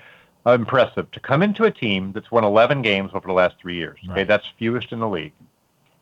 impressive 0.45 1.09
to 1.11 1.19
come 1.19 1.41
into 1.41 1.63
a 1.65 1.71
team 1.71 2.11
that's 2.11 2.31
won 2.31 2.43
11 2.43 2.81
games 2.81 3.11
over 3.13 3.27
the 3.27 3.33
last 3.33 3.55
three 3.59 3.75
years. 3.75 3.99
Okay, 4.09 4.23
that's 4.23 4.45
fewest 4.57 4.91
in 4.91 4.99
the 4.99 5.07
league, 5.07 5.33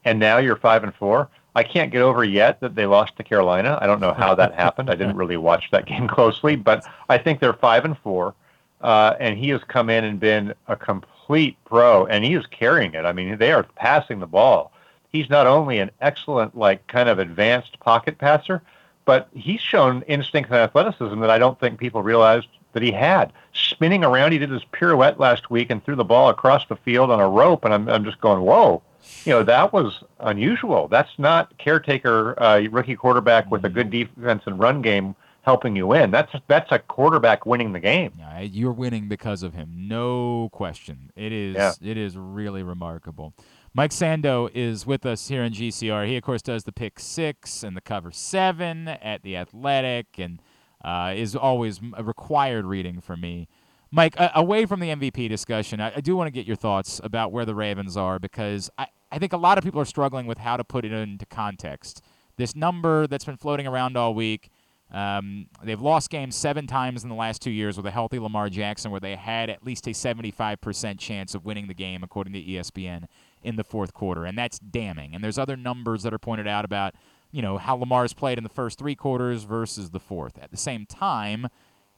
and 0.05 0.19
now 0.19 0.37
you're 0.37 0.55
five 0.55 0.83
and 0.83 0.93
four. 0.95 1.29
I 1.53 1.63
can't 1.63 1.91
get 1.91 2.01
over 2.01 2.23
yet 2.23 2.61
that 2.61 2.75
they 2.75 2.85
lost 2.85 3.17
to 3.17 3.23
Carolina. 3.23 3.77
I 3.81 3.87
don't 3.87 3.99
know 3.99 4.13
how 4.13 4.33
that 4.35 4.53
happened. 4.65 4.89
I 4.89 4.95
didn't 4.95 5.17
really 5.17 5.37
watch 5.37 5.69
that 5.71 5.85
game 5.85 6.07
closely, 6.07 6.55
but 6.55 6.85
I 7.09 7.17
think 7.17 7.39
they're 7.39 7.53
five 7.53 7.83
and 7.83 7.97
four 7.97 8.33
uh, 8.81 9.15
and 9.19 9.37
he 9.37 9.49
has 9.49 9.61
come 9.67 9.89
in 9.89 10.03
and 10.03 10.19
been 10.19 10.53
a 10.67 10.75
complete 10.75 11.57
pro, 11.65 12.05
and 12.07 12.25
he 12.25 12.33
is 12.33 12.45
carrying 12.47 12.93
it. 12.93 13.05
I 13.05 13.13
mean, 13.13 13.37
they 13.37 13.51
are 13.51 13.63
passing 13.63 14.19
the 14.19 14.27
ball. 14.27 14.70
He's 15.11 15.29
not 15.29 15.47
only 15.47 15.79
an 15.79 15.91
excellent, 15.99 16.57
like, 16.57 16.85
kind 16.87 17.09
of 17.09 17.19
advanced 17.19 17.79
pocket 17.79 18.17
passer, 18.17 18.61
but 19.05 19.27
he's 19.33 19.59
shown 19.59 20.03
instinct 20.03 20.49
and 20.49 20.59
athleticism 20.59 21.19
that 21.19 21.29
I 21.29 21.37
don't 21.37 21.59
think 21.59 21.79
people 21.79 22.01
realized 22.03 22.47
that 22.73 22.81
he 22.83 22.91
had. 22.91 23.33
Spinning 23.51 24.03
around, 24.05 24.31
he 24.31 24.37
did 24.37 24.49
his 24.49 24.63
pirouette 24.71 25.19
last 25.19 25.49
week 25.51 25.69
and 25.69 25.83
threw 25.83 25.95
the 25.95 26.05
ball 26.05 26.29
across 26.29 26.65
the 26.67 26.77
field 26.77 27.11
on 27.11 27.19
a 27.19 27.27
rope, 27.27 27.65
and 27.65 27.73
I'm, 27.73 27.89
I'm 27.89 28.05
just 28.05 28.21
going, 28.21 28.41
whoa. 28.41 28.81
You 29.25 29.33
know, 29.33 29.43
that 29.43 29.73
was 29.73 30.03
unusual. 30.19 30.87
That's 30.87 31.09
not 31.17 31.57
caretaker 31.57 32.41
uh, 32.41 32.61
rookie 32.69 32.95
quarterback 32.95 33.49
with 33.49 33.65
a 33.65 33.69
good 33.69 33.89
defense 33.89 34.43
and 34.45 34.59
run 34.59 34.81
game 34.83 35.15
helping 35.41 35.75
you 35.75 35.87
win. 35.87 36.11
That's 36.11 36.31
that's 36.47 36.71
a 36.71 36.77
quarterback 36.77 37.47
winning 37.47 37.73
the 37.73 37.79
game. 37.79 38.13
Yeah, 38.19 38.41
you're 38.41 38.71
winning 38.71 39.07
because 39.07 39.41
of 39.41 39.55
him, 39.55 39.71
no 39.75 40.49
question. 40.53 41.11
It 41.15 41.31
is 41.31 41.55
Yeah. 41.55 41.71
it 41.81 41.97
is 41.97 42.15
really 42.15 42.61
remarkable. 42.61 43.33
Mike 43.73 43.91
Sando 43.91 44.49
is 44.53 44.85
with 44.85 45.05
us 45.05 45.29
here 45.29 45.43
in 45.43 45.53
GCR. 45.53 46.05
He 46.05 46.17
of 46.17 46.23
course 46.23 46.41
does 46.41 46.65
the 46.65 46.73
pick 46.73 46.99
six 46.99 47.63
and 47.63 47.75
the 47.75 47.81
cover 47.81 48.11
seven 48.11 48.89
at 48.89 49.23
the 49.23 49.37
Athletic, 49.37 50.07
and 50.17 50.41
uh, 50.83 51.13
is 51.15 51.37
always 51.37 51.79
a 51.93 52.03
required 52.03 52.65
reading 52.65 52.99
for 52.99 53.15
me. 53.15 53.47
Mike, 53.89 54.19
uh, 54.19 54.29
away 54.35 54.65
from 54.65 54.81
the 54.81 54.87
MVP 54.87 55.29
discussion, 55.29 55.79
I, 55.79 55.93
I 55.95 56.01
do 56.01 56.17
want 56.17 56.27
to 56.27 56.31
get 56.31 56.45
your 56.45 56.57
thoughts 56.57 56.99
about 57.03 57.31
where 57.31 57.45
the 57.45 57.55
Ravens 57.55 57.95
are 57.95 58.19
because 58.19 58.69
I, 58.77 58.87
I 59.09 59.19
think 59.19 59.31
a 59.31 59.37
lot 59.37 59.57
of 59.57 59.63
people 59.63 59.79
are 59.79 59.85
struggling 59.85 60.25
with 60.25 60.37
how 60.37 60.57
to 60.57 60.63
put 60.63 60.83
it 60.83 60.91
into 60.91 61.25
context. 61.25 62.01
This 62.37 62.55
number 62.55 63.07
that's 63.07 63.25
been 63.25 63.37
floating 63.37 63.67
around 63.67 63.95
all 63.95 64.13
week. 64.13 64.49
Um, 64.91 65.47
they've 65.63 65.79
lost 65.79 66.09
games 66.09 66.35
seven 66.35 66.67
times 66.67 67.03
in 67.03 67.09
the 67.09 67.15
last 67.15 67.41
two 67.41 67.51
years 67.51 67.77
with 67.77 67.85
a 67.85 67.91
healthy 67.91 68.19
Lamar 68.19 68.49
Jackson, 68.49 68.91
where 68.91 68.99
they 68.99 69.15
had 69.15 69.49
at 69.49 69.63
least 69.63 69.87
a 69.87 69.91
75% 69.91 70.99
chance 70.99 71.33
of 71.33 71.45
winning 71.45 71.67
the 71.67 71.73
game, 71.73 72.03
according 72.03 72.33
to 72.33 72.41
ESPN, 72.41 73.05
in 73.43 73.55
the 73.55 73.63
fourth 73.63 73.93
quarter. 73.93 74.25
And 74.25 74.37
that's 74.37 74.59
damning. 74.59 75.15
And 75.15 75.23
there's 75.23 75.37
other 75.37 75.57
numbers 75.57 76.03
that 76.03 76.13
are 76.13 76.19
pointed 76.19 76.47
out 76.47 76.65
about, 76.65 76.95
you 77.31 77.41
know, 77.41 77.57
how 77.57 77.75
Lamar's 77.75 78.13
played 78.13 78.37
in 78.37 78.43
the 78.43 78.49
first 78.49 78.77
three 78.77 78.95
quarters 78.95 79.43
versus 79.43 79.89
the 79.89 79.99
fourth. 79.99 80.37
At 80.41 80.51
the 80.51 80.57
same 80.57 80.85
time, 80.85 81.47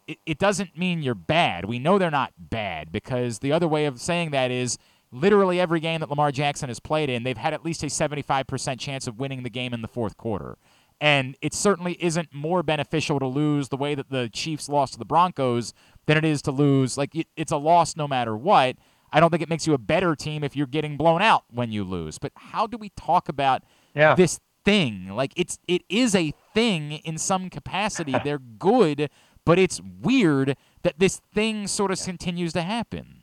it, 0.07 0.18
it 0.26 0.38
doesn't 0.38 0.78
mean 0.78 1.02
you're 1.02 1.15
bad. 1.15 1.65
We 1.65 1.80
know 1.80 1.98
they're 1.98 2.11
not 2.11 2.34
bad 2.38 2.91
because 2.91 3.40
the 3.40 3.52
other 3.52 3.68
way 3.68 3.86
of 3.86 3.99
saying 3.99 4.32
that 4.32 4.52
is 4.52 4.78
literally 5.11 5.60
every 5.60 5.80
game 5.80 5.99
that 5.99 6.10
Lamar 6.10 6.32
Jackson 6.32 6.70
has 6.70 6.80
played 6.80 7.10
in, 7.10 7.24
they've 7.24 7.38
had 7.38 7.53
at 7.53 7.64
least 7.64 7.84
a 7.84 7.88
75% 7.88 8.80
chance 8.80 9.07
of 9.07 9.20
winning 9.20 9.44
the 9.44 9.49
game 9.49 9.74
in 9.74 9.82
the 9.82 9.88
fourth 9.88 10.18
quarter. 10.18 10.57
And 10.99 11.36
it 11.41 11.53
certainly 11.53 11.98
isn't 11.99 12.34
more 12.34 12.64
beneficial 12.64 13.20
to 13.20 13.28
lose 13.28 13.70
the 13.70 13.78
way 13.78 13.94
that 13.95 14.10
the 14.10 14.30
Chiefs 14.30 14.70
lost 14.70 14.94
to 14.94 14.99
the 14.99 15.06
Broncos 15.06 15.74
than 16.06 16.18
it 16.18 16.26
is 16.26 16.41
to 16.44 16.52
lose. 16.52 16.98
Like, 16.98 17.15
it, 17.15 17.28
it's 17.36 17.52
a 17.52 17.57
loss 17.57 17.95
no 17.95 18.07
matter 18.07 18.38
what. 18.38 18.78
I 19.14 19.19
don't 19.19 19.30
think 19.30 19.44
it 19.44 19.49
makes 19.49 19.68
you 19.68 19.73
a 19.73 19.77
better 19.77 20.15
team 20.15 20.44
if 20.44 20.56
you're 20.56 20.68
getting 20.68 20.98
blown 20.98 21.22
out 21.22 21.44
when 21.52 21.72
you 21.72 21.84
lose. 21.84 22.18
But 22.18 22.31
how 22.35 22.68
do 22.68 22.77
we 22.77 22.90
talk 22.90 23.30
about 23.30 23.61
Yeah. 23.94 24.15
this 24.15 24.40
thing? 24.65 25.10
Like, 25.10 25.31
it's 25.35 25.60
it 25.68 25.84
is 25.88 26.15
a 26.15 26.34
thing 26.53 26.94
in 26.94 27.18
some 27.18 27.49
capacity. 27.49 28.15
They're 28.23 28.40
good, 28.40 29.10
but 29.45 29.60
it's 29.60 29.80
weird 30.02 30.57
that 30.81 30.99
this 30.99 31.22
thing 31.34 31.68
sort 31.68 31.91
of 31.91 31.99
continues 32.03 32.53
to 32.53 32.61
happen. 32.64 33.22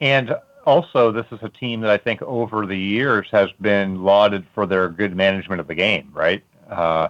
And 0.00 0.34
also, 0.66 1.12
this 1.12 1.26
is 1.30 1.38
a 1.42 1.48
team 1.48 1.80
that 1.82 1.90
I 1.90 1.98
think 1.98 2.22
over 2.22 2.66
the 2.66 2.78
years 2.78 3.26
has 3.32 3.50
been 3.60 4.02
lauded 4.02 4.46
for 4.54 4.66
their 4.66 4.88
good 4.88 5.14
management 5.14 5.60
of 5.60 5.66
the 5.66 5.74
game, 5.74 6.10
right? 6.12 6.42
Uh, 6.70 7.08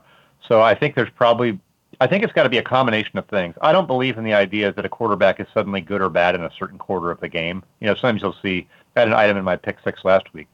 so 0.49 0.61
I 0.61 0.75
think 0.75 0.95
there's 0.95 1.11
probably, 1.15 1.59
I 2.01 2.07
think 2.07 2.25
it's 2.25 2.33
got 2.33 2.45
to 2.45 2.49
be 2.49 2.59
a 2.59 2.63
combination 2.63 3.19
of 3.19 3.27
things. 3.27 3.55
I 3.61 3.73
don't 3.73 3.87
believe 3.87 4.19
in 4.19 4.25
the 4.25 4.35
idea 4.35 4.73
that 4.73 4.85
a 4.85 4.89
quarterback 4.89 5.41
is 5.41 5.47
suddenly 5.53 5.81
good 5.81 6.01
or 6.01 6.09
bad 6.09 6.35
in 6.35 6.43
a 6.43 6.51
certain 6.59 6.79
quarter 6.79 7.11
of 7.11 7.21
the 7.21 7.29
game. 7.29 7.63
You 7.81 7.89
know, 7.89 7.95
sometimes 7.95 8.23
you'll 8.23 8.37
see, 8.43 8.67
I 8.97 9.01
had 9.01 9.09
an 9.09 9.15
item 9.15 9.37
in 9.37 9.45
my 9.45 9.57
pick 9.57 9.77
six 9.85 10.05
last 10.05 10.33
week. 10.33 10.49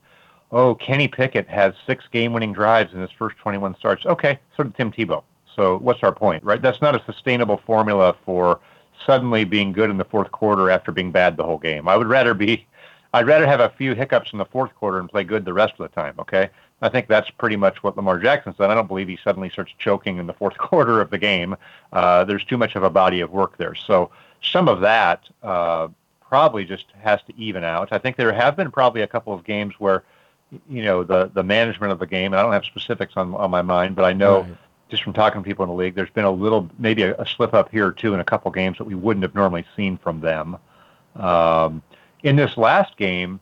Oh, 0.53 0.75
Kenny 0.75 1.07
Pickett 1.07 1.49
has 1.49 1.75
six 1.87 2.05
game 2.11 2.33
winning 2.33 2.53
drives 2.53 2.93
in 2.93 3.01
his 3.01 3.11
first 3.13 3.37
21 3.39 3.77
starts. 3.77 4.05
Okay, 4.05 4.39
so 4.57 4.65
did 4.65 4.75
Tim 4.75 4.91
Tebow. 4.91 5.23
So 5.55 5.79
what's 5.79 6.03
our 6.03 6.13
point, 6.13 6.43
right? 6.43 6.61
That's 6.61 6.81
not 6.81 6.95
a 6.95 7.05
sustainable 7.05 7.61
formula 7.67 8.17
for 8.25 8.61
suddenly 9.07 9.45
being 9.45 9.73
good 9.73 9.91
in 9.91 9.97
the 9.97 10.05
fourth 10.05 10.31
quarter 10.33 10.71
after 10.71 10.93
being 10.93 11.13
bad 11.13 11.37
the 11.37 11.45
whole 11.45 11.59
game. 11.59 11.89
I 11.89 11.97
would 11.97 12.09
rather 12.09 12.35
be, 12.35 12.67
I'd 13.15 13.27
rather 13.27 13.47
have 13.47 13.61
a 13.61 13.73
few 13.79 13.95
hiccups 13.95 14.33
in 14.33 14.39
the 14.39 14.45
fourth 14.45 14.75
quarter 14.75 14.99
and 14.99 15.09
play 15.09 15.25
good 15.25 15.45
the 15.45 15.53
rest 15.53 15.75
of 15.79 15.89
the 15.89 16.01
time. 16.01 16.15
Okay, 16.19 16.51
I 16.83 16.89
think 16.89 17.09
that's 17.09 17.31
pretty 17.31 17.57
much 17.57 17.83
what 17.83 17.97
Lamar 17.97 18.19
Jackson 18.19 18.55
said. 18.57 18.71
I 18.71 18.75
don't 18.75 18.87
believe 18.87 19.09
he 19.09 19.19
suddenly 19.23 19.51
starts 19.51 19.73
choking 19.79 20.19
in 20.19 20.27
the 20.27 20.33
fourth 20.33 20.57
quarter 20.59 21.01
of 21.01 21.11
the 21.11 21.19
game. 21.19 21.57
Uh, 21.93 22.25
there's 22.25 22.45
too 22.45 22.57
much 22.57 22.75
of 22.77 22.83
a 22.83 22.91
body 22.91 23.21
of 23.21 23.31
work 23.31 23.57
there. 23.59 23.75
So 23.75 24.11
some 24.43 24.69
of 24.69 24.81
that 24.81 25.29
uh, 25.43 25.89
probably 26.21 26.65
just 26.65 26.87
has 27.03 27.21
to 27.27 27.37
even 27.37 27.65
out. 27.65 27.89
I 27.93 27.99
think 27.99 28.17
there 28.17 28.33
have 28.33 28.57
been 28.57 28.71
probably 28.71 29.03
a 29.03 29.07
couple 29.07 29.33
of 29.35 29.45
games 29.45 29.75
where, 29.79 30.05
you 30.69 30.83
know, 30.83 31.05
the 31.05 31.31
the 31.35 31.43
management 31.43 31.93
of 31.93 31.99
the 31.99 32.07
game. 32.07 32.33
And 32.33 32.37
I 32.37 32.43
don't 32.43 32.53
have 32.53 32.65
specifics 32.65 33.13
on 33.17 33.35
on 33.35 33.51
my 33.51 33.63
mind, 33.63 33.95
but 33.97 34.05
I 34.05 34.13
know 34.13 34.43
Right. 34.43 34.57
just 34.89 35.03
from 35.03 35.13
talking 35.13 35.43
to 35.43 35.47
people 35.47 35.63
in 35.65 35.69
the 35.69 35.75
league, 35.77 35.95
there's 35.95 36.11
been 36.11 36.25
a 36.25 36.31
little, 36.31 36.69
maybe 36.79 37.03
a, 37.03 37.15
a 37.17 37.27
slip 37.27 37.55
up 37.55 37.71
here 37.71 37.93
too, 37.93 38.15
in 38.15 38.21
a 38.21 38.25
couple 38.25 38.51
games 38.51 38.79
that 38.79 38.85
we 38.85 38.95
wouldn't 38.95 39.23
have 39.23 39.35
normally 39.35 39.65
seen 39.77 39.97
from 39.99 40.21
them. 40.21 40.57
Um, 41.17 41.83
in 42.23 42.37
this 42.37 42.57
last 42.57 42.97
game, 42.97 43.41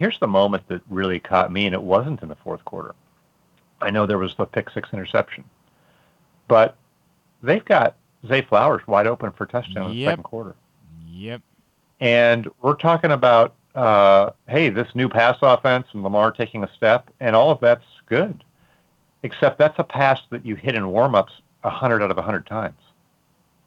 here's 0.00 0.18
the 0.18 0.26
moment 0.26 0.66
that 0.66 0.80
really 0.88 1.20
caught 1.20 1.52
me, 1.52 1.66
and 1.66 1.74
it 1.74 1.82
wasn't 1.82 2.22
in 2.22 2.28
the 2.28 2.34
fourth 2.34 2.64
quarter. 2.64 2.94
I 3.80 3.90
know 3.90 4.06
there 4.06 4.18
was 4.18 4.34
the 4.34 4.46
pick 4.46 4.70
six 4.70 4.88
interception, 4.92 5.44
but 6.48 6.76
they've 7.42 7.64
got 7.64 7.94
Zay 8.26 8.42
Flowers 8.42 8.84
wide 8.88 9.06
open 9.06 9.30
for 9.30 9.46
touchdown 9.46 9.84
in 9.84 9.90
the 9.92 9.96
Yep. 9.98 10.10
second 10.10 10.22
quarter. 10.24 10.56
Yep. 11.06 11.42
And 12.00 12.48
we're 12.62 12.74
talking 12.74 13.12
about, 13.12 13.54
uh, 13.74 14.30
hey, 14.48 14.70
this 14.70 14.88
new 14.94 15.08
pass 15.08 15.36
offense 15.42 15.86
and 15.92 16.02
Lamar 16.02 16.32
taking 16.32 16.64
a 16.64 16.68
step, 16.74 17.10
and 17.20 17.36
all 17.36 17.50
of 17.50 17.60
that's 17.60 17.84
good. 18.06 18.42
Except 19.22 19.58
that's 19.58 19.78
a 19.78 19.84
pass 19.84 20.20
that 20.30 20.46
you 20.46 20.56
hit 20.56 20.74
in 20.74 20.82
warmups 20.84 21.32
a 21.62 21.68
hundred 21.68 22.02
out 22.02 22.10
of 22.10 22.16
a 22.16 22.22
hundred 22.22 22.46
times. 22.46 22.78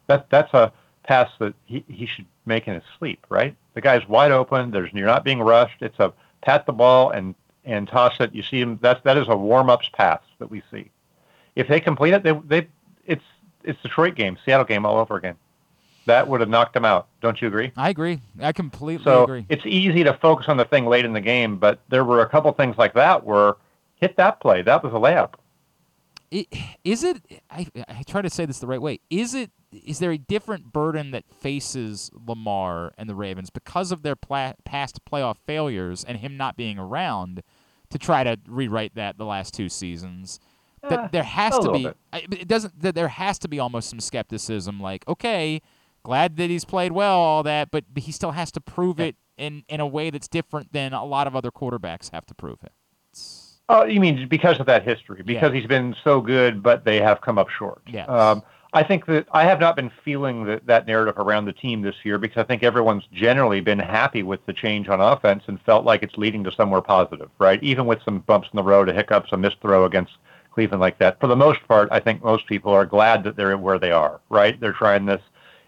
That 0.08 0.28
that's 0.28 0.52
a 0.52 0.72
pass 1.04 1.30
that 1.38 1.54
he, 1.64 1.84
he 1.86 2.06
should 2.06 2.26
make 2.44 2.66
in 2.66 2.74
his 2.74 2.82
sleep, 2.98 3.24
right? 3.28 3.54
The 3.74 3.80
guy's 3.80 4.06
wide 4.08 4.32
open. 4.32 4.72
There's 4.72 4.92
you're 4.92 5.06
not 5.06 5.22
being 5.22 5.40
rushed. 5.40 5.80
It's 5.80 5.98
a 6.00 6.12
pat 6.44 6.66
the 6.66 6.72
ball 6.72 7.10
and 7.10 7.34
and 7.64 7.88
toss 7.88 8.20
it. 8.20 8.34
You 8.34 8.42
see 8.42 8.60
him. 8.60 8.78
That's 8.82 9.00
that 9.04 9.16
is 9.16 9.26
a 9.28 9.36
warm 9.36 9.70
ups 9.70 9.88
pass 9.92 10.20
that 10.38 10.50
we 10.50 10.62
see. 10.70 10.90
If 11.56 11.68
they 11.68 11.80
complete 11.80 12.12
it, 12.14 12.22
they 12.22 12.32
they 12.32 12.68
it's 13.06 13.24
it's 13.62 13.80
Detroit 13.82 14.14
game, 14.14 14.36
Seattle 14.44 14.66
game 14.66 14.84
all 14.84 14.96
over 14.98 15.16
again. 15.16 15.36
That 16.06 16.28
would 16.28 16.40
have 16.40 16.50
knocked 16.50 16.74
them 16.74 16.84
out. 16.84 17.08
Don't 17.22 17.40
you 17.40 17.48
agree? 17.48 17.72
I 17.78 17.88
agree. 17.88 18.20
I 18.38 18.52
completely 18.52 19.02
So 19.04 19.24
agree. 19.24 19.46
it's 19.48 19.64
easy 19.64 20.04
to 20.04 20.12
focus 20.12 20.48
on 20.48 20.58
the 20.58 20.66
thing 20.66 20.84
late 20.84 21.06
in 21.06 21.14
the 21.14 21.20
game, 21.22 21.56
but 21.56 21.80
there 21.88 22.04
were 22.04 22.20
a 22.20 22.28
couple 22.28 22.52
things 22.52 22.76
like 22.76 22.92
that 22.92 23.24
where 23.24 23.54
hit 23.96 24.16
that 24.18 24.38
play. 24.40 24.60
That 24.60 24.82
was 24.84 24.92
a 24.92 24.96
layup. 24.96 25.32
I- 26.32 26.46
Is 26.84 27.04
it? 27.04 27.22
I, 27.50 27.66
I 27.88 28.02
try 28.06 28.22
to 28.22 28.30
say 28.30 28.44
this 28.46 28.58
the 28.58 28.66
right 28.66 28.80
way. 28.82 29.00
Is 29.10 29.34
it? 29.34 29.50
Is 29.72 29.98
there 29.98 30.12
a 30.12 30.18
different 30.18 30.72
burden 30.72 31.10
that 31.10 31.24
faces 31.40 32.10
Lamar 32.14 32.92
and 32.96 33.08
the 33.08 33.14
Ravens 33.14 33.50
because 33.50 33.90
of 33.92 34.02
their 34.02 34.14
pla- 34.16 34.52
past 34.64 35.04
playoff 35.04 35.36
failures 35.46 36.04
and 36.04 36.18
him 36.18 36.36
not 36.36 36.56
being 36.56 36.78
around 36.78 37.42
to 37.90 37.98
try 37.98 38.22
to 38.24 38.38
rewrite 38.48 38.94
that 38.94 39.18
the 39.18 39.24
last 39.24 39.52
two 39.54 39.68
seasons? 39.68 40.38
Uh, 40.82 40.88
That 40.90 41.12
there 41.12 41.22
has 41.24 41.58
to 41.58 41.72
be. 41.72 41.88
I- 42.12 42.26
It 42.30 42.48
doesn't. 42.48 42.80
That 42.80 42.94
there 42.94 43.08
has 43.08 43.38
to 43.40 43.48
be 43.48 43.58
almost 43.58 43.90
some 43.90 44.00
skepticism. 44.00 44.80
Like, 44.80 45.06
okay, 45.08 45.60
glad 46.04 46.36
that 46.36 46.50
he's 46.50 46.64
played 46.64 46.92
well, 46.92 47.18
all 47.18 47.42
that, 47.42 47.70
but 47.70 47.84
he 47.96 48.12
still 48.12 48.32
has 48.32 48.52
to 48.52 48.60
prove 48.60 49.00
it 49.00 49.16
in 49.36 49.64
in 49.68 49.80
a 49.80 49.86
way 49.86 50.10
that's 50.10 50.28
different 50.28 50.72
than 50.72 50.92
a 50.92 51.04
lot 51.04 51.26
of 51.26 51.34
other 51.34 51.50
quarterbacks 51.50 52.10
have 52.12 52.26
to 52.26 52.34
prove 52.34 52.58
it. 52.62 52.72
Oh, 53.68 53.84
you 53.84 54.00
mean 54.00 54.28
because 54.28 54.60
of 54.60 54.66
that 54.66 54.82
history? 54.82 55.22
Because 55.22 55.52
he's 55.52 55.66
been 55.66 55.96
so 56.04 56.20
good, 56.20 56.62
but 56.62 56.84
they 56.84 57.00
have 57.00 57.20
come 57.22 57.38
up 57.38 57.48
short. 57.48 57.80
Yes. 57.86 58.08
Um, 58.08 58.42
I 58.74 58.82
think 58.82 59.06
that 59.06 59.26
I 59.32 59.44
have 59.44 59.60
not 59.60 59.76
been 59.76 59.90
feeling 60.04 60.44
that, 60.46 60.66
that 60.66 60.86
narrative 60.86 61.16
around 61.16 61.44
the 61.44 61.52
team 61.52 61.80
this 61.80 61.94
year 62.02 62.18
because 62.18 62.38
I 62.38 62.42
think 62.42 62.64
everyone's 62.64 63.04
generally 63.12 63.60
been 63.60 63.78
happy 63.78 64.24
with 64.24 64.44
the 64.46 64.52
change 64.52 64.88
on 64.88 65.00
offense 65.00 65.44
and 65.46 65.60
felt 65.62 65.84
like 65.84 66.02
it's 66.02 66.18
leading 66.18 66.42
to 66.44 66.52
somewhere 66.52 66.80
positive, 66.80 67.30
right? 67.38 67.62
Even 67.62 67.86
with 67.86 68.02
some 68.02 68.18
bumps 68.18 68.48
in 68.52 68.56
the 68.56 68.64
road, 68.64 68.88
a 68.88 68.92
hiccups, 68.92 69.30
a 69.32 69.36
missed 69.36 69.60
throw 69.62 69.84
against 69.84 70.12
Cleveland 70.52 70.80
like 70.80 70.98
that. 70.98 71.20
For 71.20 71.28
the 71.28 71.36
most 71.36 71.66
part, 71.68 71.88
I 71.92 72.00
think 72.00 72.22
most 72.22 72.46
people 72.48 72.72
are 72.72 72.84
glad 72.84 73.22
that 73.24 73.36
they're 73.36 73.56
where 73.56 73.78
they 73.78 73.92
are, 73.92 74.20
right? 74.28 74.58
They're 74.58 74.72
trying 74.72 75.06
this. 75.06 75.22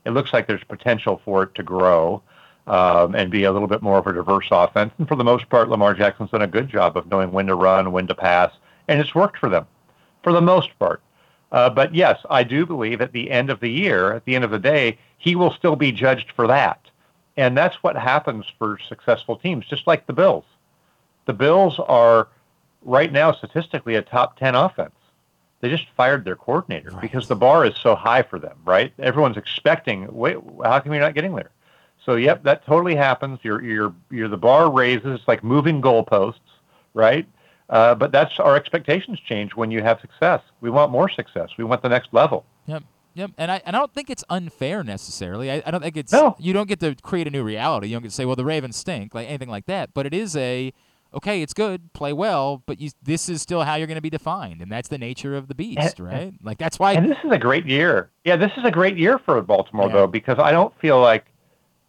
It 0.05 0.11
looks 0.11 0.33
like 0.33 0.49
there's 0.49 0.65
potential 0.65 1.21
for 1.25 1.45
it 1.45 1.55
to 1.55 1.63
grow 1.63 2.23
and 2.67 3.31
be 3.31 3.45
a 3.45 3.53
little 3.53 3.69
bit 3.69 3.83
more 3.83 3.99
of 3.99 4.07
a 4.07 4.13
diverse 4.13 4.49
offense. 4.51 4.93
And 4.99 5.07
for 5.07 5.17
the 5.17 5.25
most 5.25 5.49
part, 5.49 5.69
Lamar 5.69 5.95
Jackson's 5.95 6.31
done 6.31 6.43
a 6.43 6.47
good 6.47 6.69
job 6.69 6.97
of 6.97 7.07
knowing 7.11 7.33
when 7.33 7.47
to 7.47 7.55
run, 7.55 7.93
when 7.93 8.07
to 8.07 8.15
pass, 8.15 8.53
and 8.89 9.01
it's 9.01 9.15
worked 9.15 9.39
for 9.39 9.49
them 9.49 9.67
for 10.23 10.33
the 10.33 10.41
most 10.41 10.77
part. 10.79 11.01
Uh, 11.53 11.71
but 11.71 11.95
yes, 11.95 12.19
I 12.29 12.43
do 12.43 12.67
believe 12.67 13.01
at 13.01 13.13
the 13.13 13.31
end 13.31 13.51
of 13.51 13.61
the 13.61 13.71
year, 13.71 14.13
at 14.13 14.25
the 14.25 14.35
end 14.35 14.45
of 14.45 14.51
the 14.51 14.59
day, 14.59 14.99
he 15.19 15.37
will 15.37 15.53
still 15.53 15.77
be 15.77 15.93
judged 15.93 16.33
for 16.33 16.47
that. 16.49 16.81
And 17.37 17.57
that's 17.57 17.77
what 17.83 17.97
happens 17.97 18.45
for 18.59 18.79
successful 18.89 19.37
teams, 19.37 19.67
just 19.67 19.87
like 19.87 20.07
the 20.07 20.13
Bills. 20.13 20.45
The 21.27 21.33
Bills 21.33 21.79
are 21.79 22.29
right 22.83 23.13
now 23.13 23.33
statistically 23.33 23.95
a 23.95 24.03
top 24.03 24.39
10 24.39 24.55
offense. 24.55 24.95
They 25.61 25.71
just 25.71 25.87
fired 25.97 26.25
their 26.25 26.37
coordinator 26.37 26.91
right. 26.91 27.01
because 27.01 27.29
the 27.29 27.37
bar 27.37 27.65
is 27.65 27.77
so 27.77 27.95
high 27.95 28.23
for 28.23 28.39
them, 28.39 28.59
right? 28.65 28.93
Everyone's 28.99 29.37
expecting, 29.37 30.13
wait, 30.13 30.37
how 30.63 30.81
come 30.81 30.93
you're 30.93 31.03
not 31.03 31.15
getting 31.15 31.35
there? 31.35 31.51
So 32.07 32.15
yep, 32.15 32.45
that 32.45 32.65
totally 32.65 32.95
happens. 32.95 33.41
You're 33.43 33.63
you're 33.63 33.95
you're 34.11 34.29
the 34.29 34.37
bar 34.37 34.71
raises. 34.71 35.19
It's 35.19 35.29
like 35.29 35.45
moving 35.45 35.83
goalposts, 35.83 36.41
right? 36.95 37.27
Uh, 37.69 37.97
but 37.97 38.13
that's 38.13 38.39
our 38.39 38.55
expectations 38.55 39.19
change 39.29 39.55
when 39.57 39.73
you 39.73 39.83
have 39.83 40.01
success. 40.01 40.41
We 40.61 40.71
want 40.71 40.93
more 40.93 41.11
success. 41.11 41.51
We 41.59 41.65
want 41.65 41.83
the 41.83 41.89
next 41.89 42.15
level. 42.15 42.47
Yep. 42.67 42.85
Yep, 43.15 43.31
and 43.39 43.51
I, 43.51 43.63
and 43.65 43.75
I 43.75 43.79
don't 43.79 43.95
think 43.95 44.11
it's 44.11 44.25
unfair 44.29 44.85
necessarily. 44.85 45.51
I, 45.51 45.63
I 45.65 45.71
don't 45.71 45.81
think 45.81 45.97
it's 45.97 46.13
no. 46.13 46.37
you 46.39 46.53
don't 46.53 46.69
get 46.69 46.81
to 46.81 46.95
create 46.97 47.27
a 47.27 47.31
new 47.31 47.43
reality. 47.43 47.89
You 47.89 47.95
don't 47.95 48.03
get 48.03 48.11
to 48.11 48.15
say, 48.15 48.27
well, 48.27 48.37
the 48.37 48.45
Ravens 48.45 48.77
stink, 48.77 49.15
like 49.15 49.27
anything 49.27 49.49
like 49.49 49.65
that. 49.67 49.95
But 49.95 50.05
it 50.05 50.13
is 50.13 50.37
a 50.37 50.71
okay, 51.15 51.41
it's 51.41 51.55
good, 51.55 51.95
play 51.95 52.13
well, 52.13 52.63
but 52.67 52.79
you, 52.79 52.91
this 53.03 53.31
is 53.31 53.41
still 53.41 53.63
how 53.63 53.77
you're 53.77 53.87
going 53.87 53.97
to 53.97 54.03
be 54.03 54.11
defined, 54.11 54.61
and 54.61 54.71
that's 54.71 54.89
the 54.89 54.99
nature 54.99 55.35
of 55.35 55.49
the 55.49 55.55
beast, 55.55 55.99
and, 55.99 56.07
right? 56.07 56.35
Like 56.43 56.59
that's 56.59 56.79
why. 56.79 56.93
And 56.93 57.11
this 57.11 57.17
is 57.25 57.33
a 57.33 57.39
great 57.39 57.65
year. 57.65 58.11
Yeah, 58.25 58.37
this 58.37 58.53
is 58.59 58.65
a 58.65 58.71
great 58.71 58.99
year 58.99 59.19
for 59.19 59.41
Baltimore 59.41 59.87
yeah. 59.87 59.95
though, 59.95 60.07
because 60.07 60.39
I 60.39 60.51
don't 60.51 60.79
feel 60.79 61.01
like 61.01 61.25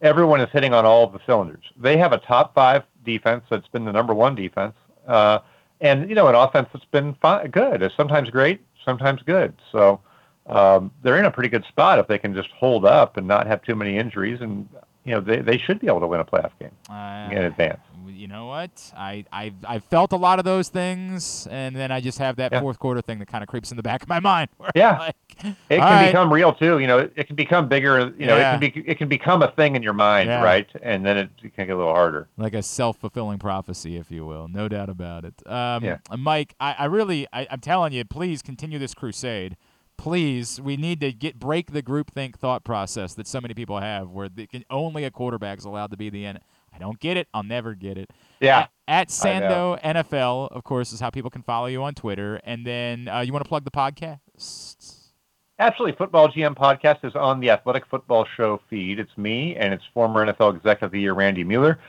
everyone 0.00 0.40
is 0.40 0.48
hitting 0.52 0.74
on 0.74 0.84
all 0.84 1.04
of 1.04 1.12
the 1.12 1.20
cylinders. 1.26 1.64
They 1.76 1.96
have 1.96 2.12
a 2.12 2.18
top 2.18 2.54
five 2.54 2.84
defense 3.04 3.44
that's 3.50 3.68
been 3.68 3.84
the 3.84 3.92
number 3.92 4.14
one 4.14 4.34
defense, 4.34 4.74
uh, 5.06 5.40
and 5.80 6.08
you 6.08 6.14
know 6.14 6.28
an 6.28 6.34
offense 6.34 6.68
that's 6.72 6.84
been 6.86 7.14
fine, 7.14 7.50
good. 7.50 7.82
It's 7.82 7.96
sometimes 7.96 8.30
great, 8.30 8.60
sometimes 8.84 9.22
good. 9.22 9.54
So 9.72 10.00
um, 10.46 10.90
they're 11.02 11.18
in 11.18 11.24
a 11.24 11.30
pretty 11.30 11.48
good 11.48 11.64
spot 11.66 11.98
if 11.98 12.06
they 12.06 12.18
can 12.18 12.34
just 12.34 12.50
hold 12.50 12.84
up 12.84 13.16
and 13.16 13.26
not 13.26 13.46
have 13.46 13.62
too 13.62 13.74
many 13.74 13.96
injuries, 13.96 14.40
and 14.40 14.68
you 15.04 15.12
know 15.12 15.20
they, 15.20 15.40
they 15.40 15.58
should 15.58 15.80
be 15.80 15.86
able 15.86 16.00
to 16.00 16.06
win 16.06 16.20
a 16.20 16.24
playoff 16.24 16.52
game 16.58 16.72
uh, 16.90 17.28
in 17.30 17.44
advance 17.44 17.80
you 18.18 18.28
know 18.28 18.46
what? 18.46 18.92
I 18.96 19.24
I've, 19.32 19.54
I've 19.66 19.84
felt 19.84 20.12
a 20.12 20.16
lot 20.16 20.38
of 20.38 20.44
those 20.44 20.68
things, 20.68 21.46
and 21.50 21.74
then 21.76 21.90
I 21.92 22.00
just 22.00 22.18
have 22.18 22.36
that 22.36 22.52
yeah. 22.52 22.60
fourth 22.60 22.78
quarter 22.78 23.00
thing 23.00 23.18
that 23.20 23.26
kind 23.28 23.42
of 23.42 23.48
creeps 23.48 23.70
in 23.70 23.76
the 23.76 23.82
back 23.82 24.02
of 24.02 24.08
my 24.08 24.20
mind. 24.32 24.50
yeah, 24.74 24.98
like, 24.98 25.16
it 25.40 25.54
can 25.68 25.80
right. 25.80 26.06
become 26.06 26.32
real 26.32 26.52
too. 26.52 26.78
You 26.80 26.86
know, 26.86 26.98
it, 26.98 27.12
it 27.16 27.26
can 27.28 27.36
become 27.36 27.68
bigger. 27.68 28.12
You 28.18 28.26
know, 28.26 28.36
Yeah. 28.36 28.56
it 28.56 28.60
can 28.72 28.82
be 28.82 28.90
it 28.90 28.98
can 28.98 29.08
become 29.08 29.42
a 29.42 29.50
thing 29.52 29.76
in 29.76 29.82
your 29.82 29.92
mind, 29.92 30.28
Yeah. 30.28 30.42
right? 30.42 30.68
And 30.82 31.06
then 31.06 31.16
it, 31.16 31.30
it 31.42 31.54
can 31.54 31.66
get 31.68 31.72
a 31.74 31.76
little 31.78 31.94
harder. 31.94 32.28
like 32.36 32.54
a 32.54 32.62
self-fulfilling 32.62 33.38
prophecy, 33.38 33.96
if 33.96 34.10
you 34.10 34.26
will. 34.26 34.48
No 34.48 34.68
doubt 34.68 34.88
about 34.90 35.24
it. 35.24 35.34
Um, 35.46 35.84
Yeah. 35.84 35.98
Mike, 36.16 36.54
I, 36.58 36.74
I 36.80 36.84
really, 36.86 37.26
I, 37.32 37.46
I'm 37.50 37.60
telling 37.60 37.92
you, 37.92 38.04
please 38.04 38.42
continue 38.42 38.78
this 38.78 38.94
crusade. 38.94 39.56
Please, 39.96 40.60
we 40.60 40.76
need 40.76 41.00
to 41.00 41.12
get 41.12 41.40
break 41.40 41.72
the 41.72 41.82
groupthink 41.82 42.36
thought 42.36 42.62
process 42.62 43.14
that 43.14 43.26
so 43.26 43.40
many 43.40 43.52
people 43.52 43.80
have, 43.80 44.10
where 44.10 44.28
can, 44.28 44.64
only 44.70 45.02
a 45.02 45.10
quarterback 45.10 45.58
is 45.58 45.64
allowed 45.64 45.90
to 45.90 45.96
be 45.96 46.08
the 46.08 46.24
end. 46.24 46.38
I 46.78 46.84
don't 46.84 46.98
get 47.00 47.16
it. 47.16 47.28
I'll 47.34 47.42
never 47.42 47.74
get 47.74 47.98
it. 47.98 48.10
Yeah. 48.40 48.66
At, 48.86 49.02
at 49.02 49.08
Sando 49.08 49.80
NFL, 49.82 50.52
of 50.52 50.62
course, 50.64 50.92
is 50.92 51.00
how 51.00 51.10
people 51.10 51.30
can 51.30 51.42
follow 51.42 51.66
you 51.66 51.82
on 51.82 51.94
Twitter. 51.94 52.40
And 52.44 52.64
then 52.64 53.08
uh, 53.08 53.20
you 53.20 53.32
want 53.32 53.44
to 53.44 53.48
plug 53.48 53.64
the 53.64 53.70
podcast? 53.70 55.10
Absolutely. 55.58 55.96
Football 55.96 56.28
GM 56.28 56.54
podcast 56.54 57.04
is 57.04 57.16
on 57.16 57.40
the 57.40 57.50
Athletic 57.50 57.86
Football 57.86 58.26
Show 58.36 58.60
feed. 58.70 59.00
It's 59.00 59.16
me 59.16 59.56
and 59.56 59.74
it's 59.74 59.82
former 59.92 60.24
NFL 60.24 60.56
Executive 60.56 60.84
of 60.84 60.92
the 60.92 61.00
Year 61.00 61.14
Randy 61.14 61.42
Mueller 61.42 61.80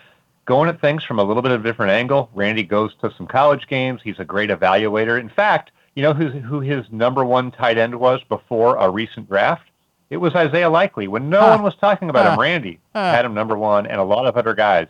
going 0.45 0.67
at 0.67 0.81
things 0.81 1.03
from 1.03 1.19
a 1.19 1.23
little 1.23 1.43
bit 1.43 1.51
of 1.51 1.61
a 1.61 1.63
different 1.63 1.91
angle. 1.91 2.31
Randy 2.33 2.63
goes 2.63 2.91
to 3.01 3.13
some 3.15 3.27
college 3.27 3.67
games. 3.67 4.01
He's 4.03 4.17
a 4.17 4.25
great 4.25 4.49
evaluator. 4.49 5.19
In 5.19 5.29
fact, 5.29 5.69
you 5.93 6.01
know 6.01 6.13
who, 6.13 6.29
who 6.29 6.59
his 6.59 6.85
number 6.91 7.23
one 7.23 7.51
tight 7.51 7.77
end 7.77 7.93
was 7.93 8.21
before 8.27 8.75
a 8.77 8.89
recent 8.89 9.29
draft? 9.29 9.69
It 10.09 10.17
was 10.17 10.33
Isaiah 10.35 10.69
Likely. 10.69 11.07
When 11.07 11.29
no 11.29 11.41
Huh. 11.41 11.49
one 11.51 11.61
was 11.63 11.75
talking 11.75 12.09
about 12.09 12.33
him, 12.33 12.39
Randy 12.39 12.79
Huh. 12.95 13.11
had 13.11 13.25
him 13.25 13.33
number 13.33 13.57
one, 13.57 13.85
and 13.85 13.99
a 13.99 14.03
lot 14.03 14.25
of 14.25 14.37
other 14.37 14.53
guys 14.53 14.87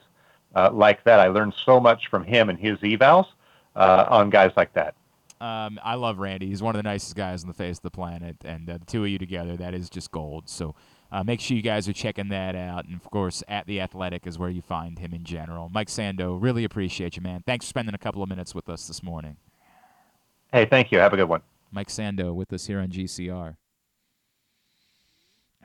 uh, 0.56 0.70
like 0.72 1.04
that. 1.04 1.20
I 1.20 1.28
learned 1.28 1.54
so 1.66 1.80
much 1.80 2.08
from 2.08 2.24
him 2.24 2.50
and 2.50 2.58
his 2.58 2.78
evals 2.80 3.28
uh, 3.76 4.06
on 4.10 4.30
guys 4.30 4.52
like 4.58 4.74
that. 4.74 4.96
Um, 5.41 5.80
I 5.84 5.94
love 5.96 6.18
Randy. 6.20 6.48
He's 6.48 6.62
one 6.62 6.76
of 6.76 6.80
the 6.80 6.90
nicest 6.90 7.16
guys 7.16 7.44
on 7.44 7.48
the 7.48 7.54
face 7.54 7.78
of 7.78 7.84
the 7.84 7.91
planet, 7.91 8.36
and 8.44 8.70
uh, 8.70 8.78
the 8.78 8.86
two 8.86 9.04
of 9.04 9.10
you 9.10 9.18
together, 9.18 9.56
that 9.58 9.74
is 9.74 9.90
just 9.90 10.12
gold. 10.12 10.50
So 10.50 10.76
uh, 11.12 11.24
make 11.24 11.40
sure 11.40 11.56
you 11.56 11.64
guys 11.64 11.88
are 11.88 11.94
checking 11.94 12.28
that 12.30 12.56
out. 12.56 12.86
And 12.86 12.96
of 12.96 13.10
course, 13.10 13.41
at 13.48 13.66
the 13.68 13.80
Athletic 13.80 14.26
is 14.28 14.38
where 14.40 14.50
you 14.50 14.62
find 14.62 15.00
him 15.00 15.14
in 15.14 15.24
general. 15.24 15.70
Mike 15.72 15.88
Sando, 15.88 16.41
really 16.41 16.64
appreciate 16.66 17.16
you, 17.16 17.22
man. 17.22 17.44
Thanks 17.46 17.66
for 17.66 17.70
spending 17.70 17.94
a 17.96 18.00
couple 18.00 18.22
of 18.24 18.28
minutes 18.28 18.54
with 18.56 18.68
us 18.70 18.88
this 18.88 19.02
morning. 19.04 19.38
Hey, 20.52 20.66
thank 20.66 20.91
you. 20.91 20.98
Have 21.00 21.14
a 21.14 21.18
good 21.18 21.30
one. 21.30 21.41
Mike 21.72 21.88
Sando 21.90 22.34
with 22.34 22.52
us 22.52 22.66
here 22.66 22.80
on 22.80 22.90
GCR. 22.90 23.56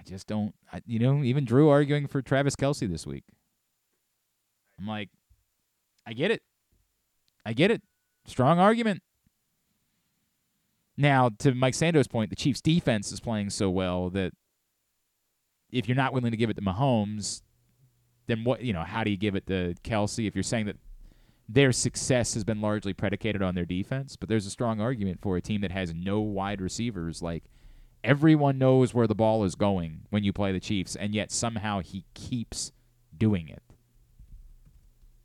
Just 0.05 0.27
don't, 0.27 0.55
I, 0.73 0.83
you 0.87 0.99
know, 0.99 1.23
even 1.23 1.45
Drew 1.45 1.69
arguing 1.69 2.07
for 2.07 2.23
Travis 2.23 2.57
Kelce 2.57 2.89
this 2.89 3.07
week. 3.07 3.25
I'm 4.79 4.87
like, 4.87 5.11
I 6.07 6.13
get 6.13 6.31
it. 6.31 6.43
I 7.47 7.53
get 7.53 7.71
it. 7.71 7.83
Strong 8.27 8.59
argument. 8.59 9.03
Now, 10.97 11.31
to 11.41 11.55
Mike 11.55 11.75
Sando's 11.75 12.09
point, 12.09 12.31
the 12.31 12.37
Chiefs' 12.37 12.61
defense 12.61 13.11
is 13.13 13.21
playing 13.21 13.51
so 13.51 13.69
well 13.69 14.11
that 14.11 14.33
if 15.73 15.89
you're 15.89 15.97
not 15.97 16.13
willing 16.13 16.31
to 16.31 16.37
give 16.37 16.51
it 16.51 16.55
to 16.55 16.63
Mahomes, 16.63 17.43
then 18.27 18.45
what? 18.45 18.63
You 18.63 18.73
know, 18.73 18.85
how 18.85 19.05
do 19.05 19.11
you 19.11 19.17
give 19.17 19.35
it 19.35 19.47
to 19.49 19.75
Kelce? 19.83 20.27
If 20.27 20.35
you're 20.35 20.43
saying 20.43 20.67
that 20.67 20.77
their 21.49 21.73
success 21.73 22.35
has 22.35 22.45
been 22.45 22.61
largely 22.61 22.93
predicated 22.93 23.43
on 23.43 23.55
their 23.55 23.67
defense, 23.67 24.17
but 24.17 24.29
there's 24.29 24.47
a 24.47 24.51
strong 24.51 24.81
argument 24.81 25.21
for 25.21 25.37
a 25.37 25.43
team 25.43 25.61
that 25.61 25.73
has 25.73 25.93
no 25.93 26.21
wide 26.21 26.61
receivers. 26.61 27.21
Like 27.21 27.45
everyone 28.05 28.59
knows 28.59 28.95
where 28.95 29.07
the 29.07 29.15
ball 29.15 29.43
is 29.45 29.55
going 29.55 30.03
when 30.11 30.23
you 30.23 30.33
play 30.33 30.53
the 30.53 30.61
Chiefs, 30.61 30.95
and 30.95 31.15
yet 31.15 31.33
somehow 31.33 31.81
he 31.81 32.05
keeps 32.15 32.71
doing 33.17 33.49
it. 33.49 33.63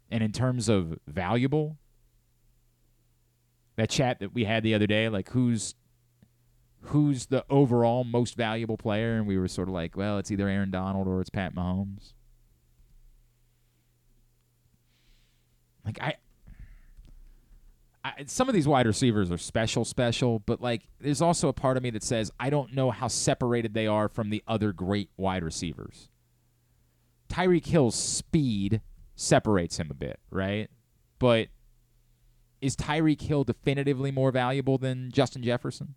And 0.10 0.24
in 0.24 0.32
terms 0.32 0.70
of 0.70 0.98
valuable, 1.06 1.78
that 3.76 3.90
chat 3.90 4.20
that 4.20 4.34
we 4.34 4.46
had 4.46 4.64
the 4.64 4.74
other 4.74 4.88
day, 4.88 5.10
like 5.10 5.30
who's 5.30 5.76
who's 6.82 7.26
the 7.26 7.44
overall 7.50 8.04
most 8.04 8.36
valuable 8.36 8.78
player, 8.78 9.18
and 9.18 9.28
we 9.28 9.38
were 9.38 9.48
sort 9.48 9.68
of 9.68 9.74
like, 9.74 9.98
well, 9.98 10.18
it's 10.18 10.32
either 10.32 10.48
Aaron 10.48 10.72
Donald 10.72 11.08
or 11.08 11.22
it's 11.22 11.30
Pat 11.30 11.54
Mahomes. 11.54 12.14
Like 15.86 16.02
I, 16.02 16.16
I 18.18 18.24
some 18.26 18.48
of 18.48 18.56
these 18.56 18.68
wide 18.68 18.86
receivers 18.86 19.32
are 19.32 19.38
special, 19.38 19.86
special, 19.86 20.40
but 20.40 20.62
like 20.62 20.84
there's 21.00 21.22
also 21.22 21.48
a 21.48 21.54
part 21.54 21.78
of 21.78 21.84
me 21.84 21.90
that 21.92 22.04
says 22.04 22.32
I 22.40 22.50
don't 22.50 22.74
know 22.74 22.92
how 22.92 23.08
separated 23.08 23.74
they 23.74 23.88
are 23.88 24.08
from 24.08 24.30
the 24.30 24.44
other 24.48 24.72
great 24.72 25.10
wide 25.18 25.44
receivers. 25.44 26.10
Tyreek 27.30 27.66
Hill's 27.66 27.96
speed 27.96 28.82
separates 29.16 29.78
him 29.78 29.90
a 29.92 29.94
bit, 29.94 30.20
right? 30.32 30.70
But 31.20 31.50
is 32.62 32.76
Tyreek 32.76 33.22
Hill 33.22 33.44
definitively 33.44 34.12
more 34.12 34.32
valuable 34.32 34.78
than 34.78 35.12
Justin 35.12 35.44
Jefferson? 35.44 35.96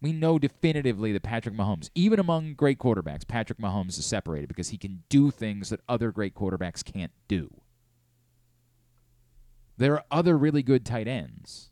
We 0.00 0.12
know 0.12 0.38
definitively 0.38 1.12
that 1.12 1.22
Patrick 1.22 1.54
Mahomes, 1.54 1.88
even 1.94 2.20
among 2.20 2.54
great 2.54 2.78
quarterbacks, 2.78 3.26
Patrick 3.26 3.58
Mahomes 3.58 3.98
is 3.98 4.04
separated 4.04 4.48
because 4.48 4.68
he 4.68 4.76
can 4.76 5.02
do 5.08 5.30
things 5.30 5.70
that 5.70 5.80
other 5.88 6.12
great 6.12 6.34
quarterbacks 6.34 6.84
can't 6.84 7.12
do. 7.26 7.50
There 9.76 9.94
are 9.94 10.04
other 10.10 10.36
really 10.38 10.62
good 10.62 10.84
tight 10.84 11.08
ends. 11.08 11.70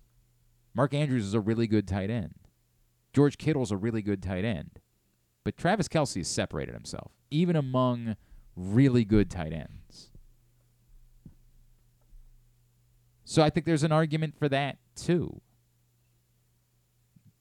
Mark 0.75 0.95
Andrews 0.95 1.25
is 1.25 1.35
a 1.35 1.41
really 1.41 1.67
good 1.67 1.87
tight 1.87 2.11
end. 2.11 2.35
George 3.13 3.39
Kittle's 3.39 3.71
a 3.71 3.77
really 3.77 4.03
good 4.03 4.23
tight 4.23 4.45
end. 4.45 4.81
But 5.45 5.57
Travis 5.57 5.89
Kelce 5.89 6.19
has 6.19 6.29
separated 6.29 6.75
himself, 6.75 7.13
even 7.31 7.57
among 7.57 8.17
really 8.57 9.05
good 9.05 9.31
tight 9.31 9.53
ends. 9.53 10.11
So 13.25 13.43
I 13.43 13.51
think 13.51 13.67
there's 13.67 13.83
an 13.83 13.93
argument 13.93 14.37
for 14.39 14.49
that 14.49 14.79
too. 14.95 15.41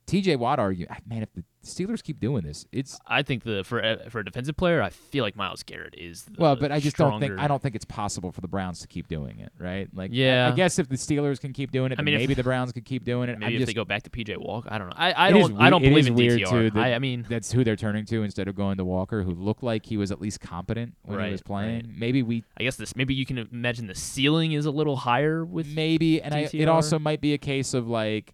TJ 0.08 0.38
Watt 0.38 0.60
argue, 0.60 0.86
ah, 0.90 0.98
man, 1.08 1.24
if 1.24 1.34
the 1.34 1.44
Steelers 1.64 2.02
keep 2.04 2.20
doing 2.20 2.44
this, 2.44 2.66
it's 2.72 3.00
I 3.06 3.22
think 3.22 3.44
the 3.44 3.64
for 3.64 3.80
a, 3.80 4.10
for 4.10 4.20
a 4.20 4.26
defensive 4.26 4.58
player, 4.58 4.82
I 4.82 4.90
feel 4.90 5.24
like 5.24 5.36
Myles 5.36 5.62
Garrett 5.64 5.94
is 5.98 6.24
the 6.24 6.34
well, 6.40 6.56
but 6.56 6.72
I 6.72 6.80
just 6.80 6.98
don't 6.98 7.20
think 7.20 7.38
I 7.40 7.48
don't 7.48 7.62
think 7.62 7.76
it's 7.76 7.86
possible 7.86 8.32
for 8.32 8.42
the 8.42 8.48
Browns 8.48 8.80
to 8.82 8.88
keep 8.88 9.08
doing 9.08 9.40
it, 9.40 9.52
right? 9.60 9.88
Like, 9.94 10.12
I- 10.12 10.48
I, 10.48 10.52
guess 10.52 10.80
if 10.80 10.90
the 10.90 10.96
Steelers 10.96 11.40
can 11.40 11.54
keep 11.54 11.72
doing 11.72 11.92
it, 11.92 11.96
I 11.96 11.98
then 11.98 12.06
mean, 12.06 12.16
if- 12.16 12.20
maybe 12.22 12.34
the 12.34 12.44
Browns 12.44 12.72
could 12.72 12.86
keep 12.86 13.04
doing 13.04 13.30
it. 13.30 13.38
Maybe 13.38 13.46
I'm 13.46 13.54
if 13.54 13.60
just, 13.60 13.68
they 13.68 13.74
go 13.74 13.86
back 13.86 14.04
to 14.04 14.10
PJ 14.10 14.38
Walker, 14.38 14.70
I 14.72 14.78
don't 14.80 14.88
know. 14.90 14.96
I, 14.98 15.28
I 15.28 15.32
don't 15.32 15.62
I 15.62 15.70
don't 15.70 15.82
believe 15.84 16.08
in 16.08 16.16
weird 16.16 16.42
DTR. 16.42 16.74
too. 16.74 16.80
I, 16.80 16.94
I 16.96 17.00
mean, 17.00 17.26
that's 17.30 17.52
who 17.52 17.64
they're 17.64 17.76
turning 17.76 18.06
to 18.08 18.24
instead 18.24 18.48
of 18.48 18.56
going 18.56 18.78
to 18.78 18.86
Walker, 18.86 19.22
who 19.22 19.32
looked 19.32 19.62
like 19.62 19.86
he 19.86 19.98
was 19.98 20.12
at 20.12 20.20
least 20.20 20.40
competent 20.42 20.96
when 21.04 21.18
Right, 21.20 21.26
he 21.28 21.32
was 21.32 21.42
playing. 21.44 21.76
right. 21.76 21.86
Maybe 21.96 22.24
we 22.24 22.44
I 22.58 22.64
guess 22.64 22.76
this 22.76 22.96
maybe 22.96 23.14
you 23.14 23.26
can 23.26 23.38
imagine 23.38 23.86
the 23.88 23.96
ceiling 23.96 24.54
is 24.54 24.66
a 24.66 24.72
little 24.72 24.96
higher 24.96 25.46
with 25.46 25.68
maybe, 25.68 26.22
and 26.22 26.34
I, 26.34 26.50
it 26.52 26.68
also 26.68 26.98
might 26.98 27.22
be 27.22 27.34
a 27.34 27.38
case 27.38 27.74
of 27.74 27.88
like 27.88 28.34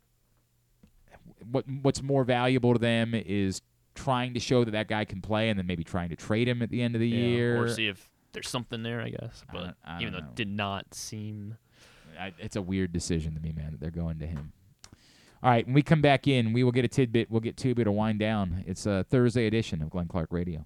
what 1.52 1.66
what's 1.82 2.02
more 2.02 2.24
valuable 2.24 2.74
to 2.74 2.80
them 2.80 3.14
is 3.14 3.62
trying 3.96 4.34
to 4.36 4.40
show 4.40 4.64
that 4.64 4.72
that 4.72 4.88
guy 4.88 5.06
can 5.06 5.22
play, 5.22 5.50
and 5.50 5.58
then 5.58 5.66
maybe 5.68 5.84
trying 5.84 6.10
to 6.10 6.16
trade 6.16 6.48
him 6.48 6.62
at 6.62 6.70
the 6.70 6.82
end 6.82 6.96
of 6.96 7.02
the 7.02 7.08
Yeah, 7.10 7.18
year. 7.18 7.64
or 7.64 7.70
see 7.70 7.88
if 7.88 8.10
there's 8.34 8.50
something 8.50 8.84
there. 8.84 9.02
I 9.02 9.10
guess, 9.10 9.44
I 9.50 9.54
but 9.54 9.60
don't- 9.64 9.76
I 9.86 10.02
even 10.02 10.14
don't 10.14 10.20
though 10.22 10.26
know. 10.26 10.32
it 10.32 10.36
did 10.36 10.50
not 10.50 10.94
seem. 10.94 11.58
I, 12.20 12.34
it's 12.40 12.56
a 12.56 12.62
weird 12.62 12.92
decision 12.94 13.34
to 13.36 13.40
me, 13.40 13.52
man, 13.56 13.72
that 13.72 13.80
they're 13.80 13.92
going 13.92 14.20
to 14.20 14.28
him. 14.28 14.52
All 15.44 15.52
right, 15.52 15.66
when 15.66 15.76
we 15.76 15.84
come 15.84 16.02
back 16.02 16.28
in, 16.28 16.52
we 16.52 16.64
will 16.64 16.72
get 16.72 16.84
a 16.84 16.88
tidbit. 16.88 17.30
We'll 17.30 17.42
get 17.42 17.58
Tuba 17.58 17.84
to 17.84 17.92
wind 17.92 18.18
down. 18.20 18.64
It's 18.66 18.88
a 18.88 19.04
Thursday 19.04 19.46
edition 19.46 19.84
of 19.84 19.90
Glenn 19.92 20.08
Clark 20.08 20.32
Radio. 20.32 20.66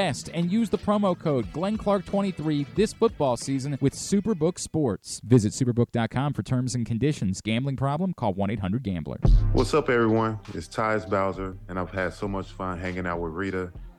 and 0.01 0.51
use 0.51 0.69
the 0.69 0.77
promo 0.77 1.17
code 1.17 1.45
GlennClark23 1.53 2.65
this 2.75 2.91
football 2.91 3.37
season 3.37 3.77
with 3.81 3.93
Superbook 3.93 4.57
Sports. 4.57 5.21
Visit 5.23 5.53
superbook.com 5.53 6.33
for 6.33 6.41
terms 6.41 6.73
and 6.73 6.85
conditions. 6.85 7.39
Gambling 7.41 7.77
problem? 7.77 8.13
Call 8.13 8.33
1 8.33 8.49
800 8.49 8.81
Gambler. 8.81 9.19
What's 9.53 9.73
up, 9.75 9.89
everyone? 9.89 10.39
It's 10.55 10.67
Tyus 10.67 11.07
Bowser, 11.07 11.55
and 11.69 11.77
I've 11.77 11.91
had 11.91 12.13
so 12.13 12.27
much 12.27 12.47
fun 12.47 12.79
hanging 12.79 13.05
out 13.05 13.19
with 13.19 13.33
Rita 13.33 13.71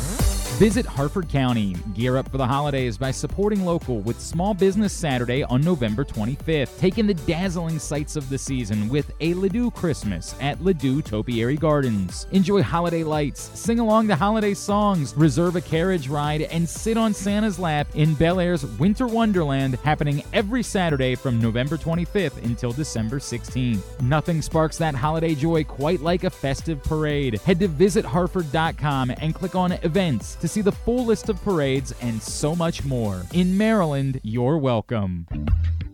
Visit 0.58 0.86
Harford 0.86 1.28
County. 1.28 1.76
Gear 1.94 2.16
up 2.16 2.28
for 2.28 2.36
the 2.36 2.44
holidays 2.44 2.98
by 2.98 3.12
supporting 3.12 3.64
local 3.64 4.00
with 4.00 4.20
Small 4.20 4.54
Business 4.54 4.92
Saturday 4.92 5.44
on 5.44 5.60
November 5.60 6.04
25th. 6.04 6.76
Take 6.80 6.98
in 6.98 7.06
the 7.06 7.14
dazzling 7.14 7.78
sights 7.78 8.16
of 8.16 8.28
the 8.28 8.38
season 8.38 8.88
with 8.88 9.08
a 9.20 9.34
Ladew 9.34 9.72
Christmas 9.72 10.34
at 10.40 10.58
Ladew 10.58 11.04
Topiary 11.04 11.56
Gardens. 11.56 12.26
Enjoy 12.32 12.60
holiday 12.60 13.04
lights, 13.04 13.56
sing 13.56 13.78
along 13.78 14.08
the 14.08 14.16
holiday 14.16 14.52
songs, 14.52 15.14
reserve 15.16 15.54
a 15.54 15.60
carriage 15.60 16.08
ride, 16.08 16.42
and 16.42 16.68
sit 16.68 16.96
on 16.96 17.14
Santa's 17.14 17.60
lap 17.60 17.86
in 17.94 18.14
Bel 18.14 18.40
Air's 18.40 18.66
Winter 18.66 19.06
Wonderland 19.06 19.76
happening 19.84 20.24
every 20.32 20.64
Saturday 20.64 21.14
from 21.14 21.40
November 21.40 21.76
25th 21.76 22.44
until 22.44 22.72
December 22.72 23.20
16th. 23.20 24.00
Nothing 24.02 24.42
sparks 24.42 24.76
that 24.78 24.96
holiday 24.96 25.36
joy 25.36 25.62
quite 25.62 26.00
like 26.00 26.24
a 26.24 26.30
festive 26.30 26.82
parade. 26.82 27.38
Head 27.42 27.60
to 27.60 27.68
visitharford.com 27.68 29.12
and 29.20 29.36
click 29.36 29.54
on 29.54 29.70
events 29.70 30.34
to 30.34 30.47
see 30.48 30.62
the 30.62 30.72
full 30.72 31.04
list 31.04 31.28
of 31.28 31.42
parades 31.42 31.92
and 32.00 32.20
so 32.22 32.56
much 32.56 32.84
more. 32.84 33.22
In 33.32 33.56
Maryland, 33.56 34.20
you're 34.22 34.58
welcome. 34.58 35.26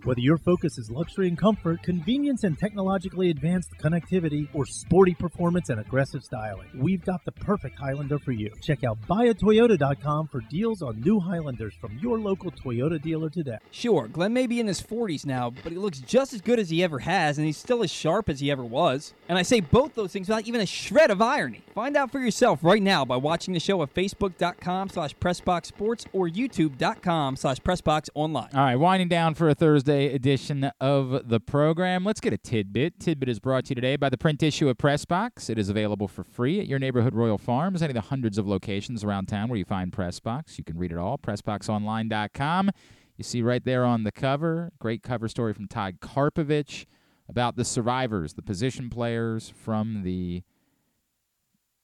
Whether 0.04 0.20
your 0.20 0.36
focus 0.36 0.76
is 0.76 0.90
luxury 0.90 1.28
and 1.28 1.38
comfort, 1.38 1.82
convenience 1.82 2.44
and 2.44 2.58
technologically 2.58 3.30
advanced 3.30 3.70
connectivity, 3.82 4.48
or 4.52 4.66
sporty 4.66 5.14
performance 5.14 5.70
and 5.70 5.80
aggressive 5.80 6.22
styling, 6.22 6.68
we've 6.76 7.02
got 7.02 7.24
the 7.24 7.32
perfect 7.32 7.78
Highlander 7.78 8.18
for 8.18 8.32
you. 8.32 8.52
Check 8.60 8.84
out 8.84 9.00
buyatoyota.com 9.08 10.28
for 10.28 10.42
deals 10.50 10.82
on 10.82 11.00
new 11.00 11.20
Highlanders 11.20 11.72
from 11.80 11.96
your 11.96 12.18
local 12.18 12.50
Toyota 12.50 13.00
dealer 13.00 13.30
today. 13.30 13.56
Sure, 13.70 14.06
Glenn 14.06 14.34
may 14.34 14.46
be 14.46 14.60
in 14.60 14.66
his 14.66 14.82
40s 14.82 15.24
now, 15.24 15.48
but 15.48 15.72
he 15.72 15.78
looks 15.78 16.00
just 16.00 16.34
as 16.34 16.42
good 16.42 16.58
as 16.58 16.68
he 16.68 16.82
ever 16.84 16.98
has, 16.98 17.38
and 17.38 17.46
he's 17.46 17.56
still 17.56 17.82
as 17.82 17.90
sharp 17.90 18.28
as 18.28 18.40
he 18.40 18.50
ever 18.50 18.62
was. 18.62 19.14
And 19.30 19.38
I 19.38 19.42
say 19.42 19.60
both 19.60 19.94
those 19.94 20.12
things 20.12 20.28
without 20.28 20.46
even 20.46 20.60
a 20.60 20.66
shred 20.66 21.10
of 21.10 21.22
irony. 21.22 21.62
Find 21.74 21.96
out 21.96 22.12
for 22.12 22.20
yourself 22.20 22.58
right 22.62 22.82
now 22.82 23.06
by 23.06 23.16
watching 23.16 23.54
the 23.54 23.60
show 23.60 23.82
at 23.82 23.94
facebook.com 23.94 24.90
slash 24.90 25.16
pressboxsports 25.16 26.04
or 26.12 26.28
youtube.com 26.28 27.36
slash 27.36 27.58
pressboxonline. 27.60 28.54
All 28.54 28.64
right, 28.64 28.76
winding 28.76 29.08
down 29.08 29.32
for 29.32 29.48
a 29.48 29.54
Thursday 29.54 29.93
edition 29.94 30.70
of 30.80 31.28
the 31.28 31.40
program. 31.40 32.04
Let's 32.04 32.20
get 32.20 32.32
a 32.32 32.38
tidbit. 32.38 33.00
Tidbit 33.00 33.28
is 33.28 33.38
brought 33.38 33.64
to 33.66 33.70
you 33.70 33.74
today 33.74 33.96
by 33.96 34.08
the 34.08 34.18
print 34.18 34.42
issue 34.42 34.68
of 34.68 34.76
Pressbox. 34.76 35.48
It 35.48 35.58
is 35.58 35.68
available 35.68 36.08
for 36.08 36.24
free 36.24 36.60
at 36.60 36.66
your 36.66 36.78
neighborhood 36.78 37.14
Royal 37.14 37.38
Farms, 37.38 37.82
any 37.82 37.90
of 37.90 37.94
the 37.94 38.00
hundreds 38.02 38.38
of 38.38 38.46
locations 38.46 39.04
around 39.04 39.26
town 39.26 39.48
where 39.48 39.58
you 39.58 39.64
find 39.64 39.92
Pressbox. 39.92 40.58
You 40.58 40.64
can 40.64 40.78
read 40.78 40.92
it 40.92 40.98
all, 40.98 41.18
pressboxonline.com. 41.18 42.70
You 43.16 43.24
see 43.24 43.42
right 43.42 43.64
there 43.64 43.84
on 43.84 44.04
the 44.04 44.12
cover, 44.12 44.72
great 44.78 45.02
cover 45.02 45.28
story 45.28 45.52
from 45.52 45.68
Todd 45.68 46.00
Karpovich 46.00 46.86
about 47.28 47.56
the 47.56 47.64
survivors, 47.64 48.34
the 48.34 48.42
position 48.42 48.90
players 48.90 49.48
from 49.48 50.02
the 50.02 50.42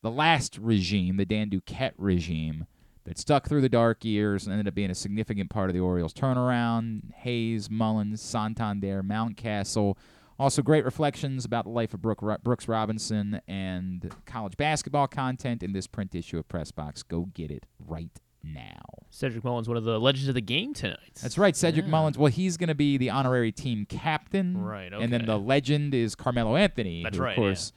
the 0.03 0.11
last 0.11 0.59
regime, 0.59 1.17
the 1.19 1.27
Dan 1.27 1.51
Duquette 1.51 1.93
regime, 1.99 2.67
that 3.05 3.19
stuck 3.19 3.49
through 3.49 3.61
the 3.63 3.69
dark 3.69 4.05
years 4.05 4.45
and 4.45 4.53
ended 4.53 4.69
up 4.69 4.75
being 4.75 4.91
a 4.91 4.95
significant 4.95 5.51
part 5.51 5.71
of 5.71 5.75
the 5.75 5.81
Orioles' 5.81 6.13
turnaround. 6.13 7.13
Hays, 7.15 7.71
Mullins, 7.71 8.21
Santander, 8.21 9.03
Mountcastle. 9.03 9.97
Also, 10.39 10.63
great 10.63 10.85
reflections 10.85 11.45
about 11.45 11.65
the 11.65 11.71
life 11.71 11.93
of 11.93 12.01
Brooke, 12.01 12.23
Brooks 12.43 12.67
Robinson 12.67 13.41
and 13.47 14.11
college 14.25 14.57
basketball 14.57 15.07
content 15.07 15.63
in 15.63 15.73
this 15.73 15.87
print 15.87 16.15
issue 16.15 16.39
of 16.39 16.49
Pressbox. 16.49 17.07
Go 17.07 17.27
get 17.35 17.51
it 17.51 17.67
right 17.79 18.11
now. 18.43 18.81
Cedric 19.11 19.45
Mullins, 19.45 19.69
one 19.69 19.77
of 19.77 19.85
the 19.85 20.01
legends 20.01 20.29
of 20.29 20.35
the 20.35 20.41
game 20.41 20.73
tonight. 20.73 21.19
That's 21.21 21.37
right, 21.37 21.55
Cedric 21.55 21.85
Yeah. 21.85 21.91
Mullins. 21.91 22.17
Well, 22.17 22.31
he's 22.33 22.57
going 22.57 22.69
to 22.69 22.75
be 22.75 22.97
the 22.97 23.11
honorary 23.11 23.53
team 23.53 23.85
captain. 23.87 24.57
Right, 24.63 24.91
And 24.93 25.13
then 25.13 25.27
the 25.27 25.39
legend 25.39 25.95
is 25.95 26.15
Carmelo 26.15 26.57
Anthony. 26.57 27.03
That's 27.03 27.19
who, 27.19 27.23
right, 27.23 27.33
Of 27.33 27.37
course, 27.37 27.73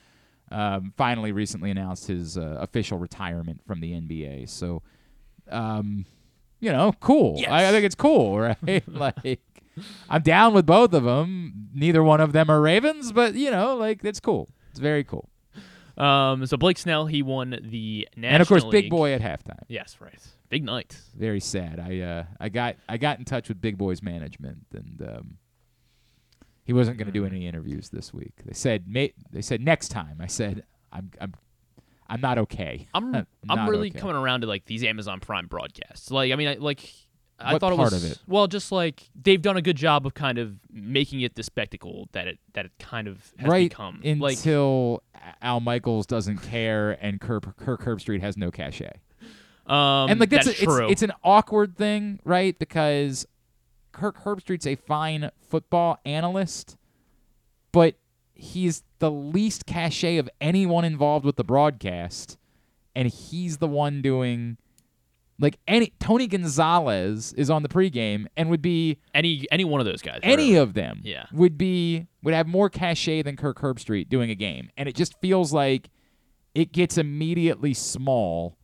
um, 0.52 0.94
finally 0.96 1.34
recently 1.34 1.70
announced 1.70 2.08
his 2.08 2.38
uh, 2.38 2.58
official 2.62 2.98
retirement 2.98 3.62
from 3.66 3.82
the 3.82 3.92
NBA. 3.92 4.48
So, 4.48 4.84
um, 5.50 6.06
you 6.60 6.72
know, 6.72 6.94
cool. 7.00 7.42
I, 7.48 7.68
I 7.68 7.72
think 7.72 7.86
it's 7.86 7.96
cool, 7.96 8.40
right? 8.40 8.84
like, 8.88 9.42
I'm 10.10 10.22
down 10.22 10.54
with 10.54 10.66
both 10.66 10.94
of 10.94 11.04
them. 11.04 11.70
Neither 11.74 12.04
one 12.04 12.22
of 12.22 12.32
them 12.32 12.50
are 12.50 12.62
Ravens, 12.62 13.12
but 13.12 13.36
you 13.36 13.52
know, 13.52 13.76
like 13.76 14.04
it's 14.04 14.20
cool. 14.20 14.50
It's 14.72 14.80
very 14.80 15.04
cool. 15.04 15.30
Um, 15.98 16.46
so 16.46 16.58
Blake 16.58 16.78
Snell, 16.78 17.06
he 17.06 17.22
won 17.22 17.52
the 17.52 18.08
National 18.16 18.34
and 18.34 18.42
of 18.42 18.48
course, 18.48 18.64
Big 18.66 18.90
Boy 18.90 19.14
at 19.14 19.22
halftime. 19.22 19.64
Yes, 19.68 19.98
right. 20.00 20.20
Big 20.50 20.64
night. 20.64 20.98
Very 21.16 21.40
sad. 21.40 21.80
I 21.80 22.00
uh, 22.00 22.24
I 22.40 22.50
got 22.50 22.76
I 22.88 22.98
got 22.98 23.20
in 23.20 23.26
touch 23.26 23.50
with 23.50 23.62
Big 23.62 23.78
Boy's 23.78 24.02
management, 24.02 24.66
and 24.74 25.02
um, 25.02 25.38
he 26.64 26.74
wasn't 26.74 26.98
going 26.98 27.08
to 27.08 27.14
do 27.14 27.26
any 27.26 27.48
interviews 27.48 27.90
this 27.90 28.14
week. 28.14 28.34
They 28.46 28.54
said 28.54 28.88
may, 28.88 29.14
they 29.32 29.42
said 29.42 29.62
next 29.62 29.90
time. 29.90 30.18
I 30.20 30.28
said 30.28 30.64
I'm 30.92 31.12
I'm 31.20 31.34
I'm 32.08 32.22
not 32.22 32.38
okay. 32.40 32.88
I'm 32.94 33.16
I'm 33.16 33.26
not 33.48 33.70
really 33.70 33.90
okay. 33.90 34.00
coming 34.00 34.16
around 34.16 34.42
to 34.42 34.48
like 34.48 34.66
these 34.66 34.84
Amazon 34.84 35.20
Prime 35.20 35.48
broadcasts. 35.48 36.12
Like, 36.12 36.32
I 36.32 36.36
mean, 36.36 36.48
I, 36.48 36.54
like 36.56 36.90
I 37.40 37.54
What 37.54 37.60
thought 37.60 37.74
it 37.74 37.78
was 37.78 37.94
of 37.94 38.12
it? 38.12 38.20
well, 38.28 38.48
just 38.48 38.72
like 38.72 39.10
they've 39.22 39.42
done 39.42 39.58
a 39.58 39.62
good 39.62 39.76
job 39.78 40.06
of 40.06 40.14
kind 40.14 40.38
of 40.38 40.56
making 40.72 41.22
it 41.22 41.36
the 41.36 41.44
spectacle 41.44 42.08
that 42.14 42.28
it 42.28 42.40
that 42.54 42.66
it 42.66 42.72
kind 42.80 43.08
of 43.08 43.34
has 43.38 43.50
right 43.50 43.70
become. 43.70 44.02
like, 44.20 44.38
until 44.38 45.04
Al 45.42 45.60
Michaels 45.60 46.06
doesn't 46.06 46.38
care 46.40 46.92
and 47.02 47.20
Kirk 47.20 47.58
Kirk 47.58 47.84
Herbstreit 47.84 48.22
has 48.22 48.38
no 48.38 48.52
cachet. 48.52 49.00
um, 49.68 50.10
and 50.10 50.20
like 50.20 50.30
that's, 50.30 50.46
that's 50.46 50.62
a, 50.62 50.66
true. 50.66 50.84
It's, 50.84 50.94
it's 50.94 51.02
an 51.02 51.14
awkward 51.24 51.76
thing, 51.78 52.20
right? 52.24 52.58
Because 52.58 53.26
Kirk 53.92 54.24
Herbstreit's 54.24 54.68
a 54.68 54.76
fine 54.76 55.30
football 55.50 56.00
analyst, 56.06 56.78
but 57.72 57.96
he's 58.44 58.84
the 59.00 59.10
least 59.12 59.66
cachet 59.66 60.18
of 60.18 60.30
anyone 60.42 60.84
involved 60.86 61.26
with 61.26 61.36
the 61.38 61.44
broadcast, 61.44 62.38
and 62.96 63.08
he's 63.08 63.58
the 63.58 63.68
one 63.68 64.02
doing 64.02 64.58
like 65.40 65.58
any 65.68 65.92
Tony 66.00 66.28
Gonzalez 66.28 67.34
is 67.34 67.50
on 67.50 67.64
the 67.64 67.70
pregame 67.70 68.28
and 68.38 68.50
would 68.50 68.62
be 68.62 69.00
any 69.16 69.46
any 69.52 69.66
one 69.66 69.80
of 69.82 69.86
those 69.86 70.02
guys. 70.02 70.20
any 70.22 70.36
really. 70.52 70.56
of 70.58 70.74
them 70.76 71.02
Yeah. 71.04 71.26
would 71.34 71.58
be 71.58 72.08
would 72.22 72.34
have 72.34 72.48
more 72.48 72.70
cachet 72.70 73.24
than 73.24 73.36
Kirk 73.36 73.60
Herbstreit 73.60 74.10
doing 74.10 74.30
a 74.30 74.36
game, 74.36 74.70
and 74.78 74.88
it 74.88 74.96
just 74.96 75.20
feels 75.22 75.52
like 75.52 75.90
it 76.54 76.72
gets 76.72 76.98
immediately 77.00 77.74
small 77.74 78.58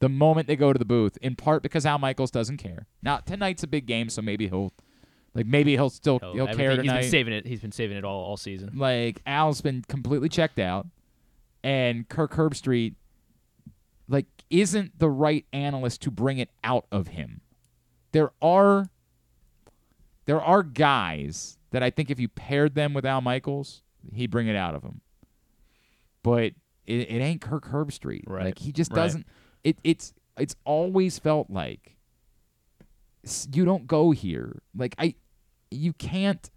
the 0.00 0.08
moment 0.08 0.46
they 0.48 0.56
go 0.56 0.72
to 0.72 0.78
the 0.78 0.84
booth. 0.84 1.16
In 1.22 1.36
part 1.36 1.62
because 1.62 1.86
Al 1.86 1.98
Michaels 1.98 2.30
doesn't 2.32 2.56
care. 2.58 2.86
Now 3.02 3.18
tonight's 3.18 3.62
a 3.62 3.66
big 3.68 3.86
game, 3.86 4.08
so 4.10 4.20
maybe 4.20 4.48
he'll 4.48 4.72
like 5.36 5.46
maybe 5.46 5.72
he'll 5.72 5.90
still 5.90 6.18
So 6.18 6.32
he'll 6.32 6.46
care 6.46 6.72
everything- 6.72 6.84
He's 6.84 6.90
tonight. 6.90 7.00
been 7.02 7.10
saving 7.10 7.34
it. 7.34 7.46
He's 7.46 7.60
been 7.60 7.72
saving 7.72 7.96
it 7.96 8.04
all 8.04 8.24
all 8.24 8.36
season. 8.36 8.70
like 8.74 9.20
Al's 9.26 9.60
been 9.60 9.82
completely 9.88 10.28
checked 10.28 10.58
out, 10.58 10.86
and 11.62 12.08
Kirk 12.08 12.32
Herbstreit 12.32 12.94
like 14.08 14.26
isn't 14.50 14.98
the 14.98 15.10
right 15.10 15.44
analyst 15.52 16.00
to 16.02 16.10
bring 16.10 16.38
it 16.38 16.50
out 16.64 16.86
of 16.90 17.08
him. 17.08 17.40
There 18.12 18.30
are 18.40 18.88
there 20.24 20.40
are 20.40 20.62
guys 20.62 21.58
that 21.70 21.82
I 21.82 21.90
think 21.90 22.10
if 22.10 22.18
you 22.18 22.28
paired 22.28 22.74
them 22.74 22.94
with 22.94 23.04
Al 23.04 23.20
Michaels, 23.20 23.82
he'd 24.14 24.30
bring 24.30 24.46
it 24.48 24.56
out 24.56 24.74
of 24.74 24.82
him. 24.82 25.00
But 26.22 26.54
it, 26.86 27.10
it 27.10 27.20
ain't 27.20 27.40
Kirk 27.40 27.66
Herbstreit. 27.66 28.22
Right. 28.26 28.46
Like 28.46 28.58
he 28.58 28.72
just 28.72 28.90
Right. 28.92 29.02
doesn't. 29.02 29.26
It 29.64 29.78
it's 29.84 30.14
it's 30.38 30.54
always 30.64 31.18
felt 31.18 31.50
like 31.50 31.96
you 33.52 33.64
don't 33.64 33.86
go 33.88 34.12
here. 34.12 34.62
Like 34.76 34.94
I, 34.98 35.14
you 35.70 35.92
can't. 35.92 36.48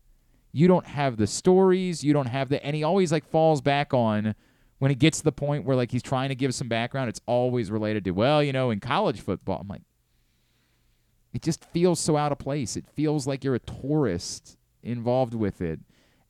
You 0.52 0.68
don't 0.68 0.86
have 0.88 1.18
the 1.18 1.28
stories. 1.28 2.04
You 2.04 2.12
don't 2.14 2.26
have 2.28 2.50
the, 2.50 2.64
and 2.66 2.76
he 2.76 2.84
always 2.84 3.12
like 3.12 3.24
falls 3.30 3.62
back 3.62 3.94
on 3.94 4.34
when 4.80 4.90
it 4.92 4.98
gets 5.00 5.20
to 5.20 5.24
the 5.24 5.32
point 5.32 5.64
where 5.66 5.76
like 5.76 5.92
he's 5.92 6.02
trying 6.02 6.30
to 6.30 6.36
give 6.36 6.56
some 6.56 6.68
background. 6.68 7.10
It's 7.10 7.22
always 7.28 7.70
related 7.70 8.04
to 8.06 8.12
well, 8.12 8.42
you 8.44 8.52
know, 8.52 8.72
in 8.72 8.80
college 8.80 9.22
football. 9.22 9.60
I'm 9.62 9.68
like, 9.68 9.84
it 11.34 11.42
just 11.44 11.64
feels 11.66 12.00
so 12.00 12.18
out 12.18 12.32
of 12.32 12.40
place. 12.40 12.76
It 12.76 12.86
feels 12.96 13.28
like 13.28 13.44
you're 13.44 13.56
a 13.56 13.60
tourist 13.60 14.58
involved 14.82 15.36
with 15.36 15.62
it, 15.62 15.80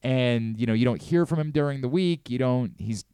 and 0.03 0.59
you 0.59 0.65
know 0.67 0.73
you 0.73 0.83
don't 0.83 1.01
hear 1.01 1.25
from 1.25 1.39
him 1.39 1.51
during 1.51 1.79
the 1.79 1.87
week. 1.87 2.29
You 2.29 2.37
don't. 2.39 2.73
He's 2.77 3.05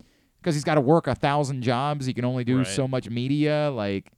because 0.41 0.55
he's 0.55 0.63
got 0.63 0.75
to 0.75 0.81
work 0.81 1.05
a 1.05 1.13
thousand 1.13 1.61
jobs. 1.61 2.05
He 2.07 2.13
can 2.13 2.25
only 2.25 2.43
do 2.43 2.57
Right. 2.59 2.67
so 2.67 2.87
much 2.87 3.09
media. 3.09 3.71
Like, 3.73 4.11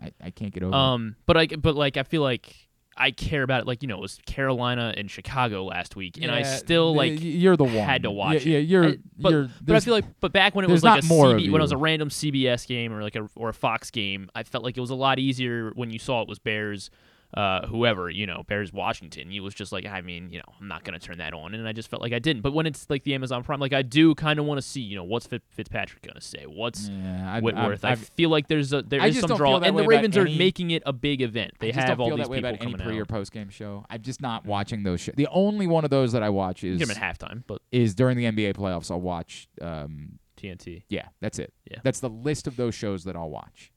I, 0.00 0.12
I 0.20 0.30
can't 0.30 0.52
get 0.52 0.62
over. 0.62 0.72
it. 0.72 0.76
Um, 0.78 1.16
but 1.26 1.36
I 1.36 1.46
but 1.46 1.74
like 1.74 1.96
I 1.96 2.02
feel 2.04 2.22
like 2.22 2.61
I 2.96 3.10
care 3.10 3.42
about 3.42 3.62
it. 3.62 3.66
Like 3.66 3.82
you 3.82 3.88
know, 3.88 3.96
it 3.96 4.00
was 4.00 4.18
Carolina 4.26 4.92
and 4.96 5.10
Chicago 5.10 5.64
last 5.64 5.96
week, 5.96 6.18
and 6.20 6.30
I 6.30 6.42
still 6.42 6.94
like 6.94 7.14
you're 7.20 7.56
the 7.56 7.64
one 7.64 7.72
had 7.74 8.02
to 8.02 8.10
watch 8.10 8.44
Yeah, 8.44 8.58
it. 8.58 8.62
yeah, 8.62 8.80
you're- 8.80 8.92
I- 8.92 8.98
but, 9.18 9.30
you're- 9.32 9.48
but 9.62 9.76
I 9.76 9.80
feel 9.80 9.94
like 9.94 10.04
but 10.20 10.32
back 10.32 10.54
when 10.54 10.64
it 10.64 10.70
was 10.70 10.84
like 10.84 11.02
a 11.02 11.06
more 11.06 11.28
CB, 11.34 11.50
when 11.50 11.60
it 11.60 11.64
was 11.64 11.72
a 11.72 11.76
random 11.76 12.10
CBS 12.10 12.66
game 12.66 12.92
or 12.92 13.02
like 13.02 13.16
a 13.16 13.28
or 13.34 13.48
a 13.48 13.54
Fox 13.54 13.90
game, 13.90 14.30
I 14.34 14.42
felt 14.42 14.62
like 14.64 14.76
it 14.76 14.80
was 14.80 14.90
a 14.90 14.94
lot 14.94 15.18
easier 15.18 15.70
when 15.74 15.90
you 15.90 15.98
saw 15.98 16.22
it 16.22 16.28
was 16.28 16.38
Bears. 16.38 16.90
Uh, 17.34 17.66
whoever 17.66 18.10
you 18.10 18.26
know, 18.26 18.42
Bears 18.46 18.74
Washington, 18.74 19.32
it 19.32 19.40
was 19.40 19.54
just 19.54 19.72
like 19.72 19.86
I 19.86 20.02
mean, 20.02 20.28
you 20.30 20.38
know, 20.38 20.44
I'm 20.60 20.68
not 20.68 20.84
gonna 20.84 20.98
turn 20.98 21.16
that 21.18 21.32
on, 21.32 21.54
and 21.54 21.66
I 21.66 21.72
just 21.72 21.88
felt 21.88 22.02
like 22.02 22.12
I 22.12 22.18
didn't. 22.18 22.42
But 22.42 22.52
when 22.52 22.66
it's 22.66 22.90
like 22.90 23.04
the 23.04 23.14
Amazon 23.14 23.42
Prime, 23.42 23.58
like 23.58 23.72
I 23.72 23.80
do 23.80 24.14
kind 24.14 24.38
of 24.38 24.44
want 24.44 24.58
to 24.58 24.62
see, 24.62 24.82
you 24.82 24.96
know, 24.96 25.04
what's 25.04 25.26
Fit- 25.26 25.42
Fitzpatrick 25.48 26.02
gonna 26.02 26.20
say, 26.20 26.44
what's 26.46 26.88
Yeah, 26.88 27.34
I- 27.36 27.40
Whitworth. 27.40 27.84
I've- 27.86 28.02
I 28.02 28.04
feel 28.16 28.28
like 28.28 28.48
there's 28.48 28.74
a 28.74 28.82
there 28.82 29.00
I 29.00 29.06
is 29.06 29.18
some 29.20 29.34
draw, 29.36 29.58
and 29.60 29.78
the 29.78 29.84
Ravens 29.86 30.16
are 30.18 30.26
any- 30.26 30.36
making 30.36 30.72
it 30.72 30.82
a 30.84 30.92
big 30.92 31.22
event. 31.22 31.52
They 31.58 31.72
I 31.72 31.76
have 31.80 32.00
all 32.00 32.08
feel 32.08 32.16
these 32.18 32.28
people 32.28 32.38
about 32.40 32.60
any 32.60 32.72
coming 32.72 32.86
pre 32.86 32.98
or 33.00 33.06
post 33.06 33.32
game 33.32 33.48
show. 33.48 33.86
I'm 33.88 34.02
just 34.02 34.20
not 34.20 34.44
watching 34.44 34.82
those 34.82 35.00
shows. 35.00 35.14
The 35.16 35.28
only 35.30 35.66
one 35.66 35.84
of 35.84 35.90
those 35.90 36.12
that 36.12 36.22
I 36.22 36.28
watch 36.28 36.64
is 36.64 36.78
Give 36.78 36.90
at 36.90 36.98
halftime, 36.98 37.44
but- 37.46 37.62
is 37.72 37.94
during 37.94 38.18
the 38.18 38.26
NBA 38.26 38.52
playoffs. 38.52 38.90
I'll 38.90 39.00
watch 39.00 39.48
um, 39.62 40.18
TNT. 40.36 40.82
Yeah, 40.90 41.08
that's 41.20 41.38
it. 41.38 41.54
Yeah. 41.70 41.78
that's 41.82 42.00
the 42.00 42.10
list 42.10 42.46
of 42.46 42.56
those 42.56 42.74
shows 42.74 43.04
that 43.04 43.16
I'll 43.16 43.30
watch. 43.30 43.72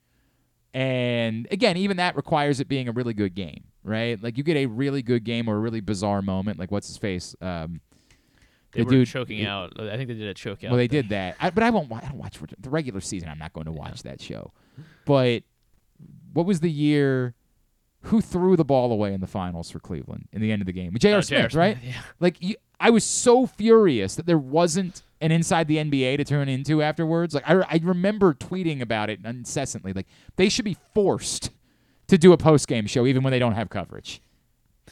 And 0.75 1.47
again, 1.51 1.77
even 1.77 1.95
that 1.97 2.17
requires 2.17 2.59
it 2.59 2.67
being 2.67 2.89
a 2.89 2.91
really 2.91 3.13
good 3.13 3.33
game, 3.33 3.63
right? 3.81 4.21
Like 4.21 4.37
you 4.37 4.43
get 4.43 4.57
a 4.57 4.65
really 4.65 5.01
good 5.01 5.23
game 5.23 5.47
or 5.47 5.55
a 5.55 5.59
really 5.59 5.79
bizarre 5.79 6.21
moment, 6.21 6.59
like 6.59 6.69
what's 6.69 6.87
his 6.87 6.97
face? 6.97 7.33
Um, 7.39 7.79
They 8.73 8.81
the 8.81 8.85
were 8.85 8.91
dude 8.91 9.07
choking 9.07 9.39
it- 9.39 9.47
out. 9.47 9.79
I 9.79 9.95
think 9.95 10.09
they 10.09 10.15
did 10.15 10.27
a 10.27 10.33
choke 10.33 10.65
out. 10.65 10.71
Well, 10.71 10.77
they 10.77 10.89
thing. 10.89 11.03
did 11.03 11.09
that, 11.11 11.37
I, 11.39 11.49
but 11.49 11.63
I 11.63 11.69
won't. 11.69 11.89
I 11.93 12.01
don't 12.01 12.17
watch 12.17 12.37
the 12.59 12.69
regular 12.69 12.99
season. 12.99 13.29
I'm 13.29 13.39
not 13.39 13.53
going 13.53 13.67
to 13.67 13.71
watch 13.71 14.03
that 14.03 14.19
show. 14.21 14.51
But 15.05 15.43
what 16.33 16.45
was 16.45 16.59
the 16.59 16.69
year? 16.71 17.35
Who 18.09 18.19
threw 18.19 18.57
the 18.57 18.65
ball 18.65 18.91
away 18.91 19.13
in 19.13 19.21
the 19.21 19.27
finals 19.27 19.71
for 19.71 19.79
Cleveland 19.79 20.27
in 20.33 20.41
the 20.41 20.51
end 20.51 20.61
of 20.61 20.65
the 20.67 20.73
game? 20.73 20.93
J.R. 20.99 21.19
Uh, 21.19 21.21
Smith, 21.21 21.51
J.R. 21.51 21.59
right? 21.59 21.77
Yeah. 21.83 21.93
Like 22.19 22.35
you, 22.39 22.55
I 22.81 22.89
was 22.89 23.05
so 23.05 23.45
furious 23.47 24.15
that 24.15 24.25
there 24.25 24.37
wasn't 24.37 25.03
an 25.25 25.31
inside 25.31 25.67
the 25.67 25.77
NBA 25.77 26.17
to 26.17 26.23
turn 26.23 26.47
into 26.47 26.81
afterwards. 26.81 27.33
Like 27.33 27.49
I, 27.49 27.61
I 27.61 27.79
remember 27.83 28.33
tweeting 28.33 28.79
about 28.79 29.09
it 29.09 29.19
incessantly. 29.25 29.91
Like 29.91 30.07
they 30.35 30.49
should 30.49 30.65
be 30.65 30.77
forced 30.93 31.49
to 32.07 32.17
do 32.17 32.31
a 32.31 32.37
post 32.37 32.67
game 32.67 32.85
show 32.85 33.05
even 33.05 33.23
when 33.23 33.31
they 33.31 33.39
don't 33.39 33.53
have 33.53 33.69
coverage. 33.69 34.21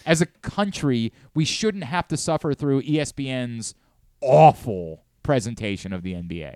As 0.06 0.22
a 0.22 0.26
country, 0.26 1.14
we 1.36 1.46
shouldn't 1.46 1.84
have 1.84 2.08
to 2.08 2.18
suffer 2.18 2.54
through 2.56 2.82
ESPN's 2.82 3.76
awful 4.22 5.04
presentation 5.22 5.94
of 5.94 6.02
the 6.02 6.14
NBA. 6.14 6.56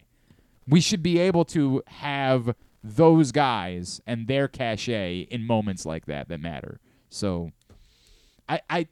We 0.68 0.82
should 0.82 1.04
be 1.04 1.20
able 1.20 1.46
to 1.46 1.84
have 1.88 2.56
those 2.84 3.32
guys 3.32 4.02
and 4.08 4.28
their 4.28 4.48
cachet 4.48 5.28
in 5.30 5.46
moments 5.46 5.86
like 5.86 6.08
that 6.08 6.30
that 6.30 6.42
matter. 6.42 6.80
So 7.10 7.52
I 8.50 8.62
I 8.70 8.88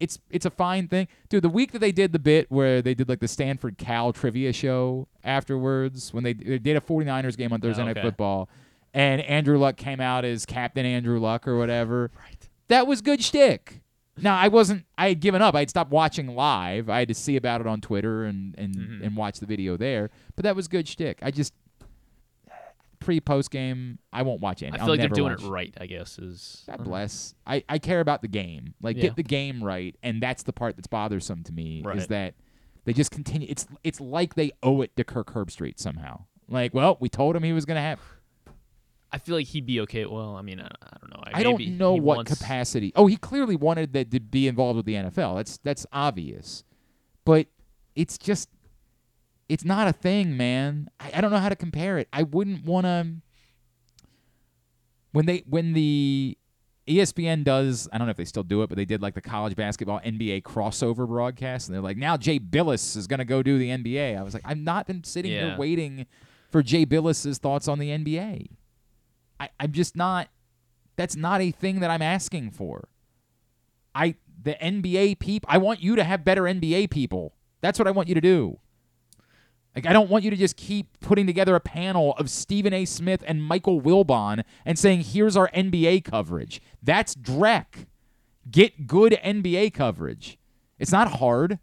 it's 0.00 0.18
it's 0.30 0.46
a 0.46 0.50
fine 0.50 0.88
thing. 0.88 1.08
Dude, 1.28 1.42
the 1.42 1.48
week 1.48 1.72
that 1.72 1.80
they 1.80 1.92
did 1.92 2.12
the 2.12 2.18
bit 2.18 2.50
where 2.50 2.80
they 2.82 2.94
did 2.94 3.08
like 3.08 3.20
the 3.20 3.28
Stanford 3.28 3.78
Cal 3.78 4.12
trivia 4.12 4.52
show 4.52 5.08
afterwards 5.24 6.12
when 6.12 6.24
they, 6.24 6.32
they 6.32 6.58
did 6.58 6.76
a 6.76 6.80
49ers 6.80 7.36
game 7.36 7.52
on 7.52 7.60
Thursday 7.60 7.82
Oh, 7.82 7.86
Night. 7.86 8.00
Football 8.00 8.48
and 8.94 9.20
Andrew 9.22 9.58
Luck 9.58 9.76
came 9.76 10.00
out 10.00 10.24
as 10.24 10.46
Captain 10.46 10.86
Andrew 10.86 11.18
Luck 11.20 11.46
or 11.46 11.56
whatever. 11.58 12.10
Right. 12.18 12.48
That 12.68 12.86
was 12.86 13.00
good 13.00 13.22
shtick. 13.22 13.80
Now 14.20 14.36
I 14.36 14.48
wasn't 14.48 14.84
I 14.96 15.08
had 15.08 15.20
given 15.20 15.42
up. 15.42 15.54
I 15.54 15.60
had 15.60 15.70
stopped 15.70 15.90
watching 15.90 16.34
live. 16.34 16.88
I 16.88 17.00
had 17.00 17.08
to 17.08 17.14
see 17.14 17.36
about 17.36 17.60
it 17.60 17.66
on 17.66 17.80
Twitter 17.80 18.24
and 18.24 18.54
and, 18.58 18.74
Mm-hmm. 18.74 19.04
and 19.04 19.16
watch 19.16 19.38
the 19.40 19.46
video 19.46 19.76
there. 19.76 20.10
But 20.36 20.42
that 20.44 20.56
was 20.56 20.66
good 20.68 20.88
shtick. 20.88 21.18
I 21.22 21.30
just 21.30 21.54
pre 23.00 23.20
post 23.20 23.50
game 23.50 23.98
I 24.12 24.22
won't 24.22 24.40
watch 24.40 24.62
any. 24.62 24.72
I 24.72 24.80
I'll 24.80 24.86
feel 24.86 24.94
like 24.94 25.00
they're 25.00 25.08
doing 25.08 25.32
watch. 25.32 25.42
it 25.44 25.48
right. 25.48 25.74
I 25.80 25.86
guess 25.86 26.18
is 26.18 26.64
God 26.66 26.84
bless. 26.84 27.34
I, 27.46 27.62
I 27.68 27.78
care 27.78 28.00
about 28.00 28.22
the 28.22 28.28
game. 28.28 28.74
Like 28.82 28.96
Yeah. 28.96 29.02
get 29.02 29.16
the 29.16 29.22
game 29.22 29.62
right, 29.62 29.96
and 30.02 30.22
that's 30.22 30.42
the 30.42 30.52
part 30.52 30.76
that's 30.76 30.86
bothersome 30.88 31.42
to 31.44 31.52
me 31.52 31.84
is 31.94 32.06
that 32.08 32.34
they 32.84 32.92
just 32.92 33.10
continue. 33.10 33.46
It's 33.50 33.66
it's 33.84 34.00
like 34.00 34.34
they 34.34 34.52
owe 34.62 34.82
it 34.82 34.96
to 34.96 35.04
Kirk 35.04 35.32
Herbstreit 35.32 35.78
somehow. 35.78 36.24
Like, 36.48 36.72
well, 36.72 36.96
we 37.00 37.08
told 37.08 37.36
him 37.36 37.42
he 37.42 37.52
was 37.52 37.64
gonna 37.66 37.80
have. 37.82 38.00
I 39.10 39.18
feel 39.18 39.36
like 39.36 39.46
he'd 39.46 39.64
be 39.64 39.80
okay. 39.80 40.04
Well, 40.04 40.36
I 40.36 40.42
mean, 40.42 40.60
I, 40.60 40.66
I 40.66 40.96
don't 41.00 41.10
know. 41.10 41.22
I 41.24 41.42
don't 41.42 41.60
know 41.78 41.94
what 41.94 42.18
wants- 42.18 42.38
capacity. 42.38 42.92
Oh, 42.94 43.06
he 43.06 43.16
clearly 43.16 43.56
wanted 43.56 43.92
that 43.94 44.10
to 44.10 44.20
be 44.20 44.46
involved 44.48 44.76
with 44.76 44.86
the 44.86 44.94
NFL. 44.94 45.36
That's 45.36 45.58
that's 45.58 45.86
obvious, 45.92 46.62
but 47.24 47.46
it's 47.96 48.18
just 48.18 48.48
it's 49.48 49.64
not 49.64 49.88
a 49.88 49.92
thing, 49.92 50.36
man. 50.36 50.88
I, 51.00 51.12
I 51.14 51.20
don't 51.20 51.30
know 51.30 51.38
how 51.38 51.48
to 51.48 51.56
compare 51.56 51.98
it. 51.98 52.08
I 52.12 52.22
wouldn't 52.24 52.64
want 52.64 52.84
to. 52.86 53.06
when 55.12 55.26
they 55.26 55.42
when 55.46 55.72
the 55.72 56.36
ESPN 56.86 57.44
does, 57.44 57.88
I 57.92 57.98
don't 57.98 58.06
know 58.06 58.10
if 58.12 58.16
they 58.16 58.24
still 58.24 58.42
do 58.42 58.62
it, 58.62 58.68
but 58.68 58.76
they 58.76 58.84
did 58.84 59.02
like 59.02 59.14
the 59.14 59.20
college 59.20 59.54
basketball 59.56 60.00
NBA 60.00 60.42
crossover 60.42 61.06
broadcast, 61.06 61.68
and 61.68 61.74
they're 61.74 61.82
like, 61.82 61.96
now 61.96 62.16
Jay 62.16 62.38
Bilas 62.38 62.96
is 62.96 63.06
gonna 63.06 63.24
go 63.24 63.42
do 63.42 63.58
the 63.58 63.68
NBA. 63.70 64.18
I 64.18 64.22
was 64.22 64.34
like, 64.34 64.42
I've 64.44 64.58
not 64.58 64.86
been 64.86 65.04
sitting 65.04 65.32
Yeah. 65.32 65.48
here 65.50 65.56
waiting 65.58 66.06
for 66.50 66.62
Jay 66.62 66.86
Bilas's 66.86 67.38
thoughts 67.38 67.68
on 67.68 67.78
the 67.78 67.90
NBA. 67.90 68.48
I, 69.40 69.48
I'm 69.60 69.72
just 69.72 69.96
not. 69.96 70.28
That's 70.96 71.14
not 71.14 71.40
a 71.40 71.50
thing 71.52 71.80
that 71.80 71.90
I'm 71.90 72.02
asking 72.02 72.50
for. 72.52 72.88
I 73.94 74.14
the 74.42 74.54
NBA 74.54 75.18
people. 75.18 75.48
I 75.50 75.58
want 75.58 75.82
you 75.82 75.94
to 75.96 76.04
have 76.04 76.24
better 76.24 76.42
NBA 76.42 76.90
people. 76.90 77.34
That's 77.60 77.78
what 77.78 77.86
I 77.86 77.90
want 77.90 78.08
you 78.08 78.14
to 78.14 78.20
do. 78.20 78.58
Like 79.78 79.86
I 79.86 79.92
don't 79.92 80.10
want 80.10 80.24
you 80.24 80.30
to 80.30 80.36
just 80.36 80.56
keep 80.56 80.98
putting 80.98 81.26
together 81.26 81.54
a 81.54 81.60
panel 81.60 82.14
of 82.18 82.28
Stephen 82.30 82.72
A. 82.72 82.84
Smith 82.84 83.22
and 83.26 83.42
Michael 83.42 83.80
Wilbon 83.80 84.42
and 84.64 84.76
saying, 84.76 85.02
"Here's 85.02 85.36
our 85.36 85.48
NBA 85.54 86.04
coverage." 86.04 86.60
That's 86.82 87.14
dreck. 87.14 87.86
Get 88.50 88.88
good 88.88 89.12
NBA 89.22 89.72
coverage. 89.74 90.36
It's 90.80 90.90
not 90.90 91.12
hard. 91.12 91.60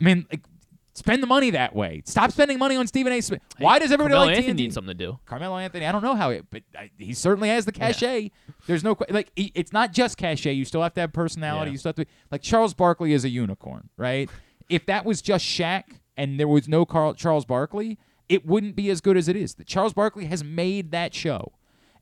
I 0.00 0.04
mean, 0.04 0.26
like, 0.30 0.44
spend 0.92 1.22
the 1.22 1.26
money 1.26 1.48
that 1.50 1.74
way. 1.74 2.02
Stop 2.04 2.30
spending 2.30 2.58
money 2.58 2.76
on 2.76 2.86
Stephen 2.86 3.12
A. 3.12 3.22
Smith. 3.22 3.40
Why 3.58 3.78
does 3.78 3.90
everybody 3.90 4.12
Carmelo 4.12 4.26
like 4.26 4.36
Anthony 4.36 4.64
needs 4.64 4.74
something 4.74 4.88
to 4.88 5.06
do. 5.06 5.18
Carmelo 5.24 5.56
Anthony. 5.56 5.86
I 5.86 5.92
don't 5.92 6.02
know 6.02 6.14
how 6.14 6.28
it, 6.28 6.44
but 6.50 6.62
I, 6.76 6.90
he 6.98 7.14
certainly 7.14 7.48
has 7.48 7.64
the 7.64 7.72
cachet. 7.72 8.32
There's 8.66 8.84
no 8.84 8.98
like. 9.08 9.32
It's 9.34 9.72
not 9.72 9.92
just 9.92 10.18
cachet. 10.18 10.52
You 10.52 10.66
still 10.66 10.82
have 10.82 10.92
to 10.94 11.00
have 11.00 11.14
personality. 11.14 11.70
Yeah. 11.70 11.72
You 11.72 11.78
still 11.78 11.90
have 11.90 11.96
to 11.96 12.06
like 12.30 12.42
Charles 12.42 12.74
Barkley 12.74 13.14
is 13.14 13.24
a 13.24 13.30
unicorn, 13.30 13.88
right? 13.96 14.28
if 14.72 14.86
that 14.86 15.04
was 15.04 15.20
just 15.20 15.44
Shaq 15.44 15.84
and 16.16 16.38
there 16.38 16.48
was 16.48 16.68
no 16.68 16.84
Carl, 16.84 17.14
Charles 17.14 17.44
Barkley, 17.44 17.98
it 18.28 18.46
wouldn't 18.46 18.76
be 18.76 18.90
as 18.90 19.00
good 19.00 19.16
as 19.16 19.28
it 19.28 19.36
is. 19.36 19.54
The 19.54 19.64
Charles 19.64 19.92
Barkley 19.92 20.26
has 20.26 20.42
made 20.42 20.90
that 20.90 21.14
show, 21.14 21.52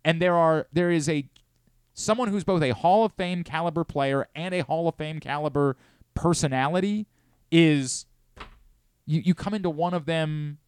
and 0.04 0.20
there 0.20 0.36
are 0.36 0.66
there 0.72 0.90
is 0.90 1.08
a 1.08 1.28
someone 1.94 2.28
who's 2.28 2.44
both 2.44 2.62
a 2.62 2.70
Hall 2.70 3.04
of 3.04 3.12
Fame 3.12 3.44
caliber 3.44 3.84
player 3.84 4.28
and 4.34 4.54
a 4.54 4.60
Hall 4.60 4.88
of 4.88 4.94
Fame 4.94 5.20
caliber 5.20 5.76
personality 6.14 7.06
is 7.50 8.06
you 9.06 9.20
you 9.24 9.34
come 9.34 9.54
into 9.54 9.70
one 9.70 9.94
of 9.94 10.06
them 10.06 10.58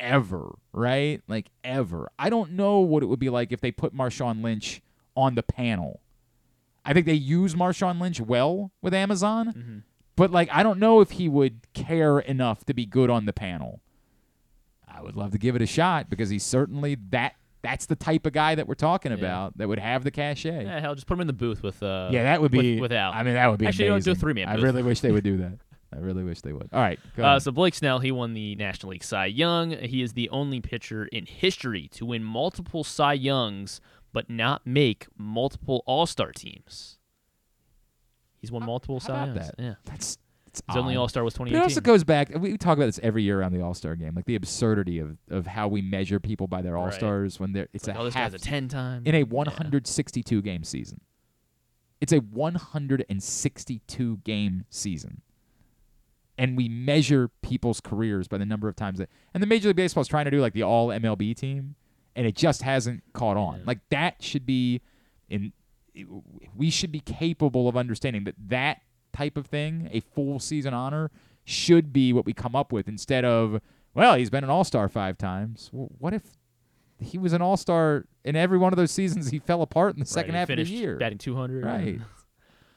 ever, 0.00 0.56
right? 0.72 1.22
Like 1.28 1.50
ever. 1.62 2.10
I 2.18 2.30
don't 2.30 2.52
know 2.52 2.80
what 2.80 3.02
it 3.02 3.06
would 3.06 3.20
be 3.20 3.30
like 3.30 3.52
if 3.52 3.60
they 3.60 3.70
put 3.70 3.94
Marshawn 3.94 4.42
Lynch 4.42 4.82
on 5.16 5.34
the 5.34 5.42
panel. 5.42 6.00
I 6.84 6.92
think 6.92 7.06
they 7.06 7.14
use 7.14 7.54
Marshawn 7.54 8.00
Lynch 8.00 8.20
well 8.20 8.72
with 8.82 8.92
Amazon, 8.92 9.46
mm-hmm. 9.48 9.78
But 10.16 10.30
like 10.30 10.48
I 10.52 10.62
don't 10.62 10.78
know 10.78 11.00
if 11.00 11.12
he 11.12 11.28
would 11.28 11.60
care 11.74 12.18
enough 12.18 12.64
to 12.66 12.74
be 12.74 12.86
good 12.86 13.10
on 13.10 13.26
the 13.26 13.32
panel. 13.32 13.80
I 14.88 15.02
would 15.02 15.16
love 15.16 15.32
to 15.32 15.38
give 15.38 15.56
it 15.56 15.62
a 15.62 15.66
shot 15.66 16.08
because 16.08 16.30
he's 16.30 16.44
certainly 16.44 16.96
that 17.10 17.34
that's 17.62 17.86
the 17.86 17.96
type 17.96 18.26
of 18.26 18.32
guy 18.34 18.54
that 18.54 18.68
we're 18.68 18.74
talking 18.74 19.10
about 19.10 19.56
that 19.56 19.66
would 19.68 19.78
have 19.78 20.04
the 20.04 20.10
cachet. 20.10 20.64
Yeah, 20.66 20.80
hell, 20.80 20.94
just 20.94 21.06
put 21.06 21.14
him 21.14 21.22
in 21.22 21.26
the 21.26 21.32
booth 21.32 21.62
with. 21.62 21.82
Uh, 21.82 22.10
Yeah, 22.12 22.24
that 22.24 22.42
would 22.42 22.52
with- 22.52 22.60
be 22.60 22.78
without. 22.80 23.14
I 23.14 23.22
mean, 23.22 23.34
that 23.34 23.46
would 23.50 23.58
be 23.58 23.66
actually 23.66 23.86
amazing. 23.88 24.12
don't 24.12 24.14
do 24.14 24.18
a 24.18 24.20
three 24.20 24.34
man. 24.34 24.48
I 24.48 24.54
really 24.56 24.82
wish 24.82 25.00
they 25.00 25.10
would 25.12 25.24
do 25.24 25.36
that. 25.38 25.58
I 25.92 25.98
really 25.98 26.24
wish 26.24 26.40
they 26.42 26.52
would. 26.52 26.68
All 26.72 26.80
right, 26.80 26.98
go 27.16 27.24
Uh, 27.24 27.38
so 27.40 27.52
Blake 27.52 27.74
Snell, 27.74 28.00
he 28.00 28.10
won 28.12 28.34
the 28.34 28.54
National 28.56 28.90
League 28.90 29.04
Cy 29.04 29.26
Young. 29.26 29.70
He 29.70 30.02
is 30.02 30.12
the 30.12 30.28
only 30.30 30.60
pitcher 30.60 31.06
in 31.06 31.24
history 31.24 31.88
to 31.92 32.04
win 32.04 32.22
multiple 32.24 32.82
Cy 32.84 33.12
Youngs, 33.14 33.80
but 34.12 34.28
not 34.28 34.66
make 34.66 35.06
multiple 35.16 35.82
All 35.86 36.04
Star 36.06 36.32
teams. 36.32 36.98
He's 38.44 38.52
won 38.52 38.64
multiple 38.66 39.00
How 39.00 39.24
about 39.24 39.34
that? 39.34 39.54
Yeah, 39.58 39.74
That's 39.84 40.18
it's 40.46 40.62
his 40.68 40.76
only. 40.76 40.94
All 40.96 41.08
Star 41.08 41.24
was 41.24 41.34
But 41.34 41.46
2018. 41.46 41.60
It 41.60 41.64
also 41.64 41.80
goes 41.80 42.04
back. 42.04 42.30
We 42.38 42.56
talk 42.56 42.78
about 42.78 42.86
this 42.86 43.00
every 43.02 43.24
year 43.24 43.40
around 43.40 43.52
the 43.54 43.60
All 43.60 43.74
Star 43.74 43.96
game, 43.96 44.12
like 44.14 44.26
the 44.26 44.36
absurdity 44.36 45.00
of, 45.00 45.16
of 45.28 45.48
how 45.48 45.66
we 45.66 45.82
measure 45.82 46.20
people 46.20 46.46
by 46.46 46.62
their 46.62 46.76
All 46.76 46.92
Stars 46.92 47.40
when 47.40 47.52
they're 47.52 47.68
it's 47.72 47.88
Like, 47.88 47.96
a 47.96 48.00
oh, 48.00 48.04
this 48.04 48.14
half 48.14 48.30
guy's 48.32 48.40
a 48.40 48.44
10 48.44 48.68
time. 48.68 49.02
in 49.04 49.14
a 49.14 49.18
Yeah. 49.18 49.24
162 49.24 50.42
game 50.42 50.62
season. 50.62 51.00
It's 52.00 52.12
a 52.12 52.18
162 52.18 54.16
game 54.18 54.64
season, 54.70 55.22
and 56.38 56.56
we 56.56 56.68
measure 56.68 57.30
people's 57.42 57.80
careers 57.80 58.28
by 58.28 58.38
the 58.38 58.46
number 58.46 58.68
of 58.68 58.76
times 58.76 58.98
that. 58.98 59.08
And 59.32 59.42
the 59.42 59.46
Major 59.46 59.68
League 59.68 59.76
Baseball 59.76 60.02
is 60.02 60.08
trying 60.08 60.26
to 60.26 60.30
do 60.30 60.40
like 60.40 60.52
the 60.52 60.62
All 60.62 60.88
MLB 60.88 61.36
team, 61.36 61.74
and 62.14 62.26
it 62.26 62.36
just 62.36 62.62
hasn't 62.62 63.02
caught 63.12 63.36
on. 63.36 63.62
Like 63.66 63.80
that 63.90 64.22
should 64.22 64.46
be 64.46 64.80
in. 65.28 65.52
We 66.56 66.70
should 66.70 66.92
be 66.92 67.00
capable 67.00 67.68
of 67.68 67.76
understanding 67.76 68.24
that 68.24 68.34
that 68.48 68.82
type 69.12 69.36
of 69.36 69.46
thing, 69.46 69.88
a 69.92 70.00
full 70.00 70.38
season 70.40 70.74
honor, 70.74 71.10
should 71.44 71.92
be 71.92 72.12
what 72.12 72.26
we 72.26 72.32
come 72.32 72.56
up 72.56 72.72
with 72.72 72.88
instead 72.88 73.24
of 73.24 73.60
well, 73.94 74.16
he's 74.16 74.30
been 74.30 74.44
an 74.44 74.50
All 74.50 74.64
Star 74.64 74.88
five 74.88 75.16
times. 75.16 75.70
Well, 75.72 75.88
what 75.98 76.12
if 76.12 76.22
he 76.98 77.16
was 77.16 77.32
an 77.32 77.42
All 77.42 77.56
Star 77.56 78.06
in 78.24 78.34
every 78.36 78.58
one 78.58 78.72
of 78.72 78.76
those 78.76 78.90
seasons? 78.90 79.30
He 79.30 79.38
fell 79.38 79.62
apart 79.62 79.94
in 79.94 80.00
the 80.00 80.06
second 80.06 80.34
Right, 80.34 80.48
he 80.48 80.52
half 80.52 80.58
of 80.58 80.66
the 80.66 80.72
year, 80.72 80.96
batting 80.96 81.18
200. 81.18 81.64
Right. 81.64 82.00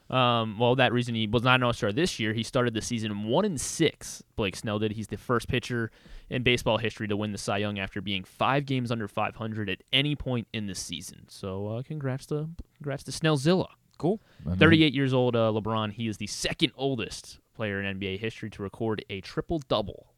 Um, 0.09 0.57
well, 0.57 0.75
that 0.75 0.93
reason 0.93 1.15
he 1.15 1.27
was 1.27 1.43
not 1.43 1.55
an 1.55 1.63
All 1.63 1.73
Star 1.73 1.91
this 1.91 2.19
year. 2.19 2.34
He 2.34 2.43
started 2.43 2.73
the 2.73 2.81
season 2.81 3.25
one 3.25 3.43
and 3.43 3.59
six. 3.59 4.23
Blake 4.35 4.55
Snell 4.55 4.79
did. 4.79 4.93
He's 4.93 5.07
the 5.07 5.17
first 5.17 5.47
pitcher 5.49 5.91
in 6.29 6.43
baseball 6.43 6.77
history 6.77 7.07
to 7.09 7.17
win 7.17 7.31
the 7.34 7.38
Cy 7.38 7.57
Young 7.57 7.77
after 7.77 7.99
being 8.01 8.23
five 8.23 8.65
games 8.65 8.89
under 8.91 9.07
500 9.07 9.69
at 9.69 9.81
any 9.91 10.15
point 10.15 10.47
in 10.53 10.67
the 10.67 10.75
season. 10.75 11.25
So, 11.27 11.67
uh, 11.67 11.84
congrats 11.84 12.25
to 12.27 12.49
congrats 12.77 13.03
to 13.03 13.11
Snellzilla. 13.11 13.67
Cool. 13.97 14.21
I 14.45 14.49
mean- 14.51 14.59
38 14.59 14.93
years 14.93 15.13
old, 15.13 15.35
uh, 15.35 15.51
LeBron. 15.51 15.91
He 15.93 16.07
is 16.07 16.17
the 16.17 16.27
second 16.27 16.71
oldest 16.75 17.39
player 17.53 17.81
in 17.81 17.99
NBA 17.99 18.17
history 18.19 18.49
to 18.51 18.61
record 18.63 19.03
a 19.09 19.19
triple 19.21 19.59
double. 19.67 20.13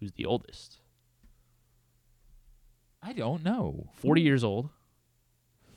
Who's 0.00 0.12
the 0.12 0.24
oldest? 0.26 0.80
I 3.02 3.12
don't 3.12 3.44
know. 3.44 3.90
40 3.96 4.22
years 4.22 4.42
old. 4.42 4.70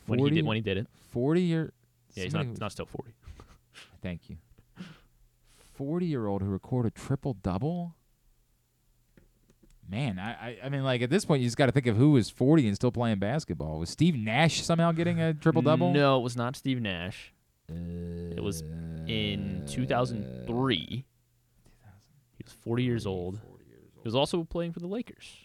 When 0.08 0.20
he 0.20 0.30
did 0.32 0.46
when 0.46 0.56
he 0.56 0.62
did 0.62 0.78
it. 0.78 0.88
Forty 1.12 1.42
year. 1.44 1.74
Yeah, 2.16 2.24
he's 2.26 2.34
not 2.34 2.46
who- 2.46 2.56
not 2.60 2.72
still 2.72 2.86
40. 2.86 3.12
Thank 4.02 4.30
you. 4.30 4.38
Forty 5.74 6.06
year 6.06 6.28
old 6.28 6.42
who 6.42 6.50
recorded 6.50 6.94
a 6.96 7.00
triple 7.00 7.34
double. 7.34 7.96
Man, 9.90 10.20
I, 10.20 10.32
I 10.32 10.58
I 10.66 10.70
mean, 10.70 10.84
like 10.84 11.02
at 11.02 11.10
this 11.10 11.26
point, 11.26 11.42
you 11.42 11.48
just 11.48 11.58
got 11.58 11.66
to 11.66 11.72
think 11.72 11.88
of 11.88 11.98
who 11.98 12.12
was 12.12 12.30
forty 12.30 12.68
and 12.68 12.76
still 12.76 12.92
playing 12.92 13.20
basketball. 13.20 13.80
Was 13.80 13.90
Steve 13.90 14.16
Nash 14.16 14.62
somehow 14.64 14.92
getting 14.92 15.20
a 15.20 15.34
triple 15.34 15.62
double? 15.62 15.92
No, 15.94 16.18
it 16.20 16.22
was 16.24 16.38
not 16.38 16.56
Steve 16.56 16.82
Nash. 16.82 17.34
it 17.70 18.42
was 18.44 18.62
in 19.08 19.64
uh, 19.66 19.68
2003. 19.72 20.78
He 22.38 22.44
was 22.44 22.54
40 22.54 22.84
years 22.84 23.06
old. 23.06 23.40
He 23.96 24.02
was 24.08 24.16
also 24.16 24.44
playing 24.44 24.72
for 24.74 24.80
the 24.80 24.88
Lakers. 24.88 25.41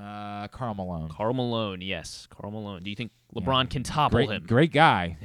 Uh, 0.00 0.48
Karl 0.48 0.74
Malone. 0.74 1.08
Karl 1.10 1.34
Malone, 1.34 1.80
yes, 1.82 2.26
Karl 2.30 2.50
Malone. 2.50 2.82
Do 2.82 2.88
you 2.90 2.96
think 2.96 3.10
LeBron 3.34 3.68
can 3.68 3.82
topple 3.82 4.16
Great, 4.18 4.30
him? 4.30 4.44
great 4.46 4.72
guy. 4.72 5.18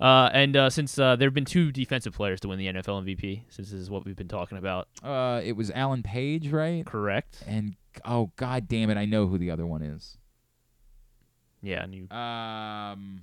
Uh, 0.00 0.30
and 0.32 0.56
uh, 0.56 0.70
since 0.70 0.98
uh, 0.98 1.14
there 1.14 1.26
have 1.28 1.34
been 1.34 1.44
two 1.44 1.70
defensive 1.70 2.14
players 2.14 2.40
to 2.40 2.48
win 2.48 2.58
the 2.58 2.66
NFL 2.66 3.04
MVP, 3.04 3.42
since 3.50 3.70
this 3.70 3.78
is 3.78 3.90
what 3.90 4.04
we've 4.06 4.16
been 4.16 4.28
talking 4.28 4.56
about, 4.58 4.88
Uh, 5.02 5.40
it 5.44 5.52
was 5.52 5.70
Alan 5.70 6.02
Page, 6.02 6.48
right? 6.50 6.84
correct? 6.86 7.44
And 7.46 7.76
oh 8.04 8.32
god 8.36 8.66
damn 8.66 8.88
it, 8.90 8.96
I 8.96 9.04
know 9.04 9.26
who 9.26 9.36
the 9.38 9.50
other 9.50 9.66
one 9.66 9.82
is. 9.82 10.16
Yeah, 11.62 11.82
and 11.84 11.94
you 11.94 12.08
Um. 12.10 13.22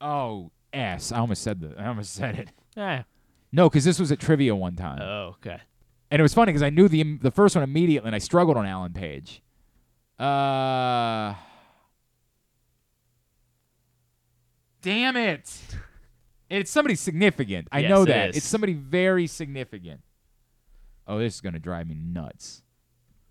Oh, 0.00 0.50
S. 0.74 1.10
I 1.10 1.18
almost 1.20 1.42
said 1.42 1.60
that. 1.62 1.78
I 1.78 1.86
almost 1.86 2.12
said 2.14 2.38
it. 2.38 2.48
Ah. 2.76 3.04
No, 3.50 3.70
because 3.70 3.84
this 3.86 3.98
was 3.98 4.10
a 4.10 4.16
trivia 4.16 4.54
one 4.54 4.76
time. 4.76 5.00
Oh, 5.00 5.36
okay. 5.38 5.60
And 6.10 6.20
it 6.20 6.22
was 6.22 6.34
funny 6.34 6.50
because 6.52 6.62
I 6.62 6.70
knew 6.70 6.88
the 6.88 7.18
the 7.18 7.30
first 7.30 7.54
one 7.56 7.64
immediately, 7.64 8.06
and 8.08 8.14
I 8.14 8.18
struggled 8.18 8.56
on 8.56 8.66
Alan 8.66 8.92
Page. 8.92 9.42
Uh. 10.18 11.34
Damn 14.82 15.16
it! 15.16 15.50
It's 16.48 16.70
somebody 16.70 16.94
significant. 16.94 17.66
I 17.72 17.80
Yes, 17.80 17.90
know 17.90 18.02
it 18.02 18.36
It's 18.36 18.46
somebody 18.46 18.74
very 18.74 19.26
significant. 19.26 20.00
Oh, 21.08 21.18
this 21.18 21.34
is 21.34 21.40
gonna 21.40 21.58
drive 21.58 21.88
me 21.88 21.94
nuts. 21.96 22.62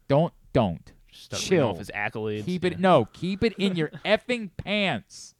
Don't 0.07 0.33
don't 0.53 0.91
Start 1.11 1.41
chill. 1.41 1.69
off 1.69 1.77
his 1.79 1.89
accolades, 1.95 2.43
Keep 2.45 2.65
it 2.65 2.79
no. 2.79 3.05
Keep 3.13 3.43
it 3.43 3.53
in 3.57 3.75
your 3.75 3.87
effing 4.05 4.49
pants. 4.57 5.34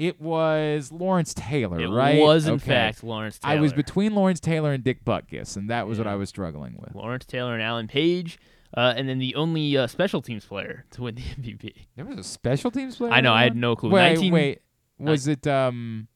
It 0.00 0.18
was 0.18 0.90
Lawrence 0.90 1.34
Taylor, 1.34 1.78
It 1.78 1.88
right? 1.88 2.16
It 2.16 2.22
was, 2.22 2.46
in 2.46 2.54
Okay. 2.54 2.64
fact, 2.70 3.04
Lawrence 3.04 3.38
Taylor. 3.38 3.54
I 3.58 3.60
was 3.60 3.74
between 3.74 4.14
Lawrence 4.14 4.40
Taylor 4.40 4.72
and 4.72 4.82
Dick 4.82 5.04
Butkus, 5.04 5.58
and 5.58 5.68
that 5.68 5.86
was 5.86 5.98
what 5.98 6.06
I 6.06 6.14
was 6.14 6.30
struggling 6.30 6.74
with. 6.78 6.94
Lawrence 6.94 7.26
Taylor 7.26 7.52
and 7.52 7.62
Alan 7.62 7.86
Page, 7.86 8.38
uh, 8.74 8.94
and 8.96 9.06
then 9.10 9.18
the 9.18 9.34
only 9.34 9.76
uh, 9.76 9.86
special 9.86 10.22
teams 10.22 10.46
player 10.46 10.86
to 10.92 11.02
win 11.02 11.16
the 11.16 11.20
MVP. 11.20 11.74
There 11.96 12.06
was 12.06 12.16
a 12.16 12.24
special 12.24 12.70
teams 12.70 12.96
player. 12.96 13.12
I 13.12 13.20
know. 13.20 13.34
I 13.34 13.42
had 13.42 13.56
no 13.56 13.76
clue. 13.76 13.90
Wait, 13.90 14.14
19 14.14 14.32
wait. 14.32 14.62
Was 14.98 15.28
it 15.28 15.46
um 15.46 16.08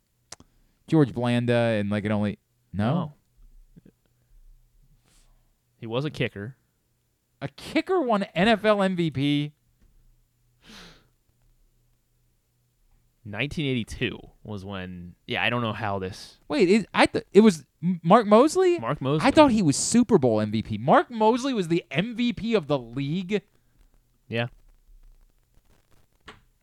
George 0.89 1.13
Blanda 1.13 1.53
and 1.53 1.91
like 1.91 2.07
it 2.07 2.11
only 2.11 2.39
no? 2.73 3.13
He 5.77 5.87
was 5.87 6.07
a 6.07 6.11
kicker. 6.11 6.57
A 7.43 7.49
kicker 7.49 8.01
won 8.01 8.25
NFL 8.35 8.97
MVP. 8.97 9.53
1982 13.25 14.19
was 14.43 14.65
when. 14.65 15.15
Yeah, 15.27 15.43
I 15.43 15.51
don't 15.51 15.63
know 15.63 15.73
how 15.73 15.99
this. 15.99 16.39
Wait, 16.49 16.69
it, 16.71 16.87
I 16.95 17.07
th- 17.07 17.25
it 17.33 17.41
was 17.41 17.65
Mark 17.81 18.27
Moseley. 18.27 18.79
Mark 18.79 19.01
Moseley. 19.01 19.27
I 19.27 19.31
thought 19.31 19.51
he 19.51 19.63
was 19.63 19.77
Super 19.77 20.19
Bowl 20.19 20.39
MVP. 20.39 20.79
Mark 20.79 21.11
Moseley 21.11 21.55
was 21.55 21.69
the 21.69 21.85
MVP 21.91 22.57
of 22.57 22.67
the 22.67 22.79
league. 22.79 23.43
Yeah. 24.29 24.49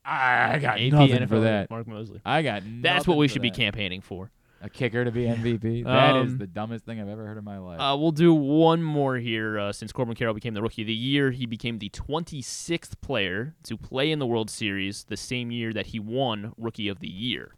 I 0.04 0.58
got 0.60 0.80
AP 0.80 0.92
nothing 0.92 1.18
NFL 1.18 1.28
for 1.30 1.40
that. 1.42 1.70
Mark 1.70 1.88
Moseley. 1.88 2.22
I 2.26 2.42
got. 2.42 2.64
That's 2.66 3.08
what 3.08 3.18
we 3.18 3.28
should 3.28 3.42
be 3.42 3.52
campaigning 3.52 4.02
for. 4.02 4.32
A 4.64 4.70
kicker 4.70 5.04
to 5.04 5.12
be 5.12 5.24
MVP. 5.26 5.84
That 5.86 6.16
is 6.18 6.32
Um, 6.34 6.38
the 6.38 6.46
dumbest 6.48 6.86
thing 6.86 7.02
I've 7.02 7.08
ever 7.10 7.26
heard 7.26 7.38
in 7.38 7.44
my 7.44 7.58
life. 7.58 7.80
Uh, 7.80 7.98
we'll 7.98 8.12
do 8.12 8.32
one 8.34 8.84
more 8.84 9.18
here. 9.18 9.58
Uh, 9.58 9.72
since 9.72 9.92
Corbin 9.92 10.14
Carroll 10.16 10.36
became 10.36 10.54
the 10.54 10.62
Rookie 10.62 10.84
of 10.84 10.88
the 10.88 10.94
Year, 10.94 11.32
he 11.32 11.46
became 11.48 11.80
the 11.80 11.90
26th 11.90 13.02
player 13.02 13.56
to 13.64 13.76
play 13.78 14.12
in 14.12 14.20
the 14.20 14.28
World 14.28 14.50
Series 14.52 15.06
the 15.06 15.18
same 15.18 15.50
year 15.52 15.74
that 15.74 15.88
he 15.88 16.00
won 16.00 16.54
Rookie 16.58 16.88
of 16.90 17.00
the 17.00 17.08
Year. 17.10 17.56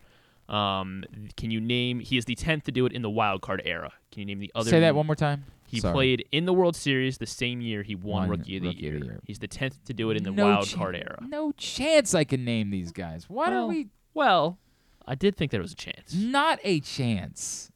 Um, 0.49 1.03
can 1.37 1.51
you 1.51 1.59
name? 1.61 1.99
He 1.99 2.17
is 2.17 2.25
the 2.25 2.35
10th 2.35 2.63
to 2.63 2.71
do 2.71 2.85
it 2.85 2.91
in 2.93 3.01
the 3.01 3.09
wild 3.09 3.41
card 3.41 3.61
era. 3.65 3.91
Can 4.11 4.21
you 4.21 4.25
name 4.25 4.39
the 4.39 4.51
other? 4.55 4.69
Say 4.69 4.79
that 4.81 4.95
one 4.95 5.05
more 5.05 5.15
time. 5.15 5.45
He 5.67 5.79
Sorry. 5.79 5.93
played 5.93 6.25
in 6.31 6.45
the 6.45 6.53
World 6.53 6.75
Series 6.75 7.17
the 7.17 7.25
same 7.25 7.59
year 7.59 7.81
he 7.81 7.95
won 7.95 8.27
Won 8.27 8.29
Rookie, 8.39 8.57
of 8.57 8.63
the, 8.63 8.69
Rookie 8.69 8.79
year. 8.81 8.93
of 8.95 8.99
the 9.01 9.05
Year. 9.07 9.19
He's 9.25 9.39
the 9.39 9.47
10th 9.47 9.83
to 9.85 9.93
do 9.93 10.11
it 10.11 10.17
in 10.17 10.23
the 10.23 10.31
No 10.31 10.45
wild 10.45 10.67
chan- 10.67 10.77
card 10.77 10.95
era. 10.95 11.17
No 11.27 11.51
chance 11.53 12.13
I 12.13 12.23
can 12.23 12.45
name 12.45 12.69
these 12.69 12.91
guys. 12.91 13.27
Why 13.29 13.49
well, 13.49 13.61
don't 13.67 13.69
we? 13.69 13.87
Well, 14.13 14.59
I 15.05 15.15
did 15.15 15.35
think 15.35 15.51
there 15.51 15.61
was 15.61 15.73
a 15.73 15.75
chance. 15.75 16.13
Not 16.13 16.59
a 16.63 16.79
chance. 16.79 17.71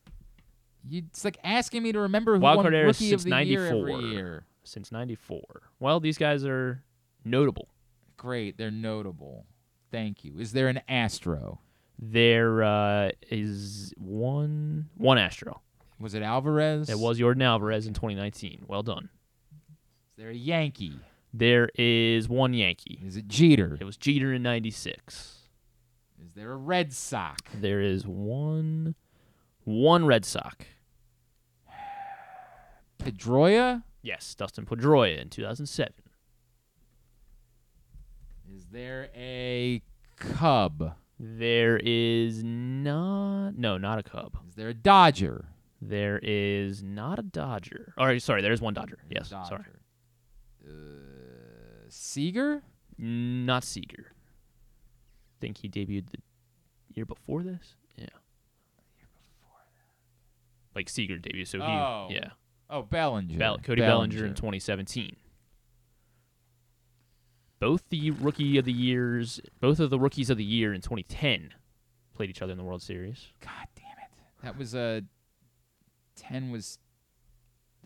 You, 0.90 1.04
it's 1.10 1.26
like 1.26 1.38
asking 1.44 1.84
me 1.84 1.92
to 1.92 2.00
remember 2.00 2.36
who 2.36 2.42
Wild 2.42 2.58
won 2.58 2.64
card 2.66 2.76
era 2.76 2.88
Rookie 2.88 3.10
since 3.10 3.26
of 3.26 3.30
the 3.30 3.44
Year 3.44 3.70
'94. 3.70 3.90
every 3.90 4.10
year. 4.10 4.46
Since 4.64 4.92
'94. 4.92 5.42
Well, 5.80 6.00
these 6.00 6.18
guys 6.18 6.46
are 6.46 6.84
notable. 7.26 7.68
Great, 8.16 8.58
they're 8.58 8.72
notable. 8.72 9.46
Thank 9.92 10.24
you. 10.24 10.40
Is 10.40 10.54
there 10.54 10.68
an 10.68 10.82
Astro? 10.88 11.60
There 12.00 12.64
uh, 12.64 13.12
is 13.30 13.94
one 13.98 14.90
one 14.96 15.18
Astro. 15.18 15.62
Was 16.00 16.14
it 16.14 16.22
Alvarez? 16.22 16.90
It 16.90 17.00
was 17.00 17.18
Jordan 17.18 17.42
Alvarez 17.42 17.88
in 17.88 17.94
2019. 17.94 18.66
Well 18.68 18.84
done. 18.84 19.10
Is 20.12 20.18
there 20.18 20.30
a 20.30 20.36
Yankee? 20.36 21.00
There 21.34 21.70
is 21.76 22.30
one 22.30 22.54
Yankee. 22.54 23.00
Is 23.06 23.18
it 23.18 23.28
Jeter? 23.28 23.78
It 23.80 23.84
was 23.84 23.98
Jeter 23.98 24.34
in 24.34 24.44
'96. 24.44 25.37
Is 26.26 26.34
there 26.34 26.52
a 26.52 26.58
Red 26.58 26.94
Sox? 26.94 27.42
There 27.54 27.82
is 27.82 28.06
one 28.06 28.96
one 29.64 30.06
Red 30.06 30.26
Sox. 30.26 30.66
Pedroia? 33.00 33.84
Yes, 34.02 34.34
Dustin 34.36 34.66
Pedroia 34.66 35.22
in 35.22 35.30
2007. 35.30 35.94
Is 38.56 38.66
there 38.72 39.10
a 39.16 39.82
Cub? 40.18 40.96
There 41.20 41.78
is 41.84 42.44
not 42.44 43.52
no, 43.58 43.78
not 43.78 44.00
a 44.00 44.04
Cub. 44.04 44.38
Is 44.48 44.56
there 44.56 44.70
a 44.70 44.74
Dodger? 44.74 45.46
There 45.82 46.20
is 46.24 46.82
not 46.82 47.20
a 47.20 47.24
Dodger. 47.24 47.94
Or 47.98 48.18
sorry, 48.20 48.42
there 48.42 48.52
is 48.52 48.62
one 48.62 48.74
Dodger. 48.74 49.00
Yes, 49.10 49.30
sorry. 49.30 49.64
Uh, 50.68 50.72
Seager? 51.90 52.64
Not 52.98 53.64
Seager. 53.64 54.14
Think 55.40 55.58
he 55.60 55.70
debuted 55.70 56.10
the 56.12 56.20
year 56.94 57.06
before 57.06 57.44
this? 57.44 57.76
Yeah. 57.96 58.08
Like 60.76 60.90
Seager 60.90 61.18
debuted, 61.18 61.48
so 61.48 61.58
he 61.60 61.64
Oh. 61.66 62.08
yeah. 62.12 62.30
Oh, 62.70 62.82
Bellinger. 62.84 63.38
Bell- 63.38 63.58
Cody 63.60 63.82
Bellinger. 63.82 64.26
in 64.26 64.34
2017. 64.36 65.16
Both 67.60 67.90
the 67.90 68.12
rookie 68.12 68.58
of 68.58 68.66
the 68.66 68.74
years, 68.74 69.40
both 69.60 69.80
of 69.80 69.90
the 69.90 69.98
rookies 70.00 70.30
of 70.30 70.38
the 70.38 70.44
year 70.44 70.74
in 70.74 70.82
2010 70.82 71.54
played 72.14 72.30
each 72.30 72.42
other 72.42 72.52
in 72.52 72.58
the 72.58 72.64
World 72.64 72.82
Series. 72.84 73.28
God 73.40 73.68
damn 73.76 73.86
it. 73.98 74.12
That 74.44 74.58
was 74.58 74.76
uh, 74.76 75.02
10 76.18 76.52
was 76.52 76.78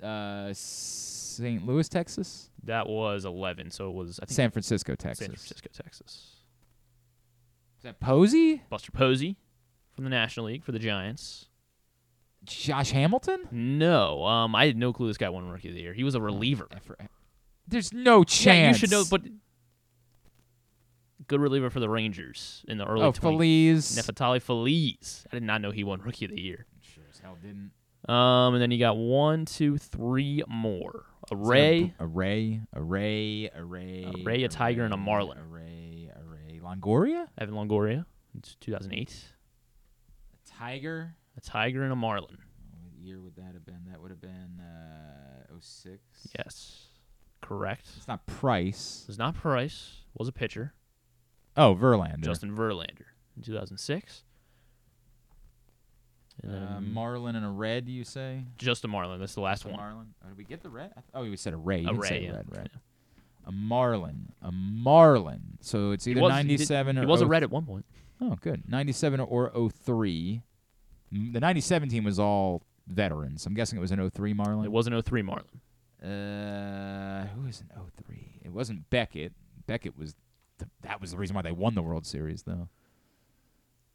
uh, 0.04 0.50
St. 0.54 1.66
Louis, 1.66 1.88
Texas? 1.88 2.50
That 2.64 2.88
was 2.88 3.24
11, 3.24 3.72
so 3.72 3.88
it 3.90 3.94
was 3.94 4.20
I 4.20 4.26
think 4.26 4.36
San 4.36 4.52
Francisco, 4.52 4.96
Texas. 4.96 5.26
San 5.26 5.36
Francisco, 5.36 5.70
Texas. 5.72 6.32
Is 7.82 7.86
that 7.86 8.00
Posey? 8.00 8.62
Buster 8.70 8.92
Posey 8.92 9.38
from 9.96 10.04
the 10.04 10.12
National 10.12 10.46
League 10.46 10.64
for 10.64 10.72
the 10.72 10.78
Giants. 10.78 11.48
Josh 12.44 12.92
Hamilton? 12.92 13.48
No, 13.52 14.24
um, 14.24 14.56
I 14.56 14.68
had 14.68 14.78
no 14.78 14.94
clue 14.94 15.08
this 15.08 15.18
guy 15.18 15.30
won 15.30 15.50
Rookie 15.50 15.70
of 15.70 15.74
the 15.74 15.82
Year. 15.82 15.94
He 15.94 16.04
was 16.04 16.14
a 16.14 16.22
reliever. 16.22 16.68
There's 17.68 17.92
no 17.92 18.24
chance. 18.24 18.46
Yeah, 18.46 18.68
you 18.70 18.74
should 18.76 18.92
know, 18.92 19.04
but 19.10 19.24
good 21.26 21.42
reliever 21.42 21.72
for 21.72 21.80
the 21.80 21.90
Rangers 21.90 22.64
in 22.68 22.78
the 22.78 22.86
early. 22.86 23.02
Oh, 23.02 23.12
20 23.12 23.36
Feliz. 23.36 23.96
Neftali 23.98 24.40
Feliz. 24.40 25.26
I 25.32 25.38
did 25.38 25.44
not 25.44 25.62
know 25.62 25.72
he 25.72 25.84
won 25.84 26.02
Rookie 26.02 26.26
of 26.26 26.32
the 26.32 26.40
Year. 26.40 26.68
Sure 26.82 27.04
as 27.12 27.18
hell 27.18 27.36
didn't. 27.42 27.72
Um, 28.08 28.54
and 28.54 28.62
then 28.62 28.70
you 28.70 28.78
got 28.78 28.96
one, 28.96 29.46
two, 29.46 29.80
three 29.80 30.44
more. 30.48 31.06
A 31.32 31.36
Ray, 31.36 31.96
A, 31.98 32.06
Ray, 32.06 32.62
a 32.74 32.82
Ray, 32.82 33.50
a 33.56 33.64
Ray. 33.64 34.06
a 34.06 34.24
Ray, 34.24 34.44
a 34.44 34.50
Tiger, 34.50 34.84
and 34.84 34.94
a 34.94 34.98
Marlin. 34.98 35.40
A 35.40 35.44
Ray. 35.44 35.91
Longoria? 36.80 37.28
Evan 37.38 37.56
Longoria, 37.56 38.06
in 38.34 38.42
2008. 38.60 39.26
A 40.34 40.50
Tiger? 40.50 41.16
A 41.38 41.42
Tiger 41.42 41.84
and 41.84 41.92
a 41.92 41.96
Marlin. 41.96 42.38
What 42.82 42.94
year 43.00 43.20
would 43.22 43.36
that 43.36 43.54
have 43.54 43.66
been? 43.66 43.82
That 43.90 44.02
would 44.02 44.12
have 44.12 44.22
been 44.22 44.60
uh, 44.62 45.54
06. 45.60 46.00
Yes, 46.38 46.88
correct. 47.42 47.88
It's 47.98 48.08
not 48.08 48.26
Price. 48.26 49.06
It's 49.10 49.18
not 49.18 49.36
Price. 49.36 50.02
Was 50.18 50.28
a 50.28 50.32
pitcher. 50.32 50.74
Oh, 51.58 51.76
Verlander. 51.76 52.22
Justin 52.22 52.56
Verlander 52.56 53.06
in 53.36 53.44
2006. 53.44 54.24
And 56.44 56.54
Uh, 56.54 56.82
Marlin 56.82 57.36
and 57.36 57.46
a 57.46 57.50
red, 57.50 57.88
you 57.88 58.04
say? 58.04 58.46
just 58.58 58.84
a 58.84 58.88
Marlin. 58.88 59.20
That's 59.20 59.36
the 59.36 59.42
last 59.42 59.64
Just 59.64 59.72
one. 59.74 59.80
Marlin. 59.80 60.14
Oh, 60.24 60.30
did 60.30 60.38
we 60.38 60.44
get 60.44 60.62
the 60.64 60.70
red? 60.70 60.94
Th- 60.94 61.04
Oh, 61.14 61.24
we 61.24 61.36
said 61.38 61.54
a 61.54 61.58
ray. 61.58 61.82
You 61.82 61.90
A 61.90 61.94
Ray, 61.94 62.08
say 62.10 62.24
yeah. 62.24 62.32
red, 62.38 62.46
red. 62.56 62.70
A 63.46 63.52
Marlin. 63.52 64.32
A 64.42 64.52
Marlin. 64.52 65.58
So 65.62 65.92
it's 65.92 66.06
He 66.06 66.12
either 66.12 66.22
was- 66.22 66.34
he 66.34 66.44
did- 66.44 66.48
97 66.50 66.98
or 66.98 67.02
He 67.02 67.06
was 67.08 67.22
a 67.22 67.26
red 67.28 67.44
at 67.44 67.50
one 67.52 67.66
point. 67.66 67.86
Oh, 68.20 68.36
good. 68.40 68.70
97 68.70 69.20
or 69.20 69.50
03. 69.70 70.44
Mm, 71.12 71.34
The 71.34 71.40
97 71.40 71.90
team 71.90 72.04
was 72.04 72.20
all 72.20 72.62
veterans. 72.88 73.46
I'm 73.46 73.54
guessing 73.56 73.78
it 73.78 73.82
was 73.82 73.92
an 73.92 74.00
03 74.00 74.34
Marlin. 74.34 74.66
It 74.66 74.72
was 74.72 74.86
an 74.88 74.94
03 75.02 75.22
Marlin. 75.24 75.46
Uh, 76.04 77.28
who 77.28 77.42
was 77.42 77.62
an 77.62 77.70
03? 77.98 78.40
It 78.44 78.52
wasn't 78.52 78.90
Beckett. 78.90 79.34
Beckett 79.68 79.98
was 79.98 80.16
the, 80.60 80.68
that 80.82 81.00
was 81.02 81.12
the 81.12 81.18
reason 81.18 81.36
why 81.36 81.42
they 81.42 81.52
won 81.52 81.74
the 81.76 81.82
World 81.82 82.06
Series 82.06 82.44
though. 82.44 82.70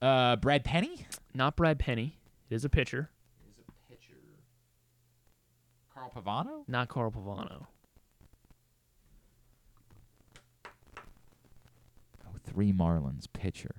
Uh, 0.03 0.37
Brad 0.37 0.65
Penny? 0.65 1.07
Not 1.35 1.57
Brad 1.57 1.79
Penny. 1.79 2.19
It 2.51 2.55
is 2.55 2.65
a 2.65 2.69
pitcher. 2.69 3.11
Is 3.49 3.59
a 3.59 3.91
pitcher. 3.91 4.15
Carl 5.93 6.11
Pavano? 6.15 6.69
Not 6.69 6.89
Carl 6.89 7.11
Pavano. 7.11 7.67
Three 12.47 12.73
Marlins 12.73 13.27
pitcher. 13.33 13.75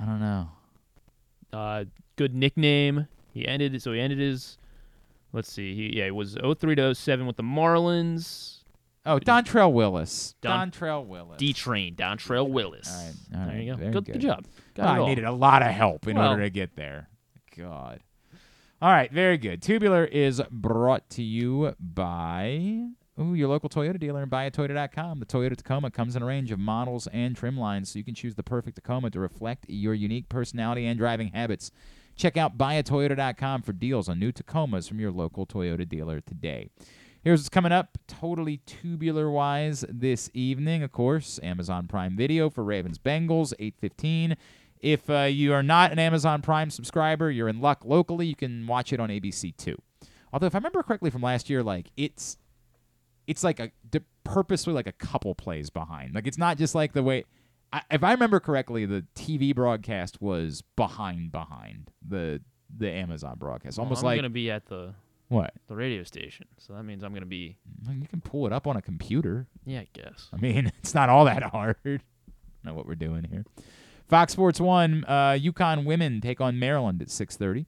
I 0.00 0.04
don't 0.04 0.20
know. 0.20 0.48
Uh, 1.52 1.84
good 2.16 2.34
nickname. 2.34 3.08
He 3.32 3.46
ended 3.46 3.80
so 3.82 3.92
he 3.92 4.00
ended 4.00 4.18
his. 4.18 4.58
Let's 5.32 5.52
see. 5.52 5.74
He 5.74 5.98
yeah, 5.98 6.06
it 6.06 6.14
was 6.14 6.36
03 6.36 6.74
to 6.76 6.94
07 6.94 7.26
with 7.26 7.36
the 7.36 7.42
Marlins. 7.42 8.56
Oh, 9.06 9.18
Dontrelle 9.18 9.72
Willis. 9.72 10.34
Don- 10.42 10.70
Dontrelle 10.70 11.06
Willis. 11.06 11.38
D 11.38 11.52
Train, 11.52 11.94
Dontrelle 11.94 12.48
Willis. 12.48 12.88
All 13.34 13.40
right, 13.40 13.40
all 13.42 13.46
there 13.48 13.60
you 13.60 13.72
go. 13.72 13.76
Good, 13.78 13.92
good. 13.92 14.12
good 14.14 14.20
job. 14.20 14.46
Got 14.74 14.84
Well, 14.84 14.94
I 14.94 14.98
all. 14.98 15.08
needed 15.08 15.24
a 15.24 15.32
lot 15.32 15.62
of 15.62 15.68
help 15.68 16.06
in 16.06 16.16
Well- 16.16 16.30
order 16.30 16.42
to 16.42 16.50
get 16.50 16.76
there. 16.76 17.08
God. 17.56 18.00
All 18.80 18.92
right, 18.92 19.10
very 19.10 19.38
good. 19.38 19.60
Tubular 19.62 20.04
is 20.04 20.40
brought 20.50 21.08
to 21.10 21.22
you 21.22 21.74
by 21.80 22.86
ooh, 23.20 23.34
your 23.34 23.48
local 23.48 23.68
Toyota 23.68 23.98
dealer 23.98 24.22
and 24.22 24.30
buyatoyota.com. 24.30 25.20
The 25.20 25.26
Toyota 25.26 25.56
Tacoma 25.56 25.90
comes 25.90 26.16
in 26.16 26.22
a 26.22 26.26
range 26.26 26.50
of 26.50 26.58
models 26.58 27.06
and 27.12 27.36
trim 27.36 27.56
lines, 27.58 27.90
so 27.90 27.98
you 27.98 28.04
can 28.04 28.14
choose 28.14 28.34
the 28.34 28.42
perfect 28.42 28.76
Tacoma 28.76 29.10
to 29.10 29.20
reflect 29.20 29.66
your 29.68 29.94
unique 29.94 30.28
personality 30.28 30.86
and 30.86 30.98
driving 30.98 31.28
habits. 31.28 31.70
Check 32.16 32.36
out 32.36 32.58
buyatoyota.com 32.58 33.62
for 33.62 33.72
deals 33.72 34.08
on 34.08 34.18
new 34.18 34.32
Tacomas 34.32 34.88
from 34.88 34.98
your 35.00 35.12
local 35.12 35.46
Toyota 35.46 35.88
dealer 35.88 36.20
today. 36.20 36.68
Here's 37.22 37.40
what's 37.40 37.48
coming 37.48 37.72
up 37.72 37.98
totally 38.06 38.58
tubular 38.58 39.30
wise 39.30 39.84
this 39.88 40.30
evening. 40.34 40.82
Of 40.82 40.92
course, 40.92 41.40
Amazon 41.42 41.86
Prime 41.86 42.16
Video 42.16 42.48
for 42.48 42.62
Ravens 42.62 42.98
Bengals, 42.98 43.52
815. 43.58 44.36
If 44.80 45.10
uh, 45.10 45.22
you 45.22 45.52
are 45.52 45.62
not 45.62 45.90
an 45.90 45.98
Amazon 45.98 46.42
Prime 46.42 46.70
subscriber, 46.70 47.30
you're 47.30 47.48
in 47.48 47.60
luck 47.60 47.84
locally. 47.84 48.26
You 48.26 48.36
can 48.36 48.66
watch 48.66 48.92
it 48.92 49.00
on 49.00 49.08
ABC2. 49.08 49.76
Although, 50.32 50.46
if 50.46 50.54
I 50.54 50.58
remember 50.58 50.82
correctly 50.82 51.10
from 51.10 51.22
last 51.22 51.50
year, 51.50 51.62
like 51.62 51.90
it's 51.96 52.36
it's 53.28 53.44
like 53.44 53.60
a 53.60 53.70
d- 53.88 54.00
purposely 54.24 54.72
like 54.72 54.88
a 54.88 54.92
couple 54.92 55.34
plays 55.36 55.70
behind. 55.70 56.14
Like 56.14 56.26
it's 56.26 56.38
not 56.38 56.58
just 56.58 56.74
like 56.74 56.92
the 56.94 57.02
way. 57.02 57.24
I, 57.72 57.82
if 57.90 58.02
I 58.02 58.12
remember 58.12 58.40
correctly, 58.40 58.86
the 58.86 59.04
TV 59.14 59.54
broadcast 59.54 60.20
was 60.20 60.62
behind 60.74 61.30
behind 61.30 61.90
the 62.06 62.40
the 62.76 62.90
Amazon 62.90 63.36
broadcast, 63.38 63.78
Well, 63.78 63.84
almost 63.84 64.00
I'm 64.00 64.06
like 64.06 64.18
gonna 64.18 64.30
be 64.30 64.50
at 64.50 64.66
the 64.66 64.94
what 65.28 65.52
the 65.66 65.76
radio 65.76 66.02
station, 66.02 66.46
so 66.56 66.72
that 66.72 66.82
means 66.82 67.04
I'm 67.04 67.12
gonna 67.12 67.26
be. 67.26 67.58
you 67.88 68.08
can 68.08 68.20
pull 68.22 68.46
it 68.46 68.52
up 68.52 68.66
on 68.66 68.76
a 68.76 68.82
computer. 68.82 69.46
Yeah, 69.64 69.80
I 69.80 69.88
guess. 69.92 70.28
I 70.32 70.36
mean, 70.38 70.72
it's 70.78 70.94
not 70.94 71.08
all 71.10 71.26
that 71.26 71.42
hard. 71.42 71.76
know 72.64 72.74
what 72.74 72.86
we're 72.86 72.94
doing 72.94 73.24
here. 73.30 73.44
Fox 74.08 74.32
Sports 74.32 74.60
One, 74.60 75.04
uh, 75.06 75.32
UConn 75.32 75.84
women 75.84 76.20
take 76.20 76.40
on 76.40 76.58
Maryland 76.58 77.02
at 77.02 77.10
six 77.10 77.36
thirty. 77.36 77.66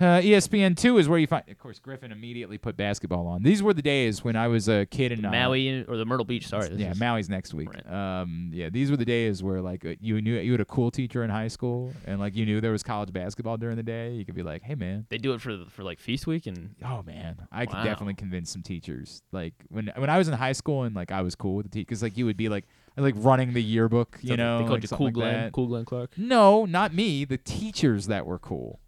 Uh, 0.00 0.20
ESPN 0.20 0.76
two 0.76 0.98
is 0.98 1.08
where 1.08 1.18
you 1.18 1.26
find. 1.26 1.44
Of 1.48 1.58
course, 1.58 1.78
Griffin 1.78 2.10
immediately 2.10 2.58
put 2.58 2.76
basketball 2.76 3.26
on. 3.26 3.42
These 3.42 3.62
were 3.62 3.72
the 3.72 3.82
days 3.82 4.24
when 4.24 4.34
I 4.34 4.48
was 4.48 4.68
a 4.68 4.86
kid 4.86 5.12
in 5.12 5.24
uh, 5.24 5.30
Maui 5.30 5.84
or 5.86 5.96
the 5.96 6.04
Myrtle 6.04 6.24
Beach. 6.24 6.48
Sorry. 6.48 6.68
yeah, 6.74 6.90
is- 6.90 6.98
Maui's 6.98 7.28
next 7.28 7.54
week. 7.54 7.68
Um, 7.88 8.50
yeah, 8.52 8.70
these 8.70 8.90
were 8.90 8.96
the 8.96 9.04
days 9.04 9.42
where 9.42 9.60
like 9.60 9.84
uh, 9.84 9.94
you 10.00 10.20
knew 10.20 10.36
you 10.38 10.52
had 10.52 10.60
a 10.60 10.64
cool 10.64 10.90
teacher 10.90 11.22
in 11.22 11.30
high 11.30 11.48
school, 11.48 11.92
and 12.06 12.18
like 12.18 12.34
you 12.34 12.44
knew 12.44 12.60
there 12.60 12.72
was 12.72 12.82
college 12.82 13.12
basketball 13.12 13.56
during 13.56 13.76
the 13.76 13.82
day. 13.82 14.12
You 14.14 14.24
could 14.24 14.34
be 14.34 14.42
like, 14.42 14.62
"Hey, 14.62 14.74
man." 14.74 15.06
They 15.10 15.18
do 15.18 15.32
it 15.32 15.40
for 15.40 15.64
for 15.70 15.84
like 15.84 16.00
feast 16.00 16.26
week 16.26 16.46
and. 16.46 16.74
Oh 16.84 17.02
man, 17.04 17.46
I 17.52 17.66
could 17.66 17.82
definitely 17.84 18.14
convince 18.14 18.50
some 18.50 18.62
teachers. 18.62 19.22
Like 19.32 19.54
when 19.68 19.92
when 19.96 20.10
I 20.10 20.18
was 20.18 20.26
in 20.28 20.34
high 20.34 20.52
school 20.52 20.82
and 20.82 20.96
like 20.96 21.12
I 21.12 21.22
was 21.22 21.34
cool 21.34 21.54
with 21.56 21.66
the 21.66 21.70
teacher, 21.70 21.84
because 21.86 22.02
like 22.02 22.16
you 22.16 22.26
would 22.26 22.36
be 22.36 22.48
like 22.48 22.66
like 22.96 23.14
running 23.18 23.52
the 23.52 23.62
yearbook, 23.62 24.18
you 24.22 24.30
So 24.30 24.34
know, 24.36 24.58
they 24.58 24.64
called 24.64 24.82
like 24.82 24.90
you 24.90 24.96
Cool 24.96 25.06
like 25.06 25.14
Glenn, 25.14 25.34
that. 25.44 25.52
Cool 25.52 25.66
Glenn 25.68 25.84
Clark. 25.84 26.18
No, 26.18 26.64
not 26.64 26.92
me. 26.94 27.24
The 27.24 27.38
teachers 27.38 28.06
that 28.06 28.26
were 28.26 28.38
cool. 28.38 28.80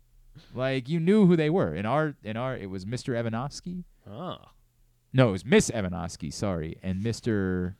Like 0.56 0.88
you 0.88 0.98
knew 1.00 1.26
who 1.26 1.36
they 1.36 1.50
were. 1.50 1.74
In 1.74 1.84
our 1.86 2.14
in 2.24 2.36
our 2.36 2.56
it 2.56 2.70
was 2.70 2.84
Mr. 2.84 3.16
Evanovsky. 3.18 3.84
Oh. 4.08 4.38
No, 5.12 5.28
it 5.28 5.32
was 5.32 5.44
Miss 5.44 5.70
Evanovsky, 5.70 6.30
sorry, 6.30 6.76
and 6.82 7.02
Mr. 7.02 7.74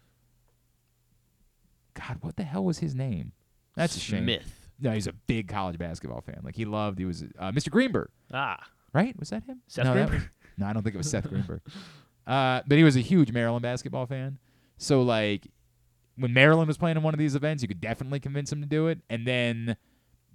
God, 1.94 2.18
what 2.20 2.36
the 2.36 2.44
hell 2.44 2.64
was 2.64 2.78
his 2.78 2.94
name? 2.94 3.32
That's 3.74 3.96
a 3.96 4.00
shame. 4.00 4.24
Smith. 4.24 4.68
No, 4.80 4.90
he's 4.92 5.06
a 5.06 5.12
big 5.12 5.48
college 5.48 5.78
basketball 5.78 6.20
fan. 6.20 6.40
Like 6.42 6.55
he 6.56 6.64
loved. 6.64 6.98
He 6.98 7.05
was 7.05 7.24
uh, 7.38 7.50
Mr. 7.52 7.70
Greenberg. 7.70 8.08
Ah. 8.32 8.58
Right? 8.92 9.18
Was 9.18 9.30
that 9.30 9.44
him? 9.44 9.62
Seth 9.66 9.86
no, 9.86 9.92
Greenberg? 9.92 10.14
was- 10.20 10.28
no, 10.58 10.66
I 10.66 10.72
don't 10.72 10.82
think 10.82 10.94
it 10.94 10.98
was 10.98 11.10
Seth 11.10 11.28
Greenberg. 11.28 11.60
Uh, 12.26 12.60
but 12.66 12.76
he 12.76 12.82
was 12.82 12.96
a 12.96 13.00
huge 13.00 13.30
Maryland 13.30 13.62
basketball 13.62 14.05
fan. 14.05 14.36
So 14.78 15.02
like 15.02 15.46
when 16.16 16.32
Maryland 16.32 16.66
was 16.66 16.76
playing 16.76 16.96
in 16.96 17.05
one 17.05 17.14
of 17.14 17.18
these 17.18 17.36
events, 17.36 17.62
you 17.62 17.68
could 17.68 17.80
definitely 17.80 18.18
convince 18.18 18.50
him 18.50 18.60
to 18.62 18.66
do 18.66 18.88
it. 18.88 18.98
And 19.08 19.24
then 19.24 19.66
th- 19.66 19.76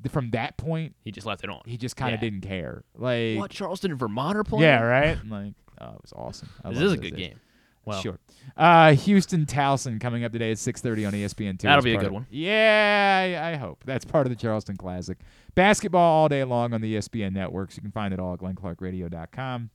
from 0.09 0.31
that 0.31 0.57
point, 0.57 0.95
he 1.03 1.11
just 1.11 1.27
left 1.27 1.43
it 1.43 1.49
on. 1.49 1.61
He 1.65 1.77
just 1.77 1.95
kind 1.95 2.15
of 2.15 2.21
Yeah. 2.23 2.30
didn't 2.30 2.41
care. 2.47 2.83
Like 2.97 3.38
What 3.38 3.51
Charleston 3.51 3.91
and 3.91 3.99
Vermont 3.99 4.38
are 4.38 4.43
playing? 4.43 4.63
yeah, 4.63 4.81
right. 4.81 5.17
Like, 5.27 5.53
oh, 5.80 5.93
it 5.95 6.01
was 6.01 6.13
awesome. 6.15 6.49
I 6.63 6.69
This 6.69 6.77
is 6.80 6.83
a 6.83 6.88
those 6.95 6.99
good 6.99 7.15
game. 7.17 7.39
Well. 7.83 7.99
sure. 8.01 8.19
Uh, 8.55 8.93
Houston 8.93 9.45
Towson 9.47 9.99
coming 9.99 10.23
up 10.23 10.31
today 10.31 10.51
at 10.51 10.57
6:30 10.59 11.05
on 11.07 11.13
ESPN 11.13 11.57
two. 11.57 11.65
That'll 11.67 11.80
as 11.80 11.83
be 11.83 11.91
a 11.91 11.95
part 11.95 12.03
good 12.03 12.07
of- 12.07 12.13
one. 12.13 12.27
Yeah, 12.30 13.41
I, 13.43 13.53
I 13.53 13.55
hope 13.55 13.83
that's 13.85 14.05
part 14.05 14.27
of 14.27 14.30
the 14.30 14.35
Charleston 14.35 14.77
Classic. 14.77 15.17
Basketball 15.55 15.99
all 16.21 16.30
day 16.30 16.43
long 16.43 16.73
on 16.73 16.81
the 16.81 16.95
ESPN 16.95 17.33
networks. 17.33 17.75
You 17.75 17.81
can 17.81 17.91
find 17.91 18.13
it 18.13 18.19
all 18.19 18.33
at 18.35 18.39
GlennClarkRadio.com. 18.39 19.69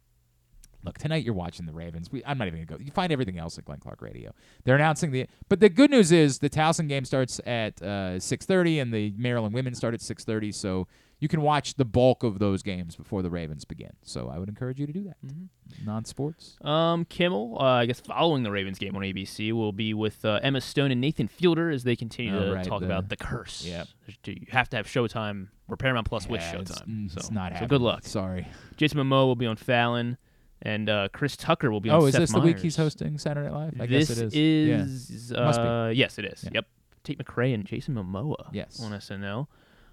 Look, 0.87 0.99
tonight 0.99 1.25
you're 1.25 1.35
watching 1.35 1.67
the 1.67 1.73
Ravens. 1.73 2.11
We, 2.11 2.23
I'm 2.25 2.39
not 2.39 2.47
even 2.49 2.65
gonna 2.65 2.79
go. 2.79 2.85
You 2.85 2.91
find 2.93 3.13
everything 3.13 3.39
else 3.39 3.59
at 3.59 3.65
Glenn 3.65 3.79
Clark 3.81 4.01
Radio. 4.03 4.33
They're 4.65 4.77
announcing 4.77 5.11
the, 5.11 5.27
but 5.49 5.61
the 5.61 5.69
good 5.69 5.91
news 5.91 6.13
is 6.13 6.39
the 6.39 6.49
Towson 6.51 6.89
game 6.89 7.05
starts 7.05 7.41
at 7.47 7.81
uh, 7.83 8.19
6:30, 8.19 8.81
and 8.81 8.93
the 8.95 9.13
Maryland 9.17 9.55
women 9.55 9.75
start 9.75 9.95
at 9.95 10.01
6:30. 10.01 10.55
So 10.55 10.87
you 11.19 11.29
can 11.29 11.41
watch 11.41 11.75
the 11.77 11.85
bulk 11.87 12.23
of 12.23 12.39
those 12.39 12.63
games 12.63 12.95
before 12.95 13.23
the 13.23 13.31
Ravens 13.31 13.65
begin. 13.65 13.91
So 14.03 14.29
I 14.29 14.39
would 14.39 14.51
encourage 14.51 14.79
you 14.79 14.87
to 14.87 14.93
do 14.93 15.05
that. 15.05 15.17
Mm-hmm. 15.27 15.87
Non-sports. 15.87 16.59
Um, 16.61 17.07
Kimmel, 17.07 17.57
uh, 17.59 17.65
I 17.65 17.87
guess 17.87 18.01
following 18.01 18.43
the 18.43 18.51
Ravens 18.51 18.79
game 18.79 18.95
on 18.95 19.01
ABC, 19.03 19.51
will 19.53 19.73
be 19.73 19.95
with 19.95 20.23
uh, 20.27 20.41
Emma 20.43 20.61
Stone 20.61 20.91
and 20.91 21.01
Nathan 21.01 21.27
Fielder 21.27 21.71
as 21.71 21.85
they 21.85 21.97
continue 21.97 22.37
Oh, 22.37 22.45
to 22.45 22.53
right, 22.55 22.65
talk 22.67 22.81
the- 22.81 22.87
about 22.87 23.09
the 23.09 23.17
curse. 23.17 23.65
Yep. 23.65 23.89
You 24.27 24.47
have 24.51 24.69
to 24.69 24.77
have 24.77 24.87
Showtime 24.87 25.49
or 25.69 25.77
Paramount 25.79 26.07
Plus 26.07 26.29
with 26.29 26.43
Yeah, 26.43 26.61
it's- 26.61 26.79
Showtime. 26.83 26.87
mm, 26.87 27.11
so, 27.11 27.17
it's 27.19 27.31
not 27.31 27.49
so 27.49 27.53
happening. 27.55 27.69
good 27.69 27.81
luck. 27.81 28.05
Sorry. 28.05 28.47
Jason 28.77 28.99
Momoa 28.99 29.25
will 29.27 29.37
be 29.37 29.47
on 29.47 29.57
Fallon, 29.57 30.19
and 30.63 30.89
uh, 30.89 31.09
Chris 31.13 31.37
Tucker 31.37 31.71
will 31.71 31.81
be 31.81 31.91
on 31.91 32.01
Oh, 32.03 32.07
is 32.07 32.13
Seth 32.13 32.21
this 32.23 32.33
the 32.33 32.41
week 32.41 32.57
Meyers. 32.57 32.63
he's 32.63 32.77
hosting 32.77 33.19
Saturday 33.19 33.49
Night 33.51 33.55
Live? 33.57 33.81
I 33.81 33.87
this 33.87 34.09
guess 34.09 34.19
it 34.19 34.25
is. 34.35 35.11
is, 35.11 35.31
Yeah. 35.33 35.41
Must 35.45 35.61
be. 35.61 35.67
uh, 35.67 35.89
yes, 35.89 36.19
it 36.19 36.25
is. 36.25 36.45
Yeah. 36.45 36.51
Yep. 36.55 36.67
Tate 37.05 37.19
McRae 37.19 37.55
and 37.55 37.65
Jason 37.65 37.95
Momoa. 37.95 38.49
Yes. 38.53 38.81
On 38.83 38.91
SNL. 38.93 39.47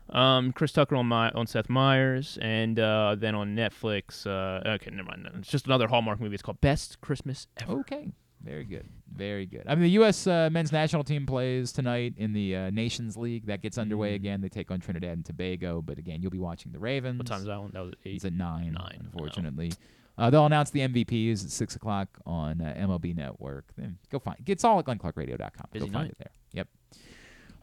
Um, 0.10 0.52
Chris 0.52 0.72
Tucker 0.74 0.96
on 0.96 1.06
my 1.08 1.30
on 1.32 1.48
Seth 1.48 1.70
Meyers, 1.70 2.38
and 2.42 2.78
uh, 2.80 3.16
then 3.18 3.36
on 3.36 3.56
Netflix. 3.56 4.28
Uh, 4.28 4.68
okay, 4.72 4.90
never 4.92 5.08
mind. 5.08 5.30
It's 5.40 5.50
just 5.50 5.66
another 5.66 5.88
Hallmark 5.88 6.20
movie. 6.20 6.34
It's 6.34 6.44
called 6.44 6.60
Best 6.60 7.00
Christmas 7.02 7.48
Ever. 7.62 7.74
Okay. 7.80 8.12
Very 8.44 8.66
good. 8.66 8.86
Very 9.16 9.46
good. 9.46 9.64
I 9.68 9.76
mean, 9.76 9.84
the 9.84 9.92
U.S. 9.92 10.28
Uh, 10.28 10.50
men's 10.52 10.74
national 10.74 11.06
team 11.06 11.26
plays 11.26 11.72
tonight 11.72 12.16
in 12.18 12.34
the 12.34 12.54
uh, 12.58 12.70
Nations 12.72 13.16
League. 13.16 13.46
That 13.46 13.62
gets 13.62 13.78
underway 13.78 14.12
Mm. 14.12 14.16
again. 14.16 14.42
They 14.42 14.50
take 14.50 14.70
on 14.70 14.82
Trinidad 14.82 15.12
and 15.14 15.26
Tobago. 15.26 15.82
But 15.82 15.98
again, 15.98 16.22
you'll 16.22 16.32
be 16.32 16.40
watching 16.40 16.74
the 16.74 16.80
Ravens. 16.80 17.20
What 17.20 17.28
time 17.28 17.40
is 17.40 17.46
that 17.46 17.62
one? 17.62 17.72
That 17.74 17.84
was 17.86 17.94
eight. 18.04 18.16
It's 18.16 18.26
at 18.26 18.34
nine. 18.34 18.74
Nine. 18.74 18.98
Unfortunately, 19.14 19.72
uh, 20.18 20.30
they'll 20.30 20.46
announce 20.46 20.70
the 20.70 20.82
MVPs 20.82 21.44
at 21.44 21.50
six 21.52 21.76
o'clock 21.76 22.08
on 22.26 22.62
uh, 22.62 22.74
MLB 22.78 23.16
Network. 23.16 23.66
Then 23.78 23.98
go 24.12 24.20
find. 24.20 24.38
it. 24.40 24.50
It's 24.52 24.64
all 24.64 24.80
at 24.80 24.86
GlennClarkRadio.com. 24.86 25.68
Busy 25.72 25.86
go 25.88 25.92
find 25.92 26.04
night. 26.06 26.12
it 26.12 26.18
there. 26.20 26.32
Yep. 26.54 26.68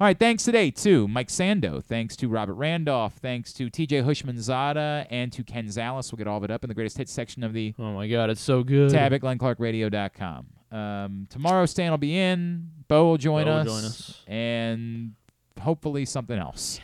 All 0.00 0.06
right. 0.06 0.18
Thanks 0.18 0.44
today 0.44 0.70
to 0.70 1.06
Mike 1.08 1.28
Sando. 1.28 1.84
Thanks 1.84 2.16
to 2.16 2.28
Robert 2.28 2.54
Randolph. 2.54 3.14
Thanks 3.14 3.52
to 3.52 3.68
TJ 3.68 4.02
Houshmandzadeh 4.04 5.06
and 5.10 5.30
to 5.32 5.44
Ken 5.44 5.66
Zalis. 5.66 6.10
We'll 6.10 6.16
get 6.16 6.26
all 6.26 6.38
of 6.38 6.44
it 6.44 6.50
up 6.50 6.64
in 6.64 6.68
the 6.68 6.74
greatest 6.74 6.96
hits 6.96 7.12
section 7.12 7.44
of 7.44 7.52
the 7.52 7.74
Oh 7.78 7.92
my 7.92 8.08
God, 8.08 8.30
it's 8.30 8.40
so 8.40 8.62
good. 8.64 8.90
tab 8.90 9.12
at 9.12 9.20
GlennClarkRadio.com. 9.20 10.46
Um, 10.72 11.26
tomorrow, 11.28 11.66
Stan 11.66 11.90
will 11.90 11.98
be 11.98 12.16
in. 12.16 12.70
Bo 12.88 13.04
will 13.06 13.18
join, 13.18 13.44
Bo 13.44 13.50
will 13.50 13.58
us, 13.60 13.66
join 13.66 13.84
us. 13.84 14.22
and 14.26 15.12
hopefully 15.60 16.04
something 16.04 16.38
else 16.38 16.80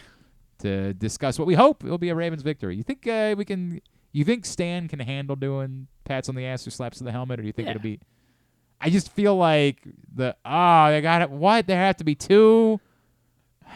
to 0.58 0.92
discuss. 0.94 1.38
What 1.38 1.46
we 1.46 1.54
hope 1.54 1.82
will 1.84 1.96
be 1.98 2.08
a 2.10 2.14
Ravens 2.14 2.42
victory. 2.42 2.76
You 2.76 2.82
think 2.82 3.06
uh, 3.06 3.34
we 3.38 3.44
can? 3.44 3.80
You 4.16 4.24
think 4.24 4.46
Stan 4.46 4.88
can 4.88 4.98
handle 4.98 5.36
doing 5.36 5.88
pats 6.04 6.30
on 6.30 6.34
the 6.36 6.46
ass 6.46 6.66
or 6.66 6.70
slaps 6.70 6.96
to 6.98 7.04
the 7.04 7.12
helmet, 7.12 7.38
or 7.38 7.42
do 7.42 7.46
you 7.48 7.52
think 7.52 7.66
Yeah. 7.66 7.72
it'll 7.72 7.82
be? 7.82 8.00
I 8.80 8.88
just 8.88 9.12
feel 9.12 9.36
like 9.36 9.86
the 10.14 10.34
oh 10.42 10.90
they 10.90 11.02
got 11.02 11.20
it. 11.20 11.30
What 11.30 11.66
there 11.66 11.76
have 11.78 11.98
to 11.98 12.04
be 12.04 12.14
two. 12.14 12.80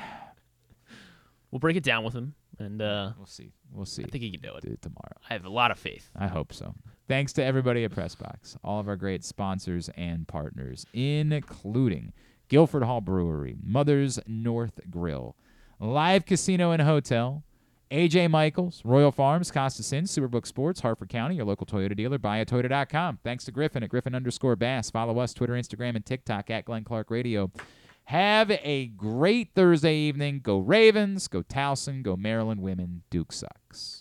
We'll 1.51 1.59
break 1.59 1.77
it 1.77 1.83
down 1.83 2.05
with 2.05 2.15
him, 2.15 2.35
and 2.59 2.81
uh, 2.81 3.11
we'll 3.17 3.27
see. 3.27 3.53
We'll 3.73 3.85
see. 3.85 4.05
I 4.05 4.07
think 4.07 4.23
he 4.23 4.31
can 4.31 4.41
do 4.41 4.55
it. 4.57 4.63
Do 4.63 4.71
it 4.71 4.81
tomorrow. 4.83 5.17
I 5.29 5.33
have 5.33 5.45
a 5.45 5.51
lot 5.51 5.71
of 5.73 5.79
faith. 5.79 6.09
I 6.17 6.29
hope 6.29 6.53
so. 6.53 6.75
Thanks 7.09 7.33
to 7.35 7.45
everybody 7.45 7.83
at 7.85 7.91
Pressbox, 7.91 8.57
all 8.63 8.79
of 8.79 8.87
our 8.89 8.95
great 8.97 9.25
sponsors 9.25 9.91
and 9.97 10.29
partners, 10.29 10.87
including 10.93 12.13
Guilford 12.49 12.85
Hall 12.85 13.01
Brewery, 13.01 13.57
Mother's 13.63 14.21
North 14.29 14.79
Grill, 14.89 15.35
Live 15.81 16.25
Casino 16.25 16.71
and 16.71 16.83
Hotel, 16.83 17.43
AJ 17.91 18.31
Michaels, 18.31 18.83
Royal 18.85 19.11
Farms, 19.11 19.51
Costas 19.51 19.93
Inn, 19.93 20.05
Superbook 20.05 20.47
Sports, 20.47 20.81
Harford 20.81 21.09
County, 21.09 21.37
your 21.37 21.45
local 21.45 21.67
Toyota 21.67 21.97
dealer, 21.97 22.19
buyatoyota.com. 22.19 23.19
Thanks 23.25 23.45
to 23.47 23.53
Griffin 23.53 23.83
at 23.83 23.91
Griffin 23.91 24.15
underscore 24.15 24.55
Bass. 24.55 24.91
Follow 24.91 25.19
us, 25.19 25.35
Twitter, 25.35 25.55
Instagram, 25.55 25.97
and 25.97 26.07
TikTok 26.07 26.51
at 26.51 26.65
Glenn 26.65 26.85
Clark 26.85 27.11
Radio. 27.11 27.51
Have 28.05 28.51
a 28.51 28.87
great 28.87 29.51
Thursday 29.55 29.97
evening. 29.97 30.41
Go 30.43 30.59
Ravens, 30.59 31.27
go 31.27 31.43
Towson, 31.43 32.03
go 32.03 32.17
Maryland 32.17 32.61
women. 32.61 33.03
Duke 33.11 33.33
sucks. 33.33 34.00